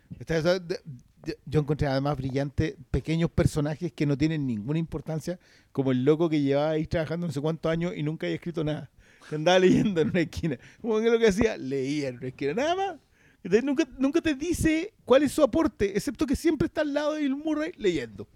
Yo 1.45 1.59
encontré 1.59 1.87
además 1.87 2.17
brillante 2.17 2.77
pequeños 2.91 3.29
personajes 3.29 3.91
que 3.91 4.05
no 4.05 4.17
tienen 4.17 4.47
ninguna 4.47 4.79
importancia, 4.79 5.37
como 5.71 5.91
el 5.91 6.05
loco 6.05 6.29
que 6.29 6.41
llevaba 6.41 6.71
ahí 6.71 6.87
trabajando 6.87 7.27
no 7.27 7.33
sé 7.33 7.41
cuántos 7.41 7.71
años 7.71 7.93
y 7.95 8.03
nunca 8.03 8.25
había 8.25 8.35
escrito 8.35 8.63
nada. 8.63 8.89
Que 9.29 9.35
andaba 9.35 9.59
leyendo 9.59 10.01
en 10.01 10.09
una 10.09 10.21
esquina. 10.21 10.57
Como 10.81 10.99
que 10.99 11.09
lo 11.09 11.19
que 11.19 11.27
hacía, 11.27 11.57
leía 11.57 12.07
en 12.09 12.17
una 12.17 12.27
esquina, 12.27 12.53
nada 12.53 12.75
más. 12.75 12.95
Entonces, 13.43 13.63
nunca, 13.63 13.87
nunca 13.97 14.21
te 14.21 14.33
dice 14.33 14.93
cuál 15.05 15.23
es 15.23 15.31
su 15.31 15.43
aporte, 15.43 15.95
excepto 15.95 16.25
que 16.25 16.35
siempre 16.35 16.65
está 16.65 16.81
al 16.81 16.93
lado 16.93 17.13
de 17.13 17.21
Bill 17.21 17.35
Murray 17.35 17.71
leyendo. 17.77 18.27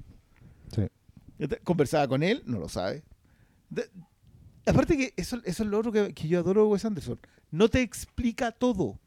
Sí. 0.74 0.88
Entonces, 1.40 1.64
Conversaba 1.64 2.08
con 2.08 2.22
él, 2.22 2.44
no 2.46 2.60
lo 2.60 2.70
sabe. 2.70 3.04
De- 3.70 3.90
aparte 4.66 4.96
que 4.96 5.14
eso, 5.18 5.42
eso 5.44 5.64
es 5.64 5.70
lo 5.70 5.80
otro 5.80 5.92
que, 5.92 6.14
que 6.14 6.28
yo 6.28 6.40
adoro 6.40 6.64
de 6.64 6.68
Wes 6.68 6.86
Anderson. 6.86 7.20
No 7.50 7.70
te 7.70 7.82
explica 7.82 8.52
todo. 8.52 9.00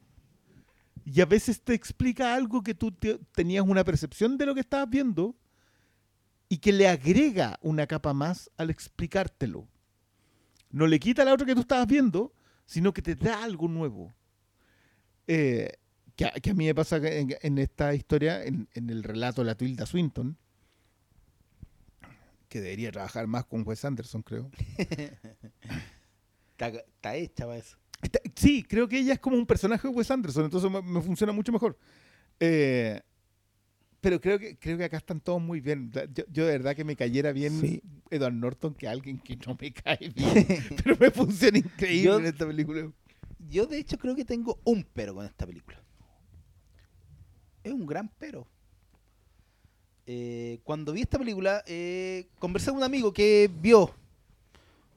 Y 1.06 1.20
a 1.20 1.24
veces 1.24 1.62
te 1.62 1.72
explica 1.72 2.34
algo 2.34 2.62
que 2.62 2.74
tú 2.74 2.90
te- 2.90 3.18
tenías 3.32 3.64
una 3.64 3.84
percepción 3.84 4.36
de 4.36 4.44
lo 4.44 4.54
que 4.54 4.60
estabas 4.60 4.90
viendo 4.90 5.36
y 6.48 6.58
que 6.58 6.72
le 6.72 6.88
agrega 6.88 7.58
una 7.62 7.86
capa 7.86 8.12
más 8.12 8.50
al 8.56 8.70
explicártelo. 8.70 9.68
No 10.70 10.88
le 10.88 10.98
quita 10.98 11.24
la 11.24 11.32
otra 11.32 11.46
que 11.46 11.54
tú 11.54 11.60
estabas 11.60 11.86
viendo, 11.86 12.34
sino 12.66 12.92
que 12.92 13.02
te 13.02 13.14
da 13.14 13.44
algo 13.44 13.68
nuevo. 13.68 14.12
Eh, 15.28 15.70
que, 16.16 16.24
a, 16.24 16.28
a 16.34 16.54
mí 16.54 16.66
me 16.66 16.74
pasa 16.74 16.96
en, 16.96 17.58
esta 17.58 17.94
historia, 17.94 18.44
en, 18.44 18.68
en 18.74 18.90
el 18.90 19.04
relato 19.04 19.42
de 19.42 19.46
la 19.46 19.54
Tilda 19.54 19.86
Swinton, 19.86 20.36
que 22.48 22.60
debería 22.60 22.90
trabajar 22.90 23.28
más 23.28 23.44
con 23.44 23.62
Wes 23.64 23.84
Anderson, 23.84 24.22
creo. 24.22 24.50
Está, 26.52 26.68
está 26.68 27.14
hecha 27.16 27.44
para 27.44 27.58
eso. 27.58 27.76
Está- 28.06 28.20
Sí, 28.34 28.62
creo 28.62 28.88
que 28.88 28.98
ella 28.98 29.14
es 29.14 29.18
como 29.20 29.36
un 29.36 29.46
personaje 29.46 29.88
de 29.88 29.94
Wes 29.94 30.10
Anderson, 30.10 30.44
entonces 30.44 30.70
me, 30.70 30.80
me 30.82 31.00
funciona 31.02 31.32
mucho 31.32 31.52
mejor. 31.52 31.76
Eh, 32.40 33.00
pero 34.00 34.20
creo 34.20 34.38
que 34.38 34.56
creo 34.58 34.76
que 34.78 34.84
acá 34.84 34.98
están 34.98 35.20
todos 35.20 35.40
muy 35.42 35.60
bien. 35.60 35.90
Yo, 36.14 36.24
yo 36.30 36.46
de 36.46 36.52
verdad 36.52 36.76
que 36.76 36.84
me 36.84 36.94
cayera 36.96 37.32
bien 37.32 37.60
Sí. 37.60 37.82
Edward 38.10 38.34
Norton 38.34 38.74
que 38.74 38.86
alguien 38.86 39.18
que 39.18 39.36
no 39.36 39.56
me 39.60 39.72
cae 39.72 39.98
bien, 40.14 40.46
pero 40.84 40.96
me 41.00 41.10
funciona 41.10 41.58
increíble 41.58 42.04
Yo- 42.04 42.18
en 42.18 42.26
esta 42.26 42.46
película. 42.46 42.90
Yo 43.48 43.66
de 43.66 43.78
hecho 43.78 43.98
creo 43.98 44.14
que 44.14 44.24
tengo 44.24 44.58
un 44.64 44.84
pero 44.92 45.14
con 45.14 45.26
esta 45.26 45.46
película. 45.46 45.82
Es 47.64 47.72
un 47.72 47.86
gran 47.86 48.08
pero. 48.18 48.46
Eh, 50.06 50.60
cuando 50.62 50.92
vi 50.92 51.00
esta 51.02 51.18
película, 51.18 51.64
eh, 51.66 52.28
conversé 52.38 52.70
con 52.70 52.78
un 52.78 52.84
amigo 52.84 53.12
que 53.12 53.50
vio 53.60 53.92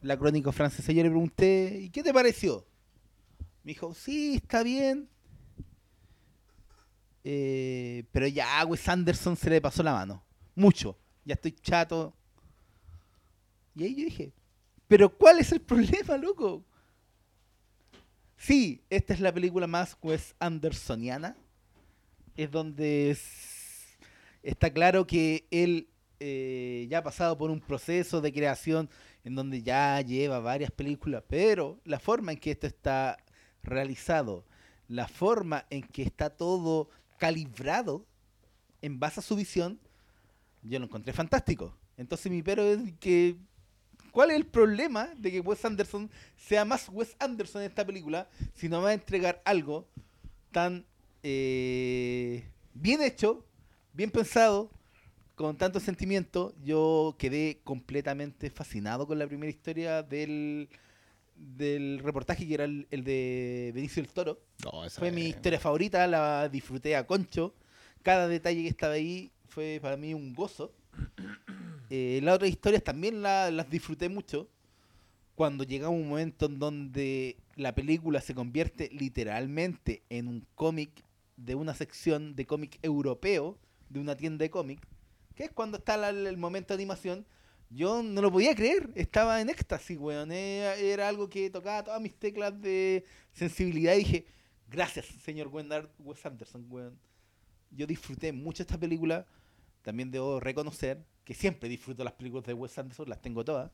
la 0.03 0.17
crónica 0.17 0.51
francesa. 0.51 0.91
Yo 0.91 1.01
le 1.03 1.09
pregunté, 1.09 1.79
¿y 1.81 1.89
qué 1.89 2.03
te 2.03 2.13
pareció? 2.13 2.65
Me 3.63 3.71
dijo, 3.73 3.93
sí, 3.93 4.35
está 4.35 4.63
bien. 4.63 5.09
Eh, 7.23 8.05
pero 8.11 8.27
ya 8.27 8.59
a 8.59 8.65
Wes 8.65 8.87
Anderson 8.87 9.35
se 9.35 9.49
le 9.49 9.61
pasó 9.61 9.83
la 9.83 9.93
mano. 9.93 10.23
Mucho. 10.55 10.97
Ya 11.25 11.33
estoy 11.35 11.51
chato. 11.51 12.13
Y 13.75 13.83
ahí 13.83 13.95
yo 13.95 14.05
dije, 14.05 14.33
¿pero 14.87 15.09
cuál 15.15 15.39
es 15.39 15.51
el 15.51 15.61
problema, 15.61 16.17
loco? 16.17 16.63
Sí, 18.37 18.81
esta 18.89 19.13
es 19.13 19.19
la 19.19 19.33
película 19.33 19.67
más 19.67 19.97
Wes 20.01 20.33
Andersoniana. 20.39 21.35
Es 22.35 22.49
donde 22.49 23.11
es- 23.11 23.97
está 24.41 24.71
claro 24.71 25.05
que 25.05 25.45
él 25.51 25.89
eh, 26.21 26.87
ya 26.89 26.99
ha 26.99 27.03
pasado 27.03 27.37
por 27.37 27.49
un 27.51 27.59
proceso 27.61 28.19
de 28.21 28.31
creación 28.33 28.89
en 29.23 29.35
donde 29.35 29.61
ya 29.61 30.01
lleva 30.01 30.39
varias 30.39 30.71
películas, 30.71 31.23
pero 31.27 31.79
la 31.85 31.99
forma 31.99 32.31
en 32.33 32.37
que 32.39 32.51
esto 32.51 32.67
está 32.67 33.17
realizado, 33.69 34.45
la 34.87 35.07
forma 35.07 35.65
en 35.69 35.83
que 35.83 36.03
está 36.03 36.29
todo 36.29 36.89
calibrado 37.17 38.05
en 38.81 38.99
base 38.99 39.19
a 39.19 39.23
su 39.23 39.35
visión, 39.35 39.79
yo 40.63 40.79
lo 40.79 40.85
encontré 40.85 41.13
fantástico. 41.13 41.75
Entonces 41.97 42.31
mi 42.31 42.41
pero 42.41 42.63
es 42.63 42.79
que 42.99 43.37
¿Cuál 44.11 44.31
es 44.31 44.37
el 44.37 44.45
problema 44.45 45.09
de 45.17 45.31
que 45.31 45.39
Wes 45.39 45.63
Anderson 45.65 46.09
sea 46.35 46.65
más 46.65 46.89
Wes 46.89 47.15
Anderson 47.19 47.61
en 47.61 47.69
esta 47.69 47.85
película 47.85 48.27
si 48.53 48.67
no 48.67 48.81
va 48.81 48.89
a 48.89 48.93
entregar 48.93 49.41
algo 49.45 49.87
tan 50.51 50.85
eh, 51.21 52.49
bien 52.73 53.01
hecho, 53.01 53.45
bien 53.93 54.09
pensado, 54.09 54.71
con 55.35 55.57
tanto 55.57 55.79
sentimiento? 55.79 56.53
Yo 56.63 57.15
quedé 57.19 57.61
completamente 57.63 58.49
fascinado 58.49 59.05
con 59.05 59.19
la 59.19 59.27
primera 59.27 59.51
historia 59.51 60.01
del, 60.01 60.69
del 61.39 61.99
reportaje 62.03 62.47
que 62.47 62.53
era 62.53 62.65
el, 62.65 62.87
el 62.91 63.03
de 63.03 63.71
Benicio 63.73 64.03
del 64.03 64.11
Toro. 64.11 64.39
Fue 64.99 65.11
mi 65.11 65.21
historia 65.29 65.59
favorita, 65.59 66.05
la 66.07 66.49
disfruté 66.49 66.95
a 66.95 67.07
concho. 67.07 67.53
Cada 68.03 68.27
detalle 68.27 68.61
que 68.63 68.67
estaba 68.69 68.93
ahí 68.93 69.31
fue 69.47 69.79
para 69.81 69.97
mí 69.97 70.13
un 70.13 70.33
gozo. 70.33 70.71
Eh, 71.91 72.19
las 72.21 72.35
otras 72.35 72.51
historias 72.51 72.83
también 72.83 73.23
la- 73.23 73.49
las 73.49 73.67
disfruté 73.67 74.09
mucho. 74.09 74.47
Cuando 75.33 75.63
llega 75.63 75.89
un 75.89 76.07
momento 76.07 76.45
en 76.45 76.59
donde 76.59 77.37
la 77.55 77.73
película 77.73 78.21
se 78.21 78.35
convierte 78.35 78.89
literalmente 78.91 80.03
en 80.09 80.27
un 80.27 80.45
cómic 80.53 80.91
de 81.35 81.55
una 81.55 81.73
sección 81.73 82.35
de 82.35 82.45
cómic 82.45 82.77
europeo 82.83 83.57
de 83.89 83.99
una 83.99 84.15
tienda 84.15 84.43
de 84.43 84.51
cómic, 84.51 84.85
que 85.33 85.45
es 85.45 85.51
cuando 85.51 85.77
está 85.77 85.97
la- 85.97 86.09
el 86.09 86.37
momento 86.37 86.73
de 86.75 86.83
animación, 86.83 87.25
yo 87.69 88.01
no 88.03 88.21
lo 88.21 88.31
podía 88.31 88.55
creer, 88.55 88.89
estaba 88.95 89.41
en 89.41 89.49
éxtasis, 89.49 89.97
weón. 89.97 90.31
Era, 90.31 91.07
algo 91.07 91.29
que 91.29 91.49
tocaba 91.49 91.83
todas 91.83 92.01
mis 92.01 92.13
teclas 92.13 92.59
de 92.61 93.05
sensibilidad 93.31 93.93
y 93.93 93.99
dije, 93.99 94.25
Gracias, 94.69 95.07
señor 95.23 95.47
Wes 95.47 96.25
Anderson, 96.25 96.65
weón. 96.69 96.99
Yo 97.71 97.87
disfruté 97.87 98.31
mucho 98.31 98.61
esta 98.61 98.77
película. 98.77 99.25
También 99.81 100.11
debo 100.11 100.39
reconocer 100.39 101.03
que 101.23 101.33
siempre 101.33 101.67
disfruto 101.67 102.03
las 102.03 102.13
películas 102.13 102.45
de 102.45 102.53
Wes 102.53 102.77
Anderson, 102.77 103.09
las 103.09 103.21
tengo 103.21 103.43
todas. 103.43 103.71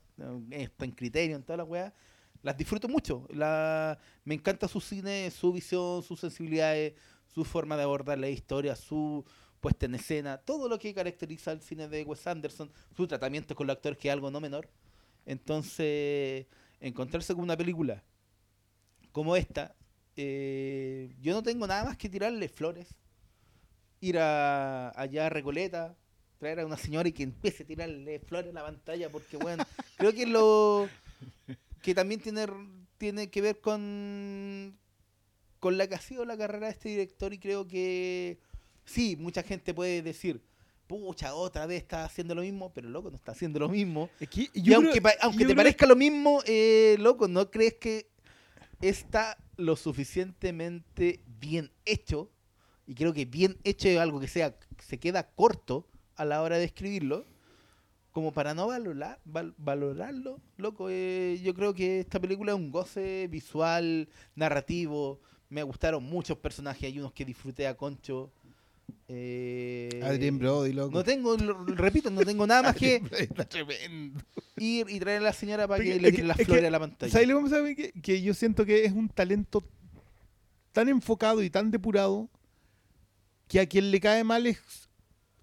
Está 0.51 0.85
en 0.85 0.91
criterio, 0.91 1.35
en 1.35 1.43
todas 1.43 1.57
las 1.57 1.67
weas. 1.67 1.93
Las 2.41 2.57
disfruto 2.57 2.87
mucho. 2.87 3.27
La... 3.29 3.99
Me 4.23 4.35
encanta 4.35 4.67
su 4.67 4.79
cine, 4.79 5.29
su 5.31 5.51
visión, 5.51 6.01
sus 6.01 6.19
sensibilidades, 6.19 6.93
su 7.27 7.43
forma 7.43 7.75
de 7.75 7.83
abordar 7.83 8.17
la 8.17 8.29
historia, 8.29 8.75
su 8.75 9.25
puesta 9.65 9.87
en 9.87 9.95
escena, 9.95 10.37
todo 10.37 10.69
lo 10.69 10.77
que 10.77 10.93
caracteriza 10.93 11.49
al 11.49 11.59
cine 11.59 11.87
de 11.87 12.03
Wes 12.03 12.27
Anderson, 12.27 12.69
su 12.95 13.07
tratamiento 13.07 13.55
con 13.55 13.65
los 13.65 13.75
actores, 13.75 13.97
que 13.97 14.09
es 14.09 14.13
algo 14.13 14.29
no 14.29 14.39
menor. 14.39 14.69
Entonces, 15.25 16.45
encontrarse 16.79 17.33
con 17.33 17.41
una 17.41 17.57
película 17.57 18.03
como 19.11 19.35
esta, 19.35 19.73
eh, 20.17 21.15
yo 21.19 21.33
no 21.33 21.41
tengo 21.41 21.65
nada 21.65 21.83
más 21.83 21.97
que 21.97 22.09
tirarle 22.09 22.47
flores, 22.47 22.93
ir 24.01 24.19
a, 24.19 24.89
allá 24.89 25.25
a 25.25 25.29
Recoleta, 25.29 25.97
traer 26.37 26.59
a 26.59 26.65
una 26.67 26.77
señora 26.77 27.09
y 27.09 27.13
que 27.13 27.23
empiece 27.23 27.63
a 27.63 27.65
tirarle 27.65 28.19
flores 28.19 28.51
a 28.51 28.53
la 28.53 28.65
pantalla, 28.65 29.09
porque 29.09 29.35
bueno, 29.35 29.65
creo 29.97 30.13
que 30.13 30.21
es 30.21 30.29
lo 30.29 30.87
que 31.81 31.95
también 31.95 32.21
tiene, 32.21 32.45
tiene 32.99 33.31
que 33.31 33.41
ver 33.41 33.59
con, 33.61 34.77
con 35.59 35.75
la 35.75 35.87
que 35.87 35.95
ha 35.95 35.99
sido 35.99 36.23
la 36.23 36.37
carrera 36.37 36.67
de 36.67 36.73
este 36.73 36.89
director 36.89 37.33
y 37.33 37.39
creo 37.39 37.67
que 37.67 38.37
sí, 38.85 39.15
mucha 39.17 39.43
gente 39.43 39.73
puede 39.73 40.01
decir, 40.01 40.41
pucha, 40.87 41.33
otra 41.33 41.65
vez 41.65 41.81
está 41.81 42.05
haciendo 42.05 42.35
lo 42.35 42.41
mismo, 42.41 42.71
pero 42.73 42.89
loco, 42.89 43.09
no 43.09 43.15
está 43.17 43.31
haciendo 43.31 43.59
lo 43.59 43.67
mismo. 43.69 44.09
Es 44.19 44.29
que 44.29 44.49
Y 44.53 44.73
aunque, 44.73 45.01
aunque 45.21 45.45
te 45.45 45.55
parezca 45.55 45.85
lo 45.85 45.95
mismo, 45.95 46.41
eh, 46.45 46.95
loco, 46.99 47.27
¿no 47.27 47.49
crees 47.49 47.73
que 47.75 48.07
está 48.81 49.37
lo 49.57 49.75
suficientemente 49.75 51.21
bien 51.39 51.71
hecho? 51.85 52.29
Y 52.87 52.93
creo 52.93 53.13
que 53.13 53.25
bien 53.25 53.57
hecho 53.63 53.87
es 53.87 53.97
algo 53.97 54.19
que 54.19 54.27
sea 54.27 54.55
se 54.79 54.99
queda 54.99 55.27
corto 55.27 55.87
a 56.15 56.23
la 56.25 56.41
hora 56.43 56.57
de 56.57 56.65
escribirlo, 56.65 57.25
como 58.11 58.31
para 58.31 58.53
no 58.53 58.67
valorar, 58.67 59.19
val- 59.25 59.55
valorarlo, 59.57 60.39
loco. 60.57 60.87
eh, 60.89 61.39
yo 61.43 61.53
creo 61.53 61.73
que 61.73 61.99
esta 62.01 62.19
película 62.19 62.51
es 62.53 62.57
un 62.57 62.71
goce 62.71 63.27
visual, 63.29 64.07
narrativo. 64.35 65.19
Me 65.49 65.63
gustaron 65.63 66.03
muchos 66.03 66.37
personajes, 66.37 66.83
hay 66.83 66.99
unos 66.99 67.11
que 67.11 67.25
disfruté 67.25 67.67
a 67.67 67.75
concho. 67.75 68.31
Eh, 69.07 70.01
Adrien 70.03 70.39
Brody, 70.39 70.73
loco. 70.73 70.91
No 70.97 71.03
tengo, 71.03 71.37
lo- 71.37 71.63
repito, 71.65 72.09
no 72.09 72.21
tengo 72.21 72.47
nada 72.47 72.63
más 72.63 72.75
que 72.75 73.01
ir 74.57 74.87
y 74.89 74.99
traer 74.99 75.19
a 75.21 75.25
la 75.25 75.33
señora 75.33 75.67
para 75.67 75.83
que 75.83 75.99
le 75.99 76.11
tire 76.11 76.23
las 76.23 76.39
es 76.39 76.45
flores 76.45 76.65
a 76.65 76.69
la 76.71 76.79
pantalla. 76.79 77.11
¿Sabes 77.11 77.27
lo 77.27 77.43
que? 77.63 77.75
Que, 77.75 77.91
que 78.01 78.21
yo 78.21 78.33
siento 78.33 78.65
que 78.65 78.83
es 78.85 78.91
un 78.93 79.07
talento 79.09 79.63
tan 80.71 80.89
enfocado 80.89 81.43
y 81.43 81.49
tan 81.49 81.69
depurado 81.71 82.29
que 83.47 83.59
a 83.59 83.65
quien 83.67 83.91
le 83.91 83.99
cae 83.99 84.23
mal 84.23 84.47
es, 84.47 84.59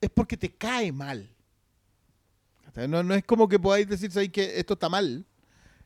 es 0.00 0.10
porque 0.10 0.36
te 0.36 0.50
cae 0.50 0.90
mal. 0.92 1.28
No, 2.88 3.02
no 3.02 3.14
es 3.14 3.22
como 3.24 3.48
que 3.48 3.58
podáis 3.58 3.86
decir 3.86 4.10
¿sabes 4.10 4.30
que 4.30 4.58
esto 4.58 4.74
está 4.74 4.88
mal. 4.88 5.26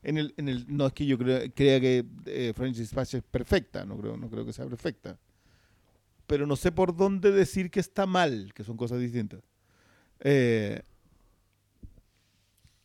En 0.03 0.19
el, 0.19 0.35
en 0.37 0.49
el, 0.49 0.65
no 0.69 0.87
es 0.87 0.93
que 0.93 1.05
yo 1.05 1.19
creo- 1.19 1.53
crea 1.53 1.81
que 1.81 2.05
eh, 2.27 2.53
Francis 2.57 2.91
Patch 2.95 3.15
es 3.15 3.23
perfecta, 3.25 3.85
no 3.85 3.99
creo, 3.99 4.17
no 4.17 4.31
creo 4.31 4.47
que 4.47 4.53
sea 4.53 4.65
perfecta. 4.67 5.19
Pero 6.27 6.47
no 6.47 6.57
sé 6.57 6.73
por 6.73 6.97
dónde 6.97 7.31
decir 7.31 7.71
que 7.71 7.81
está 7.81 8.07
mal, 8.07 8.53
que 8.55 8.65
son 8.65 8.77
cosas 8.77 9.01
distintas. 9.01 9.41
Eh, 10.21 10.83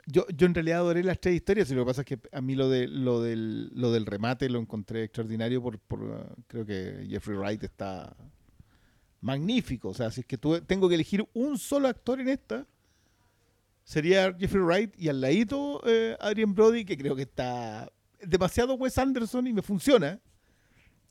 yo, 0.06 0.26
yo 0.36 0.48
en 0.48 0.54
realidad 0.54 0.80
adoré 0.80 1.04
las 1.04 1.20
tres 1.20 1.36
historias 1.36 1.72
y 1.72 1.76
lo 1.76 1.82
que 1.82 1.90
pasa 1.90 2.02
es 2.02 2.08
que 2.08 2.20
a 2.32 2.42
mí 2.42 2.56
lo, 2.56 2.70
de, 2.70 2.88
lo, 2.88 3.22
del, 3.22 3.70
lo 3.74 3.92
del 3.92 4.06
remate 4.06 4.50
lo 4.50 4.60
encontré 4.60 5.04
extraordinario 5.04 5.62
por, 5.62 5.80
por 5.80 6.36
creo 6.48 6.66
que 6.66 7.08
Jeffrey 7.10 7.38
Wright 7.38 7.64
está 7.64 8.16
magnífico. 9.22 9.90
O 9.90 9.94
sea, 9.94 10.12
si 10.12 10.22
es 10.22 10.26
que 10.26 10.38
tengo 10.38 10.90
que 10.90 10.96
elegir 10.96 11.26
un 11.34 11.58
solo 11.58 11.88
actor 11.88 12.20
en 12.20 12.30
esta, 12.30 12.68
sería 13.84 14.36
Jeffrey 14.38 14.64
Wright 14.64 14.94
y 14.98 15.10
al 15.10 15.22
ladito 15.22 15.82
eh, 15.86 16.18
Adrian 16.20 16.54
Brody, 16.54 16.84
que 16.84 16.98
creo 16.98 17.16
que 17.16 17.24
está 17.24 17.92
demasiado 18.22 18.74
Wes 18.76 18.98
Anderson 18.98 19.48
y 19.48 19.54
me 19.54 19.62
funciona. 19.62 20.20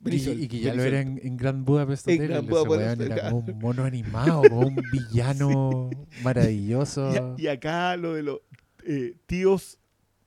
Y, 0.02 0.48
que 0.48 0.60
ya 0.60 0.74
lo 0.74 0.82
era 0.82 1.00
en, 1.00 1.20
en 1.22 1.36
Grand 1.36 1.64
Budapest 1.64 2.08
En. 2.08 2.26
Grand 2.26 3.02
era 3.02 3.30
como 3.30 3.44
un 3.46 3.58
mono 3.58 3.84
animado, 3.84 4.42
como 4.48 4.60
un 4.60 4.82
villano 4.90 5.90
maravilloso. 6.22 7.34
Y, 7.36 7.46
acá 7.46 7.96
lo 7.96 8.14
de 8.14 8.22
los 8.22 8.40
eh, 8.86 9.16
tíos 9.26 9.78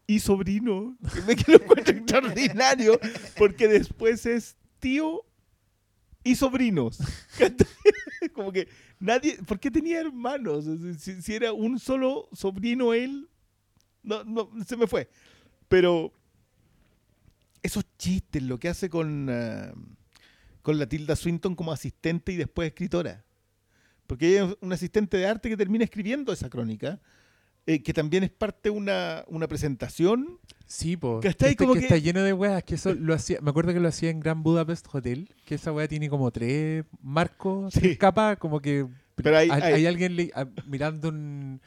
y 0.05 0.19
sobrino, 0.19 0.95
que 1.13 1.21
me 1.21 1.35
que 1.35 1.51
lo 1.53 1.57
encuentro 1.57 1.93
extraordinario, 1.97 2.99
porque 3.35 3.67
después 3.67 4.25
es 4.27 4.57
tío 4.79 5.25
y 6.23 6.35
sobrinos. 6.35 6.99
Como 8.33 8.51
que 8.51 8.67
nadie, 8.99 9.37
¿por 9.45 9.59
qué 9.59 9.71
tenía 9.71 9.99
hermanos? 9.99 10.65
Si, 10.99 11.21
si 11.21 11.33
era 11.33 11.51
un 11.51 11.79
solo 11.79 12.29
sobrino 12.31 12.93
él, 12.93 13.27
no, 14.03 14.23
no, 14.23 14.49
se 14.65 14.77
me 14.77 14.87
fue. 14.87 15.09
Pero 15.67 16.13
esos 17.63 17.85
chistes, 17.97 18.43
lo 18.43 18.59
que 18.59 18.69
hace 18.69 18.89
con, 18.89 19.27
ah, 19.29 19.73
con 20.61 20.77
la 20.77 20.87
Tilda 20.87 21.15
Swinton 21.15 21.55
como 21.55 21.71
asistente 21.71 22.31
y 22.31 22.35
después 22.37 22.67
escritora. 22.67 23.23
Porque 24.07 24.27
ella 24.29 24.45
es 24.45 24.57
un 24.61 24.71
asistente 24.73 25.17
de 25.17 25.25
arte 25.27 25.49
que 25.49 25.57
termina 25.57 25.83
escribiendo 25.85 26.31
esa 26.33 26.49
crónica, 26.49 26.99
eh, 27.65 27.81
que 27.81 27.93
también 27.93 28.23
es 28.25 28.29
parte 28.31 28.63
de 28.63 28.69
una, 28.71 29.23
una 29.27 29.47
presentación. 29.47 30.39
Sí, 30.67 30.97
po. 30.97 31.21
Que 31.21 31.29
está 31.29 31.45
ahí 31.45 31.51
Este 31.51 31.63
como 31.63 31.73
que 31.73 31.79
que- 31.79 31.85
está 31.85 31.97
lleno 31.97 32.21
de 32.21 32.33
weas. 32.33 32.63
Que 32.63 32.75
eso 32.75 32.93
lo 32.93 33.13
hacía, 33.13 33.39
me 33.41 33.49
acuerdo 33.49 33.73
que 33.73 33.79
lo 33.79 33.87
hacía 33.87 34.09
en 34.09 34.19
Grand 34.19 34.43
Budapest 34.43 34.85
Hotel. 34.93 35.29
Que 35.45 35.55
esa 35.55 35.71
wea 35.71 35.87
tiene 35.87 36.09
como 36.09 36.29
tres 36.31 36.83
marcos, 37.01 37.73
Sí. 37.73 37.79
tres 37.79 37.97
capas. 37.97 38.37
Como 38.37 38.59
que 38.59 38.85
Pero 39.15 39.37
hay- 39.37 39.49
hay, 39.49 39.85
alguien 39.85 40.15
le- 40.17 40.31
ah, 40.35 40.45
mirando 40.67 41.07
un 41.09 41.61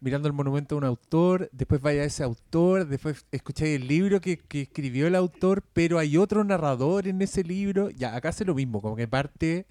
mirando 0.00 0.28
el 0.28 0.34
monumento 0.34 0.74
de 0.74 0.78
un 0.78 0.84
autor, 0.84 1.48
después 1.52 1.80
vaya 1.80 2.04
ese 2.04 2.22
autor, 2.22 2.86
después 2.86 3.24
escucháis 3.32 3.76
el 3.80 3.88
libro 3.88 4.20
que, 4.20 4.38
que 4.38 4.62
escribió 4.62 5.06
el 5.06 5.14
autor, 5.14 5.62
pero 5.72 5.98
hay 5.98 6.16
otro 6.16 6.44
narrador 6.44 7.08
en 7.08 7.20
ese 7.22 7.42
libro. 7.44 7.90
Ya, 7.90 8.14
acá 8.14 8.28
hace 8.30 8.44
lo 8.44 8.54
mismo, 8.54 8.80
como 8.82 8.96
que 8.96 9.08
parte 9.08 9.66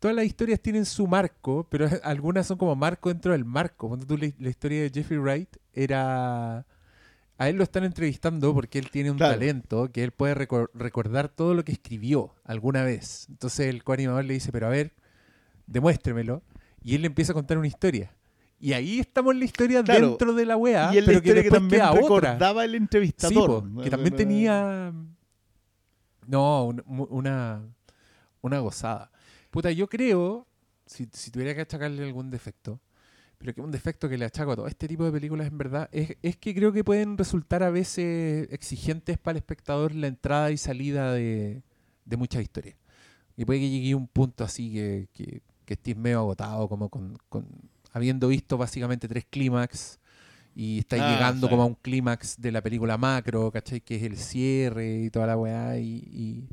todas 0.00 0.14
las 0.16 0.26
historias 0.26 0.60
tienen 0.60 0.84
su 0.84 1.06
marco, 1.06 1.66
pero 1.70 1.88
algunas 2.04 2.46
son 2.46 2.58
como 2.58 2.76
marco 2.76 3.08
dentro 3.08 3.32
del 3.32 3.44
marco. 3.46 3.88
Cuando 3.88 4.04
tú 4.06 4.18
la, 4.18 4.28
la 4.38 4.50
historia 4.50 4.82
de 4.82 4.90
Jeffrey 4.92 5.18
Wright 5.18 5.56
era... 5.72 6.66
A 7.36 7.48
él 7.48 7.56
lo 7.56 7.64
están 7.64 7.82
entrevistando 7.84 8.54
porque 8.54 8.78
él 8.78 8.90
tiene 8.90 9.10
un 9.10 9.16
Claro. 9.16 9.32
talento 9.34 9.90
que 9.90 10.04
él 10.04 10.12
puede 10.12 10.34
recor- 10.36 10.70
recordar 10.74 11.28
todo 11.30 11.54
lo 11.54 11.64
que 11.64 11.72
escribió 11.72 12.32
alguna 12.44 12.84
vez. 12.84 13.26
Entonces 13.28 13.66
el 13.66 13.82
coanimador 13.82 14.24
le 14.24 14.34
dice, 14.34 14.52
pero 14.52 14.66
a 14.66 14.70
ver, 14.70 14.92
demuéstremelo. 15.66 16.42
Y 16.82 16.94
él 16.94 17.00
le 17.02 17.06
empieza 17.08 17.32
a 17.32 17.34
contar 17.34 17.58
una 17.58 17.66
historia. 17.66 18.12
Y 18.64 18.72
ahí 18.72 18.98
estamos 18.98 19.34
en 19.34 19.40
la 19.40 19.44
historia 19.44 19.82
Claro. 19.84 20.08
dentro 20.08 20.32
de 20.32 20.46
la 20.46 20.56
wea, 20.56 20.90
y 20.94 20.96
en 20.96 21.04
la 21.04 21.06
pero 21.08 21.20
que 21.22 21.34
que, 21.42 21.50
también 21.50 21.82
queda 21.82 21.90
otra. 21.92 22.00
recordaba 22.30 22.64
el 22.64 22.70
Sí, 22.70 22.76
entrevistador. 22.78 23.70
po, 23.74 23.82
que 23.82 23.90
también 23.90 24.16
tenía. 24.16 24.90
No, 26.26 26.64
un- 26.68 26.82
una, 26.86 27.62
una 28.40 28.58
gozada. 28.60 29.10
Puta, 29.50 29.70
yo 29.70 29.86
creo, 29.86 30.46
si, 30.86 31.06
si 31.12 31.30
tuviera 31.30 31.54
que 31.54 31.60
achacarle 31.60 32.02
algún 32.04 32.30
defecto, 32.30 32.80
pero 33.36 33.52
que 33.52 33.60
un 33.60 33.70
defecto 33.70 34.08
que 34.08 34.16
le 34.16 34.24
achaco 34.24 34.52
a 34.52 34.56
todo 34.56 34.66
este 34.66 34.88
tipo 34.88 35.04
de 35.04 35.12
películas 35.12 35.46
en 35.48 35.58
verdad, 35.58 35.88
es, 35.92 36.16
es 36.22 36.36
que 36.38 36.54
creo 36.54 36.72
que 36.72 36.82
pueden 36.82 37.18
resultar 37.18 37.62
a 37.62 37.68
veces 37.70 38.48
exigentes 38.50 39.18
para 39.18 39.32
el 39.32 39.36
espectador 39.42 39.94
la 39.94 40.06
entrada 40.06 40.50
y 40.50 40.56
salida 40.56 41.12
de, 41.12 41.62
de 42.06 42.16
muchas 42.16 42.42
historias. 42.42 42.76
Y 43.36 43.44
puede 43.44 43.60
que 43.60 43.68
llegue 43.68 43.92
a 43.92 43.96
un 43.98 44.08
punto 44.08 44.42
así 44.44 44.72
que, 44.72 45.08
que, 45.12 45.42
que 45.66 45.74
estés 45.74 45.96
medio 45.96 46.20
agotado, 46.20 46.66
como 46.68 46.88
con, 46.88 47.18
con 47.28 47.46
habiendo 47.94 48.28
visto 48.28 48.58
básicamente 48.58 49.08
tres 49.08 49.24
clímax 49.30 49.98
y 50.54 50.80
estáis 50.80 51.02
Ah, 51.02 51.12
llegando 51.14 51.46
sí. 51.46 51.50
como 51.50 51.62
a 51.62 51.66
un 51.66 51.74
clímax 51.74 52.40
de 52.40 52.52
la 52.52 52.60
película 52.62 52.98
macro, 52.98 53.50
¿cachai? 53.50 53.80
Que 53.80 53.96
es 53.96 54.02
el 54.02 54.16
cierre 54.18 55.04
y 55.04 55.10
toda 55.10 55.26
la 55.26 55.36
weá. 55.38 55.78
Y, 55.78 55.94
y, 56.12 56.48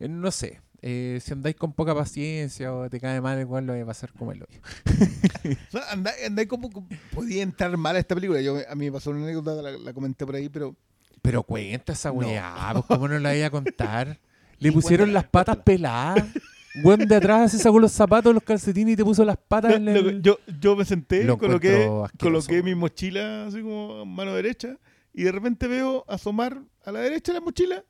eh, 0.00 0.08
no 0.08 0.30
sé, 0.30 0.60
eh, 0.82 1.18
si 1.22 1.32
andáis 1.32 1.56
con 1.56 1.72
poca 1.72 1.94
paciencia 1.94 2.74
o 2.74 2.90
te 2.90 3.00
cae 3.00 3.20
mal, 3.20 3.38
igual 3.40 3.64
lo 3.66 3.74
va 3.74 3.82
a 3.82 3.86
pasar 3.86 4.12
como 4.12 4.32
el 4.32 4.42
hoyo. 4.42 4.60
Anda, 5.90 6.12
anda 6.26 6.46
como 6.46 6.68
podía 7.14 7.42
entrar 7.42 7.76
mal 7.76 7.96
a 7.96 7.98
esta 8.00 8.14
película. 8.14 8.40
Yo, 8.40 8.56
a 8.68 8.74
mí 8.74 8.86
me 8.86 8.92
pasó 8.92 9.10
una 9.10 9.22
anécdota, 9.22 9.60
la, 9.62 9.70
la 9.72 9.92
comenté 9.92 10.26
por 10.26 10.34
ahí, 10.34 10.48
pero 10.48 10.74
Pero 11.22 11.42
cuenta 11.42 11.92
esa 11.92 12.10
No. 12.10 12.16
weá, 12.16 12.70
pues 12.72 12.84
cómo 12.86 13.08
no 13.08 13.18
la 13.18 13.34
iba 13.36 13.46
a 13.46 13.50
contar. 13.50 14.18
Le 14.60 14.72
pusieron 14.72 15.06
cuéntala, 15.06 15.22
las 15.22 15.30
patas 15.30 15.56
cuéntala. 15.64 16.14
peladas. 16.14 16.24
Weón 16.82 17.06
de 17.06 17.16
atrás 17.16 17.52
se 17.52 17.58
sacó 17.58 17.78
los 17.78 17.92
zapatos, 17.92 18.34
los 18.34 18.42
calcetines 18.42 18.94
y 18.94 18.96
te 18.96 19.04
puso 19.04 19.24
las 19.24 19.36
patas 19.36 19.74
en 19.74 19.88
el... 19.88 20.22
yo, 20.22 20.38
yo 20.60 20.76
me 20.76 20.84
senté, 20.84 21.24
Lo 21.24 21.38
coloqué, 21.38 21.88
coloqué 22.18 22.62
mi 22.62 22.74
mochila 22.74 23.46
así 23.46 23.62
como 23.62 24.04
mano 24.04 24.34
derecha 24.34 24.78
y 25.12 25.24
de 25.24 25.32
repente 25.32 25.66
veo 25.66 26.04
asomar 26.08 26.62
a 26.84 26.92
la 26.92 27.00
derecha 27.00 27.32
de 27.32 27.40
la 27.40 27.44
mochila 27.44 27.84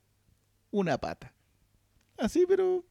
una 0.70 0.98
pata. 0.98 1.34
Así, 2.16 2.44
pero 2.48 2.84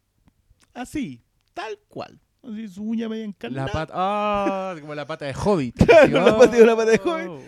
así, 0.74 1.24
tal 1.54 1.80
cual. 1.88 2.20
Así 2.44 2.68
su 2.68 2.84
uña 2.84 3.10
media 3.10 3.26
encarnada. 3.26 3.68
La 3.68 3.74
pata... 3.74 3.94
Ah, 3.96 4.76
como 4.80 4.96
la 4.96 5.06
pata 5.06 5.26
de 5.26 5.34
Hobbit. 5.34 5.76
Claro, 5.86 6.06
Así, 6.06 6.32
la 6.32 6.38
pata 6.38 6.56
de 6.56 6.64
una 6.64 6.76
pata 6.76 6.92
de 6.92 7.02
oh. 7.06 7.42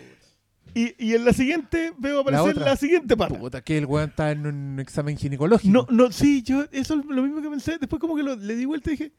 Y, 0.74 0.94
y 0.98 1.14
en 1.14 1.24
la 1.24 1.32
siguiente 1.32 1.92
veo 1.98 2.20
aparecer 2.20 2.56
la, 2.56 2.62
otra. 2.62 2.76
siguiente 2.76 3.16
pata. 3.16 3.38
Puta, 3.38 3.60
que 3.62 3.78
el 3.78 3.86
weón 3.86 4.10
está 4.10 4.30
en 4.30 4.46
un 4.46 4.78
examen 4.80 5.16
ginecológico. 5.16 5.72
No, 5.72 5.86
no, 5.90 6.12
sí, 6.12 6.42
yo, 6.42 6.64
eso 6.72 6.94
es 6.98 7.04
lo 7.06 7.22
mismo 7.22 7.40
que 7.42 7.48
pensé. 7.50 7.78
Después 7.78 7.98
como 8.00 8.16
que 8.16 8.22
lo- 8.22 8.36
le 8.36 8.54
di 8.56 8.64
vuelta 8.64 8.90
y 8.90 8.92
dije, 8.92 9.12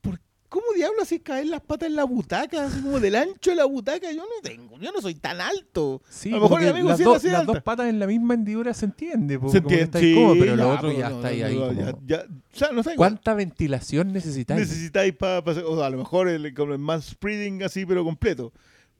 ¿por 0.00 0.20
cómo 0.48 0.64
diablos 0.74 1.02
así 1.02 1.18
caen 1.20 1.50
las 1.50 1.60
patas 1.60 1.88
en 1.88 1.96
la 1.96 2.04
butaca? 2.04 2.64
Así 2.66 2.80
como 2.80 3.00
del 3.00 3.14
ancho 3.16 3.50
de 3.50 3.56
la 3.56 3.64
butaca. 3.64 4.10
Yo 4.12 4.18
no 4.22 4.40
tengo, 4.42 4.78
yo 4.78 4.92
no 4.92 5.00
soy 5.00 5.14
tan 5.14 5.40
alto. 5.40 6.02
Sí, 6.08 6.30
a 6.30 6.36
lo 6.36 6.42
mejor 6.42 6.62
el 6.62 6.68
amigo 6.70 6.88
las, 6.88 6.98
sí 6.98 7.04
así 7.14 7.26
las 7.28 7.40
alta. 7.40 7.52
dos 7.54 7.62
patas 7.62 7.88
en 7.88 7.98
la 7.98 8.06
misma 8.06 8.34
hendidura 8.34 8.72
se 8.74 8.84
entiende. 8.86 9.38
po, 9.38 9.48
Se 9.48 9.58
entiende, 9.58 10.00
sí, 10.00 10.14
pero 10.38 10.56
lo 10.56 10.64
ya, 10.64 10.74
otro 10.74 10.92
ya 10.92 11.10
no, 11.10 11.16
está 11.16 11.28
ahí. 11.28 11.40
no, 11.40 11.46
ahí 11.46 11.54
no, 11.56 11.66
como- 11.92 12.06
ya- 12.06 12.26
ya- 12.54 12.72
no 12.72 12.82
sé, 12.82 12.94
¿Cuánta 12.96 13.34
ventilación 13.34 14.12
necesitáis? 14.12 14.60
necesitáis 14.60 15.14
para 15.14 15.38
o 15.40 15.76
sea, 15.76 15.86
a 15.86 15.90
lo 15.90 15.98
mejor 15.98 16.28
el, 16.28 16.52
como 16.54 16.72
el 16.72 16.78
manspreading 16.78 17.62
así, 17.62 17.84
pero 17.86 18.04
completo. 18.04 18.52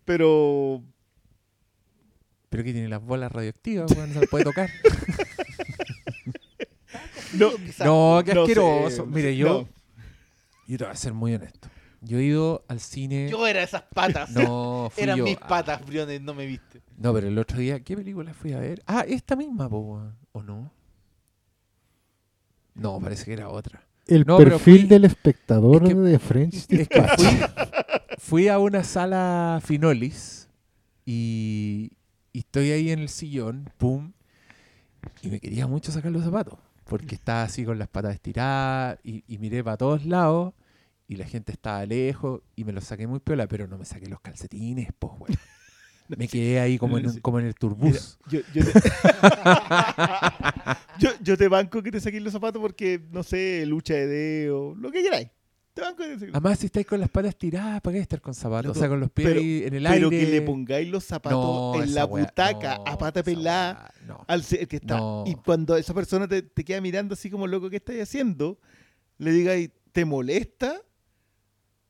Pero 0.05 0.83
Pero 2.51 2.65
que 2.65 2.73
tiene 2.73 2.89
las 2.89 3.03
bolas 3.03 3.31
radioactivas, 3.33 3.91
weón, 3.93 4.09
no 4.09 4.15
se 4.15 4.21
las 4.21 4.29
puede 4.29 4.45
tocar. 4.45 4.69
no, 7.35 7.51
no, 7.85 8.23
qué 8.25 8.35
no 8.35 8.47
sé, 8.47 8.53
asqueroso. 8.53 9.07
Mire, 9.07 9.37
yo, 9.37 9.63
no. 9.63 9.69
yo 10.67 10.79
te 10.79 10.85
voy 10.85 10.93
a 10.93 10.97
ser 10.97 11.13
muy 11.15 11.35
honesto. 11.35 11.69
Yo 12.03 12.19
he 12.19 12.25
ido 12.25 12.65
al 12.69 12.81
cine. 12.81 13.29
Yo 13.31 13.47
era 13.47 13.63
esas 13.63 13.83
patas. 13.95 14.31
No, 14.51 14.91
fui 14.93 15.03
Eran 15.05 15.19
yo. 15.19 15.25
mis 15.25 15.37
patas, 15.37 15.85
Briones, 15.87 16.21
no 16.23 16.35
me 16.35 16.47
viste. 16.47 16.81
No, 16.97 17.13
pero 17.15 17.29
el 17.29 17.39
otro 17.39 17.59
día, 17.59 17.81
¿qué 17.81 17.97
película 17.97 18.35
fui 18.35 18.53
a 18.53 18.59
ver? 18.59 18.83
Ah, 18.87 19.05
esta 19.07 19.37
misma, 19.37 19.69
po, 19.69 19.79
weón. 19.79 20.17
¿o 20.33 20.43
no? 20.43 20.73
No, 22.75 22.99
parece 23.01 23.25
que 23.27 23.33
era 23.35 23.49
otra. 23.49 23.87
El 24.07 24.25
No, 24.27 24.39
perfil 24.39 24.81
fui- 24.81 24.89
del 24.89 25.05
espectador 25.05 25.85
es 25.85 25.91
que- 25.91 25.95
de 25.95 26.19
French 26.19 26.55
Es 26.69 26.89
que 26.89 27.03
fui, 27.17 27.39
fui 28.19 28.49
a 28.49 28.59
una 28.59 28.83
sala 28.83 29.61
Finolis 29.65 30.49
y, 31.07 31.93
y 32.33 32.41
estoy 32.41 32.71
ahí 32.71 32.91
en 32.91 33.01
el 33.01 33.09
sillón, 33.09 33.71
pum, 33.79 34.13
y 35.23 35.29
me 35.29 35.41
quería 35.41 35.67
mucho 35.67 35.93
sacar 35.93 36.13
los 36.13 36.25
zapatos, 36.25 36.59
porque 36.85 37.15
estaba 37.15 37.43
así 37.43 37.65
con 37.65 37.79
las 37.79 37.89
patas 37.89 38.15
estiradas 38.15 38.99
y, 39.03 39.25
y 39.27 39.39
miré 39.39 39.65
para 39.65 39.77
todos 39.77 40.05
lados 40.05 40.55
y 41.09 41.17
la 41.17 41.27
gente 41.27 41.53
estaba 41.53 41.85
lejos 41.87 42.43
y 42.57 42.65
me 42.65 42.73
los 42.73 42.85
saqué 42.85 43.07
muy 43.07 43.21
piola, 43.21 43.47
pero 43.49 43.67
no 43.67 43.79
me 43.79 43.85
saqué 43.85 44.07
los 44.09 44.21
calcetines, 44.21 44.89
pues, 44.99 45.13
bueno. 45.19 45.37
Me 46.09 46.27
quedé 46.27 46.59
ahí 46.59 46.77
como 46.77 46.99
en, 46.99 47.07
un- 47.07 47.21
como 47.21 47.39
en 47.39 47.47
el 47.47 47.55
turbús. 47.55 48.19
Yo, 48.29 48.41
yo, 48.53 48.65
te... 48.65 48.73
yo, 50.99 51.11
yo 51.23 51.37
te 51.37 51.47
banco 51.47 51.81
que 51.85 51.93
te 51.93 52.01
saquéis 52.01 52.25
los 52.25 52.33
zapatos 52.33 52.61
porque, 52.61 53.01
no 53.13 53.23
sé, 53.23 53.65
lucha 53.67 53.95
de 53.95 54.09
dedo, 54.09 54.75
lo 54.75 54.91
que 54.91 55.05
queráis. 55.05 55.29
Te 55.81 55.85
banco 55.87 55.97
que 55.99 56.05
te 56.09 56.15
saquéis. 56.15 56.35
Además, 56.35 56.59
si 56.59 56.67
estáis 56.67 56.87
con 56.87 57.01
las 57.01 57.09
patas 57.11 57.31
estiradas, 57.31 57.81
¿para 57.81 57.95
qué 57.95 58.01
estar 58.03 58.21
con 58.21 58.35
zapatos? 58.35 58.67
Loco, 58.67 58.79
o 58.79 58.81
sea, 58.81 58.89
con 58.89 59.01
los 59.01 59.11
pies 59.11 59.29
pero- 59.29 59.41
en 59.41 59.75
el 59.75 59.83
Pero 59.85 60.09
aire. 60.09 60.11
que 60.11 60.27
le 60.31 60.43
pongáis 60.43 60.89
los 60.89 61.05
zapatos 61.05 61.39
No, 61.77 61.83
en 61.83 61.95
la 61.95 62.05
wea- 62.07 62.25
butaca 62.27 62.77
no, 62.79 62.85
a 62.87 62.99
pata 62.99 63.23
pelada 63.23 63.93
wea, 64.07 64.25
al 64.29 64.45
que 64.45 64.77
está. 64.77 65.01
Y 65.27 65.35
cuando 65.37 65.77
esa 65.77 65.95
persona 65.95 66.29
te, 66.29 66.43
te 66.43 66.65
queda 66.65 66.81
mirando 66.81 67.15
así 67.15 67.31
como 67.31 67.47
loco, 67.47 67.71
¿qué 67.71 67.77
estáis 67.77 68.03
haciendo? 68.03 68.59
Le 69.19 69.33
digáis, 69.33 69.71
¿te 69.93 70.05
molesta? 70.05 70.81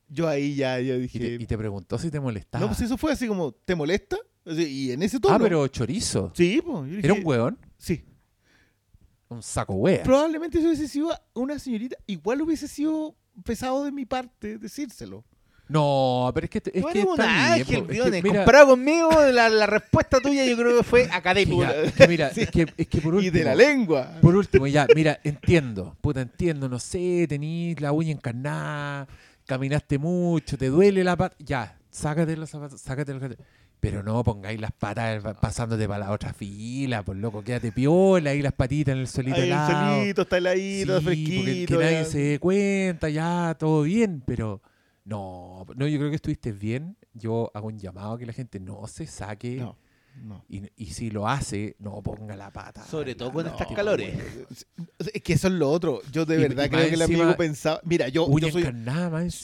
Yo 0.08 0.26
ahí 0.26 0.54
ya, 0.56 0.80
ya 0.80 0.94
Y 0.96 1.00
dije. 1.02 1.18
te, 1.18 1.34
y 1.34 1.46
te 1.46 1.56
preguntó 1.58 1.96
si 1.98 2.10
te 2.10 2.18
molestaba. 2.20 2.62
no, 2.62 2.68
pues 2.68 2.80
eso 2.80 2.96
fue 2.96 3.12
así 3.12 3.26
como, 3.28 3.52
¿te 3.52 3.74
molesta? 3.74 4.16
Y 4.44 4.90
en 4.90 5.02
ese 5.02 5.20
tono. 5.20 5.34
ah, 5.34 5.38
pero 5.38 5.68
chorizo. 5.68 6.32
Sí, 6.34 6.60
pues. 6.64 6.90
yo 6.90 6.98
¿Era 6.98 7.12
un 7.14 7.20
hueón? 7.24 7.58
Sí. 7.78 8.04
Un 9.28 9.42
saco 9.42 9.74
wea. 9.74 10.02
Probablemente 10.02 10.58
si 10.58 10.66
hubiese 10.66 10.88
sido 10.88 11.10
una 11.34 11.58
señorita, 11.60 11.96
igual 12.06 12.42
hubiese 12.42 12.66
sido 12.66 13.14
pesado 13.44 13.84
de 13.84 13.92
mi 13.92 14.04
parte 14.06 14.58
decírselo. 14.58 15.24
No, 15.68 16.32
pero 16.34 16.46
es 16.46 16.50
que 16.50 16.58
es 16.58 16.64
que 16.64 16.78
está 16.78 16.92
bien, 16.92 17.08
ángel. 17.18 17.86
Es 17.88 18.02
que 18.02 18.22
mira, 18.22 18.38
Comparado 18.38 18.66
conmigo, 18.70 19.08
la, 19.30 19.48
la 19.48 19.66
respuesta 19.66 20.18
tuya 20.20 20.44
yo 20.44 20.56
creo 20.56 20.78
que 20.78 20.82
fue 20.82 21.08
académica. 21.12 21.70
ya, 21.72 21.82
es 21.82 21.92
que 21.92 22.08
mira, 22.08 22.28
es 22.36 22.50
que, 22.50 22.66
es 22.76 22.88
que 22.88 23.00
por 23.00 23.14
último. 23.14 23.28
Y 23.28 23.38
de 23.38 23.44
la 23.44 23.54
lengua. 23.54 24.18
Por 24.20 24.34
último, 24.34 24.66
ya, 24.66 24.88
mira, 24.96 25.20
entiendo, 25.22 25.96
puta, 26.00 26.22
entiendo, 26.22 26.68
no 26.68 26.80
sé, 26.80 27.26
tenís 27.28 27.80
la 27.80 27.92
uña 27.92 28.10
encarnada, 28.10 29.06
caminaste 29.46 29.96
mucho, 29.96 30.58
te 30.58 30.66
duele 30.66 31.04
la 31.04 31.16
pata, 31.16 31.36
ya, 31.38 31.78
sácate 31.88 32.36
los 32.36 32.50
zapatos, 32.50 32.80
sácate 32.80 33.12
los 33.12 33.22
zapatos. 33.22 33.46
Pero 33.80 34.02
no 34.02 34.22
pongáis 34.22 34.60
las 34.60 34.72
patas 34.72 35.22
pa- 35.22 35.32
pasándote 35.34 35.88
para 35.88 36.00
la 36.06 36.10
otra 36.12 36.34
fila, 36.34 37.02
por 37.02 37.16
loco, 37.16 37.42
quédate 37.42 37.72
piola 37.72 38.30
ahí 38.30 38.42
las 38.42 38.52
patitas 38.52 38.92
en 38.92 38.98
el 39.00 39.08
solito 39.08 39.36
Ahí 39.40 39.50
el 39.50 39.58
solito, 39.58 40.22
está 40.22 40.36
heladito, 40.38 40.98
está 40.98 41.10
Sí, 41.10 41.16
porque 41.16 41.40
fresquito. 41.40 41.78
que 41.78 41.84
nadie 41.84 42.04
se 42.04 42.18
dé 42.18 42.38
cuenta, 42.38 43.08
ya, 43.08 43.56
todo 43.58 43.82
bien, 43.82 44.22
pero 44.26 44.60
no, 45.04 45.64
no, 45.76 45.86
yo 45.88 45.98
creo 45.98 46.10
que 46.10 46.16
estuviste 46.16 46.52
bien. 46.52 46.96
Yo 47.14 47.50
hago 47.54 47.68
un 47.68 47.78
llamado 47.78 48.12
a 48.12 48.18
que 48.18 48.26
la 48.26 48.32
gente 48.34 48.60
no 48.60 48.86
se 48.86 49.06
saque 49.06 49.56
No, 49.56 49.76
no. 50.22 50.44
y, 50.48 50.62
y 50.76 50.86
si 50.92 51.10
lo 51.10 51.26
hace, 51.26 51.74
no 51.78 52.02
ponga 52.02 52.36
la 52.36 52.52
pata. 52.52 52.84
Sobre 52.84 53.14
todo 53.14 53.32
con 53.32 53.46
No, 53.46 53.50
estas 53.52 53.66
calores. 53.74 54.14
Es 55.12 55.22
que 55.22 55.32
eso 55.32 55.48
es 55.48 55.54
lo 55.54 55.70
otro. 55.70 56.02
Yo 56.12 56.26
de 56.26 56.36
Y- 56.36 56.38
verdad 56.42 56.66
y 56.66 56.68
creo 56.68 56.88
que 56.88 56.94
el 56.94 57.02
amigo 57.02 57.34
pensaba. 57.36 57.80
Mira, 57.84 58.08
yo, 58.08 58.26
soy, 58.52 58.64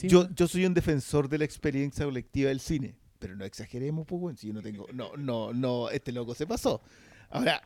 yo, 0.07 0.29
yo 0.33 0.47
soy 0.47 0.65
un 0.67 0.73
defensor 0.75 1.27
de 1.27 1.39
la 1.39 1.45
experiencia 1.45 2.05
colectiva 2.05 2.49
del 2.49 2.59
cine. 2.59 2.95
Pero 3.19 3.35
no 3.35 3.45
exageremos, 3.45 4.05
pues, 4.05 4.39
si 4.39 4.47
yo 4.47 4.53
no 4.53 4.61
tengo. 4.61 4.87
No, 4.93 5.15
no, 5.17 5.53
no, 5.53 5.89
este 5.89 6.11
loco 6.11 6.35
se 6.35 6.45
pasó. 6.47 6.81
Ahora, 7.29 7.61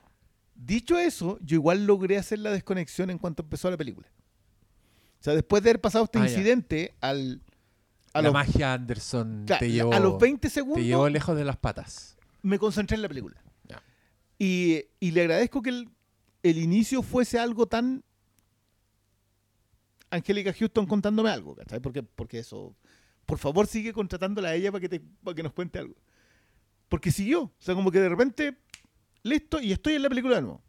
dicho 0.55 0.97
eso, 0.97 1.37
yo 1.41 1.55
igual 1.55 1.85
logré 1.85 2.17
hacer 2.17 2.39
la 2.39 2.51
desconexión 2.51 3.09
en 3.09 3.17
cuanto 3.17 3.43
empezó 3.43 3.69
la 3.69 3.77
película. 3.77 4.07
O 5.19 5.23
sea, 5.23 5.33
después 5.33 5.61
de 5.63 5.69
haber 5.69 5.81
pasado 5.81 6.05
este 6.05 6.19
Ah, 6.19 6.25
ya. 6.25 6.29
incidente, 6.31 6.95
al. 7.01 7.41
A 8.13 8.21
la 8.21 8.27
los, 8.27 8.33
magia 8.33 8.73
Anderson 8.73 9.43
claro, 9.45 9.59
te 9.59 9.71
llevó, 9.71 9.93
a 9.93 9.99
los 10.01 10.19
20 10.19 10.41
te 10.47 10.53
segundos 10.53 10.83
llevó 10.83 11.07
lejos 11.07 11.33
de 11.37 11.45
las 11.45 11.55
patas. 11.55 12.17
me 12.41 12.59
concentré 12.59 12.95
en 12.95 13.03
la 13.03 13.07
película. 13.07 13.41
Ya. 13.69 13.81
Y, 14.37 14.83
y 14.99 15.11
le 15.11 15.21
agradezco 15.21 15.61
que 15.61 15.69
el, 15.69 15.89
el 16.43 16.57
inicio 16.57 17.03
fuese 17.03 17.39
algo 17.39 17.67
tan. 17.67 18.03
Angélica 20.09 20.51
Houston 20.53 20.85
contándome 20.87 21.29
algo, 21.29 21.55
¿cachai? 21.55 21.79
Porque, 21.79 22.03
porque 22.03 22.39
eso. 22.39 22.75
Por 23.31 23.37
favor, 23.37 23.65
sigue 23.65 23.93
contratándola 23.93 24.49
a 24.49 24.55
ella 24.55 24.73
para 24.73 24.81
que, 24.81 24.89
te, 24.89 24.99
para 24.99 25.33
que 25.33 25.41
nos 25.41 25.53
cuente 25.53 25.79
algo. 25.79 25.95
Porque 26.89 27.11
siguió. 27.11 27.43
O 27.43 27.53
sea, 27.59 27.75
como 27.75 27.89
que 27.89 28.01
de 28.01 28.09
repente. 28.09 28.57
Listo, 29.23 29.61
y 29.61 29.71
estoy 29.71 29.93
en 29.93 30.01
la 30.01 30.09
película 30.09 30.35
de 30.35 30.41
nuevo. 30.41 30.61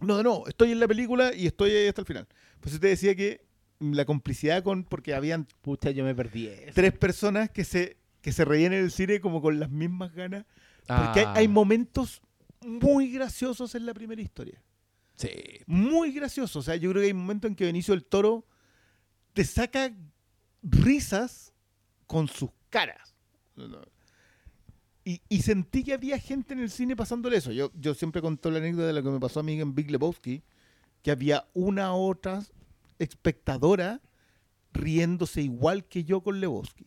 No, 0.00 0.22
nuevo, 0.22 0.48
estoy 0.48 0.72
en 0.72 0.80
la 0.80 0.88
película 0.88 1.34
y 1.34 1.46
estoy 1.46 1.72
ahí 1.72 1.86
hasta 1.86 2.00
el 2.00 2.06
final. 2.06 2.26
Pues 2.60 2.80
te 2.80 2.86
decía 2.86 3.14
que 3.14 3.44
la 3.78 4.06
complicidad 4.06 4.62
con. 4.64 4.84
Porque 4.84 5.12
habían 5.12 5.46
Puta, 5.60 5.90
yo 5.90 6.02
me 6.02 6.14
perdí 6.14 6.46
eso. 6.46 6.72
tres 6.72 6.94
personas 6.94 7.50
que 7.50 7.64
se, 7.64 7.98
que 8.22 8.32
se 8.32 8.46
reían 8.46 8.72
en 8.72 8.82
el 8.84 8.90
cine 8.90 9.20
como 9.20 9.42
con 9.42 9.60
las 9.60 9.68
mismas 9.68 10.14
ganas 10.14 10.46
porque 10.86 11.20
hay, 11.20 11.26
Ah, 11.26 11.34
hay 11.36 11.48
momentos 11.48 12.22
muy 12.62 13.12
graciosos 13.12 13.74
en 13.74 13.84
la 13.84 13.92
primera 13.92 14.22
historia. 14.22 14.62
Sí. 15.16 15.28
Muy 15.66 16.10
graciosos. 16.12 16.56
O 16.56 16.62
sea, 16.62 16.76
yo 16.76 16.88
creo 16.88 17.02
que 17.02 17.08
hay 17.08 17.12
momentos 17.12 17.50
en 17.50 17.54
que 17.54 17.66
Benicio 17.66 17.92
del 17.92 18.06
Toro 18.06 18.46
te 19.34 19.44
saca 19.44 19.92
risas 20.64 21.52
con 22.06 22.26
sus 22.28 22.50
caras. 22.70 23.14
Y, 25.04 25.20
y 25.28 25.42
sentí 25.42 25.84
que 25.84 25.92
había 25.94 26.18
gente 26.18 26.54
en 26.54 26.60
el 26.60 26.70
cine 26.70 26.96
pasándole 26.96 27.36
eso. 27.36 27.52
Yo, 27.52 27.70
yo 27.78 27.94
siempre 27.94 28.22
conté 28.22 28.50
la 28.50 28.58
anécdota 28.58 28.86
de 28.86 28.92
lo 28.94 29.02
que 29.02 29.10
me 29.10 29.20
pasó 29.20 29.40
a 29.40 29.42
mí 29.42 29.60
en 29.60 29.74
Big 29.74 29.90
Lebowski, 29.90 30.42
que 31.02 31.10
había 31.10 31.46
una 31.52 31.94
otra 31.94 32.42
espectadora 32.98 34.00
riéndose 34.72 35.42
igual 35.42 35.84
que 35.84 36.04
yo 36.04 36.22
con 36.22 36.40
Lebowski. 36.40 36.86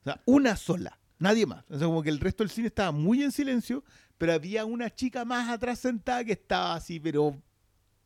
O 0.00 0.04
sea, 0.04 0.22
una 0.24 0.56
sola, 0.56 0.98
nadie 1.18 1.44
más. 1.46 1.64
O 1.68 1.76
sea, 1.78 1.88
como 1.88 2.02
que 2.02 2.10
el 2.10 2.20
resto 2.20 2.44
del 2.44 2.50
cine 2.50 2.68
estaba 2.68 2.92
muy 2.92 3.22
en 3.22 3.32
silencio, 3.32 3.82
pero 4.16 4.32
había 4.32 4.64
una 4.64 4.88
chica 4.94 5.24
más 5.24 5.50
atrás 5.50 5.80
sentada 5.80 6.24
que 6.24 6.32
estaba 6.32 6.76
así, 6.76 7.00
pero 7.00 7.36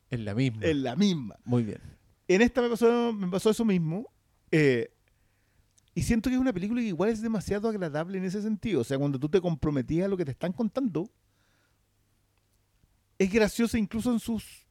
En 0.09 0.25
la 0.25 0.33
misma. 0.33 0.65
en 0.65 0.83
la 0.83 0.95
misma. 0.95 1.37
Muy 1.45 1.63
bien. 1.63 1.79
En 2.27 2.41
esta 2.41 2.61
me 2.61 2.69
pasó, 2.69 3.13
me 3.13 3.27
pasó 3.27 3.51
eso 3.51 3.63
mismo. 3.63 4.11
Eh, 4.51 4.91
y 5.93 6.03
siento 6.03 6.29
que 6.29 6.35
es 6.35 6.41
una 6.41 6.53
película 6.53 6.81
que 6.81 6.87
igual 6.87 7.09
es 7.09 7.21
demasiado 7.21 7.67
agradable 7.67 8.17
en 8.17 8.23
ese 8.23 8.41
sentido. 8.41 8.81
O 8.81 8.83
sea, 8.83 8.97
cuando 8.97 9.19
tú 9.19 9.27
te 9.29 9.41
comprometías 9.41 10.05
a 10.05 10.07
lo 10.09 10.15
que 10.17 10.23
te 10.25 10.31
están 10.31 10.53
contando, 10.53 11.09
es 13.17 13.31
graciosa 13.31 13.77
incluso 13.77 14.11
en 14.11 14.19
sus 14.19 14.65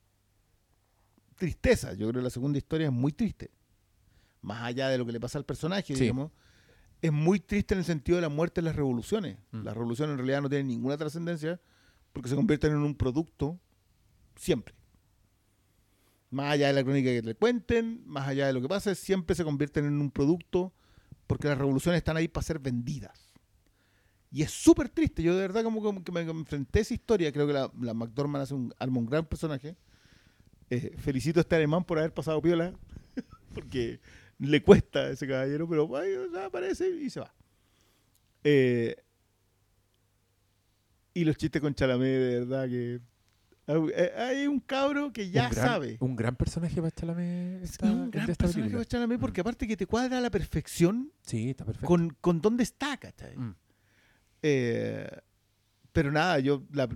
tristezas. 1.36 1.96
Yo 1.96 2.08
creo 2.08 2.20
que 2.20 2.24
la 2.24 2.30
segunda 2.30 2.58
historia 2.58 2.86
es 2.86 2.92
muy 2.92 3.12
triste. 3.12 3.50
Más 4.42 4.62
allá 4.62 4.88
de 4.88 4.98
lo 4.98 5.04
que 5.06 5.12
le 5.12 5.20
pasa 5.20 5.38
al 5.38 5.44
personaje, 5.44 5.94
Sí. 5.94 6.00
digamos. 6.02 6.30
Es 7.02 7.12
muy 7.12 7.40
triste 7.40 7.74
en 7.74 7.78
el 7.80 7.84
sentido 7.84 8.16
de 8.16 8.22
la 8.22 8.28
muerte 8.28 8.60
de 8.60 8.66
las 8.66 8.76
revoluciones. 8.76 9.38
Mm. 9.52 9.62
Las 9.62 9.74
revoluciones 9.74 10.12
en 10.12 10.18
realidad 10.18 10.42
no 10.42 10.48
tienen 10.48 10.68
ninguna 10.68 10.96
trascendencia 10.96 11.60
porque 12.12 12.28
se 12.28 12.34
convierten 12.36 12.72
en 12.72 12.78
un 12.78 12.94
producto 12.94 13.58
siempre. 14.36 14.74
Más 16.30 16.52
allá 16.52 16.68
de 16.68 16.72
la 16.74 16.84
crónica 16.84 17.10
que 17.10 17.22
te 17.22 17.34
cuenten, 17.34 18.02
más 18.06 18.28
allá 18.28 18.46
de 18.46 18.52
lo 18.52 18.60
que 18.62 18.68
pase, 18.68 18.94
siempre 18.94 19.34
se 19.34 19.44
convierten 19.44 19.84
en 19.86 20.00
un 20.00 20.10
producto 20.10 20.72
porque 21.26 21.48
las 21.48 21.58
revoluciones 21.58 21.98
están 21.98 22.16
ahí 22.16 22.28
para 22.28 22.44
ser 22.44 22.58
vendidas. 22.60 23.32
Y 24.30 24.42
es 24.42 24.50
súper 24.52 24.88
triste. 24.88 25.22
Yo 25.22 25.34
de 25.34 25.42
verdad 25.42 25.64
como, 25.64 26.04
que 26.04 26.12
me 26.12 26.20
enfrenté 26.22 26.80
a 26.80 26.82
esa 26.82 26.94
historia. 26.94 27.32
Creo 27.32 27.46
que 27.46 27.52
la, 27.52 27.72
la 27.80 27.94
McDormand 27.94 28.42
hace 28.44 28.54
un, 28.54 28.72
arma 28.78 28.98
un 28.98 29.06
gran 29.06 29.26
personaje. 29.26 29.76
Eh, 30.70 30.94
felicito 30.98 31.40
a 31.40 31.42
este 31.42 31.56
alemán 31.56 31.84
por 31.84 31.98
haber 31.98 32.14
pasado 32.14 32.40
piola. 32.40 32.72
porque 33.54 34.00
le 34.38 34.62
cuesta 34.62 35.00
a 35.00 35.10
ese 35.10 35.26
caballero, 35.26 35.68
pero 35.68 35.96
ay, 35.96 36.14
aparece 36.44 36.88
y 36.88 37.10
se 37.10 37.20
va. 37.20 37.34
Eh, 38.44 38.96
Y 41.14 41.24
los 41.24 41.36
chistes 41.36 41.60
con 41.60 41.74
Chalamé, 41.74 42.06
de 42.06 42.38
verdad 42.40 42.68
que. 42.68 43.00
Eh, 43.94 44.12
Hay 44.16 44.46
un 44.46 44.60
cabro 44.60 45.12
que 45.12 45.30
ya 45.30 45.44
un 45.46 45.50
gran, 45.50 45.66
sabe. 45.66 45.96
Un 46.00 46.16
gran 46.16 46.36
personaje 46.36 46.76
para 46.76 46.90
Chalamet 46.90 47.62
esta, 47.62 47.86
Es 47.86 47.92
un 47.92 48.10
gran 48.10 48.30
esta 48.30 48.44
personaje 48.44 48.54
película. 48.60 48.78
para 48.78 48.88
Chalamet 48.88 49.20
porque 49.20 49.40
aparte 49.40 49.66
que 49.68 49.76
te 49.76 49.86
cuadra 49.86 50.18
a 50.18 50.20
la 50.20 50.30
perfección 50.30 51.12
Sí, 51.22 51.50
está 51.50 51.64
perfecto. 51.64 51.86
con, 51.86 52.10
con 52.20 52.40
dónde 52.40 52.62
está, 52.64 52.96
¿cachai? 52.96 53.36
Mm. 53.36 53.54
Eh, 54.42 55.08
pero 55.92 56.10
nada, 56.12 56.38
yo 56.38 56.62
la- 56.72 56.88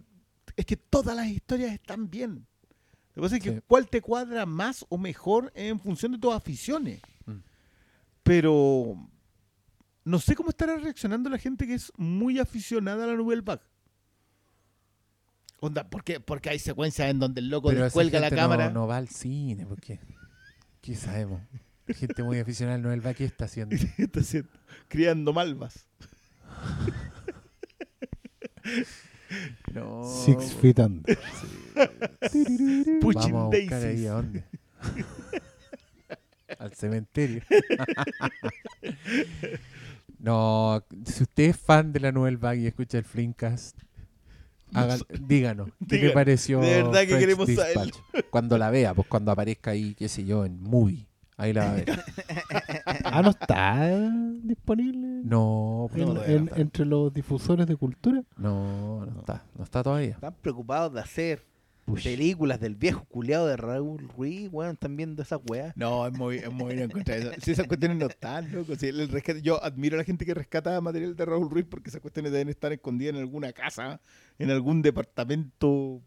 es 0.57 0.67
que 0.67 0.77
todas 0.77 1.17
las 1.17 1.27
historias 1.29 1.73
están 1.73 2.09
bien. 2.11 2.47
Lo 3.15 3.15
que 3.15 3.27
pasa 3.27 3.37
es 3.37 3.43
que 3.43 3.53
Sí. 3.55 3.61
cuál 3.67 3.89
te 3.89 4.01
cuadra 4.01 4.47
más 4.47 4.85
o 4.89 4.99
mejor 4.99 5.53
en 5.55 5.79
función 5.79 6.13
de 6.13 6.19
tus 6.19 6.33
aficiones. 6.35 7.01
Mm. 7.27 7.33
Pero 8.23 8.97
no 10.05 10.19
sé 10.19 10.35
cómo 10.35 10.51
estará 10.51 10.77
reaccionando 10.77 11.29
la 11.31 11.39
gente 11.39 11.67
que 11.67 11.75
es 11.75 11.93
muy 11.97 12.39
aficionada 12.39 13.05
a 13.05 13.07
la 13.09 13.15
Nouvelle 13.15 13.43
Vague. 13.43 13.63
Onda, 15.65 15.89
porque, 15.89 16.21
porque 16.21 16.51
hay 16.51 16.59
secuencias 16.59 17.09
en 17.09 17.19
donde 17.19 17.41
el 17.41 17.49
loco 17.49 17.69
Pero 17.69 17.79
esa 17.79 17.85
descuelga 17.87 18.21
la 18.21 18.31
cámara. 18.31 18.69
No, 18.69 18.81
no 18.81 18.87
va 18.87 18.99
al 18.99 19.09
cine, 19.09 19.65
porque. 19.65 19.99
¿Qué 20.83 20.95
sabemos? 20.95 21.41
Gente 21.89 22.23
muy 22.23 22.39
aficionada 22.39 22.77
al 22.77 22.83
Noel 22.83 23.05
va, 23.05 23.15
¿qué 23.15 23.25
está 23.25 23.47
haciendo? 23.47 23.75
¿Qué 23.75 23.91
está 24.03 24.21
haciendo? 24.21 24.51
Criando 24.89 25.33
malvas. 25.33 25.87
No. 29.73 30.05
Six 30.05 30.53
Feet 30.53 30.79
Under. 30.81 31.19
Pushing 33.01 33.33
Vamos 33.33 33.55
a 33.55 33.57
buscar 33.57 33.81
daisies. 33.81 33.85
ahí 33.85 34.07
a 34.07 34.13
dónde. 34.13 34.45
Al 36.59 36.75
cementerio. 36.75 37.43
no, 40.19 40.85
si 41.07 41.23
usted 41.23 41.45
es 41.45 41.57
fan 41.57 41.91
de 41.91 42.01
la 42.01 42.13
Nouvelle 42.13 42.37
Vague 42.37 42.61
y 42.61 42.67
escucha 42.67 42.99
el 42.99 43.05
Flimcast, 43.05 43.79
díganos, 45.21 45.69
¿qué 45.89 45.99
le 45.99 46.11
pareció? 46.11 46.61
de 46.61 46.83
verdad 46.83 47.01
que 47.01 47.07
French 47.09 47.21
queremos 47.21 47.49
saberlo. 47.55 47.93
Cuando 48.31 48.59
la 48.59 48.71
vea, 48.71 48.95
pues 48.95 49.07
cuando 49.09 49.31
aparezca 49.33 49.71
ahí, 49.73 49.95
qué 49.95 50.09
sé 50.09 50.25
yo, 50.25 50.45
en 50.45 50.63
movie. 50.63 51.07
Ahí 51.37 51.53
la 51.53 51.65
va 51.65 51.71
a 51.71 51.75
ver. 51.75 51.87
Ah, 53.05 53.23
no 53.23 53.31
está 53.31 53.91
disponible 54.43 55.21
No, 55.25 55.89
pues, 55.91 56.03
en- 56.03 56.15
no, 56.15 56.25
en- 56.25 56.45
está. 56.49 56.61
entre 56.61 56.85
los 56.85 57.13
difusores 57.13 57.67
de 57.67 57.77
cultura. 57.77 58.23
no, 58.37 59.05
no 59.07 59.21
está, 59.21 59.45
no 59.57 59.65
está 59.65 59.83
todavía. 59.83 60.11
Están 60.13 60.35
preocupados 60.41 60.93
de 60.95 61.01
hacer 61.01 61.45
películas 61.85 62.61
del 62.61 62.75
viejo 62.77 63.05
culiado 63.05 63.47
de 63.47 63.57
Raúl 63.57 64.09
Ruiz, 64.17 64.49
weón. 64.53 64.73
Están 64.73 64.97
viendo 64.97 65.23
esas 65.23 65.41
weas. 65.49 65.77
No, 65.77 66.07
es 66.07 66.13
muy, 66.13 66.37
es 66.39 66.53
muy 66.53 66.73
en 66.81 66.91
contra 66.91 67.15
de 67.17 67.21
eso. 67.23 67.33
Si 67.43 67.51
esas 67.53 67.67
cuestiones 67.67 67.99
no 67.99 68.07
están, 68.07 68.51
loco. 68.53 68.75
Si 68.77 68.87
el 68.87 69.09
rescate- 69.11 69.43
yo 69.43 69.63
admiro 69.63 69.97
a 69.97 69.99
la 69.99 70.05
gente 70.05 70.25
que 70.25 70.35
rescata 70.35 70.81
material 70.81 71.15
de 71.17 71.25
Raúl 71.25 71.51
Ruiz 71.51 71.67
porque 71.69 71.91
esas 71.91 72.01
cuestiones 72.01 72.33
deben 72.33 72.49
estar 72.49 72.73
escondidas 72.73 73.15
en 73.15 73.21
alguna 73.21 73.53
casa, 73.53 74.01
en 74.39 74.51
algún 74.51 74.83
departamento 74.83 76.01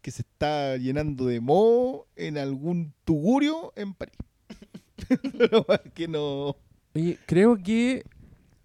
que 0.00 0.10
se 0.10 0.22
está 0.22 0.76
llenando 0.76 1.26
de 1.26 1.40
moho, 1.40 2.06
en 2.16 2.36
algún 2.36 2.92
tugurio 3.04 3.72
en 3.76 3.94
París. 3.94 4.16
Pero 5.38 5.64
es 5.68 5.92
que 5.94 6.08
no. 6.08 6.56
Oye, 6.94 7.18
creo 7.26 7.56
que 7.56 8.04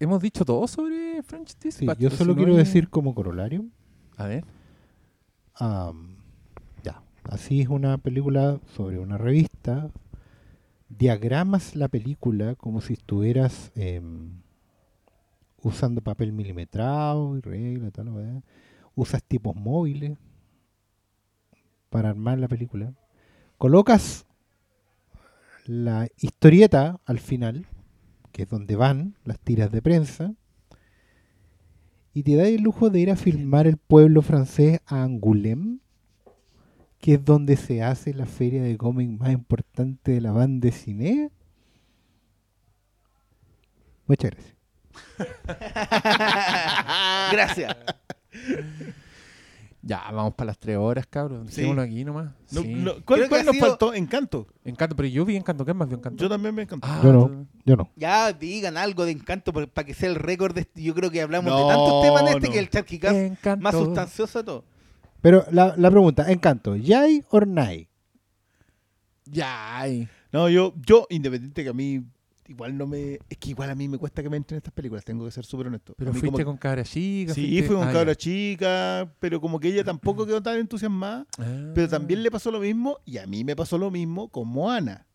hemos 0.00 0.20
dicho 0.20 0.44
todo 0.44 0.66
sobre 0.68 1.22
French 1.22 1.48
Sí, 1.50 1.68
Dispatch. 1.86 1.98
yo 1.98 2.10
solo 2.10 2.32
si 2.32 2.36
no 2.40 2.44
quiero 2.44 2.52
hay- 2.52 2.58
decir 2.58 2.88
como 2.90 3.14
corolario. 3.14 3.64
A 4.16 4.26
ver. 4.26 4.44
Así 7.28 7.60
es 7.60 7.68
una 7.68 7.98
película 7.98 8.58
sobre 8.74 8.98
una 8.98 9.18
revista. 9.18 9.90
Diagramas 10.88 11.76
la 11.76 11.88
película 11.88 12.54
como 12.54 12.80
si 12.80 12.94
estuvieras 12.94 13.70
em, 13.74 14.40
usando 15.62 16.00
papel 16.00 16.32
milimetrado 16.32 17.36
y 17.36 17.40
regla, 17.40 17.90
tal. 17.90 18.42
Usas 18.94 19.22
tipos 19.22 19.54
móviles 19.54 20.18
para 21.90 22.10
armar 22.10 22.38
la 22.38 22.48
película. 22.48 22.92
Colocas 23.58 24.26
la 25.66 26.08
historieta 26.16 26.98
al 27.04 27.18
final, 27.18 27.66
que 28.32 28.42
es 28.42 28.48
donde 28.48 28.74
van 28.76 29.14
las 29.24 29.38
tiras 29.38 29.70
de 29.70 29.82
prensa, 29.82 30.34
y 32.14 32.22
te 32.22 32.36
da 32.36 32.48
el 32.48 32.62
lujo 32.62 32.90
de 32.90 33.00
ir 33.00 33.10
a 33.10 33.16
filmar 33.16 33.66
el 33.66 33.76
pueblo 33.76 34.22
francés 34.22 34.80
a 34.86 35.04
Angoulême, 35.04 35.80
que 37.00 37.14
es 37.14 37.24
donde 37.24 37.56
se 37.56 37.82
hace 37.82 38.12
la 38.14 38.26
feria 38.26 38.62
de 38.62 38.76
cómic 38.76 39.08
más 39.10 39.32
importante 39.32 40.12
de 40.12 40.20
la 40.20 40.32
banda 40.32 40.66
de 40.66 40.72
cine. 40.72 41.30
Muchas 44.06 44.30
gracias. 44.32 44.54
Gracias. 47.32 47.76
Ya, 49.80 50.02
vamos 50.12 50.34
para 50.34 50.48
las 50.48 50.58
tres 50.58 50.76
horas, 50.76 51.06
cabrón. 51.08 51.46
Sí. 51.48 51.56
Dejémoslo 51.56 51.82
aquí 51.82 52.04
nomás. 52.04 52.30
no- 52.50 52.62
Sí. 52.62 52.74
no- 52.74 52.92
¿Cuál, 53.04 53.20
Creo 53.20 53.28
cuál 53.28 53.46
nos 53.46 53.54
sido- 53.54 53.66
faltó? 53.68 53.94
Encanto. 53.94 54.46
Encanto, 54.64 54.96
pero 54.96 55.08
yo 55.08 55.24
vi 55.24 55.36
Encanto. 55.36 55.64
¿Qué 55.64 55.72
más 55.72 55.88
vio 55.88 55.98
Encanto? 55.98 56.20
Yo 56.22 56.28
también 56.28 56.54
me 56.54 56.62
encantó. 56.62 56.86
Ah, 56.90 57.00
Yo 57.02 57.12
no, 57.12 57.46
yo 57.64 57.76
no. 57.76 57.90
Ya 57.96 58.32
digan 58.32 58.76
algo 58.76 59.04
de 59.04 59.12
encanto 59.12 59.52
para 59.52 59.84
que 59.86 59.94
sea 59.94 60.08
el 60.08 60.16
récord 60.16 60.54
de 60.54 60.62
este- 60.62 60.82
Yo 60.82 60.94
creo 60.94 61.10
que 61.10 61.22
hablamos 61.22 61.52
de 61.54 61.68
tantos 61.68 62.02
temas 62.02 62.22
en 62.22 62.28
este 62.28 62.46
no. 62.48 62.52
que 62.52 62.58
el 62.58 62.70
Charquicast 62.70 63.60
más 63.60 63.74
sustancioso 63.74 64.38
de 64.40 64.44
todo. 64.44 64.64
Pero 65.20 65.44
la, 65.50 65.74
la 65.76 65.90
pregunta, 65.90 66.30
Encanto, 66.30 66.76
¿Yay 66.76 67.24
or 67.30 67.46
Nay? 67.46 67.88
Ya. 69.24 69.78
ay. 69.80 70.08
No, 70.32 70.48
yo, 70.48 70.74
yo, 70.86 71.06
independiente 71.10 71.62
que 71.62 71.70
a 71.70 71.72
mí 71.72 72.02
igual 72.46 72.76
no 72.76 72.86
me. 72.86 73.18
Es 73.28 73.36
que 73.38 73.50
igual 73.50 73.70
a 73.70 73.74
mí 73.74 73.88
me 73.88 73.98
cuesta 73.98 74.22
que 74.22 74.30
me 74.30 74.36
entren 74.36 74.58
estas 74.58 74.72
películas, 74.72 75.04
tengo 75.04 75.24
que 75.24 75.30
ser 75.30 75.44
súper 75.44 75.66
honesto. 75.68 75.94
Pero 75.96 76.12
fuiste 76.12 76.30
como- 76.30 76.44
con 76.44 76.56
cabra 76.56 76.84
chica. 76.84 77.34
Sí, 77.34 77.42
fuiste- 77.46 77.66
fui 77.66 77.76
con 77.76 77.88
ah, 77.88 77.92
cabra 77.92 78.12
ya. 78.12 78.16
chica, 78.16 79.12
pero 79.18 79.40
como 79.40 79.58
que 79.58 79.68
ella 79.68 79.84
tampoco 79.84 80.26
quedó 80.26 80.42
tan 80.42 80.58
entusiasmada. 80.58 81.26
Ah. 81.38 81.72
Pero 81.74 81.88
también 81.88 82.22
le 82.22 82.30
pasó 82.30 82.50
lo 82.50 82.60
mismo, 82.60 82.98
y 83.04 83.18
a 83.18 83.26
mí 83.26 83.44
me 83.44 83.56
pasó 83.56 83.76
lo 83.78 83.90
mismo 83.90 84.28
con 84.28 84.48
Moana. 84.48 85.06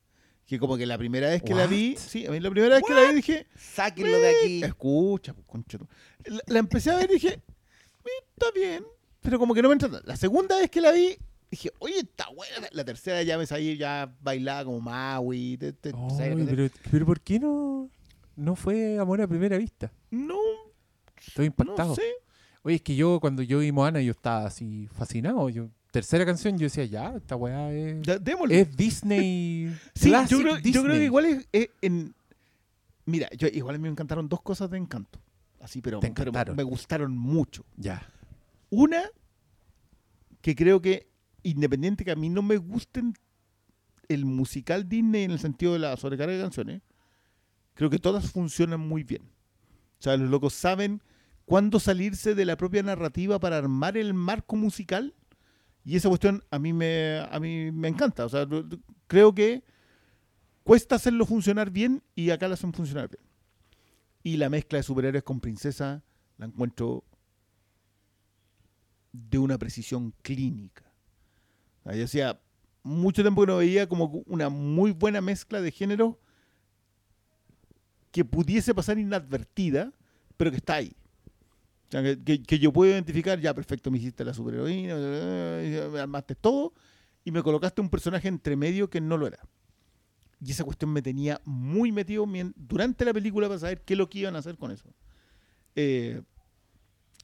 Que 0.45 0.59
como 0.59 0.75
que 0.77 0.85
la 0.85 0.97
primera 0.97 1.29
vez 1.29 1.41
que 1.41 1.55
la 1.55 1.65
vi, 1.67 1.95
sí, 1.97 2.25
a 2.27 2.31
mí 2.31 2.39
la 2.39 2.49
primera 2.49 2.75
vez 2.75 2.83
que 2.85 2.93
la 2.93 3.07
vi 3.09 3.15
dije, 3.15 3.47
Sáquenlo 3.55 4.19
de 4.19 4.29
aquí. 4.29 4.63
escucha, 4.63 5.33
pues, 5.33 5.45
concha 5.47 5.77
La, 6.25 6.41
la 6.47 6.59
empecé 6.59 6.91
a 6.91 6.97
ver 6.97 7.09
y 7.11 7.13
dije, 7.13 7.29
"Eh, 7.29 8.09
está 8.35 8.47
bien, 8.53 8.83
pero 9.23 9.39
como 9.39 9.53
que 9.53 9.61
no 9.61 9.69
me 9.69 9.73
entró. 9.73 9.89
La 10.03 10.15
segunda 10.15 10.57
vez 10.57 10.69
que 10.69 10.81
la 10.81 10.91
vi, 10.91 11.17
dije, 11.49 11.71
oye, 11.79 11.99
está 11.99 12.29
buena. 12.29 12.67
La 12.71 12.83
tercera 12.83 13.23
ya 13.23 13.37
me 13.37 13.45
salí, 13.45 13.77
ya 13.77 14.13
bailaba 14.21 14.65
como 14.65 14.81
Maui. 14.81 15.57
pero, 15.57 16.69
pero 16.91 17.05
¿por 17.05 17.21
qué 17.21 17.39
no, 17.39 17.89
no 18.35 18.55
fue 18.55 18.99
amor 18.99 19.21
a 19.21 19.27
primera 19.27 19.57
vista? 19.57 19.91
No, 20.11 20.37
Estoy 21.25 21.47
impactado. 21.47 21.89
no 21.89 21.95
sé. 21.95 22.03
Oye, 22.63 22.75
es 22.75 22.81
que 22.81 22.95
yo 22.95 23.19
cuando 23.19 23.41
yo 23.41 23.59
vi 23.59 23.71
Moana 23.71 24.01
yo 24.01 24.11
estaba 24.11 24.45
así 24.45 24.87
fascinado. 24.93 25.49
Yo, 25.49 25.69
tercera 25.91 26.25
canción 26.25 26.57
yo 26.57 26.65
decía, 26.65 26.85
ya, 26.85 27.13
esta 27.15 27.35
weá 27.35 27.71
es, 27.71 28.01
démosle. 28.21 28.61
es 28.61 28.75
Disney. 28.75 29.73
Sí, 29.95 30.11
yo 30.11 30.39
creo, 30.39 30.39
yo 30.39 30.39
creo 30.39 30.57
Disney. 30.59 30.97
que 30.99 31.05
igual 31.05 31.25
es, 31.25 31.47
es 31.51 31.69
en... 31.81 32.13
Mira, 33.05 33.29
yo, 33.37 33.47
igual 33.47 33.75
a 33.75 33.77
mí 33.77 33.83
me 33.83 33.89
encantaron 33.89 34.29
dos 34.29 34.41
cosas 34.41 34.69
de 34.69 34.77
Encanto. 34.77 35.19
Así, 35.59 35.81
pero, 35.81 36.01
me 36.55 36.63
gustaron 36.63 37.17
mucho. 37.17 37.65
Ya. 37.77 38.05
Una, 38.75 39.03
que 40.41 40.55
creo 40.55 40.81
que, 40.81 41.07
independiente 41.43 42.03
que 42.03 42.09
a 42.09 42.15
mí 42.15 42.27
no 42.29 42.41
me 42.41 42.57
gusten 42.57 43.13
el 44.07 44.25
musical 44.25 44.89
Disney 44.89 45.25
en 45.25 45.29
el 45.29 45.37
sentido 45.37 45.73
de 45.73 45.79
la 45.79 45.95
sobrecarga 45.95 46.33
de 46.33 46.41
canciones, 46.41 46.81
creo 47.75 47.91
que 47.91 47.99
todas 47.99 48.31
funcionan 48.31 48.79
muy 48.79 49.03
bien. 49.03 49.21
O 49.99 50.01
sea, 50.01 50.17
los 50.17 50.27
locos 50.27 50.55
saben 50.55 51.03
cuándo 51.45 51.79
salirse 51.79 52.33
de 52.33 52.45
la 52.45 52.57
propia 52.57 52.81
narrativa 52.81 53.37
para 53.37 53.59
armar 53.59 53.95
el 53.95 54.15
marco 54.15 54.55
musical. 54.55 55.13
Y 55.85 55.95
esa 55.95 56.09
cuestión 56.09 56.43
a 56.49 56.57
mí 56.57 56.73
me, 56.73 57.19
a 57.29 57.39
mí 57.39 57.71
me 57.71 57.89
encanta. 57.89 58.25
O 58.25 58.29
sea, 58.29 58.47
creo 59.05 59.35
que 59.35 59.63
cuesta 60.63 60.95
hacerlo 60.95 61.27
funcionar 61.27 61.69
bien 61.69 62.01
y 62.15 62.31
acá 62.31 62.47
lo 62.47 62.55
hacen 62.55 62.73
funcionar 62.73 63.07
bien. 63.07 63.23
Y 64.23 64.37
la 64.37 64.49
mezcla 64.49 64.77
de 64.77 64.83
superhéroes 64.83 65.23
con 65.23 65.39
princesa 65.39 66.01
la 66.39 66.47
encuentro 66.47 67.03
de 69.13 69.37
una 69.37 69.57
precisión 69.57 70.13
clínica. 70.21 70.83
Yo 71.85 72.03
hacía 72.03 72.39
mucho 72.81 73.21
tiempo 73.21 73.41
que 73.41 73.47
no 73.47 73.57
veía 73.57 73.87
como 73.87 74.23
una 74.25 74.49
muy 74.49 74.91
buena 74.91 75.21
mezcla 75.21 75.61
de 75.61 75.71
género 75.71 76.19
que 78.11 78.25
pudiese 78.25 78.75
pasar 78.75 78.99
inadvertida, 78.99 79.93
pero 80.37 80.51
que 80.51 80.57
está 80.57 80.75
ahí. 80.75 80.95
O 81.87 82.01
que, 82.25 82.59
yo 82.59 82.73
puedo 82.73 82.91
identificar, 82.91 83.39
ya 83.39 83.53
perfecto, 83.53 83.91
me 83.91 83.97
hiciste 83.97 84.25
la 84.25 84.33
superheroína, 84.33 84.95
me 84.95 85.99
armaste 85.99 86.35
todo, 86.35 86.73
y 87.23 87.31
me 87.31 87.41
colocaste 87.41 87.81
un 87.81 87.89
personaje 87.89 88.27
entre 88.27 88.55
medio 88.55 88.89
que 88.89 88.99
no 88.99 89.17
lo 89.17 89.27
era. 89.27 89.39
Y 90.39 90.51
esa 90.51 90.63
cuestión 90.63 90.91
me 90.91 91.01
tenía 91.01 91.39
muy 91.45 91.91
metido 91.91 92.27
durante 92.55 93.05
la 93.05 93.13
película 93.13 93.47
para 93.47 93.59
saber 93.59 93.81
qué 93.81 93.95
lo 93.95 94.09
que 94.09 94.19
iban 94.19 94.35
a 94.35 94.39
hacer 94.39 94.57
con 94.57 94.71
eso. 94.71 94.89
Eh, 95.75 96.21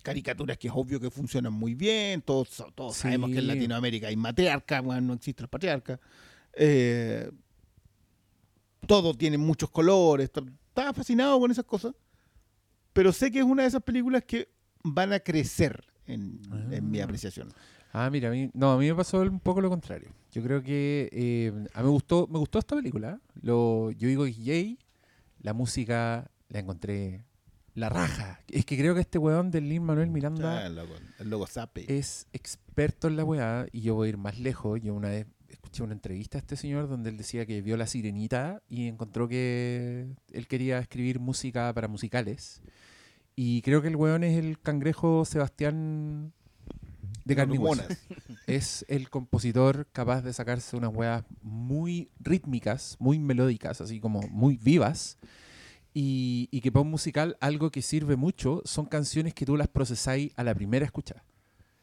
caricaturas 0.03 0.57
que 0.57 0.67
es 0.69 0.73
obvio 0.75 0.99
que 0.99 1.09
funcionan 1.09 1.53
muy 1.53 1.73
bien, 1.75 2.21
todos, 2.21 2.63
todos 2.75 2.95
Sí. 2.95 3.01
sabemos 3.03 3.29
que 3.31 3.39
en 3.39 3.47
Latinoamérica 3.47 4.07
hay 4.07 4.15
matriarca, 4.15 4.81
bueno, 4.81 5.01
no 5.01 5.13
existe 5.13 5.43
el 5.43 5.49
patriarca. 5.49 5.99
Eh, 6.53 7.29
todo 8.87 9.13
tiene 9.13 9.37
muchos 9.37 9.69
colores, 9.69 10.31
estaba 10.33 10.93
fascinado 10.93 11.39
con 11.39 11.51
esas 11.51 11.65
cosas, 11.65 11.93
pero 12.93 13.11
sé 13.11 13.31
que 13.31 13.39
es 13.39 13.45
una 13.45 13.63
de 13.63 13.67
esas 13.69 13.83
películas 13.83 14.23
que 14.25 14.49
van 14.83 15.13
a 15.13 15.19
crecer 15.19 15.83
en, 16.07 16.39
en 16.71 16.89
mi 16.89 16.99
Ah. 16.99 17.03
apreciación. 17.03 17.49
Ah, 17.91 18.09
mira, 18.11 18.29
a 18.29 18.31
mí, 18.31 18.49
no, 18.53 18.71
a 18.73 18.77
mí 18.77 18.87
me 18.87 18.95
pasó 18.95 19.19
un 19.21 19.39
poco 19.39 19.61
lo 19.61 19.69
contrario. 19.69 20.09
Yo 20.31 20.43
creo 20.43 20.61
que 20.61 21.09
eh, 21.11 21.51
a 21.73 21.79
mí 21.79 21.85
me 21.85 21.91
gustó, 21.91 22.27
me 22.27 22.37
gustó 22.39 22.59
esta 22.59 22.75
película. 22.75 23.19
Lo, 23.41 23.91
yo 23.91 24.07
digo 24.07 24.25
Jay, 24.25 24.77
la 25.41 25.53
música 25.53 26.29
la 26.49 26.59
encontré 26.59 27.25
la 27.75 27.89
raja. 27.89 28.39
Es 28.49 28.65
que 28.65 28.77
creo 28.77 28.95
que 28.95 29.01
este 29.01 29.17
weón 29.17 29.51
del 29.51 29.69
Lin 29.69 29.83
Manuel 29.83 30.09
Miranda 30.09 30.59
Ah, 30.59 30.67
el 30.67 30.75
loco, 30.75 30.93
el 31.19 31.29
loco 31.29 31.47
Zape. 31.47 31.85
es 31.97 32.27
experto 32.33 33.07
en 33.07 33.15
la 33.17 33.23
weá 33.23 33.65
y 33.71 33.81
yo 33.81 33.95
voy 33.95 34.07
a 34.07 34.09
ir 34.09 34.17
más 34.17 34.39
lejos. 34.39 34.81
Yo 34.81 34.93
una 34.93 35.09
vez 35.09 35.27
escuché 35.49 35.83
una 35.83 35.93
entrevista 35.93 36.37
a 36.37 36.41
este 36.41 36.55
señor 36.55 36.87
donde 36.87 37.09
él 37.09 37.17
decía 37.17 37.45
que 37.45 37.61
vio 37.61 37.77
La 37.77 37.87
Sirenita 37.87 38.61
y 38.69 38.87
encontró 38.87 39.27
que 39.27 40.07
él 40.31 40.47
quería 40.47 40.79
escribir 40.79 41.19
música 41.19 41.73
para 41.73 41.87
musicales. 41.87 42.61
Y 43.35 43.61
creo 43.61 43.81
que 43.81 43.87
el 43.87 43.95
weón 43.95 44.23
es 44.23 44.37
el 44.37 44.59
cangrejo 44.59 45.23
Sebastián 45.25 46.33
de 47.25 47.35
carne. 47.35 47.59
Es 48.47 48.83
el 48.89 49.09
compositor 49.09 49.87
capaz 49.93 50.23
de 50.23 50.33
sacarse 50.33 50.75
unas 50.75 50.93
weas 50.93 51.23
muy 51.43 52.09
rítmicas, 52.19 52.95
muy 52.99 53.19
melódicas, 53.19 53.79
así 53.79 53.99
como 53.99 54.21
muy 54.29 54.57
vivas. 54.57 55.19
Y, 55.93 56.47
y 56.51 56.61
que 56.61 56.71
para 56.71 56.83
un 56.83 56.91
musical 56.91 57.35
algo 57.41 57.71
que 57.71 57.81
sirve 57.81 58.15
mucho 58.15 58.61
son 58.65 58.85
canciones 58.85 59.33
que 59.33 59.45
tú 59.45 59.57
las 59.57 59.67
procesáis 59.67 60.31
a 60.35 60.43
la 60.43 60.53
primera 60.53 60.85
escucha. 60.85 61.23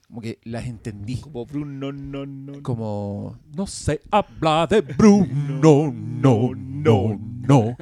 Como 0.09 0.20
que 0.20 0.39
las 0.44 0.67
entendí. 0.67 1.17
Como 1.20 1.44
Bruno, 1.44 1.91
no, 1.93 2.25
no. 2.25 2.62
Como, 2.62 3.41
no 3.52 3.67
sé, 3.67 4.01
habla 4.12 4.68
de 4.68 4.81
Bruno, 4.83 5.93
no, 5.93 6.55
no, 6.55 7.18
no. 7.18 7.76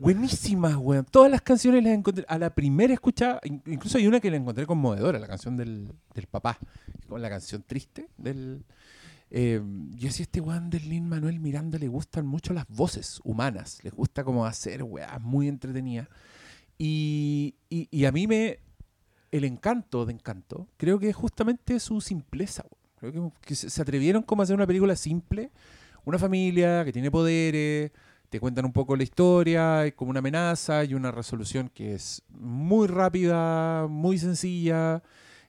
Buenísimas, 0.00 0.76
weón. 0.76 1.04
Todas 1.10 1.30
las 1.30 1.42
canciones 1.42 1.82
las 1.82 1.92
encontré 1.94 2.24
a 2.28 2.38
la 2.38 2.50
primera 2.54 2.92
escucha. 2.94 3.40
in- 3.42 3.60
Incluso 3.66 3.98
hay 3.98 4.06
una 4.06 4.20
que 4.20 4.30
la 4.30 4.36
encontré 4.36 4.66
conmovedora, 4.66 5.18
la 5.18 5.26
canción 5.26 5.56
del, 5.56 5.88
del 6.14 6.26
papá. 6.28 6.58
Con 7.08 7.20
la 7.20 7.28
canción 7.28 7.64
triste 7.66 8.08
del. 8.16 8.64
Eh, 9.36 9.60
yo 9.96 10.06
decía, 10.06 10.22
este 10.22 10.40
weón 10.40 10.70
del 10.70 10.88
Lin 10.88 11.08
Manuel 11.08 11.40
Miranda 11.40 11.76
le 11.76 11.88
gustan 11.88 12.24
mucho 12.24 12.54
las 12.54 12.68
voces 12.68 13.20
humanas. 13.24 13.80
Les 13.82 13.92
gusta 13.92 14.22
como 14.22 14.46
hacer 14.46 14.84
weas 14.84 15.20
muy 15.20 15.48
entretenidas. 15.48 16.06
Y, 16.78 17.56
y, 17.68 17.88
y 17.90 18.04
a 18.04 18.12
mí 18.12 18.28
me. 18.28 18.60
El 19.32 19.42
encanto 19.42 20.06
de 20.06 20.12
Encanto, 20.12 20.68
creo 20.76 21.00
que 21.00 21.08
es 21.08 21.16
justamente 21.16 21.80
su 21.80 22.00
simpleza. 22.00 22.64
Creo 22.94 23.12
que, 23.12 23.48
que 23.48 23.56
se 23.56 23.82
atrevieron 23.82 24.22
como 24.22 24.42
a 24.42 24.44
hacer 24.44 24.54
una 24.54 24.68
película 24.68 24.94
simple. 24.94 25.50
Una 26.04 26.20
familia 26.20 26.84
que 26.84 26.92
tiene 26.92 27.10
poderes, 27.10 27.90
te 28.28 28.38
cuentan 28.38 28.66
un 28.66 28.72
poco 28.72 28.94
la 28.94 29.02
historia, 29.02 29.80
hay 29.80 29.90
como 29.90 30.10
una 30.10 30.20
amenaza 30.20 30.84
y 30.84 30.94
una 30.94 31.10
resolución 31.10 31.68
que 31.74 31.94
es 31.94 32.22
muy 32.28 32.86
rápida, 32.86 33.88
muy 33.88 34.16
sencilla 34.16 35.02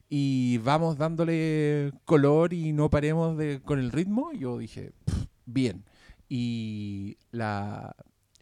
y 0.10 0.60
vamos 0.60 0.98
dándole 0.98 1.92
color 2.06 2.54
y 2.54 2.74
no 2.74 2.90
paremos 2.90 3.38
de, 3.38 3.62
con 3.62 3.80
el 3.80 3.92
ritmo. 3.92 4.32
Yo 4.34 4.58
dije, 4.58 4.94
"Pff, 5.06 5.26
bien. 5.46 5.84
Y 6.30 7.18
la, 7.32 7.96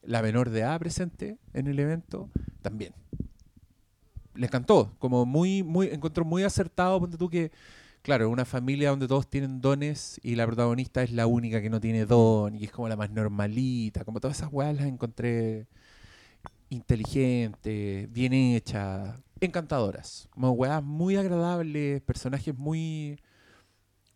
la 0.04 0.22
menor 0.22 0.50
de 0.50 0.64
A 0.64 0.78
presente 0.80 1.38
en 1.54 1.68
el 1.68 1.80
evento 1.80 2.30
también. 2.62 2.94
Le 4.36 4.48
encantó, 4.48 4.96
como 5.00 5.26
muy, 5.26 5.64
muy, 5.64 5.88
encontró 5.90 6.26
muy 6.26 6.44
acertado, 6.44 7.00
ponte 7.00 7.18
tú 7.18 7.30
que, 7.30 7.52
claro, 8.02 8.30
una 8.30 8.46
familia 8.46 8.90
donde 8.90 9.08
todos 9.08 9.30
tienen 9.30 9.62
dones 9.62 10.20
y 10.24 10.36
la 10.36 10.46
protagonista 10.48 11.04
es 11.04 11.12
la 11.12 11.28
única 11.28 11.62
que 11.62 11.70
no 11.70 11.80
tiene 11.80 12.06
don 12.06 12.56
y 12.56 12.64
es 12.66 12.72
como 12.72 12.88
la 12.90 12.96
más 12.96 13.12
normalita, 13.12 14.04
como 14.06 14.20
todas 14.20 14.38
esas 14.38 14.50
weas 14.52 14.76
las 14.76 14.88
encontré 14.88 15.68
inteligentes, 16.70 18.12
bien 18.12 18.34
hechas, 18.34 19.20
encantadoras, 19.46 20.28
como 20.32 20.52
weas 20.52 20.84
muy 20.84 21.16
agradables, 21.16 22.02
personajes 22.02 22.56
muy 22.58 23.20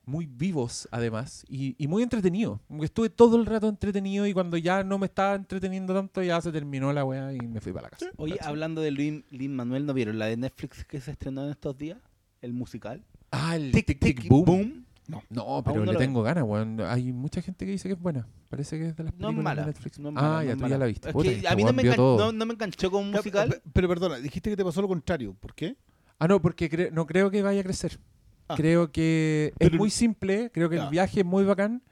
muy 0.06 0.26
vivos 0.26 0.88
además 0.92 1.44
y, 1.50 1.76
y 1.78 1.88
muy 1.88 2.02
entretenidos. 2.02 2.62
Como 2.68 2.80
que 2.80 2.86
estuve 2.86 3.10
todo 3.10 3.36
el 3.36 3.46
rato 3.46 3.68
entretenido 3.68 4.26
y 4.26 4.34
cuando 4.34 4.56
ya 4.56 4.82
no 4.84 4.98
me 4.98 5.06
estaba 5.06 5.36
entreteniendo 5.36 5.94
tanto 5.94 6.24
ya 6.24 6.40
se 6.40 6.52
terminó 6.52 6.94
la 6.94 7.04
wea 7.04 7.34
y 7.34 7.40
me 7.40 7.60
fui 7.60 7.74
para 7.74 7.84
la 7.88 7.90
casa. 7.90 8.08
Oye, 8.16 8.38
¿Cachai? 8.38 8.48
hablando 8.50 8.80
de 8.82 8.92
Lin, 8.92 9.26
Lin 9.32 9.54
Manuel, 9.54 9.86
¿no 9.86 9.94
vieron 9.94 10.18
la 10.18 10.28
de 10.28 10.38
Netflix 10.38 10.86
que 10.86 11.02
se 11.02 11.12
estrenó 11.12 11.44
en 11.44 11.52
estos 11.52 11.78
días? 11.78 11.98
El 12.42 12.54
musical. 12.54 13.04
Ah, 13.32 13.58
el 13.58 13.72
Tic, 13.72 13.86
Tic 13.86 14.00
tic, 14.00 14.22
Tic 14.22 14.30
Boom. 14.30 14.46
boom. 14.46 14.86
No. 15.08 15.24
No, 15.30 15.64
pero 15.64 15.86
no 15.86 15.92
le 15.94 15.98
tengo 15.98 16.22
ganas, 16.22 16.44
weón. 16.44 16.82
Hay 16.82 17.14
mucha 17.14 17.42
gente 17.42 17.66
que 17.66 17.72
dice 17.72 17.88
que 17.88 17.94
es 17.94 18.00
buena. 18.00 18.28
Parece 18.50 18.78
que 18.78 18.88
es 18.90 18.96
de 18.96 19.04
las 19.06 19.14
No 19.14 19.30
es 19.30 19.36
películas 19.36 19.44
mala. 19.44 19.62
de 19.62 19.68
Netflix. 19.68 20.00
no 20.00 20.10
es 20.10 20.16
ah, 20.18 20.22
mala, 20.22 20.34
no 20.38 20.44
ya 20.44 20.50
es 20.52 20.56
tú 20.58 20.62
mala. 20.62 20.76
ya 20.76 20.78
la 20.80 20.86
viste. 20.86 21.08
Es 21.10 21.14
Puta, 21.14 21.30
que 21.30 21.48
a 21.48 21.56
mí 21.56 21.64
no 21.64 21.74
me, 21.74 21.84
vio 21.84 21.92
engan- 21.94 21.96
todo. 21.96 22.18
no, 22.26 22.32
no 22.34 22.46
me 22.46 22.54
enganchó 22.54 22.92
como 22.92 23.04
un 23.06 23.12
musical. 23.12 23.50
Pero, 23.50 23.62
pero 23.74 23.88
perdona, 23.88 24.18
dijiste 24.18 24.50
que 24.50 24.58
te 24.58 24.66
pasó 24.66 24.82
lo 24.82 24.88
contrario. 24.90 25.34
¿Por 25.40 25.56
qué? 25.56 25.78
Ah, 26.20 26.28
no, 26.28 26.42
porque 26.42 26.70
cre- 26.70 26.92
no 26.92 27.06
creo 27.06 27.32
que 27.32 27.42
vaya 27.42 27.62
a 27.62 27.64
crecer. 27.64 28.00
Ah. 28.50 28.56
Creo 28.58 28.92
que 28.92 29.54
es 29.60 29.72
muy 29.74 29.90
simple, 29.90 30.52
creo 30.54 30.70
que 30.70 30.76
Ya. 30.78 30.84
el 30.86 30.90
viaje 30.90 31.20
es 31.22 31.26
muy 31.26 31.44
bacán, 31.46 31.84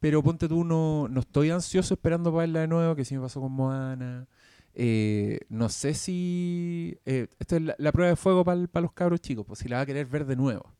pero 0.00 0.22
ponte 0.22 0.46
tú, 0.48 0.64
no, 0.64 1.06
no 1.08 1.20
estoy 1.20 1.50
ansioso 1.50 1.94
esperando 1.94 2.30
para 2.30 2.40
verla 2.40 2.60
de 2.60 2.68
nuevo, 2.68 2.94
que 2.96 3.04
sí 3.04 3.14
me 3.14 3.20
pasó 3.22 3.40
con 3.40 3.52
Moana. 3.52 4.26
Eh, 4.74 5.40
no 5.48 5.68
sé 5.68 5.94
si... 5.94 6.98
eh, 7.04 7.28
esta 7.38 7.56
es 7.56 7.62
la, 7.62 7.74
la 7.78 7.92
prueba 7.92 8.10
de 8.10 8.16
fuego 8.16 8.44
para 8.44 8.56
los 8.80 8.92
cabros 8.92 9.20
chicos, 9.20 9.44
pues 9.46 9.58
si 9.58 9.68
la 9.68 9.76
va 9.76 9.82
a 9.82 9.86
querer 9.86 10.06
ver 10.06 10.24
de 10.26 10.36
nuevo. 10.36 10.72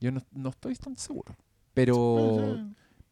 Yo 0.00 0.12
no, 0.12 0.20
no 0.32 0.50
estoy 0.50 0.74
tan 0.76 0.96
seguro. 0.96 1.34
Pero, 1.74 2.56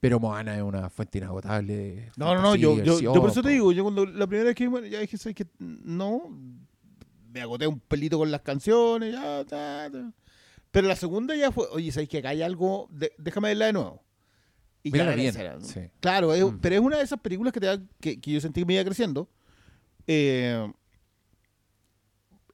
pero 0.01 0.21
Moana 0.21 0.57
es 0.57 0.63
una 0.63 0.89
fuente 0.91 1.19
inagotable. 1.19 1.75
de 1.77 2.11
No, 2.17 2.35
no, 2.35 2.43
no, 2.43 2.57
yo, 2.57 2.83
yo, 2.83 2.99
yo 3.01 3.13
por 3.15 3.31
eso 3.31 3.43
te 3.43 3.51
digo, 3.51 3.73
yo 3.73 3.83
cuando 3.85 4.05
la 4.07 4.27
primera 4.27 4.47
vez 4.49 4.55
que 4.57 4.67
bueno, 4.69 4.87
ya 4.87 5.01
dije, 5.01 5.17
¿sabes 5.17 5.35
qué? 5.37 5.47
No, 5.59 6.29
me 7.33 7.41
agoté 7.41 7.67
un 7.67 7.81
pelito 7.81 8.19
con 8.19 8.31
las 8.31 8.43
canciones, 8.43 9.13
ya, 9.13 9.45
ta, 9.45 9.89
ta. 9.91 10.13
Pero 10.71 10.89
la 10.89 10.97
segunda 10.97 11.35
ya 11.37 11.51
fue, 11.53 11.67
oye, 11.73 11.91
¿sabes 11.93 12.09
que 12.09 12.19
acá 12.19 12.31
hay 12.31 12.43
algo? 12.43 12.89
De- 12.91 13.13
déjame 13.19 13.49
verla 13.49 13.67
de 13.67 13.73
nuevo. 13.73 14.03
Y 14.83 14.91
Mírala 14.93 15.11
la 15.13 15.17
bien, 15.17 15.33
tercera, 15.35 15.55
¿no? 15.59 15.65
sí. 15.65 15.81
Claro, 16.01 16.33
es- 16.35 16.45
Mm. 16.45 16.59
pero 16.61 16.75
es 16.77 16.81
una 16.81 16.97
de 16.99 17.03
esas 17.03 17.19
películas 17.21 17.53
que, 17.53 17.61
te 17.61 17.67
da- 17.67 17.83
que, 18.01 18.21
que 18.21 18.31
yo 18.33 18.41
sentí 18.41 18.61
que 18.61 18.67
me 18.67 18.75
iba 18.75 18.85
creciendo. 18.85 19.29
Eh, 20.07 20.71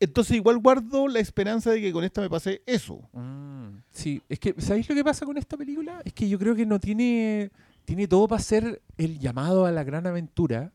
entonces 0.05 0.37
igual 0.37 0.59
guardo 0.59 1.09
la 1.09 1.21
esperanza 1.21 1.71
de 1.71 1.81
que 1.81 1.93
con 1.93 2.05
esta 2.05 2.21
me 2.21 2.29
pase 2.31 2.63
eso. 2.67 3.09
Mm, 3.13 3.79
sí, 3.91 4.23
es 4.29 4.39
que, 4.39 4.55
¿sabéis 4.59 4.89
lo 4.89 4.95
que 4.95 5.05
pasa 5.05 5.25
con 5.25 5.37
esta 5.39 5.57
película? 5.57 6.01
Es 6.05 6.13
que 6.13 6.29
yo 6.29 6.39
creo 6.39 6.55
que 6.55 6.67
no 6.67 6.79
tiene, 6.81 7.51
tiene 7.85 8.07
todo 8.09 8.29
para 8.29 8.43
ser 8.43 8.83
el 8.97 9.19
llamado 9.19 9.65
a 9.67 9.71
la 9.73 9.85
gran 9.85 10.07
aventura, 10.07 10.73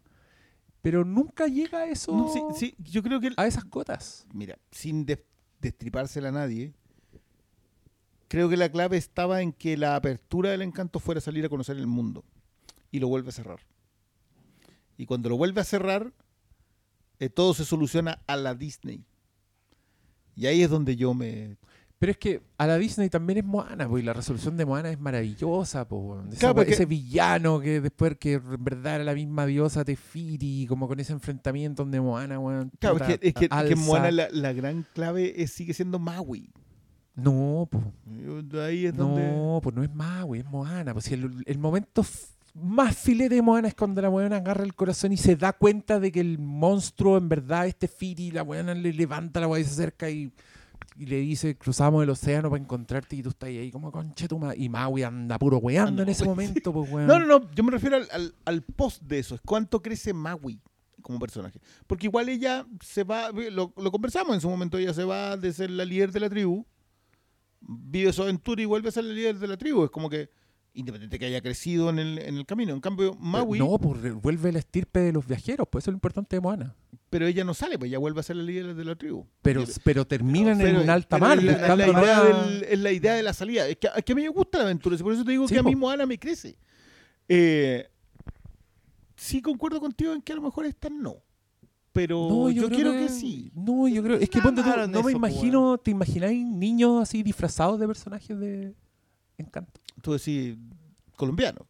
pero 0.81 1.03
nunca 1.03 1.47
llega 1.47 1.80
a 1.80 1.85
eso, 1.88 2.15
No, 2.15 2.31
sí, 2.31 2.41
sí, 2.57 2.75
yo 2.91 3.03
creo 3.03 3.19
que... 3.19 3.31
a 3.35 3.45
esas 3.47 3.65
cotas. 3.65 4.25
mira, 4.33 4.57
sin 4.72 5.06
des- 5.06 5.23
destripársela 5.59 6.30
a 6.30 6.31
nadie, 6.31 6.73
creo 8.27 8.49
que 8.49 8.57
la 8.57 8.69
clave 8.69 8.97
estaba 8.97 9.41
en 9.41 9.51
que 9.53 9.77
la 9.77 9.95
apertura 9.95 10.51
del 10.51 10.61
encanto 10.61 10.99
fuera 10.99 11.22
salir 11.22 11.45
a 11.45 11.49
conocer 11.49 11.77
el 11.77 11.88
mundo. 11.88 12.23
Y 12.91 12.99
lo 12.99 13.07
vuelve 13.09 13.30
a 13.30 13.33
cerrar. 13.33 13.59
Y 14.97 15.06
cuando 15.06 15.30
lo 15.30 15.38
vuelve 15.38 15.61
a 15.61 15.65
cerrar, 15.65 16.14
eh, 17.19 17.30
todo 17.30 17.53
se 17.53 17.65
soluciona 17.65 18.22
a 18.27 18.35
la 18.38 18.56
Disney. 18.56 19.03
Y 20.38 20.45
ahí 20.45 20.61
es 20.64 20.69
donde 20.69 20.95
yo 20.95 21.14
me... 21.14 21.57
Pero 21.99 22.11
es 22.11 22.17
que 22.19 22.41
a 22.59 22.67
la 22.67 22.77
Disney 22.77 23.09
también 23.09 23.40
es 23.40 23.43
Moana, 23.43 23.90
pues, 23.90 24.03
y 24.03 24.06
la 24.06 24.14
resolución 24.14 24.56
de 24.56 24.67
Moana 24.67 24.91
es 24.91 24.99
maravillosa, 24.99 25.88
pues, 25.88 25.99
weón. 25.99 26.30
Esa 26.30 26.40
Claro, 26.41 26.53
porque- 26.56 26.74
ese 26.74 26.85
villano 26.85 27.59
que 27.59 27.82
después 27.82 28.16
que 28.19 28.33
en 28.33 28.64
verdad 28.64 28.95
era 28.95 29.03
la 29.03 29.16
misma 29.16 29.48
diosa 29.48 29.83
Tefiti, 29.83 30.67
como 30.67 30.88
con 30.88 30.99
ese 30.99 31.14
enfrentamiento 31.14 31.82
donde 31.82 31.99
Moana, 31.99 32.38
weón, 32.38 32.72
Claro, 32.80 32.98
es 32.98 33.01
puta, 33.01 33.17
que, 33.17 33.27
es 33.30 33.33
que, 33.33 33.45
es 33.45 33.49
que 33.49 33.56
alza. 33.56 33.75
Moana 33.77 34.11
la, 34.11 34.27
la 34.32 34.53
gran 34.53 34.85
clave 34.93 35.41
es- 35.41 35.51
sigue 35.53 35.74
siendo 35.74 35.98
Maui. 35.98 36.51
No, 37.16 37.67
pues. 37.72 37.83
Yo- 38.24 38.61
Ahí 38.61 38.85
es 38.85 38.95
donde... 38.95 39.32
No, 39.32 39.59
pues 39.64 39.75
no 39.75 39.82
es 39.83 39.91
Maui, 39.91 40.38
es 40.40 40.45
Moana. 40.45 40.93
Pues 40.93 41.06
si 41.06 41.16
el, 41.16 41.32
el 41.48 41.57
momento 41.57 42.06
más 42.59 42.97
filete 42.97 43.35
de 43.35 43.41
Moana 43.41 43.67
es 43.67 43.75
cuando 43.75 44.01
la 44.01 44.09
weona 44.09 44.37
agarra 44.37 44.63
el 44.63 44.73
corazón 44.73 45.11
y 45.11 45.17
se 45.17 45.35
da 45.35 45.53
cuenta 45.53 45.99
de 45.99 46.11
que 46.11 46.19
el 46.19 46.39
monstruo 46.39 47.17
en 47.17 47.29
verdad 47.29 47.67
es 47.67 47.75
Tefiti 47.75 48.27
y 48.27 48.31
la 48.31 48.43
weona 48.43 48.73
le 48.73 48.91
levanta 48.93 49.39
la 49.39 49.47
weá 49.47 49.61
y 49.61 49.63
se 49.63 49.71
acerca 49.71 50.09
y, 50.09 50.31
y 50.97 51.05
le 51.05 51.17
dice, 51.17 51.55
cruzamos 51.55 52.01
el 52.03 52.09
océano 52.09 52.49
para 52.49 52.61
encontrarte 52.61 53.15
y 53.15 53.21
tú 53.21 53.29
estás 53.29 53.49
ahí 53.49 53.69
como 53.71 53.91
conche 53.91 54.27
tu 54.27 54.39
ma-". 54.39 54.55
Y 54.55 54.69
Maui 54.69 55.03
anda 55.03 55.37
puro 55.37 55.57
weando 55.57 56.01
en 56.03 56.09
ese 56.09 56.25
momento, 56.25 56.73
pues 56.73 56.91
weón. 56.91 57.07
No, 57.07 57.19
no, 57.19 57.25
no, 57.27 57.51
yo 57.51 57.63
me 57.63 57.71
refiero 57.71 57.97
al, 57.97 58.07
al- 58.11 58.33
al 58.45 58.61
post 58.63 59.03
de 59.03 59.19
eso, 59.19 59.35
es 59.35 59.41
cuánto 59.41 59.81
crece 59.81 60.11
Maui 60.13 60.59
como 61.03 61.19
personaje. 61.19 61.59
Porque 61.85 62.07
igual 62.07 62.27
ella 62.27 62.65
se 62.83 63.03
va, 63.03 63.31
lo, 63.31 63.71
lo 63.77 63.91
conversamos 63.91 64.33
en 64.33 64.41
su 64.41 64.49
momento, 64.49 64.77
ella 64.77 64.93
se 64.93 65.03
va 65.03 65.37
de 65.37 65.53
ser 65.53 65.69
la 65.69 65.85
líder 65.85 66.11
de 66.11 66.19
la 66.19 66.29
tribu, 66.29 66.65
vive 67.61 68.11
su 68.13 68.23
aventura 68.23 68.61
y 68.61 68.65
vuelve 68.65 68.89
a 68.89 68.91
ser 68.91 69.03
la 69.03 69.13
líder 69.13 69.37
de 69.39 69.47
la 69.47 69.57
tribu. 69.57 69.85
Es 69.85 69.91
como 69.91 70.09
que, 70.09 70.29
independiente 70.77 71.19
que 71.19 71.25
haya 71.25 71.41
crecido 71.41 71.89
en 71.89 71.99
el, 71.99 72.17
en 72.19 72.38
el 72.38 72.45
camino. 72.45 72.73
En 72.73 72.80
cambio, 72.80 73.11
Pero 73.11 73.22
Maui, 73.23 73.59
No, 73.59 73.77
pues 73.77 74.14
vuelve 74.22 74.51
la 74.51 74.59
estirpe 74.59 74.99
de 74.99 75.11
los 75.11 75.27
viajeros, 75.27 75.67
pues 75.69 75.83
eso 75.83 75.91
es 75.91 75.93
lo 75.93 75.97
importante 75.97 76.35
de 76.35 76.39
Moana. 76.41 76.75
pero 77.09 77.25
ella 77.25 77.43
no 77.43 77.53
sale, 77.53 77.77
pues 77.80 77.89
ella 77.89 77.99
vuelve 77.99 78.19
a 78.19 78.23
ser 78.23 78.35
la 78.35 78.43
líder 78.43 78.75
de 78.75 78.85
la 78.85 78.95
tribu. 78.95 79.25
Pero, 79.41 79.64
pero 79.83 80.06
terminan 80.06 80.57
Pero- 80.57 80.81
en 80.81 80.89
alta 80.89 81.17
pero 81.17 81.25
mar 81.27 81.38
es 81.39 81.43
la, 81.45 81.75
la 81.75 81.88
idea 81.88 82.23
del- 82.23 82.64
es 82.64 82.80
la 82.80 82.91
idea 82.91 83.14
de 83.15 83.23
la 83.23 83.33
salida. 83.33 83.67
Es 83.67 83.77
que, 83.77 83.89
es 83.95 84.03
que 84.03 84.11
a 84.11 84.15
mí 84.15 84.22
me 84.23 84.30
gusta 84.30 84.57
la 84.59 84.65
aventura, 84.65 84.97
por 84.97 85.14
eso 85.14 85.23
te 85.25 85.31
digo 85.31 85.47
Sí, 85.47 85.53
que 85.56 85.59
a 85.59 85.64
mí. 85.64 85.75
Moana 85.75 86.06
me 86.06 86.17
crece. 86.19 86.57
Eh, 87.27 87.88
sí 89.15 89.41
concuerdo 89.41 89.80
contigo 89.80 90.14
en 90.14 90.22
que 90.22 90.33
a 90.33 90.35
lo 90.35 90.41
mejor 90.43 90.65
esta 90.65 90.89
no. 90.89 91.15
pero 91.91 92.27
No, 92.30 92.49
yo, 92.51 92.61
yo, 92.64 92.67
creo 92.67 92.75
quiero 92.77 92.91
que, 92.91 92.99
que, 93.07 93.09
sí. 93.09 93.51
No, 93.56 93.88
yo 93.88 94.03
creo. 94.03 94.17
Es 94.17 94.30
que 94.30 94.38
No 94.38 94.43
ponte 94.43 94.61
tú, 94.61 94.69
no 94.69 95.01
me 95.03 95.09
eso, 95.09 95.17
imagino. 95.17 95.77
¿Te 95.80 95.91
imagináis 95.91 96.45
niños 96.45 97.01
así 97.01 97.23
disfrazados 97.23 97.80
de 97.80 97.88
personajes 97.88 98.38
de 98.39 98.75
Encanto? 99.38 99.80
Tú 100.07 100.13
decís 100.13 100.55
colombiano. 101.17 101.67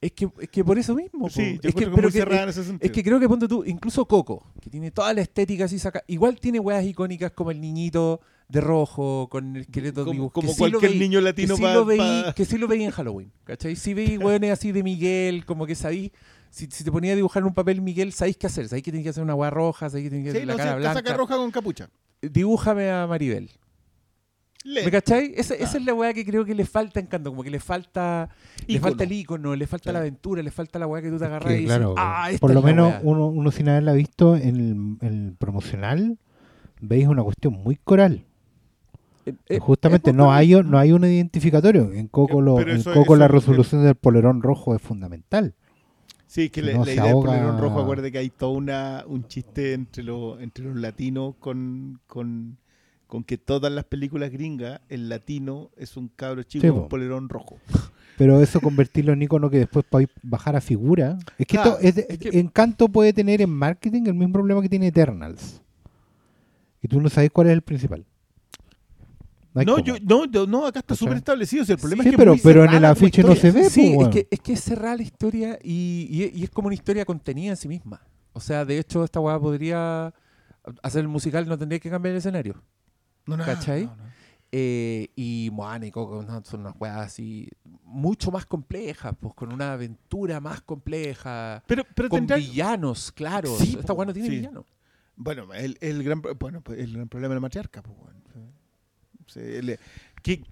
Es 0.00 0.10
que, 0.10 0.28
es 0.40 0.48
que 0.48 0.64
por 0.64 0.76
eso 0.76 0.92
mismo. 0.96 1.30
Sí, 1.30 1.58
yo 1.62 1.68
es 1.68 1.74
que, 1.74 1.84
que 1.84 1.90
pero 1.90 2.10
que- 2.10 2.18
en 2.20 2.48
es, 2.48 2.56
ese 2.56 2.64
sentido. 2.64 2.84
es 2.86 2.90
que 2.90 3.04
creo 3.04 3.20
que 3.20 3.28
ponte 3.28 3.46
tú, 3.46 3.62
incluso 3.64 4.04
Coco, 4.06 4.52
que 4.60 4.68
tiene 4.70 4.90
toda 4.90 5.14
la 5.14 5.20
estética 5.20 5.66
así 5.66 5.78
saca. 5.78 6.02
Igual 6.08 6.40
tiene 6.40 6.58
weas 6.58 6.84
icónicas 6.84 7.30
como 7.30 7.52
el 7.52 7.60
niñito 7.60 8.20
de 8.48 8.60
rojo 8.60 9.28
con 9.30 9.54
el 9.54 9.62
esqueleto 9.62 10.00
Como- 10.04 10.12
dibujado. 10.14 10.32
como 10.32 10.48
que 10.48 10.52
sí 10.54 10.58
cualquier 10.58 10.90
veí- 10.92 10.98
niño 10.98 11.18
que 11.20 11.24
latino 11.24 11.54
sí 11.56 11.62
pa- 11.62 11.74
lo 11.74 11.84
veí- 11.84 11.98
pa- 12.24 12.32
Que 12.34 12.44
sí 12.44 12.58
lo 12.58 12.66
veía 12.66 12.86
en 12.86 12.90
Halloween. 12.90 13.30
¿Cachai? 13.44 13.76
Si 13.76 13.94
veis 13.94 14.18
weones 14.40 14.50
así 14.50 14.72
de 14.72 14.82
Miguel, 14.82 15.44
como 15.46 15.64
que 15.64 15.76
sabéis. 15.76 16.10
Si, 16.50 16.66
si 16.72 16.82
te 16.82 16.90
ponía 16.90 17.12
a 17.12 17.16
dibujar 17.16 17.42
en 17.42 17.46
un 17.48 17.54
papel 17.54 17.80
Miguel, 17.82 18.12
sabéis 18.12 18.36
qué 18.36 18.48
hacer. 18.48 18.68
Sabéis 18.68 18.82
que 18.82 18.90
tenéis 18.90 19.04
que 19.04 19.10
hacer 19.10 19.22
una 19.22 19.36
wea 19.36 19.50
roja, 19.50 19.90
sabéis 19.90 20.06
que 20.06 20.10
tenéis 20.10 20.26
que 20.26 20.30
Sí, 20.32 20.36
hacer 20.38 20.46
la 20.48 20.52
no, 20.54 20.58
sí, 20.58 20.64
cara 20.64 20.92
blanca. 20.92 21.14
roja 21.16 21.36
con 21.36 21.50
capucha. 21.52 21.88
Dibújame 22.22 22.90
a 22.90 23.06
Maribel. 23.06 23.50
Le- 24.64 24.84
¿Me 24.84 24.90
cachai? 24.90 25.32
Esa, 25.36 25.54
esa 25.54 25.76
Ah. 25.76 25.78
es 25.80 25.84
la 25.84 25.94
weá 25.94 26.12
que 26.12 26.24
creo 26.24 26.44
que 26.44 26.54
le 26.54 26.64
falta 26.64 26.98
encanto, 27.00 27.30
como 27.30 27.42
que 27.42 27.50
le 27.50 27.60
falta 27.60 28.28
le 28.66 28.80
falta 28.80 29.04
el 29.04 29.12
icono, 29.12 29.54
le 29.54 29.66
falta 29.66 29.92
la 29.92 30.00
aventura, 30.00 30.42
le 30.42 30.50
falta 30.50 30.78
la 30.78 30.86
weá 30.86 31.00
que 31.00 31.10
tú 31.10 31.16
te 31.18 31.24
Es 31.24 31.28
agarras 31.30 31.48
que, 31.52 31.58
y 31.58 31.62
dices, 31.62 31.80
ah, 31.96 32.26
esta 32.30 32.40
por 32.40 32.50
es 32.50 32.54
lo 32.56 32.60
la 32.60 32.66
menos 32.66 32.88
weá". 32.90 33.00
uno, 33.04 33.28
uno 33.28 33.50
sin 33.52 33.68
haberla 33.68 33.92
visto 33.92 34.36
en 34.36 34.56
el, 34.56 35.06
en 35.08 35.26
el 35.26 35.32
promocional, 35.38 36.18
veis 36.80 37.06
una 37.06 37.22
cuestión 37.22 37.54
muy 37.54 37.76
coral. 37.76 38.24
Eh, 39.26 39.34
eh, 39.48 39.58
Justamente 39.58 40.12
no 40.12 40.32
hay, 40.32 40.54
no 40.64 40.78
hay 40.78 40.92
un 40.92 41.04
identificatorio. 41.04 41.92
En 41.92 42.08
Coco, 42.08 42.40
Eh, 42.40 42.42
lo- 42.42 42.60
en 42.60 42.68
eso- 42.70 42.92
Coco 42.92 43.14
eso 43.14 43.16
la 43.16 43.24
es- 43.26 43.30
resolución 43.30 43.84
del 43.84 43.94
polerón 43.94 44.42
rojo 44.42 44.74
es 44.74 44.82
fundamental. 44.82 45.54
Sí, 46.26 46.50
que 46.50 46.60
Si 46.60 46.66
la, 46.66 46.72
no 46.74 46.78
la 46.80 46.84
se 46.86 46.92
idea 46.94 47.04
del 47.04 47.12
ahoga- 47.12 47.26
polerón 47.30 47.58
rojo, 47.60 47.80
acuerde 47.80 48.10
que 48.12 48.18
hay 48.18 48.30
todo 48.30 48.50
una, 48.50 49.04
un 49.06 49.26
chiste 49.28 49.72
entre, 49.74 50.02
los 50.02 50.40
entre 50.42 50.64
los 50.64 50.76
latinos 50.76 51.36
con, 51.38 52.00
con, 52.06 52.58
con 53.08 53.24
que 53.24 53.38
todas 53.38 53.72
las 53.72 53.84
películas 53.84 54.30
gringas, 54.30 54.80
el 54.88 55.08
latino 55.08 55.70
es 55.76 55.96
un 55.96 56.08
cabro 56.08 56.42
chico 56.44 56.62
Sí, 56.66 56.70
con 56.70 56.82
po. 56.82 56.88
polerón 56.88 57.28
rojo. 57.28 57.58
Pero 58.16 58.40
eso 58.40 58.60
convertirlo 58.60 59.12
en 59.12 59.22
icono 59.22 59.48
que 59.50 59.58
después 59.58 59.84
podéis 59.88 60.10
bajar 60.22 60.54
a 60.56 60.60
figura. 60.60 61.18
Es 61.38 61.46
que, 61.46 61.56
Claro, 61.56 61.78
esto 61.80 61.86
es 61.88 61.94
de- 61.96 62.06
es 62.10 62.18
que- 62.18 62.38
Encanto 62.38 62.88
puede 62.88 63.12
tener 63.12 63.40
en 63.42 63.50
marketing 63.50 64.02
el 64.06 64.14
mismo 64.14 64.34
problema 64.34 64.60
que 64.62 64.68
tiene 64.68 64.88
Eternals. 64.88 65.60
Y 66.82 66.86
tú 66.88 67.00
no 67.00 67.08
sabes 67.08 67.30
cuál 67.32 67.48
es 67.48 67.54
el 67.54 67.62
principal. 67.62 68.04
No, 69.54 69.78
yo, 69.80 69.94
no, 70.04 70.24
yo- 70.26 70.46
no, 70.46 70.66
acá 70.66 70.78
está 70.80 70.94
súper 70.94 71.16
establecido. 71.16 71.64
si 71.64 71.72
el 71.72 71.78
problema 71.78 72.02
Sí, 72.04 72.10
es 72.10 72.12
que 72.12 72.18
pero- 72.18 72.32
es 72.34 72.44
muy 72.44 72.52
pero 72.52 72.64
en 72.64 72.74
el 72.74 72.84
afiche 72.84 73.22
no 73.24 73.34
se 73.34 73.50
ve. 73.50 73.68
Sí, 73.70 73.92
pues, 73.96 74.08
es, 74.08 74.14
que, 74.14 74.28
es 74.30 74.40
que 74.40 74.52
es 74.52 74.60
cerrada 74.60 74.96
la 74.96 75.02
historia 75.02 75.58
y, 75.64 76.06
y- 76.10 76.38
y 76.40 76.44
es 76.44 76.50
como 76.50 76.66
una 76.66 76.74
historia 76.74 77.04
contenida 77.04 77.50
en 77.50 77.56
sí 77.56 77.66
misma. 77.66 78.00
O 78.34 78.40
sea, 78.40 78.64
de 78.64 78.78
hecho, 78.78 79.02
esta 79.02 79.18
weá 79.18 79.38
podría 79.40 80.14
hacer 80.82 81.00
el 81.00 81.08
musical, 81.08 81.48
no 81.48 81.58
tendría 81.58 81.80
que 81.80 81.90
cambiar 81.90 82.12
el 82.12 82.18
escenario. 82.18 82.62
No, 83.28 83.36
no, 83.36 83.44
¿cachai? 83.44 83.84
no. 83.84 84.08
Eh, 84.50 85.10
y 85.14 85.50
Moana 85.52 85.86
y 85.86 85.90
Coco 85.90 86.24
son 86.44 86.60
unas 86.60 86.74
weas 86.80 86.96
así 86.96 87.48
mucho 87.84 88.30
más 88.30 88.46
complejas, 88.46 89.14
pues 89.20 89.34
con 89.34 89.52
una 89.52 89.74
aventura 89.74 90.40
más 90.40 90.62
compleja. 90.62 91.62
Pero, 91.66 91.84
pero 91.94 92.08
con 92.08 92.20
tendrá- 92.26 92.38
villanos, 92.38 93.12
claro. 93.12 93.54
Sí, 93.58 93.76
esta 93.78 93.92
weá 93.92 94.06
no 94.06 94.14
tiene 94.14 94.28
sí. 94.30 94.36
villanos. 94.36 94.64
Bueno, 95.16 95.52
el, 95.52 95.76
el 95.82 96.02
gran, 96.02 96.22
bueno, 96.38 96.62
pues, 96.62 96.78
el 96.78 96.94
gran 96.94 97.08
problema 97.08 97.34
de 97.34 97.36
la 97.36 97.40
matriarca. 97.40 97.82
Pues, 97.82 97.94
bueno. 97.98 98.18
Sí, 99.26 99.40
el- 99.40 99.78
que 100.22 100.42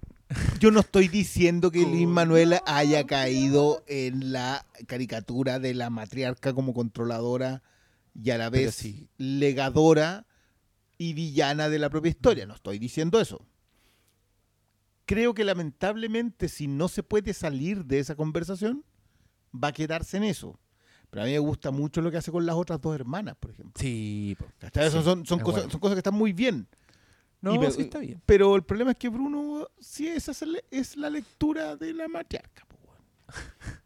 yo 0.59 0.69
no 0.69 0.81
estoy 0.81 1.07
diciendo 1.07 1.71
que 1.71 1.79
Lin 1.79 2.09
Manuela 2.11 2.61
haya 2.67 3.05
caído 3.07 3.83
en 3.87 4.31
la 4.31 4.63
caricatura 4.85 5.57
de 5.57 5.73
la 5.73 5.89
matriarca 5.89 6.53
como 6.53 6.75
controladora 6.75 7.63
y 8.13 8.29
a 8.29 8.37
la 8.37 8.51
vez 8.51 8.85
legadora 9.17 10.26
y 10.97 11.13
villana 11.13 11.69
de 11.69 11.79
la 11.79 11.89
propia 11.89 12.09
historia. 12.09 12.45
No 12.45 12.55
estoy 12.55 12.79
diciendo 12.79 13.19
eso. 13.19 13.45
Creo 15.05 15.33
que 15.33 15.43
lamentablemente 15.45 16.49
si 16.49 16.67
no 16.67 16.87
se 16.87 17.01
puede 17.03 17.33
salir 17.33 17.85
de 17.85 17.99
esa 17.99 18.15
conversación, 18.15 18.83
va 19.55 19.69
a 19.69 19.73
quedarse 19.73 20.17
en 20.17 20.23
eso. 20.25 20.59
Pero 21.09 21.23
a 21.23 21.25
mí 21.25 21.31
me 21.31 21.39
gusta 21.39 21.71
mucho 21.71 22.01
lo 22.01 22.11
que 22.11 22.17
hace 22.17 22.31
con 22.31 22.45
las 22.45 22.55
otras 22.57 22.81
dos 22.81 22.93
hermanas, 22.93 23.35
por 23.39 23.51
ejemplo. 23.51 23.73
Sí, 23.81 24.35
Sí, 24.61 24.67
son, 24.91 25.23
cosas, 25.39 25.43
bueno. 25.45 25.69
son 25.71 25.79
cosas 25.79 25.95
que 25.95 25.99
están 25.99 26.13
muy 26.15 26.33
bien. 26.33 26.67
No, 27.39 27.53
Y 27.63 27.71
sí 27.71 27.83
está 27.83 27.99
bien. 27.99 28.21
Pero 28.25 28.55
el 28.55 28.63
problema 28.63 28.91
es 28.91 28.97
que 28.97 29.07
Bruno, 29.09 29.67
sí, 29.79 30.07
esa 30.07 30.31
es, 30.71 30.97
la- 30.97 31.09
lectura 31.09 31.77
de 31.77 31.93
la 31.93 32.07
matriarca. 32.07 32.65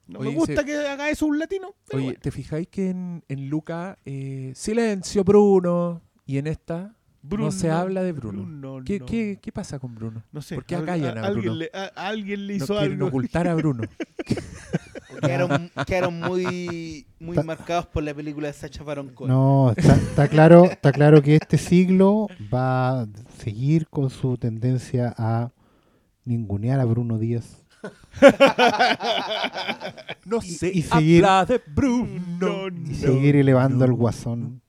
No 0.08 0.20
Oye, 0.20 0.30
me 0.30 0.36
gusta 0.36 0.62
se- 0.62 0.66
que 0.66 0.76
haga 0.88 1.10
eso 1.10 1.26
un 1.28 1.38
latino. 1.38 1.76
Oye, 1.94 2.04
bueno. 2.06 2.20
¿te 2.22 2.32
fijáis 2.32 2.68
que 2.70 2.90
en, 2.90 3.24
en 3.28 3.50
Luca 3.50 4.00
eh, 4.06 4.54
silencio 4.56 5.24
Bruno 5.24 6.02
y 6.26 6.38
en 6.38 6.48
esta 6.48 6.96
no 7.24 7.52
se 7.52 7.70
habla 7.70 8.04
de 8.04 8.12
Bruno? 8.12 8.44
Bruno, 8.44 8.82
¿Qué, 8.86 9.00
no. 9.00 9.06
qué, 9.06 9.40
qué 9.42 9.52
pasa 9.52 9.80
con 9.80 9.96
Bruno? 9.96 10.24
No 10.32 10.42
sé. 10.42 10.56
¿Por 10.56 10.66
qué 10.66 10.76
al- 10.76 10.84
acallan 10.84 11.18
a 11.18 11.22
alguien 11.28 11.42
Bruno? 11.44 11.56
le, 11.60 11.72
a- 11.74 12.08
alguien 12.08 12.48
le 12.48 12.58
No 12.58 12.64
hizo 12.64 12.74
quieren 12.76 12.92
algo. 12.94 13.08
ocultar 13.08 13.48
a 13.48 13.56
Bruno. 13.56 13.84
Quedaron, 15.22 15.70
quedaron 15.86 16.20
muy, 16.20 17.06
muy 17.20 17.36
Ta- 17.36 17.44
marcados 17.44 17.86
por 17.86 18.02
la 18.02 18.12
película 18.14 18.48
de 18.48 18.54
Sacha 18.54 18.84
Baron 18.84 19.10
Cohen. 19.10 19.32
No, 19.32 19.72
está, 19.78 19.94
está 19.96 20.28
claro, 20.28 20.66
está 20.66 20.92
claro 20.92 21.22
que 21.22 21.36
este 21.36 21.58
siglo 21.60 22.28
va 22.52 23.02
a 23.02 23.08
seguir 23.38 23.88
con 23.88 24.10
su 24.10 24.38
tendencia 24.38 25.14
a 25.18 25.52
ningunear 26.26 26.80
a 26.80 26.86
Bruno 26.86 27.20
Díaz. 27.20 27.64
No 30.26 30.38
Y- 30.38 30.52
se 30.52 30.70
y 30.70 30.82
seguir- 30.84 31.26
habla 31.26 31.46
de 31.46 31.62
Bruno. 31.68 32.68
Y 32.90 32.96
seguir 32.96 33.36
elevando 33.36 33.84
al 33.86 33.94
guasón. 33.94 34.61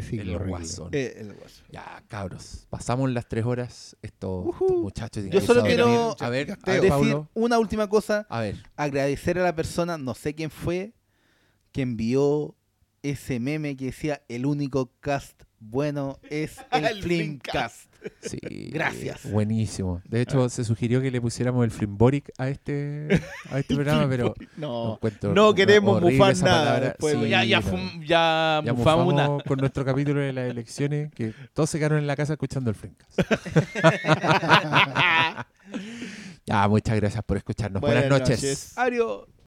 Qué 0.00 0.02
siglo 0.10 0.22
El 0.30 0.36
horrible. 0.36 0.50
guasón. 0.58 0.88
Eh, 0.92 1.14
el 1.18 1.32
guaso. 1.34 1.64
Ya, 1.70 2.04
cabros. 2.06 2.66
Pasamos 2.70 3.10
las 3.10 3.26
tres 3.28 3.44
horas. 3.44 3.96
Estos, 4.00 4.46
estos 4.52 4.70
muchachos. 4.78 5.24
Yo 5.30 5.40
solo 5.40 5.62
quiero. 5.64 6.16
A 6.20 6.28
ver, 6.28 6.52
a 6.52 6.56
ver, 6.70 6.74
decir 6.82 6.88
Paulo. 6.88 7.28
una 7.34 7.58
última 7.58 7.88
cosa. 7.88 8.26
A 8.28 8.40
ver. 8.40 8.56
Agradecer 8.76 9.38
a 9.38 9.42
la 9.42 9.54
persona, 9.56 9.98
no 9.98 10.14
sé 10.14 10.34
quién 10.34 10.50
fue, 10.50 10.92
que 11.72 11.82
envió 11.82 12.54
ese 13.02 13.40
meme 13.40 13.76
que 13.76 13.86
decía 13.86 14.22
el 14.28 14.44
único 14.46 14.92
cast 15.00 15.42
bueno 15.60 16.18
es 16.30 16.58
el, 16.72 16.84
El 16.84 17.02
Flimcast. 17.02 17.87
Sí, 18.20 18.38
Gracias. 18.72 19.30
Buenísimo. 19.30 20.02
De 20.08 20.20
hecho, 20.20 20.48
se 20.48 20.64
sugirió 20.64 21.00
que 21.00 21.10
le 21.10 21.20
pusiéramos 21.20 21.64
el 21.64 21.70
Flimboric 21.70 22.30
a 22.38 22.48
este, 22.48 23.08
a 23.50 23.58
este 23.58 23.74
programa, 23.74 24.08
pero 24.08 24.34
No, 24.56 24.98
queremos 25.54 26.00
mufar 26.00 26.36
nada 26.38 26.96
Sí, 27.00 27.28
ya, 27.28 27.44
ya, 27.44 27.60
fum- 27.60 28.04
ya, 28.06 28.62
Ya 28.64 28.72
mufamos 28.72 29.12
una. 29.12 29.38
con 29.46 29.58
nuestro 29.58 29.84
capítulo 29.84 30.20
de 30.20 30.32
las 30.32 30.50
elecciones, 30.50 31.12
que 31.12 31.32
todos 31.52 31.70
se 31.70 31.78
quedaron 31.78 31.98
en 31.98 32.06
la 32.06 32.16
casa 32.16 32.34
escuchando 32.34 32.70
el 32.70 32.76
Flimcast. 32.76 33.18
ya, 36.46 36.68
muchas 36.68 36.96
gracias 36.96 37.22
por 37.24 37.36
escucharnos. 37.36 37.80
Buenas, 37.80 38.04
Buenas 38.08 38.20
noches. 38.20 38.42
noches. 38.42 38.72
Adiós. 38.78 39.28